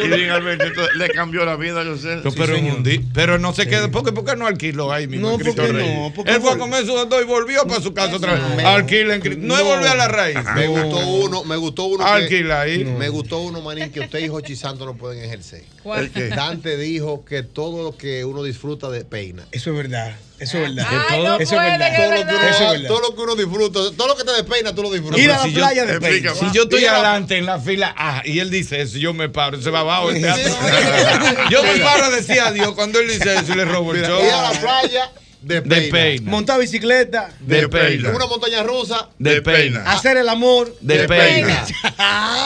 Y 0.03 0.07
Luis 0.09 0.29
Alberto, 0.29 0.65
entonces, 0.65 0.95
le 0.97 1.09
cambió 1.09 1.45
la 1.45 1.55
vida 1.55 1.81
a 1.81 1.83
José. 1.85 2.19
Pero, 3.15 3.39
no 3.39 3.53
se 3.53 3.65
quedó. 3.67 3.89
¿Por 3.89 4.05
qué, 4.05 4.11
por 4.11 4.23
qué 4.23 4.35
no 4.35 4.45
alquiló 4.45 4.91
ahí 4.91 5.07
mismo? 5.07 5.29
No, 5.29 5.33
en 5.33 5.39
Cristo 5.39 5.63
¿por 5.63 5.71
qué 5.71 5.77
Rey? 5.79 5.95
no? 5.95 6.13
¿Por 6.13 6.25
qué 6.25 6.31
Él 6.35 6.41
fue 6.41 6.51
a 6.51 6.57
comer 6.59 6.85
su 6.85 6.93
dos 6.93 7.21
y 7.23 7.25
volvió 7.25 7.65
para 7.65 7.81
su 7.81 7.91
casa 7.91 8.15
otra 8.17 8.33
vez. 8.35 8.63
Alquila 8.65 9.15
en. 9.15 9.47
No, 9.47 9.57
es 9.57 9.63
volver 9.63 9.87
a 9.87 9.95
la 9.95 10.07
raíz. 10.07 10.37
Me 10.53 10.67
gustó 10.67 11.07
uno, 11.07 11.43
me 11.43 11.55
gustó 11.55 11.85
uno. 11.85 12.05
Alquila 12.05 12.61
ahí. 12.61 12.85
Me 12.85 13.09
gustó 13.09 13.39
uno, 13.39 13.61
Manín, 13.61 13.91
que 13.91 14.01
usted 14.01 14.19
y 14.19 14.27
Jochi 14.27 14.55
Santos 14.55 14.85
no 14.85 14.95
pueden 14.95 15.23
ejercer. 15.23 15.63
¿Cuál? 15.85 16.11
Dante 16.35 16.77
dijo 16.77 17.23
que 17.25 17.43
todo 17.43 17.83
lo 17.83 17.95
que 17.95 18.25
uno 18.25 18.41
disfruta 18.41 18.89
de 18.89 19.05
peina. 19.05 19.43
Eso 19.51 19.69
es 19.69 19.77
verdad. 19.77 20.15
Eso 20.39 20.57
es 20.57 20.63
verdad. 20.75 20.87
Ay, 21.09 21.23
no 21.23 21.35
Eso 21.37 21.55
es 21.55 21.61
verdad. 21.61 21.95
que 21.95 22.03
es 22.03 22.09
verdad. 22.09 22.49
Eso 22.49 22.63
es 22.65 22.71
verdad. 22.71 22.87
Todo 22.87 23.01
lo 23.01 23.15
que 23.15 23.21
uno 23.21 23.35
disfruta, 23.35 23.79
todo 23.95 24.07
lo 24.07 24.15
que 24.17 24.23
te 24.23 24.31
despeina, 24.31 24.73
tú 24.73 24.81
lo 24.81 24.91
disfrutas. 24.91 25.19
Ir 25.19 25.31
a 25.31 25.37
la 25.37 25.43
Si 25.43 25.51
yo- 25.51 25.59
playa 25.59 25.85
de 25.85 25.99
Peina. 26.01 26.33
Si 26.33 26.45
yo 26.51 26.63
estoy 26.63 26.85
adelante 26.85 27.37
en 27.37 27.45
la 27.45 27.59
fila 27.59 27.93
A 27.95 28.23
y 28.25 28.39
él 28.39 28.49
dice 28.49 28.81
eso, 28.81 28.97
yo 28.97 29.13
me 29.13 29.29
paro, 29.29 29.61
se 29.61 29.69
va 29.69 29.81
abajo. 29.81 30.09
el 30.09 30.21
teatro. 30.23 30.53
yo 31.51 31.61
me 31.63 31.77
paro 31.81 32.05
a 32.05 32.09
decir 32.09 32.39
adiós 32.39 32.71
cuando 32.73 32.99
él 32.99 33.07
dice 33.07 33.35
eso 33.35 33.53
y 33.53 33.55
le 33.55 33.65
robo 33.65 33.93
el 33.93 34.03
show. 34.03 34.19
ir 34.25 34.31
a 34.31 34.51
la 34.51 34.59
playa 34.59 35.11
de 35.45 35.61
De 35.61 35.61
peina. 35.61 35.91
peina. 35.91 36.31
Montar 36.31 36.59
bicicleta. 36.59 37.29
De 37.39 37.69
peina. 37.69 38.09
Una 38.09 38.25
montaña 38.25 38.63
rusa 38.63 39.09
De 39.19 39.41
peina. 39.41 39.83
Hacer 39.91 40.17
el 40.17 40.27
amor. 40.27 40.75
De 40.81 41.07
peina. 41.07 41.65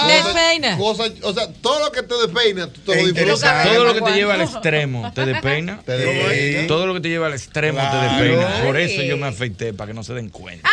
Despeina. 0.07 0.77
Cosas, 0.77 1.11
o 1.23 1.33
sea, 1.33 1.51
todo 1.61 1.79
lo 1.79 1.91
que 1.91 2.03
te 2.03 2.13
despeina, 2.15 2.67
tú 2.67 2.81
te 2.81 2.95
lo 2.95 3.07
disfrutas. 3.07 3.63
Todo 3.69 3.83
lo 3.85 3.93
que 3.93 4.01
te 4.01 4.11
lleva 4.11 4.33
al 4.33 4.41
extremo 4.41 5.11
te 5.13 5.25
despeina. 5.25 5.81
Te. 5.85 6.65
Todo 6.67 6.87
lo 6.87 6.93
que 6.93 6.99
te 6.99 7.09
lleva 7.09 7.27
al 7.27 7.33
extremo 7.33 7.79
te 7.89 7.97
despeina. 7.97 8.63
Por 8.65 8.77
eso 8.77 9.01
yo 9.01 9.17
me 9.17 9.27
afeité, 9.27 9.73
para 9.73 9.87
que 9.87 9.93
no 9.93 10.03
se 10.03 10.13
den 10.13 10.29
cuenta. 10.29 10.69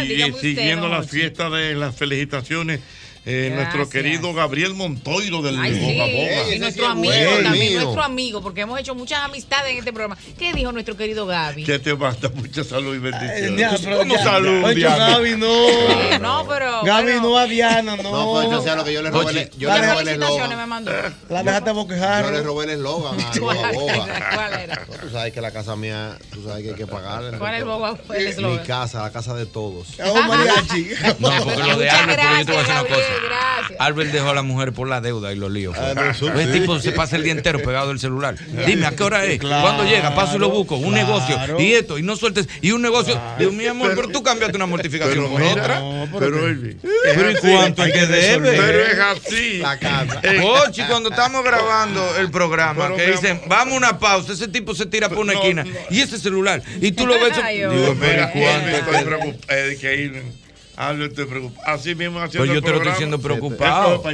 Si- 0.00 0.06
Dígame 0.08 0.32
usted, 0.32 0.48
siguiendo 0.48 0.88
la 0.88 1.02
fiesta 1.02 1.50
de 1.50 1.74
las 1.74 1.96
felicitaciones, 1.96 2.80
eh, 3.24 3.52
nuestro 3.54 3.88
querido 3.88 4.32
Gabriel 4.34 4.74
Montoiro 4.74 5.42
del 5.42 5.58
Ay, 5.60 5.74
sí. 5.74 5.80
Boga 5.80 6.06
Boga. 6.12 6.54
Y 6.54 6.58
nuestro 6.58 6.86
amigo 6.88 7.14
bueno. 7.14 7.42
también, 7.50 7.68
mío. 7.70 7.80
nuestro 7.82 8.02
amigo, 8.02 8.42
porque 8.42 8.60
hemos 8.62 8.80
hecho 8.80 8.94
muchas 8.94 9.20
amistades 9.20 9.72
en 9.72 9.78
este 9.78 9.92
programa. 9.92 10.18
¿Qué 10.38 10.52
dijo 10.52 10.72
nuestro 10.72 10.96
querido 10.96 11.24
Gaby? 11.26 11.64
Que 11.64 11.78
te 11.78 11.92
basta 11.92 12.28
mucha 12.30 12.64
salud 12.64 12.94
y 12.94 12.98
bendiciones. 12.98 13.80
Pero 13.84 13.98
¿Cómo 13.98 14.14
ya. 14.16 14.22
salud, 14.24 14.64
Oye, 14.64 14.74
Diana? 14.74 15.08
Gaby, 15.10 15.36
no. 15.36 16.18
No, 16.18 16.46
pero. 16.48 16.82
Gaby, 16.82 17.12
bueno, 17.12 17.22
no 17.28 17.38
a 17.38 17.46
Diana, 17.46 17.96
no. 17.96 18.02
No, 18.02 18.48
pues 18.50 18.64
sea 18.64 18.74
lo 18.76 18.84
que 18.84 18.92
yo 18.92 19.02
le 19.02 19.10
robé. 19.10 19.24
Oye, 19.26 19.50
Yo 19.56 19.72
le 19.72 19.86
robé 19.86 20.02
el 20.02 20.08
eslogan. 20.08 20.56
me 20.56 20.66
mandó. 20.66 20.92
La 21.28 21.42
dejaste 21.42 21.70
boquejar. 21.70 22.24
Yo 22.24 22.30
le 22.32 22.42
robé 22.42 22.64
el 22.64 22.70
eslogan 22.70 23.20
a 23.20 23.38
Boga 23.38 23.72
Boga. 23.72 24.30
¿Cuál 24.34 24.52
era? 24.54 24.84
Tú 25.00 25.10
sabes 25.10 25.32
que 25.32 25.40
la 25.40 25.50
casa 25.52 25.76
mía, 25.76 26.18
tú 26.32 26.42
sabes 26.44 26.62
que 26.64 26.70
hay 26.70 26.76
que 26.76 26.86
pagarla. 26.86 27.38
¿Cuál 27.38 27.54
es 27.54 27.60
el 27.60 27.66
boba- 27.66 27.98
el 28.16 28.46
Mi 28.46 28.58
casa, 28.66 29.02
la 29.02 29.12
casa 29.12 29.34
de 29.34 29.46
todos. 29.46 29.88
Oh, 30.04 30.22
mariachi. 30.22 30.88
No, 31.18 31.30
porque 31.44 31.62
lo 31.62 31.76
de 31.78 31.90
Albert, 31.90 32.20
porque 32.20 32.38
yo 32.38 32.46
te 32.46 32.52
voy 32.52 32.60
a 32.60 32.62
decir 32.62 32.72
una 32.72 32.82
cosa. 32.84 33.11
Gracias. 33.24 33.80
Albert 33.80 34.10
dejó 34.12 34.30
a 34.30 34.34
la 34.34 34.42
mujer 34.42 34.72
por 34.72 34.88
la 34.88 35.00
deuda 35.00 35.32
y 35.32 35.36
los 35.36 35.50
líos. 35.50 35.76
fue. 35.76 35.84
Ah, 35.96 36.14
el 36.40 36.52
sí. 36.52 36.60
tipo 36.60 36.78
se 36.78 36.92
pasa 36.92 37.16
el 37.16 37.22
día 37.22 37.32
entero 37.32 37.60
pegado 37.62 37.88
del 37.88 37.98
celular. 38.00 38.36
Dime, 38.66 38.86
¿a 38.86 38.92
qué 38.92 39.02
hora 39.02 39.24
es? 39.24 39.38
Claro, 39.38 39.62
¿Cuándo 39.62 39.84
llega? 39.84 40.14
Paso 40.14 40.36
y 40.36 40.38
lo 40.38 40.50
busco. 40.50 40.76
Un 40.76 40.92
claro. 40.92 41.06
negocio. 41.06 41.60
Y 41.60 41.72
esto, 41.74 41.98
y 41.98 42.02
no 42.02 42.16
sueltes. 42.16 42.48
Y 42.60 42.72
un 42.72 42.82
negocio. 42.82 43.20
Dios 43.38 43.52
mío, 43.52 43.70
amor, 43.70 43.92
pero 43.94 44.08
tú 44.08 44.22
cambiaste 44.22 44.56
una 44.56 44.66
mortificación 44.66 45.30
por 45.30 45.42
otra. 45.42 45.80
pero, 46.18 46.48
Elvi, 46.48 46.76
Pero 47.04 47.30
¿y 47.30 47.34
es 47.34 47.40
cuánto 47.40 47.84
es 47.84 47.92
que 47.92 48.06
debe? 48.06 48.52
Pero 48.56 48.80
es 48.86 48.98
así. 48.98 49.58
La 49.58 49.78
casa. 49.78 50.20
Eh, 50.22 50.40
Ochi, 50.42 50.82
cuando 50.84 51.10
estamos 51.10 51.42
grabando 51.44 52.16
el 52.18 52.30
programa, 52.30 52.84
Pero, 52.84 52.96
que 52.96 53.06
dicen, 53.12 53.40
vamos 53.46 53.74
a 53.74 53.76
una 53.76 53.98
pausa, 53.98 54.32
ese 54.32 54.48
tipo 54.48 54.74
se 54.74 54.86
tira 54.86 55.08
por 55.08 55.18
una 55.18 55.32
No, 55.34 55.40
esquina. 55.40 55.64
no. 55.64 55.70
Y 55.90 56.00
ese 56.00 56.18
celular. 56.18 56.62
Y 56.80 56.92
tú 56.92 57.06
lo 57.06 57.14
ves. 57.14 57.32
Ay, 57.42 57.58
Digo, 57.58 57.96
pero 57.98 58.12
Mira, 58.12 58.32
¿y 58.34 58.40
cuánto 58.40 58.68
estoy 58.70 59.04
preocupado. 59.04 59.36
eh, 59.48 59.78
que 59.80 59.94
ir 59.96 60.22
Albert, 60.88 61.14
te 61.14 61.26
preocupa. 61.26 61.62
Así 61.64 61.94
mismo 61.94 62.20
haciendo 62.20 62.46
Pues 62.46 62.54
yo 62.54 62.62
te 62.62 62.70
lo 62.70 62.76
estoy 62.76 62.92
diciendo 62.92 63.18
preocupado. 63.18 63.94
es 63.94 64.00
Ah. 64.04 64.10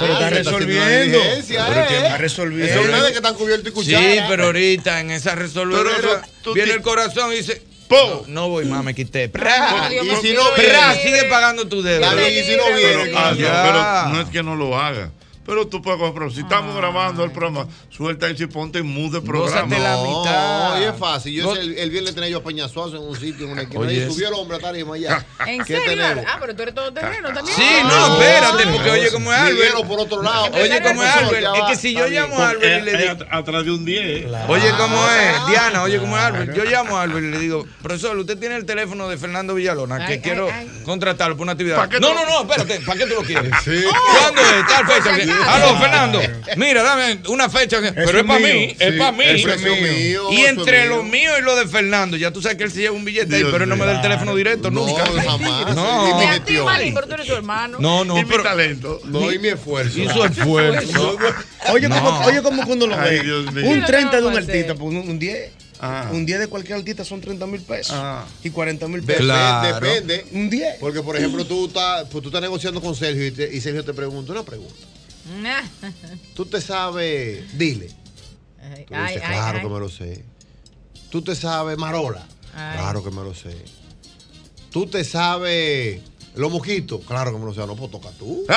Pero 0.00 0.12
está 0.12 0.30
resolviendo. 0.30 1.18
Pero 1.18 1.80
eh. 1.80 1.86
que 1.88 1.96
está 1.96 2.06
Esos 2.08 2.18
resolviendo. 2.18 2.80
ustedes 2.82 3.10
que 3.10 3.16
están 3.16 3.34
cubiertos 3.34 3.68
y 3.68 3.72
cuchara. 3.72 3.98
Sí, 4.12 4.18
pero 4.28 4.44
ahorita 4.46 5.00
en 5.00 5.10
esa 5.10 5.30
Pero 5.30 5.42
resolvedera 5.42 5.90
eso, 5.98 6.20
tú 6.42 6.54
viene 6.54 6.72
el 6.72 6.82
corazón 6.82 7.32
y 7.32 7.36
dice, 7.36 7.62
¡Po! 7.88 8.24
no, 8.26 8.42
no 8.42 8.48
voy 8.50 8.66
más, 8.66 8.84
me 8.84 8.94
quité. 8.94 9.28
¡Pra! 9.28 9.88
Y 9.92 10.16
si 10.26 10.32
no 10.32 10.42
¡Pra! 10.54 10.92
viene, 10.94 11.02
Sigue 11.02 11.24
pagando 11.28 11.66
tu 11.66 11.82
deuda. 11.82 12.12
Y 12.30 12.44
si 12.44 12.56
no 12.56 12.62
Pero, 12.74 13.04
viene. 13.04 13.12
Ya. 13.38 13.62
pero 13.64 14.14
no 14.14 14.20
es 14.20 14.28
que 14.28 14.42
no 14.42 14.54
lo 14.56 14.78
haga. 14.78 15.10
Pero 15.46 15.66
tú 15.66 15.80
puedes 15.82 15.98
coger, 15.98 16.14
pero 16.14 16.30
si 16.30 16.40
estamos 16.40 16.76
grabando 16.76 17.24
el 17.24 17.32
programa, 17.32 17.66
suelta 17.88 18.28
eso 18.28 18.44
y 18.44 18.46
ponte 18.46 18.78
en 18.80 18.86
mood 18.86 19.10
de 19.14 19.20
programa. 19.22 19.62
Gózate 19.62 19.78
la 19.82 19.92
No, 19.96 20.18
mitad. 20.20 20.74
oye, 20.76 20.88
es 20.88 20.96
fácil. 20.98 21.32
Yo 21.32 21.52
ese- 21.52 21.62
el, 21.62 21.78
el 21.78 21.90
viernes 21.90 22.14
tenía 22.14 22.28
yo 22.28 22.38
a 22.38 22.42
Peñasuazo 22.42 22.96
en 22.96 23.02
un 23.02 23.16
sitio, 23.16 23.46
en 23.46 23.52
una 23.52 23.62
esquina. 23.62 23.80
Oye, 23.80 24.06
Y 24.06 24.10
subió 24.12 24.28
el 24.28 24.34
hombre 24.34 24.58
a 24.58 24.60
tarima 24.60 24.94
allá. 24.94 25.26
¿En 25.46 25.64
¿Qué 25.64 25.78
serio? 25.78 25.90
tenemos? 26.02 26.24
Ah, 26.28 26.36
pero 26.40 26.54
tú 26.54 26.62
eres 26.62 26.74
todo 26.74 26.92
terreno 26.92 27.32
también. 27.32 27.56
Sí, 27.56 27.64
no, 27.82 28.14
espérate, 28.20 28.66
porque 28.66 28.90
oye 28.90 29.10
cómo 29.10 29.32
es 29.32 29.38
Albert. 29.38 29.86
por 29.88 30.00
otro 30.00 30.22
lado. 30.22 30.44
Oye, 30.52 30.82
cómo 30.82 31.02
es 31.02 31.10
Albert. 31.10 31.46
Es 31.56 31.62
que 31.70 31.76
si 31.76 31.94
yo 31.94 32.06
llamo 32.06 32.38
a 32.38 32.50
Albert 32.50 32.82
y 32.82 32.84
le 32.84 32.96
digo, 32.98 33.12
atrás 33.30 33.64
de 33.64 33.70
un 33.70 33.84
10. 33.84 34.26
Oye, 34.46 34.70
¿cómo 34.78 35.08
es? 35.10 35.46
Diana, 35.48 35.82
oye, 35.82 35.98
¿cómo 35.98 36.16
es 36.18 36.22
Albert? 36.22 36.54
Yo 36.54 36.64
llamo 36.64 36.98
a 36.98 37.02
Albert 37.02 37.24
y 37.24 37.30
le 37.30 37.38
digo, 37.38 37.66
profesor, 37.82 38.16
usted 38.18 38.38
tiene 38.38 38.56
el 38.56 38.66
teléfono 38.66 39.08
de 39.08 39.16
Fernando 39.16 39.54
Villalona, 39.54 40.04
que 40.06 40.12
Ay, 40.14 40.20
quiero 40.20 40.48
ay, 40.52 40.70
contratarlo 40.84 41.36
por 41.36 41.44
una 41.44 41.52
actividad. 41.52 41.76
¿Para 41.76 41.88
qué 41.88 41.98
No, 41.98 42.12
no, 42.14 42.24
no, 42.26 42.40
espérate, 42.42 42.80
¿para 42.84 42.98
qué 42.98 43.06
tú 43.06 43.14
lo 43.14 43.22
quieres? 43.22 43.50
Sí. 43.64 43.82
¿Cuándo 44.20 44.40
es? 44.42 44.66
Tal 44.66 44.86
fecha. 44.86 45.29
Aló, 45.46 45.78
Fernando, 45.78 46.20
mira, 46.56 46.82
dame 46.82 47.20
una 47.28 47.48
fecha. 47.48 47.78
Pero 47.94 48.18
es 48.20 48.24
para 48.26 48.38
mío. 48.40 48.48
mí, 48.54 48.76
es 48.78 48.92
Sí, 48.92 48.98
para 48.98 49.12
mí. 49.12 49.24
eso 49.26 49.48
es 49.52 49.60
mío, 49.62 50.30
Y 50.32 50.40
entre 50.42 50.82
es 50.84 50.88
mío. 50.88 50.96
lo 50.96 51.02
mío 51.04 51.30
y 51.38 51.42
lo 51.42 51.56
de 51.56 51.66
Fernando, 51.66 52.16
ya 52.16 52.32
tú 52.32 52.40
sabes 52.42 52.56
que 52.58 52.64
él 52.64 52.70
se 52.72 52.80
lleva 52.80 52.94
un 52.96 53.04
billete 53.04 53.34
ahí, 53.34 53.40
Dios 53.42 53.52
pero 53.52 53.64
él 53.64 53.70
no 53.70 53.76
me 53.76 53.86
da 53.86 53.92
el 53.96 54.00
teléfono 54.02 54.34
directo 54.34 54.70
No, 54.70 54.86
nunca. 54.86 55.04
jamás. 55.06 55.74
No. 55.74 56.08
Y 56.08 56.14
mi 56.52 56.56
Y. 56.58 56.62
Malin, 56.62 56.94
pero 56.94 57.06
tú 57.06 57.14
eres 57.14 57.26
su 57.26 57.34
hermano. 57.34 57.78
No, 57.80 58.04
no, 58.04 58.18
y 58.18 58.24
mi 58.24 58.30
pero 58.30 58.42
talento. 58.42 59.00
No, 59.04 59.30
y 59.32 59.38
mi 59.38 59.48
esfuerzo. 59.48 59.98
hizo 60.00 60.24
esfuerzo. 60.24 61.16
Oye, 61.72 61.88
No. 61.88 62.02
como, 62.02 62.20
oye, 62.26 62.42
como 62.42 62.66
cuando 62.66 62.86
lo 62.86 62.96
ve. 62.96 63.20
Un 63.64 63.84
30 63.84 64.20
de 64.20 64.26
un 64.26 64.32
¿Qué 64.34 64.38
es 64.40 64.48
artista, 64.48 64.74
pues 64.74 64.86
un, 64.94 64.96
un 64.96 65.18
10. 65.18 65.50
Ah. 65.82 66.08
Un 66.12 66.26
10 66.26 66.40
de 66.40 66.46
cualquier 66.46 66.76
artista 66.78 67.04
son 67.06 67.20
30 67.22 67.46
mil 67.46 67.60
pesos. 67.62 67.94
Ah. 67.96 68.24
Y 68.44 68.50
40 68.50 68.86
mil 68.88 69.02
pesos. 69.02 69.22
Claro. 69.22 69.80
depende. 69.80 70.26
Un 70.32 70.50
10. 70.50 70.76
Porque, 70.78 71.00
por 71.02 71.16
ejemplo, 71.16 71.46
tú 71.46 71.66
estás, 71.68 72.04
pues, 72.10 72.22
tú 72.22 72.28
estás 72.28 72.42
negociando 72.42 72.80
con 72.82 72.94
Sergio 72.94 73.26
y, 73.26 73.30
te- 73.30 73.54
y 73.54 73.60
Sergio 73.62 73.82
te 73.84 73.94
pregunta 73.94 74.32
una 74.32 74.42
pregunta. 74.42 74.74
Tú 76.34 76.46
te 76.46 76.60
sabes, 76.60 77.56
dile. 77.58 77.90
Ay, 78.62 78.84
Tú 78.86 78.94
dices, 78.94 79.22
ay, 79.24 79.34
claro 79.34 79.58
ay. 79.58 79.64
que 79.64 79.68
me 79.72 79.80
lo 79.80 79.88
sé. 79.88 80.24
Tú 81.10 81.22
te 81.22 81.34
sabes 81.34 81.76
Marola. 81.78 82.26
Claro 82.52 83.02
que 83.02 83.10
me 83.10 83.22
lo 83.22 83.34
sé. 83.34 83.56
Tú 84.70 84.86
te 84.86 85.04
sabes 85.04 86.00
los 86.40 86.50
mosquitos. 86.50 87.00
Claro 87.06 87.32
que 87.32 87.38
me 87.38 87.44
lo 87.44 87.54
sé. 87.54 87.60
No 87.60 87.76
puedo 87.76 87.90
tocar 87.90 88.12
tú. 88.18 88.44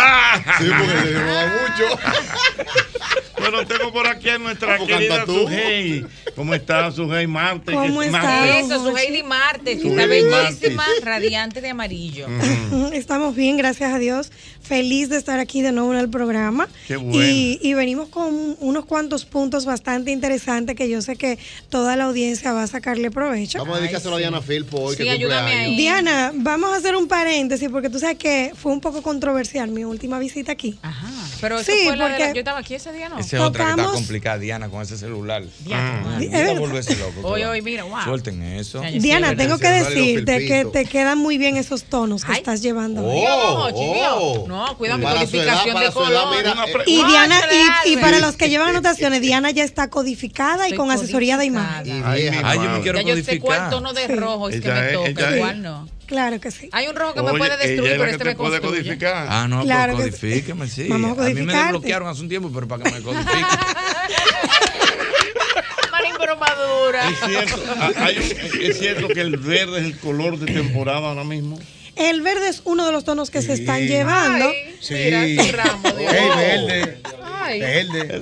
Sí, 0.59 0.69
porque 0.77 0.91
Sergio 0.93 1.19
no 1.25 1.33
da 1.33 1.45
mucho. 1.47 1.99
Bueno, 3.43 3.67
tengo 3.67 3.91
por 3.91 4.07
aquí 4.07 4.29
a 4.29 4.37
nuestra 4.37 4.77
¿Cómo 4.77 4.87
querida? 4.87 5.25
Sujei. 5.25 6.05
¿Cómo 6.33 6.53
está 6.53 6.89
Sujei 6.91 7.27
Marte? 7.27 7.73
¿Cómo 7.73 8.01
está? 8.01 8.21
Marte. 8.21 8.59
Eso, 8.59 8.89
su 8.89 8.95
Heidi 8.95 9.21
Martes, 9.21 9.75
que 9.75 9.81
Su 9.81 9.89
está 9.89 10.05
bellísima, 10.05 10.85
radiante 11.03 11.59
de 11.59 11.69
amarillo. 11.69 12.27
Estamos 12.93 13.35
bien, 13.35 13.57
gracias 13.57 13.93
a 13.93 13.99
Dios. 13.99 14.31
Feliz 14.61 15.09
de 15.09 15.17
estar 15.17 15.39
aquí 15.39 15.61
de 15.61 15.73
nuevo 15.73 15.91
en 15.93 15.99
el 15.99 16.09
programa. 16.09 16.69
Qué 16.87 16.95
bueno. 16.95 17.21
Y, 17.21 17.59
y 17.61 17.73
venimos 17.73 18.07
con 18.07 18.55
unos 18.61 18.85
cuantos 18.85 19.25
puntos 19.25 19.65
bastante 19.65 20.11
interesantes 20.11 20.77
que 20.77 20.87
yo 20.87 21.01
sé 21.01 21.17
que 21.17 21.37
toda 21.67 21.97
la 21.97 22.05
audiencia 22.05 22.53
va 22.53 22.63
a 22.63 22.67
sacarle 22.67 23.11
provecho. 23.11 23.59
Vamos 23.59 23.77
a 23.77 23.81
dedicárselo 23.81 24.15
a 24.15 24.19
Diana 24.19 24.41
Filpo 24.41 24.79
hoy, 24.79 24.95
Sí, 24.95 25.03
que 25.03 25.09
ayúdame 25.09 25.51
ahí. 25.53 25.75
Diana, 25.75 26.31
vamos 26.33 26.71
a 26.71 26.77
hacer 26.77 26.95
un 26.95 27.09
paréntesis 27.09 27.69
porque 27.73 27.89
tú 27.89 27.99
sabes 27.99 28.17
que 28.17 28.53
fue 28.55 28.71
un 28.71 28.79
poco 28.79 29.01
controversial 29.01 29.69
mi 29.69 29.83
última 29.83 30.17
visita 30.19 30.53
aquí. 30.53 30.79
Ajá. 30.81 31.07
Pero 31.41 31.59
eso 31.59 31.69
Sí, 31.71 31.79
fue 31.87 31.97
la 31.97 32.07
de 32.07 32.19
la- 32.19 32.31
yo 32.33 32.39
estaba 32.39 32.59
aquí 32.59 32.75
ese 32.75 32.93
día, 32.93 33.09
¿no? 33.09 33.19
Esa 33.19 33.35
es 33.37 33.41
otra 33.43 33.65
que 33.65 33.69
está 33.71 33.81
Tocamos- 33.83 33.95
complicada, 33.95 34.37
Diana, 34.37 34.69
con 34.69 34.81
ese 34.81 34.97
celular. 34.97 35.43
Diana, 35.65 36.17
Ah, 36.31 36.53
volverse 36.59 36.95
loco. 36.95 37.27
Oye, 37.27 37.45
oye, 37.45 37.61
mira, 37.61 37.83
wow. 37.83 38.01
Suelten 38.05 38.41
eso. 38.43 38.81
Diana, 38.81 39.35
tengo 39.35 39.57
que 39.57 39.67
decirte 39.67 40.45
que 40.47 40.65
te 40.71 40.85
quedan 40.85 41.17
muy 41.17 41.37
bien 41.37 41.57
esos 41.57 41.83
tonos 41.83 42.23
que 42.23 42.31
Ay. 42.31 42.37
estás 42.37 42.61
llevando. 42.61 43.01
Oh, 43.03 43.69
oh. 43.73 44.45
No, 44.47 44.77
cuida 44.77 44.97
mi 44.97 45.03
Para 45.03 45.25
su 45.25 45.35
edad, 45.37 45.53
codificación 45.63 45.79
de 45.83 45.91
color. 45.91 46.35
mira, 46.37 46.55
pre- 46.71 46.83
Y 46.87 47.03
Diana, 47.03 47.41
y, 47.85 47.97
para 47.97 48.19
los 48.19 48.35
que 48.37 48.49
llevan 48.49 48.69
anotaciones, 48.69 49.21
Diana 49.21 49.51
ya 49.51 49.63
está 49.63 49.89
codificada 49.89 50.69
y 50.69 50.73
con 50.75 50.91
asesoría 50.91 51.37
de 51.37 51.45
imagen. 51.45 52.03
Ay, 52.05 52.29
Ay, 52.43 52.57
yo 52.59 52.69
me 52.69 52.81
quiero 52.81 52.99
Ya 53.01 53.15
yo 53.15 53.23
sé 53.23 53.39
cuál 53.39 53.69
tono 53.69 53.91
de 53.93 54.07
rojo 54.07 54.49
es 54.49 54.61
que 54.61 54.69
me 54.71 54.91
toca, 54.93 55.35
igual 55.35 55.61
no. 55.61 55.87
Claro 56.13 56.39
que 56.39 56.51
sí. 56.51 56.69
Hay 56.71 56.87
un 56.87 56.95
rojo 56.95 57.15
que 57.15 57.23
me 57.23 57.31
puede 57.39 57.57
destruir, 57.57 57.93
pero 57.97 58.05
este 58.05 58.17
te 58.19 58.23
me 58.25 58.35
puede 58.35 58.61
construye. 58.61 58.83
codificar. 58.83 59.25
Ah, 59.27 59.47
no, 59.47 59.63
Claro 59.63 59.93
pues 59.95 60.05
que 60.05 60.11
sí. 60.11 60.19
codifíqueme, 60.19 60.67
sí. 60.67 60.87
Vamos 60.87 61.17
a 61.17 61.25
a 61.25 61.29
mí 61.29 61.41
me 61.41 61.53
desbloquearon 61.55 62.07
hace 62.07 62.21
un 62.21 62.29
tiempo, 62.29 62.51
pero 62.53 62.67
para 62.67 62.83
que 62.83 62.91
me 62.91 63.01
pero 66.19 66.35
madura. 66.37 67.09
Es 67.09 67.17
cierto, 67.27 67.63
ah, 67.79 67.91
hay 67.97 68.17
es 68.61 68.77
cierto 68.79 69.07
que 69.07 69.21
el 69.21 69.37
verde 69.37 69.79
es 69.79 69.85
el 69.85 69.97
color 69.97 70.37
de 70.37 70.53
temporada 70.53 71.09
ahora 71.09 71.23
mismo. 71.23 71.57
El 71.95 72.21
verde 72.21 72.49
es 72.49 72.61
uno 72.65 72.85
de 72.85 72.91
los 72.91 73.03
tonos 73.05 73.31
que 73.31 73.41
se 73.41 73.53
están 73.53 73.87
llevando. 73.87 74.49
Ay, 74.49 74.75
mira, 74.91 75.23
Sí. 75.25 75.37
ese 75.39 75.51
ramo, 75.51 75.89
Dios. 75.97 76.13
Ey, 76.13 76.29
verde. 76.37 76.97
Ay. 77.23 77.59
Verde. 77.59 78.21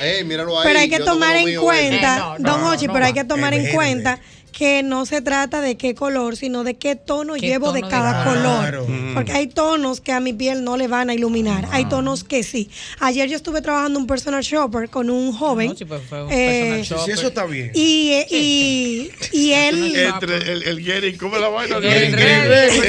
Ey, 0.00 0.24
míralo 0.24 0.58
ahí. 0.58 0.64
Pero 0.66 0.78
hay 0.78 0.88
que 0.88 0.98
yo 0.98 1.04
tomar 1.04 1.36
en 1.36 1.44
mío 1.44 1.60
cuenta, 1.62 2.16
Eh, 2.16 2.20
no, 2.40 2.50
don 2.52 2.60
no, 2.62 2.70
Ochi, 2.70 2.86
no 2.86 2.92
pero 2.92 3.06
hay 3.06 3.12
que 3.12 3.24
tomar 3.24 3.52
en 3.54 3.62
verde. 3.64 3.76
Que 4.50 4.82
no 4.82 5.06
se 5.06 5.20
trata 5.22 5.60
de 5.60 5.76
qué 5.76 5.94
color, 5.94 6.36
sino 6.36 6.64
de 6.64 6.74
qué 6.74 6.96
tono 6.96 7.34
¿Qué 7.34 7.40
llevo 7.40 7.72
de 7.72 7.80
tono 7.80 7.86
de 7.88 7.90
cada 7.90 8.24
color? 8.24 8.42
color. 8.42 8.60
Claro. 8.86 8.86
Porque 9.14 9.32
hay 9.32 9.46
tonos 9.46 10.00
que 10.00 10.12
a 10.12 10.20
mi 10.20 10.32
piel 10.32 10.62
no 10.64 10.76
le 10.76 10.88
van 10.88 11.10
a 11.10 11.14
iluminar. 11.14 11.66
Hay 11.70 11.86
tonos 11.86 12.24
que 12.24 12.42
sí. 12.42 12.68
Ayer 13.00 13.28
yo 13.28 13.36
estuve 13.36 13.62
trabajando 13.62 13.98
un 13.98 14.06
personal 14.06 14.42
shopper 14.42 14.88
con 14.90 15.10
un 15.10 15.32
joven. 15.32 15.68
No, 15.70 15.76
sí, 15.76 15.84
pues 15.84 16.02
fue 16.08 16.24
un 16.24 16.32
eh, 16.32 16.84
Sí, 16.84 17.10
eso 17.10 17.28
está 17.28 17.46
bien. 17.46 17.70
y, 17.74 18.10
eh, 18.12 18.26
y, 18.30 19.10
y 19.32 19.52
él. 19.52 19.94
Entre 19.96 20.36
el, 20.52 20.62
el 20.64 20.84
Gary, 20.84 21.16
¿cómo 21.16 21.36
es 21.36 21.40
la 21.40 21.48
vaina? 21.48 21.80
Getting 21.80 22.14
ready. 22.14 22.80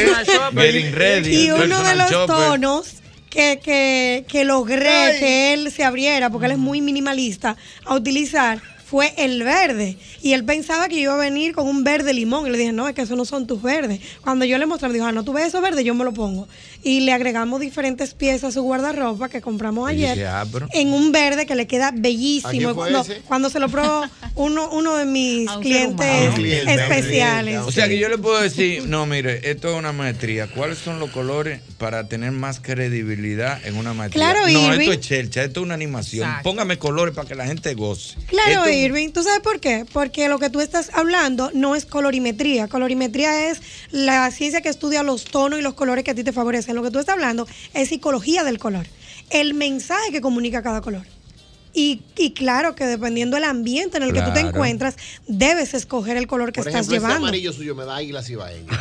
Getting 0.56 0.94
ready. 0.94 1.36
Y 1.36 1.48
el 1.48 1.54
uno 1.64 1.84
de 1.84 1.96
los 1.96 2.12
shopper. 2.12 2.36
tonos 2.36 2.94
que, 3.30 3.60
que, 3.64 4.26
que 4.28 4.44
logré 4.44 4.90
Ay. 4.90 5.20
que 5.20 5.54
él 5.54 5.72
se 5.72 5.84
abriera, 5.84 6.30
porque 6.30 6.48
él 6.48 6.52
es 6.54 6.58
muy 6.58 6.82
minimalista, 6.82 7.56
a 7.86 7.96
utilizar 7.96 8.62
fue 8.92 9.14
el 9.16 9.42
verde. 9.44 9.96
Y 10.22 10.34
él 10.34 10.44
pensaba 10.44 10.90
que 10.90 11.00
iba 11.00 11.14
a 11.14 11.18
venir 11.18 11.56
con 11.56 11.66
un 11.66 11.86
verde 11.86 12.14
limón. 12.14 12.46
Y 12.46 12.50
le 12.50 12.58
dije, 12.58 12.74
no, 12.74 12.90
es 12.90 12.94
que 12.94 13.04
esos 13.04 13.16
no 13.16 13.24
son 13.24 13.48
tus 13.48 13.62
verdes. 13.62 14.02
Cuando 14.22 14.44
yo 14.44 14.58
le 14.58 14.66
mostré, 14.66 14.90
me 14.90 14.96
dijo, 14.96 15.06
ah, 15.06 15.14
no, 15.14 15.24
tú 15.24 15.32
ves 15.32 15.46
esos 15.46 15.62
verdes, 15.62 15.86
yo 15.86 15.96
me 15.96 16.04
lo 16.04 16.14
pongo. 16.14 16.46
Y 16.84 17.02
le 17.02 17.14
agregamos 17.14 17.60
diferentes 17.60 18.14
piezas 18.14 18.44
a 18.46 18.52
su 18.52 18.64
guardarropa 18.64 19.30
que 19.30 19.42
compramos 19.42 19.88
ayer 19.90 20.26
ah, 20.26 20.46
en 20.74 20.94
un 20.94 21.12
verde 21.12 21.46
que 21.46 21.56
le 21.56 21.68
queda 21.68 21.90
¿A 21.90 21.92
bellísimo. 21.92 22.50
quién 22.52 22.64
fue 22.64 22.74
Cuando, 22.74 23.02
ese? 23.02 23.22
cuando 23.28 23.50
se 23.50 23.60
lo 23.60 23.70
probó 23.70 24.04
uno, 24.36 24.70
uno 24.72 24.96
de 24.98 25.06
mis 25.06 25.50
clientes. 25.52 26.34
Cliente, 26.36 26.74
especiales. 26.74 27.44
cliente. 27.44 27.68
O 27.68 27.72
sea 27.72 27.88
que 27.88 27.98
yo 28.00 28.10
le 28.10 28.18
puedo 28.18 28.42
decir, 28.42 28.86
no, 28.88 29.06
mire, 29.06 29.50
esto 29.50 29.70
es 29.72 29.76
una 29.78 29.92
maestría. 29.92 30.48
¿Cuáles 30.48 30.78
son 30.80 31.00
los 31.00 31.12
colores 31.12 31.62
para 31.78 32.08
tener 32.08 32.32
más 32.32 32.60
credibilidad 32.60 33.64
en 33.66 33.76
una 33.78 33.94
maestría? 33.94 34.32
Claro, 34.32 34.48
no, 34.48 34.74
Irving. 34.74 34.80
esto 34.82 34.92
es 34.94 35.00
chelcha, 35.02 35.44
esto 35.44 35.60
es 35.62 35.64
una 35.66 35.74
animación. 35.76 36.28
Exacto. 36.28 36.50
Póngame 36.50 36.78
colores 36.78 37.14
para 37.16 37.28
que 37.28 37.36
la 37.36 37.46
gente 37.46 37.74
goce. 37.74 38.16
Claro, 38.28 38.66
Esto 38.66 38.70
Irving. 38.70 39.10
¿Tú 39.12 39.24
sabes 39.24 39.42
por 39.42 39.60
qué? 39.60 39.86
Porque 39.92 40.28
lo 40.30 40.40
que 40.40 40.50
tú 40.50 40.60
estás 40.62 40.90
hablando 40.94 41.52
no 41.54 41.76
es 41.76 41.86
colorimetría. 41.86 42.68
Colorimetría 42.68 43.50
es 43.52 43.62
la 43.92 44.30
ciencia 44.32 44.62
que 44.62 44.70
estudia 44.70 45.04
los 45.04 45.26
tonos 45.26 45.60
y 45.60 45.62
los 45.62 45.74
colores 45.74 46.04
que 46.04 46.12
a 46.12 46.16
ti 46.16 46.24
te 46.24 46.32
favorecen. 46.32 46.71
Lo 46.74 46.84
que 46.84 46.92
tú 46.92 47.00
estás 47.00 47.14
hablando 47.14 47.48
es 47.74 47.90
psicología 47.90 48.44
del 48.44 48.60
color. 48.60 48.86
El 49.30 49.54
mensaje 49.54 50.12
que 50.12 50.22
comunica 50.22 50.62
cada 50.62 50.82
color. 50.82 51.06
Y, 51.74 52.02
y 52.18 52.34
claro 52.34 52.76
que 52.76 52.86
dependiendo 52.86 53.36
del 53.36 53.46
ambiente 53.46 53.98
en 53.98 54.04
el 54.04 54.12
que 54.14 54.22
tú 54.22 54.34
te 54.34 54.42
encuentras, 54.42 54.96
debes 55.28 55.74
escoger 55.74 56.18
el 56.18 56.28
color 56.28 56.52
que 56.52 56.62
Por 56.62 56.68
estás 56.68 56.82
ejemplo, 56.88 56.98
ese 56.98 57.06
llevando. 57.06 57.28
amarillo 57.28 57.54
suyo 57.54 57.76
me 57.76 57.86
da 57.86 57.96
águila 57.98 58.22
cibaeña. 58.24 58.68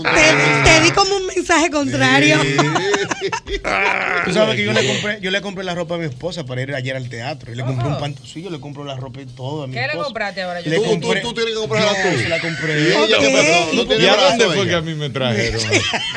Te, 0.00 0.70
te 0.70 0.80
di 0.82 0.90
como 0.92 1.14
un 1.16 1.26
mensaje 1.26 1.70
contrario. 1.70 2.38
Tú 4.24 4.32
sabes 4.32 4.56
que 4.56 4.64
yo 4.64 4.72
le 4.72 4.86
compré, 4.86 5.18
yo 5.20 5.30
le 5.30 5.40
compré 5.42 5.64
la 5.64 5.74
ropa 5.74 5.96
a 5.96 5.98
mi 5.98 6.06
esposa 6.06 6.44
para 6.44 6.62
ir 6.62 6.74
ayer 6.74 6.96
al 6.96 7.08
teatro. 7.08 7.52
Y 7.52 7.56
le 7.56 7.64
compré 7.64 7.86
un 7.88 7.98
pantalón. 7.98 8.28
Sí, 8.28 8.42
yo 8.42 8.50
le 8.50 8.60
compro 8.60 8.84
la 8.84 8.96
ropa 8.96 9.20
y 9.20 9.26
todo 9.26 9.64
a 9.64 9.66
mi 9.66 9.74
¿Qué 9.74 9.80
le 9.80 9.86
esposa. 9.86 10.04
compraste 10.04 10.42
ahora? 10.42 10.60
Le 10.60 10.76
Tú- 10.76 10.82
tú- 10.84 10.88
compré. 10.90 11.20
tú 11.20 11.34
tienes 11.34 11.52
que 11.54 11.60
comprarla 11.60 11.92
Yo 12.04 12.10
tú. 12.10 12.18
se 12.22 12.28
la 12.28 12.40
compré. 12.40 12.80
¿Y 12.80 12.92
pasó? 12.92 13.74
¿No 13.74 13.86
tiene 13.86 14.04
¿Y 14.04 14.06
a 14.08 14.12
brazo 14.14 14.28
dónde 14.38 14.56
fue 14.56 14.68
que 14.68 14.74
a 14.74 14.80
mí 14.80 14.94
me 14.94 15.10
trajeron? 15.10 15.60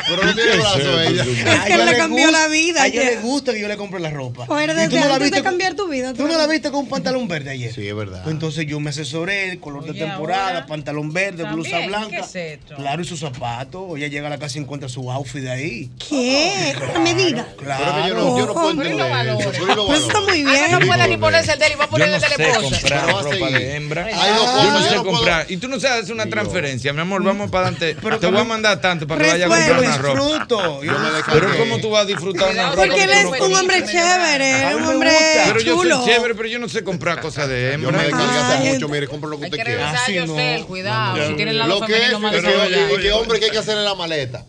Pero 0.08 0.22
no 0.24 0.34
tiene 0.34 0.56
brazo 0.56 1.00
ella. 1.02 1.24
A 1.62 1.64
que 1.66 1.76
le 1.76 1.84
le 1.84 1.96
cambió 1.96 2.30
la 2.30 2.48
vida 2.48 2.82
A 2.82 2.86
ella 2.86 3.04
le 3.04 3.16
gusta 3.18 3.52
que 3.52 3.60
yo 3.60 3.68
le 3.68 3.73
compre 3.76 4.00
la 4.00 4.10
ropa. 4.10 4.44
O 4.44 4.46
tú 4.46 4.54
desde 4.54 4.88
no 5.00 5.06
la 5.06 5.14
antes 5.14 5.18
de 5.18 5.24
viste 5.24 5.42
cambiar 5.42 5.74
tu 5.74 5.88
vida. 5.88 6.12
Tú 6.14 6.26
no 6.26 6.36
la 6.36 6.46
viste 6.46 6.70
con 6.70 6.80
un 6.80 6.88
pantalón 6.88 7.28
verde 7.28 7.50
ayer. 7.50 7.72
Sí, 7.72 7.86
es 7.88 7.94
verdad. 7.94 8.22
Pues 8.22 8.32
entonces 8.34 8.66
yo 8.66 8.80
me 8.80 8.90
asesoré, 8.90 9.50
el 9.50 9.60
color 9.60 9.84
de 9.84 9.94
temporada, 9.94 10.48
ahora, 10.48 10.66
pantalón 10.66 11.12
verde, 11.12 11.44
blusa 11.44 11.80
blanca. 11.86 12.08
¿qué 12.10 12.18
es 12.18 12.34
esto? 12.34 12.76
Claro, 12.76 13.02
y 13.02 13.04
sus 13.04 13.20
zapatos. 13.20 13.96
Ella 13.96 14.08
llega 14.08 14.26
a 14.26 14.30
la 14.30 14.38
casa 14.38 14.58
y 14.58 14.62
encuentra 14.62 14.88
su 14.88 15.10
outfits 15.10 15.44
de 15.44 15.50
ahí. 15.50 15.90
¿Qué? 16.08 16.74
¿A 16.94 16.98
medida? 16.98 17.46
Claro. 17.56 17.84
Pero 17.84 18.02
que 18.02 18.08
yo 18.08 18.14
no, 18.14 18.38
yo 18.38 18.46
no 18.46 18.52
puedo 18.54 18.64
Oh, 18.66 18.70
entender 18.70 19.06
eso. 19.40 19.86
Pues 19.86 19.98
eso 19.98 20.06
está 20.08 20.20
muy 20.20 20.42
bien. 20.44 20.64
Ah, 20.64 20.78
no 20.78 20.86
puede 20.86 21.08
ni 21.08 21.16
ponerse 21.16 21.52
el 21.52 21.58
de 21.58 21.66
él 21.66 21.72
y 21.72 21.76
va 21.76 21.84
a 21.84 21.88
ponerle 21.88 22.10
no 22.10 22.16
el 22.16 22.22
de 22.22 22.28
la 22.28 22.36
sé 22.36 22.50
esposa. 22.50 22.80
comprar 22.80 23.24
ropa 23.24 23.50
de 23.50 23.76
hembra. 23.76 24.10
Yo 24.10 24.70
no 24.70 24.82
sé 24.82 24.96
comprar. 24.96 25.46
Y 25.50 25.56
tú 25.58 25.68
no 25.68 25.80
sabes 25.80 26.02
hacer 26.04 26.14
una 26.14 26.26
transferencia, 26.26 26.92
mi 26.92 27.00
amor. 27.00 27.22
Vamos 27.22 27.50
para 27.50 27.68
adelante. 27.68 27.96
Pero 28.02 28.18
Te 28.18 28.26
voy 28.26 28.40
a 28.40 28.44
mandar 28.44 28.80
tanto 28.80 29.06
para 29.06 29.22
que 29.24 29.30
vayas 29.30 29.50
a 29.50 29.54
comprar 29.54 29.76
lo 29.76 29.82
una 29.82 29.96
ropa. 29.98 30.20
disfruto. 30.20 30.84
Yo 30.84 30.92
me 30.92 31.08
Pero 31.32 31.56
¿cómo 31.58 31.78
tú 31.78 31.90
vas 31.90 32.02
a 32.02 32.06
disfrutar 32.06 32.50
una 32.50 32.62
ropa? 32.70 32.76
Porque 32.76 32.94
que 32.94 33.02
él 33.04 33.10
tú 33.10 33.14
es 33.16 33.22
no 33.24 33.30
un 33.30 33.38
conoces? 33.38 33.63
Hombre 33.64 33.84
chévere, 33.84 34.74
un 34.76 34.82
me 34.82 34.88
hombre 34.88 35.10
gusta. 35.10 35.42
Pero 35.46 35.60
yo 35.60 35.74
chulo. 35.76 35.96
soy 36.02 36.12
chévere, 36.12 36.34
pero 36.34 36.48
yo 36.48 36.58
no 36.58 36.68
sé 36.68 36.84
comprar 36.84 37.20
cosas 37.20 37.48
de 37.48 37.62
Yo 37.68 37.72
hembra. 37.72 37.92
me 37.92 38.04
descargué 38.04 38.38
hace 38.38 38.56
Ay, 38.68 38.72
mucho, 38.74 38.88
mire, 38.88 39.08
compre 39.08 39.30
lo 39.30 39.38
que 39.38 39.44
usted 39.46 39.58
quiera. 39.64 39.90
Así 39.90 40.14
yo 40.14 40.26
no. 40.26 40.66
cuidado. 40.66 41.26
Si 41.28 41.34
tiene 41.34 41.50
el 41.52 41.58
Lo 41.58 41.80
que, 41.80 41.92
y 41.96 42.00
desarrollado. 42.00 42.98
y 42.98 43.02
que 43.02 43.12
hombre 43.12 43.38
que 43.38 43.44
hay 43.46 43.50
que 43.50 43.58
hacer 43.58 43.76
en 43.76 43.84
la 43.84 43.94
maleta. 43.94 44.44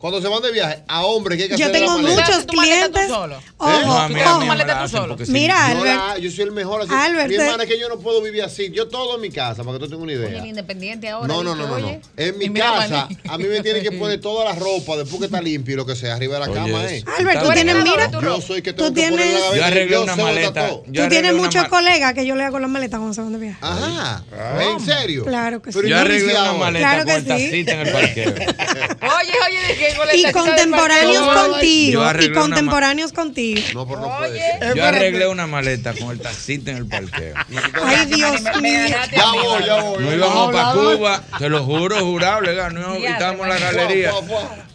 Cuando 0.00 0.22
se 0.22 0.28
van 0.28 0.40
de 0.40 0.50
viaje, 0.50 0.82
a 0.88 1.04
hombres 1.04 1.36
que 1.36 1.42
hay 1.44 1.48
que 1.50 1.56
Yo 1.58 1.66
hacer 1.66 1.76
en 1.76 1.82
la 1.82 1.86
tengo 1.88 2.02
maleta. 2.02 2.22
muchos 2.26 2.46
¿Tú 2.46 2.54
tú 2.54 2.62
clientes. 2.62 3.08
solo? 3.08 3.36
Ojo, 3.58 3.70
¿Eh? 3.70 3.82
No, 3.84 3.98
a 3.98 4.08
mí, 4.08 4.18
a 4.20 4.24
ojo. 4.30 4.34
mí 4.38 4.40
me 4.44 4.48
maleta 4.48 4.66
la 4.72 4.78
tú 4.78 4.84
hacen 4.86 4.98
solo. 4.98 5.08
porque 5.08 5.26
sí. 5.26 5.32
Mira, 5.32 5.72
Yo, 5.72 5.78
Albert. 5.78 5.96
la- 5.96 6.18
yo 6.18 6.30
soy 6.30 6.44
el 6.44 6.52
mejor 6.52 6.80
así. 6.80 6.90
Albert, 6.94 7.28
Mi 7.28 7.34
hermana 7.34 7.62
es 7.64 7.68
que 7.68 7.78
yo 7.78 7.88
no 7.90 7.98
puedo 7.98 8.22
vivir 8.22 8.42
así. 8.42 8.70
Yo 8.72 8.88
todo 8.88 9.16
en 9.16 9.20
mi 9.20 9.28
casa, 9.30 9.62
para 9.62 9.74
que 9.78 9.84
tú 9.84 9.90
tengas 9.90 10.02
una 10.02 10.12
idea. 10.14 10.46
independiente 10.46 11.06
ahora. 11.10 11.28
No, 11.28 11.44
no, 11.44 11.54
no, 11.54 11.66
no, 11.66 11.78
no. 11.78 12.00
En 12.16 12.38
mi 12.38 12.50
casa, 12.50 13.08
a 13.28 13.36
mí 13.38 13.44
me 13.44 13.60
tienen 13.60 13.82
que 13.82 13.92
poner 13.92 14.18
toda 14.22 14.46
la 14.46 14.54
ropa 14.58 14.96
después 14.96 15.18
que 15.18 15.26
está 15.26 15.42
limpio 15.42 15.74
y 15.74 15.76
lo 15.76 15.84
que 15.84 15.94
sea, 15.94 16.14
arriba 16.14 16.38
de 16.38 16.46
la 16.46 16.52
cama. 16.54 16.84
¿eh? 16.90 17.04
Albert, 17.18 17.42
tú 17.42 17.50
tienes, 17.52 17.76
mira, 17.84 18.10
Yo 18.10 18.40
soy 18.40 18.62
que 18.62 18.72
tú 18.72 18.84
tengo 18.84 18.94
que 18.94 19.02
poner 19.10 19.18
tienes- 19.28 19.50
la 19.50 19.56
Yo 19.56 19.64
arreglé 19.66 19.98
una 19.98 20.16
maleta. 20.16 20.68
tú 20.70 21.08
tienes 21.10 21.34
muchos 21.34 21.68
colegas 21.68 22.14
que 22.14 22.24
yo 22.24 22.36
le 22.36 22.44
hago 22.44 22.58
las 22.58 22.70
maletas 22.70 22.98
cuando 22.98 23.12
se 23.12 23.20
van 23.20 23.32
de 23.34 23.38
viaje. 23.38 23.58
Ajá. 23.60 24.24
¿En 24.62 24.80
serio? 24.80 25.26
Claro 25.26 25.60
que 25.60 25.72
sí. 25.72 25.78
Pero 25.78 25.88
Yo 25.90 25.98
arreglé 25.98 26.32
una 26.40 26.52
maleta 26.54 27.04
con 27.04 27.24
tacita 27.26 27.72
en 27.74 27.80
el 27.80 27.92
parqueo. 27.92 28.30
Oye, 29.20 29.32
oye, 29.46 29.66
¿de 29.68 29.74
qué? 29.76 29.89
Con 29.89 29.89
la 29.89 29.89
Y 30.14 30.32
contemporáneos 30.32 31.26
contigo. 31.26 32.04
Y 32.20 32.32
contemporáneos 32.32 33.12
contigo. 33.12 33.60
No, 33.74 33.86
pero 33.86 34.00
no 34.00 34.18
puede. 34.18 34.74
Yo 34.74 34.84
arreglé 34.84 35.26
una 35.26 35.46
maleta 35.46 35.94
con 35.94 36.10
el 36.10 36.20
tacita 36.20 36.70
en 36.70 36.78
el 36.78 36.86
parqueo. 36.86 37.34
Ay, 37.84 38.06
Dios 38.06 38.42
mío. 38.60 38.80
Ya 38.88 39.32
voy, 39.32 39.64
ya 39.64 39.82
voy. 39.82 40.04
No 40.04 40.14
íbamos 40.14 40.52
para 40.52 40.72
Cuba, 40.72 41.22
te 41.38 41.48
lo 41.48 41.64
juro, 41.64 42.04
jurado, 42.04 42.40
le 42.40 42.54
ganó 42.54 42.96
y 42.96 43.02
Ya, 43.02 43.12
estábamos 43.12 43.42
en 43.42 43.48
la 43.48 43.58
galería. 43.58 44.12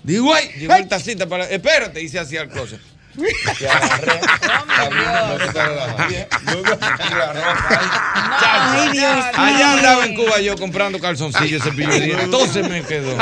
Digo, 0.04 0.34
ay, 0.34 0.50
llegó 0.58 0.76
el 0.76 0.88
tacita 0.88 1.28
para. 1.28 1.50
Espérate, 1.50 2.08
se 2.08 2.20
hacía 2.20 2.42
el 2.42 2.50
closet. 2.50 2.80
Agarré. 3.70 4.20
Ay, 8.48 8.90
Dios 8.92 9.26
Allá 9.34 9.74
andaba 9.74 10.06
en 10.06 10.16
Cuba 10.16 10.40
yo 10.42 10.56
comprando 10.58 11.00
calzoncillos, 11.00 11.64
cepillo 11.64 11.90
de 11.90 12.00
dientes. 12.02 12.26
Entonces 12.26 12.70
me 12.70 12.82
quedó. 12.84 13.18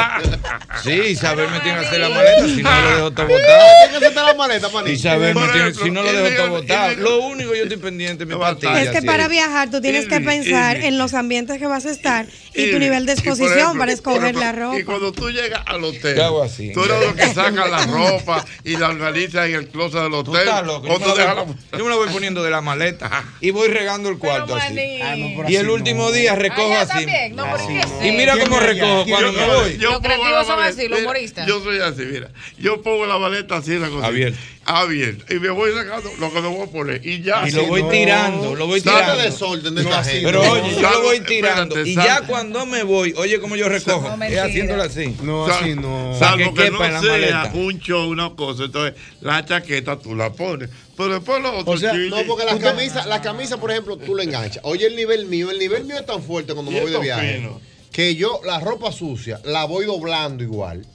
Sí, 0.84 0.92
Isabel 0.92 1.50
me 1.52 1.60
tiene 1.60 1.80
que 1.80 1.86
hacer 1.86 2.00
la 2.02 2.10
maleta, 2.10 2.46
si 2.48 2.64
no 2.64 2.72
lo 2.82 2.90
dejo 2.96 3.12
todo 3.12 3.28
botado. 3.28 3.44
Tienes 3.48 3.90
que 3.92 3.96
hacerte 3.98 4.16
la 4.22 4.34
maleta, 4.34 4.70
manito. 4.70 4.92
Isabel 4.92 5.36
me 5.36 5.48
tiene, 5.50 5.74
si 5.74 5.92
no 5.92 6.04
lo 6.04 6.12
y 6.12 6.16
dejo 6.16 6.36
todo 6.36 6.46
y 6.58 6.62
botado. 6.62 6.96
Lo 6.98 7.20
único 7.22 7.52
que 7.52 7.58
yo 7.58 7.64
estoy 7.64 7.78
pendiente 7.78 8.24
es 8.24 8.30
mi 8.30 8.36
pastilla. 8.36 8.82
Es 8.82 8.90
que 8.90 9.02
para 9.02 9.28
viajar 9.28 9.70
tú 9.70 9.82
tienes 9.82 10.08
que 10.08 10.20
pensar 10.20 10.78
en 10.78 10.98
los 10.98 11.14
ambientes 11.14 11.58
que 11.60 11.68
vas 11.68 11.86
a 11.86 11.92
estar 11.92 12.26
y 12.54 12.72
tu 12.72 12.78
Y- 12.78 12.80
nivel 12.80 13.06
de 13.06 13.14
y 13.14 13.16
exposición 13.16 13.78
para 13.78 13.92
escoger 13.92 14.36
la 14.36 14.50
Y 14.50 14.54
ropa. 14.56 14.78
cuando 14.86 15.12
tú 15.12 15.30
llegas 15.30 15.62
al 15.66 15.84
hotel, 15.84 16.16
Yo 16.18 16.26
hago 16.26 16.44
así. 16.44 16.72
tú 16.74 16.84
eres 16.84 17.00
lo 17.08 17.16
que 17.16 17.34
saca 17.34 17.68
la 17.68 17.86
ropa 17.86 18.44
y 18.64 18.78
la 18.78 18.90
organizas 18.90 19.48
en 19.48 19.56
el 19.56 19.68
closet 19.92 20.12
del 20.12 20.24
Tú 20.24 20.32
hotel. 20.32 20.66
loco. 20.66 20.88
O 20.88 21.00
Yo 21.00 21.06
tú 21.06 21.10
me, 21.18 21.24
la... 21.24 21.46
yo 21.78 21.84
me 21.84 21.90
la 21.90 21.96
voy 21.96 22.10
poniendo 22.10 22.44
de 22.44 22.50
la 22.52 22.62
maleta 22.62 23.24
y 23.42 23.52
voy 23.52 23.68
regando 23.68 24.10
el 24.10 24.18
cuarto 24.18 24.56
así. 24.56 25.00
Ah, 25.02 25.16
no, 25.16 25.50
Y 25.50 25.56
el 25.56 25.70
último 25.70 26.04
no. 26.06 26.12
día 26.12 26.36
recojo 26.36 26.68
Allá 26.72 26.82
así. 26.82 26.92
también. 26.94 27.36
No, 27.36 27.44
pero 27.52 27.68
¿qué 27.68 27.80
es 27.80 27.88
Y 28.06 28.12
mira 28.18 28.34
cómo 28.38 28.58
¿Quién 28.60 28.70
es 28.70 28.76
recojo 28.80 29.06
cuando 29.08 29.32
Yo- 29.32 29.38
me 29.38 29.54
voy. 29.56 29.78
yo 29.78 29.92
Los 29.92 30.00
creativos 30.02 30.48
son 30.48 30.60
así, 30.64 30.88
los 30.88 31.00
humoristas. 31.02 31.48
Yo 31.48 31.64
soy 31.64 31.80
así, 31.80 32.02
mira. 32.02 32.30
Yo 32.58 32.82
pongo 32.82 33.06
la 33.06 33.18
maleta 33.18 33.58
así, 33.58 33.78
la 33.78 33.90
cosa. 33.90 34.08
Abierta. 34.08 34.40
Abierta. 34.66 35.34
Y 35.34 35.40
me 35.40 35.50
voy 35.50 35.72
sacando 35.74 36.10
lo 36.20 36.32
que 36.34 36.42
me 36.42 36.48
voy 36.48 36.62
a 36.68 36.72
poner. 36.72 37.06
Y 37.06 37.22
ya. 37.22 37.46
Y 37.48 37.52
lo 37.52 37.66
voy 37.66 37.84
no. 37.84 37.90
tirando, 37.90 38.56
lo 38.56 38.68
voy 38.68 38.80
tirando. 38.82 39.22
desorden 39.22 39.76
de 39.76 39.84
No, 39.84 39.90
esta 39.90 40.00
así 40.02 40.12
gente. 40.12 40.26
Pero 40.26 40.42
oye, 40.52 40.76
yo 40.80 40.90
lo 40.90 41.02
voy 41.02 41.20
tirando. 41.20 41.76
espérate, 41.76 41.90
Y 41.90 41.96
ya 41.96 42.22
cuando 42.22 42.66
me 42.66 42.84
voy, 42.84 43.14
oye 43.18 43.40
cómo 43.42 43.56
yo 43.58 43.68
recojo. 43.68 44.16
No, 44.16 44.24
es 44.24 44.38
haciéndolo 44.40 44.84
así. 44.84 45.18
No, 45.22 45.46
así 45.48 45.76
no. 45.76 46.16
Sal- 46.18 46.40
Salvo 46.40 46.54
que 46.54 46.72
no 46.72 46.78
sea 46.80 46.92
maleta. 47.02 47.52
un 47.56 47.80
show, 47.80 48.10
una 48.10 48.30
cosa. 48.36 48.64
Entonces, 48.64 48.94
la 49.20 49.44
chaqueta 49.46 49.73
tú 49.82 50.16
la 50.16 50.32
pones. 50.32 50.70
Pero 50.96 51.14
después 51.16 51.42
lo 51.42 51.58
otro 51.58 51.74
O 51.74 51.78
sea, 51.78 51.92
chile, 51.92 52.10
No, 52.10 52.24
porque 52.28 52.46
la 52.46 52.58
camisa, 52.60 53.06
la 53.08 53.22
camisa, 53.22 53.58
por 53.58 53.72
ejemplo, 53.72 53.98
tú 53.98 54.16
la 54.16 54.24
enganchas. 54.24 54.62
Oye, 54.64 54.86
el 54.88 54.96
nivel 54.96 55.26
mío, 55.26 55.50
el 55.52 55.60
nivel 55.60 55.86
mío 55.86 55.98
es 55.98 56.06
tan 56.06 56.22
fuerte 56.22 56.54
cuando 56.54 56.72
me 56.72 56.82
voy 56.82 56.92
de 56.92 57.00
viaje 57.00 57.38
fino. 57.38 57.60
que 57.92 58.16
yo 58.16 58.40
la 58.46 58.60
ropa 58.60 58.92
sucia 58.92 59.40
la 59.46 59.66
voy 59.66 59.86
doblando 59.86 60.44
igual 60.44 60.86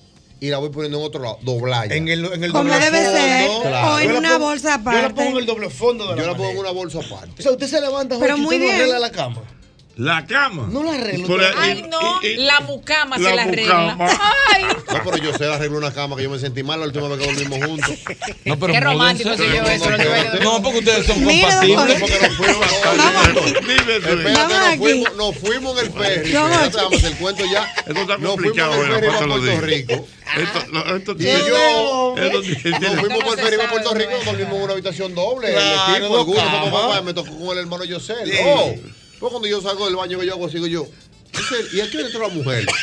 y 0.40 0.48
la 0.50 0.58
voy 0.58 0.68
poniendo 0.70 0.98
en 0.98 1.04
otro 1.04 1.20
lado, 1.22 1.38
doblada. 1.42 1.86
En 1.86 2.06
el, 2.08 2.24
en 2.26 2.44
el 2.44 2.52
Como 2.52 2.64
doble 2.72 2.84
debe 2.84 3.04
ser, 3.04 3.46
fondo. 3.48 3.62
Claro. 3.68 3.94
o 3.94 3.98
en 3.98 4.06
Yo 4.06 4.12
la 4.12 4.18
una 4.18 4.28
pongo- 4.34 4.38
bolsa 4.46 4.62
Yo 4.62 4.84
la 4.84 4.98
aparte. 4.98 5.14
pongo 5.14 5.30
en 5.30 5.36
el 5.38 5.46
doble 5.46 5.70
fondo 5.70 6.04
de 6.06 6.14
la 6.16 6.22
Yo 6.22 6.28
la 6.28 6.36
pongo 6.36 6.50
en 6.50 6.58
una 6.58 6.70
bolsa 6.70 6.98
O 6.98 7.02
aparte. 7.02 7.42
sea, 7.42 7.50
usted 7.52 7.66
se 7.66 7.80
levanta, 7.80 8.16
Pero 8.20 8.36
y 8.36 8.40
muy 8.40 8.46
usted 8.54 8.58
no 8.58 8.64
bien. 8.66 8.76
arregla 8.76 8.98
la 9.00 9.10
cama. 9.10 9.42
La 9.98 10.24
cama. 10.26 10.68
No 10.70 10.84
la 10.84 10.92
arreglo. 10.92 11.36
Ay, 11.56 11.84
no, 11.90 11.98
Y- 12.22 12.26
y- 12.28 12.36
la 12.36 12.60
mucama 12.60 13.18
la 13.18 13.30
se 13.30 13.34
la 13.34 13.42
arregla. 13.42 13.74
mucama. 13.96 14.20
Ay, 14.54 14.62
No, 14.64 15.00
pero 15.04 15.16
yo 15.16 15.36
sé 15.36 15.44
arreglar 15.52 15.76
una 15.78 15.92
cama 15.92 16.14
que 16.14 16.22
yo 16.22 16.30
me 16.30 16.38
sentí 16.38 16.62
mal 16.62 16.78
la 16.78 16.86
última 16.86 17.08
vez 17.08 17.18
que 17.18 17.26
dormimos 17.26 17.68
juntos. 17.68 17.90
No, 18.44 18.56
pero 18.60 18.72
qué 18.74 18.80
romántico 18.80 19.36
soy 19.36 19.48
yo 19.48 19.62
eso. 19.64 19.90
No, 20.40 20.62
porque 20.62 20.78
ustedes 20.78 21.04
son 21.04 21.16
compatibles. 21.24 21.98
Porque 22.00 22.18
nos 22.20 22.36
fuimos, 22.36 22.66
espérate, 22.68 24.32
Vamos 24.34 24.48
nos 24.52 24.68
aquí. 24.68 24.78
fuimos, 24.78 25.16
nos 25.16 25.36
fuimos 25.36 25.78
en 25.80 25.86
el 25.86 25.92
ferry. 25.92 26.32
Voy. 26.32 26.70
vamos 26.72 27.02
el 27.04 27.16
cuento 27.16 27.44
ya. 27.52 27.64
Esto 27.78 27.90
está 27.90 27.96
Nos 27.96 28.06
fuimos 28.06 28.30
complicado, 28.34 28.74
en 28.74 28.80
el 28.92 29.00
ferry 29.00 29.06
Puerto. 29.18 29.60
Rico. 29.66 30.06
Esto, 30.38 30.64
no, 30.72 30.96
esto 30.96 31.12
Y 31.12 31.16
tiene- 31.16 31.38
yo, 31.48 32.14
esto 32.16 32.40
tiene- 32.42 32.78
nos 32.80 33.00
fuimos 33.00 33.24
por 33.24 33.38
el 33.38 33.44
ferry 33.44 33.56
para 33.56 33.68
sabe 33.68 33.82
Puerto 33.82 33.94
Rico, 33.94 34.10
dónde 34.10 34.24
dormimos 34.26 34.54
en 34.58 34.62
una 34.62 34.72
habitación 34.74 35.14
doble. 35.16 35.48
El 35.48 35.56
equipo, 35.58 36.08
dos 36.08 36.18
el 36.20 36.24
gusto, 36.24 36.42
camas. 36.44 36.64
papá, 36.70 36.88
papá, 36.88 37.00
me 37.02 37.14
tocó 37.14 37.36
con 37.36 37.48
el 37.50 37.58
hermano 37.58 37.84
Yosel. 37.84 38.30
Sí. 38.30 38.92
Pues 39.18 39.30
cuando 39.30 39.48
yo 39.48 39.60
salgo 39.60 39.86
del 39.86 39.96
baño 39.96 40.18
que 40.18 40.26
yo 40.26 40.34
hago, 40.34 40.48
sigo 40.48 40.66
yo. 40.66 40.86
¿Y 41.72 41.80
aquí 41.80 41.98
entró 41.98 42.20
la 42.20 42.28
mujer? 42.28 42.66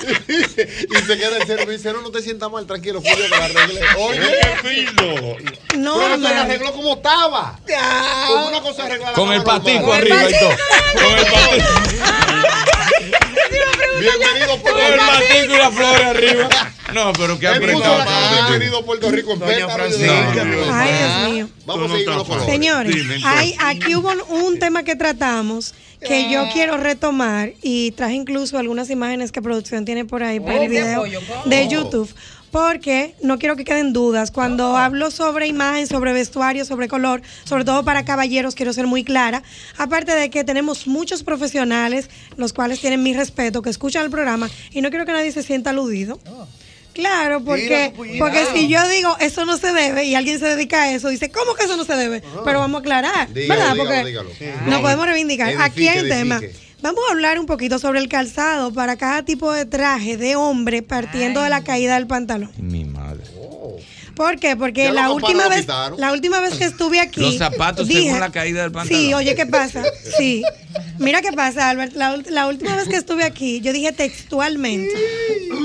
Y 0.30 0.96
se 1.02 1.18
queda 1.18 1.36
el 1.36 1.44
cero 1.46 1.64
y 1.66 1.70
dice, 1.72 1.92
no, 1.92 2.00
no 2.00 2.10
te 2.10 2.22
sientas 2.22 2.50
mal, 2.50 2.66
tranquilo, 2.66 3.00
fui 3.00 3.10
yo 3.10 3.16
que 3.16 3.28
la 3.28 3.44
arreglé. 3.44 3.80
Oye, 3.98 4.20
¡Qué 4.20 4.68
fino! 4.68 5.36
No, 5.76 5.98
pero 5.98 6.14
se 6.16 6.22
la 6.22 6.42
arregló 6.42 6.72
como 6.72 6.94
estaba. 6.94 7.58
Como 8.28 8.48
una 8.48 8.60
cosa 8.60 8.84
arreglada. 8.84 9.12
Con 9.14 9.32
el 9.32 9.42
patico 9.42 9.92
arriba 9.92 10.30
y 10.30 10.38
todo. 10.38 10.56
Con 10.94 11.18
el 11.18 11.26
patico. 11.26 12.79
Bienvenido 14.00 14.58
Puerto 14.62 14.80
el 14.80 14.92
Rico. 14.92 15.54
y 15.54 15.58
la 15.58 15.70
flor 15.70 16.02
arriba. 16.02 16.48
No, 16.94 17.12
pero 17.12 17.38
qué 17.38 17.46
apretado. 17.48 18.04
bienvenido 18.48 18.78
a 18.78 18.84
Puerto 18.84 19.10
Rico 19.10 19.32
en 19.34 19.38
Doña. 19.38 19.68
Francisca, 19.68 20.34
No, 20.34 20.44
no, 20.44 20.66
no. 20.66 20.72
Ay, 20.74 20.90
Dios 20.92 21.32
mío. 21.32 21.48
Vamos 21.66 21.90
a 21.90 21.94
seguir 21.94 22.06
con 22.06 22.16
los. 22.16 22.44
Señores, 22.46 22.96
hay, 23.24 23.54
aquí 23.60 23.94
hubo 23.94 24.10
un 24.28 24.58
tema 24.58 24.82
que 24.82 24.96
tratamos 24.96 25.74
que 26.00 26.30
yo 26.30 26.48
quiero 26.52 26.78
retomar 26.78 27.52
y 27.62 27.90
traje 27.92 28.14
incluso 28.14 28.58
algunas 28.58 28.88
imágenes 28.90 29.32
que 29.32 29.42
producción 29.42 29.84
tiene 29.84 30.04
por 30.04 30.22
ahí 30.22 30.40
para 30.40 30.54
el 30.54 30.60
de 30.62 30.68
video 30.68 31.04
de 31.44 31.68
YouTube. 31.68 32.12
Porque 32.50 33.14
no 33.22 33.38
quiero 33.38 33.54
que 33.56 33.64
queden 33.64 33.92
dudas. 33.92 34.30
Cuando 34.30 34.76
hablo 34.76 35.10
sobre 35.10 35.46
imagen, 35.46 35.86
sobre 35.86 36.12
vestuario, 36.12 36.64
sobre 36.64 36.88
color, 36.88 37.22
sobre 37.44 37.64
todo 37.64 37.84
para 37.84 38.04
caballeros, 38.04 38.54
quiero 38.56 38.72
ser 38.72 38.86
muy 38.88 39.04
clara. 39.04 39.42
Aparte 39.78 40.14
de 40.16 40.30
que 40.30 40.42
tenemos 40.42 40.86
muchos 40.88 41.22
profesionales, 41.22 42.10
los 42.36 42.52
cuales 42.52 42.80
tienen 42.80 43.02
mi 43.02 43.14
respeto, 43.14 43.62
que 43.62 43.70
escuchan 43.70 44.04
el 44.04 44.10
programa 44.10 44.50
y 44.72 44.80
no 44.82 44.90
quiero 44.90 45.06
que 45.06 45.12
nadie 45.12 45.30
se 45.30 45.42
sienta 45.44 45.70
aludido. 45.70 46.18
Claro, 46.92 47.40
porque, 47.44 47.92
Mira, 47.96 48.18
porque 48.18 48.44
si 48.52 48.66
yo 48.66 48.86
digo 48.88 49.16
eso 49.20 49.44
no 49.44 49.56
se 49.56 49.72
debe 49.72 50.04
y 50.04 50.16
alguien 50.16 50.40
se 50.40 50.46
dedica 50.46 50.82
a 50.82 50.92
eso, 50.92 51.08
dice, 51.08 51.30
¿cómo 51.30 51.54
que 51.54 51.64
eso 51.64 51.76
no 51.76 51.84
se 51.84 51.94
debe? 51.94 52.20
Pero 52.44 52.58
vamos 52.58 52.78
a 52.78 52.80
aclarar, 52.80 53.32
Dígalo, 53.32 53.48
¿verdad? 53.60 53.74
dígalo, 54.04 54.28
porque 54.28 54.44
dígalo. 54.44 54.66
no 54.66 54.80
podemos 54.82 55.06
reivindicar. 55.06 55.54
Aquí 55.60 55.86
hay 55.86 56.00
un 56.00 56.06
Edifique, 56.06 56.18
tema. 56.18 56.36
edifique. 56.38 56.69
Vamos 56.82 57.00
a 57.08 57.12
hablar 57.12 57.38
un 57.38 57.46
poquito 57.46 57.78
sobre 57.78 58.00
el 58.00 58.08
calzado 58.08 58.72
para 58.72 58.96
cada 58.96 59.22
tipo 59.24 59.52
de 59.52 59.66
traje 59.66 60.16
de 60.16 60.36
hombre 60.36 60.82
partiendo 60.82 61.42
de 61.42 61.50
la 61.50 61.62
caída 61.62 61.94
del 61.94 62.06
pantalón. 62.06 62.50
Mi 62.56 62.84
madre. 62.84 63.22
¿Por 64.16 64.38
qué? 64.38 64.54
Porque 64.56 64.90
la 64.92 65.10
última 65.10 65.48
vez, 65.48 65.66
la 65.96 66.12
última 66.12 66.40
vez 66.40 66.54
que 66.54 66.64
estuve 66.64 67.00
aquí, 67.00 67.20
Los 67.20 67.38
zapatos 67.38 67.86
dije- 67.88 68.04
según 68.04 68.20
la 68.20 68.30
caída 68.30 68.62
del 68.62 68.72
pantalón. 68.72 69.02
Sí, 69.02 69.14
oye, 69.14 69.34
¿qué 69.34 69.46
pasa? 69.46 69.82
Sí. 70.18 70.42
Mira 70.98 71.22
qué 71.22 71.32
pasa, 71.32 71.70
Albert. 71.70 71.94
La, 71.94 72.16
la 72.28 72.46
última 72.46 72.76
vez 72.76 72.88
que 72.88 72.96
estuve 72.96 73.24
aquí, 73.24 73.60
yo 73.60 73.72
dije 73.72 73.92
textualmente, 73.92 74.94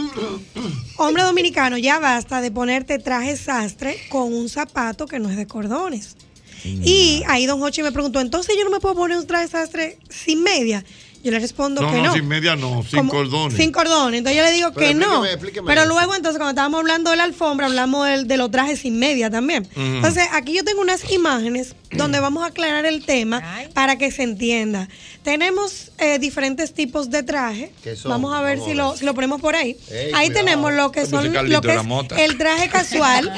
hombre 0.98 1.24
dominicano, 1.24 1.78
ya 1.78 2.00
basta 2.00 2.42
de 2.42 2.52
ponerte 2.52 3.00
traje 3.00 3.36
sastre 3.38 3.98
con 4.10 4.34
un 4.34 4.48
zapato 4.50 5.06
que 5.08 5.20
no 5.20 5.30
es 5.30 5.36
de 5.38 5.48
cordones. 5.48 6.16
Y 6.64 7.22
ahí 7.28 7.46
don 7.46 7.62
Hochi 7.62 7.84
me 7.84 7.92
preguntó, 7.92 8.20
entonces 8.22 8.56
yo 8.58 8.64
no 8.64 8.72
me 8.72 8.80
puedo 8.80 8.96
poner 8.96 9.18
un 9.20 9.28
traje 9.28 9.48
sastre 9.48 10.00
sin 10.10 10.42
media. 10.42 10.84
Yo 11.26 11.32
le 11.32 11.40
respondo 11.40 11.82
No, 11.82 11.90
que 11.92 11.98
no, 11.98 12.04
no. 12.04 12.14
sin 12.14 12.28
media 12.28 12.56
no, 12.56 12.84
sin 12.88 13.00
Como- 13.00 13.12
cordones. 13.12 13.58
Sin 13.58 13.72
cordones. 13.72 14.20
Entonces 14.20 14.38
yo 14.38 14.44
le 14.46 14.52
digo 14.52 14.72
Pero 14.76 14.88
que 14.88 14.94
no. 14.94 15.26
explíqueme, 15.26 15.66
Pero 15.66 15.82
eso. 15.82 15.90
luego, 15.92 16.14
entonces, 16.14 16.38
cuando 16.38 16.52
estábamos 16.52 16.82
hablando 16.82 17.10
de 17.10 17.18
la 17.18 17.24
alfombra, 17.24 17.66
hablamos 17.66 18.06
del- 18.08 18.28
de, 18.28 18.38
los 18.38 18.52
trajes 18.52 18.80
sin 18.82 19.00
media 19.00 19.32
también. 19.32 19.68
Entonces, 19.76 20.28
aquí 20.34 20.54
yo 20.56 20.64
tengo 20.64 20.82
unas 20.82 21.12
imágenes 21.12 21.76
donde 21.98 22.20
vamos 22.20 22.44
a 22.44 22.48
aclarar 22.48 22.86
el 22.86 23.06
tema 23.06 23.42
para 23.74 23.98
que 23.98 24.12
se 24.12 24.24
entienda. 24.24 24.88
Tenemos 25.24 25.92
eh, 25.98 26.20
diferentes 26.20 26.74
tipos 26.74 27.10
de 27.10 27.24
traje. 27.24 27.72
Vamos 28.04 28.34
a 28.36 28.42
ver 28.42 28.58
Vamos 28.58 28.66
si 28.66 28.72
a 28.74 28.76
lo, 28.76 28.96
si 28.98 29.06
lo 29.06 29.14
ponemos 29.16 29.42
por 29.42 29.56
ahí. 29.56 29.76
Ey, 29.90 30.12
ahí 30.14 30.28
cuidado. 30.28 30.34
tenemos 30.46 30.74
lo 30.74 30.92
que 30.92 31.06
son 31.08 31.34
lo 31.50 31.62
que 31.62 31.74
es 31.74 31.82
el 32.20 32.38
traje 32.38 32.70
casual 32.70 33.32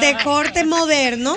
de 0.00 0.16
corte 0.24 0.64
moderno 0.64 1.36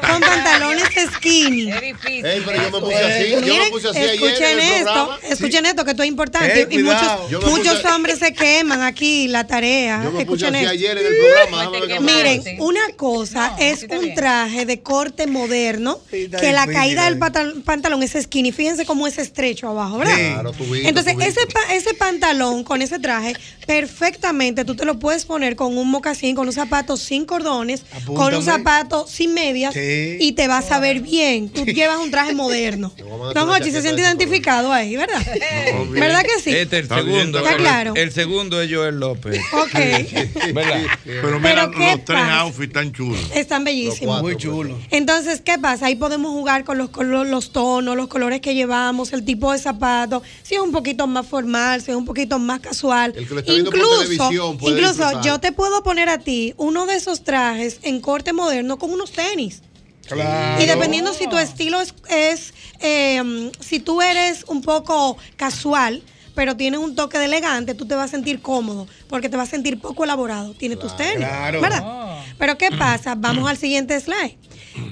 con 0.00 0.20
pantalones 0.20 0.84
skinny. 1.14 1.70
Ey, 1.70 2.42
pero 2.44 2.62
yo 2.62 2.70
me 2.70 2.80
puse 2.80 2.96
así, 2.96 3.30
yo 3.30 3.40
me 3.40 3.46
Miren, 3.46 3.70
puse 3.70 3.88
así 3.88 3.98
ayer 3.98 4.10
en 4.14 4.24
escuchen 4.24 4.58
el 4.58 4.60
esto, 4.80 5.18
escuchen 5.30 5.66
esto 5.66 5.84
que 5.84 5.90
esto 5.92 6.02
es 6.02 6.08
importante 6.08 6.60
Ey, 6.68 6.78
y 6.78 6.82
muchos. 6.82 7.30
Yo 7.30 7.40
puse- 7.40 7.50
muchos 7.50 7.84
hombres 7.84 8.18
se 8.18 8.32
queman 8.32 8.82
aquí 8.82 9.28
la 9.28 9.46
tarea. 9.46 10.00
Yo 10.02 10.10
me 10.10 10.24
puse 10.26 10.46
escuchen 10.46 10.54
así 10.56 10.64
esto. 10.64 10.72
ayer 10.72 10.98
en 10.98 11.06
el 11.06 11.12
programa, 11.16 12.00
Miren, 12.00 12.42
una 12.60 12.80
cosa 12.96 13.54
es 13.58 13.86
un 13.88 14.14
traje 14.14 14.66
de 14.66 14.80
corte 14.82 15.26
moderno 15.26 15.81
que 16.10 16.52
la 16.52 16.66
caída 16.66 17.04
del 17.06 17.18
pantal- 17.18 17.62
pantalón 17.64 18.02
es 18.02 18.12
skinny. 18.20 18.52
Fíjense 18.52 18.84
cómo 18.86 19.06
es 19.06 19.18
estrecho 19.18 19.68
abajo, 19.68 19.98
¿verdad? 19.98 20.16
Claro, 20.16 20.52
tubito, 20.52 20.88
Entonces, 20.88 21.14
tubito. 21.14 21.30
ese, 21.30 21.46
pa- 21.46 21.74
ese 21.74 21.94
pantalón 21.94 22.64
con 22.64 22.82
ese 22.82 22.98
traje, 22.98 23.34
perfectamente 23.66 24.64
tú 24.64 24.74
te 24.76 24.84
lo 24.84 24.98
puedes 24.98 25.24
poner 25.24 25.56
con 25.56 25.76
un 25.76 25.90
mocasín, 25.90 26.34
con 26.36 26.46
un 26.46 26.52
zapato 26.52 26.96
sin 26.96 27.24
cordones, 27.26 27.84
con 28.06 28.34
un 28.34 28.42
zapato 28.42 29.06
sin 29.08 29.34
medias 29.34 29.74
Sí. 29.74 30.16
y 30.20 30.32
te 30.32 30.48
vas 30.48 30.70
a 30.70 30.78
ver 30.80 31.00
bien. 31.00 31.48
Tú 31.48 31.64
llevas 31.64 31.98
un 31.98 32.10
traje 32.10 32.34
moderno. 32.34 32.92
Don 33.34 33.48
Hochi 33.50 33.70
se 33.70 33.82
siente 33.82 34.02
identificado 34.02 34.72
ahí, 34.72 34.96
¿verdad? 34.96 35.20
¿Verdad 35.90 36.22
que 36.22 36.40
sí? 36.42 36.50
Este 36.50 36.62
es 36.62 36.72
el 36.72 36.82
Está 36.84 37.00
bien, 37.00 37.16
segundo. 37.18 37.38
está 37.38 37.50
el- 37.52 37.56
claro. 37.58 37.92
El 37.96 38.12
segundo 38.12 38.60
es 38.62 38.70
Joel 38.72 38.98
López. 39.00 39.40
Ok. 39.52 39.72
¿Verdad? 40.54 40.82
Pero 41.04 41.38
mira, 41.40 41.54
Pero, 41.54 41.70
¿qué 41.72 41.78
los 41.96 42.04
tres 42.04 42.18
pasa? 42.20 42.40
outfits 42.40 42.72
tan 42.72 42.92
chulos. 42.92 43.20
Están 43.34 43.64
bellísimos. 43.64 44.22
Muy 44.22 44.36
chulo. 44.36 44.78
Entonces, 44.90 45.40
¿qué 45.44 45.58
pasa? 45.62 45.86
Ahí 45.86 45.96
podemos 45.96 46.30
jugar 46.32 46.64
con 46.64 46.76
los, 46.76 46.90
colo- 46.90 47.24
los 47.24 47.52
tonos, 47.52 47.96
los 47.96 48.08
colores 48.08 48.42
que 48.42 48.54
llevamos, 48.54 49.14
el 49.14 49.24
tipo 49.24 49.50
de 49.52 49.58
zapato, 49.58 50.22
si 50.42 50.56
es 50.56 50.60
un 50.60 50.72
poquito 50.72 51.06
más 51.06 51.26
formal, 51.26 51.80
si 51.80 51.90
es 51.92 51.96
un 51.96 52.04
poquito 52.04 52.38
más 52.38 52.60
casual. 52.60 53.14
El 53.16 53.26
que 53.26 53.32
lo 53.32 53.40
está 53.40 53.52
viendo 53.52 53.70
por 53.70 53.78
incluso, 53.80 54.02
televisión 54.02 54.58
puede 54.58 54.74
incluso 54.74 54.92
disfrutar. 55.04 55.24
yo 55.24 55.38
te 55.40 55.52
puedo 55.52 55.82
poner 55.82 56.10
a 56.10 56.18
ti 56.18 56.52
uno 56.58 56.84
de 56.84 56.96
esos 56.96 57.24
trajes 57.24 57.78
en 57.82 58.00
corte 58.02 58.34
moderno 58.34 58.78
con 58.78 58.92
unos 58.92 59.12
tenis. 59.12 59.62
Claro. 60.06 60.60
Y 60.62 60.66
dependiendo 60.66 61.14
si 61.14 61.26
tu 61.28 61.38
estilo 61.38 61.80
es, 61.80 61.94
es, 62.10 62.52
eh, 62.80 63.50
si 63.60 63.78
tú 63.80 64.02
eres 64.02 64.44
un 64.48 64.60
poco 64.60 65.16
casual, 65.36 66.02
pero 66.34 66.56
tienes 66.56 66.80
un 66.80 66.94
toque 66.96 67.18
de 67.18 67.26
elegante, 67.26 67.74
tú 67.74 67.86
te 67.86 67.94
vas 67.94 68.06
a 68.06 68.08
sentir 68.08 68.40
cómodo, 68.42 68.86
porque 69.08 69.28
te 69.28 69.36
vas 69.36 69.48
a 69.48 69.50
sentir 69.50 69.78
poco 69.80 70.04
elaborado. 70.04 70.54
Tienes 70.54 70.78
tus 70.78 70.96
tenis, 70.96 71.18
Claro. 71.18 71.60
¿verdad? 71.60 72.18
Pero 72.38 72.58
¿qué 72.58 72.70
pasa? 72.70 73.14
Vamos 73.14 73.48
al 73.48 73.56
siguiente 73.58 73.98
slide. 74.00 74.36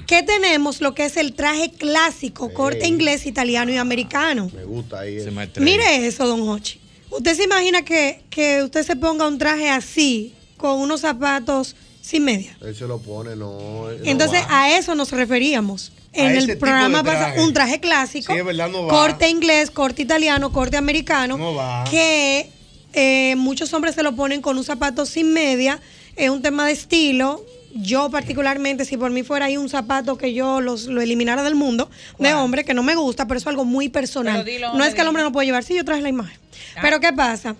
¿Qué 0.07 0.23
tenemos? 0.23 0.81
Lo 0.81 0.93
que 0.93 1.05
es 1.05 1.17
el 1.17 1.33
traje 1.33 1.71
clásico, 1.71 2.53
corte 2.53 2.87
inglés, 2.87 3.25
italiano 3.25 3.71
y 3.71 3.77
americano. 3.77 4.49
Me 4.53 4.63
gusta 4.63 4.99
ahí. 5.01 5.17
Mire 5.57 6.05
eso, 6.07 6.27
don 6.27 6.47
Hochi. 6.47 6.79
¿Usted 7.09 7.35
se 7.35 7.43
imagina 7.43 7.83
que, 7.83 8.21
que 8.29 8.63
usted 8.63 8.85
se 8.85 8.95
ponga 8.95 9.27
un 9.27 9.37
traje 9.37 9.69
así, 9.69 10.33
con 10.57 10.79
unos 10.79 11.01
zapatos 11.01 11.75
sin 12.01 12.23
media? 12.23 12.57
Él 12.61 12.75
se 12.75 12.85
lo 12.87 12.99
pone, 12.99 13.35
no. 13.35 13.89
Entonces 14.03 14.41
va. 14.49 14.63
a 14.63 14.77
eso 14.77 14.95
nos 14.95 15.11
referíamos. 15.11 15.91
En 16.13 16.35
el 16.35 16.57
programa 16.57 17.03
pasado, 17.03 17.41
un 17.43 17.53
traje 17.53 17.79
clásico, 17.79 18.33
Sí, 18.33 18.39
es 18.39 18.45
verdad, 18.45 18.69
no 18.69 18.83
va. 18.85 18.89
corte 18.89 19.29
inglés, 19.29 19.71
corte 19.71 20.01
italiano, 20.01 20.51
corte 20.51 20.75
americano, 20.75 21.37
No 21.37 21.53
va. 21.55 21.85
que 21.89 22.49
eh, 22.93 23.35
muchos 23.37 23.73
hombres 23.73 23.95
se 23.95 24.03
lo 24.03 24.13
ponen 24.13 24.41
con 24.41 24.57
un 24.57 24.63
zapato 24.65 25.05
sin 25.05 25.31
media, 25.31 25.79
es 26.17 26.29
un 26.29 26.41
tema 26.41 26.65
de 26.65 26.73
estilo. 26.73 27.45
Yo 27.75 28.09
particularmente, 28.09 28.85
si 28.85 28.97
por 28.97 29.11
mí 29.11 29.23
fuera 29.23 29.45
ahí 29.45 29.57
un 29.57 29.69
zapato 29.69 30.17
que 30.17 30.33
yo 30.33 30.61
los, 30.61 30.85
lo 30.85 31.01
eliminara 31.01 31.43
del 31.43 31.55
mundo 31.55 31.89
de 32.19 32.33
hombre, 32.33 32.65
que 32.65 32.73
no 32.73 32.83
me 32.83 32.95
gusta, 32.95 33.27
pero 33.27 33.37
eso 33.37 33.49
es 33.49 33.51
algo 33.51 33.65
muy 33.65 33.89
personal. 33.89 34.43
Dilo, 34.43 34.67
no 34.67 34.73
hombre, 34.73 34.87
es 34.89 34.95
que 34.95 35.01
el 35.01 35.07
hombre 35.07 35.23
no 35.23 35.31
puede 35.31 35.45
llevar, 35.45 35.63
sí, 35.63 35.75
yo 35.75 35.85
traje 35.85 36.01
la 36.01 36.09
imagen. 36.09 36.37
Pero 36.81 36.99
¿qué 36.99 37.13
pasa? 37.13 37.55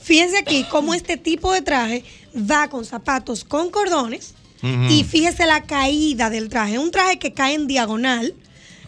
Fíjense 0.00 0.38
aquí 0.38 0.64
cómo 0.70 0.94
este 0.94 1.16
tipo 1.16 1.52
de 1.52 1.62
traje 1.62 2.04
va 2.34 2.68
con 2.68 2.84
zapatos 2.84 3.44
con 3.44 3.70
cordones 3.70 4.34
y 4.62 5.04
fíjese 5.04 5.46
la 5.46 5.64
caída 5.64 6.30
del 6.30 6.48
traje. 6.48 6.78
Un 6.78 6.90
traje 6.90 7.18
que 7.18 7.32
cae 7.32 7.54
en 7.54 7.66
diagonal, 7.66 8.34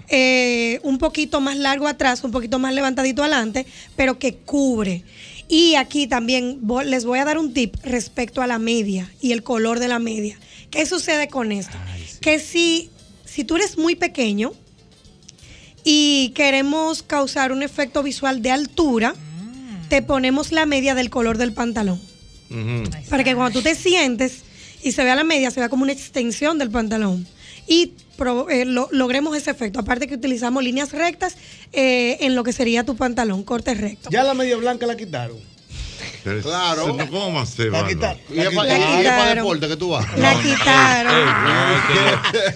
eh, 0.08 0.80
un 0.82 0.98
poquito 0.98 1.40
más 1.40 1.56
largo 1.56 1.86
atrás, 1.86 2.24
un 2.24 2.32
poquito 2.32 2.58
más 2.58 2.74
levantadito 2.74 3.22
adelante, 3.22 3.66
pero 3.96 4.18
que 4.18 4.34
cubre. 4.36 5.04
Y 5.50 5.74
aquí 5.74 6.06
también 6.06 6.60
les 6.84 7.04
voy 7.04 7.18
a 7.18 7.24
dar 7.24 7.36
un 7.36 7.52
tip 7.52 7.74
respecto 7.82 8.40
a 8.40 8.46
la 8.46 8.60
media 8.60 9.12
y 9.20 9.32
el 9.32 9.42
color 9.42 9.80
de 9.80 9.88
la 9.88 9.98
media. 9.98 10.38
¿Qué 10.70 10.86
sucede 10.86 11.26
con 11.26 11.50
esto? 11.50 11.76
Que 12.20 12.38
si, 12.38 12.88
si 13.24 13.42
tú 13.42 13.56
eres 13.56 13.76
muy 13.76 13.96
pequeño 13.96 14.52
y 15.82 16.30
queremos 16.36 17.02
causar 17.02 17.50
un 17.50 17.64
efecto 17.64 18.04
visual 18.04 18.42
de 18.42 18.52
altura, 18.52 19.16
te 19.88 20.02
ponemos 20.02 20.52
la 20.52 20.66
media 20.66 20.94
del 20.94 21.10
color 21.10 21.36
del 21.36 21.52
pantalón. 21.52 22.00
Para 23.08 23.24
que 23.24 23.34
cuando 23.34 23.58
tú 23.58 23.62
te 23.62 23.74
sientes 23.74 24.42
y 24.84 24.92
se 24.92 25.02
vea 25.02 25.16
la 25.16 25.24
media, 25.24 25.50
se 25.50 25.58
vea 25.58 25.68
como 25.68 25.82
una 25.82 25.92
extensión 25.92 26.58
del 26.58 26.70
pantalón. 26.70 27.26
Y 27.72 27.92
pro- 28.16 28.50
eh, 28.50 28.64
lo- 28.64 28.88
logremos 28.90 29.36
ese 29.36 29.52
efecto. 29.52 29.78
Aparte 29.78 30.08
que 30.08 30.14
utilizamos 30.16 30.64
líneas 30.64 30.90
rectas 30.90 31.36
eh, 31.72 32.16
en 32.20 32.34
lo 32.34 32.42
que 32.42 32.52
sería 32.52 32.84
tu 32.84 32.96
pantalón, 32.96 33.44
corte 33.44 33.74
recto. 33.74 34.10
Ya 34.10 34.24
la 34.24 34.34
media 34.34 34.56
blanca 34.56 34.86
la 34.86 34.96
quitaron. 34.96 35.36
Claro. 36.42 36.96
¿Cómo 37.10 37.30
más 37.30 37.48
se 37.50 37.70
va? 37.70 37.86
Y 37.88 37.92
es 37.92 37.96
para 37.96 38.14
La 38.28 38.42
y 38.44 38.46
es 38.48 38.54
pa' 38.54 38.64
quitaron. 38.98 39.34
deporte 39.36 39.68
que 39.68 39.76
tú 39.76 39.90
vas. 39.90 40.04
La 40.18 40.34
quitaron. 40.42 41.26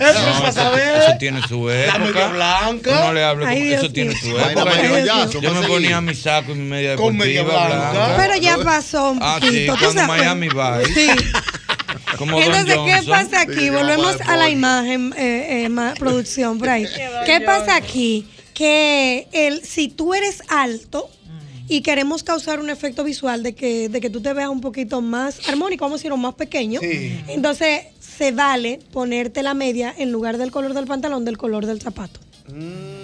No, 0.00 0.48
eso, 0.48 0.76
eso 0.76 1.18
tiene 1.18 1.40
su 1.48 1.70
época. 1.70 1.98
media 1.98 2.28
blanca. 2.28 3.00
No 3.06 3.12
le 3.12 3.24
hable 3.24 3.46
Ay, 3.46 3.62
Dios 3.62 3.84
eso 3.84 3.92
tiene 3.92 4.14
su 4.20 4.36
época. 4.38 4.82
Yo, 4.82 4.98
ya, 4.98 5.26
yo 5.26 5.40
somos 5.40 5.60
me 5.62 5.66
ponía 5.68 6.00
mi 6.00 6.14
saco 6.14 6.52
y 6.52 6.54
mi 6.56 6.64
media 6.68 6.90
deportiva 6.90 7.06
Con 7.08 7.16
media 7.16 7.42
blanca. 7.42 7.90
blanca. 7.92 8.16
Pero 8.18 8.36
ya 8.36 8.58
pasó 8.64 9.12
un 9.12 9.18
Ah, 9.22 9.38
sí, 9.40 9.46
poquito. 9.46 9.72
¿tú 9.74 9.78
cuando 9.78 10.00
sabes? 10.02 10.18
Miami 10.22 10.48
va. 10.48 10.80
Sí. 10.84 11.06
Como 12.18 12.38
Entonces, 12.40 12.76
¿qué 12.84 13.08
pasa 13.08 13.40
aquí? 13.42 13.70
Volvemos 13.70 14.20
a 14.20 14.36
la 14.36 14.50
imagen, 14.50 15.12
eh, 15.16 15.64
eh, 15.64 15.68
ma- 15.68 15.94
producción, 15.98 16.58
por 16.58 16.68
ahí. 16.68 16.86
¿Qué 17.26 17.40
pasa 17.40 17.76
aquí? 17.76 18.26
Que 18.52 19.26
el, 19.32 19.64
si 19.64 19.88
tú 19.88 20.14
eres 20.14 20.42
alto 20.48 21.10
y 21.68 21.80
queremos 21.80 22.22
causar 22.22 22.60
un 22.60 22.70
efecto 22.70 23.02
visual 23.04 23.42
de 23.42 23.54
que, 23.54 23.88
de 23.88 24.00
que 24.00 24.10
tú 24.10 24.20
te 24.20 24.32
veas 24.32 24.50
un 24.50 24.60
poquito 24.60 25.00
más 25.00 25.48
armónico, 25.48 25.84
vamos 25.84 26.00
a 26.00 26.02
decir, 26.02 26.16
más 26.16 26.34
pequeño, 26.34 26.80
entonces 27.28 27.82
se 27.98 28.30
vale 28.32 28.78
ponerte 28.92 29.42
la 29.42 29.54
media 29.54 29.92
en 29.96 30.12
lugar 30.12 30.38
del 30.38 30.50
color 30.52 30.74
del 30.74 30.86
pantalón, 30.86 31.24
del 31.24 31.36
color 31.38 31.66
del 31.66 31.80
zapato. 31.80 32.20
Mm, 32.48 33.03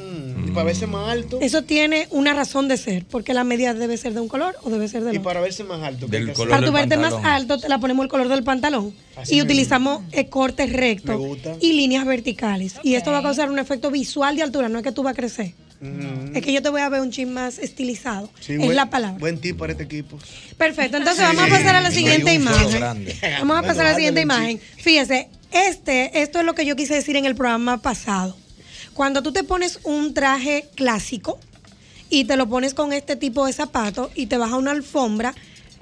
para 0.52 0.64
verse 0.64 0.86
más 0.86 1.08
alto. 1.10 1.38
Eso 1.40 1.62
tiene 1.62 2.06
una 2.10 2.34
razón 2.34 2.68
de 2.68 2.76
ser, 2.76 3.04
porque 3.06 3.34
la 3.34 3.44
media 3.44 3.74
debe 3.74 3.96
ser 3.96 4.14
de 4.14 4.20
un 4.20 4.28
color 4.28 4.56
o 4.62 4.70
debe 4.70 4.88
ser 4.88 5.02
del 5.04 5.14
Y 5.14 5.18
otro. 5.18 5.28
para 5.28 5.40
verse 5.40 5.64
más 5.64 5.82
alto. 5.82 6.06
¿qué 6.08 6.16
hay 6.16 6.22
Del 6.22 6.30
que 6.30 6.34
color? 6.36 6.50
Para 6.50 6.66
tu 6.66 6.72
verte 6.72 6.96
más 6.96 7.14
alto, 7.22 7.58
te 7.58 7.68
la 7.68 7.78
ponemos 7.78 8.04
el 8.04 8.10
color 8.10 8.28
del 8.28 8.42
pantalón. 8.44 8.94
Así 9.16 9.36
y 9.36 9.42
utilizamos 9.42 10.02
cortes 10.30 10.72
rectos 10.72 11.20
y 11.60 11.72
líneas 11.74 12.04
verticales. 12.06 12.74
Y 12.82 12.94
esto 12.94 13.10
va 13.10 13.18
a 13.18 13.22
causar 13.22 13.50
un 13.50 13.58
efecto 13.58 13.90
visual 13.90 14.36
de 14.36 14.42
altura, 14.42 14.68
no 14.68 14.78
es 14.78 14.84
que 14.84 14.92
tú 14.92 15.02
vas 15.02 15.12
a 15.12 15.16
crecer. 15.16 15.52
Es 16.34 16.42
que 16.42 16.52
yo 16.52 16.60
te 16.60 16.68
voy 16.68 16.82
a 16.82 16.88
ver 16.90 17.00
un 17.00 17.10
chin 17.10 17.32
más 17.32 17.58
estilizado. 17.58 18.28
Sí, 18.38 18.52
es 18.52 18.58
buen- 18.58 18.76
la 18.76 18.90
palabra. 18.90 19.18
Buen 19.18 19.38
tip 19.38 19.56
para 19.58 19.72
este 19.72 19.84
equipo. 19.84 20.18
Perfecto, 20.58 20.98
entonces 20.98 21.24
vamos 21.24 21.42
a 21.44 21.48
pasar 21.48 21.74
a 21.76 21.80
la 21.80 21.90
siguiente 21.90 22.34
imagen. 22.34 22.80
Vamos 22.80 23.06
a 23.22 23.44
Bueno, 23.44 23.62
pasar 23.62 23.86
a 23.86 23.90
la 23.90 23.94
siguiente 23.94 24.20
imagen. 24.20 24.60
Fíjese, 24.76 25.28
este, 25.52 26.20
esto 26.20 26.38
es 26.40 26.44
lo 26.44 26.54
que 26.54 26.66
yo 26.66 26.76
quise 26.76 26.94
decir 26.94 27.16
en 27.16 27.24
el 27.24 27.34
programa 27.34 27.80
pasado. 27.80 28.36
Cuando 29.00 29.22
tú 29.22 29.32
te 29.32 29.44
pones 29.44 29.80
un 29.84 30.12
traje 30.12 30.68
clásico 30.74 31.38
y 32.10 32.26
te 32.26 32.36
lo 32.36 32.50
pones 32.50 32.74
con 32.74 32.92
este 32.92 33.16
tipo 33.16 33.46
de 33.46 33.54
zapatos 33.54 34.10
y 34.14 34.26
te 34.26 34.36
vas 34.36 34.52
a 34.52 34.56
una 34.56 34.72
alfombra, 34.72 35.34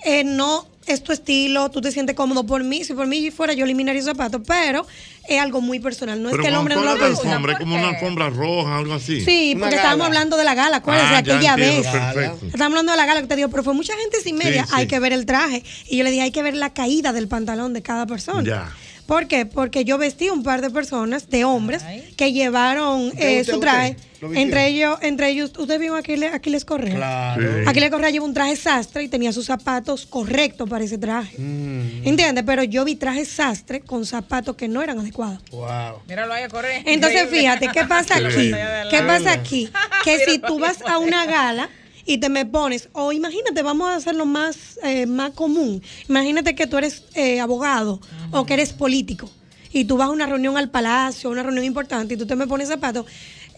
eh, 0.05 0.23
no 0.23 0.69
es 0.87 1.03
tu 1.03 1.11
estilo, 1.11 1.69
tú 1.69 1.81
te 1.81 1.91
sientes 1.91 2.15
cómodo 2.15 2.47
por 2.47 2.63
mí. 2.63 2.85
Si 2.85 2.95
por 2.95 3.09
mí 3.09 3.33
fuera, 3.33 3.55
yo 3.55 3.65
eliminaría 3.65 4.03
esos 4.03 4.13
zapatos, 4.13 4.43
pero 4.47 4.87
es 5.29 5.41
algo 5.41 5.61
muy 5.61 5.81
personal. 5.81 6.23
No 6.23 6.31
Pero 6.31 6.43
es 6.43 6.47
que 6.47 6.53
el 6.53 6.61
hombre 6.61 6.77
no 6.77 6.85
lo 6.85 6.91
alfombra, 6.93 7.55
es 7.55 7.59
como 7.59 7.75
una 7.75 7.89
alfombra 7.89 8.31
roja, 8.31 8.79
algo 8.79 8.95
así. 8.95 9.21
Sí, 9.21 9.57
porque 9.59 9.75
estábamos 9.75 10.07
hablando 10.07 10.37
de 10.37 10.45
la 10.45 10.55
gala, 10.55 10.77
acuérdense, 10.77 11.15
Ah, 11.17 11.19
aquella 11.19 11.57
vez. 11.57 11.87
Estamos 11.87 12.61
hablando 12.61 12.93
de 12.93 12.99
la 12.99 13.05
gala 13.05 13.21
que 13.23 13.27
te 13.27 13.35
digo, 13.35 13.49
pero 13.49 13.65
fue 13.65 13.75
mucha 13.75 13.95
gente 13.97 14.21
sin 14.21 14.37
media, 14.37 14.65
Sí, 14.65 14.71
hay 14.75 14.85
sí. 14.85 14.91
que 14.91 15.01
ver 15.01 15.13
el 15.13 15.27
traje. 15.27 15.65
Y 15.89 15.97
yo 15.97 16.05
le 16.05 16.13
dije, 16.13 16.23
hay 16.23 16.31
que 16.31 16.45
ver 16.45 16.55
la 16.55 16.73
caída 16.73 17.13
del 17.13 17.27
pantalón 17.27 17.73
de 17.73 17.83
cada 17.83 18.07
persona. 18.07 18.45
Ya. 18.45 18.73
¿Por 19.09 19.27
qué? 19.27 19.47
Porque 19.47 19.87
yo 19.87 19.97
vestí 19.97 20.29
un 20.29 20.43
par 20.43 20.61
de 20.61 20.69
personas, 20.69 21.31
de 21.31 21.43
hombres, 21.43 21.83
que 22.19 22.31
llevaron 22.35 23.07
¿Usted, 23.07 23.27
eh, 23.27 23.41
usted, 23.41 23.55
su 23.55 23.59
traje. 23.61 23.97
usted? 24.21 24.37
Entre 24.37 24.67
ellos, 24.67 24.99
entre 25.01 25.31
ellos, 25.31 25.51
¿usted 25.57 25.81
vio 25.81 25.95
a 25.95 26.01
Aquiles, 26.01 26.35
Aquiles 26.35 26.67
Correa? 26.67 26.95
Claro. 26.95 27.43
Sí. 27.43 27.65
Aquiles 27.67 27.91
Correa 27.91 28.11
lleva 28.11 28.27
un 28.27 28.35
traje 28.35 28.55
sastre 28.55 29.05
y 29.05 29.09
tenía 29.09 29.33
sus 29.33 29.47
zapatos 29.47 30.05
correctos 30.05 30.69
para 30.69 30.85
ese 30.85 30.99
traje. 30.99 31.39
Mm. 31.39 32.07
¿Entiendes? 32.07 32.45
Pero 32.45 32.65
yo 32.65 32.85
vi 32.85 32.97
trajes 32.97 33.29
sastre 33.29 33.81
con 33.81 34.05
zapatos 34.05 34.57
que 34.57 34.69
no 34.69 34.83
eran 34.83 34.99
adecuados. 34.99 35.39
Wow. 35.53 36.03
Míralo 36.07 36.35
ahí 36.35 36.43
a 36.43 36.51
correr. 36.51 36.83
Entonces, 36.85 37.31
fíjate, 37.31 37.69
¿qué 37.69 37.87
pasa 37.87 38.19
aquí? 38.19 38.53
¿Qué 38.91 39.03
pasa 39.07 39.33
aquí? 39.33 39.71
Que 40.05 40.19
si 40.19 40.39
tú 40.39 40.59
vas 40.59 40.83
a 40.87 40.99
una 40.99 41.25
gala 41.25 41.71
y 42.09 42.17
te 42.17 42.31
me 42.31 42.47
pones, 42.47 42.89
o 42.95 43.13
imagínate, 43.13 43.63
vamos 43.63 43.91
a 43.91 43.97
hacerlo 43.97 44.25
más, 44.25 44.81
eh, 44.83 45.05
más 45.05 45.33
común. 45.33 45.83
Imagínate 46.09 46.55
que 46.55 46.67
tú 46.67 46.79
eres 46.79 47.05
eh, 47.15 47.39
abogado 47.39 48.01
o 48.31 48.47
que 48.47 48.55
eres 48.55 48.73
político 48.73 49.31
y 49.71 49.85
tú 49.85 49.99
vas 49.99 50.09
a 50.09 50.11
una 50.11 50.25
reunión 50.25 50.57
al 50.57 50.71
palacio, 50.71 51.29
una 51.29 51.43
reunión 51.43 51.67
importante 51.67 52.15
y 52.15 52.17
tú 52.17 52.27
te 52.27 52.35
me 52.35 52.47
pones 52.47 52.69
zapatos. 52.69 53.05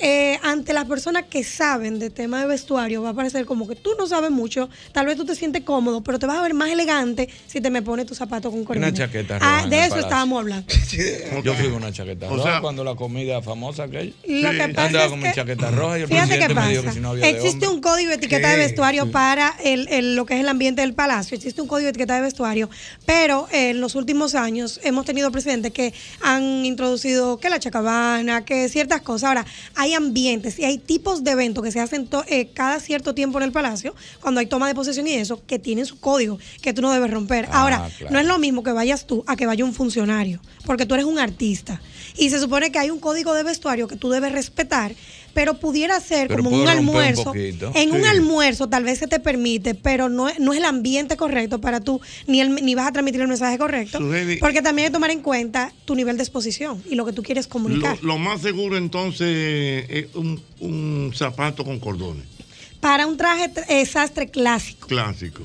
Eh, 0.00 0.38
ante 0.42 0.72
las 0.72 0.86
personas 0.86 1.24
que 1.28 1.44
saben 1.44 1.98
de 1.98 2.10
tema 2.10 2.40
de 2.40 2.46
vestuario, 2.46 3.02
va 3.02 3.10
a 3.10 3.14
parecer 3.14 3.44
como 3.46 3.68
que 3.68 3.74
tú 3.76 3.90
no 3.98 4.06
sabes 4.06 4.30
mucho, 4.30 4.68
tal 4.92 5.06
vez 5.06 5.16
tú 5.16 5.24
te 5.24 5.34
sientes 5.34 5.62
cómodo, 5.62 6.00
pero 6.02 6.18
te 6.18 6.26
vas 6.26 6.38
a 6.38 6.42
ver 6.42 6.54
más 6.54 6.70
elegante 6.70 7.28
si 7.46 7.60
te 7.60 7.70
me 7.70 7.82
pones 7.82 8.06
tus 8.06 8.16
zapatos 8.18 8.50
con 8.52 8.64
cordón. 8.64 8.84
Una 8.84 8.92
chaqueta 8.92 9.38
Ah, 9.40 9.66
de 9.68 9.76
eso 9.78 9.90
palacio. 9.90 10.00
estábamos 10.08 10.40
hablando. 10.40 10.66
Yo 11.44 11.54
fui 11.54 11.64
con 11.66 11.74
una 11.74 11.92
chaqueta 11.92 12.26
O 12.28 12.36
roja 12.36 12.50
sea- 12.52 12.60
cuando 12.60 12.84
la 12.84 12.94
comida 12.94 13.42
famosa 13.42 13.84
aquella. 13.84 14.12
Lo 14.26 14.50
que 14.50 14.68
pasa 14.74 14.86
andaba 14.86 15.04
es 15.04 15.10
con 15.10 15.20
que- 15.20 15.28
mi 15.28 15.34
chaqueta 15.34 15.70
roja 15.70 15.98
y 15.98 16.02
el 16.02 16.08
Fíjate 16.08 16.28
qué 16.38 16.44
presidente 16.46 16.54
me 16.60 16.68
dijo 16.70 16.80
que 16.82 16.86
pasa. 16.86 16.94
si 16.94 17.00
no 17.00 17.08
había 17.10 17.28
Existe 17.28 17.68
un 17.68 17.80
código 17.80 18.08
de 18.10 18.16
etiqueta 18.16 18.48
de 18.50 18.56
vestuario 18.56 19.04
Sí. 19.04 19.10
para 19.10 19.54
el, 19.64 19.88
el- 19.88 20.16
lo 20.16 20.26
que 20.26 20.34
es 20.34 20.40
el 20.40 20.48
ambiente 20.48 20.80
del 20.82 20.94
palacio. 20.94 21.36
Existe 21.36 21.60
un 21.62 21.68
código 21.68 21.84
de 21.86 21.90
etiqueta 21.90 22.14
de 22.16 22.22
vestuario, 22.22 22.70
pero 23.06 23.48
eh, 23.52 23.70
en 23.70 23.80
los 23.80 23.94
últimos 23.94 24.34
años 24.34 24.80
hemos 24.82 25.04
tenido 25.04 25.30
presidentes 25.30 25.72
que 25.72 25.92
han 26.22 26.64
introducido 26.64 27.38
que 27.38 27.48
la 27.50 27.58
chacabana, 27.60 28.44
que 28.44 28.68
ciertas 28.68 29.02
cosas. 29.02 29.28
Ahora, 29.28 29.46
hay 29.74 29.90
ambientes 29.94 30.59
y 30.59 30.65
hay 30.65 30.78
tipos 30.78 31.25
de 31.25 31.33
eventos 31.33 31.65
que 31.65 31.73
se 31.73 31.81
hacen 31.81 32.09
eh, 32.27 32.51
cada 32.52 32.81
cierto 32.81 33.15
tiempo 33.15 33.39
en 33.39 33.44
el 33.44 33.52
palacio, 33.52 33.94
cuando 34.20 34.41
hay 34.41 34.47
toma 34.47 34.69
de 34.69 34.75
posesión 34.75 35.07
y 35.07 35.12
eso, 35.12 35.43
que 35.47 35.59
tienen 35.59 35.86
su 35.86 36.01
código, 36.01 36.39
que 36.62 36.73
tú 36.73 36.83
no 36.83 36.93
debes 36.93 37.10
romper. 37.10 37.47
Ah, 37.51 37.62
Ahora, 37.62 37.91
claro. 37.99 38.12
no 38.12 38.19
es 38.19 38.27
lo 38.27 38.39
mismo 38.39 38.62
que 38.62 38.73
vayas 38.73 39.07
tú 39.07 39.25
a 39.27 39.36
que 39.36 39.47
vaya 39.47 39.65
un 39.65 39.75
funcionario, 39.75 40.41
porque 40.67 40.86
tú 40.86 40.94
eres 40.94 41.07
un 41.07 41.19
artista. 41.19 41.81
Y 42.17 42.31
se 42.31 42.39
supone 42.39 42.73
que 42.73 42.78
hay 42.78 42.91
un 42.91 42.99
código 42.99 43.35
de 43.35 43.43
vestuario 43.43 43.89
que 43.89 43.97
tú 43.97 44.10
debes 44.10 44.33
respetar, 44.33 44.94
pero 45.34 45.55
pudiera 45.60 46.00
ser 46.00 46.28
Pero 46.28 46.42
como 46.44 46.57
un 46.60 46.68
almuerzo. 46.68 47.33
en 47.34 47.92
un 47.92 48.05
almuerzo 48.07 48.68
tal 48.68 48.84
vez 48.84 48.99
se 48.99 49.07
te 49.07 49.20
permite, 49.20 49.75
pero 49.75 50.09
no, 50.09 50.28
es- 50.28 50.39
no 50.39 50.52
es 50.52 50.59
el 50.59 50.65
ambiente 50.65 51.17
correcto 51.17 51.60
para 51.60 51.81
tú, 51.81 52.00
ni, 52.26 52.41
el, 52.41 52.55
ni 52.65 52.75
vas 52.75 52.86
a 52.89 52.92
transmitir 52.92 53.20
el 53.20 53.28
mensaje 53.28 53.59
correcto, 53.59 53.99
porque 54.41 54.62
también 54.62 54.86
hay 54.86 54.91
que 54.91 54.94
tomar 54.94 55.10
en 55.10 55.20
cuenta 55.20 55.73
tu 55.84 55.94
nivel 55.94 56.17
de 56.17 56.23
exposición 56.23 56.83
y 56.91 56.94
lo 56.94 57.05
que 57.05 57.12
tú 57.12 57.23
quieres 57.23 57.47
comunicar. 57.47 57.99
Lo, 58.02 58.09
lo 58.15 58.18
más 58.18 58.41
seguro 58.42 58.76
entonces 58.76 59.84
es 59.89 60.07
un, 60.15 60.41
un 60.60 61.12
zapato 61.15 61.65
con 61.65 61.78
cordones, 61.81 62.25
Para 62.81 63.07
un 63.07 63.17
traje 63.17 63.50
eh, 63.68 63.84
sastre 63.86 64.28
clásico, 64.31 64.86
clásico. 64.89 65.42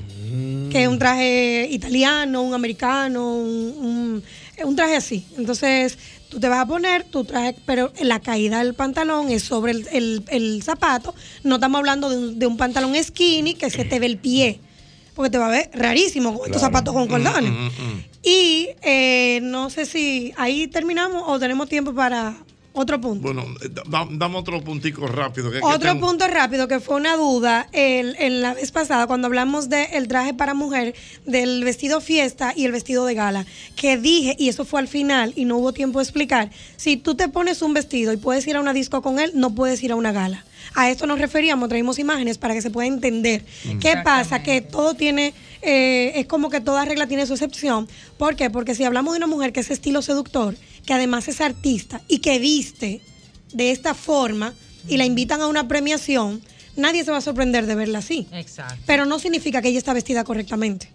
que 0.70 0.82
es 0.82 0.88
un 0.88 0.98
traje 0.98 1.68
italiano, 1.70 2.42
un 2.42 2.54
americano, 2.54 3.36
un, 3.36 3.74
un- 3.78 4.22
un 4.64 4.74
traje 4.76 4.96
así. 4.96 5.26
Entonces, 5.36 5.98
tú 6.28 6.40
te 6.40 6.48
vas 6.48 6.60
a 6.60 6.66
poner 6.66 7.04
tu 7.04 7.24
traje, 7.24 7.54
pero 7.66 7.92
la 8.02 8.20
caída 8.20 8.62
del 8.62 8.74
pantalón 8.74 9.30
es 9.30 9.42
sobre 9.42 9.72
el, 9.72 9.88
el- 9.92 10.24
el 10.28 10.62
zapato. 10.62 11.14
No 11.44 11.56
estamos 11.56 11.78
hablando 11.78 12.08
de 12.10 12.16
un, 12.16 12.38
de 12.38 12.46
un 12.46 12.56
pantalón 12.56 12.94
skinny 13.02 13.54
que 13.54 13.70
se 13.70 13.84
te 13.84 13.98
ve 13.98 14.06
el 14.06 14.18
pie, 14.18 14.60
porque 15.14 15.30
te 15.30 15.38
va 15.38 15.46
a 15.46 15.50
ver 15.50 15.70
rarísimo 15.72 16.36
con 16.36 16.46
estos 16.46 16.60
zapatos 16.60 16.92
con 16.94 17.08
cordones. 17.08 17.50
Mm, 17.52 17.54
mm, 17.54 17.66
mm. 17.68 18.04
Y 18.22 18.68
eh, 18.82 19.40
no 19.42 19.70
sé 19.70 19.86
si 19.86 20.32
ahí 20.36 20.66
terminamos 20.66 21.22
o 21.26 21.38
tenemos 21.38 21.68
tiempo 21.68 21.94
para 21.94 22.34
otro 22.76 23.00
punto. 23.00 23.22
Bueno, 23.22 23.44
eh, 23.62 23.68
da- 23.88 24.06
dame 24.10 24.36
otro 24.36 24.62
puntico 24.62 25.06
rápido. 25.06 25.50
que- 25.50 25.58
que 25.60 25.64
Otro 25.64 25.92
tengo- 25.92 26.06
punto 26.06 26.26
rápido 26.28 26.68
que 26.68 26.78
fue 26.80 26.96
una 26.96 27.16
duda 27.16 27.68
el- 27.72 28.16
en 28.18 28.42
la 28.42 28.54
vez 28.54 28.70
pasada 28.70 29.06
cuando 29.06 29.26
hablamos 29.26 29.68
del 29.68 30.08
traje 30.08 30.34
para 30.34 30.54
mujer, 30.54 30.94
del 31.24 31.64
vestido 31.64 32.00
fiesta 32.00 32.52
y 32.54 32.64
el 32.66 32.72
vestido 32.72 33.04
de 33.06 33.14
gala, 33.14 33.46
que 33.74 33.96
dije, 33.96 34.36
y 34.38 34.48
eso 34.48 34.64
fue 34.64 34.80
al 34.80 34.88
final 34.88 35.32
y 35.36 35.44
no 35.44 35.56
hubo 35.56 35.72
tiempo 35.72 35.98
de 35.98 36.04
explicar, 36.04 36.50
si 36.76 36.96
tú 36.96 37.14
te 37.14 37.28
pones 37.28 37.62
un 37.62 37.74
vestido 37.74 38.12
y 38.12 38.16
puedes 38.16 38.46
ir 38.46 38.56
a 38.56 38.60
una 38.60 38.72
disco 38.72 39.02
con 39.02 39.18
él, 39.20 39.32
no 39.34 39.54
puedes 39.54 39.82
ir 39.82 39.92
a 39.92 39.96
una 39.96 40.12
gala. 40.12 40.44
A 40.74 40.90
esto 40.90 41.06
nos 41.06 41.18
referíamos, 41.18 41.68
traímos 41.68 41.98
imágenes 41.98 42.38
para 42.38 42.52
que 42.54 42.60
se 42.60 42.70
pueda 42.70 42.86
entender. 42.88 43.44
¿Qué 43.80 43.96
pasa? 44.04 44.42
Que 44.42 44.60
todo 44.60 44.94
tiene, 44.94 45.32
eh, 45.62 46.12
es 46.16 46.26
como 46.26 46.50
que 46.50 46.60
toda 46.60 46.84
regla 46.84 47.06
tiene 47.06 47.24
su 47.26 47.32
excepción. 47.34 47.88
¿Por 48.18 48.36
qué? 48.36 48.50
Porque 48.50 48.74
si 48.74 48.84
hablamos 48.84 49.14
de 49.14 49.18
una 49.18 49.26
mujer 49.26 49.52
que 49.52 49.60
es 49.60 49.70
estilo 49.70 50.02
seductor, 50.02 50.54
que 50.86 50.94
además 50.94 51.28
es 51.28 51.40
artista 51.40 52.00
y 52.08 52.18
que 52.20 52.38
viste 52.38 53.02
de 53.52 53.70
esta 53.70 53.94
forma 53.94 54.54
y 54.88 54.96
la 54.96 55.04
invitan 55.04 55.40
a 55.40 55.46
una 55.48 55.66
premiación, 55.68 56.40
nadie 56.76 57.04
se 57.04 57.10
va 57.10 57.18
a 57.18 57.20
sorprender 57.20 57.66
de 57.66 57.74
verla 57.74 57.98
así. 57.98 58.26
Exacto. 58.32 58.76
Pero 58.86 59.04
no 59.04 59.18
significa 59.18 59.60
que 59.60 59.68
ella 59.68 59.78
está 59.78 59.92
vestida 59.92 60.24
correctamente. 60.24 60.88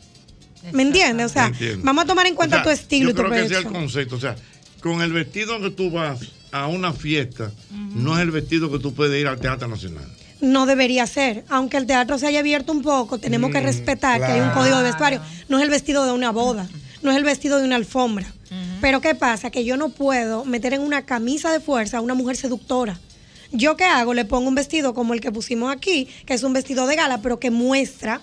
¿Me 0.71 0.83
entiendes? 0.83 1.25
O 1.25 1.29
sea, 1.29 1.47
Entiendo. 1.47 1.83
vamos 1.83 2.03
a 2.03 2.07
tomar 2.07 2.27
en 2.27 2.35
cuenta 2.35 2.57
O 2.57 2.59
sea, 2.59 2.63
tu 2.63 2.69
estilo 2.69 3.09
y 3.09 3.13
Yo 3.13 3.15
tu 3.15 3.21
creo 3.23 3.33
que 3.33 3.45
ese 3.45 3.53
es 3.59 3.65
el 3.65 3.71
concepto. 3.71 4.15
O 4.15 4.19
sea, 4.19 4.35
con 4.79 5.01
el 5.01 5.11
vestido 5.11 5.59
que 5.59 5.71
tú 5.71 5.89
vas 5.91 6.19
a 6.51 6.67
una 6.67 6.93
fiesta, 6.93 7.51
no 7.71 8.15
es 8.15 8.21
el 8.21 8.31
vestido 8.31 8.71
que 8.71 8.77
tú 8.79 8.93
puedes 8.93 9.19
ir 9.19 9.27
al 9.27 9.39
Teatro 9.39 9.67
Nacional. 9.67 10.05
No 10.39 10.65
debería 10.65 11.05
ser. 11.07 11.43
Aunque 11.49 11.77
el 11.77 11.85
teatro 11.85 12.17
se 12.17 12.27
haya 12.27 12.39
abierto 12.39 12.71
un 12.71 12.81
poco, 12.81 13.17
tenemos 13.19 13.51
que 13.51 13.59
Mm, 13.61 13.63
respetar 13.63 14.19
que 14.19 14.25
hay 14.25 14.41
un 14.41 14.49
código 14.51 14.77
de 14.77 14.83
vestuario. 14.83 15.21
No 15.49 15.57
es 15.57 15.63
el 15.63 15.69
vestido 15.69 16.05
de 16.05 16.11
una 16.11 16.31
boda, 16.31 16.67
no 17.03 17.11
es 17.11 17.17
el 17.17 17.23
vestido 17.23 17.57
de 17.59 17.65
una 17.65 17.75
alfombra. 17.75 18.31
Pero 18.81 18.99
¿qué 18.99 19.15
pasa? 19.15 19.49
Que 19.49 19.63
yo 19.63 19.77
no 19.77 19.89
puedo 19.89 20.43
meter 20.45 20.73
en 20.73 20.81
una 20.81 21.05
camisa 21.05 21.51
de 21.51 21.59
fuerza 21.59 21.97
a 21.97 22.01
una 22.01 22.13
mujer 22.13 22.35
seductora. 22.35 22.99
¿Yo 23.51 23.77
qué 23.77 23.85
hago? 23.85 24.13
Le 24.13 24.25
pongo 24.25 24.47
un 24.47 24.55
vestido 24.55 24.93
como 24.93 25.13
el 25.13 25.21
que 25.21 25.31
pusimos 25.31 25.71
aquí, 25.71 26.07
que 26.25 26.33
es 26.33 26.43
un 26.43 26.53
vestido 26.53 26.87
de 26.87 26.95
gala, 26.95 27.21
pero 27.21 27.39
que 27.39 27.51
muestra 27.51 28.21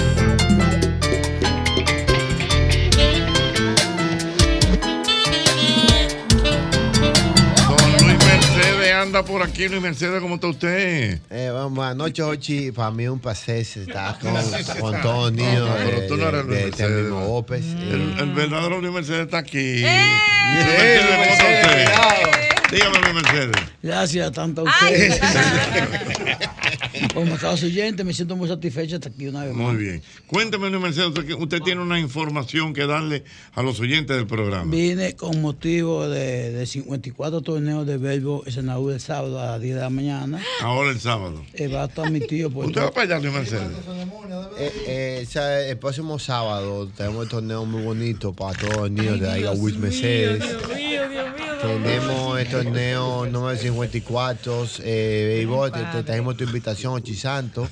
Anda 9.02 9.24
por 9.24 9.42
aquí. 9.44 9.68
Luis 9.68 9.82
Mercedes, 9.82 10.22
¿cómo 10.22 10.36
está 10.36 10.48
usted? 10.48 11.20
Eh, 11.30 11.50
bueno, 11.52 11.70
buenas 11.70 11.96
noches, 11.96 12.26
Ochi. 12.26 12.72
Para 12.72 12.92
mí 12.92 13.08
un 13.08 13.20
placer 13.20 13.58
estar 13.58 14.18
con, 14.20 14.34
con 14.80 15.02
todos 15.02 15.32
los 15.32 15.34
niños 15.34 15.70
Pero 15.78 16.08
tú 16.08 16.18
no 16.18 16.30
eres 16.30 16.46
Luis 16.46 16.60
de 16.60 16.66
Mercedes. 16.66 17.10
López. 17.10 17.66
El, 17.66 18.16
el 18.20 18.34
verdadero 18.34 18.82
Luis 18.82 18.94
Mercedes 18.94 19.26
está 19.26 19.38
aquí. 19.40 19.84
¡Eh! 19.86 20.18
Luis 20.54 20.66
Mercedes, 20.66 21.06
¿cómo 21.12 21.24
está 21.24 21.46
usted? 21.46 21.88
Dígame, 22.72 23.00
Luis 23.00 23.14
Mercedes. 23.14 23.56
Gracias 23.82 24.32
tanto 24.34 24.62
a 24.62 24.64
ustedes. 24.66 25.20
Como 27.14 27.36
estaba 27.36 27.54
oyente, 27.54 28.04
me 28.04 28.14
siento 28.14 28.36
muy 28.36 28.48
satisfecho 28.48 28.92
de 28.92 28.96
estar 28.96 29.12
aquí 29.12 29.28
una 29.28 29.46
vez 29.46 29.54
más. 29.54 29.74
Muy 29.74 29.84
bien. 29.84 30.02
Cuénteme, 30.28 30.70
Luis 30.70 30.82
Mercedes, 30.82 31.10
usted, 31.38 31.62
tiene 31.62 31.82
una 31.82 32.00
información 32.00 32.74
que 32.74 32.86
darle 32.86 33.24
a 33.54 33.62
los 33.62 33.80
oyentes 33.80 34.16
del 34.16 34.28
programa. 34.28 34.72
Vine 34.72 35.16
con 35.16 35.42
motivo 35.42 36.08
de, 36.08 36.52
de 36.52 36.66
54 36.66 37.42
torneos 37.42 37.86
de 37.86 37.98
se 38.48 38.60
inaugura 38.62 38.96
el 38.96 39.02
sábado 39.02 39.40
a 39.40 39.52
las 39.52 39.62
10 39.62 39.76
de 39.76 39.82
la 39.82 39.90
mañana. 39.90 40.42
Ahora 40.62 40.92
el 40.92 41.00
sábado. 41.00 41.44
Eh, 41.54 41.68
va 41.68 41.84
a 41.84 41.86
estar 41.86 42.10
mi 42.10 42.20
tío. 42.20 42.50
Por 42.50 42.66
¿Usted 42.66 42.82
va 42.82 42.92
para 42.92 43.16
allá, 43.16 43.20
Luis 43.20 43.34
Mercedes? 43.34 43.68
Eh, 44.58 44.72
eh, 44.88 45.26
o 45.28 45.30
sea, 45.30 45.68
el 45.68 45.78
próximo 45.78 46.20
sábado 46.20 46.88
tenemos 46.96 47.24
un 47.24 47.30
torneo 47.30 47.66
muy 47.66 47.84
bonito 47.84 48.34
para 48.34 48.58
todos 48.58 48.78
los 48.78 48.92
niños 48.92 49.20
de 49.20 49.30
Aiga 49.30 49.54
Luis 49.54 49.78
Mercedes. 49.78 50.44
Tenemos 51.62 52.40
el 52.40 52.48
torneo 52.50 53.26
número 53.26 53.58
54, 53.58 54.68
eh, 54.84 55.26
béisbol, 55.28 55.72
te, 55.72 55.80
te 55.84 56.04
trajimos 56.04 56.38
tu 56.38 56.44
invitación, 56.44 57.02
Chisanto. 57.02 57.68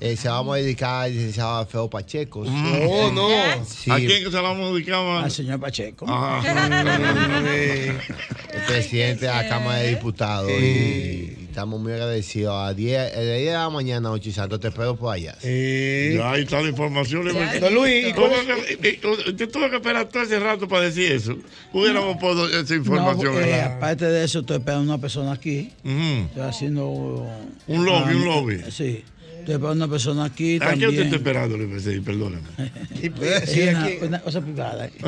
Eh, 0.00 0.16
se 0.16 0.28
vamos 0.28 0.54
a 0.54 0.58
dedicar 0.58 1.04
al 1.04 1.12
licenciado 1.12 1.58
Alfredo 1.58 1.88
Pacheco. 1.88 2.44
No, 2.44 3.12
no. 3.12 3.28
Sí. 3.64 3.90
¿A 3.90 3.96
quién 3.96 4.24
que 4.24 4.30
se 4.30 4.30
la 4.30 4.42
vamos 4.42 4.70
a 4.70 4.74
dedicar? 4.74 5.24
Al 5.24 5.30
señor 5.30 5.60
Pacheco. 5.60 6.06
El 8.52 8.62
presidente 8.66 9.26
de 9.26 9.32
la 9.32 9.48
Cámara 9.48 9.78
de 9.78 9.90
Diputados. 9.90 10.50
Y 10.50 11.41
Estamos 11.52 11.78
muy 11.82 11.92
agradecidos. 11.92 12.54
A 12.56 12.72
10, 12.72 13.12
el 13.14 13.24
día 13.26 13.52
de 13.52 13.58
la 13.58 13.68
mañana, 13.68 14.10
Ochi 14.10 14.32
Santo, 14.32 14.58
te 14.58 14.68
espero 14.68 14.96
por 14.96 15.12
allá. 15.14 15.36
Ya 15.42 16.30
ahí 16.30 16.44
está 16.44 16.62
la 16.62 16.70
información. 16.70 17.30
Ya. 17.30 17.60
Don 17.60 17.74
Luis, 17.74 18.08
¿y 18.08 18.12
¿cómo 18.14 18.28
cuál 18.28 18.46
que- 18.46 18.88
y- 18.88 19.06
y- 19.06 19.30
Usted 19.30 19.50
tuvo 19.50 19.68
que 19.68 19.76
esperar 19.76 20.08
todo 20.08 20.22
ese 20.22 20.40
rato 20.40 20.66
para 20.66 20.84
decir 20.84 21.12
eso. 21.12 21.36
Hubiéramos 21.74 22.16
podido 22.16 22.48
esa 22.48 22.74
información. 22.74 23.34
No, 23.34 23.40
eh, 23.42 23.60
aparte 23.60 24.06
de 24.06 24.24
eso, 24.24 24.38
estoy 24.40 24.56
esperando 24.56 24.90
una 24.94 24.98
persona 24.98 25.32
aquí. 25.32 25.70
Estoy 25.84 26.42
haciendo. 26.42 26.88
Un 26.88 27.84
lobby, 27.84 28.14
un 28.14 28.24
lobby. 28.24 28.60
Sí. 28.70 29.04
Estoy 29.42 29.54
esperando 29.56 29.84
una 29.84 29.92
persona 29.92 30.24
aquí. 30.24 30.56
¿A 30.56 30.58
qué 30.60 30.66
también. 30.66 30.90
usted 30.90 31.02
está 31.04 31.16
esperando, 31.16 31.56
Luis 31.56 31.68
Mercedes? 31.68 32.00
Perdóname. 32.04 32.42
Sí, 33.46 33.60
una, 33.68 33.88
una 34.06 34.20
cosa 34.20 34.40
privada. 34.40 34.88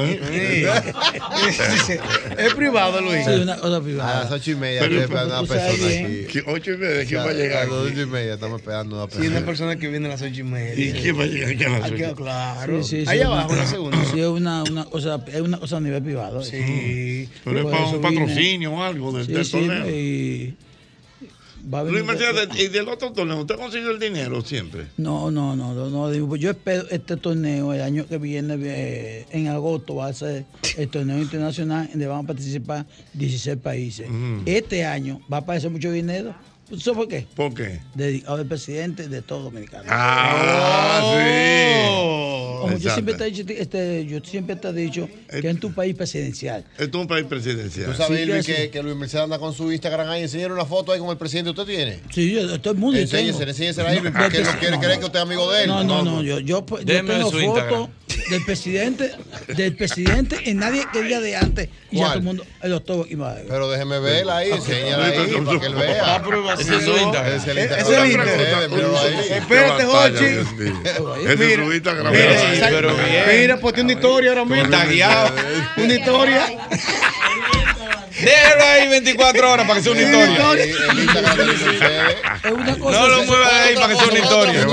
Es 2.39 2.55
privado, 2.55 3.01
Luis. 3.01 3.25
Sí, 3.25 3.31
una 3.31 3.57
cosa 3.57 3.81
privada. 3.81 4.21
A 4.21 4.25
las 4.25 4.33
ocho 4.33 4.51
y 4.51 4.55
media 4.57 4.81
Pero, 4.81 4.93
estoy 4.93 5.05
esperando 5.05 5.39
una 5.41 5.49
persona 5.49 5.87
aquí. 5.87 6.27
¿Qué- 6.33 6.43
ocho 6.47 6.73
y 6.73 6.77
media? 6.79 7.05
¿Quién 7.07 7.21
O 7.21 7.23
sea, 7.23 7.25
va 7.25 7.31
a 7.31 7.35
llegar 7.35 7.63
A 7.63 7.67
las 7.67 7.73
ocho 7.75 8.01
y 8.03 8.07
media 8.07 8.35
estamos 8.35 8.61
esperando 8.61 8.97
una 9.05 9.11
Sí, 9.13 9.19
una 9.19 9.25
persona. 9.29 9.47
persona 9.47 9.77
que 9.77 9.89
viene 9.89 10.07
a 10.07 10.11
las 10.11 10.23
ocho 10.23 10.41
y 10.41 10.43
media. 10.43 10.85
¿Y 10.85 10.93
quién 11.01 11.19
va 11.19 11.23
a 11.23 11.27
llegar 11.27 11.51
aquí 11.51 11.65
a 11.65 11.69
las 11.69 11.85
Aquí, 11.93 12.03
ocho? 12.03 12.15
Claro. 12.17 12.83
Sí, 12.83 12.89
sí, 12.99 13.03
sí, 13.05 13.09
Allá 13.11 13.29
una- 13.31 13.41
abajo, 13.41 13.57
la 13.57 13.67
segunda. 13.67 14.05
Sí, 14.13 14.21
es 14.21 14.27
una, 14.27 14.63
una 14.65 14.85
cosa, 14.85 15.25
es 15.33 15.41
una 15.41 15.59
cosa 15.59 15.77
a 15.77 15.81
nivel 15.81 16.03
privado. 16.03 16.43
Sí. 16.43 17.29
Pero 17.45 17.59
es 17.59 17.63
Por 17.65 17.73
para 17.73 17.87
un 17.87 18.01
patrocinio 18.01 18.73
o 18.73 18.83
algo 18.83 19.13
del, 19.13 19.27
Sí, 19.27 19.33
del 19.33 19.45
sí, 19.45 19.51
torneo. 19.53 20.64
Va 21.73 21.81
a 21.81 21.85
Luis 21.85 22.05
Mercedes, 22.05 22.49
¿y 22.59 22.69
del 22.69 22.89
otro 22.89 23.13
torneo 23.13 23.41
usted 23.41 23.57
consiguió 23.57 23.91
el 23.91 23.99
dinero 23.99 24.43
siempre? 24.43 24.87
No, 24.97 25.31
no, 25.31 25.57
no, 25.57 25.75
no, 25.75 25.91
no, 25.91 26.11
digo, 26.11 26.37
Yo 26.37 26.51
espero 26.51 26.85
este 26.91 27.17
torneo 27.17 27.73
el 27.73 27.81
año 27.83 28.07
que 28.07 28.19
viene, 28.19 28.57
eh, 28.61 29.27
en 29.31 29.49
agosto, 29.49 29.97
va 29.97 30.07
a 30.07 30.13
ser 30.13 30.45
el 30.77 30.89
torneo 30.89 31.19
internacional 31.19 31.89
donde 31.91 32.07
van 32.07 32.25
a 32.25 32.27
participar 32.27 32.87
16 33.15 33.57
países. 33.59 34.09
Este 34.47 34.85
año 34.85 35.21
va 35.33 35.39
a 35.39 35.41
aparecer 35.41 35.71
mucho 35.71 35.91
dinero. 35.91 36.35
¿Sabes 36.69 36.97
por 36.97 37.09
qué? 37.09 37.27
¿Por 37.35 37.55
qué? 37.55 37.81
Dedicado 37.95 38.37
al 38.37 38.47
presidente 38.47 39.09
de 39.09 39.23
todo 39.23 39.45
Dominicano. 39.45 39.85
Ah, 39.89 41.01
sí. 41.15 42.25
Como 42.65 42.79
yo 42.79 42.91
siempre, 42.91 43.15
te 43.15 43.25
he 43.25 43.31
dicho, 43.31 43.45
este, 43.53 44.07
yo 44.07 44.21
siempre 44.25 44.57
te 44.57 44.69
he 44.69 44.73
dicho 44.73 45.09
que 45.29 45.49
en 45.49 45.61
tu 45.61 45.73
país 45.75 45.95
presidencial. 45.95 46.65
Es 46.79 46.89
un 46.95 47.07
país 47.07 47.27
presidencial. 47.27 47.91
¿Tú 47.91 47.95
sabes, 47.95 48.21
Sí, 48.21 48.27
Luis, 48.27 48.47
que 48.47 48.71
que, 48.71 48.83
Luis 48.83 48.97
Mercedes 48.97 49.25
anda 49.25 49.39
con 49.39 49.53
su 49.53 49.71
Instagram 49.71 50.09
ahí? 50.09 50.23
Enseñale 50.23 50.55
una 50.55 50.65
foto 50.65 50.93
ahí 50.93 50.99
con 50.99 51.11
el 51.11 51.19
presidente. 51.19 51.51
¿Usted 51.51 51.65
tiene? 51.67 52.01
Sí, 52.11 52.33
yo, 52.33 52.61
todo 52.61 52.73
el 52.73 52.81
mundo. 52.81 52.99
Enséñesela, 52.99 53.51
enséñesela 53.51 53.91
ahí, 53.91 54.01
porque 54.01 54.41
no 54.41 54.59
quiere 54.59 54.77
no, 54.77 54.81
creer 54.81 54.99
que 54.99 55.05
usted 55.05 55.19
es 55.19 55.23
amigo 55.23 55.53
de 55.53 55.65
él. 55.65 55.69
No, 55.69 55.85
no, 55.85 56.03
no, 56.03 56.23
yo, 56.23 56.41
yo, 56.41 56.65
yo 56.67 56.85
tengo 56.85 57.31
su 57.31 57.39
fotos 57.41 57.91
del 58.31 58.45
presidente, 58.45 59.13
del 59.49 59.77
presidente 59.77 60.39
en 60.51 60.59
nadie 60.59 60.87
que 60.93 61.03
diga 61.03 61.21
de 61.21 61.37
antes 61.37 61.69
y 61.91 61.99
ya 61.99 62.07
todo 62.07 62.15
el 62.15 62.23
mundo, 62.23 62.47
el 62.63 62.71
doctor 62.71 63.07
Ibae. 63.09 63.45
Pero 63.49 63.71
déjeme 63.71 63.99
verla 63.99 64.39
ahí, 64.39 64.51
enséñala 64.51 65.07
ahí 65.07 65.19
para 65.45 65.61
que 65.61 65.67
él 65.67 65.75
vea. 65.75 66.23
Ese 66.65 66.77
es 66.77 66.85
su 66.85 66.97
Instagram. 66.97 67.33
Ese 67.35 67.51
es 67.53 67.89
el 67.89 68.07
Instagram. 68.11 68.73
Espérate, 69.31 69.85
Jochi. 69.85 70.25
Ese 71.27 71.53
es 71.53 71.61
su 71.61 71.73
Instagram. 71.73 72.13
Mira, 73.29 73.57
ponte 73.59 73.81
una 73.83 73.93
historia 73.93 74.31
ahora 74.31 74.45
mismo. 74.45 74.65
Está 74.65 74.85
guiado. 74.87 75.35
Una 75.77 75.95
historia. 75.95 76.47
Déjalo 78.25 78.65
ahí 78.65 78.89
24 78.89 79.53
horas 79.53 79.67
para 79.67 79.79
que 79.79 79.83
sea 79.85 79.93
una 79.93 80.03
historia. 80.03 80.45
No 82.79 83.09
lo 83.09 83.25
muevas 83.25 83.53
de 83.53 83.61
ahí 83.61 83.75
para 83.75 83.89
que 83.89 83.97
sea 83.97 84.07
una 84.09 84.19
historia. 84.19 84.67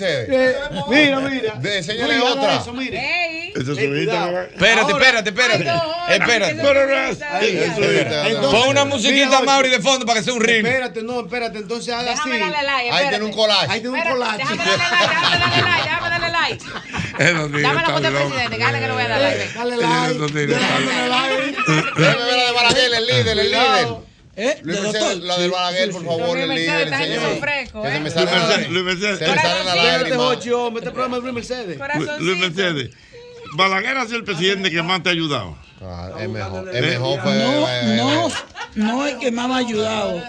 Eh, 0.00 0.56
Mira, 0.88 1.20
mira. 1.20 1.54
Enséñale 1.62 2.20
otra. 2.20 2.56
eso, 2.56 2.72
es. 2.78 2.90
Espérate, 4.52 4.92
espérate, 4.92 5.30
espérate. 5.30 5.66
Espérate. 6.08 6.54
Pon 8.50 8.68
una 8.68 8.84
musiquita 8.84 9.42
Mauri 9.42 9.70
de 9.70 9.80
fondo 9.80 10.06
para 10.06 10.18
que 10.20 10.24
sea 10.24 10.34
un 10.34 10.40
ring. 10.40 10.64
Espérate, 10.66 11.02
no, 11.02 11.20
espérate. 11.20 11.58
Entonces 11.58 11.92
haga 11.94 12.12
así. 12.12 12.28
Like, 12.28 12.90
Ahí 12.90 13.08
tiene 13.08 13.24
un 13.24 13.32
collage. 13.32 13.66
Ahí 13.72 13.80
tiene 13.80 13.96
un 13.98 14.02
collage. 14.04 14.38
Déjame 14.38 14.64
darle 14.64 14.90
like, 14.90 15.08
déjame 15.10 15.40
darle 15.40 15.62
like, 15.62 15.82
déjame 15.84 16.10
darle 16.10 16.30
like. 16.30 16.64
Eso 17.18 17.46
sí, 17.46 17.62
Dame 17.62 17.74
la 17.74 17.84
foto 17.84 18.00
del 18.00 18.12
presidente, 18.14 18.58
dale 18.58 18.80
que 18.80 18.86
le 18.86 18.92
voy 18.92 19.02
a 19.02 19.08
dar 19.08 19.20
like. 19.20 19.38
ven. 19.38 19.54
Dale 19.54 19.76
like. 19.76 20.14
sí, 20.32 20.38
está 22.02 22.52
Balaguer, 22.62 22.94
el 22.94 23.06
líder, 23.06 23.38
el 23.38 23.50
líder. 23.50 23.88
¿Eh? 24.36 24.58
Luis 24.62 24.76
¿De 24.76 24.82
Mercedes, 24.82 24.92
doctor? 25.10 25.22
la 25.26 25.38
del 25.38 25.50
Balaguer, 25.50 25.90
por 25.90 26.04
favor, 26.04 26.28
Luis 26.30 26.42
el 26.42 26.48
Mercedes 26.48 26.68
líder. 26.68 26.88
¿eh? 26.88 27.70
me 27.72 27.90
Luis 27.90 28.00
Mercedes, 28.00 28.70
Luis 28.70 28.84
Mercedes. 28.84 29.18
Se 29.18 29.28
me 29.28 29.36
sale 29.36 29.64
la 29.64 29.74
lágrima. 29.74 30.32
Este 30.78 30.90
programa 30.92 31.16
es 31.16 31.22
Luis 31.22 31.34
Mercedes. 31.34 31.78
Luis 32.20 32.38
Mercedes. 32.38 32.90
Balaguer 33.56 33.96
ha 33.96 34.04
sido 34.06 34.18
el 34.18 34.24
presidente 34.24 34.70
que 34.70 34.82
más 34.82 35.02
te 35.02 35.08
ha 35.08 35.12
ayudado. 35.12 35.58
Ah, 35.82 36.10
Es 36.20 36.28
mejor, 36.28 36.68
es 36.74 36.82
mejor. 36.82 37.20
fue- 37.20 37.34
No, 37.34 37.68
eh, 37.68 37.96
no, 37.96 38.28
no 38.76 39.06
es 39.06 39.14
que 39.16 39.30
me 39.32 39.42
han 39.42 39.52
ayudado. 39.52 40.22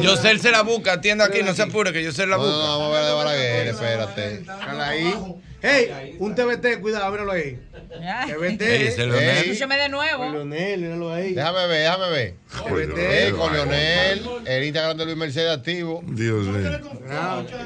Yo 0.00 0.16
sé, 0.16 0.30
él 0.30 0.40
se 0.40 0.50
la 0.52 0.62
busca, 0.62 0.92
atienda 0.94 1.24
aquí, 1.26 1.42
no 1.42 1.52
se 1.54 1.62
apure, 1.62 1.92
que 1.92 2.02
yo 2.02 2.12
sé 2.12 2.24
la 2.26 2.36
No, 2.36 2.44
no, 2.44 2.48
busca. 2.48 2.66
vamos 2.68 2.86
a 2.86 2.90
ver 2.92 3.02
la 3.02 3.08
de 3.08 3.14
Balaguer, 3.14 3.66
espérate. 3.68 4.44
Ahí. 4.80 5.14
Hey, 5.62 6.16
un 6.18 6.34
TBT, 6.34 6.80
cuidado, 6.80 7.10
míralo 7.10 7.32
ahí. 7.32 7.58
TBT. 8.26 8.62
Escúchame 8.62 9.76
de 9.76 9.88
nuevo. 9.88 10.30
Leonel, 10.30 10.80
míralo 10.80 11.12
ahí. 11.12 11.34
Déjame 11.34 11.66
ver, 11.66 11.82
déjame 11.82 12.10
ver. 12.10 12.34
Eh, 12.96 13.32
con 13.36 13.52
Leonel, 13.52 14.22
el 14.46 14.64
Instagram 14.64 14.96
de 14.98 15.04
Luis 15.06 15.16
Mercedes 15.16 15.50
activo. 15.50 16.02
Dios 16.06 16.46
mío. 16.46 16.70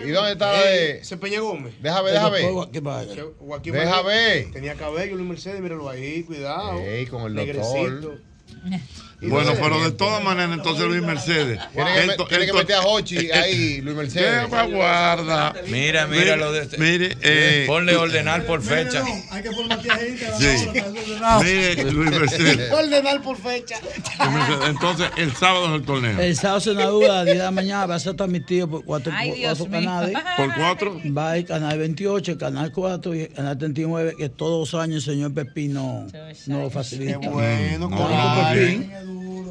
¿Y 0.04 0.10
dónde 0.10 0.32
está 0.32 0.52
la 0.52 0.64
de.? 0.64 1.02
Peña 1.20 1.40
Gómez. 1.40 1.74
Deja 1.82 2.02
ver, 2.02 2.14
deja 2.14 2.28
ver. 2.30 2.44
Manuel. 2.44 4.04
ver. 4.06 4.50
Tenía 4.52 4.74
cabello 4.74 5.16
Luis 5.16 5.28
Mercedes, 5.28 5.60
míralo 5.60 5.88
ahí, 5.88 6.22
cuidado. 6.22 6.78
Ey, 6.80 7.06
con 7.06 7.22
el 7.22 7.34
doctor. 7.34 8.20
Bueno, 9.22 9.52
pero 9.60 9.82
de 9.84 9.90
todas 9.92 10.22
maneras, 10.24 10.52
entonces 10.52 10.86
Luis 10.86 11.02
Mercedes. 11.02 11.60
Tiene 11.74 12.16
que, 12.16 12.24
tiene 12.28 12.46
que 12.46 12.52
meter 12.52 12.76
a 12.76 12.80
Hochi 12.82 13.30
ahí, 13.32 13.80
Luis 13.82 13.96
Mercedes. 13.96 14.48
Guarda. 14.48 15.54
Mira, 15.68 16.06
mira 16.06 16.36
lo 16.36 16.52
de 16.52 16.62
este. 16.62 16.78
Mire, 16.78 17.16
eh, 17.22 17.64
Ponle 17.66 17.96
ordenar 17.96 18.44
por 18.46 18.62
fecha. 18.62 19.04
Hay 19.30 19.42
que 19.42 19.50
formatear 19.52 19.98
gente. 19.98 20.26
Sí. 20.38 20.68
Mire, 21.44 21.92
Luis 21.92 22.10
Mercedes. 22.10 22.72
Ordenar 22.80 23.20
por 23.22 23.36
fecha. 23.36 23.76
Entonces, 24.68 25.10
el 25.16 25.34
sábado 25.34 25.66
es 25.74 25.80
el 25.80 25.86
torneo. 25.86 26.18
El 26.20 26.36
sábado 26.36 26.60
se 26.60 26.72
inaugura 26.72 27.12
a 27.12 27.16
las 27.16 27.24
10 27.26 27.36
de 27.38 27.44
la 27.44 27.50
mañana, 27.50 27.86
va 27.86 27.94
a 27.96 28.00
ser 28.00 28.14
transmitido 28.14 28.68
por 28.68 28.84
cuatro, 28.84 29.12
Ay, 29.14 29.30
por 29.30 29.38
Dios 29.38 29.58
cuatro 29.58 29.78
mío. 29.80 29.88
canales. 29.90 30.18
¿Por 30.36 30.54
cuatro? 30.54 31.00
Va 31.16 31.36
el 31.36 31.44
canal 31.44 31.78
28, 31.78 32.32
el 32.32 32.38
canal 32.38 32.72
4 32.72 33.14
y 33.14 33.20
el 33.22 33.28
canal 33.32 33.58
39, 33.58 34.14
que 34.18 34.28
todos 34.28 34.72
los 34.72 34.80
años 34.80 35.06
el 35.06 35.14
señor 35.14 35.34
Pepino 35.34 36.06
nos 36.46 36.62
lo 36.62 36.70
facilita. 36.70 37.18
bueno, 37.18 37.88
Con 37.90 37.98
claro. 37.98 38.54
Pepín. 38.54 38.90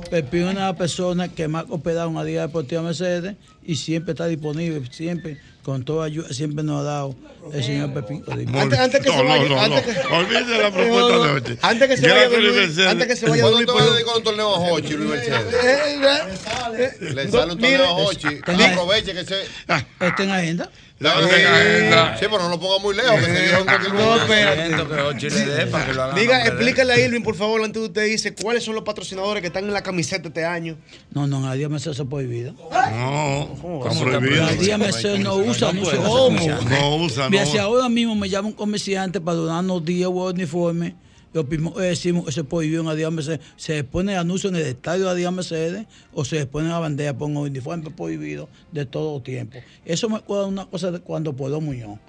Pepín 0.10 0.48
es 0.48 0.56
una 0.56 0.76
persona 0.76 1.28
que 1.28 1.48
más 1.48 1.66
ha 1.70 1.74
operado 1.74 2.10
en 2.10 2.16
la 2.16 2.24
Liga 2.24 2.42
Deportiva 2.48 2.82
Mercedes 2.82 3.36
y 3.64 3.76
siempre 3.76 4.14
está 4.14 4.26
disponible, 4.28 4.82
siempre, 4.92 5.38
con 5.64 5.84
toda 5.86 6.06
ayuda, 6.06 6.30
siempre 6.34 6.64
nos 6.64 6.82
ha 6.82 6.84
dado 6.84 7.16
el 7.54 7.64
señor 7.64 7.94
Pepín. 7.94 8.24
Antes, 8.56 8.80
antes 8.80 9.02
que 9.02 9.10
no, 9.10 9.16
se 9.18 9.24
vaya. 9.24 9.44
no, 9.44 9.50
no, 9.50 9.62
antes 9.62 9.86
no. 9.86 10.02
que, 10.10 10.16
Olvídese 10.16 10.58
la 10.58 10.72
propuesta 10.72 11.00
No, 11.00 11.10
no, 11.10 11.24
de 11.42 11.52
hoy. 11.52 11.58
Antes 11.62 11.88
que 11.90 11.98
se 11.98 12.02
vaya 12.08 12.14
Gracias, 12.22 12.32
Luis 12.42 12.44
Luis, 12.54 12.56
Mercedes. 12.68 12.88
antes 12.88 13.08
que 13.08 13.16
se 13.16 13.26
vaya 13.30 13.44
Don 13.44 13.52
¿Cuándo 13.52 13.58
Luis, 13.58 13.68
te 13.68 13.72
vas 13.74 13.82
a 13.82 13.86
perdón. 13.86 13.96
dedicar 13.98 14.18
un 14.18 14.24
torneo 14.24 14.56
a 14.56 14.60
Hochi, 14.72 14.94
Luis 14.94 15.10
Mercedes? 15.10 15.54
Eh, 15.64 16.90
eh, 17.02 17.14
Le 17.14 17.32
sale 17.32 17.54
un 17.54 17.60
torneo 17.60 17.84
a 17.86 17.92
Hochi. 17.94 18.28
Aproveche 18.46 19.14
que 19.14 19.26
se. 19.26 19.42
Está 19.44 20.24
en 20.24 20.32
agenda. 20.32 20.72
La 21.00 21.18
agenda. 21.18 22.18
Sí, 22.20 22.26
pero 22.30 22.44
no 22.44 22.50
lo 22.50 22.60
ponga 22.60 22.78
muy 22.80 22.94
lejos, 22.94 23.16
que 23.22 23.90
No, 23.94 24.18
espérate. 24.18 26.20
Diga, 26.20 26.46
explícale 26.46 26.94
a 26.94 27.00
Irving, 27.00 27.22
por 27.22 27.36
favor, 27.36 27.64
antes 27.64 27.82
de 27.82 27.88
usted 27.88 28.06
dice 28.06 28.36
cuáles 28.36 28.64
son 28.66 28.76
los 28.76 28.84
patrocinadores 28.84 29.40
que 29.42 29.48
están 29.48 29.64
en 29.64 29.74
la 29.74 29.82
camiseta 29.82 30.28
este 30.28 30.46
año. 30.46 30.78
No, 31.12 31.26
no, 31.26 31.38
en 31.38 31.46
la 31.46 31.56
Liga 31.56 31.70
Mercedes 31.70 32.00
es 32.00 32.06
prohibido. 32.06 32.54
No, 32.54 33.82
La 33.86 34.00
prohibido. 34.00 34.52
Liga 34.60 34.78
Mercedes 34.78 35.20
no 35.22 35.36
usa 35.38 35.70
¿Cómo? 35.70 36.26
comerciales. 36.26 36.66
No 36.70 36.96
usa, 36.98 37.30
Mira, 37.30 37.46
no. 37.46 37.52
si 37.52 37.58
ahora 37.58 37.88
mismo 37.90 38.16
me 38.16 38.30
llama 38.30 38.50
un 38.50 38.54
comerciante 38.54 39.22
para 39.22 39.38
donarnos 39.38 39.84
10 39.86 40.08
huevos 40.08 40.34
uniformes, 40.34 40.94
lo 41.34 41.48
que 41.48 41.58
decimos 41.82 42.26
que 42.26 42.32
se 42.32 42.44
prohibió 42.44 42.82
en 42.82 42.96
Liga 42.96 43.12
Mercedes. 43.12 43.40
Se 43.56 43.84
pone 43.84 44.14
el 44.14 44.20
anuncio 44.20 44.50
en 44.50 44.56
el 44.56 44.64
estadio 44.64 45.08
de 45.10 45.16
Liga 45.16 45.32
Mercedes 45.32 45.86
o 46.14 46.26
se 46.26 46.46
pone 46.46 46.70
la 46.70 46.80
bandera, 46.80 47.14
pongo 47.18 47.42
uniforme 47.42 47.90
prohibido 47.92 48.50
de 48.72 48.86
todo 48.86 49.22
tiempo. 49.22 49.58
Eso 49.86 50.10
me 50.10 50.18
acuerda 50.18 50.46
una 50.48 50.66
cosa 50.66 50.92
de 50.92 51.00
cuando 51.00 51.34
Pueblo 51.34 51.62
Muñoz. 51.62 52.00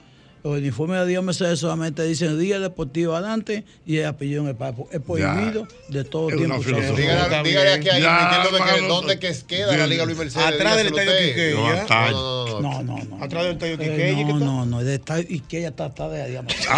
Los 0.42 0.56
uniformes 0.56 0.98
de 1.00 1.06
Liga 1.06 1.20
Mercedes 1.20 1.58
solamente 1.58 2.02
dicen 2.02 2.38
Liga 2.38 2.58
Deportiva 2.58 3.18
adelante 3.18 3.62
y 3.84 3.98
el 3.98 4.06
apellido 4.06 4.40
en 4.42 4.48
el 4.48 4.56
papo. 4.56 4.88
Es 4.90 4.98
prohibido 5.00 5.68
de 5.90 6.02
todo 6.04 6.30
Es 6.30 6.36
tiempo. 6.38 6.56
Dígale, 6.96 7.42
dígale 7.46 7.72
aquí 7.74 7.88
a 7.90 7.98
Ya, 7.98 7.98
Irving, 7.98 8.30
¿qué 8.30 8.46
es 8.46 8.52
lo 8.52 8.64
que-. 8.80 8.88
¿dónde 8.88 9.18
que 9.18 9.36
queda 9.46 9.76
la 9.76 9.86
Liga 9.86 10.06
Luis 10.06 10.16
Mercedes? 10.16 10.46
Atrás 10.46 10.76
del 10.78 10.86
estadio. 10.86 11.10
Quiqueya. 11.28 12.10
No, 12.10 12.60
No, 12.62 12.82
no, 12.82 13.04
no. 13.04 13.22
Atrás 13.22 13.42
del 13.44 13.52
estadio 13.52 13.74
Eh, 13.74 13.78
Quiqueya, 13.78 14.16
¿qué 14.16 14.24
no, 14.24 14.38
no, 14.38 14.64
no, 14.64 14.80
el 14.80 14.88
estadio 14.88 15.26
ella 15.50 15.68
está 15.68 15.84
atrás 15.84 16.10
de 16.10 16.18
la 16.20 16.28
Liga 16.28 16.42
Mercedes. 16.42 16.68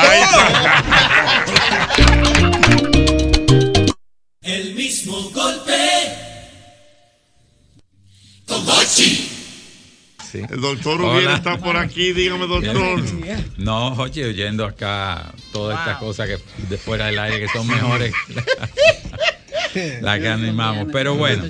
El 4.43 4.75
mismo 4.75 5.31
golpe 5.31 5.79
con 8.47 8.69
Hochi. 8.69 9.29
El 10.35 10.61
doctor 10.61 11.01
Hola. 11.01 11.15
Ubiera 11.15 11.35
está 11.37 11.59
por 11.59 11.77
aquí, 11.77 12.13
dígame, 12.13 12.47
doctor. 12.47 13.03
No, 13.59 13.95
oye, 13.95 14.25
oyendo 14.25 14.65
acá 14.65 15.33
todas 15.53 15.79
estas 15.79 15.99
cosas 15.99 16.29
que 16.29 16.39
de 16.69 16.79
fuera 16.79 17.07
del 17.07 17.19
aire 17.19 17.41
que 17.41 17.49
son 17.49 17.67
mejores 17.67 18.15
las 20.01 20.21
que 20.21 20.29
animamos. 20.29 20.89
Pero 20.91 21.17
bueno, 21.17 21.45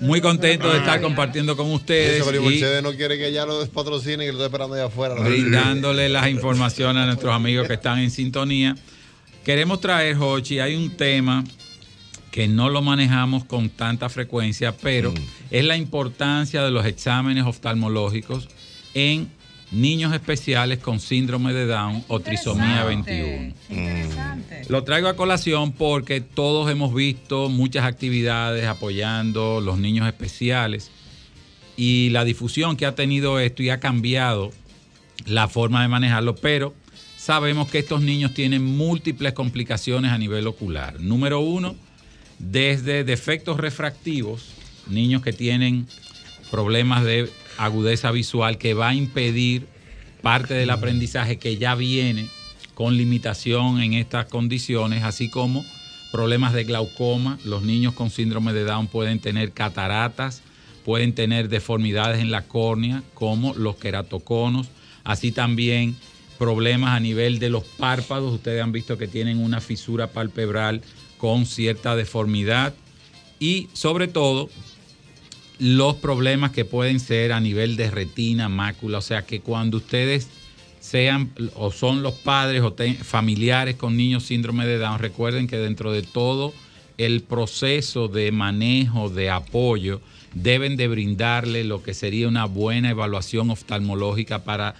muy 0.00 0.20
contento 0.20 0.70
de 0.70 0.78
estar 0.78 1.00
compartiendo 1.00 1.56
con 1.56 1.70
ustedes 1.72 2.20
Eso 2.20 2.34
y 2.34 2.82
no 2.82 2.92
quiere 2.94 3.18
que 3.18 3.32
ya 3.32 3.46
lo 3.46 3.60
despatrocine, 3.60 4.24
que 4.24 4.32
lo 4.32 4.32
estoy 4.32 4.46
esperando 4.46 4.74
allá 4.74 4.86
afuera. 4.86 5.14
brindándole 5.14 6.08
las 6.08 6.28
informaciones 6.28 7.02
a 7.02 7.06
nuestros 7.06 7.34
amigos 7.34 7.66
que 7.66 7.74
están 7.74 7.98
en 7.98 8.10
sintonía. 8.10 8.76
Queremos 9.46 9.80
traer, 9.80 10.16
Jochi, 10.16 10.58
hay 10.58 10.74
un 10.74 10.96
tema 10.96 11.44
que 12.32 12.48
no 12.48 12.68
lo 12.68 12.82
manejamos 12.82 13.44
con 13.44 13.70
tanta 13.70 14.08
frecuencia, 14.08 14.76
pero 14.76 15.14
es 15.52 15.64
la 15.64 15.76
importancia 15.76 16.64
de 16.64 16.72
los 16.72 16.84
exámenes 16.84 17.44
oftalmológicos 17.44 18.48
en 18.92 19.30
niños 19.70 20.12
especiales 20.12 20.80
con 20.80 20.98
síndrome 20.98 21.52
de 21.52 21.66
Down 21.66 22.02
o 22.08 22.18
trisomía 22.18 22.82
21. 22.86 23.54
Lo 24.68 24.82
traigo 24.82 25.06
a 25.06 25.14
colación 25.14 25.70
porque 25.70 26.20
todos 26.20 26.68
hemos 26.68 26.92
visto 26.92 27.48
muchas 27.48 27.84
actividades 27.84 28.66
apoyando 28.66 29.60
los 29.60 29.78
niños 29.78 30.08
especiales 30.08 30.90
y 31.76 32.10
la 32.10 32.24
difusión 32.24 32.76
que 32.76 32.84
ha 32.84 32.96
tenido 32.96 33.38
esto 33.38 33.62
y 33.62 33.70
ha 33.70 33.78
cambiado 33.78 34.50
la 35.24 35.46
forma 35.46 35.82
de 35.82 35.88
manejarlo, 35.88 36.34
pero 36.34 36.74
sabemos 37.26 37.68
que 37.68 37.80
estos 37.80 38.02
niños 38.02 38.34
tienen 38.34 38.64
múltiples 38.64 39.32
complicaciones 39.32 40.12
a 40.12 40.18
nivel 40.18 40.46
ocular. 40.46 41.00
Número 41.00 41.40
uno, 41.40 41.74
desde 42.38 43.02
defectos 43.02 43.56
refractivos, 43.56 44.50
niños 44.88 45.22
que 45.22 45.32
tienen 45.32 45.88
problemas 46.52 47.02
de 47.02 47.28
agudeza 47.58 48.12
visual 48.12 48.58
que 48.58 48.74
va 48.74 48.90
a 48.90 48.94
impedir 48.94 49.66
parte 50.22 50.54
del 50.54 50.70
aprendizaje 50.70 51.36
que 51.36 51.56
ya 51.56 51.74
viene 51.74 52.28
con 52.74 52.96
limitación 52.96 53.80
en 53.80 53.94
estas 53.94 54.26
condiciones, 54.26 55.02
así 55.02 55.28
como 55.28 55.64
problemas 56.12 56.52
de 56.52 56.62
glaucoma. 56.62 57.40
Los 57.44 57.62
niños 57.62 57.94
con 57.94 58.10
síndrome 58.10 58.52
de 58.52 58.62
Down 58.62 58.86
pueden 58.86 59.18
tener 59.18 59.50
cataratas, 59.50 60.42
pueden 60.84 61.12
tener 61.12 61.48
deformidades 61.48 62.20
en 62.20 62.30
la 62.30 62.42
córnea, 62.42 63.02
como 63.14 63.52
los 63.54 63.74
queratoconos, 63.74 64.68
así 65.02 65.32
también 65.32 65.96
problemas 66.38 66.96
a 66.96 67.00
nivel 67.00 67.38
de 67.38 67.50
los 67.50 67.64
párpados. 67.64 68.32
Ustedes 68.32 68.62
han 68.62 68.72
visto 68.72 68.98
que 68.98 69.08
tienen 69.08 69.38
una 69.38 69.60
fisura 69.60 70.08
palpebral 70.08 70.82
con 71.18 71.46
cierta 71.46 71.96
deformidad 71.96 72.74
y 73.38 73.68
sobre 73.72 74.08
todo 74.08 74.48
los 75.58 75.96
problemas 75.96 76.50
que 76.50 76.64
pueden 76.64 77.00
ser 77.00 77.32
a 77.32 77.40
nivel 77.40 77.76
de 77.76 77.90
retina, 77.90 78.48
mácula, 78.48 78.98
o 78.98 79.02
sea 79.02 79.22
que 79.22 79.40
cuando 79.40 79.78
ustedes 79.78 80.28
sean 80.80 81.32
o 81.54 81.72
son 81.72 82.02
los 82.02 82.14
padres 82.14 82.62
o 82.62 82.76
familiares 83.02 83.76
con 83.76 83.96
niños 83.96 84.24
síndrome 84.24 84.66
de 84.66 84.78
Down, 84.78 84.98
recuerden 84.98 85.46
que 85.46 85.56
dentro 85.56 85.92
de 85.92 86.02
todo 86.02 86.52
el 86.98 87.22
proceso 87.22 88.08
de 88.08 88.32
manejo, 88.32 89.10
de 89.10 89.30
apoyo, 89.30 90.00
deben 90.34 90.76
de 90.76 90.88
brindarle 90.88 91.64
lo 91.64 91.82
que 91.82 91.94
sería 91.94 92.28
una 92.28 92.44
buena 92.44 92.90
evaluación 92.90 93.50
oftalmológica 93.50 94.44
para 94.44 94.74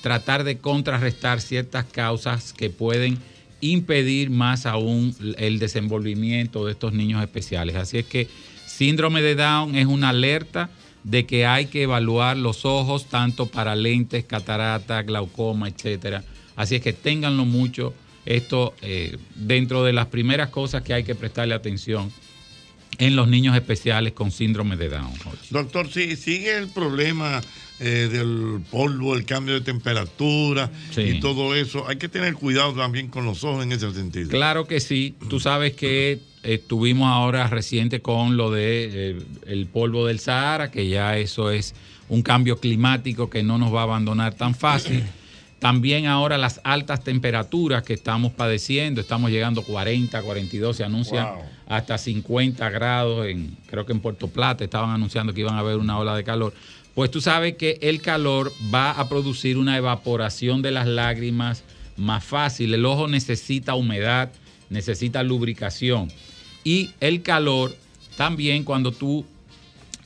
tratar 0.00 0.44
de 0.44 0.58
contrarrestar 0.58 1.40
ciertas 1.40 1.84
causas 1.84 2.52
que 2.52 2.70
pueden 2.70 3.18
impedir 3.60 4.30
más 4.30 4.66
aún 4.66 5.14
el 5.38 5.58
desenvolvimiento 5.58 6.66
de 6.66 6.72
estos 6.72 6.92
niños 6.92 7.22
especiales. 7.22 7.76
Así 7.76 7.98
es 7.98 8.06
que 8.06 8.28
síndrome 8.66 9.22
de 9.22 9.34
Down 9.34 9.74
es 9.74 9.86
una 9.86 10.10
alerta 10.10 10.70
de 11.02 11.26
que 11.26 11.46
hay 11.46 11.66
que 11.66 11.82
evaluar 11.82 12.36
los 12.36 12.64
ojos 12.64 13.06
tanto 13.08 13.46
para 13.46 13.74
lentes, 13.74 14.24
catarata, 14.24 15.02
glaucoma, 15.02 15.68
etcétera. 15.68 16.22
Así 16.54 16.76
es 16.76 16.82
que 16.82 16.92
ténganlo 16.92 17.44
mucho 17.44 17.94
esto 18.26 18.74
eh, 18.82 19.16
dentro 19.34 19.84
de 19.84 19.92
las 19.92 20.06
primeras 20.06 20.50
cosas 20.50 20.82
que 20.82 20.92
hay 20.92 21.04
que 21.04 21.14
prestarle 21.14 21.54
atención 21.54 22.12
en 22.98 23.16
los 23.16 23.28
niños 23.28 23.56
especiales 23.56 24.12
con 24.12 24.30
síndrome 24.30 24.76
de 24.76 24.88
Down. 24.88 25.12
Doctor, 25.50 25.90
si 25.90 26.16
sigue 26.16 26.56
el 26.56 26.68
problema 26.68 27.40
eh, 27.80 28.08
del 28.10 28.60
polvo, 28.70 29.14
el 29.14 29.24
cambio 29.24 29.54
de 29.54 29.60
temperatura 29.60 30.70
Sí. 30.90 31.02
y 31.02 31.20
todo 31.20 31.54
eso, 31.54 31.86
hay 31.88 31.96
que 31.96 32.08
tener 32.08 32.34
cuidado 32.34 32.72
también 32.72 33.08
con 33.08 33.24
los 33.24 33.44
ojos 33.44 33.62
en 33.64 33.72
ese 33.72 33.90
sentido. 33.92 34.30
Claro 34.30 34.66
que 34.66 34.80
sí. 34.80 35.14
Tú 35.28 35.38
sabes 35.40 35.74
que 35.74 36.20
estuvimos 36.42 37.08
ahora 37.08 37.46
reciente 37.48 38.00
con 38.00 38.36
lo 38.36 38.50
de 38.50 38.88
eh, 39.10 39.18
el 39.46 39.66
polvo 39.66 40.06
del 40.06 40.18
Sahara, 40.18 40.70
que 40.70 40.88
ya 40.88 41.16
eso 41.18 41.50
es 41.50 41.74
un 42.08 42.22
cambio 42.22 42.58
climático 42.58 43.28
que 43.28 43.42
no 43.42 43.58
nos 43.58 43.72
va 43.74 43.80
a 43.80 43.84
abandonar 43.84 44.34
tan 44.34 44.54
fácil. 44.54 45.04
También 45.58 46.06
ahora 46.06 46.38
las 46.38 46.60
altas 46.62 47.02
temperaturas 47.02 47.82
que 47.82 47.92
estamos 47.92 48.32
padeciendo, 48.32 49.00
estamos 49.00 49.30
llegando 49.32 49.62
a 49.62 49.64
40, 49.64 50.22
42, 50.22 50.76
se 50.76 50.84
anuncian 50.84 51.26
Wow. 51.34 51.42
hasta 51.66 51.98
50 51.98 52.70
grados, 52.70 53.26
en, 53.26 53.56
creo 53.66 53.84
que 53.84 53.92
en 53.92 53.98
Puerto 53.98 54.28
Plata 54.28 54.62
estaban 54.62 54.90
anunciando 54.90 55.34
que 55.34 55.40
iban 55.40 55.56
a 55.56 55.58
haber 55.58 55.76
una 55.78 55.98
ola 55.98 56.14
de 56.14 56.22
calor. 56.22 56.54
Pues 56.94 57.10
tú 57.10 57.20
sabes 57.20 57.56
que 57.56 57.78
el 57.80 58.00
calor 58.00 58.52
va 58.74 58.90
a 58.90 59.08
producir 59.08 59.56
una 59.56 59.76
evaporación 59.76 60.62
de 60.62 60.72
las 60.72 60.86
lágrimas 60.86 61.62
más 61.96 62.24
fácil. 62.24 62.74
El 62.74 62.84
ojo 62.84 63.08
necesita 63.08 63.74
humedad, 63.74 64.30
necesita 64.70 65.22
lubricación. 65.22 66.10
Y 66.64 66.90
el 67.00 67.22
calor, 67.22 67.76
también 68.16 68.64
cuando 68.64 68.92
tú 68.92 69.24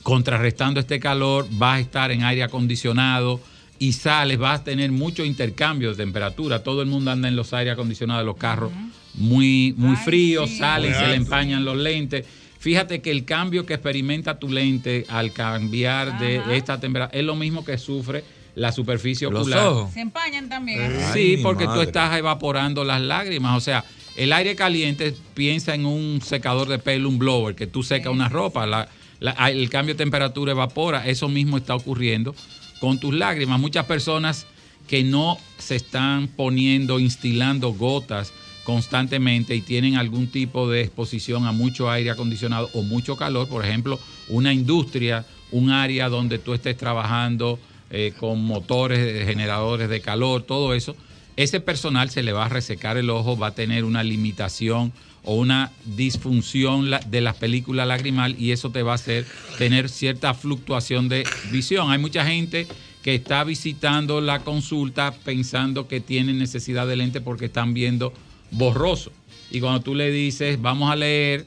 contrarrestando 0.03 0.79
este 0.79 0.99
calor, 0.99 1.47
vas 1.51 1.77
a 1.77 1.79
estar 1.79 2.11
en 2.11 2.23
aire 2.23 2.43
acondicionado 2.43 3.39
y 3.79 3.93
sales, 3.93 4.37
vas 4.37 4.61
a 4.61 4.63
tener 4.63 4.91
mucho 4.91 5.25
intercambio 5.25 5.89
de 5.91 5.95
temperatura. 5.95 6.63
Todo 6.63 6.81
el 6.81 6.87
mundo 6.87 7.11
anda 7.11 7.27
en 7.27 7.35
los 7.35 7.53
aires 7.53 7.73
acondicionados 7.73 8.21
de 8.21 8.25
los 8.25 8.37
carros 8.37 8.71
muy, 9.15 9.73
muy 9.77 9.95
fríos, 9.95 10.49
salen, 10.57 10.93
se 10.93 11.07
le 11.07 11.15
empañan 11.15 11.65
los 11.65 11.77
lentes. 11.77 12.25
Fíjate 12.63 13.01
que 13.01 13.11
el 13.11 13.25
cambio 13.25 13.65
que 13.65 13.73
experimenta 13.73 14.39
tu 14.39 14.47
lente 14.49 15.05
al 15.09 15.33
cambiar 15.33 16.17
de 16.17 16.41
esta 16.55 16.79
temperatura 16.79 17.19
es 17.19 17.25
lo 17.25 17.35
mismo 17.35 17.65
que 17.65 17.77
sufre 17.77 18.23
la 18.55 18.71
superficie 18.71 19.29
Los 19.29 19.41
ocular. 19.41 19.67
ojos. 19.67 19.93
Se 19.93 19.99
empañan 19.99 20.47
también. 20.47 20.89
Sí, 21.11 21.33
Ay, 21.35 21.37
porque 21.43 21.65
tú 21.65 21.81
estás 21.81 22.17
evaporando 22.17 22.85
las 22.85 23.01
lágrimas. 23.01 23.57
O 23.57 23.59
sea, 23.59 23.83
el 24.15 24.31
aire 24.31 24.55
caliente, 24.55 25.13
piensa 25.33 25.75
en 25.75 25.85
un 25.85 26.21
secador 26.21 26.69
de 26.69 26.79
pelo, 26.79 27.09
un 27.09 27.19
blower, 27.19 27.53
que 27.53 27.67
tú 27.67 27.83
secas 27.83 28.13
una 28.13 28.29
ropa. 28.29 28.65
la- 28.65 28.87
la- 29.19 29.33
el 29.51 29.69
cambio 29.69 29.93
de 29.95 29.97
temperatura 29.97 30.53
evapora. 30.53 31.05
Eso 31.05 31.27
mismo 31.27 31.57
está 31.57 31.75
ocurriendo 31.75 32.33
con 32.79 32.97
tus 32.97 33.13
lágrimas. 33.13 33.59
Muchas 33.59 33.85
personas 33.87 34.45
que 34.87 35.03
no 35.03 35.37
se 35.57 35.75
están 35.75 36.29
poniendo, 36.29 36.97
instilando 36.99 37.73
gotas 37.73 38.31
constantemente 38.63 39.55
y 39.55 39.61
tienen 39.61 39.95
algún 39.97 40.27
tipo 40.27 40.69
de 40.69 40.81
exposición 40.81 41.45
a 41.45 41.51
mucho 41.51 41.89
aire 41.89 42.11
acondicionado 42.11 42.69
o 42.73 42.81
mucho 42.81 43.17
calor, 43.17 43.47
por 43.47 43.65
ejemplo, 43.65 43.99
una 44.29 44.53
industria, 44.53 45.25
un 45.51 45.69
área 45.69 46.09
donde 46.09 46.39
tú 46.39 46.53
estés 46.53 46.77
trabajando 46.77 47.59
eh, 47.89 48.13
con 48.17 48.43
motores, 48.43 48.99
eh, 48.99 49.25
generadores 49.25 49.89
de 49.89 50.01
calor, 50.01 50.43
todo 50.43 50.73
eso, 50.73 50.95
ese 51.35 51.59
personal 51.59 52.09
se 52.09 52.23
le 52.23 52.31
va 52.31 52.45
a 52.45 52.49
resecar 52.49 52.97
el 52.97 53.09
ojo, 53.09 53.37
va 53.37 53.47
a 53.47 53.55
tener 53.55 53.83
una 53.83 54.03
limitación 54.03 54.93
o 55.23 55.35
una 55.35 55.71
disfunción 55.85 56.89
de 57.07 57.21
la 57.21 57.33
película 57.33 57.85
lagrimal 57.85 58.35
y 58.37 58.51
eso 58.51 58.71
te 58.71 58.83
va 58.83 58.91
a 58.91 58.95
hacer 58.95 59.25
tener 59.57 59.89
cierta 59.89 60.33
fluctuación 60.33 61.09
de 61.09 61.25
visión. 61.51 61.91
Hay 61.91 61.97
mucha 61.97 62.25
gente 62.25 62.67
que 63.01 63.15
está 63.15 63.43
visitando 63.43 64.21
la 64.21 64.39
consulta 64.39 65.13
pensando 65.23 65.87
que 65.87 66.01
tienen 66.01 66.39
necesidad 66.39 66.87
de 66.87 66.95
lente 66.95 67.21
porque 67.21 67.45
están 67.45 67.73
viendo 67.73 68.13
borroso. 68.53 69.11
Y 69.51 69.59
cuando 69.59 69.81
tú 69.81 69.93
le 69.95 70.09
dices, 70.11 70.61
vamos 70.61 70.89
a 70.91 70.95
leer, 70.95 71.45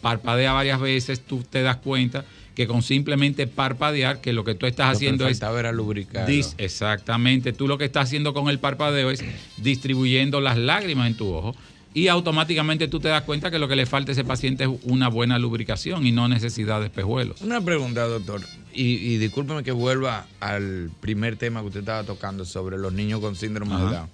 parpadea 0.00 0.52
varias 0.52 0.80
veces, 0.80 1.20
tú 1.20 1.42
te 1.48 1.62
das 1.62 1.76
cuenta 1.78 2.24
que 2.54 2.66
con 2.66 2.82
simplemente 2.82 3.46
parpadear, 3.46 4.20
que 4.20 4.32
lo 4.32 4.42
que 4.44 4.54
tú 4.54 4.66
estás 4.66 4.88
Lo 4.88 4.92
haciendo 4.96 5.26
es... 5.28 5.38
faltaba 5.38 5.60
era 5.60 5.72
lubricarlo. 5.72 6.28
dis- 6.32 6.54
exactamente, 6.58 7.52
tú 7.52 7.68
lo 7.68 7.78
que 7.78 7.84
estás 7.84 8.04
haciendo 8.08 8.34
con 8.34 8.48
el 8.48 8.58
parpadeo 8.58 9.10
es 9.10 9.24
distribuyendo 9.58 10.40
las 10.40 10.58
lágrimas 10.58 11.06
en 11.08 11.16
tu 11.16 11.32
ojo 11.32 11.54
y 11.94 12.08
automáticamente 12.08 12.86
tú 12.88 13.00
te 13.00 13.08
das 13.08 13.22
cuenta 13.22 13.50
que 13.50 13.58
lo 13.58 13.66
que 13.68 13.76
le 13.76 13.86
falta 13.86 14.10
a 14.10 14.12
ese 14.12 14.24
paciente 14.24 14.64
es 14.64 14.70
una 14.82 15.08
buena 15.08 15.38
lubricación 15.38 16.06
y 16.06 16.12
no 16.12 16.28
necesidad 16.28 16.80
de 16.80 16.86
espejuelos. 16.86 17.40
Una 17.42 17.60
pregunta, 17.60 18.06
doctor. 18.06 18.42
Y, 18.74 18.82
y 18.94 19.16
discúlpeme 19.18 19.62
que 19.64 19.72
vuelva 19.72 20.26
al 20.40 20.90
primer 21.00 21.36
tema 21.36 21.60
que 21.60 21.66
usted 21.68 21.80
estaba 21.80 22.04
tocando 22.04 22.44
sobre 22.44 22.76
los 22.76 22.92
niños 22.92 23.20
con 23.20 23.36
síndrome 23.36 23.74
Ajá. 23.74 23.84
de 23.84 23.90
Down. 23.96 24.08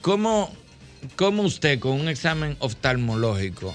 ¿Cómo, 0.00 0.52
¿Cómo 1.16 1.42
usted, 1.42 1.78
con 1.78 2.00
un 2.00 2.08
examen 2.08 2.56
oftalmológico, 2.60 3.74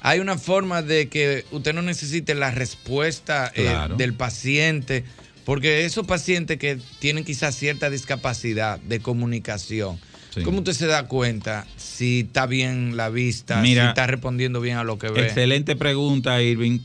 hay 0.00 0.20
una 0.20 0.38
forma 0.38 0.82
de 0.82 1.08
que 1.08 1.44
usted 1.50 1.74
no 1.74 1.82
necesite 1.82 2.34
la 2.34 2.50
respuesta 2.50 3.50
eh, 3.54 3.70
del 3.96 4.14
paciente? 4.14 5.04
Porque 5.44 5.84
esos 5.84 6.06
pacientes 6.06 6.58
que 6.58 6.78
tienen 7.00 7.24
quizás 7.24 7.56
cierta 7.56 7.90
discapacidad 7.90 8.78
de 8.80 9.00
comunicación, 9.00 9.98
Sí. 10.30 10.40
¿cómo 10.44 10.58
usted 10.58 10.72
se 10.72 10.86
da 10.86 11.08
cuenta 11.08 11.66
si 11.76 12.20
está 12.20 12.46
bien 12.46 12.96
la 12.96 13.10
vista, 13.10 13.60
Mira, 13.60 13.82
si 13.82 13.88
está 13.90 14.06
respondiendo 14.06 14.62
bien 14.62 14.78
a 14.78 14.84
lo 14.84 14.98
que 14.98 15.10
ve? 15.10 15.24
Excelente 15.26 15.76
pregunta, 15.76 16.40
Irving. 16.40 16.78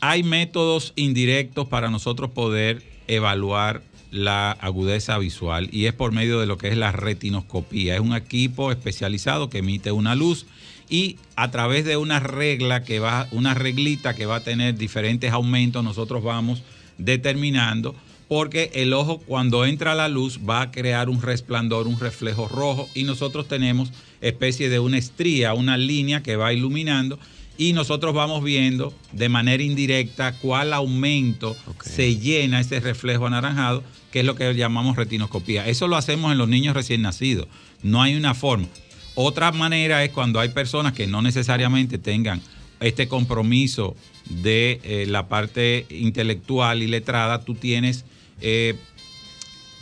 Hay 0.00 0.22
métodos 0.22 0.94
indirectos 0.96 1.68
para 1.68 1.90
nosotros 1.90 2.30
poder 2.30 2.82
evaluar 3.06 3.82
la 4.14 4.52
agudeza 4.52 5.18
visual 5.18 5.68
y 5.72 5.86
es 5.86 5.92
por 5.92 6.12
medio 6.12 6.38
de 6.38 6.46
lo 6.46 6.56
que 6.56 6.68
es 6.68 6.76
la 6.76 6.92
retinoscopía. 6.92 7.94
Es 7.94 8.00
un 8.00 8.14
equipo 8.14 8.70
especializado 8.70 9.50
que 9.50 9.58
emite 9.58 9.90
una 9.90 10.14
luz 10.14 10.46
y 10.88 11.16
a 11.34 11.50
través 11.50 11.84
de 11.84 11.96
una 11.96 12.20
regla 12.20 12.84
que 12.84 13.00
va, 13.00 13.26
una 13.32 13.54
reglita 13.54 14.14
que 14.14 14.26
va 14.26 14.36
a 14.36 14.44
tener 14.44 14.76
diferentes 14.76 15.32
aumentos, 15.32 15.82
nosotros 15.82 16.22
vamos 16.22 16.62
determinando 16.96 17.96
porque 18.28 18.70
el 18.74 18.92
ojo 18.92 19.18
cuando 19.18 19.66
entra 19.66 19.96
la 19.96 20.08
luz 20.08 20.38
va 20.48 20.62
a 20.62 20.70
crear 20.70 21.08
un 21.08 21.20
resplandor, 21.20 21.88
un 21.88 21.98
reflejo 21.98 22.46
rojo 22.46 22.88
y 22.94 23.02
nosotros 23.02 23.48
tenemos 23.48 23.92
especie 24.20 24.68
de 24.68 24.78
una 24.78 24.96
estría, 24.96 25.54
una 25.54 25.76
línea 25.76 26.22
que 26.22 26.36
va 26.36 26.52
iluminando 26.52 27.18
y 27.56 27.72
nosotros 27.72 28.14
vamos 28.14 28.42
viendo 28.42 28.94
de 29.12 29.28
manera 29.28 29.62
indirecta 29.62 30.38
cuál 30.38 30.72
aumento 30.72 31.56
se 31.84 32.16
llena 32.16 32.60
ese 32.60 32.80
reflejo 32.80 33.26
anaranjado, 33.26 33.82
que 34.14 34.20
es 34.20 34.26
lo 34.26 34.36
que 34.36 34.54
llamamos 34.54 34.94
retinoscopía. 34.94 35.66
Eso 35.66 35.88
lo 35.88 35.96
hacemos 35.96 36.30
en 36.30 36.38
los 36.38 36.48
niños 36.48 36.76
recién 36.76 37.02
nacidos, 37.02 37.48
no 37.82 38.00
hay 38.00 38.14
una 38.14 38.32
forma. 38.32 38.68
Otra 39.16 39.50
manera 39.50 40.04
es 40.04 40.12
cuando 40.12 40.38
hay 40.38 40.50
personas 40.50 40.92
que 40.92 41.08
no 41.08 41.20
necesariamente 41.20 41.98
tengan 41.98 42.40
este 42.78 43.08
compromiso 43.08 43.96
de 44.30 44.80
eh, 44.84 45.06
la 45.08 45.26
parte 45.26 45.86
intelectual 45.90 46.84
y 46.84 46.86
letrada, 46.86 47.44
tú 47.44 47.56
tienes 47.56 48.04
eh, 48.40 48.76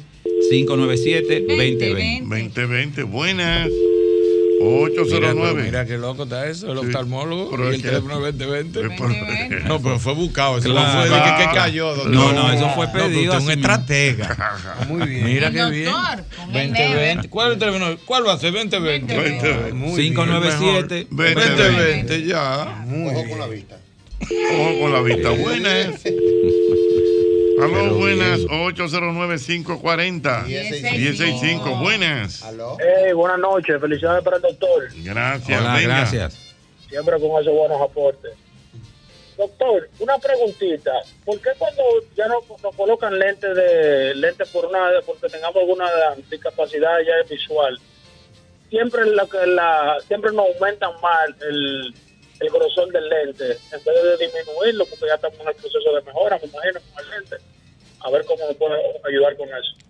buenas. 3.06 3.68
Mira, 4.60 4.70
809. 4.70 5.50
pero 5.52 5.64
mira 5.64 5.86
qué 5.86 5.96
loco 5.98 6.24
está 6.24 6.48
eso, 6.48 6.72
el 6.72 6.80
Sí. 6.80 6.86
oftalmólogo 6.86 7.50
Pero 7.50 7.70
y 7.72 7.76
el 7.76 7.82
teléfono 7.82 8.18
2020. 8.18 8.82
2020. 8.82 9.60
No, 9.68 9.80
pero 9.80 9.98
fue 10.00 10.14
buscado, 10.14 10.58
eso 10.58 10.68
Claro. 10.70 10.88
no 10.88 11.00
fue 11.06 11.10
de 11.10 11.24
que, 11.24 11.48
que 11.48 11.54
cayó. 11.54 11.94
doctor. 11.94 12.10
No, 12.12 12.32
no, 12.32 12.52
eso 12.52 12.68
fue 12.74 12.86
No, 12.86 12.92
pedido 12.92 13.38
es 13.38 13.44
un 13.44 13.50
estratega. 13.52 14.54
Muy 14.88 15.06
bien. 15.08 15.24
Mira 15.26 15.50
qué 15.52 15.70
bien. 15.70 15.84
doctor, 15.84 16.24
con 16.36 16.56
el 16.56 16.68
2020. 16.72 17.28
¿Cuál 17.28 17.48
es 17.48 17.52
el 17.54 17.58
teléfono? 17.60 17.96
¿Cuál 18.04 18.26
va 18.26 18.32
a 18.32 18.38
ser? 18.38 18.52
2020. 18.52 19.14
2020. 19.14 19.72
Muy 19.74 19.96
bien. 19.96 20.14
597 20.14 21.06
Mejor. 21.10 21.34
2020 21.56 22.24
ya. 22.26 22.84
Ojo 22.88 23.28
con 23.28 23.38
la 23.38 23.46
vista. 23.46 23.78
Ojo 24.20 24.80
con 24.80 24.92
la 24.92 25.02
vista. 25.02 25.30
Buenas. 25.30 26.02
Aló, 27.62 27.74
Pero 27.74 27.94
buenas. 27.96 28.38
bien. 28.38 28.48
809-540. 28.48 30.44
1065. 30.44 31.76
Buenas. 31.76 32.44
Hey, 32.78 33.12
buenas 33.12 33.38
noches, 33.38 33.80
felicidades 33.80 34.22
para 34.22 34.36
el 34.36 34.42
doctor. 34.42 34.88
Gracias. 35.02 35.60
Hola, 35.60 35.74
venga. 35.74 35.88
gracias. 35.88 36.54
Siempre 36.88 37.18
con 37.20 37.42
esos 37.42 37.54
buenos 37.54 37.80
aportes. 37.80 38.32
Doctor, 39.36 39.88
una 40.00 40.18
preguntita. 40.18 40.92
¿Por 41.24 41.40
qué 41.40 41.50
cuando 41.58 41.82
ya 42.16 42.26
nos, 42.26 42.44
nos 42.62 42.74
colocan 42.74 43.18
lentes 43.18 43.54
de 43.54 44.14
lentes 44.14 44.48
por 44.50 44.66
una 44.66 44.90
porque 45.06 45.28
tengamos 45.28 45.56
alguna 45.56 45.86
discapacidad 46.28 46.98
ya 47.06 47.28
visual, 47.28 47.78
siempre 48.68 49.06
la 49.06 49.26
que 49.26 49.46
la 49.46 49.98
siempre 50.06 50.32
nos 50.32 50.46
aumentan 50.48 50.90
más 51.00 51.28
el, 51.48 51.94
el 52.40 52.48
grosor 52.50 52.92
del 52.92 53.08
lente 53.08 53.44
en 53.44 53.84
vez 53.84 54.18
de 54.18 54.26
disminuirlo 54.26 54.86
porque 54.86 55.06
ya 55.08 55.14
estamos 55.14 55.38
en 55.40 55.48
el 55.48 55.54
proceso 55.54 55.94
de 55.94 56.02
mejora, 56.02 56.38
me 56.42 56.48
imagino 56.48 56.80
con 56.94 57.04
el 57.04 57.10
lente. 57.10 57.36
A 58.00 58.10
ver 58.10 58.24
cómo 58.26 58.46
me 58.48 58.54
puede 58.54 58.74
ayudar 59.08 59.36
con 59.36 59.48
eso. 59.48 59.88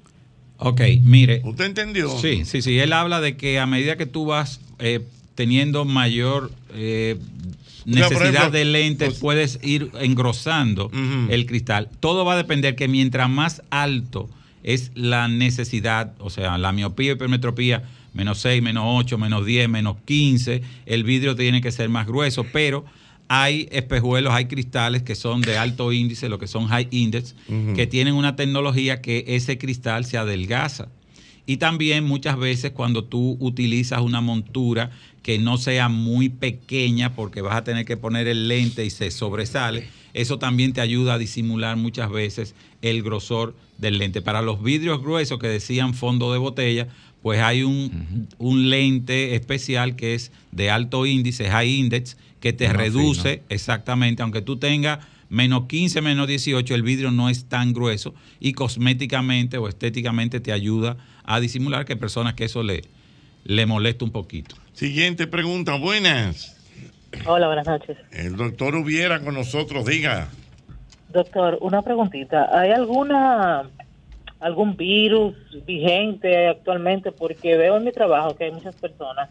Ok, 0.58 0.80
mire. 1.02 1.42
¿Usted 1.44 1.66
entendió? 1.66 2.08
Sí, 2.18 2.44
sí, 2.44 2.62
sí. 2.62 2.78
Él 2.80 2.92
habla 2.92 3.20
de 3.20 3.36
que 3.36 3.58
a 3.58 3.66
medida 3.66 3.96
que 3.96 4.06
tú 4.06 4.26
vas 4.26 4.60
eh, 4.78 5.00
teniendo 5.34 5.84
mayor 5.84 6.50
eh, 6.74 7.16
sea, 7.94 8.08
por 8.08 8.18
necesidad 8.18 8.28
ejemplo, 8.28 8.58
de 8.58 8.64
lentes, 8.64 9.18
puedes 9.18 9.58
ir 9.62 9.90
engrosando 10.00 10.90
el 11.30 11.46
cristal. 11.46 11.88
Todo 12.00 12.24
va 12.24 12.34
a 12.34 12.36
depender 12.36 12.76
que 12.76 12.88
mientras 12.88 13.28
más 13.30 13.62
alto 13.70 14.28
es 14.62 14.90
la 14.94 15.28
necesidad, 15.28 16.12
o 16.18 16.30
sea, 16.30 16.58
la 16.58 16.72
miopía 16.72 17.12
y 17.12 17.14
hipermetropía, 17.14 17.84
menos 18.14 18.38
6, 18.38 18.62
menos 18.62 18.84
8, 18.86 19.18
menos 19.18 19.44
10, 19.44 19.68
menos 19.68 19.96
15, 20.04 20.62
el 20.86 21.04
vidrio 21.04 21.36
tiene 21.36 21.60
que 21.60 21.72
ser 21.72 21.88
más 21.88 22.06
grueso, 22.06 22.44
pero 22.52 22.84
hay 23.28 23.68
espejuelos, 23.70 24.32
hay 24.32 24.46
cristales 24.46 25.02
que 25.02 25.14
son 25.14 25.42
de 25.42 25.58
alto 25.58 25.92
índice, 25.92 26.28
lo 26.28 26.38
que 26.38 26.46
son 26.46 26.66
high 26.66 26.88
index, 26.90 27.34
que 27.74 27.86
tienen 27.86 28.14
una 28.14 28.36
tecnología 28.36 29.02
que 29.02 29.24
ese 29.28 29.58
cristal 29.58 30.04
se 30.06 30.16
adelgaza. 30.16 30.88
Y 31.44 31.58
también 31.58 32.04
muchas 32.04 32.38
veces 32.38 32.72
cuando 32.72 33.04
tú 33.04 33.36
utilizas 33.40 34.00
una 34.00 34.20
montura 34.20 34.90
que 35.22 35.38
no 35.38 35.56
sea 35.56 35.88
muy 35.88 36.28
pequeña 36.28 37.14
porque 37.14 37.40
vas 37.40 37.56
a 37.56 37.64
tener 37.64 37.84
que 37.84 37.96
poner 37.96 38.28
el 38.28 38.48
lente 38.48 38.84
y 38.84 38.90
se 38.90 39.10
sobresale, 39.10 39.88
eso 40.14 40.38
también 40.38 40.72
te 40.72 40.80
ayuda 40.80 41.14
a 41.14 41.18
disimular 41.18 41.76
muchas 41.76 42.10
veces 42.10 42.54
el 42.82 43.02
grosor 43.02 43.54
del 43.78 43.98
lente. 43.98 44.22
Para 44.22 44.42
los 44.42 44.62
vidrios 44.62 45.02
gruesos 45.02 45.38
que 45.38 45.48
decían 45.48 45.94
fondo 45.94 46.32
de 46.32 46.38
botella, 46.38 46.88
pues 47.22 47.40
hay 47.40 47.62
un, 47.62 48.28
un 48.38 48.70
lente 48.70 49.34
especial 49.34 49.96
que 49.96 50.14
es 50.14 50.32
de 50.52 50.70
alto 50.70 51.06
índice, 51.06 51.50
high 51.50 51.68
index, 51.68 52.16
que 52.40 52.52
te 52.52 52.72
reduce 52.72 53.42
exactamente, 53.48 54.22
aunque 54.22 54.42
tú 54.42 54.58
tengas 54.58 55.00
menos 55.28 55.66
15, 55.66 56.00
menos 56.00 56.26
18, 56.26 56.74
el 56.74 56.82
vidrio 56.82 57.10
no 57.10 57.28
es 57.28 57.46
tan 57.46 57.72
grueso 57.72 58.14
y 58.40 58.52
cosméticamente 58.52 59.58
o 59.58 59.68
estéticamente 59.68 60.40
te 60.40 60.52
ayuda 60.52 60.96
a 61.24 61.40
disimular 61.40 61.84
que 61.84 61.94
hay 61.94 61.98
personas 61.98 62.34
que 62.34 62.44
eso 62.44 62.62
le, 62.62 62.82
le 63.44 63.66
molesta 63.66 64.04
un 64.04 64.12
poquito. 64.12 64.56
Siguiente 64.72 65.26
pregunta. 65.26 65.74
Buenas. 65.74 66.56
Hola, 67.26 67.46
buenas 67.46 67.66
noches. 67.66 67.96
El 68.12 68.36
doctor 68.36 68.74
Hubiera 68.76 69.20
con 69.20 69.34
nosotros. 69.34 69.84
Diga. 69.86 70.28
Doctor, 71.08 71.58
una 71.60 71.82
preguntita. 71.82 72.48
¿Hay 72.52 72.70
alguna 72.70 73.64
algún 74.40 74.76
virus 74.76 75.34
vigente 75.66 76.48
actualmente? 76.48 77.12
Porque 77.12 77.56
veo 77.56 77.76
en 77.76 77.84
mi 77.84 77.92
trabajo 77.92 78.36
que 78.36 78.44
hay 78.44 78.52
muchas 78.52 78.76
personas 78.76 79.30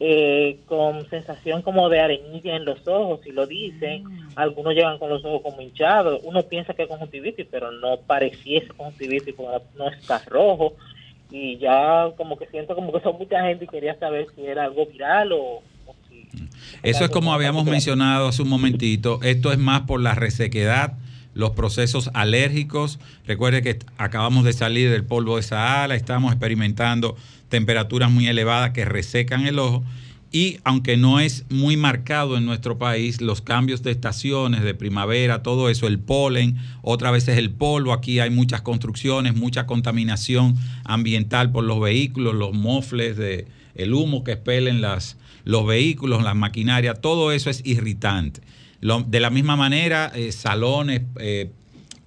eh, 0.00 0.60
con 0.66 1.10
sensación 1.10 1.60
como 1.62 1.88
de 1.88 1.98
arenilla 1.98 2.54
en 2.54 2.64
los 2.64 2.86
ojos 2.86 3.20
y 3.26 3.32
lo 3.32 3.46
dicen. 3.46 4.04
Algunos 4.36 4.74
llegan 4.74 4.98
con 4.98 5.10
los 5.10 5.24
ojos 5.24 5.42
como 5.42 5.60
hinchados. 5.60 6.20
Uno 6.22 6.42
piensa 6.42 6.72
que 6.72 6.82
es 6.82 6.88
conjuntivitis, 6.88 7.46
pero 7.50 7.72
no 7.72 7.96
pareciese 8.06 8.68
conjuntivitis 8.68 9.34
porque 9.34 9.64
no 9.76 9.88
está 9.88 10.22
rojo. 10.26 10.74
Y 11.30 11.58
ya 11.58 12.10
como 12.16 12.38
que 12.38 12.46
siento 12.46 12.74
como 12.76 12.92
que 12.92 13.00
son 13.00 13.18
mucha 13.18 13.42
gente 13.42 13.64
y 13.64 13.68
quería 13.68 13.98
saber 13.98 14.28
si 14.34 14.46
era 14.46 14.64
algo 14.64 14.86
viral 14.86 15.32
o... 15.32 15.62
Eso 16.82 17.04
es 17.04 17.10
como 17.10 17.32
habíamos 17.32 17.64
mencionado 17.64 18.28
hace 18.28 18.42
un 18.42 18.48
momentito, 18.48 19.18
esto 19.22 19.52
es 19.52 19.58
más 19.58 19.82
por 19.82 20.00
la 20.00 20.14
resequedad, 20.14 20.92
los 21.38 21.52
procesos 21.52 22.10
alérgicos. 22.14 22.98
Recuerde 23.24 23.62
que 23.62 23.78
acabamos 23.96 24.44
de 24.44 24.52
salir 24.52 24.90
del 24.90 25.04
polvo 25.04 25.36
de 25.36 25.44
Sahara, 25.44 25.94
estamos 25.94 26.32
experimentando 26.32 27.16
temperaturas 27.48 28.10
muy 28.10 28.26
elevadas 28.26 28.72
que 28.72 28.84
resecan 28.84 29.46
el 29.46 29.60
ojo. 29.60 29.84
Y 30.32 30.58
aunque 30.64 30.96
no 30.96 31.20
es 31.20 31.44
muy 31.48 31.76
marcado 31.76 32.36
en 32.36 32.44
nuestro 32.44 32.76
país, 32.76 33.20
los 33.20 33.40
cambios 33.40 33.84
de 33.84 33.92
estaciones, 33.92 34.62
de 34.62 34.74
primavera, 34.74 35.44
todo 35.44 35.70
eso, 35.70 35.86
el 35.86 36.00
polen, 36.00 36.56
otra 36.82 37.12
vez 37.12 37.28
es 37.28 37.38
el 37.38 37.50
polvo, 37.50 37.92
aquí 37.92 38.18
hay 38.18 38.30
muchas 38.30 38.60
construcciones, 38.60 39.36
mucha 39.36 39.64
contaminación 39.64 40.56
ambiental 40.84 41.52
por 41.52 41.62
los 41.62 41.80
vehículos, 41.80 42.34
los 42.34 42.52
mofles, 42.52 43.16
de, 43.16 43.46
el 43.76 43.94
humo 43.94 44.24
que 44.24 44.32
expelen 44.32 44.80
las, 44.80 45.16
los 45.44 45.64
vehículos, 45.64 46.24
las 46.24 46.34
maquinarias, 46.34 47.00
todo 47.00 47.30
eso 47.30 47.48
es 47.48 47.62
irritante. 47.64 48.42
Lo- 48.80 49.02
de 49.02 49.20
la 49.20 49.30
misma 49.30 49.56
manera, 49.56 50.10
eh, 50.14 50.32
salones, 50.32 51.02
eh, 51.20 51.50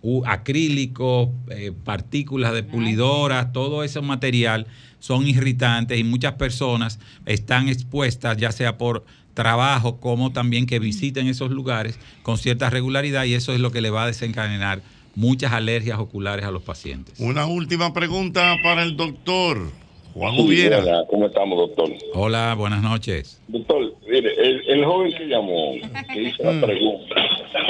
u- 0.01 0.23
acrílicos, 0.25 1.29
eh, 1.49 1.71
partículas 1.83 2.53
de 2.53 2.63
pulidoras, 2.63 3.51
todo 3.53 3.83
ese 3.83 4.01
material 4.01 4.67
son 4.99 5.27
irritantes 5.27 5.99
y 5.99 6.03
muchas 6.03 6.33
personas 6.33 6.99
están 7.25 7.67
expuestas, 7.69 8.37
ya 8.37 8.51
sea 8.51 8.77
por 8.77 9.05
trabajo 9.33 9.99
como 9.99 10.31
también 10.31 10.65
que 10.65 10.79
visiten 10.79 11.27
esos 11.27 11.51
lugares 11.51 11.97
con 12.21 12.37
cierta 12.37 12.69
regularidad 12.69 13.23
y 13.25 13.33
eso 13.33 13.53
es 13.53 13.59
lo 13.59 13.71
que 13.71 13.81
le 13.81 13.89
va 13.89 14.03
a 14.03 14.07
desencadenar 14.07 14.81
muchas 15.15 15.51
alergias 15.53 15.99
oculares 15.99 16.45
a 16.45 16.51
los 16.51 16.61
pacientes. 16.63 17.19
Una 17.19 17.45
última 17.45 17.93
pregunta 17.93 18.55
para 18.63 18.83
el 18.83 18.95
doctor. 18.97 19.71
Juan 20.13 20.35
Sí, 20.35 20.67
hola, 20.67 21.05
¿Cómo 21.09 21.25
estamos, 21.27 21.57
doctor? 21.57 21.89
Hola, 22.13 22.55
buenas 22.57 22.81
noches. 22.83 23.41
Doctor, 23.47 23.93
mire, 24.07 24.33
el, 24.37 24.61
el 24.67 24.85
joven 24.85 25.13
que 25.13 25.25
llamó, 25.27 25.73
que 26.13 26.21
hizo 26.23 26.43
Mm. 26.43 26.59
la 26.61 26.65
pregunta, 26.67 27.15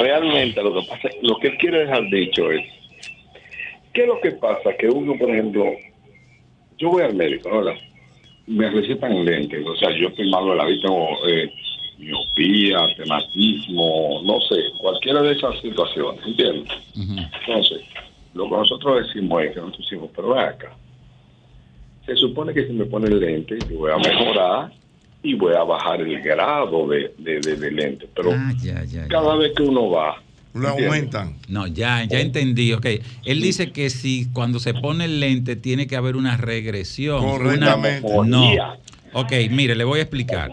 realmente 0.00 0.62
lo 0.62 0.74
que 0.74 0.86
pasa, 0.88 1.08
lo 1.22 1.36
que 1.38 1.48
él 1.48 1.58
quiere 1.58 1.78
dejar 1.80 2.02
dicho 2.10 2.50
es, 2.50 2.62
¿qué 3.92 4.02
es 4.02 4.06
lo 4.08 4.20
que 4.20 4.32
pasa? 4.32 4.70
Que 4.78 4.88
uno, 4.88 5.16
por 5.18 5.30
ejemplo, 5.30 5.64
yo 6.78 6.90
voy 6.90 7.02
al 7.04 7.14
médico. 7.14 7.48
¿verdad? 7.50 7.74
Me 8.48 8.68
recetan 8.70 9.24
lentes, 9.24 9.64
o 9.64 9.76
sea, 9.76 9.90
yo 9.96 10.08
estoy 10.08 10.28
malo 10.28 10.50
de 10.50 10.56
la 10.56 10.64
vista, 10.66 10.88
tengo 10.88 11.08
eh, 11.28 11.52
miopía, 11.98 12.80
tematismo, 12.96 14.20
no 14.24 14.40
sé, 14.40 14.56
cualquiera 14.78 15.22
de 15.22 15.32
esas 15.32 15.60
situaciones, 15.60 16.20
¿entiendes? 16.26 16.72
Entonces, 16.96 17.82
lo 18.34 18.44
que 18.46 18.50
nosotros 18.56 19.06
decimos 19.06 19.42
es 19.44 19.50
que 19.54 19.60
nosotros 19.60 19.86
decimos, 19.88 20.10
pero 20.16 20.30
ven 20.30 20.38
acá, 20.40 20.76
se 22.06 22.16
supone 22.16 22.52
que 22.54 22.66
si 22.66 22.72
me 22.72 22.84
pone 22.86 23.06
el 23.08 23.20
lente, 23.20 23.58
yo 23.70 23.78
voy 23.78 23.90
a 23.92 23.96
mejorar 23.98 24.72
y 25.22 25.34
voy 25.34 25.54
a 25.54 25.62
bajar 25.62 26.00
el 26.00 26.20
grado 26.20 26.88
de, 26.88 27.12
de, 27.18 27.40
de- 27.40 27.56
de 27.56 27.70
lente, 27.70 28.08
pero 28.14 28.32
Ah, 28.32 28.52
ya, 28.60 28.82
ya, 28.84 29.02
ya. 29.02 29.08
cada 29.08 29.36
vez 29.36 29.52
que 29.56 29.62
uno 29.62 29.88
va, 29.90 30.20
Lo 30.54 30.68
aumentan. 30.68 31.36
No, 31.48 31.66
ya, 31.66 32.04
ya 32.04 32.20
entendí. 32.20 32.72
Ok. 32.74 32.86
Él 33.24 33.40
dice 33.40 33.72
que 33.72 33.88
si 33.88 34.26
cuando 34.32 34.58
se 34.58 34.74
pone 34.74 35.06
el 35.06 35.18
lente 35.20 35.56
tiene 35.56 35.86
que 35.86 35.96
haber 35.96 36.14
una 36.16 36.36
regresión. 36.36 37.22
Correctamente. 37.24 38.06
Una- 38.12 38.28
no. 38.28 38.50
Ok, 39.14 39.32
mire, 39.50 39.74
le 39.74 39.84
voy 39.84 40.00
a 40.00 40.02
explicar. 40.02 40.50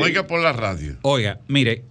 Oiga 0.00 0.26
por 0.26 0.40
la 0.40 0.52
radio. 0.52 0.94
Oiga, 1.02 1.40
mire, 1.48 1.82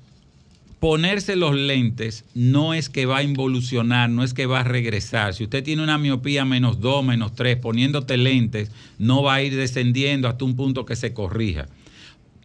ponerse 0.84 1.38
los 1.38 1.56
lentes 1.56 2.26
no 2.36 2.74
es 2.74 2.90
que 2.90 3.06
va 3.06 3.20
a 3.20 3.24
involucionar, 3.24 4.10
no 4.10 4.22
es 4.22 4.34
que 4.34 4.48
va 4.48 4.60
a 4.60 4.64
regresar. 4.66 5.34
Si 5.34 5.46
usted 5.46 5.64
tiene 5.64 5.82
una 5.82 5.98
miopía 5.98 6.44
menos 6.44 6.82
2, 6.82 7.06
menos 7.06 7.36
3, 7.36 7.56
poniéndote 7.56 8.18
lentes, 8.18 8.70
no 9.00 9.24
va 9.24 9.36
a 9.36 9.42
ir 9.42 9.56
descendiendo 9.56 10.28
hasta 10.28 10.44
un 10.44 10.58
punto 10.58 10.86
que 10.86 10.98
se 10.98 11.14
corrija. 11.14 11.68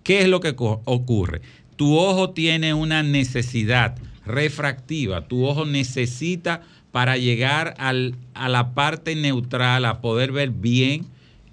¿Qué 0.05 0.21
es 0.21 0.29
lo 0.29 0.39
que 0.39 0.55
ocurre? 0.57 1.43
Tu 1.75 1.97
ojo 1.99 2.31
tiene 2.31 2.75
una 2.75 3.03
necesidad 3.03 3.97
refractiva. 4.25 5.27
Tu 5.27 5.45
ojo 5.45 5.67
necesita 5.67 6.63
para 6.93 7.17
llegar 7.17 7.75
al- 7.79 8.15
a 8.35 8.49
la 8.49 8.73
parte 8.73 9.17
neutral, 9.17 9.85
a 9.85 10.01
poder 10.01 10.31
ver 10.31 10.51
bien 10.51 11.07